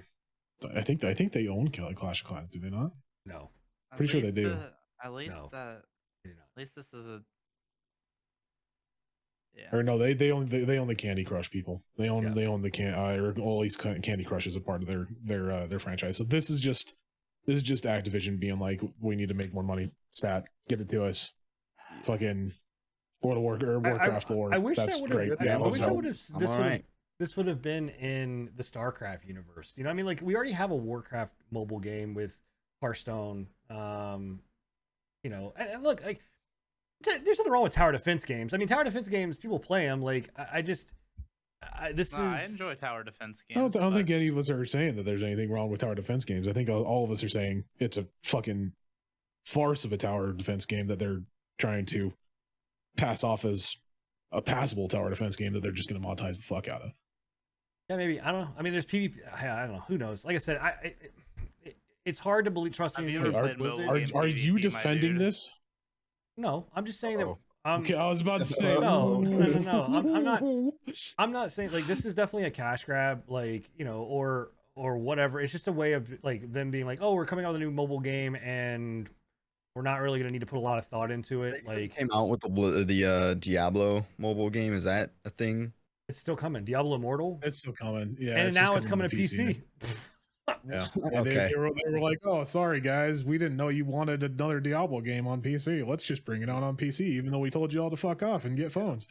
I 0.76 0.82
think 0.82 1.04
I 1.04 1.14
think 1.14 1.34
they 1.34 1.48
own 1.48 1.70
Cla- 1.70 1.94
Clash 1.94 2.22
of 2.22 2.28
Clans, 2.28 2.50
do 2.52 2.60
they 2.60 2.70
not? 2.70 2.92
no, 3.26 3.52
At 3.92 3.98
pretty 3.98 4.12
sure 4.12 4.22
they 4.22 4.32
do. 4.32 4.50
the- 4.50 4.74
at 5.04 5.14
least 5.14 5.38
No. 5.38 5.50
that. 5.52 5.82
At 6.26 6.32
least 6.58 6.76
this 6.76 6.94
is 6.94 7.06
a. 7.06 7.22
Yeah. 9.56 9.70
Or 9.76 9.82
no, 9.84 9.98
they 9.98 10.14
they 10.14 10.32
own 10.32 10.48
they, 10.50 10.64
they 10.64 10.78
own 10.78 10.88
the 10.88 10.96
Candy 10.96 11.24
Crush 11.24 11.50
people. 11.50 11.84
They 11.98 12.10
own 12.10 12.24
Yeah. 12.28 12.34
they 12.34 12.46
own 12.46 12.62
the 12.62 12.70
can 12.72 12.94
uh, 12.94 13.16
or 13.22 13.34
all 13.40 13.62
these 13.62 13.76
Candy 13.76 14.24
Crush 14.24 14.46
is 14.46 14.56
a 14.56 14.60
part 14.62 14.82
of 14.82 14.88
their 14.88 15.08
their 15.24 15.52
uh, 15.52 15.68
their 15.68 15.80
franchise. 15.80 16.18
So 16.18 16.24
this 16.24 16.50
is 16.50 16.60
just 16.60 16.96
this 17.46 17.56
is 17.56 17.64
just 17.64 17.84
Activision 17.86 18.40
being 18.40 18.60
like 18.60 18.82
we 19.00 19.16
need 19.16 19.30
to 19.30 19.36
make 19.36 19.54
more 19.54 19.64
money 19.64 19.92
stat. 20.12 20.48
give 20.68 20.80
it 20.82 20.90
to 20.90 21.06
us. 21.06 21.34
Fucking 22.04 22.52
World 23.22 23.38
of 23.38 23.44
War 23.44 23.56
or 23.64 23.86
I- 23.86 23.90
I- 23.90 23.92
Warcraft 23.94 24.30
lore. 24.30 24.54
I 24.54 24.58
wish 24.60 24.78
That's 24.78 24.96
that 24.96 25.02
would 25.02 25.12
have. 25.12 25.38
Yeah, 25.44 25.56
I, 25.56 25.58
let's 25.58 25.78
wish 25.80 25.88
I 25.88 25.92
would 25.92 26.06
have. 26.06 26.14
This 26.16 26.32
all 26.52 26.58
would 26.58 26.60
right. 26.60 26.86
This 27.20 27.36
would 27.36 27.48
have 27.48 27.62
been 27.62 27.90
in 27.90 28.52
the 28.56 28.64
StarCraft 28.64 29.26
universe. 29.28 29.74
You 29.76 29.84
know, 29.84 29.90
what 29.90 29.94
I 29.94 29.98
mean, 29.98 30.06
like 30.06 30.22
we 30.22 30.36
already 30.36 30.52
have 30.52 30.72
a 30.72 30.76
Warcraft 30.76 31.34
mobile 31.52 31.80
game 31.80 32.14
with 32.14 32.38
Hearthstone. 32.82 33.48
Um, 33.70 34.42
you 35.24 35.30
know, 35.30 35.54
and, 35.58 35.70
and 35.70 35.84
look, 35.84 36.06
like 36.06 36.22
t- 37.04 37.18
there's 37.24 37.38
nothing 37.38 37.52
wrong 37.52 37.64
with 37.64 37.74
tower 37.74 37.92
defense 37.92 38.24
games. 38.24 38.54
I 38.54 38.58
mean, 38.58 38.68
tower 38.68 38.84
defense 38.84 39.08
games, 39.08 39.38
people 39.38 39.60
play 39.60 39.86
them. 39.86 40.02
Like 40.02 40.30
I, 40.38 40.60
I 40.60 40.62
just, 40.62 40.92
I, 41.78 41.92
this 41.92 42.14
is. 42.14 42.20
I 42.20 42.46
enjoy 42.46 42.76
tower 42.76 43.04
defense 43.04 43.44
I 43.50 43.54
games. 43.54 43.74
don't, 43.74 43.82
I 43.82 43.86
don't 43.86 43.94
but 43.94 43.98
think 43.98 44.12
any 44.12 44.28
of 44.28 44.38
us 44.38 44.50
are 44.50 44.66
saying 44.66 44.96
that 44.98 45.04
there's 45.04 45.24
anything 45.24 45.52
wrong 45.52 45.70
with 45.70 45.82
tower 45.82 45.96
defense 45.96 46.24
games. 46.24 46.48
I 46.48 46.54
think 46.54 46.70
all, 46.70 46.84
all 46.84 47.04
of 47.04 47.12
us 47.12 47.24
are 47.24 47.30
saying 47.30 47.64
it's 47.80 47.98
a 47.98 48.08
fucking 48.24 48.74
farce 49.44 49.86
of 49.86 49.92
a 49.94 49.98
tower 49.98 50.34
defense 50.34 50.66
game 50.66 50.88
that 50.88 51.00
they're 51.00 51.22
trying 51.58 51.86
to 51.88 52.14
pass 52.96 53.24
off 53.24 53.44
as 53.44 53.78
a 54.32 54.42
passable 54.42 54.88
tower 54.88 55.10
defense 55.10 55.36
game 55.36 55.54
that 55.54 55.62
they're 55.62 55.72
just 55.72 55.90
going 55.90 56.02
to 56.02 56.08
monetize 56.08 56.38
the 56.38 56.44
fuck 56.44 56.68
out 56.68 56.82
of. 56.82 56.92
Yeah, 57.90 57.96
maybe 57.98 58.20
I 58.20 58.32
don't 58.32 58.42
know. 58.42 58.50
I 58.58 58.62
mean, 58.62 58.74
there's 58.74 58.86
PvP. 58.86 59.16
I, 59.42 59.64
I 59.64 59.68
don't 59.68 59.76
know. 59.76 59.84
Who 59.88 59.98
knows? 59.98 60.26
Like 60.26 60.36
I 60.36 60.40
said, 60.40 60.58
I. 60.58 60.70
It, 60.84 61.12
it, 61.64 61.76
it's 62.06 62.20
hard 62.20 62.46
to 62.46 62.52
believe 62.52 62.74
trusting. 62.74 63.04
Have 63.04 63.12
you 63.14 63.20
ever 63.20 63.38
Are, 63.38 63.44
played 63.44 63.58
Blizzard. 63.58 63.86
mobile 63.86 64.18
are, 64.18 64.24
are 64.24 64.28
you 64.28 64.54
PvP, 64.54 64.54
my 64.54 64.60
defending 64.62 65.18
this? 65.18 65.50
No, 66.38 66.66
I'm 66.74 66.86
just 66.86 67.00
saying 67.02 67.18
Uh-oh. 67.22 67.38
that. 67.66 67.70
Um, 67.70 67.82
okay, 67.82 67.96
I 67.96 68.08
was 68.08 68.22
about 68.22 68.38
to 68.40 68.46
say 68.46 68.78
No, 68.80 69.20
no, 69.20 69.30
no, 69.40 69.60
no. 69.60 69.84
I'm- 69.94 70.16
I'm 70.16 70.24
not- 70.24 70.44
I'm 71.18 71.32
not 71.34 71.52
saying 71.52 71.72
like 71.74 71.86
this 71.86 72.06
is 72.06 72.16
definitely 72.16 72.48
a 72.48 72.52
cash 72.52 72.86
grab, 72.86 73.24
like 73.28 73.70
you 73.78 73.84
know, 73.84 74.04
or 74.04 74.52
or 74.76 74.98
whatever. 74.98 75.42
It's 75.42 75.52
just 75.52 75.68
a 75.68 75.72
way 75.74 75.94
of 75.94 76.10
like 76.24 76.52
them 76.52 76.72
being 76.72 76.86
like, 76.86 77.00
oh, 77.02 77.14
we're 77.14 77.26
coming 77.26 77.44
out 77.44 77.50
with 77.54 77.62
a 77.62 77.66
new 77.66 77.72
mobile 77.72 78.00
game, 78.00 78.36
and 78.38 79.10
we're 79.76 79.82
not 79.82 80.00
really 80.02 80.20
gonna 80.20 80.32
need 80.32 80.40
to 80.40 80.46
put 80.46 80.58
a 80.58 80.62
lot 80.62 80.78
of 80.78 80.86
thought 80.86 81.12
into 81.12 81.44
it. 81.44 81.66
Like 81.66 81.94
came 81.96 82.10
out 82.14 82.30
with 82.30 82.40
the 82.40 82.50
Bl- 82.50 82.84
the 82.84 83.06
uh, 83.06 83.34
Diablo 83.34 84.06
mobile 84.18 84.50
game. 84.50 84.74
Is 84.74 84.86
that 84.86 85.12
a 85.26 85.30
thing? 85.30 85.74
It's 86.10 86.20
still 86.20 86.36
coming, 86.36 86.64
Diablo 86.64 86.96
Immortal, 86.96 87.40
It's 87.44 87.58
still 87.60 87.74
coming. 87.74 88.16
Yeah, 88.20 88.36
and 88.38 88.48
it's 88.48 88.56
now 88.56 88.68
just 88.68 88.78
it's 88.80 88.88
coming 88.88 89.10
to 89.10 89.16
PC. 89.16 89.62
Yeah. 90.66 90.88
Yeah, 91.12 91.24
they, 91.24 91.32
Okay. 91.32 91.50
they, 91.52 91.60
were, 91.60 91.72
they 91.86 91.92
were 91.92 92.00
like, 92.00 92.20
"Oh, 92.26 92.46
sorry 92.46 92.80
guys, 92.80 93.26
we 93.26 93.38
didn't 93.38 93.58
know 93.58 93.68
you 93.68 93.84
wanted 93.84 94.24
another 94.24 94.62
Diablo 94.62 95.02
game 95.02 95.28
on 95.28 95.42
PC. 95.42 95.86
Let's 95.86 96.06
just 96.06 96.24
bring 96.24 96.42
it 96.42 96.50
out 96.50 96.64
on 96.64 96.78
PC, 96.78 97.02
even 97.02 97.32
though 97.32 97.40
we 97.40 97.50
told 97.50 97.74
you 97.74 97.84
all 97.84 97.90
to 97.90 97.98
fuck 97.98 98.24
off 98.24 98.46
and 98.46 98.56
get 98.56 98.72
phones." 98.72 99.08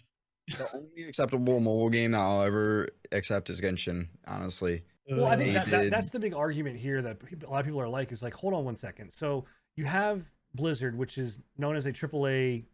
The 0.48 0.66
only 0.74 1.04
acceptable 1.08 1.60
mobile 1.60 1.90
game 1.90 2.12
that 2.12 2.20
I'll 2.20 2.42
ever 2.42 2.88
accept 3.12 3.50
is 3.50 3.60
Genshin. 3.60 4.08
Honestly, 4.26 4.82
Well, 5.10 5.26
I 5.26 5.36
think 5.36 5.52
that, 5.54 5.66
that 5.66 5.90
that's 5.90 6.08
the 6.10 6.18
big 6.20 6.34
argument 6.34 6.78
here 6.78 7.02
that 7.02 7.18
a 7.46 7.50
lot 7.50 7.60
of 7.60 7.66
people 7.66 7.80
are 7.82 7.88
like 7.88 8.12
is 8.12 8.22
like, 8.22 8.32
hold 8.32 8.54
on 8.54 8.64
one 8.64 8.76
second. 8.76 9.10
So 9.12 9.44
you 9.76 9.84
have 9.84 10.30
Blizzard, 10.54 10.96
which 10.96 11.18
is 11.18 11.40
known 11.58 11.76
as 11.76 11.84
a 11.84 11.92
AAA, 11.92 12.64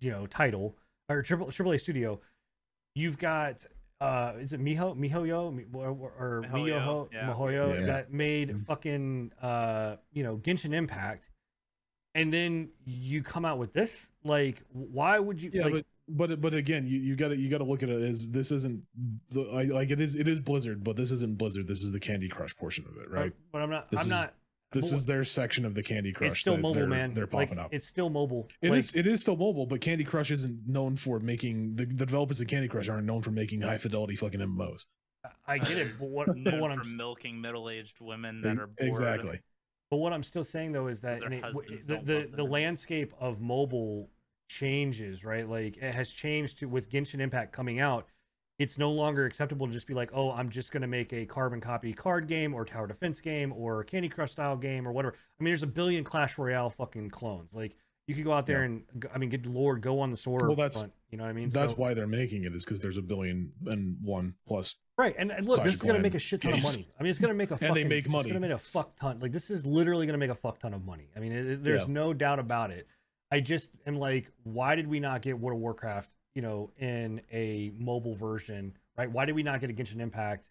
you 0.00 0.10
know, 0.10 0.26
title 0.26 0.76
or 1.08 1.22
triple 1.22 1.48
AAA 1.48 1.80
studio. 1.80 2.20
You've 2.94 3.18
got 3.18 3.64
uh, 4.00 4.32
is 4.40 4.52
it 4.52 4.60
Miho 4.60 4.96
Mihoyo 4.96 5.54
Mi- 5.54 5.64
or, 5.72 5.88
or 5.88 6.44
Mihoyo, 6.50 6.80
Mihoyo 6.80 7.08
yeah. 7.12 7.32
Mihoyo 7.32 7.80
Yeah. 7.80 7.86
that 7.86 8.12
made 8.12 8.50
Mhm. 8.50 8.66
fucking 8.66 9.32
uh, 9.40 9.96
you 10.12 10.22
know, 10.24 10.36
Genshin 10.38 10.74
Impact, 10.74 11.30
and 12.14 12.32
then 12.34 12.70
you 12.84 13.22
come 13.22 13.44
out 13.44 13.58
with 13.58 13.72
this. 13.72 14.08
Like, 14.24 14.62
why 14.72 15.18
would 15.18 15.40
you? 15.40 15.50
Yeah, 15.54 15.66
like, 15.66 15.86
but 16.08 16.28
but 16.30 16.40
but 16.40 16.52
again, 16.54 16.84
you 16.86 16.98
you 16.98 17.14
got 17.16 17.28
to 17.28 17.36
you 17.36 17.48
got 17.48 17.58
to 17.58 17.64
look 17.64 17.82
at 17.84 17.88
it 17.88 18.02
as 18.02 18.28
this 18.30 18.50
isn't 18.50 18.82
the 19.30 19.42
like, 19.42 19.70
like 19.70 19.90
it 19.90 20.00
is 20.00 20.16
it 20.16 20.26
is 20.28 20.40
Blizzard, 20.40 20.82
but 20.82 20.96
this 20.96 21.12
isn't 21.12 21.38
Blizzard. 21.38 21.68
This 21.68 21.82
is 21.82 21.92
the 21.92 22.00
Candy 22.00 22.28
Crush 22.28 22.56
portion 22.56 22.84
of 22.86 22.96
it, 23.00 23.08
right? 23.08 23.32
But 23.52 23.62
I'm 23.62 23.70
not. 23.70 23.90
This 23.90 24.00
I'm 24.00 24.06
is- 24.06 24.10
not. 24.10 24.34
This 24.72 24.92
is 24.92 25.04
their 25.04 25.24
section 25.24 25.64
of 25.64 25.74
the 25.74 25.82
Candy 25.82 26.12
Crush. 26.12 26.32
It's 26.32 26.40
still 26.40 26.56
mobile, 26.56 26.74
they're, 26.74 26.86
man. 26.86 27.14
They're 27.14 27.28
like, 27.32 27.48
popping 27.48 27.58
up. 27.58 27.72
It's 27.72 27.86
still 27.86 28.10
mobile. 28.10 28.48
It 28.60 28.70
like, 28.70 28.78
is- 28.78 28.94
It 28.94 29.06
is 29.06 29.20
still 29.20 29.36
mobile, 29.36 29.66
but 29.66 29.80
Candy 29.80 30.04
Crush 30.04 30.30
isn't 30.30 30.66
known 30.66 30.96
for 30.96 31.20
making 31.20 31.76
the, 31.76 31.84
the 31.86 32.06
developers 32.06 32.40
of 32.40 32.48
Candy 32.48 32.68
Crush 32.68 32.88
aren't 32.88 33.06
known 33.06 33.22
for 33.22 33.30
making 33.30 33.60
high 33.60 33.78
fidelity 33.78 34.16
fucking 34.16 34.40
MMOs. 34.40 34.86
I 35.46 35.58
get 35.58 35.78
it, 35.78 35.88
but 36.00 36.10
what, 36.10 36.26
but 36.44 36.58
what 36.58 36.70
I'm 36.72 36.80
for 36.80 36.88
milking 36.88 37.40
middle-aged 37.40 38.00
women 38.00 38.42
that 38.42 38.58
are 38.58 38.66
bored. 38.66 38.76
exactly. 38.80 39.40
But 39.90 39.98
what 39.98 40.12
I'm 40.12 40.22
still 40.22 40.42
saying 40.42 40.72
though 40.72 40.88
is 40.88 41.00
that 41.02 41.20
their 41.20 41.28
and 41.28 41.34
it- 41.34 41.86
the 41.86 42.00
the, 42.02 42.30
the 42.34 42.44
landscape 42.44 43.12
of 43.20 43.40
mobile 43.40 44.08
changes, 44.48 45.24
right? 45.24 45.48
Like 45.48 45.76
it 45.76 45.94
has 45.94 46.10
changed 46.10 46.58
to 46.60 46.66
with 46.66 46.90
Genshin 46.90 47.20
Impact 47.20 47.52
coming 47.52 47.78
out. 47.80 48.06
It's 48.62 48.78
no 48.78 48.90
longer 48.92 49.24
acceptable 49.26 49.66
to 49.66 49.72
just 49.72 49.86
be 49.86 49.94
like, 49.94 50.10
oh, 50.14 50.30
I'm 50.30 50.48
just 50.48 50.72
going 50.72 50.82
to 50.82 50.86
make 50.88 51.12
a 51.12 51.26
carbon 51.26 51.60
copy 51.60 51.92
card 51.92 52.28
game 52.28 52.54
or 52.54 52.64
tower 52.64 52.86
defense 52.86 53.20
game 53.20 53.52
or 53.52 53.82
Candy 53.84 54.08
Crush 54.08 54.32
style 54.32 54.56
game 54.56 54.86
or 54.86 54.92
whatever. 54.92 55.14
I 55.16 55.42
mean, 55.42 55.50
there's 55.50 55.62
a 55.62 55.66
billion 55.66 56.04
Clash 56.04 56.38
Royale 56.38 56.70
fucking 56.70 57.10
clones. 57.10 57.54
Like 57.54 57.76
you 58.06 58.14
could 58.14 58.24
go 58.24 58.32
out 58.32 58.46
there 58.46 58.60
Yeah. 58.60 58.64
and 58.94 59.06
I 59.14 59.18
mean, 59.18 59.30
good 59.30 59.46
lord, 59.46 59.80
go 59.80 60.00
on 60.00 60.10
the 60.10 60.16
store. 60.16 60.46
Well, 60.46 60.56
that's- 60.56 60.80
front, 60.80 60.92
you 61.10 61.18
know 61.18 61.24
what 61.24 61.30
I 61.30 61.32
mean. 61.34 61.48
That's 61.50 61.72
So- 61.72 61.76
why 61.76 61.94
they're 61.94 62.06
making 62.06 62.44
it 62.44 62.54
is 62.54 62.64
because 62.64 62.80
there's 62.80 62.96
a 62.98 63.02
billion 63.02 63.52
and 63.66 63.96
one 64.02 64.34
plus. 64.46 64.76
Right, 64.98 65.14
and, 65.18 65.30
and 65.32 65.46
look, 65.46 65.56
Clash 65.56 65.66
this 65.66 65.74
is 65.76 65.82
gonna 65.82 65.98
make 65.98 66.14
a 66.14 66.18
shit 66.18 66.40
ton 66.42 66.52
of 66.52 66.62
money. 66.62 66.86
I 66.98 67.02
mean, 67.02 67.10
it's 67.10 67.18
gonna 67.18 67.34
make 67.34 67.50
a 67.50 67.56
fucking, 67.56 67.76
and 67.82 67.90
they 67.90 68.00
fucking, 68.00 68.12
money. 68.12 68.28
It's 68.28 68.32
gonna 68.34 68.46
make 68.46 68.54
a 68.54 68.58
fuck 68.58 68.94
ton. 68.96 69.18
Like 69.20 69.32
this 69.32 69.50
is 69.50 69.66
literally 69.66 70.06
gonna 70.06 70.18
make 70.18 70.30
a 70.30 70.34
fuck 70.34 70.58
ton 70.58 70.74
of 70.74 70.84
money. 70.84 71.08
I 71.16 71.20
mean, 71.20 71.32
it, 71.32 71.46
it- 71.46 71.64
there's 71.64 71.82
Yeah. 71.82 71.92
no 71.92 72.12
doubt 72.14 72.38
about 72.38 72.70
it. 72.70 72.86
I 73.30 73.40
just 73.40 73.70
am 73.86 73.96
like, 73.96 74.30
why 74.44 74.74
did 74.74 74.86
we 74.86 75.00
not 75.00 75.22
get 75.22 75.38
World 75.40 75.56
of 75.56 75.62
Warcraft, 75.62 76.14
you 76.34 76.42
know, 76.42 76.70
in 76.78 77.20
a 77.32 77.72
mobile 77.78 78.14
version, 78.14 78.76
right? 78.96 79.10
Why 79.10 79.24
did 79.24 79.34
we 79.34 79.42
not 79.42 79.60
get 79.60 79.70
a 79.70 79.72
Genshin 79.72 80.00
Impact 80.00 80.48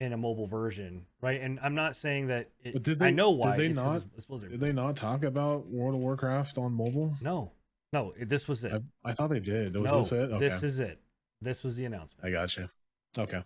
in 0.00 0.12
a 0.12 0.16
mobile 0.16 0.46
version, 0.46 1.06
right? 1.20 1.40
And 1.40 1.60
I'm 1.62 1.74
not 1.74 1.96
saying 1.96 2.26
that 2.28 2.50
it, 2.64 2.72
But 2.72 2.82
did 2.82 3.02
I 3.02 3.06
they- 3.06 3.12
know 3.12 3.30
did 3.32 3.38
why. 3.40 3.56
they 3.56 3.68
not- 3.68 3.96
it's- 3.96 4.26
it's 4.30 4.42
Did 4.42 4.60
they 4.60 4.72
not 4.72 4.96
talk 4.96 5.22
about 5.22 5.66
World 5.68 5.94
of 5.94 6.00
Warcraft 6.00 6.58
on 6.58 6.72
mobile? 6.72 7.14
No, 7.20 7.52
no, 7.92 8.12
this 8.18 8.48
was 8.48 8.64
it. 8.64 8.72
I, 9.04 9.10
I 9.10 9.12
thought 9.14 9.30
they 9.30 9.38
did. 9.40 9.76
Was 9.76 9.92
no, 9.92 9.98
this 9.98 10.12
it? 10.12 10.16
Okay. 10.16 10.38
this 10.38 10.62
is 10.62 10.78
it. 10.80 11.00
This 11.40 11.62
was 11.62 11.76
the 11.76 11.84
announcement. 11.84 12.26
I 12.26 12.30
got 12.32 12.56
you. 12.56 12.68
Okay. 13.16 13.44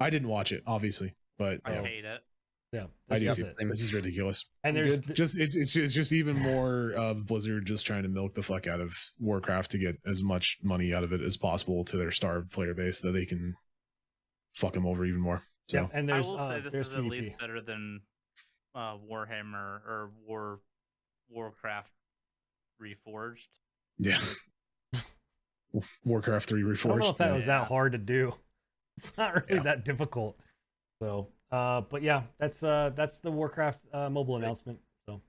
I 0.00 0.10
didn't 0.10 0.28
watch 0.28 0.50
it, 0.52 0.62
obviously, 0.66 1.14
but 1.38 1.60
I 1.64 1.74
yeah, 1.74 1.82
hate 1.82 2.04
it. 2.04 2.24
Yeah, 2.72 2.86
I 3.10 3.18
this 3.18 3.20
do 3.20 3.30
is 3.30 3.36
too. 3.36 3.44
it. 3.58 3.68
This 3.68 3.82
is 3.82 3.92
ridiculous. 3.94 4.46
And 4.64 4.76
there's 4.76 5.00
Good. 5.00 5.14
Just 5.16 5.38
it's 5.38 5.54
it's 5.56 5.72
just, 5.72 5.84
it's 5.84 5.94
just 5.94 6.12
even 6.12 6.38
more 6.38 6.92
of 6.92 7.26
Blizzard 7.26 7.66
just 7.66 7.86
trying 7.86 8.02
to 8.04 8.08
milk 8.08 8.34
the 8.34 8.42
fuck 8.42 8.66
out 8.66 8.80
of 8.80 8.94
Warcraft 9.20 9.70
to 9.72 9.78
get 9.78 9.96
as 10.06 10.22
much 10.22 10.58
money 10.62 10.94
out 10.94 11.04
of 11.04 11.12
it 11.12 11.20
as 11.20 11.36
possible 11.36 11.84
to 11.84 11.96
their 11.96 12.10
starved 12.10 12.50
player 12.50 12.74
base 12.74 13.00
that 13.02 13.12
they 13.12 13.26
can 13.26 13.54
fuck 14.54 14.72
them 14.72 14.86
over 14.86 15.04
even 15.04 15.20
more. 15.20 15.42
So 15.68 15.76
yeah, 15.78 15.86
and 15.92 16.10
I 16.10 16.14
there's 16.14 16.26
will 16.26 16.38
uh, 16.38 16.48
say 16.50 16.60
this 16.60 16.72
there's 16.72 16.86
is 16.88 16.94
at 16.94 17.04
least 17.04 17.38
better 17.38 17.60
than 17.60 18.00
uh, 18.74 18.96
Warhammer 18.96 19.54
or 19.86 20.10
War 20.26 20.60
Warcraft 21.30 21.90
Reforged. 22.82 23.48
yeah. 23.98 24.18
Warcraft 26.04 26.48
three 26.48 26.62
Reforged. 26.62 26.84
I 26.86 26.88
don't 26.88 26.98
know 27.00 27.08
if 27.10 27.16
that 27.16 27.28
yeah. 27.28 27.34
was 27.34 27.46
that 27.46 27.66
hard 27.66 27.92
to 27.92 27.98
do. 27.98 28.34
It's 28.98 29.16
not 29.16 29.34
really 29.34 29.54
Yeah. 29.54 29.62
that 29.62 29.84
difficult. 29.86 30.36
So, 31.00 31.28
uh, 31.52 31.82
but 31.82 32.02
yeah, 32.02 32.22
that's 32.38 32.62
uh, 32.62 32.90
that's 32.96 33.18
the 33.18 33.30
Warcraft 33.30 33.82
uh, 33.92 34.08
mobile 34.08 34.36
announcement. 34.36 34.80
So, 35.06 35.20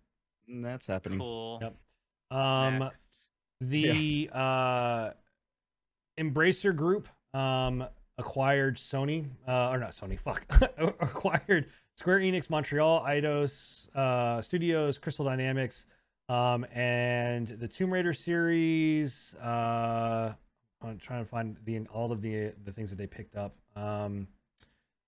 That's 0.48 0.88
happening. 0.88 1.20
Cool. 1.20 1.60
Yep. 1.62 1.76
um, 2.32 2.80
Next. 2.80 3.28
the 3.60 4.30
uh, 4.32 5.12
Embracer 6.18 6.76
Group 6.76 7.10
um 7.34 7.86
acquired 8.18 8.78
Sony, 8.78 9.26
uh, 9.48 9.70
or 9.72 9.80
not 9.80 9.92
Sony, 9.92 10.18
fuck, 10.18 10.46
acquired 10.78 11.68
Square 11.96 12.20
Enix 12.20 12.50
Montreal, 12.50 13.02
Eidos 13.02 13.90
uh, 13.96 14.42
Studios, 14.42 14.98
Crystal 14.98 15.26
Dynamics, 15.26 15.88
um, 16.30 16.66
and 16.74 17.48
the 17.48 17.68
Tomb 17.68 17.92
Raider 17.92 18.14
series. 18.14 19.36
Uh, 19.42 20.34
I'm 20.82 21.00
trying 21.00 21.24
to 21.24 21.30
find 21.30 21.58
the 21.66 21.80
all 21.94 22.12
of 22.12 22.22
the 22.22 22.54
the 22.64 22.72
things 22.72 22.90
that 22.92 22.98
they 22.98 23.08
picked 23.08 23.36
up. 23.36 23.56
Um, 23.76 24.28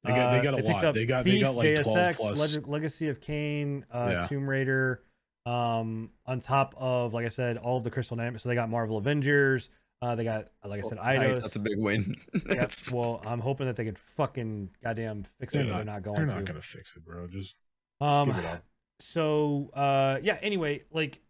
They 0.05 0.11
got- 0.13 0.31
they 0.31 0.39
uh, 0.39 0.43
got 0.43 0.53
a 0.53 0.57
picked 0.57 0.67
lot. 0.69 0.85
up 0.85 0.95
They 0.95 1.05
got- 1.05 1.23
they 1.23 1.39
got, 1.39 1.55
like, 1.55 1.65
Deus 1.67 1.83
12 1.83 1.97
Ex, 1.97 2.17
plus. 2.17 2.55
Leg- 2.55 2.67
Legacy 2.67 3.09
of 3.09 3.19
Kain, 3.21 3.85
uh, 3.91 4.07
Yeah. 4.11 4.27
Tomb 4.27 4.49
Raider. 4.49 5.03
Um, 5.45 6.09
on 6.25 6.39
top 6.39 6.73
of 6.77 7.13
like 7.13 7.25
I 7.25 7.29
said, 7.29 7.57
all 7.57 7.77
of 7.77 7.83
the 7.83 7.91
Crystal 7.91 8.17
Dynamics. 8.17 8.41
So 8.43 8.49
they 8.49 8.55
got 8.55 8.69
Marvel 8.69 8.97
Avengers. 8.97 9.69
Uh, 10.01 10.15
they 10.15 10.23
got 10.23 10.49
like 10.63 10.83
I 10.83 10.87
said, 10.87 10.97
Nice, 10.97 11.37
That's 11.39 11.55
a 11.55 11.59
big 11.59 11.77
win. 11.77 12.15
Yep, 12.33 12.43
That's- 12.45 12.91
Well, 12.91 13.21
I'm 13.25 13.39
hoping 13.39 13.67
that 13.67 13.75
they 13.75 13.85
can 13.85 13.95
fucking 13.95 14.71
goddamn 14.83 15.25
fix 15.39 15.53
it. 15.53 15.57
They're 15.59 15.65
but 15.65 15.69
not, 15.71 15.77
They're 15.85 15.93
not 15.93 16.03
going 16.03 16.15
they're 16.17 16.25
to. 16.25 16.33
not 16.35 16.45
gonna 16.45 16.61
fix 16.61 16.95
it, 16.95 17.05
bro. 17.05 17.27
Just 17.27 17.57
Um, 18.01 18.29
give 18.29 18.39
it 18.39 18.45
up. 18.45 18.63
so 18.99 19.69
uh, 19.73 20.19
yeah. 20.23 20.37
Anyway, 20.41 20.83
like 20.91 21.21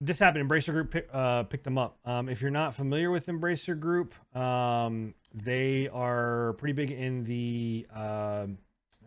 this 0.00 0.20
happened. 0.20 0.48
Embracer 0.48 0.72
Group 0.72 0.92
pick, 0.92 1.08
uh, 1.12 1.42
picked 1.42 1.64
them 1.64 1.76
up. 1.78 1.98
Um, 2.04 2.28
if 2.28 2.40
you're 2.40 2.52
not 2.52 2.74
familiar 2.74 3.10
with 3.10 3.26
Embracer 3.26 3.78
Group, 3.78 4.14
um, 4.36 5.14
they 5.34 5.88
are 5.88 6.54
pretty 6.54 6.72
big 6.72 6.90
in 6.90 7.24
the 7.24 7.86
um 7.94 8.58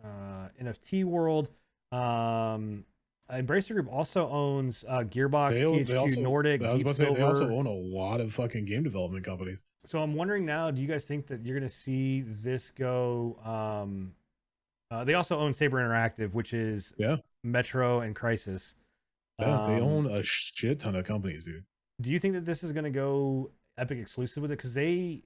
uh, 0.04 0.48
NFT 0.60 1.04
world. 1.04 1.48
Um, 1.92 2.84
Embracer 3.30 3.72
Group 3.74 3.88
also 3.92 4.28
owns 4.28 4.84
uh, 4.88 5.04
Gearbox, 5.04 5.54
They, 5.54 5.62
THQ 5.62 5.86
they 5.86 5.96
also, 5.96 6.20
Nordic, 6.20 6.62
I 6.62 6.72
was 6.72 6.80
Deep 6.80 6.86
about 6.86 6.96
to 6.96 7.06
say 7.06 7.14
they 7.14 7.22
also 7.22 7.48
own 7.54 7.66
a 7.66 7.70
lot 7.72 8.20
of 8.20 8.32
fucking 8.34 8.64
game 8.64 8.82
development 8.82 9.24
companies. 9.24 9.60
So 9.84 10.02
I'm 10.02 10.14
wondering 10.14 10.44
now, 10.44 10.70
do 10.70 10.80
you 10.80 10.88
guys 10.88 11.04
think 11.04 11.26
that 11.28 11.44
you're 11.46 11.58
going 11.58 11.68
to 11.68 11.74
see 11.74 12.22
this 12.22 12.70
go? 12.70 13.38
Um, 13.44 14.12
uh, 14.90 15.04
they 15.04 15.14
also 15.14 15.38
own 15.38 15.54
Saber 15.54 15.78
Interactive, 15.78 16.34
which 16.34 16.52
is 16.52 16.92
Yeah. 16.98 17.16
Metro 17.42 18.00
and 18.00 18.14
Crysis. 18.14 18.74
Yeah, 19.38 19.66
they 19.68 19.80
Um, 19.80 19.82
own 19.82 20.06
a 20.06 20.22
shit 20.22 20.80
ton 20.80 20.94
of 20.94 21.04
companies, 21.04 21.44
dude. 21.44 21.64
Do 22.00 22.10
you 22.10 22.18
think 22.18 22.34
that 22.34 22.44
this 22.44 22.62
is 22.62 22.72
going 22.72 22.84
to 22.84 22.90
go 22.90 23.50
Epic 23.78 23.98
exclusive 23.98 24.42
with 24.42 24.52
it? 24.52 24.56
Because 24.56 24.74
they, 24.74 25.22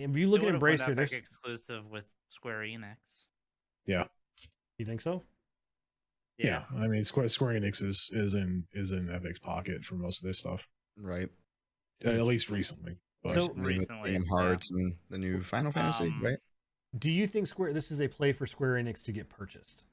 if 0.00 0.16
you 0.16 0.28
look 0.28 0.40
at 0.42 0.46
would've 0.46 0.60
went 0.62 0.80
Embracer, 0.80 0.82
Epic 0.84 0.96
there's. 0.96 1.12
exclusive 1.12 1.86
with 1.90 2.04
Square 2.28 2.60
Enix. 2.60 2.96
Yeah. 3.86 4.04
You 4.78 4.86
think 4.86 5.00
so? 5.00 5.22
Yeah. 6.38 6.64
I 6.76 6.86
mean 6.86 7.04
Square 7.04 7.28
Square 7.28 7.60
Enix 7.60 7.82
is 7.82 8.08
is 8.12 8.34
in 8.34 8.64
is 8.72 8.92
in 8.92 9.08
Epic's 9.10 9.38
pocket 9.38 9.84
for 9.84 9.94
most 9.96 10.20
of 10.20 10.24
their 10.24 10.32
stuff, 10.32 10.68
Right. 10.96 11.28
uh, 12.04 12.10
at 12.10 12.24
least 12.24 12.48
recently. 12.50 12.96
But 13.22 13.32
So- 13.32 13.48
The 13.48 13.54
new 13.60 13.66
Recently, 13.66 14.10
Kingdom 14.12 14.28
yeah. 14.30 14.36
Hearts 14.42 14.70
and 14.70 14.96
the 15.10 15.18
new 15.18 15.42
Final 15.42 15.72
Fantasy, 15.72 16.04
Um, 16.04 16.22
right? 16.24 16.38
Do 16.98 17.10
you 17.10 17.26
think 17.26 17.46
Square 17.46 17.74
this 17.74 17.90
is 17.90 18.00
a 18.00 18.08
play 18.08 18.32
for 18.32 18.46
Square 18.46 18.74
Enix 18.82 19.04
to 19.04 19.12
get 19.12 19.28
purchased? 19.28 19.84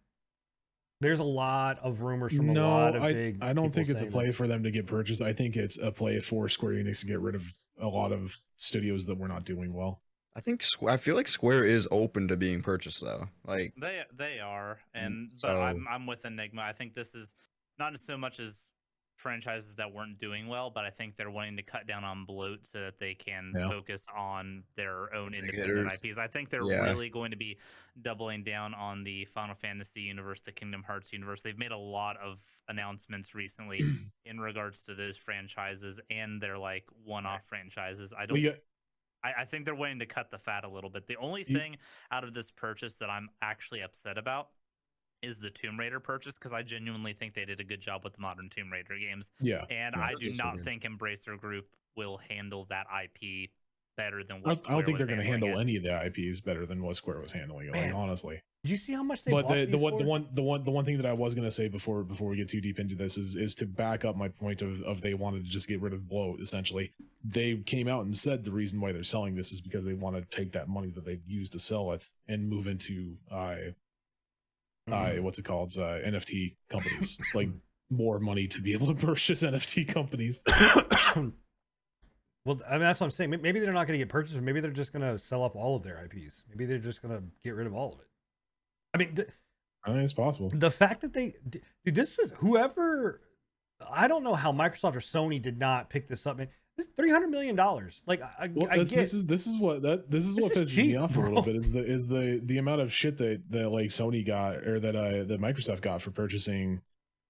There's 1.00 1.20
a 1.20 1.24
lot 1.24 1.78
of 1.80 2.02
rumors 2.02 2.36
from 2.36 2.50
a 2.50 2.54
lot 2.54 2.96
of 2.96 3.04
I, 3.04 3.14
big. 3.14 3.44
I 3.44 3.54
don't 3.54 3.72
think 3.74 3.90
it's 3.90 4.02
a 4.02 4.08
play 4.08 4.28
that- 4.28 4.34
for 4.34 4.48
them 4.48 4.64
to 4.64 4.72
get 4.72 4.88
purchased. 4.88 5.22
I 5.22 5.32
think 5.34 5.56
it's 5.56 5.78
a 5.78 5.92
play 5.92 6.20
for 6.20 6.50
Square 6.50 6.74
Enix 6.76 7.02
to 7.02 7.06
get 7.06 7.20
rid 7.20 7.36
of 7.36 7.44
a 7.80 7.88
lot 7.88 8.12
of 8.12 8.36
studios 8.58 9.06
that 9.06 9.16
were 9.18 9.28
not 9.28 9.46
doing 9.46 9.74
well. 9.74 10.02
I 10.36 10.40
think 10.40 10.62
Squ- 10.62 10.90
I 10.92 10.98
feel 10.98 11.16
like 11.16 11.28
Square 11.28 11.66
is 11.66 11.88
open 11.92 12.28
to 12.30 12.38
being 12.38 12.62
purchased 12.62 13.04
though. 13.04 13.26
Like 13.46 13.74
They 13.80 14.02
they 14.16 14.40
are, 14.40 14.80
mm, 14.96 15.06
and 15.06 15.32
so- 15.32 15.48
but 15.50 15.58
I'm 15.62 15.88
I'm 15.88 16.06
with 16.08 16.26
Enigma. 16.26 16.62
I 16.64 16.74
think 16.74 16.94
this 16.96 17.14
is 17.16 17.34
not 17.80 17.98
so 18.00 18.18
much 18.18 18.40
as 18.40 18.70
franchises 19.18 19.76
that 19.76 19.92
weren't 19.92 20.20
doing 20.20 20.48
well, 20.48 20.70
but 20.70 20.86
I 20.86 20.90
think 20.90 21.16
they're 21.18 21.32
wanting 21.32 21.58
to 21.58 21.64
cut 21.64 21.88
down 21.88 22.04
on 22.04 22.24
bloat 22.24 22.66
so 22.66 22.80
that 22.82 23.00
they 23.00 23.16
can 23.16 23.52
Yeah. 23.56 23.68
focus 23.68 24.08
on 24.16 24.64
their 24.76 25.14
own 25.14 25.34
independent. 25.34 25.92
IPs. 25.92 26.18
I 26.18 26.28
think 26.28 26.50
they're 26.50 26.64
Yeah. 26.64 26.86
really 26.86 27.10
going 27.10 27.32
to 27.32 27.38
be 27.38 27.58
doubling 28.02 28.44
down 28.44 28.74
on 28.76 29.04
the 29.04 29.26
Final 29.26 29.56
Fantasy 29.56 30.02
universe, 30.02 30.42
the 30.42 30.52
Kingdom 30.52 30.84
Hearts 30.84 31.12
universe. 31.12 31.42
They've 31.42 31.58
made 31.58 31.72
a 31.72 31.78
lot 31.78 32.16
of 32.18 32.42
announcements 32.68 33.34
recently 33.34 33.80
in 34.26 34.40
regards 34.40 34.86
to 34.86 34.94
those 34.96 35.18
franchises 35.18 36.00
and 36.12 36.40
their 36.42 36.58
like 36.58 36.86
one-off 37.04 37.44
franchises. 37.46 38.14
I 38.18 38.26
don't 38.28 38.42
got 38.42 38.56
I, 39.24 39.34
I 39.40 39.46
think 39.46 39.66
they're 39.66 39.74
wanting 39.74 39.98
to 40.00 40.06
cut 40.06 40.30
the 40.30 40.38
fat 40.38 40.64
a 40.64 40.70
little 40.70 40.92
bit. 40.92 41.08
The 41.08 41.16
only 41.18 41.44
You- 41.48 41.58
thing 41.58 41.78
out 42.12 42.24
of 42.24 42.36
this 42.36 42.52
purchase 42.52 42.98
that 42.98 43.10
I'm 43.10 43.30
actually 43.42 43.82
upset 43.82 44.16
about 44.20 44.52
is 45.22 45.40
the 45.40 45.50
Tomb 45.50 45.80
Raider 45.80 46.00
purchase 46.00 46.38
because 46.38 46.54
I 46.54 46.64
genuinely 46.64 47.14
think 47.14 47.34
they 47.34 47.46
did 47.46 47.60
a 47.60 47.64
good 47.64 47.82
job 47.82 48.04
with 48.04 48.14
the 48.14 48.22
modern 48.22 48.50
Tomb 48.50 48.72
Raider 48.72 48.98
games, 49.00 49.30
yeah. 49.42 49.66
and 49.70 49.96
Yeah, 49.96 50.02
I 50.02 50.08
I 50.08 50.12
do 50.12 50.26
think 50.28 50.38
so, 50.38 50.44
not 50.44 50.62
think 50.62 50.84
Embracer 50.84 51.38
Group 51.38 51.66
will 51.96 52.20
handle 52.30 52.66
that 52.70 52.88
IP 53.04 53.50
better 53.98 54.24
than 54.24 54.38
I 54.38 54.50
what 54.50 54.64
don't, 54.64 54.70
I 54.70 54.74
don't 54.74 54.86
think 54.86 54.98
they're 55.00 55.08
going 55.08 55.20
to 55.20 55.26
handle 55.26 55.58
it. 55.58 55.62
any 55.62 55.76
of 55.76 55.84
the 55.84 56.06
IPs 56.06 56.40
better 56.40 56.66
than 56.66 56.84
what 56.84 56.96
Square 56.96 57.20
was 57.20 57.32
handling. 57.32 57.72
Like 57.72 57.94
honestly, 57.96 58.40
Did 58.64 58.70
you 58.70 58.78
see 58.78 58.94
how 58.94 59.02
much 59.02 59.24
they 59.24 59.32
but 59.32 59.48
bought 59.48 59.56
the, 59.56 59.66
the 59.66 59.78
one 59.78 59.94
for? 59.94 60.00
the 60.00 60.06
one 60.06 60.28
the 60.34 60.42
one 60.44 60.64
the 60.64 60.72
one 60.72 60.86
thing 60.86 60.98
that 60.98 61.06
I 61.08 61.14
was 61.14 61.34
going 61.34 61.46
to 61.46 61.52
say 61.52 61.68
before 61.68 62.04
before 62.04 62.30
we 62.30 62.38
get 62.38 62.48
too 62.48 62.62
deep 62.62 62.78
into 62.80 62.94
this 62.96 63.18
is 63.18 63.36
is 63.36 63.56
to 63.56 63.66
back 63.66 64.06
up 64.06 64.16
my 64.16 64.28
point 64.28 64.62
of 64.62 64.82
of 64.84 65.02
they 65.02 65.16
wanted 65.16 65.46
to 65.46 65.50
just 65.50 65.68
get 65.68 65.82
rid 65.82 65.94
of 65.94 66.08
bloat. 66.08 66.40
Essentially, 66.40 66.94
they 67.26 67.56
came 67.56 67.88
out 67.88 68.06
and 68.06 68.16
said 68.16 68.44
the 68.44 68.52
reason 68.52 68.80
why 68.80 68.92
they're 68.92 69.04
selling 69.04 69.36
this 69.36 69.52
is 69.52 69.62
because 69.62 69.84
they 69.84 69.94
want 69.94 70.16
to 70.16 70.38
take 70.38 70.52
that 70.52 70.70
money 70.70 70.92
that 70.92 71.04
they've 71.04 71.26
used 71.26 71.52
to 71.54 71.60
sell 71.60 71.92
it 71.92 72.06
and 72.28 72.48
move 72.48 72.68
into 72.68 73.18
uh, 73.32 73.56
uh 74.92 75.12
what's 75.16 75.40
it 75.40 75.44
called 75.46 75.74
uh, 75.78 76.00
NFT 76.06 76.56
companies 76.70 77.18
like 77.34 77.50
more 77.90 78.20
money 78.20 78.48
to 78.48 78.62
be 78.62 78.74
able 78.74 78.88
to 78.88 78.94
purchase 79.06 79.44
NFT 79.44 79.88
companies. 79.88 80.42
well, 82.46 82.60
I 82.68 82.74
mean 82.74 82.82
that's 82.82 83.00
what 83.00 83.08
I'm 83.08 83.12
saying. 83.12 83.30
Maybe 83.30 83.60
they're 83.60 83.74
not 83.74 83.88
going 83.88 83.98
to 84.00 84.06
get 84.06 84.10
purchased, 84.10 84.38
or 84.38 84.42
maybe 84.42 84.60
they're 84.62 84.72
just 84.72 84.94
going 84.94 85.02
to 85.10 85.20
sell 85.20 85.42
off 85.44 85.56
all 85.56 85.76
of 85.76 85.84
their 85.84 86.04
IPs. 86.06 86.46
Maybe 86.50 86.66
they're 86.66 86.80
just 86.80 87.02
going 87.02 87.16
to 87.16 87.24
get 87.44 87.56
rid 87.56 87.68
of 87.68 87.74
all 87.74 87.94
of 87.94 88.00
it. 88.00 88.08
I 88.94 88.98
mean, 88.98 89.16
th- 89.16 89.28
I 89.86 89.92
think 89.92 90.04
it's 90.04 90.14
possible. 90.14 90.52
the 90.54 90.72
fact 90.72 91.02
that 91.02 91.14
they, 91.14 91.34
dude, 91.50 91.62
this 91.96 92.20
is 92.20 92.32
whoever. 92.38 93.22
I 93.92 94.08
don't 94.08 94.24
know 94.24 94.34
how 94.34 94.52
Microsoft 94.52 94.96
or 94.96 95.00
Sony 95.00 95.42
did 95.42 95.60
not 95.60 95.90
pick 95.90 96.08
this 96.08 96.26
up. 96.26 96.38
Man, 96.38 96.48
three 96.96 97.10
hundred 97.10 97.30
million 97.30 97.56
dollars. 97.56 98.02
Like 98.06 98.22
I, 98.22 98.50
Well, 98.54 98.68
I 98.70 98.78
this, 98.78 98.90
get. 98.90 98.98
this 98.98 99.14
is 99.14 99.26
this 99.26 99.48
is 99.48 99.58
what 99.58 99.82
that 99.82 100.12
this 100.12 100.26
is 100.26 100.36
This 100.36 100.44
what 100.44 100.52
is 100.58 100.72
pisses 100.76 100.78
me 100.86 100.96
off 100.96 101.16
a 101.18 101.20
little 101.20 101.42
bit 101.42 101.56
is 101.56 101.72
the 101.72 101.84
is 101.84 102.08
the 102.08 102.40
the 102.44 102.58
amount 102.58 102.82
of 102.82 102.94
shit 102.94 103.18
that 103.18 103.44
that 103.50 103.70
like 103.70 103.90
Sony 103.90 104.26
got 104.26 104.58
or 104.58 104.80
that 104.80 104.96
uh 104.96 105.24
that 105.24 105.42
Microsoft 105.42 105.82
got 105.82 106.02
for 106.02 106.12
purchasing 106.12 106.82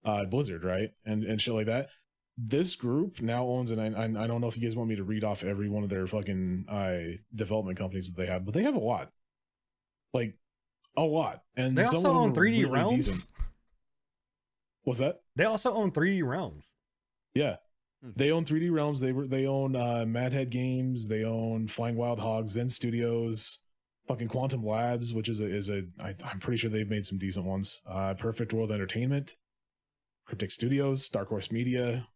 uh 0.03 0.25
Blizzard 0.25 0.63
right 0.63 0.91
and 1.05 1.23
and 1.23 1.41
shit 1.41 1.53
like 1.53 1.67
that. 1.67 1.89
This 2.37 2.75
group 2.75 3.21
now 3.21 3.45
owns 3.47 3.71
and 3.71 3.81
I 3.81 3.87
I, 4.03 4.23
I 4.23 4.27
don't 4.27 4.41
know 4.41 4.47
if 4.47 4.57
you 4.57 4.63
guys 4.63 4.75
want 4.75 4.89
me 4.89 4.95
to 4.97 5.03
read 5.03 5.23
off 5.23 5.43
every 5.43 5.69
one 5.69 5.83
of 5.83 5.89
their 5.89 6.07
fucking 6.07 6.65
uh 6.69 7.17
development 7.33 7.77
companies 7.77 8.11
that 8.11 8.21
they 8.21 8.27
have, 8.27 8.43
but 8.45 8.53
they 8.53 8.63
have 8.63 8.75
a 8.75 8.79
lot, 8.79 9.11
like 10.13 10.35
a 10.95 11.01
lot. 11.03 11.43
And 11.55 11.77
they 11.77 11.83
also 11.85 12.11
own 12.13 12.33
3D 12.33 12.39
really 12.39 12.65
Realms. 12.65 13.05
decent. 13.05 13.29
What's 14.83 14.99
that? 14.99 15.21
They 15.35 15.45
also 15.45 15.73
own 15.73 15.91
3D 15.91 16.23
Realms. 16.27 16.63
Yeah. 17.33 17.57
They 18.15 18.31
own 18.31 18.45
3D 18.45 18.71
Realms. 18.71 18.99
They 18.99 19.11
they 19.11 19.47
own 19.47 19.75
uh 19.75 20.05
Madhead 20.07 20.49
Games. 20.49 21.07
They 21.07 21.23
own 21.23 21.67
Flying 21.67 21.95
Wild 21.95 22.19
Hogs, 22.19 22.53
Zen 22.53 22.69
Studios, 22.69 23.59
fucking 24.07 24.27
Quantum 24.27 24.65
Labs, 24.65 25.13
which 25.13 25.29
is 25.29 25.41
a 25.41 25.45
is 25.45 25.69
a 25.69 25.83
I, 25.99 26.15
I'm 26.23 26.39
pretty 26.39 26.57
sure 26.57 26.69
they've 26.69 26.89
made 26.89 27.05
some 27.05 27.17
decent 27.17 27.45
ones. 27.45 27.81
Uh 27.89 28.13
Perfect 28.13 28.53
World 28.53 28.71
Entertainment, 28.71 29.37
Cryptic 30.25 30.51
Studios, 30.51 31.09
Dark 31.09 31.29
Horse 31.29 31.51
Media. 31.51 32.07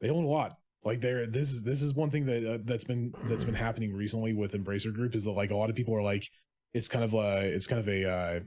They 0.00 0.10
own 0.10 0.24
a 0.24 0.28
lot. 0.28 0.56
Like 0.84 1.00
there, 1.00 1.26
this 1.26 1.50
is 1.50 1.62
this 1.62 1.80
is 1.80 1.94
one 1.94 2.10
thing 2.10 2.26
that 2.26 2.54
uh, 2.54 2.58
that's 2.64 2.84
been 2.84 3.14
that's 3.24 3.44
been 3.44 3.54
happening 3.54 3.94
recently 3.94 4.34
with 4.34 4.52
Embracer 4.52 4.92
Group 4.92 5.14
is 5.14 5.24
that 5.24 5.32
like 5.32 5.50
a 5.50 5.56
lot 5.56 5.70
of 5.70 5.76
people 5.76 5.94
are 5.94 6.02
like, 6.02 6.28
it's 6.74 6.88
kind 6.88 7.04
of 7.04 7.14
a 7.14 7.40
it's 7.40 7.66
kind 7.66 7.80
of 7.80 7.88
a 7.88 8.04
uh, 8.06 8.40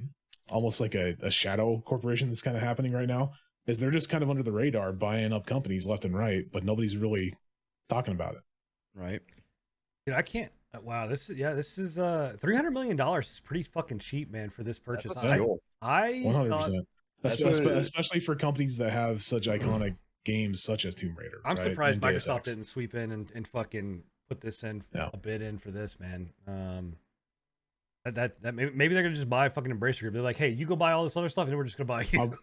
almost 0.49 0.79
like 0.79 0.93
a, 0.93 1.15
a 1.21 1.31
shadow 1.31 1.81
corporation 1.83 2.27
that's 2.27 2.43
kind 2.43 2.55
of 2.55 2.61
happening 2.61 2.91
right 2.91 3.07
now 3.07 3.31
is 3.67 3.79
they're 3.79 3.91
just 3.91 4.09
kind 4.09 4.23
of 4.23 4.29
under 4.29 4.43
the 4.43 4.51
radar 4.51 4.91
buying 4.93 5.31
up 5.33 5.45
companies 5.45 5.85
left 5.85 6.05
and 6.05 6.17
right, 6.17 6.45
but 6.51 6.63
nobody's 6.63 6.97
really 6.97 7.35
talking 7.89 8.13
about 8.13 8.35
it. 8.35 8.41
right. 8.95 9.21
Dude, 10.05 10.15
I 10.15 10.21
can't. 10.21 10.51
uh, 10.73 10.79
Wow, 10.81 11.07
this 11.07 11.29
is 11.29 11.37
yeah, 11.37 11.53
this 11.53 11.77
is 11.77 11.97
uh 11.99 12.35
three 12.39 12.55
hundred 12.55 12.71
million 12.71 12.95
dollars 12.95 13.29
is 13.29 13.39
pretty 13.41 13.63
fucking 13.63 13.99
cheap, 13.99 14.31
man, 14.31 14.49
for 14.49 14.63
this 14.63 14.79
purchase. 14.79 15.13
That's 15.13 15.25
I, 15.25 15.37
cool. 15.37 15.59
I 15.81 16.21
one 16.23 16.33
hundred 16.33 16.53
percent, 16.57 16.87
That's 17.21 17.41
what. 17.41 17.53
Especially 17.73 18.19
for 18.21 18.35
companies 18.35 18.77
that 18.77 18.91
have 18.91 19.23
such 19.23 19.47
iconic 19.47 19.95
games 20.23 20.63
such 20.63 20.85
as 20.85 20.95
Tomb 20.95 21.15
Raider. 21.17 21.41
I'm 21.45 21.55
right? 21.55 21.63
surprised 21.63 22.03
and 22.03 22.15
Microsoft 22.15 22.37
Ex. 22.39 22.49
didn't 22.49 22.63
sweep 22.65 22.95
in 22.95 23.11
and, 23.11 23.31
and 23.35 23.47
fucking 23.47 24.03
put 24.29 24.41
this 24.41 24.63
in 24.63 24.83
Yeah. 24.93 25.09
a 25.13 25.17
bid 25.17 25.41
in 25.41 25.57
for 25.57 25.71
this, 25.71 25.99
man. 25.99 26.31
Um, 26.47 26.95
that 28.05 28.15
that, 28.15 28.41
that 28.43 28.55
maybe, 28.55 28.71
maybe 28.73 28.93
they're 28.93 29.03
gonna 29.03 29.15
just 29.15 29.29
buy 29.29 29.49
fucking 29.49 29.71
Embracer 29.71 30.01
Group. 30.01 30.13
They're 30.13 30.21
like, 30.21 30.37
hey, 30.37 30.49
you 30.49 30.65
go 30.65 30.75
buy 30.77 30.93
all 30.93 31.03
this 31.03 31.17
other 31.17 31.29
stuff, 31.29 31.47
and 31.47 31.57
we're 31.57 31.63
just 31.65 31.77
gonna 31.77 31.85
buy 31.87 32.05
you. 32.11 32.33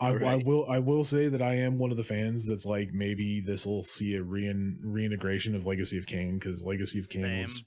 I'll- 0.00 0.24
I, 0.24 0.32
I 0.32 0.36
will. 0.44 0.66
I 0.70 0.78
will 0.78 1.04
say 1.04 1.28
that 1.28 1.42
I 1.42 1.54
am 1.56 1.78
one 1.78 1.90
of 1.90 1.96
the 1.96 2.04
fans 2.04 2.46
that's 2.46 2.66
like 2.66 2.92
maybe 2.92 3.40
this 3.40 3.66
will 3.66 3.84
see 3.84 4.14
a 4.16 4.22
rein, 4.22 4.78
reintegration 4.82 5.54
of 5.54 5.66
Legacy 5.66 5.98
of 5.98 6.06
Kain 6.06 6.38
because 6.38 6.62
Legacy 6.64 6.98
of 6.98 7.08
Kain 7.08 7.40
was 7.40 7.64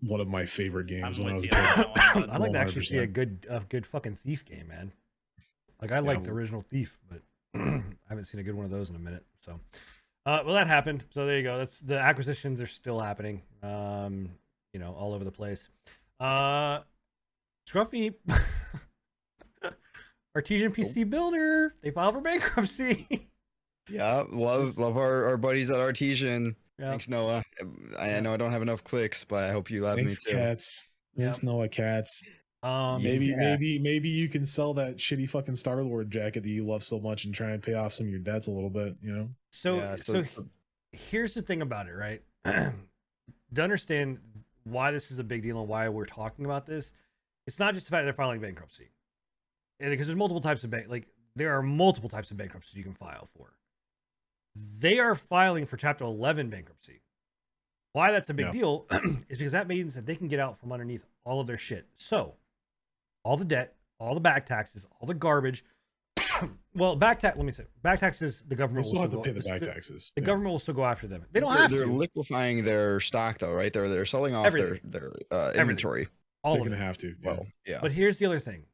one 0.00 0.20
of 0.20 0.28
my 0.28 0.46
favorite 0.46 0.86
games 0.86 1.18
I'm 1.18 1.24
when 1.24 1.32
I 1.32 1.36
was 1.36 1.44
a 1.44 1.48
you 1.48 1.50
kid. 1.50 1.58
that 1.58 1.86
one, 2.14 2.22
bud. 2.26 2.30
I'd 2.30 2.40
like 2.40 2.52
to 2.52 2.58
actually 2.58 2.84
see 2.84 2.98
a 2.98 3.06
good 3.06 3.46
a 3.50 3.60
good 3.68 3.86
fucking 3.86 4.14
thief 4.16 4.44
game, 4.44 4.68
man. 4.68 4.92
Like 5.80 5.92
I 5.92 5.98
like 6.00 6.24
the 6.24 6.30
original 6.30 6.60
Thief, 6.62 6.98
but 7.08 7.22
I 7.54 7.82
haven't 8.08 8.24
seen 8.26 8.40
a 8.40 8.42
good 8.44 8.54
one 8.54 8.64
of 8.64 8.70
those 8.70 8.90
in 8.90 8.96
a 8.96 8.98
minute. 8.98 9.24
So, 9.40 9.60
uh, 10.26 10.42
well, 10.44 10.54
that 10.54 10.66
happened. 10.66 11.04
So 11.10 11.24
there 11.24 11.36
you 11.36 11.44
go. 11.44 11.56
That's 11.56 11.80
the 11.80 11.98
acquisitions 12.00 12.60
are 12.60 12.66
still 12.66 12.98
happening. 13.00 13.42
Um, 13.62 14.30
you 14.72 14.80
know, 14.80 14.92
all 14.94 15.14
over 15.14 15.24
the 15.24 15.30
place. 15.30 15.68
Uh, 16.20 16.80
Scruffy, 17.68 18.14
Artesian 20.38 20.70
PC 20.72 21.08
Builder, 21.10 21.74
they 21.82 21.90
filed 21.90 22.14
for 22.14 22.20
bankruptcy. 22.20 23.06
Yeah, 23.90 24.24
love 24.28 24.76
love 24.76 24.98
our, 24.98 25.28
our 25.28 25.36
buddies 25.38 25.70
at 25.70 25.80
Artesian. 25.80 26.56
yeah. 26.78 26.90
Thanks, 26.90 27.08
Noah. 27.08 27.42
I, 27.98 28.16
I 28.16 28.20
know 28.20 28.34
I 28.34 28.36
don't 28.36 28.52
have 28.52 28.60
enough 28.60 28.84
clicks, 28.84 29.24
but 29.24 29.44
I 29.44 29.50
hope 29.50 29.70
you 29.70 29.80
love 29.80 29.96
Thanks, 29.96 30.26
me 30.26 30.32
too. 30.32 30.36
cats. 30.36 30.84
Thanks, 31.16 31.42
Noah 31.42 31.70
Katz. 31.70 32.22
Um, 32.62 33.02
Maybe, 33.02 33.28
Yeah. 33.28 33.36
maybe, 33.36 33.78
maybe 33.78 34.10
you 34.10 34.28
can 34.28 34.44
sell 34.44 34.74
that 34.74 34.98
shitty 34.98 35.26
fucking 35.30 35.56
Star 35.56 35.82
Lord 35.82 36.10
jacket 36.10 36.42
that 36.42 36.50
you 36.50 36.66
love 36.66 36.84
so 36.84 37.00
much 37.00 37.24
and 37.24 37.34
try 37.34 37.52
and 37.52 37.62
pay 37.62 37.72
off 37.72 37.94
some 37.94 38.08
of 38.08 38.10
your 38.10 38.20
debts 38.20 38.46
a 38.46 38.50
little 38.50 38.68
bit. 38.68 38.96
You 39.00 39.10
know, 39.16 39.28
So, 39.52 39.76
Yeah, 39.76 39.96
so, 39.96 40.22
so- 40.22 40.44
here's 40.92 41.32
the 41.32 41.40
thing 41.40 41.62
about 41.62 41.86
it, 41.88 41.92
right? 41.94 42.20
to 42.44 43.62
understand 43.62 44.18
why 44.64 44.90
this 44.90 45.10
is 45.10 45.18
a 45.18 45.24
big 45.24 45.42
deal 45.44 45.58
and 45.60 45.66
why 45.68 45.88
we're 45.88 46.04
talking 46.04 46.44
about 46.44 46.66
this, 46.66 46.92
it's 47.46 47.58
not 47.58 47.72
just 47.72 47.86
the 47.86 47.90
fact 47.92 48.02
that 48.02 48.04
they're 48.04 48.12
filing 48.12 48.40
bankruptcy, 48.42 48.90
and 49.80 49.90
because 49.90 50.06
there's 50.06 50.16
multiple 50.16 50.40
types 50.40 50.64
of 50.64 50.70
bank, 50.70 50.86
like 50.88 51.06
there 51.36 51.56
are 51.56 51.62
multiple 51.62 52.08
types 52.08 52.30
of 52.30 52.36
bankruptcies 52.36 52.74
you 52.76 52.82
can 52.84 52.94
file 52.94 53.28
for. 53.36 53.52
They 54.80 54.98
are 54.98 55.14
filing 55.14 55.66
for 55.66 55.76
Chapter 55.76 56.04
11 56.04 56.48
bankruptcy. 56.50 57.02
Why 57.92 58.10
that's 58.12 58.28
a 58.30 58.34
big 58.34 58.46
Yeah. 58.46 58.52
deal 58.52 58.86
is 59.28 59.38
because 59.38 59.52
that 59.52 59.68
means 59.68 59.94
that 59.94 60.04
they 60.06 60.16
can 60.16 60.28
get 60.28 60.40
out 60.40 60.58
from 60.58 60.72
underneath 60.72 61.04
all 61.24 61.40
of 61.40 61.46
their 61.46 61.56
shit. 61.56 61.86
So, 61.96 62.34
all 63.24 63.36
the 63.36 63.44
debt, 63.44 63.76
all 63.98 64.14
the 64.14 64.20
back 64.20 64.46
taxes, 64.46 64.86
all 65.00 65.06
the 65.06 65.14
garbage. 65.14 65.64
well, 66.74 66.96
back 66.96 67.18
tax. 67.20 67.36
Let 67.36 67.46
me 67.46 67.52
say, 67.52 67.64
back 67.82 68.00
taxes. 68.00 68.42
The 68.42 68.48
they 68.50 68.56
government 68.56 68.86
still 68.86 68.98
will 69.00 69.02
have 69.02 69.10
to 69.12 69.16
go- 69.18 69.22
pay 69.22 69.30
the 69.32 69.40
back 69.48 69.60
the- 69.60 69.66
taxes. 69.66 70.12
the 70.16 70.22
Yeah. 70.22 70.26
government 70.26 70.52
will 70.52 70.58
still 70.58 70.74
go 70.74 70.84
after 70.84 71.06
them. 71.06 71.24
They 71.32 71.40
don't 71.40 71.52
they're, 71.52 71.62
have 71.62 71.70
they're 71.70 71.84
to. 71.86 71.92
liquefying 71.92 72.64
their 72.64 73.00
stock 73.00 73.38
though, 73.38 73.52
right? 73.52 73.72
They're 73.72 73.88
they're 73.88 74.04
selling 74.04 74.34
off 74.34 74.46
Everything. 74.46 74.80
their 74.84 75.12
their 75.30 75.38
uh, 75.38 75.52
inventory. 75.54 76.08
all 76.44 76.54
They're 76.54 76.62
of 76.62 76.68
gonna 76.70 76.82
it. 76.82 76.84
have 76.86 76.98
to. 76.98 77.08
Yeah. 77.08 77.14
Well, 77.24 77.46
yeah. 77.66 77.78
But 77.80 77.92
here's 77.92 78.18
the 78.18 78.26
other 78.26 78.38
thing: 78.40 78.64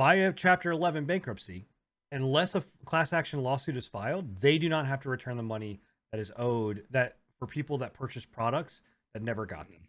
via 0.00 0.32
Chapter 0.32 0.70
11 0.70 1.04
bankruptcy, 1.04 1.66
unless 2.10 2.54
a 2.54 2.58
f- 2.58 2.64
class 2.86 3.12
action 3.12 3.42
lawsuit 3.42 3.76
is 3.76 3.86
filed, 3.86 4.40
they 4.40 4.56
do 4.56 4.66
not 4.66 4.86
have 4.86 5.02
to 5.02 5.10
return 5.10 5.36
the 5.36 5.42
money 5.42 5.78
that 6.10 6.18
is 6.18 6.32
owed 6.38 6.84
that 6.90 7.18
for 7.38 7.46
people 7.46 7.76
that 7.76 7.92
purchase 7.92 8.24
products 8.24 8.80
that 9.12 9.22
never 9.22 9.44
got 9.44 9.68
them. 9.68 9.82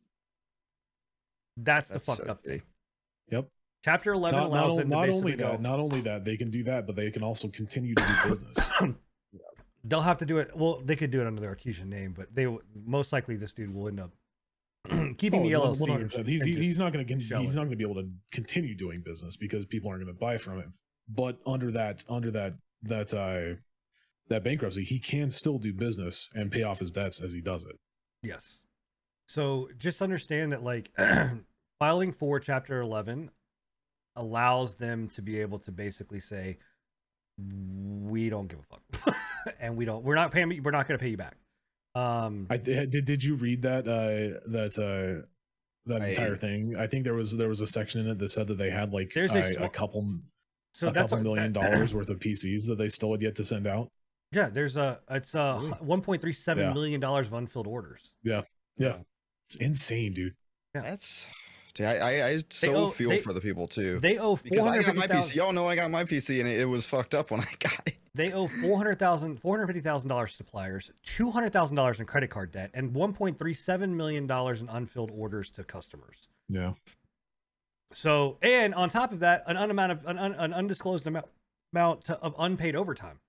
That's, 1.56 1.88
That's 1.88 2.06
the 2.06 2.12
fucked 2.12 2.26
so 2.28 2.32
up 2.32 2.44
thing. 2.44 2.62
Yep. 3.30 3.48
Chapter 3.86 4.12
11 4.12 4.38
Not, 4.38 4.52
not, 4.52 4.58
allows 4.58 4.72
on- 4.74 4.78
them 4.80 4.90
not 4.90 5.06
basically 5.06 5.32
only 5.32 5.44
go, 5.44 5.52
that, 5.52 5.62
not 5.62 5.80
only 5.80 6.02
that, 6.02 6.26
they 6.26 6.36
can 6.36 6.52
do 6.52 6.64
that, 6.64 6.86
but 6.86 6.98
they 6.98 7.10
can 7.10 7.24
also 7.24 7.48
continue 7.48 7.96
to 7.96 8.04
do 8.04 8.30
business. 8.32 8.58
they'll 9.86 10.02
have 10.02 10.18
to 10.18 10.26
do 10.26 10.40
it. 10.40 10.52
Well, 10.58 10.82
they 10.84 10.98
could 10.98 11.12
do 11.12 11.22
it 11.22 11.28
under 11.28 11.40
their 11.40 11.52
Artesian 11.52 11.90
name, 11.90 12.14
but 12.18 12.36
they 12.36 12.54
most 12.86 13.14
likely 13.14 13.38
this 13.38 13.54
dude 13.54 13.74
will 13.74 13.88
end 13.88 14.02
up 14.02 14.12
keeping 15.18 15.44
the 15.44 15.56
Oh, 15.56 15.74
LLC. 15.74 15.90
and- 16.02 16.10
100%. 16.12 16.28
He's, 16.28 16.42
and 16.42 16.48
he- 16.50 16.54
just- 16.56 16.64
he's 16.64 16.78
not 16.78 16.94
going 16.94 17.06
to 17.06 17.14
he's 17.16 17.30
not 17.56 17.62
going 17.64 17.70
to 17.72 17.76
be 17.76 17.84
able 17.84 18.02
to 18.02 18.10
continue 18.32 18.76
doing 18.76 19.02
business 19.06 19.38
because 19.38 19.66
people 19.66 19.90
aren't 19.90 20.04
going 20.04 20.14
to 20.14 20.20
buy 20.20 20.38
from 20.38 20.60
him. 20.60 20.74
But 21.10 21.40
under 21.46 21.72
that 21.72 22.04
under 22.10 22.32
that 22.32 22.54
that 22.84 23.14
uh 23.14 23.56
that 24.30 24.44
bankruptcy, 24.44 24.84
he 24.86 24.98
can 25.00 25.30
still 25.30 25.58
do 25.58 25.74
business 25.74 26.30
and 26.34 26.52
pay 26.52 26.64
off 26.64 26.80
his 26.80 26.90
debts 26.92 27.22
as 27.22 27.34
he 27.34 27.42
does 27.42 27.66
it. 27.66 27.76
Yes. 28.24 28.62
So 29.28 29.68
just 29.78 30.02
understand 30.02 30.52
that 30.54 30.64
like 30.64 30.90
filing 31.80 32.12
for 32.14 32.40
chapter 32.40 32.80
11 32.80 33.30
allows 34.16 34.76
them 34.76 35.08
to 35.10 35.22
be 35.22 35.40
able 35.42 35.60
to 35.60 35.72
basically 35.72 36.20
say 36.20 36.58
we 37.38 38.30
don't 38.30 38.48
give 38.48 38.60
a 38.60 38.64
fuck. 38.96 39.16
and 39.60 39.76
we 39.76 39.86
don't 39.86 40.04
we're 40.04 40.16
not 40.16 40.32
paying 40.32 40.62
we're 40.64 40.72
not 40.72 40.88
going 40.88 40.98
to 40.98 41.04
pay 41.04 41.10
you 41.12 41.18
back. 41.18 41.36
Um 41.96 42.48
I 42.50 42.58
did. 42.58 42.92
Did 43.06 43.24
you 43.24 43.36
read 43.36 43.64
that? 43.64 43.88
Uh, 43.88 44.40
that 44.52 44.78
uh, 44.78 45.26
that 45.88 46.02
I- 46.02 46.08
entire 46.10 46.36
thing. 46.38 46.76
I 46.78 46.88
think 46.88 47.04
there 47.04 47.14
was 47.14 47.36
there 47.38 47.50
was 47.50 47.62
a 47.62 47.68
section 47.68 48.02
in 48.02 48.08
it 48.08 48.18
that 48.20 48.30
said 48.30 48.48
that 48.48 48.58
they 48.58 48.70
had 48.70 48.94
like 48.94 49.12
There's 49.14 49.34
a, 49.34 49.62
a 49.62 49.66
a, 49.66 49.70
couple 49.70 50.20
so 50.74 50.88
a 50.88 50.92
that's 50.92 51.10
couple 51.12 51.18
what- 51.18 51.24
million 51.36 51.54
that- 51.54 51.62
dollars 51.62 51.94
worth 51.96 52.10
of 52.10 52.20
PCs 52.20 52.68
that 52.68 52.78
they 52.78 52.88
still 52.90 53.12
had 53.12 53.22
yet 53.22 53.36
to 53.36 53.46
send 53.46 53.68
out. 53.68 53.90
Yeah, 54.32 54.50
there's 54.50 54.78
a 54.78 55.02
it's 55.10 55.36
a 55.36 55.58
Really? 55.62 55.74
1.37 56.02 56.58
Yeah. 56.58 56.72
million 56.74 57.02
dollars 57.02 57.28
of 57.28 57.34
unfilled 57.34 57.68
orders. 57.68 58.14
Yeah, 58.24 58.44
yeah, 58.78 59.00
it's 59.50 59.58
insane, 59.58 60.14
dude. 60.14 60.36
Yeah. 60.74 60.82
That's. 60.84 61.28
Dude, 61.74 61.86
I, 61.88 61.94
I, 61.96 62.28
I 62.30 62.40
so 62.50 62.76
owe- 62.76 62.88
feel 62.90 63.10
they- 63.10 63.18
for 63.20 63.34
the 63.34 63.42
people 63.42 63.68
too. 63.68 64.00
They 64.00 64.18
owe 64.18 64.36
because 64.36 64.66
I 64.68 64.82
got 64.82 64.96
my 64.96 65.08
PC. 65.08 65.34
450,000 65.34 65.36
Y'all 65.38 65.54
know 65.54 65.68
I 65.68 65.76
got 65.76 65.90
my 65.92 66.04
PC 66.04 66.40
and 66.40 66.50
it, 66.50 66.60
it 66.62 66.66
was 66.66 66.86
fucked 66.86 67.16
up 67.16 67.32
when 67.32 67.40
I 67.42 67.46
got 67.60 67.82
it. 67.88 67.98
They 68.14 68.34
owe 68.34 68.48
four 68.48 68.76
hundred 68.78 69.00
thousand, 69.00 69.38
four 69.40 69.56
hundred 69.56 69.68
fifty 69.68 69.80
thousand 69.82 70.10
dollars 70.10 70.32
to 70.32 70.38
suppliers, 70.38 70.92
two 71.02 71.32
hundred 71.32 71.54
thousand 71.54 71.78
dollars 71.78 72.02
in 72.02 72.06
credit 72.06 72.30
card 72.30 72.52
debt, 72.52 72.72
and 72.74 72.94
one 72.94 73.14
point 73.14 73.38
three 73.40 73.54
seven 73.54 73.96
million 73.96 74.28
dollars 74.28 74.62
in 74.62 74.68
unfilled 74.68 75.12
orders 75.16 75.50
to 75.52 75.64
customers. 75.64 76.28
Yeah, 76.50 76.74
So, 77.94 78.38
and 78.42 78.74
on 78.76 78.90
top 78.90 79.14
of 79.14 79.20
that, 79.20 79.44
an 79.48 79.56
un- 79.56 79.72
amount 79.72 79.94
of 79.94 80.06
an, 80.06 80.18
un- 80.18 80.34
an 80.36 80.54
undisclosed 80.54 81.08
amount 81.08 81.26
amount 81.74 82.04
to, 82.06 82.18
of 82.20 82.36
unpaid 82.38 82.76
overtime 82.76 83.20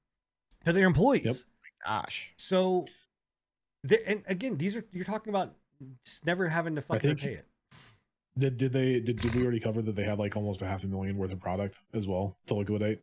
to 0.64 0.72
their 0.72 0.86
employees. 0.86 1.24
Yep. 1.24 1.36
Gosh. 1.86 2.30
So, 2.38 2.86
the- 3.84 4.04
and 4.08 4.24
again, 4.26 4.56
these 4.56 4.74
are 4.76 4.84
you're 4.92 5.04
talking 5.04 5.30
about 5.30 5.54
just 6.04 6.26
never 6.26 6.48
having 6.48 6.74
to 6.74 6.82
fucking 6.82 7.00
think- 7.16 7.20
pay 7.20 7.32
it. 7.34 7.46
Did 8.38 8.56
did 8.56 8.72
they 8.72 9.00
did, 9.00 9.20
did 9.20 9.34
we 9.34 9.42
already 9.42 9.60
cover 9.60 9.82
that 9.82 9.94
they 9.96 10.04
had 10.04 10.18
like 10.18 10.36
almost 10.36 10.62
a 10.62 10.66
half 10.66 10.84
a 10.84 10.86
million 10.86 11.16
worth 11.18 11.32
of 11.32 11.40
product 11.40 11.78
as 11.92 12.06
well 12.08 12.36
to 12.46 12.54
liquidate? 12.54 13.02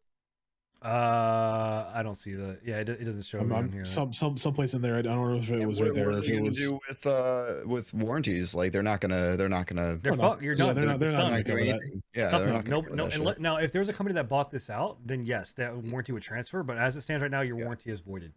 Uh, 0.81 1.91
I 1.93 2.03
don't 2.03 2.15
see 2.15 2.31
the. 2.33 2.57
Yeah, 2.63 2.77
it, 2.79 2.87
it 2.87 3.03
doesn't 3.03 3.23
show 3.23 3.39
I'm, 3.39 3.51
I'm- 3.51 3.69
here. 3.71 3.83
some 3.83 4.13
some 4.13 4.37
someplace 4.37 4.73
in 4.73 4.81
there. 4.81 4.95
I 4.95 5.01
don't 5.01 5.17
know 5.17 5.35
if 5.37 5.49
it 5.51 5.59
Yeah, 5.59 5.65
was 5.65 5.81
right 5.81 5.93
there. 5.93 6.05
What 6.07 6.15
are 6.15 6.19
if 6.19 6.25
they 6.25 6.31
it 6.31 6.35
gonna 6.37 6.45
was. 6.45 6.57
do 6.57 6.79
with 6.87 7.05
uh 7.05 7.55
with 7.65 7.93
warranties? 7.93 8.55
Like 8.55 8.71
they're 8.71 8.81
not 8.81 9.01
gonna 9.01 9.35
they're 9.35 9.49
not 9.49 9.67
gonna 9.67 9.97
they're 10.01 10.13
Oh, 10.13 10.15
no. 10.15 10.21
fuck. 10.21 10.41
You're 10.41 10.53
Yeah, 10.53 10.65
done. 10.67 10.75
they're 10.75 10.85
not- 10.85 10.99
they're 10.99 11.09
It's 11.09 11.17
not 11.17 11.23
done. 11.23 11.31
gonna 11.31 11.43
do 11.43 11.51
cover 11.51 11.59
anything. 11.59 12.03
Yeah, 12.15 12.23
Nothing. 12.29 12.39
they're 12.45 12.53
not 12.53 12.67
no, 12.67 12.81
gonna 12.81 12.83
cover 12.83 12.95
no. 12.95 13.07
that 13.09 13.37
unle- 13.37 13.39
now, 13.41 13.57
if 13.57 13.71
there 13.73 13.79
was 13.79 13.89
a 13.89 13.93
company 13.93 14.13
that 14.13 14.29
bought 14.29 14.51
this 14.51 14.69
out, 14.69 14.99
then 15.05 15.25
yes, 15.25 15.51
that 15.53 15.75
warranty 15.75 16.13
would 16.13 16.23
transfer. 16.23 16.63
But 16.63 16.77
as 16.77 16.95
it 16.95 17.01
stands 17.01 17.21
right 17.21 17.31
now, 17.31 17.41
your 17.41 17.57
Yeah. 17.57 17.65
warranty 17.65 17.91
is 17.91 17.99
voided. 17.99 18.31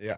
Yeah, 0.00 0.16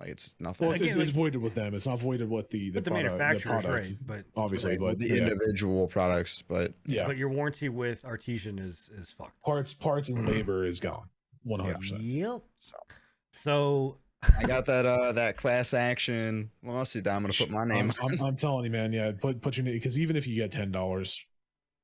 like 0.00 0.08
it's 0.08 0.34
nothing. 0.40 0.66
Well, 0.66 0.72
it's, 0.72 0.80
it's, 0.80 0.94
Again, 0.94 1.02
it's 1.02 1.10
voided 1.10 1.42
with 1.42 1.54
them. 1.54 1.74
It's 1.74 1.86
not 1.86 2.00
voided 2.00 2.30
with 2.30 2.48
the 2.48 2.70
the, 2.70 2.80
But 2.80 2.84
the 2.84 2.90
product, 2.90 3.18
manufacturer's 3.18 3.64
product, 3.64 3.88
right, 3.88 4.24
but 4.34 4.40
obviously. 4.40 4.70
Right, 4.70 4.80
But 4.80 4.98
the 4.98 5.08
yeah, 5.08 5.14
individual 5.16 5.86
products, 5.86 6.42
but 6.42 6.72
yeah, 6.86 7.06
but 7.06 7.16
your 7.18 7.28
warranty 7.28 7.68
with 7.68 8.04
Artesian 8.04 8.58
is 8.58 8.90
is 8.96 9.10
fucked. 9.10 9.40
parts 9.42 9.74
parts 9.74 10.08
and 10.08 10.26
labor 10.28 10.64
is 10.64 10.80
gone. 10.80 11.08
One 11.42 11.60
hundred 11.60 11.78
percent. 11.78 12.00
Yep. 12.00 12.40
so 12.56 12.76
So 13.32 13.98
I 14.38 14.44
got 14.44 14.66
that 14.66 14.86
uh 14.86 15.12
that 15.12 15.36
class 15.36 15.74
action 15.74 16.50
lawsuit 16.62 17.04
that 17.04 17.14
I'm 17.14 17.22
gonna 17.22 17.34
put 17.34 17.50
my 17.50 17.64
name 17.64 17.92
I'm, 18.02 18.12
I'm, 18.12 18.22
I'm 18.22 18.36
telling 18.36 18.64
you, 18.64 18.70
man. 18.70 18.92
Yeah, 18.92 19.12
put 19.12 19.40
put 19.40 19.56
your 19.56 19.64
name 19.64 19.74
because 19.74 19.98
even 19.98 20.16
if 20.16 20.26
you 20.26 20.34
get 20.34 20.50
ten 20.50 20.72
dollars, 20.72 21.24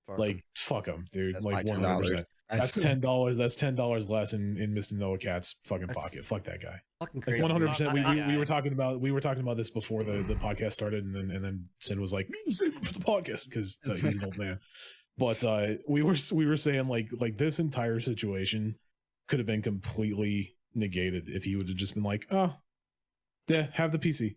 on. 0.08 0.18
like 0.18 0.42
fuck 0.54 0.86
them, 0.86 1.06
dude. 1.12 1.34
That's 1.34 1.44
my 1.44 1.52
like 1.52 1.68
one 1.68 1.80
$10. 1.80 1.86
hundred 1.86 2.02
percent. 2.02 2.26
That's 2.50 2.72
That's 2.74 2.86
ten 2.86 3.00
dollars. 3.00 3.36
That's 3.36 3.56
ten 3.56 3.74
dollars 3.74 4.08
less 4.08 4.32
in 4.32 4.56
in 4.56 4.72
Mr. 4.72 4.92
Noah 4.92 5.18
Katz 5.18 5.56
fucking 5.64 5.88
pocket. 5.88 6.24
Fuck 6.24 6.44
that 6.44 6.60
guy. 6.62 6.80
fucking 7.00 7.20
crazy. 7.20 7.42
one 7.42 7.50
hundred 7.50 7.70
percent. 7.70 7.92
We 7.92 8.00
I- 8.02 8.14
we- 8.14 8.20
we 8.22 8.34
I- 8.34 8.36
were 8.38 8.44
talking 8.44 8.72
about 8.72 9.00
we 9.00 9.10
were 9.10 9.20
talking 9.20 9.42
about 9.42 9.56
this 9.56 9.70
before 9.70 10.04
the 10.04 10.22
the 10.22 10.34
podcast 10.34 10.72
started, 10.72 11.04
and 11.04 11.14
then 11.14 11.30
and 11.34 11.44
then 11.44 11.68
Sin 11.80 12.00
was 12.00 12.12
like, 12.12 12.28
save 12.48 12.76
it 12.76 12.84
for 12.84 12.92
the 12.92 13.00
podcast 13.00 13.46
because 13.48 13.78
uh, 13.88 13.94
he's 13.94 14.16
an 14.16 14.24
old 14.24 14.38
man. 14.38 14.60
But 15.18 15.42
uh, 15.44 15.68
we 15.88 16.02
were 16.02 16.14
we 16.30 16.44
were 16.44 16.58
saying 16.58 16.88
like 16.88 17.08
like 17.18 17.38
this 17.38 17.58
entire 17.58 18.00
situation 18.00 18.76
could 19.28 19.38
have 19.38 19.46
been 19.46 19.62
completely 19.62 20.54
negated 20.74 21.30
if 21.30 21.42
he 21.44 21.56
would 21.56 21.68
have 21.68 21.76
just 21.78 21.94
been 21.94 22.02
like, 22.02 22.26
oh, 22.30 22.54
yeah, 23.48 23.66
have 23.72 23.92
the 23.92 23.98
PC. 23.98 24.36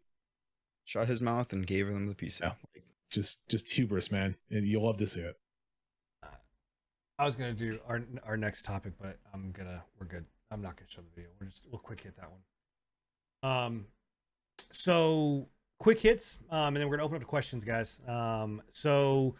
shut 0.85 1.07
his 1.09 1.21
mouth 1.21 1.51
and 1.51 1.67
gave 1.67 1.87
them 1.87 2.07
the 2.07 2.15
PC. 2.15 2.39
Yeah. 2.39 2.53
Like, 2.73 2.85
Just 3.11 3.49
just 3.49 3.69
hubris, 3.73 4.09
man, 4.09 4.35
and 4.51 4.65
you'll 4.65 4.85
love 4.85 4.99
to 4.99 5.07
see 5.07 5.19
it. 5.19 5.35
I 7.19 7.25
was 7.25 7.35
gonna 7.35 7.53
do 7.53 7.77
our 7.85 8.01
our 8.25 8.37
next 8.37 8.63
topic, 8.63 8.93
but 8.99 9.17
I'm 9.33 9.51
gonna 9.51 9.83
we're 9.99 10.07
good. 10.07 10.25
I'm 10.51 10.61
not 10.61 10.77
gonna 10.77 10.89
show 10.89 11.01
the 11.01 11.13
video. 11.13 11.29
We're 11.39 11.47
just 11.47 11.65
we'll 11.69 11.79
quick 11.79 12.01
hit 12.01 12.15
that 12.15 12.29
one. 12.31 13.51
Um, 13.51 13.85
so 14.71 15.49
quick 15.79 15.99
hits, 15.99 16.39
um, 16.49 16.67
and 16.67 16.77
then 16.77 16.87
we're 16.87 16.95
gonna 16.95 17.05
open 17.05 17.17
up 17.17 17.21
to 17.21 17.27
questions, 17.27 17.65
guys. 17.65 17.99
Um, 18.07 18.61
so 18.71 19.35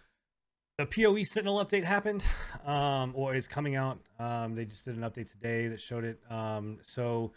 the 0.78 0.86
PoE 0.86 1.24
Sentinel 1.24 1.64
update 1.64 1.86
happened, 1.86 2.22
um, 2.66 3.14
or 3.16 3.34
is 3.34 3.48
coming 3.48 3.78
out. 3.78 4.00
Um, 4.20 4.56
they 4.56 4.66
just 4.66 4.84
did 4.84 4.98
an 4.98 5.04
update 5.04 5.32
today 5.32 5.68
that 5.70 5.80
showed 5.80 6.04
it. 6.04 6.20
Um, 6.30 6.80
so 6.84 7.32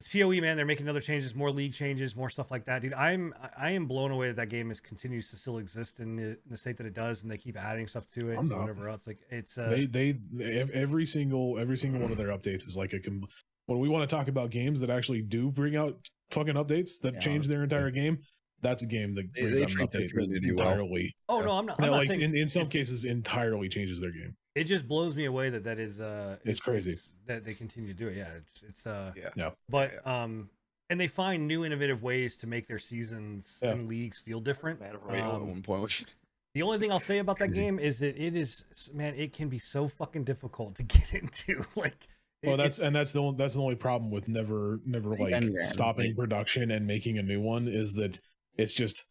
it's 0.00 0.08
PoE, 0.08 0.40
man. 0.40 0.56
They're 0.56 0.64
making 0.66 0.88
other 0.88 1.00
changes, 1.00 1.34
more 1.34 1.50
league 1.50 1.72
changes, 1.72 2.14
more 2.14 2.30
stuff 2.30 2.50
like 2.50 2.66
that, 2.66 2.82
dude. 2.82 2.94
I'm 2.94 3.34
I 3.58 3.72
am 3.72 3.86
blown 3.86 4.12
away 4.12 4.28
that 4.28 4.36
that 4.36 4.48
game 4.48 4.70
is 4.70 4.80
continues 4.80 5.28
to 5.30 5.36
still 5.36 5.58
exist 5.58 5.98
in 5.98 6.14
the, 6.16 6.22
in 6.22 6.36
the 6.48 6.56
state 6.56 6.76
that 6.76 6.86
it 6.86 6.94
does, 6.94 7.22
and 7.22 7.30
they 7.30 7.36
keep 7.38 7.56
adding 7.56 7.88
stuff 7.88 8.06
to 8.12 8.30
it 8.30 8.34
I'm 8.34 8.40
and 8.40 8.48
not. 8.50 8.60
whatever 8.60 8.88
else. 8.88 9.06
Like 9.08 9.18
it's 9.30 9.58
uh, 9.58 9.68
they 9.68 9.86
they 9.86 10.10
ev- 10.42 10.70
every 10.70 11.04
single 11.04 11.58
every 11.58 11.76
single 11.76 12.00
one 12.00 12.12
of 12.12 12.16
their 12.16 12.28
updates 12.28 12.66
is 12.66 12.76
like 12.76 12.92
a 12.92 13.00
com- 13.00 13.26
when 13.66 13.80
we 13.80 13.88
want 13.88 14.08
to 14.08 14.14
talk 14.16 14.28
about 14.28 14.50
games 14.50 14.80
that 14.80 14.90
actually 14.90 15.22
do 15.22 15.50
bring 15.50 15.74
out 15.76 16.08
fucking 16.30 16.54
updates 16.54 17.00
that 17.02 17.14
Yeah, 17.14 17.20
change 17.20 17.48
their 17.48 17.62
entire 17.64 17.90
game 17.90 18.18
that's 18.60 18.82
a 18.82 18.86
game 18.86 19.14
that 19.14 19.32
They- 19.34 19.40
brings 19.42 19.56
they 19.56 19.62
out 19.62 19.70
an 19.70 19.76
treat 19.76 19.90
their 19.90 20.00
update 20.02 20.04
that 20.04 20.12
community 20.20 20.52
well. 20.52 20.68
entirely 20.68 21.16
Oh 21.28 21.40
no, 21.40 21.52
I'm 21.52 21.66
not. 21.66 21.76
I'm 21.80 21.86
no, 21.86 21.90
not 21.92 21.98
like 21.98 22.08
saying, 22.08 22.20
in, 22.22 22.36
in 22.36 22.48
some 22.48 22.68
cases 22.68 23.04
entirely 23.04 23.68
changes 23.68 24.00
their 24.00 24.12
game 24.12 24.36
it 24.58 24.64
just 24.64 24.86
blows 24.88 25.14
me 25.16 25.24
away 25.24 25.50
that 25.50 25.64
that 25.64 25.78
is 25.78 26.00
uh 26.00 26.36
It's 26.44 26.60
crazy. 26.60 26.94
that 27.26 27.44
they 27.44 27.54
continue 27.54 27.88
to 27.88 27.94
do 27.94 28.08
it. 28.08 28.16
Yeah, 28.16 28.28
it's, 28.36 28.62
it's 28.62 28.86
uh 28.86 29.12
Yeah. 29.16 29.30
Yeah. 29.36 29.50
But 29.68 30.06
um 30.06 30.50
and 30.90 30.98
they 31.00 31.06
find 31.06 31.46
new 31.46 31.64
innovative 31.64 32.02
ways 32.02 32.36
to 32.38 32.46
make 32.46 32.66
their 32.66 32.78
seasons 32.78 33.58
Yeah. 33.62 33.72
and 33.72 33.88
leagues 33.88 34.18
feel 34.18 34.40
different. 34.40 34.80
Battle 34.80 35.00
Royale 35.04 35.30
at 35.36 35.42
Um, 35.42 35.48
one 35.50 35.62
point. 35.62 35.82
Which, 35.82 36.04
the 36.54 36.62
only 36.62 36.78
thing 36.78 36.90
I'll 36.90 36.98
say 37.00 37.18
about 37.18 37.38
that 37.38 37.48
Crazy. 37.48 37.60
game 37.62 37.78
is 37.78 37.98
that 38.00 38.16
it 38.16 38.34
is 38.34 38.64
man, 38.94 39.14
it 39.14 39.32
can 39.32 39.48
be 39.48 39.58
so 39.58 39.86
fucking 39.88 40.24
difficult 40.24 40.74
to 40.76 40.82
get 40.96 41.12
into. 41.14 41.64
like 41.76 42.08
well 42.44 42.56
that's 42.56 42.78
it's- 42.78 42.86
and 42.86 42.94
that's 42.96 43.12
the 43.12 43.20
only, 43.20 43.36
that's 43.36 43.54
the 43.54 43.60
only 43.60 43.74
problem 43.76 44.10
with 44.10 44.28
never 44.28 44.80
never 44.86 45.16
like 45.16 45.44
stopping 45.62 46.14
production 46.14 46.70
and 46.70 46.86
making 46.86 47.18
a 47.18 47.22
new 47.22 47.40
one 47.40 47.66
is 47.68 47.94
that 47.94 48.18
it's 48.56 48.72
just 48.72 49.04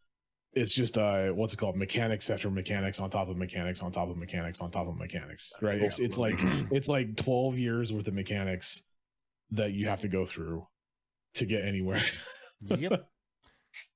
it's 0.57 0.73
just 0.73 0.97
uh 0.97 1.29
what's 1.29 1.53
it 1.53 1.57
called 1.57 1.75
mechanics 1.75 2.29
after 2.29 2.49
mechanics 2.49 2.99
on 2.99 3.09
top 3.09 3.29
of 3.29 3.37
mechanics 3.37 3.81
on 3.81 3.91
top 3.91 4.09
of 4.09 4.17
mechanics 4.17 4.59
on 4.61 4.71
top 4.71 4.87
of 4.87 4.97
mechanics 4.97 5.53
right 5.61 5.81
it's 5.81 5.99
it's 5.99 6.17
like 6.17 6.37
it's 6.71 6.87
like 6.89 7.15
12 7.15 7.57
years 7.57 7.93
worth 7.93 8.07
of 8.07 8.13
mechanics 8.13 8.83
that 9.51 9.71
you 9.71 9.87
have 9.87 10.01
to 10.01 10.07
go 10.07 10.25
through 10.25 10.67
to 11.35 11.45
get 11.45 11.63
anywhere 11.63 12.01
yep. 12.61 13.09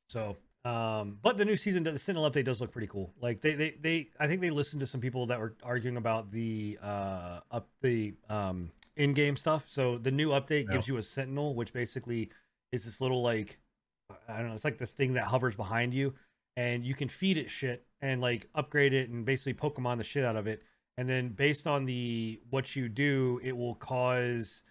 So, 0.09 0.37
um, 0.65 1.17
but 1.21 1.37
the 1.37 1.45
new 1.45 1.55
season, 1.55 1.83
the 1.83 1.97
Sentinel 1.97 2.29
update 2.29 2.43
does 2.43 2.59
look 2.59 2.71
pretty 2.71 2.87
cool. 2.87 3.13
Like 3.21 3.39
they, 3.41 3.53
they, 3.53 3.77
they, 3.79 4.09
I 4.19 4.27
think 4.27 4.41
they 4.41 4.49
listened 4.49 4.81
to 4.81 4.87
some 4.87 4.99
people 4.99 5.27
that 5.27 5.39
were 5.39 5.55
arguing 5.63 5.95
about 5.97 6.31
the, 6.31 6.77
uh, 6.83 7.39
up 7.49 7.69
the, 7.81 8.15
um, 8.29 8.71
in-game 8.97 9.37
stuff. 9.37 9.65
So 9.69 9.97
the 9.97 10.11
new 10.11 10.29
update 10.29 10.65
Yeah. 10.65 10.73
gives 10.73 10.87
you 10.87 10.97
a 10.97 11.03
Sentinel, 11.03 11.55
which 11.55 11.71
basically 11.71 12.29
is 12.73 12.83
this 12.83 12.99
little 12.99 13.21
like, 13.21 13.59
I 14.27 14.39
don't 14.39 14.49
know, 14.49 14.53
it's 14.53 14.65
like 14.65 14.77
this 14.77 14.91
thing 14.93 15.13
that 15.13 15.23
hovers 15.23 15.55
behind 15.55 15.93
you, 15.93 16.13
and 16.55 16.85
you 16.85 16.93
can 16.93 17.09
feed 17.09 17.37
it 17.37 17.49
shit 17.49 17.85
and 18.01 18.21
like 18.21 18.47
upgrade 18.55 18.93
it 18.93 19.09
and 19.09 19.25
basically 19.25 19.53
Pokemon 19.53 19.97
the 19.97 20.03
shit 20.03 20.25
out 20.25 20.35
of 20.35 20.47
it. 20.47 20.63
And 20.97 21.09
then 21.09 21.29
based 21.29 21.67
on 21.67 21.85
the 21.85 22.39
what 22.49 22.75
you 22.75 22.89
do, 22.89 23.39
it 23.43 23.55
will 23.55 23.75
cause 23.75 24.61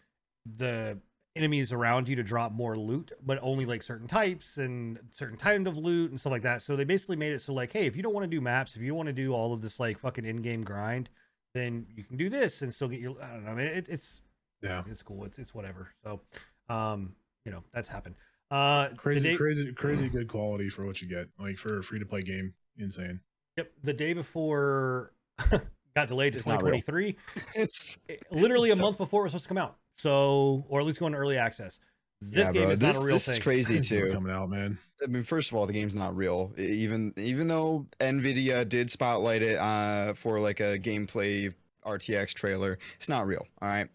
the 0.45 0.99
enemies 1.37 1.73
around 1.73 2.09
you 2.09 2.17
to 2.17 2.23
drop 2.23 2.53
more 2.53 2.77
loot, 2.77 3.13
but 3.25 3.39
only 3.41 3.65
like 3.65 3.83
certain 3.83 4.07
types 4.09 4.59
and 4.59 4.99
certain 5.13 5.37
kind 5.37 5.67
of 5.67 5.77
loot 5.77 6.11
and 6.11 6.21
stuff 6.21 6.33
like 6.33 6.43
that. 6.43 6.63
So 6.63 6.77
they 6.77 6.85
basically 6.85 7.17
made 7.17 7.33
it 7.33 7.41
so 7.41 7.55
like, 7.55 7.73
hey, 7.73 7.87
if 7.87 7.97
you 7.97 8.03
don't 8.03 8.13
want 8.15 8.25
to 8.25 8.37
do 8.37 8.41
maps, 8.41 8.77
if 8.77 8.83
you 8.83 8.95
want 8.95 9.07
to 9.07 9.13
do 9.13 9.33
all 9.33 9.53
of 9.53 9.61
this 9.63 9.81
like 9.81 9.99
fucking 9.99 10.25
in-game 10.25 10.63
grind, 10.63 11.09
then 11.55 11.87
you 11.97 12.05
can 12.05 12.17
do 12.17 12.29
this 12.29 12.63
and 12.63 12.73
still 12.75 12.89
get 12.89 13.01
your. 13.01 13.17
I 13.23 13.29
don't 13.35 13.45
know. 13.45 13.51
I 13.53 13.55
mean, 13.55 13.67
it, 13.67 13.89
it's 13.89 14.23
Yeah. 14.63 14.83
it's 14.89 15.03
cool. 15.03 15.25
It's 15.25 15.39
it's 15.39 15.55
whatever. 15.55 15.91
So, 16.05 16.21
um, 16.69 17.15
you 17.45 17.51
know, 17.51 17.65
that's 17.73 17.89
happened. 17.89 18.15
Uh, 18.51 18.89
Crazy, 18.97 19.23
day- 19.31 19.37
crazy, 19.37 19.73
crazy 19.73 20.09
good 20.09 20.29
quality 20.29 20.69
for 20.69 20.85
what 20.85 21.01
you 21.01 21.09
get. 21.09 21.29
Like 21.39 21.57
for 21.59 21.79
a 21.79 21.83
free 21.83 21.99
to 22.01 22.07
play 22.07 22.23
game, 22.23 22.55
insane. 22.79 23.21
Yep, 23.57 23.71
the 23.83 23.93
day 23.93 24.13
before 24.13 25.13
got 25.97 26.09
delayed 26.09 26.33
to 26.33 26.39
It's 26.39 26.47
not 26.47 26.63
real. 26.63 26.75
2023. 26.81 27.17
It's 27.63 27.99
Literally 28.31 28.71
a 28.71 28.77
So- 28.77 28.83
month 28.83 28.99
before 28.99 29.23
it 29.23 29.25
was 29.25 29.33
supposed 29.33 29.45
to 29.45 29.49
come 29.49 29.59
out. 29.59 29.77
So, 29.99 30.65
or 30.69 30.81
at 30.81 30.87
least 30.87 30.99
go 30.99 31.07
into 31.07 31.19
early 31.19 31.37
access. 31.37 31.79
This 32.23 32.47
yeah, 32.47 32.53
game 32.53 32.63
bro. 32.65 32.71
is 32.73 32.79
this, 32.81 32.97
not 32.97 33.03
a 33.03 33.07
real 33.07 33.15
this 33.17 33.27
thing. 33.27 33.33
is 33.37 33.39
crazy 33.39 33.81
too. 33.81 34.11
coming 34.13 34.33
out, 34.33 34.51
man. 34.51 34.79
I 35.03 35.07
mean, 35.07 35.23
first 35.23 35.51
of 35.51 35.57
all, 35.57 35.67
the 35.67 35.73
game's 35.73 35.95
not 35.95 36.15
real. 36.17 36.53
Even 36.59 37.15
even 37.17 37.49
though 37.49 37.87
Nvidia 37.99 38.69
did 38.69 38.91
spotlight 38.91 39.43
it 39.43 39.57
uh, 39.57 40.13
for 40.15 40.39
like 40.39 40.61
a 40.61 40.79
gameplay 40.79 41.53
RTX 41.87 42.35
trailer, 42.35 42.79
it's 42.97 43.09
not 43.09 43.27
real. 43.27 43.47
All 43.63 43.69
right. 43.69 43.89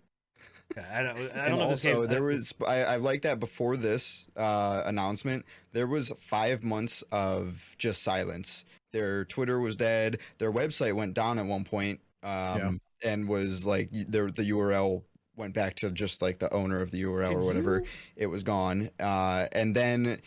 Okay, 0.72 0.86
I 0.92 1.04
don't, 1.04 1.18
I 1.18 1.20
and 1.22 1.32
don't 1.36 1.50
know 1.60 1.64
if 1.66 1.70
also, 1.72 2.02
game. 2.02 2.10
there 2.10 2.24
was 2.24 2.54
I, 2.66 2.84
I 2.84 2.96
like 2.98 3.22
that 3.24 3.40
before 3.40 3.78
this 3.78 4.28
uh, 4.36 4.84
announcement, 4.86 5.46
there 5.74 5.88
was 5.88 6.12
five 6.20 6.64
months 6.64 7.04
of 7.12 7.76
just 7.78 8.02
silence. 8.04 8.66
Their 8.92 9.26
Twitter 9.26 9.60
was 9.60 9.76
dead. 9.76 10.20
Their 10.38 10.52
website 10.52 10.94
went 10.96 11.14
down 11.14 11.38
at 11.40 11.46
one 11.46 11.64
point, 11.66 12.00
um, 12.24 12.82
and 13.04 13.28
was 13.28 13.66
like 13.66 13.90
y- 13.94 14.06
their 14.08 14.32
the 14.32 14.50
URL 14.52 15.04
went 15.38 15.54
back 15.54 15.76
to 15.76 15.92
just 15.92 16.22
like 16.22 16.40
the 16.40 16.52
owner 16.54 16.80
of 16.80 16.92
the 16.92 17.04
URL 17.04 17.30
Can 17.30 17.38
or 17.38 17.44
whatever. 17.44 17.80
you- 17.82 17.86
It 18.16 18.28
was 18.28 18.44
gone. 18.44 18.90
Uh, 19.00 19.48
and 19.52 19.76
then 19.76 20.20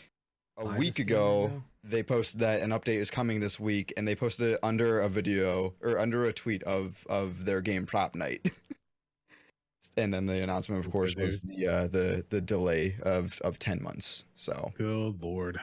a 0.59 0.67
week 0.67 0.99
ago, 0.99 1.63
they 1.83 2.03
posted 2.03 2.41
that 2.41 2.61
an 2.61 2.71
update 2.71 2.99
is 2.99 3.11
coming 3.11 3.41
this 3.41 3.59
week, 3.59 3.93
and 3.97 4.07
they 4.07 4.15
posted 4.15 4.53
it 4.53 4.59
under 4.63 5.01
a 5.01 5.09
video 5.09 5.75
or 5.81 5.99
under 5.99 6.27
a 6.27 6.33
tweet 6.33 6.63
of 6.65 7.05
of 7.09 7.45
their 7.45 7.61
game 7.61 7.87
prop 7.87 8.15
night. 8.15 8.61
and 9.99 10.13
then 10.15 10.27
the 10.27 10.43
announcement, 10.43 10.81
of 10.81 10.87
Okay, 10.87 10.93
course, 10.93 11.17
was 11.17 11.41
the 11.43 11.67
uh, 11.67 11.87
the 11.89 12.25
the 12.31 12.41
delay 12.41 12.97
of 13.03 13.39
of 13.43 13.59
ten 13.59 13.83
months. 13.83 14.25
So 14.35 14.73
Good 14.77 15.23
lord. 15.23 15.59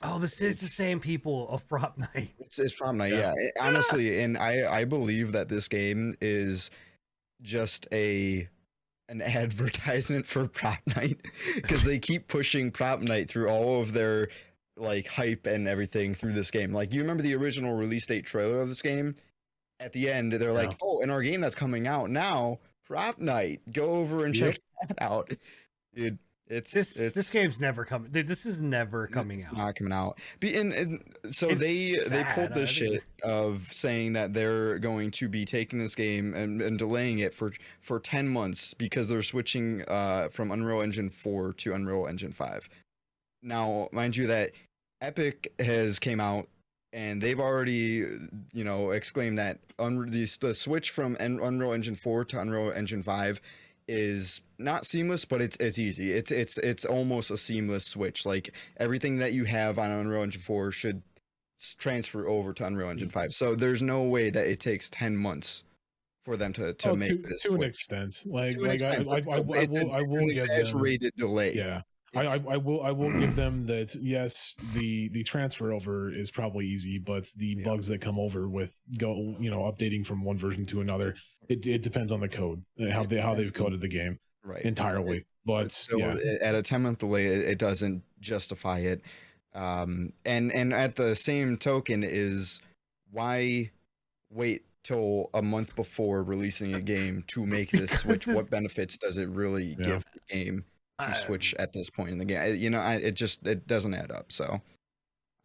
Oh, 0.00 0.20
this 0.20 0.40
is 0.40 0.58
the 0.60 0.66
same 0.66 1.00
people 1.00 1.48
of 1.48 1.66
Prop 1.68 1.98
Night. 2.14 2.30
it's 2.38 2.58
it's 2.58 2.72
prom 2.72 2.98
night, 2.98 3.12
Yeah. 3.12 3.18
yeah. 3.18 3.32
It- 3.36 3.52
honestly, 3.60 4.20
and 4.22 4.38
I 4.38 4.80
I 4.80 4.84
believe 4.84 5.32
that 5.32 5.48
this 5.48 5.66
game 5.68 6.14
is 6.20 6.70
just 7.42 7.86
a 7.92 8.48
an 9.08 9.22
advertisement 9.42 10.26
for 10.26 10.46
prop 10.46 10.78
night 10.96 11.18
because 11.56 11.82
they 11.84 11.98
keep 11.98 12.28
pushing 12.28 12.70
prop 12.70 13.00
night 13.00 13.28
through 13.28 13.48
all 13.48 13.80
of 13.80 13.92
their 13.92 14.28
like 14.76 15.08
hype 15.08 15.46
and 15.46 15.66
everything 15.66 16.14
through 16.14 16.32
this 16.34 16.50
game. 16.52 16.72
Like 16.72 16.92
you 16.92 17.00
remember 17.00 17.22
the 17.24 17.34
original 17.34 17.74
release 17.74 18.06
date 18.06 18.24
trailer 18.24 18.60
of 18.60 18.68
this 18.68 18.82
game? 18.82 19.16
At 19.80 19.92
the 19.92 20.10
end, 20.10 20.32
they're 20.32 20.52
like, 20.52 20.76
"Oh, 20.82 21.00
in 21.00 21.10
our 21.10 21.22
game 21.22 21.40
that's 21.40 21.54
coming 21.54 21.86
out 21.86 22.10
now, 22.10 22.58
prop 22.88 23.18
night. 23.18 23.60
Go 23.72 23.90
over 23.90 24.24
and 24.24 24.34
check 24.34 24.56
that 24.88 25.00
out." 25.00 25.32
Dude, 25.94 26.18
it's 26.48 26.72
This 26.72 26.98
it's 26.98 27.14
this 27.14 27.32
game's 27.32 27.60
never 27.60 27.84
coming. 27.84 28.10
dude, 28.10 28.26
This 28.26 28.46
is 28.46 28.60
never 28.60 29.06
coming 29.06 29.38
it's 29.38 29.46
out. 29.46 29.56
Not 29.56 29.74
coming 29.74 29.92
out. 29.92 30.18
Be, 30.40 30.56
and, 30.56 30.72
and 30.72 31.02
so 31.30 31.48
It's 31.50 31.60
they 31.60 31.98
they 32.08 32.24
pulled 32.24 32.54
this 32.54 32.70
shit 32.70 33.02
of 33.22 33.68
saying 33.70 34.14
that 34.14 34.32
they're 34.32 34.78
going 34.78 35.10
to 35.12 35.28
be 35.28 35.44
taking 35.44 35.78
this 35.78 35.94
game 35.94 36.32
and, 36.34 36.62
and 36.62 36.78
delaying 36.78 37.18
it 37.18 37.34
for 37.34 37.52
for 37.80 38.00
ten 38.00 38.28
months 38.28 38.72
because 38.74 39.08
they're 39.08 39.22
switching 39.22 39.82
uh, 39.88 40.28
from 40.28 40.50
Unreal 40.50 40.80
Engine 40.80 41.10
four 41.10 41.52
to 41.54 41.74
Unreal 41.74 42.06
Engine 42.06 42.32
five. 42.32 42.68
Now, 43.42 43.88
mind 43.92 44.16
you, 44.16 44.26
that 44.28 44.50
Epic 45.00 45.52
has 45.58 45.98
came 45.98 46.18
out 46.18 46.48
and 46.92 47.20
they've 47.22 47.40
already 47.40 48.06
you 48.52 48.64
know 48.64 48.90
exclaimed 48.90 49.38
that 49.38 49.58
un- 49.78 50.10
the, 50.10 50.24
the 50.40 50.54
switch 50.54 50.90
from 50.90 51.16
En- 51.20 51.40
Unreal 51.42 51.72
Engine 51.72 51.94
four 51.94 52.24
to 52.26 52.40
Unreal 52.40 52.72
Engine 52.72 53.02
five 53.02 53.40
is 53.88 54.42
not 54.58 54.84
seamless, 54.84 55.24
but 55.24 55.40
it's 55.40 55.56
it's 55.58 55.78
easy. 55.78 56.12
It's 56.12 56.30
it's 56.30 56.58
it's 56.58 56.84
almost 56.84 57.30
a 57.30 57.36
seamless 57.36 57.86
switch. 57.86 58.26
Like 58.26 58.54
everything 58.76 59.18
that 59.18 59.32
you 59.32 59.44
have 59.44 59.78
on 59.78 59.90
Unreal 59.90 60.22
Engine 60.22 60.42
4 60.42 60.70
should 60.70 61.02
transfer 61.78 62.28
over 62.28 62.52
to 62.52 62.66
Unreal 62.66 62.90
Engine 62.90 63.08
5. 63.08 63.32
So 63.32 63.54
there's 63.54 63.82
no 63.82 64.02
way 64.02 64.30
that 64.30 64.46
it 64.46 64.60
takes 64.60 64.90
10 64.90 65.16
months 65.16 65.64
for 66.22 66.36
them 66.36 66.52
to 66.54 66.74
to 66.74 66.90
Oh, 66.90 66.96
make 66.96 67.08
to, 67.08 67.16
this 67.16 67.42
to 67.44 67.54
an 67.54 67.62
extent. 67.62 68.22
Like, 68.26 68.58
like 68.58 68.70
I, 68.70 68.74
extent, 68.74 69.08
I, 69.08 69.12
I, 69.12 69.16
I, 69.16 69.36
I 69.36 69.40
will, 69.40 69.92
I 69.92 70.02
will 70.02 70.26
give 70.28 70.46
them. 70.46 71.12
delay. 71.16 71.54
Yeah, 71.54 71.82
I, 72.14 72.22
I, 72.24 72.38
I 72.50 72.56
will, 72.56 72.82
I 72.82 72.90
will 72.90 73.12
give 73.12 73.34
them 73.34 73.66
that. 73.66 73.94
Yes, 74.00 74.56
the 74.62 75.08
the 75.10 75.22
transfer 75.24 75.72
over 75.72 76.10
is 76.10 76.30
probably 76.30 76.66
easy, 76.66 76.98
but 76.98 77.28
the 77.36 77.56
Yeah. 77.58 77.64
bugs 77.64 77.88
that 77.88 78.00
come 78.00 78.18
over 78.18 78.48
with 78.48 78.80
go, 78.98 79.36
you 79.38 79.50
know, 79.50 79.60
updating 79.60 80.04
from 80.06 80.24
one 80.24 80.38
version 80.38 80.64
to 80.66 80.80
another, 80.80 81.14
it, 81.48 81.66
it 81.66 81.82
depends 81.82 82.12
on 82.12 82.20
the 82.20 82.28
code, 82.28 82.64
uh, 82.80 82.90
how 82.90 83.04
they 83.04 83.20
how 83.20 83.34
they've 83.34 83.52
coded 83.52 83.80
the 83.80 83.88
game 83.88 84.18
right 84.42 84.62
entirely. 84.62 85.24
But 85.44 85.72
so 85.72 85.98
yeah, 85.98 86.16
at 86.42 86.54
a 86.54 86.62
10 86.62 86.82
month 86.82 86.98
delay 86.98 87.26
it, 87.26 87.58
doesn't 87.58 88.02
justify 88.20 88.80
it 88.80 89.00
um 89.54 90.12
and 90.26 90.52
and 90.52 90.74
at 90.74 90.96
the 90.96 91.16
same 91.16 91.56
token 91.56 92.02
is 92.04 92.60
why 93.10 93.70
wait 94.30 94.64
till 94.82 95.30
a 95.32 95.40
month 95.40 95.74
before 95.74 96.22
releasing 96.22 96.74
a 96.74 96.80
game 96.82 97.24
to 97.28 97.46
make 97.46 97.70
this 97.70 97.90
switch 98.00 98.26
what 98.26 98.50
benefits 98.50 98.98
does 98.98 99.16
it 99.16 99.28
really 99.30 99.74
Yeah. 99.78 99.86
give 99.86 100.04
the 100.12 100.34
game 100.34 100.64
to 100.98 101.14
switch 101.14 101.54
at 101.58 101.72
this 101.72 101.90
point 101.90 102.10
in 102.10 102.18
the 102.18 102.24
game 102.24 102.56
you 102.56 102.70
know 102.70 102.80
I, 102.80 102.94
it 102.94 103.12
just 103.14 103.46
it 103.46 103.66
doesn't 103.66 103.94
add 103.94 104.10
up 104.10 104.32
so 104.32 104.60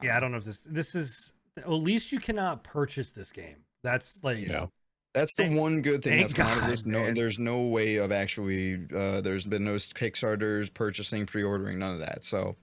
Yeah, 0.02 0.18
I 0.18 0.20
don't 0.20 0.32
know 0.32 0.38
if 0.38 0.44
this 0.46 0.62
this 0.70 0.96
is 0.96 1.32
at 1.58 1.70
least 1.70 2.12
you 2.12 2.20
cannot 2.20 2.64
purchase 2.64 3.12
this 3.12 3.32
game. 3.32 3.58
That's 3.84 4.20
like 4.24 4.40
yeah, 4.40 4.66
That's 5.14 5.36
the 5.36 5.44
Thank- 5.44 5.60
one 5.60 5.82
good 5.82 6.04
thing 6.04 6.20
that's 6.20 6.34
come 6.34 6.48
out 6.48 6.58
of 6.58 6.68
this. 6.68 6.86
No, 6.88 7.02
man. 7.04 7.14
there's 7.14 7.38
no 7.38 7.62
way 7.68 7.98
of 7.98 8.12
actually. 8.12 8.80
Uh, 8.94 9.22
there's 9.22 9.46
been 9.46 9.64
no 9.64 9.76
Kickstarters, 9.76 10.74
purchasing, 10.74 11.26
pre-ordering, 11.28 11.78
none 11.78 11.94
of 11.94 12.00
that. 12.00 12.24
So, 12.24 12.56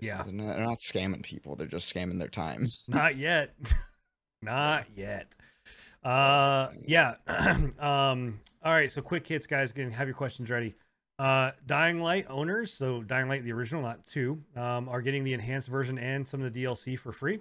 Yeah. 0.00 0.22
they're 0.24 0.32
not, 0.34 0.56
they're 0.56 0.64
not 0.66 0.76
scamming 0.78 1.22
people. 1.22 1.56
They're 1.56 1.66
just 1.66 1.92
scamming 1.92 2.18
their 2.18 2.28
time. 2.28 2.66
Not 2.88 3.16
yet. 3.16 3.54
Not 4.42 4.84
yet. 4.94 5.32
Uh 6.04 6.68
yeah. 6.86 7.14
um 7.78 8.40
all 8.62 8.72
right, 8.72 8.90
so 8.90 9.00
quick 9.00 9.26
hits 9.26 9.46
guys, 9.46 9.70
again, 9.70 9.90
have 9.92 10.06
your 10.06 10.14
questions 10.16 10.50
ready. 10.50 10.74
Uh 11.18 11.52
Dying 11.64 12.00
Light 12.00 12.26
owners, 12.28 12.72
so 12.72 13.02
Dying 13.02 13.28
Light 13.28 13.44
the 13.44 13.52
original, 13.52 13.82
not 13.82 14.04
2, 14.06 14.42
um 14.56 14.88
are 14.88 15.02
getting 15.02 15.24
the 15.24 15.32
enhanced 15.32 15.68
version 15.68 15.98
and 15.98 16.26
some 16.26 16.42
of 16.42 16.52
the 16.52 16.64
DLC 16.64 16.98
for 16.98 17.12
free. 17.12 17.40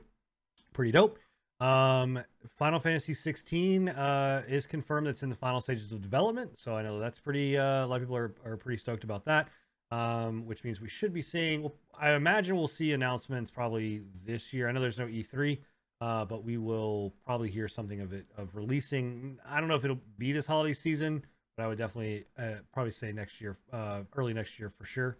Pretty 0.73 0.91
dope. 0.91 1.17
Um 1.59 2.19
Final 2.47 2.79
Fantasy 2.79 3.13
16 3.13 3.89
uh 3.89 4.43
is 4.47 4.67
confirmed 4.67 5.07
that's 5.07 5.23
in 5.23 5.29
the 5.29 5.35
final 5.35 5.61
stages 5.61 5.91
of 5.91 6.01
development, 6.01 6.57
so 6.57 6.75
I 6.75 6.83
know 6.83 6.99
that's 6.99 7.19
pretty 7.19 7.57
uh 7.57 7.85
a 7.85 7.87
lot 7.87 7.95
of 7.95 8.01
people 8.03 8.17
are 8.17 8.33
are 8.45 8.57
pretty 8.57 8.77
stoked 8.77 9.03
about 9.03 9.25
that. 9.25 9.49
Um 9.91 10.45
which 10.45 10.63
means 10.63 10.79
we 10.81 10.89
should 10.89 11.13
be 11.13 11.21
seeing 11.21 11.63
well, 11.63 11.73
I 11.99 12.11
imagine 12.11 12.55
we'll 12.55 12.67
see 12.67 12.91
announcements 12.91 13.49
probably 13.51 14.03
this 14.25 14.53
year. 14.53 14.69
I 14.69 14.71
know 14.71 14.81
there's 14.81 14.99
no 14.99 15.07
E3 15.07 15.59
uh, 16.01 16.25
but 16.25 16.43
we 16.43 16.57
will 16.57 17.13
probably 17.25 17.49
hear 17.49 17.69
something 17.69 18.01
of 18.01 18.11
it 18.11 18.25
of 18.37 18.55
releasing. 18.57 19.39
I 19.47 19.61
don't 19.61 19.69
know 19.69 19.75
if 19.75 19.85
it'll 19.85 20.01
be 20.17 20.33
this 20.33 20.45
holiday 20.45 20.73
season, 20.73 21.23
but 21.55 21.63
I 21.63 21.67
would 21.67 21.77
definitely 21.77 22.25
uh, 22.37 22.61
probably 22.73 22.91
say 22.91 23.11
next 23.11 23.41
year, 23.41 23.57
uh, 23.71 24.01
early 24.15 24.33
next 24.33 24.59
year 24.59 24.69
for 24.69 24.85
sure. 24.85 25.17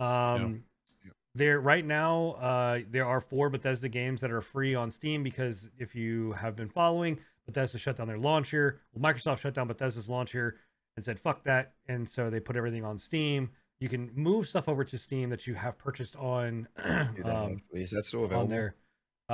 Um, 0.00 0.52
Yep. 0.52 0.62
There 1.34 1.60
right 1.60 1.84
now, 1.84 2.32
uh, 2.32 2.80
there 2.90 3.06
are 3.06 3.20
four 3.20 3.48
Bethesda 3.48 3.88
games 3.88 4.20
that 4.20 4.30
are 4.30 4.42
free 4.42 4.74
on 4.74 4.90
Steam 4.90 5.22
because 5.22 5.70
if 5.78 5.94
you 5.94 6.32
have 6.32 6.54
been 6.54 6.68
following, 6.68 7.18
Bethesda 7.46 7.78
shut 7.78 7.96
down 7.96 8.06
their 8.06 8.18
launcher. 8.18 8.80
Well, 8.92 9.12
Microsoft 9.12 9.38
shut 9.38 9.54
down 9.54 9.66
Bethesda's 9.66 10.10
launcher 10.10 10.56
and 10.94 11.04
said 11.04 11.18
fuck 11.18 11.44
that, 11.44 11.72
and 11.88 12.08
so 12.08 12.28
they 12.28 12.38
put 12.38 12.56
everything 12.56 12.84
on 12.84 12.98
Steam. 12.98 13.50
You 13.80 13.88
can 13.88 14.10
move 14.14 14.46
stuff 14.46 14.68
over 14.68 14.84
to 14.84 14.98
Steam 14.98 15.30
that 15.30 15.46
you 15.46 15.54
have 15.54 15.78
purchased 15.78 16.16
on 16.16 16.68
that, 16.76 17.24
um, 17.24 17.62
please. 17.70 17.90
That's 17.92 18.08
still 18.08 18.20
on 18.20 18.26
available. 18.26 18.48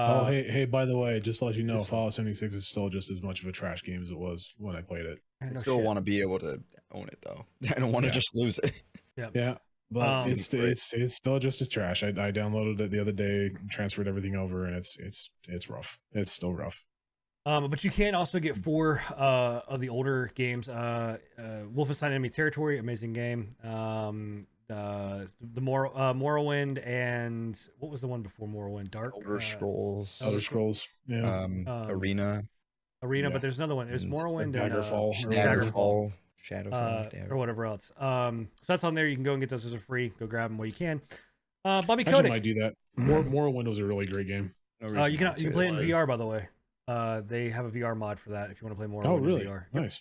There. 0.07 0.17
oh 0.17 0.21
Uh, 0.21 0.31
hey 0.31 0.43
hey, 0.51 0.65
by 0.65 0.85
the 0.85 0.97
way, 0.97 1.21
just 1.21 1.39
to 1.41 1.45
let 1.47 1.55
you 1.57 1.63
know, 1.65 1.83
Fallout 1.85 2.15
76 2.15 2.55
is 2.55 2.69
still 2.69 2.89
just 2.89 3.11
as 3.11 3.23
much 3.23 3.43
of 3.43 3.49
a 3.49 3.53
trash 3.53 3.83
game 3.83 4.03
as 4.03 4.11
it 4.11 4.19
was 4.19 4.55
when 4.59 4.77
I 4.77 4.83
played 4.83 5.07
it. 5.07 5.19
yeah, 5.41 5.49
I 5.49 5.51
no 5.53 5.59
still 5.59 5.81
want 5.81 5.97
to 5.97 6.01
be 6.03 6.21
able 6.21 6.39
to 6.41 6.61
own 6.93 7.09
it 7.09 7.19
though. 7.23 7.45
I 7.77 7.79
don't 7.79 7.93
want 7.93 8.05
to 8.05 8.09
Yeah. 8.09 8.15
just 8.15 8.35
lose 8.35 8.59
it. 8.59 8.83
Yeah. 9.17 9.29
Yeah, 9.35 9.55
but 9.91 10.09
Um, 10.09 10.31
it's 10.31 10.49
Great. 10.49 10.65
it's 10.71 10.95
it's 10.95 11.15
still 11.15 11.39
just 11.39 11.61
as 11.61 11.69
trash. 11.69 12.03
I, 12.03 12.09
I 12.09 12.33
downloaded 12.33 12.81
it 12.81 12.91
the 12.91 13.01
other 13.01 13.13
day, 13.13 13.51
transferred 13.71 14.07
everything 14.09 14.37
over, 14.37 14.65
and 14.67 14.77
it's 14.77 14.99
it's 14.99 15.31
it's 15.49 15.69
rough. 15.69 15.99
It's 16.13 16.31
still 16.33 16.53
rough. 16.55 16.85
Um, 17.47 17.69
but 17.69 17.83
you 17.83 17.91
can 17.91 18.15
also 18.15 18.39
get 18.41 18.57
four 18.57 19.03
uh, 19.17 19.61
of 19.67 19.81
the 19.81 19.89
older 19.89 20.31
games. 20.35 20.69
Uh, 20.69 21.17
uh, 21.39 21.43
Wolfenstein 21.75 22.09
Enemy 22.11 22.29
Territory, 22.29 22.79
amazing 22.79 23.15
game. 23.15 23.57
Um, 23.65 24.47
uh, 24.71 25.25
the 25.41 25.61
Mor- 25.61 25.91
uh, 25.97 26.13
Morrowind 26.13 26.85
and 26.87 27.59
what 27.79 27.91
was 27.91 28.01
the 28.01 28.07
one 28.09 28.23
before 28.23 28.47
Morrowind? 28.49 28.91
Dark 28.91 29.15
Elder 29.15 29.37
uh, 29.37 29.41
Scrolls, 29.41 30.21
Elder 30.25 30.41
Scrolls, 30.41 30.87
yeah. 31.07 31.43
um, 31.43 31.67
Um, 31.67 31.91
Arena, 31.91 32.43
Arena. 33.03 33.29
yeah. 33.29 33.33
But 33.33 33.43
there's 33.43 33.57
another 33.59 33.75
one. 33.75 33.89
There's 33.89 34.03
and 34.05 34.13
Morrowind 34.13 34.43
and 34.43 34.57
uh, 34.57 34.69
Daggerfall 34.69 35.25
or 35.25 35.31
Daggerfall, 35.31 36.13
Shadowfall, 36.45 36.73
Shadowfall, 36.73 37.29
uh, 37.31 37.35
or 37.35 37.37
whatever 37.37 37.65
else. 37.65 37.93
Um, 37.99 38.49
so 38.63 38.73
that's 38.73 38.85
on 38.85 38.95
there. 38.95 39.07
You 39.09 39.15
can 39.17 39.25
go 39.25 39.33
and 39.33 39.41
get 39.41 39.51
those 39.51 39.65
as 39.65 39.73
a 39.73 39.79
free. 39.79 40.13
Go 40.19 40.27
grab 40.27 40.51
them 40.51 40.59
while 40.59 40.67
you 40.67 40.73
can. 40.73 41.01
Uh, 41.65 41.83
Bobby 41.83 42.07
I 42.07 42.11
actually 42.11 42.31
might 42.31 42.43
do 42.43 42.55
that. 42.61 42.75
More 42.97 43.23
Morrowind 43.23 43.67
was 43.69 43.79
a 43.79 43.85
really 43.85 44.07
great 44.07 44.27
game. 44.29 44.55
No 44.81 45.03
Uh, 45.03 45.07
you 45.07 45.19
can 45.19 45.35
you 45.39 45.45
can 45.45 45.53
play 45.53 45.67
it 45.67 45.71
in 45.71 45.77
was. 45.77 45.87
VR 45.87 46.07
by 46.07 46.17
the 46.17 46.27
way. 46.27 46.47
Uh, 46.87 47.21
they 47.27 47.49
have 47.51 47.67
a 47.67 47.71
VR 47.71 47.97
mod 47.97 48.19
for 48.19 48.31
that 48.31 48.51
if 48.51 48.61
you 48.63 48.67
want 48.67 48.77
to 48.77 48.81
play 48.81 48.87
more 48.87 49.07
Oh, 49.07 49.17
in 49.19 49.23
really? 49.25 49.45
VR. 49.45 49.67
Yep. 49.75 49.93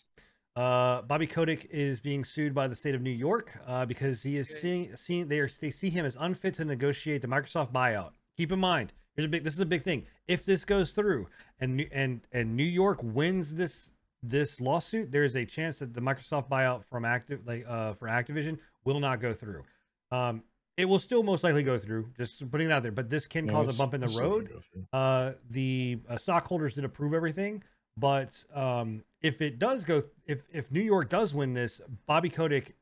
Uh, 0.58 1.04
Bobby 1.04 1.28
Kotick 1.28 1.68
is 1.70 2.02
being 2.02 2.24
sued 2.24 2.56
by 2.56 2.68
the 2.68 2.76
state 2.76 2.96
of 2.96 3.02
New 3.04 3.12
York 3.12 3.60
uh, 3.68 3.86
because 3.86 4.24
he 4.24 4.38
is 4.38 4.50
seeing 4.50 4.96
seeing 4.96 5.28
they 5.28 5.40
are 5.40 5.48
they 5.62 5.70
see 5.70 5.92
him 5.92 6.04
as 6.04 6.18
unfit 6.20 6.56
to 6.56 6.66
negotiate 6.66 7.22
the 7.22 7.28
Microsoft 7.28 7.72
buyout. 7.72 8.14
Keep 8.38 8.52
in 8.52 8.58
mind, 8.58 8.92
here's 9.16 9.26
a 9.26 9.30
big 9.30 9.44
this 9.44 9.54
is 9.54 9.60
a 9.60 9.68
big 9.68 9.84
thing. 9.84 10.08
If 10.28 10.46
this 10.46 10.66
goes 10.66 10.90
through 10.90 11.28
and 11.60 11.78
New- 11.78 11.90
and 11.92 12.26
and 12.32 12.58
New 12.58 12.64
York 12.64 13.02
wins 13.04 13.54
this 13.54 13.92
this 14.24 14.60
lawsuit, 14.60 15.12
there 15.12 15.24
is 15.24 15.36
a 15.36 15.46
chance 15.46 15.78
that 15.78 15.94
the 15.94 16.02
Microsoft 16.02 16.50
buyout 16.50 16.84
from 16.84 17.06
active 17.06 17.46
like 17.46 17.64
uh 17.68 17.94
for 17.94 18.08
Activision 18.08 18.58
will 18.84 19.00
not 19.00 19.20
go 19.20 19.34
through. 19.34 19.64
Um, 20.10 20.42
it 20.76 20.86
will 20.86 20.98
still 20.98 21.22
most 21.22 21.44
likely 21.44 21.62
go 21.62 21.78
through. 21.78 22.10
Just 22.18 22.50
putting 22.50 22.70
it 22.70 22.74
out 22.74 22.82
there, 22.82 22.92
but 22.92 23.12
this 23.12 23.28
can 23.28 23.46
Yeah, 23.46 23.52
cause 23.52 23.76
a 23.76 23.78
bump 23.78 23.94
in 23.94 24.02
the 24.02 24.06
it's 24.08 24.16
still 24.16 24.42
gonna 24.42 24.54
road 24.56 24.64
uh 24.92 25.34
the 25.52 26.00
uh, 26.10 26.18
stockholders 26.18 26.74
did 26.74 26.84
approve 26.84 27.14
everything 27.14 27.62
but 27.98 28.44
um 28.54 29.04
if 29.22 29.42
it 29.42 29.60
does 29.60 29.84
go 29.84 30.02
if 30.26 30.48
if 30.52 30.72
new 30.72 30.82
york 30.82 31.10
does 31.10 31.34
win 31.34 31.54
this 31.54 31.82
bobby 32.06 32.30
kotick 32.30 32.76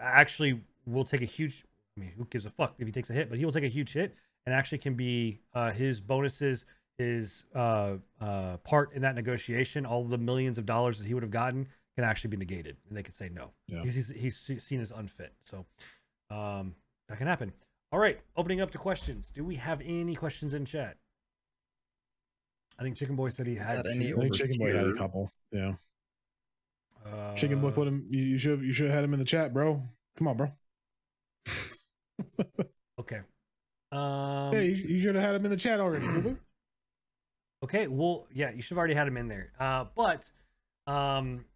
actually 0.00 0.60
will 0.86 1.04
take 1.04 1.22
a 1.22 1.26
huge 1.26 1.64
i 1.96 2.00
mean 2.00 2.12
who 2.16 2.24
gives 2.26 2.46
a 2.46 2.50
fuck 2.50 2.74
if 2.78 2.86
he 2.86 2.92
takes 2.92 3.10
a 3.10 3.12
hit 3.12 3.28
but 3.28 3.38
he 3.38 3.44
will 3.44 3.52
take 3.52 3.64
a 3.64 3.68
huge 3.68 3.92
hit 3.92 4.14
and 4.46 4.54
actually 4.54 4.78
can 4.78 4.94
be 4.94 5.40
uh 5.54 5.70
his 5.70 6.00
bonuses 6.00 6.64
his 6.98 7.44
uh 7.54 7.96
uh 8.20 8.56
part 8.58 8.92
in 8.92 9.02
that 9.02 9.14
negotiation 9.14 9.84
all 9.84 10.04
the 10.04 10.18
millions 10.18 10.58
of 10.58 10.66
dollars 10.66 10.98
that 10.98 11.06
he 11.06 11.14
would 11.14 11.22
have 11.22 11.32
gotten 11.32 11.66
can 11.96 12.04
actually 12.04 12.30
be 12.30 12.36
negated 12.36 12.76
and 12.88 12.96
they 12.96 13.02
could 13.02 13.16
say 13.16 13.28
no. 13.28 13.50
Yeah. 13.68 13.82
he's, 13.82 14.08
he's 14.08 14.46
he's 14.46 14.64
seen 14.64 14.80
as 14.80 14.90
unfit. 14.90 15.32
So 15.42 15.64
um 16.30 16.74
that 17.08 17.18
can 17.18 17.26
happen. 17.26 17.52
All 17.92 17.98
right 17.98 18.20
opening 18.36 18.60
up 18.60 18.70
to 18.72 18.78
questions. 18.78 19.30
Do 19.34 19.44
we 19.44 19.56
have 19.56 19.80
any 19.84 20.14
questions 20.14 20.54
in 20.54 20.64
chat 20.64 20.96
I 22.78 22.82
think 22.82 22.96
Chicken 22.96 23.16
Boy 23.16 23.28
said 23.30 23.46
he 23.46 23.54
had 23.54 23.76
Got 23.76 23.86
any 23.90 24.12
I 24.12 24.16
think 24.16 24.34
Chicken 24.34 24.58
Boy 24.58 24.74
had 24.74 24.86
a 24.86 24.94
couple. 24.94 25.30
Yeah. 25.52 25.74
Uh, 27.06 27.34
Chicken 27.34 27.60
Boy 27.60 27.70
put 27.70 27.86
him. 27.86 28.06
You, 28.08 28.22
you 28.22 28.38
should 28.38 28.62
you 28.62 28.72
should 28.72 28.86
have 28.86 28.94
had 28.94 29.04
him 29.04 29.12
in 29.12 29.18
the 29.18 29.24
chat, 29.24 29.52
bro. 29.52 29.82
Come 30.16 30.28
on, 30.28 30.36
bro. 30.36 30.52
Okay. 32.98 33.20
Um, 33.92 34.52
hey, 34.52 34.68
you, 34.68 34.74
you 34.74 35.02
should 35.02 35.14
have 35.14 35.24
had 35.24 35.34
him 35.34 35.44
in 35.44 35.50
the 35.50 35.56
chat 35.56 35.80
already. 35.80 36.06
Okay. 37.62 37.86
Well, 37.86 38.26
yeah, 38.30 38.50
you 38.50 38.60
should 38.60 38.74
have 38.74 38.78
already 38.78 38.92
had 38.92 39.08
him 39.08 39.16
in 39.16 39.26
there. 39.26 39.50
Uh, 39.58 39.86
but, 39.96 40.30
um, 40.86 41.46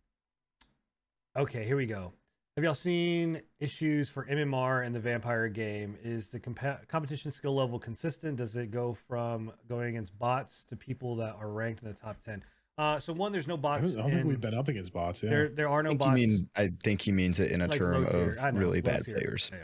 okay, 1.36 1.65
here 1.66 1.77
we 1.77 1.85
go. 1.85 2.15
Have 2.59 2.65
y'all 2.65 2.75
seen 2.75 3.41
issues 3.61 4.11
for 4.11 4.25
MMR 4.27 4.85
in 4.85 4.93
the 4.93 4.99
Vampire 4.99 5.49
game? 5.49 5.97
Is 6.03 6.31
the 6.31 6.41
compa- 6.41 6.89
competition 6.89 7.31
skill 7.31 7.55
level 7.55 7.79
consistent? 7.79 8.37
Does 8.39 8.57
it 8.57 8.73
go 8.73 8.95
from 8.95 9.53
going 9.69 9.91
against 9.91 10.19
bots 10.19 10.65
to 10.65 10.75
people 10.75 11.15
that 11.17 11.37
are 11.37 11.53
ranked 11.53 11.85
in 11.85 11.89
the 11.89 11.95
top 11.95 12.19
ten? 12.21 12.43
Uh, 12.77 12.99
so 12.99 13.13
one, 13.13 13.31
there's 13.31 13.47
no 13.47 13.55
I 13.55 13.59
bots. 13.59 13.93
don't, 13.93 14.01
I 14.01 14.03
don't 14.03 14.11
think 14.11 14.23
in- 14.23 14.27
we've 14.27 14.41
been 14.41 14.55
up 14.55 14.67
against 14.67 14.93
bots. 14.93 15.23
Yeah. 15.23 15.31
there. 15.31 15.49
There 15.51 15.69
are 15.69 15.85
no 15.85 15.91
think, 15.91 16.01
bots. 16.01 16.19
he 16.19 16.27
mean, 16.27 16.49
I 16.57 16.73
think 16.83 17.01
he 17.01 17.13
means 17.13 17.39
it 17.39 17.53
in 17.53 17.61
a 17.61 17.69
like 17.69 17.79
term 17.79 18.05
of 18.07 18.13
know, 18.13 18.51
really 18.55 18.81
bad 18.81 19.05
tier. 19.05 19.15
players. 19.15 19.53
Like 19.53 19.63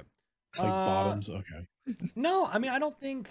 Uh, 0.56 0.62
bottoms. 0.86 1.30
Okay. 1.30 1.66
No, 2.14 2.46
I 2.46 2.60
mean 2.60 2.70
I 2.70 2.78
don't 2.78 2.96
think. 3.00 3.28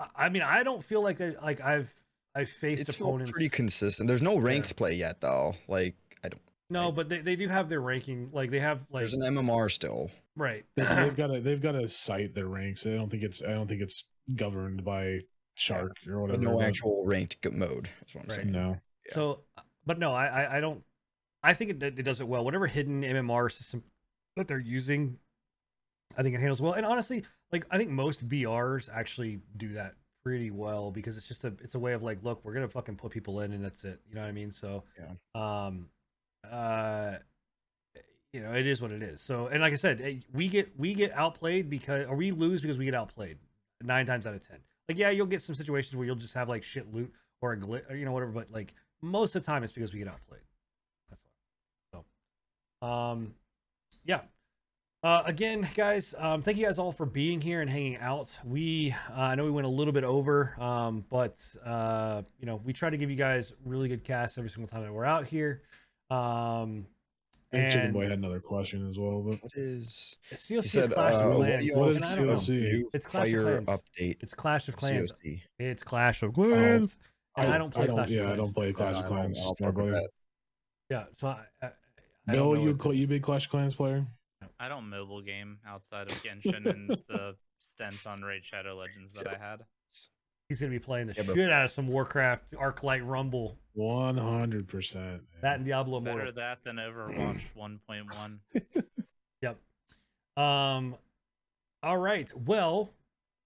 I- 0.00 0.08
I 0.16 0.28
mean 0.30 0.40
I 0.40 0.62
don't 0.62 0.82
feel 0.82 1.02
like 1.02 1.18
that. 1.18 1.42
Like 1.42 1.60
I've 1.60 1.92
I've 2.34 2.48
faced 2.48 2.88
It's 2.88 2.98
opponents. 2.98 3.30
pretty 3.30 3.50
consistent. 3.50 4.08
There's 4.08 4.22
no 4.22 4.38
ranked 4.38 4.74
play 4.74 4.94
yet, 4.94 5.20
though. 5.20 5.54
Like, 5.68 5.94
I 6.70 6.74
don't. 6.74 6.82
no, 6.84 6.92
but 6.92 7.08
they, 7.08 7.18
they 7.18 7.36
do 7.36 7.48
have 7.48 7.68
their 7.68 7.80
ranking. 7.80 8.30
Like 8.32 8.50
they 8.50 8.60
have 8.60 8.80
like 8.90 9.02
There's 9.02 9.14
an 9.14 9.20
MMR 9.20 9.70
still. 9.70 10.10
right. 10.36 10.64
They, 10.76 10.82
they've 10.96 11.16
got 11.16 11.26
to 11.28 11.40
they've 11.40 11.60
got 11.60 11.72
to 11.72 11.88
cite 11.88 12.34
their 12.34 12.46
ranks. 12.48 12.86
I 12.86 12.90
don't 12.94 13.10
think 13.10 13.22
it's 13.22 13.42
I 13.44 13.52
don't 13.52 13.66
think 13.68 13.82
it's 13.82 14.04
governed 14.34 14.84
by 14.84 15.20
Shark 15.54 15.96
or 16.08 16.14
But 16.14 16.20
whatever. 16.38 16.42
no 16.42 16.60
actual 16.62 17.04
ranked 17.04 17.36
mode. 17.52 17.88
That's 18.00 18.14
what 18.14 18.24
I'm 18.24 18.28
Right. 18.28 18.36
saying. 18.36 18.50
No. 18.50 18.78
Yeah. 19.08 19.14
So, 19.14 19.40
but 19.84 19.98
no, 19.98 20.12
I 20.12 20.26
I, 20.26 20.56
I 20.56 20.60
don't. 20.60 20.82
I 21.42 21.52
think 21.52 21.70
it, 21.72 21.82
it 21.82 22.02
does 22.04 22.20
it 22.22 22.26
well. 22.28 22.44
Whatever 22.44 22.66
hidden 22.66 23.02
MMR 23.02 23.52
system 23.52 23.84
that 24.36 24.48
they're 24.48 24.58
using, 24.58 25.18
I 26.16 26.22
think 26.22 26.34
it 26.34 26.38
handles 26.40 26.62
well. 26.62 26.72
And 26.72 26.86
honestly, 26.86 27.24
like 27.52 27.66
I 27.70 27.76
think 27.76 27.90
most 27.90 28.26
BRs 28.26 28.88
actually 28.92 29.40
do 29.56 29.74
that 29.74 29.94
pretty 30.24 30.50
well 30.50 30.90
because 30.90 31.18
it's 31.18 31.28
just 31.28 31.44
a 31.44 31.48
it's 31.60 31.74
a 31.74 31.78
way 31.78 31.92
of 31.92 32.02
like, 32.02 32.20
look, 32.22 32.42
we're 32.44 32.54
gonna 32.54 32.66
fucking 32.68 32.96
put 32.96 33.12
people 33.12 33.40
in 33.40 33.52
and 33.52 33.62
that's 33.62 33.84
it. 33.84 34.00
You 34.08 34.14
know 34.14 34.22
what 34.22 34.28
I 34.28 34.32
mean? 34.32 34.50
So, 34.52 34.84
Yeah. 34.98 35.10
um, 35.66 35.90
uh, 36.54 37.18
you 38.32 38.40
know, 38.40 38.52
it 38.52 38.66
is 38.66 38.80
what 38.80 38.90
it 38.90 39.02
is. 39.02 39.20
So, 39.20 39.46
and 39.48 39.60
like 39.60 39.72
I 39.72 39.76
said, 39.76 40.24
we 40.32 40.48
get 40.48 40.78
we 40.78 40.94
get 40.94 41.12
outplayed 41.12 41.68
because 41.68 42.06
or 42.06 42.16
we 42.16 42.30
lose 42.30 42.62
because 42.62 42.78
we 42.78 42.84
get 42.84 42.94
outplayed 42.94 43.38
nine 43.82 44.06
times 44.06 44.26
out 44.26 44.34
of 44.34 44.46
ten. 44.46 44.58
Like, 44.88 44.98
yeah, 44.98 45.10
you'll 45.10 45.26
get 45.26 45.42
some 45.42 45.54
situations 45.54 45.96
where 45.96 46.06
you'll 46.06 46.16
just 46.16 46.34
have 46.34 46.48
like 46.48 46.62
shit 46.62 46.92
loot 46.92 47.12
or 47.40 47.52
a 47.52 47.56
glitch, 47.56 47.90
or, 47.90 47.96
you 47.96 48.04
know, 48.04 48.12
whatever. 48.12 48.32
But 48.32 48.50
like 48.50 48.74
most 49.02 49.34
of 49.34 49.42
the 49.42 49.46
time, 49.46 49.64
it's 49.64 49.72
because 49.72 49.92
we 49.92 49.98
get 49.98 50.08
outplayed. 50.08 50.42
That's 51.10 51.22
why. 51.92 52.00
So, 52.80 52.86
um, 52.86 53.34
yeah. 54.04 54.20
Uh, 55.02 55.22
again, 55.26 55.68
guys, 55.74 56.14
um, 56.16 56.40
thank 56.40 56.56
you 56.56 56.64
guys 56.64 56.78
all 56.78 56.90
for 56.90 57.04
being 57.04 57.38
here 57.38 57.60
and 57.60 57.68
hanging 57.68 57.98
out. 57.98 58.38
We, 58.42 58.94
uh, 59.10 59.20
I 59.20 59.34
know 59.34 59.44
we 59.44 59.50
went 59.50 59.66
a 59.66 59.70
little 59.70 59.92
bit 59.92 60.02
over, 60.02 60.56
um, 60.58 61.04
but 61.10 61.38
uh, 61.62 62.22
you 62.38 62.46
know, 62.46 62.60
we 62.64 62.72
try 62.72 62.88
to 62.88 62.96
give 62.96 63.10
you 63.10 63.16
guys 63.16 63.52
really 63.66 63.88
good 63.88 64.02
casts 64.02 64.38
every 64.38 64.48
single 64.48 64.66
time 64.66 64.82
that 64.82 64.92
we're 64.92 65.04
out 65.04 65.26
here. 65.26 65.60
Um, 66.10 66.86
I 67.52 67.56
think 67.56 67.72
Chicken 67.72 67.92
Boy 67.92 68.02
had 68.08 68.18
another 68.18 68.40
question 68.40 68.88
as 68.88 68.98
well, 68.98 69.22
but 69.22 69.42
What 69.42 69.52
is? 69.54 70.16
COC 70.32 70.48
He 70.48 70.54
is 70.56 70.70
said, 70.72 70.92
Clash 70.92 71.14
uh, 71.14 71.28
of 71.30 71.36
Clans. 71.36 71.64
you 71.64 71.74
all 71.74 71.80
What 71.82 71.88
and 71.94 71.96
is 72.04 72.12
I 72.12 72.16
don't 72.16 72.26
know. 72.26 72.32
COC? 72.34 72.82
It's 72.92 73.06
Clash 73.06 73.32
of 73.32 73.42
Clans. 73.44 73.68
update. 73.68 74.16
It's 74.20 74.34
Clash 74.34 74.68
of 74.68 74.76
Clans. 74.76 75.12
COC. 75.12 75.40
It's 75.58 75.82
Clash 75.82 76.22
of 76.22 76.32
Clans. 76.34 76.98
and 77.36 77.52
I, 77.52 77.58
don't 77.58 77.72
play 77.72 77.84
I 77.84 77.86
don't, 77.86 77.94
Clash 77.96 78.10
yeah, 78.10 78.22
of 78.22 78.30
I 78.30 78.36
don't 78.36 78.52
play 78.54 78.72
Clash 78.72 78.96
of 78.96 79.04
Clans. 79.06 79.38
I'll 79.40 79.56
no, 79.60 79.66
fuck 79.72 79.76
that. 79.76 80.08
Yeah, 80.90 81.04
so 81.16 81.28
I, 81.28 81.44
I, 81.62 81.66
I 82.28 82.32
Bill, 82.32 82.56
you 82.56 82.72
what- 82.72 82.82
cl- 82.82 82.94
you 82.94 83.06
big 83.06 83.22
Clash 83.22 83.44
of 83.46 83.50
Clans 83.50 83.74
player? 83.74 84.06
I 84.60 84.68
don't 84.68 84.88
mobile 84.88 85.22
game 85.22 85.58
outside 85.66 86.10
of 86.12 86.22
Genshin 86.22 86.66
and 86.66 86.88
the 87.08 87.34
stint 87.60 88.06
on 88.06 88.22
Raid 88.22 88.44
Shadow 88.44 88.76
Legends 88.76 89.12
that 89.14 89.26
I 89.26 89.36
had. 89.36 89.60
He's 90.48 90.60
gonna 90.60 90.70
be 90.70 90.78
playing 90.78 91.06
the 91.08 91.14
Yeah, 91.14 91.24
but- 91.26 91.34
shit 91.34 91.50
out 91.50 91.64
of 91.64 91.70
some 91.70 91.88
Warcraft 91.88 92.52
Arclight 92.52 93.02
Rumble. 93.06 93.58
One 93.74 94.16
hundred 94.16 94.68
percent. 94.68 95.22
That 95.42 95.56
and 95.56 95.64
Diablo 95.64 96.00
Better 96.00 96.20
Immortal. 96.28 96.34
that 96.34 96.62
than 96.64 96.76
Overwatch 96.76 97.52
1.1. 97.56 98.38
Yep. 99.42 99.58
Um. 100.36 100.96
All 101.82 101.98
right. 101.98 102.32
Well, 102.34 102.90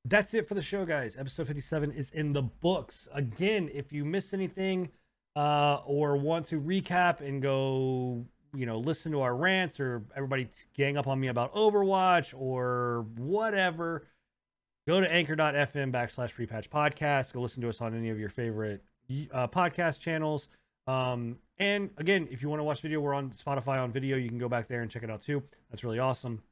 that's 0.04 0.32
it 0.34 0.46
for 0.46 0.54
the 0.54 0.62
show, 0.62 0.84
guys. 0.84 1.16
Episode 1.16 1.46
fifty-seven 1.48 1.90
is 1.92 2.10
in 2.12 2.32
the 2.34 2.42
books. 2.42 3.08
Again, 3.12 3.68
if 3.72 3.92
you 3.92 4.04
missed 4.04 4.32
anything, 4.32 4.90
uh, 5.34 5.80
or 5.86 6.16
want 6.16 6.46
to 6.46 6.60
recap 6.60 7.20
and 7.20 7.42
go, 7.42 8.24
you 8.54 8.64
know, 8.66 8.78
listen 8.78 9.10
to 9.12 9.22
our 9.22 9.34
rants 9.34 9.80
or 9.80 10.04
everybody 10.14 10.48
gang 10.74 10.96
up 10.96 11.06
on 11.08 11.18
me 11.18 11.28
about 11.28 11.52
Overwatch 11.54 12.32
or 12.38 13.06
whatever, 13.16 14.06
go 14.88 15.02
to 15.02 15.12
anchor.fm 15.12 15.92
backslash 15.92 16.32
prepatch 16.34 16.68
podcast. 16.70 17.34
Go 17.34 17.42
listen 17.42 17.62
to 17.62 17.68
us 17.68 17.82
on 17.82 17.94
any 17.94 18.08
of 18.08 18.18
your 18.18 18.30
favorite 18.30 18.82
uh, 19.30 19.46
podcast 19.46 20.00
channels. 20.00 20.48
Um, 20.86 21.38
and 21.58 21.90
again, 21.98 22.26
if 22.30 22.40
you 22.40 22.48
want 22.48 22.60
to 22.60 22.64
watch 22.64 22.80
video, 22.80 22.98
we're 23.00 23.12
on 23.12 23.30
Spotify 23.32 23.82
on 23.82 23.92
video. 23.92 24.16
You 24.16 24.30
can 24.30 24.38
go 24.38 24.48
back 24.48 24.66
there 24.66 24.80
and 24.80 24.90
check 24.90 25.02
it 25.02 25.10
out 25.10 25.22
too. 25.22 25.42
That's 25.70 25.84
really 25.84 25.98
awesome. 25.98 26.42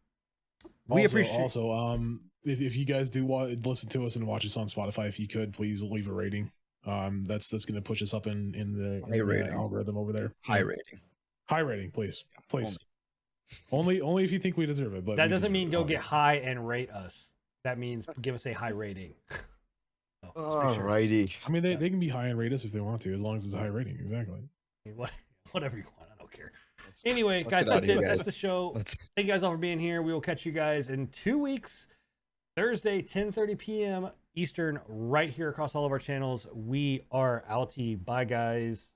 We 0.86 1.02
also, 1.02 1.16
appreciate 1.16 1.40
also 1.40 1.72
um 1.72 2.20
if, 2.44 2.60
if 2.60 2.76
you 2.76 2.84
guys 2.84 3.10
do 3.10 3.24
want 3.24 3.66
listen 3.66 3.88
to 3.90 4.04
us 4.04 4.16
and 4.16 4.26
watch 4.26 4.44
us 4.44 4.56
on 4.56 4.66
Spotify, 4.66 5.08
if 5.08 5.18
you 5.18 5.26
could 5.26 5.52
please 5.54 5.82
leave 5.82 6.06
a 6.06 6.12
rating. 6.12 6.50
Um 6.84 7.24
that's 7.24 7.48
that's 7.48 7.64
gonna 7.64 7.80
push 7.80 8.02
us 8.02 8.12
up 8.12 8.26
in 8.26 8.54
in 8.54 8.72
the, 8.72 8.96
in 8.96 9.26
High 9.26 9.46
the 9.46 9.52
algorithm 9.52 9.96
over 9.96 10.12
there. 10.12 10.32
High 10.42 10.60
rating. 10.60 11.00
High 11.48 11.60
rating, 11.60 11.90
please. 11.90 12.24
Please. 12.48 12.76
Only 13.72 14.00
only 14.00 14.24
if 14.24 14.32
you 14.32 14.38
think 14.38 14.56
we 14.56 14.66
deserve 14.66 14.94
it. 14.94 15.04
But 15.06 15.16
that 15.16 15.30
doesn't 15.30 15.52
mean 15.52 15.68
it, 15.68 15.72
go 15.72 15.84
get 15.84 16.00
high 16.00 16.34
and 16.34 16.66
rate 16.68 16.90
us. 16.90 17.30
That 17.66 17.78
means 17.78 18.08
uh, 18.08 18.12
give 18.22 18.36
us 18.36 18.46
a 18.46 18.52
high 18.52 18.70
rating. 18.70 19.14
Oh, 20.34 20.50
so, 20.50 20.68
it's 20.68 20.76
sure. 20.76 20.90
I 21.46 21.50
mean 21.50 21.62
they, 21.62 21.76
they 21.76 21.88
can 21.88 22.00
be 22.00 22.08
high 22.08 22.26
and 22.26 22.38
rate 22.38 22.52
us 22.52 22.64
if 22.64 22.72
they 22.72 22.80
want 22.80 23.00
to, 23.02 23.14
as 23.14 23.20
long 23.20 23.36
as 23.36 23.46
it's 23.46 23.54
a 23.54 23.58
high 23.58 23.66
rating. 23.66 23.94
Exactly. 23.94 24.40
What, 24.96 25.12
whatever 25.52 25.76
you 25.76 25.84
want. 25.96 26.10
I 26.10 26.18
don't 26.18 26.32
care. 26.32 26.50
Anyway, 27.04 27.44
Let's 27.44 27.50
guys, 27.50 27.66
that's 27.66 27.86
it. 27.86 28.00
guys. 28.00 28.08
That's 28.08 28.22
the 28.24 28.32
show. 28.32 28.72
Let's. 28.74 28.96
Thank 29.14 29.28
you 29.28 29.32
guys 29.32 29.44
all 29.44 29.52
for 29.52 29.56
being 29.56 29.78
here. 29.78 30.02
We 30.02 30.12
will 30.12 30.20
catch 30.20 30.44
you 30.44 30.50
guys 30.50 30.88
in 30.88 31.06
two 31.08 31.38
weeks, 31.38 31.86
Thursday, 32.56 33.02
10:30 33.02 33.56
p.m. 33.56 34.10
Eastern, 34.34 34.80
right 34.88 35.30
here 35.30 35.48
across 35.48 35.76
all 35.76 35.84
of 35.86 35.92
our 35.92 36.00
channels. 36.00 36.48
We 36.52 37.02
are 37.12 37.44
outie. 37.48 38.02
Bye, 38.04 38.24
guys. 38.24 38.90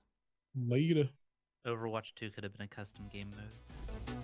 Later. 0.67 1.07
Overwatch 1.65 2.13
2 2.15 2.31
could 2.31 2.43
have 2.43 2.51
been 2.51 2.65
a 2.65 2.67
custom 2.67 3.05
game 3.11 3.31
mode. 3.37 4.17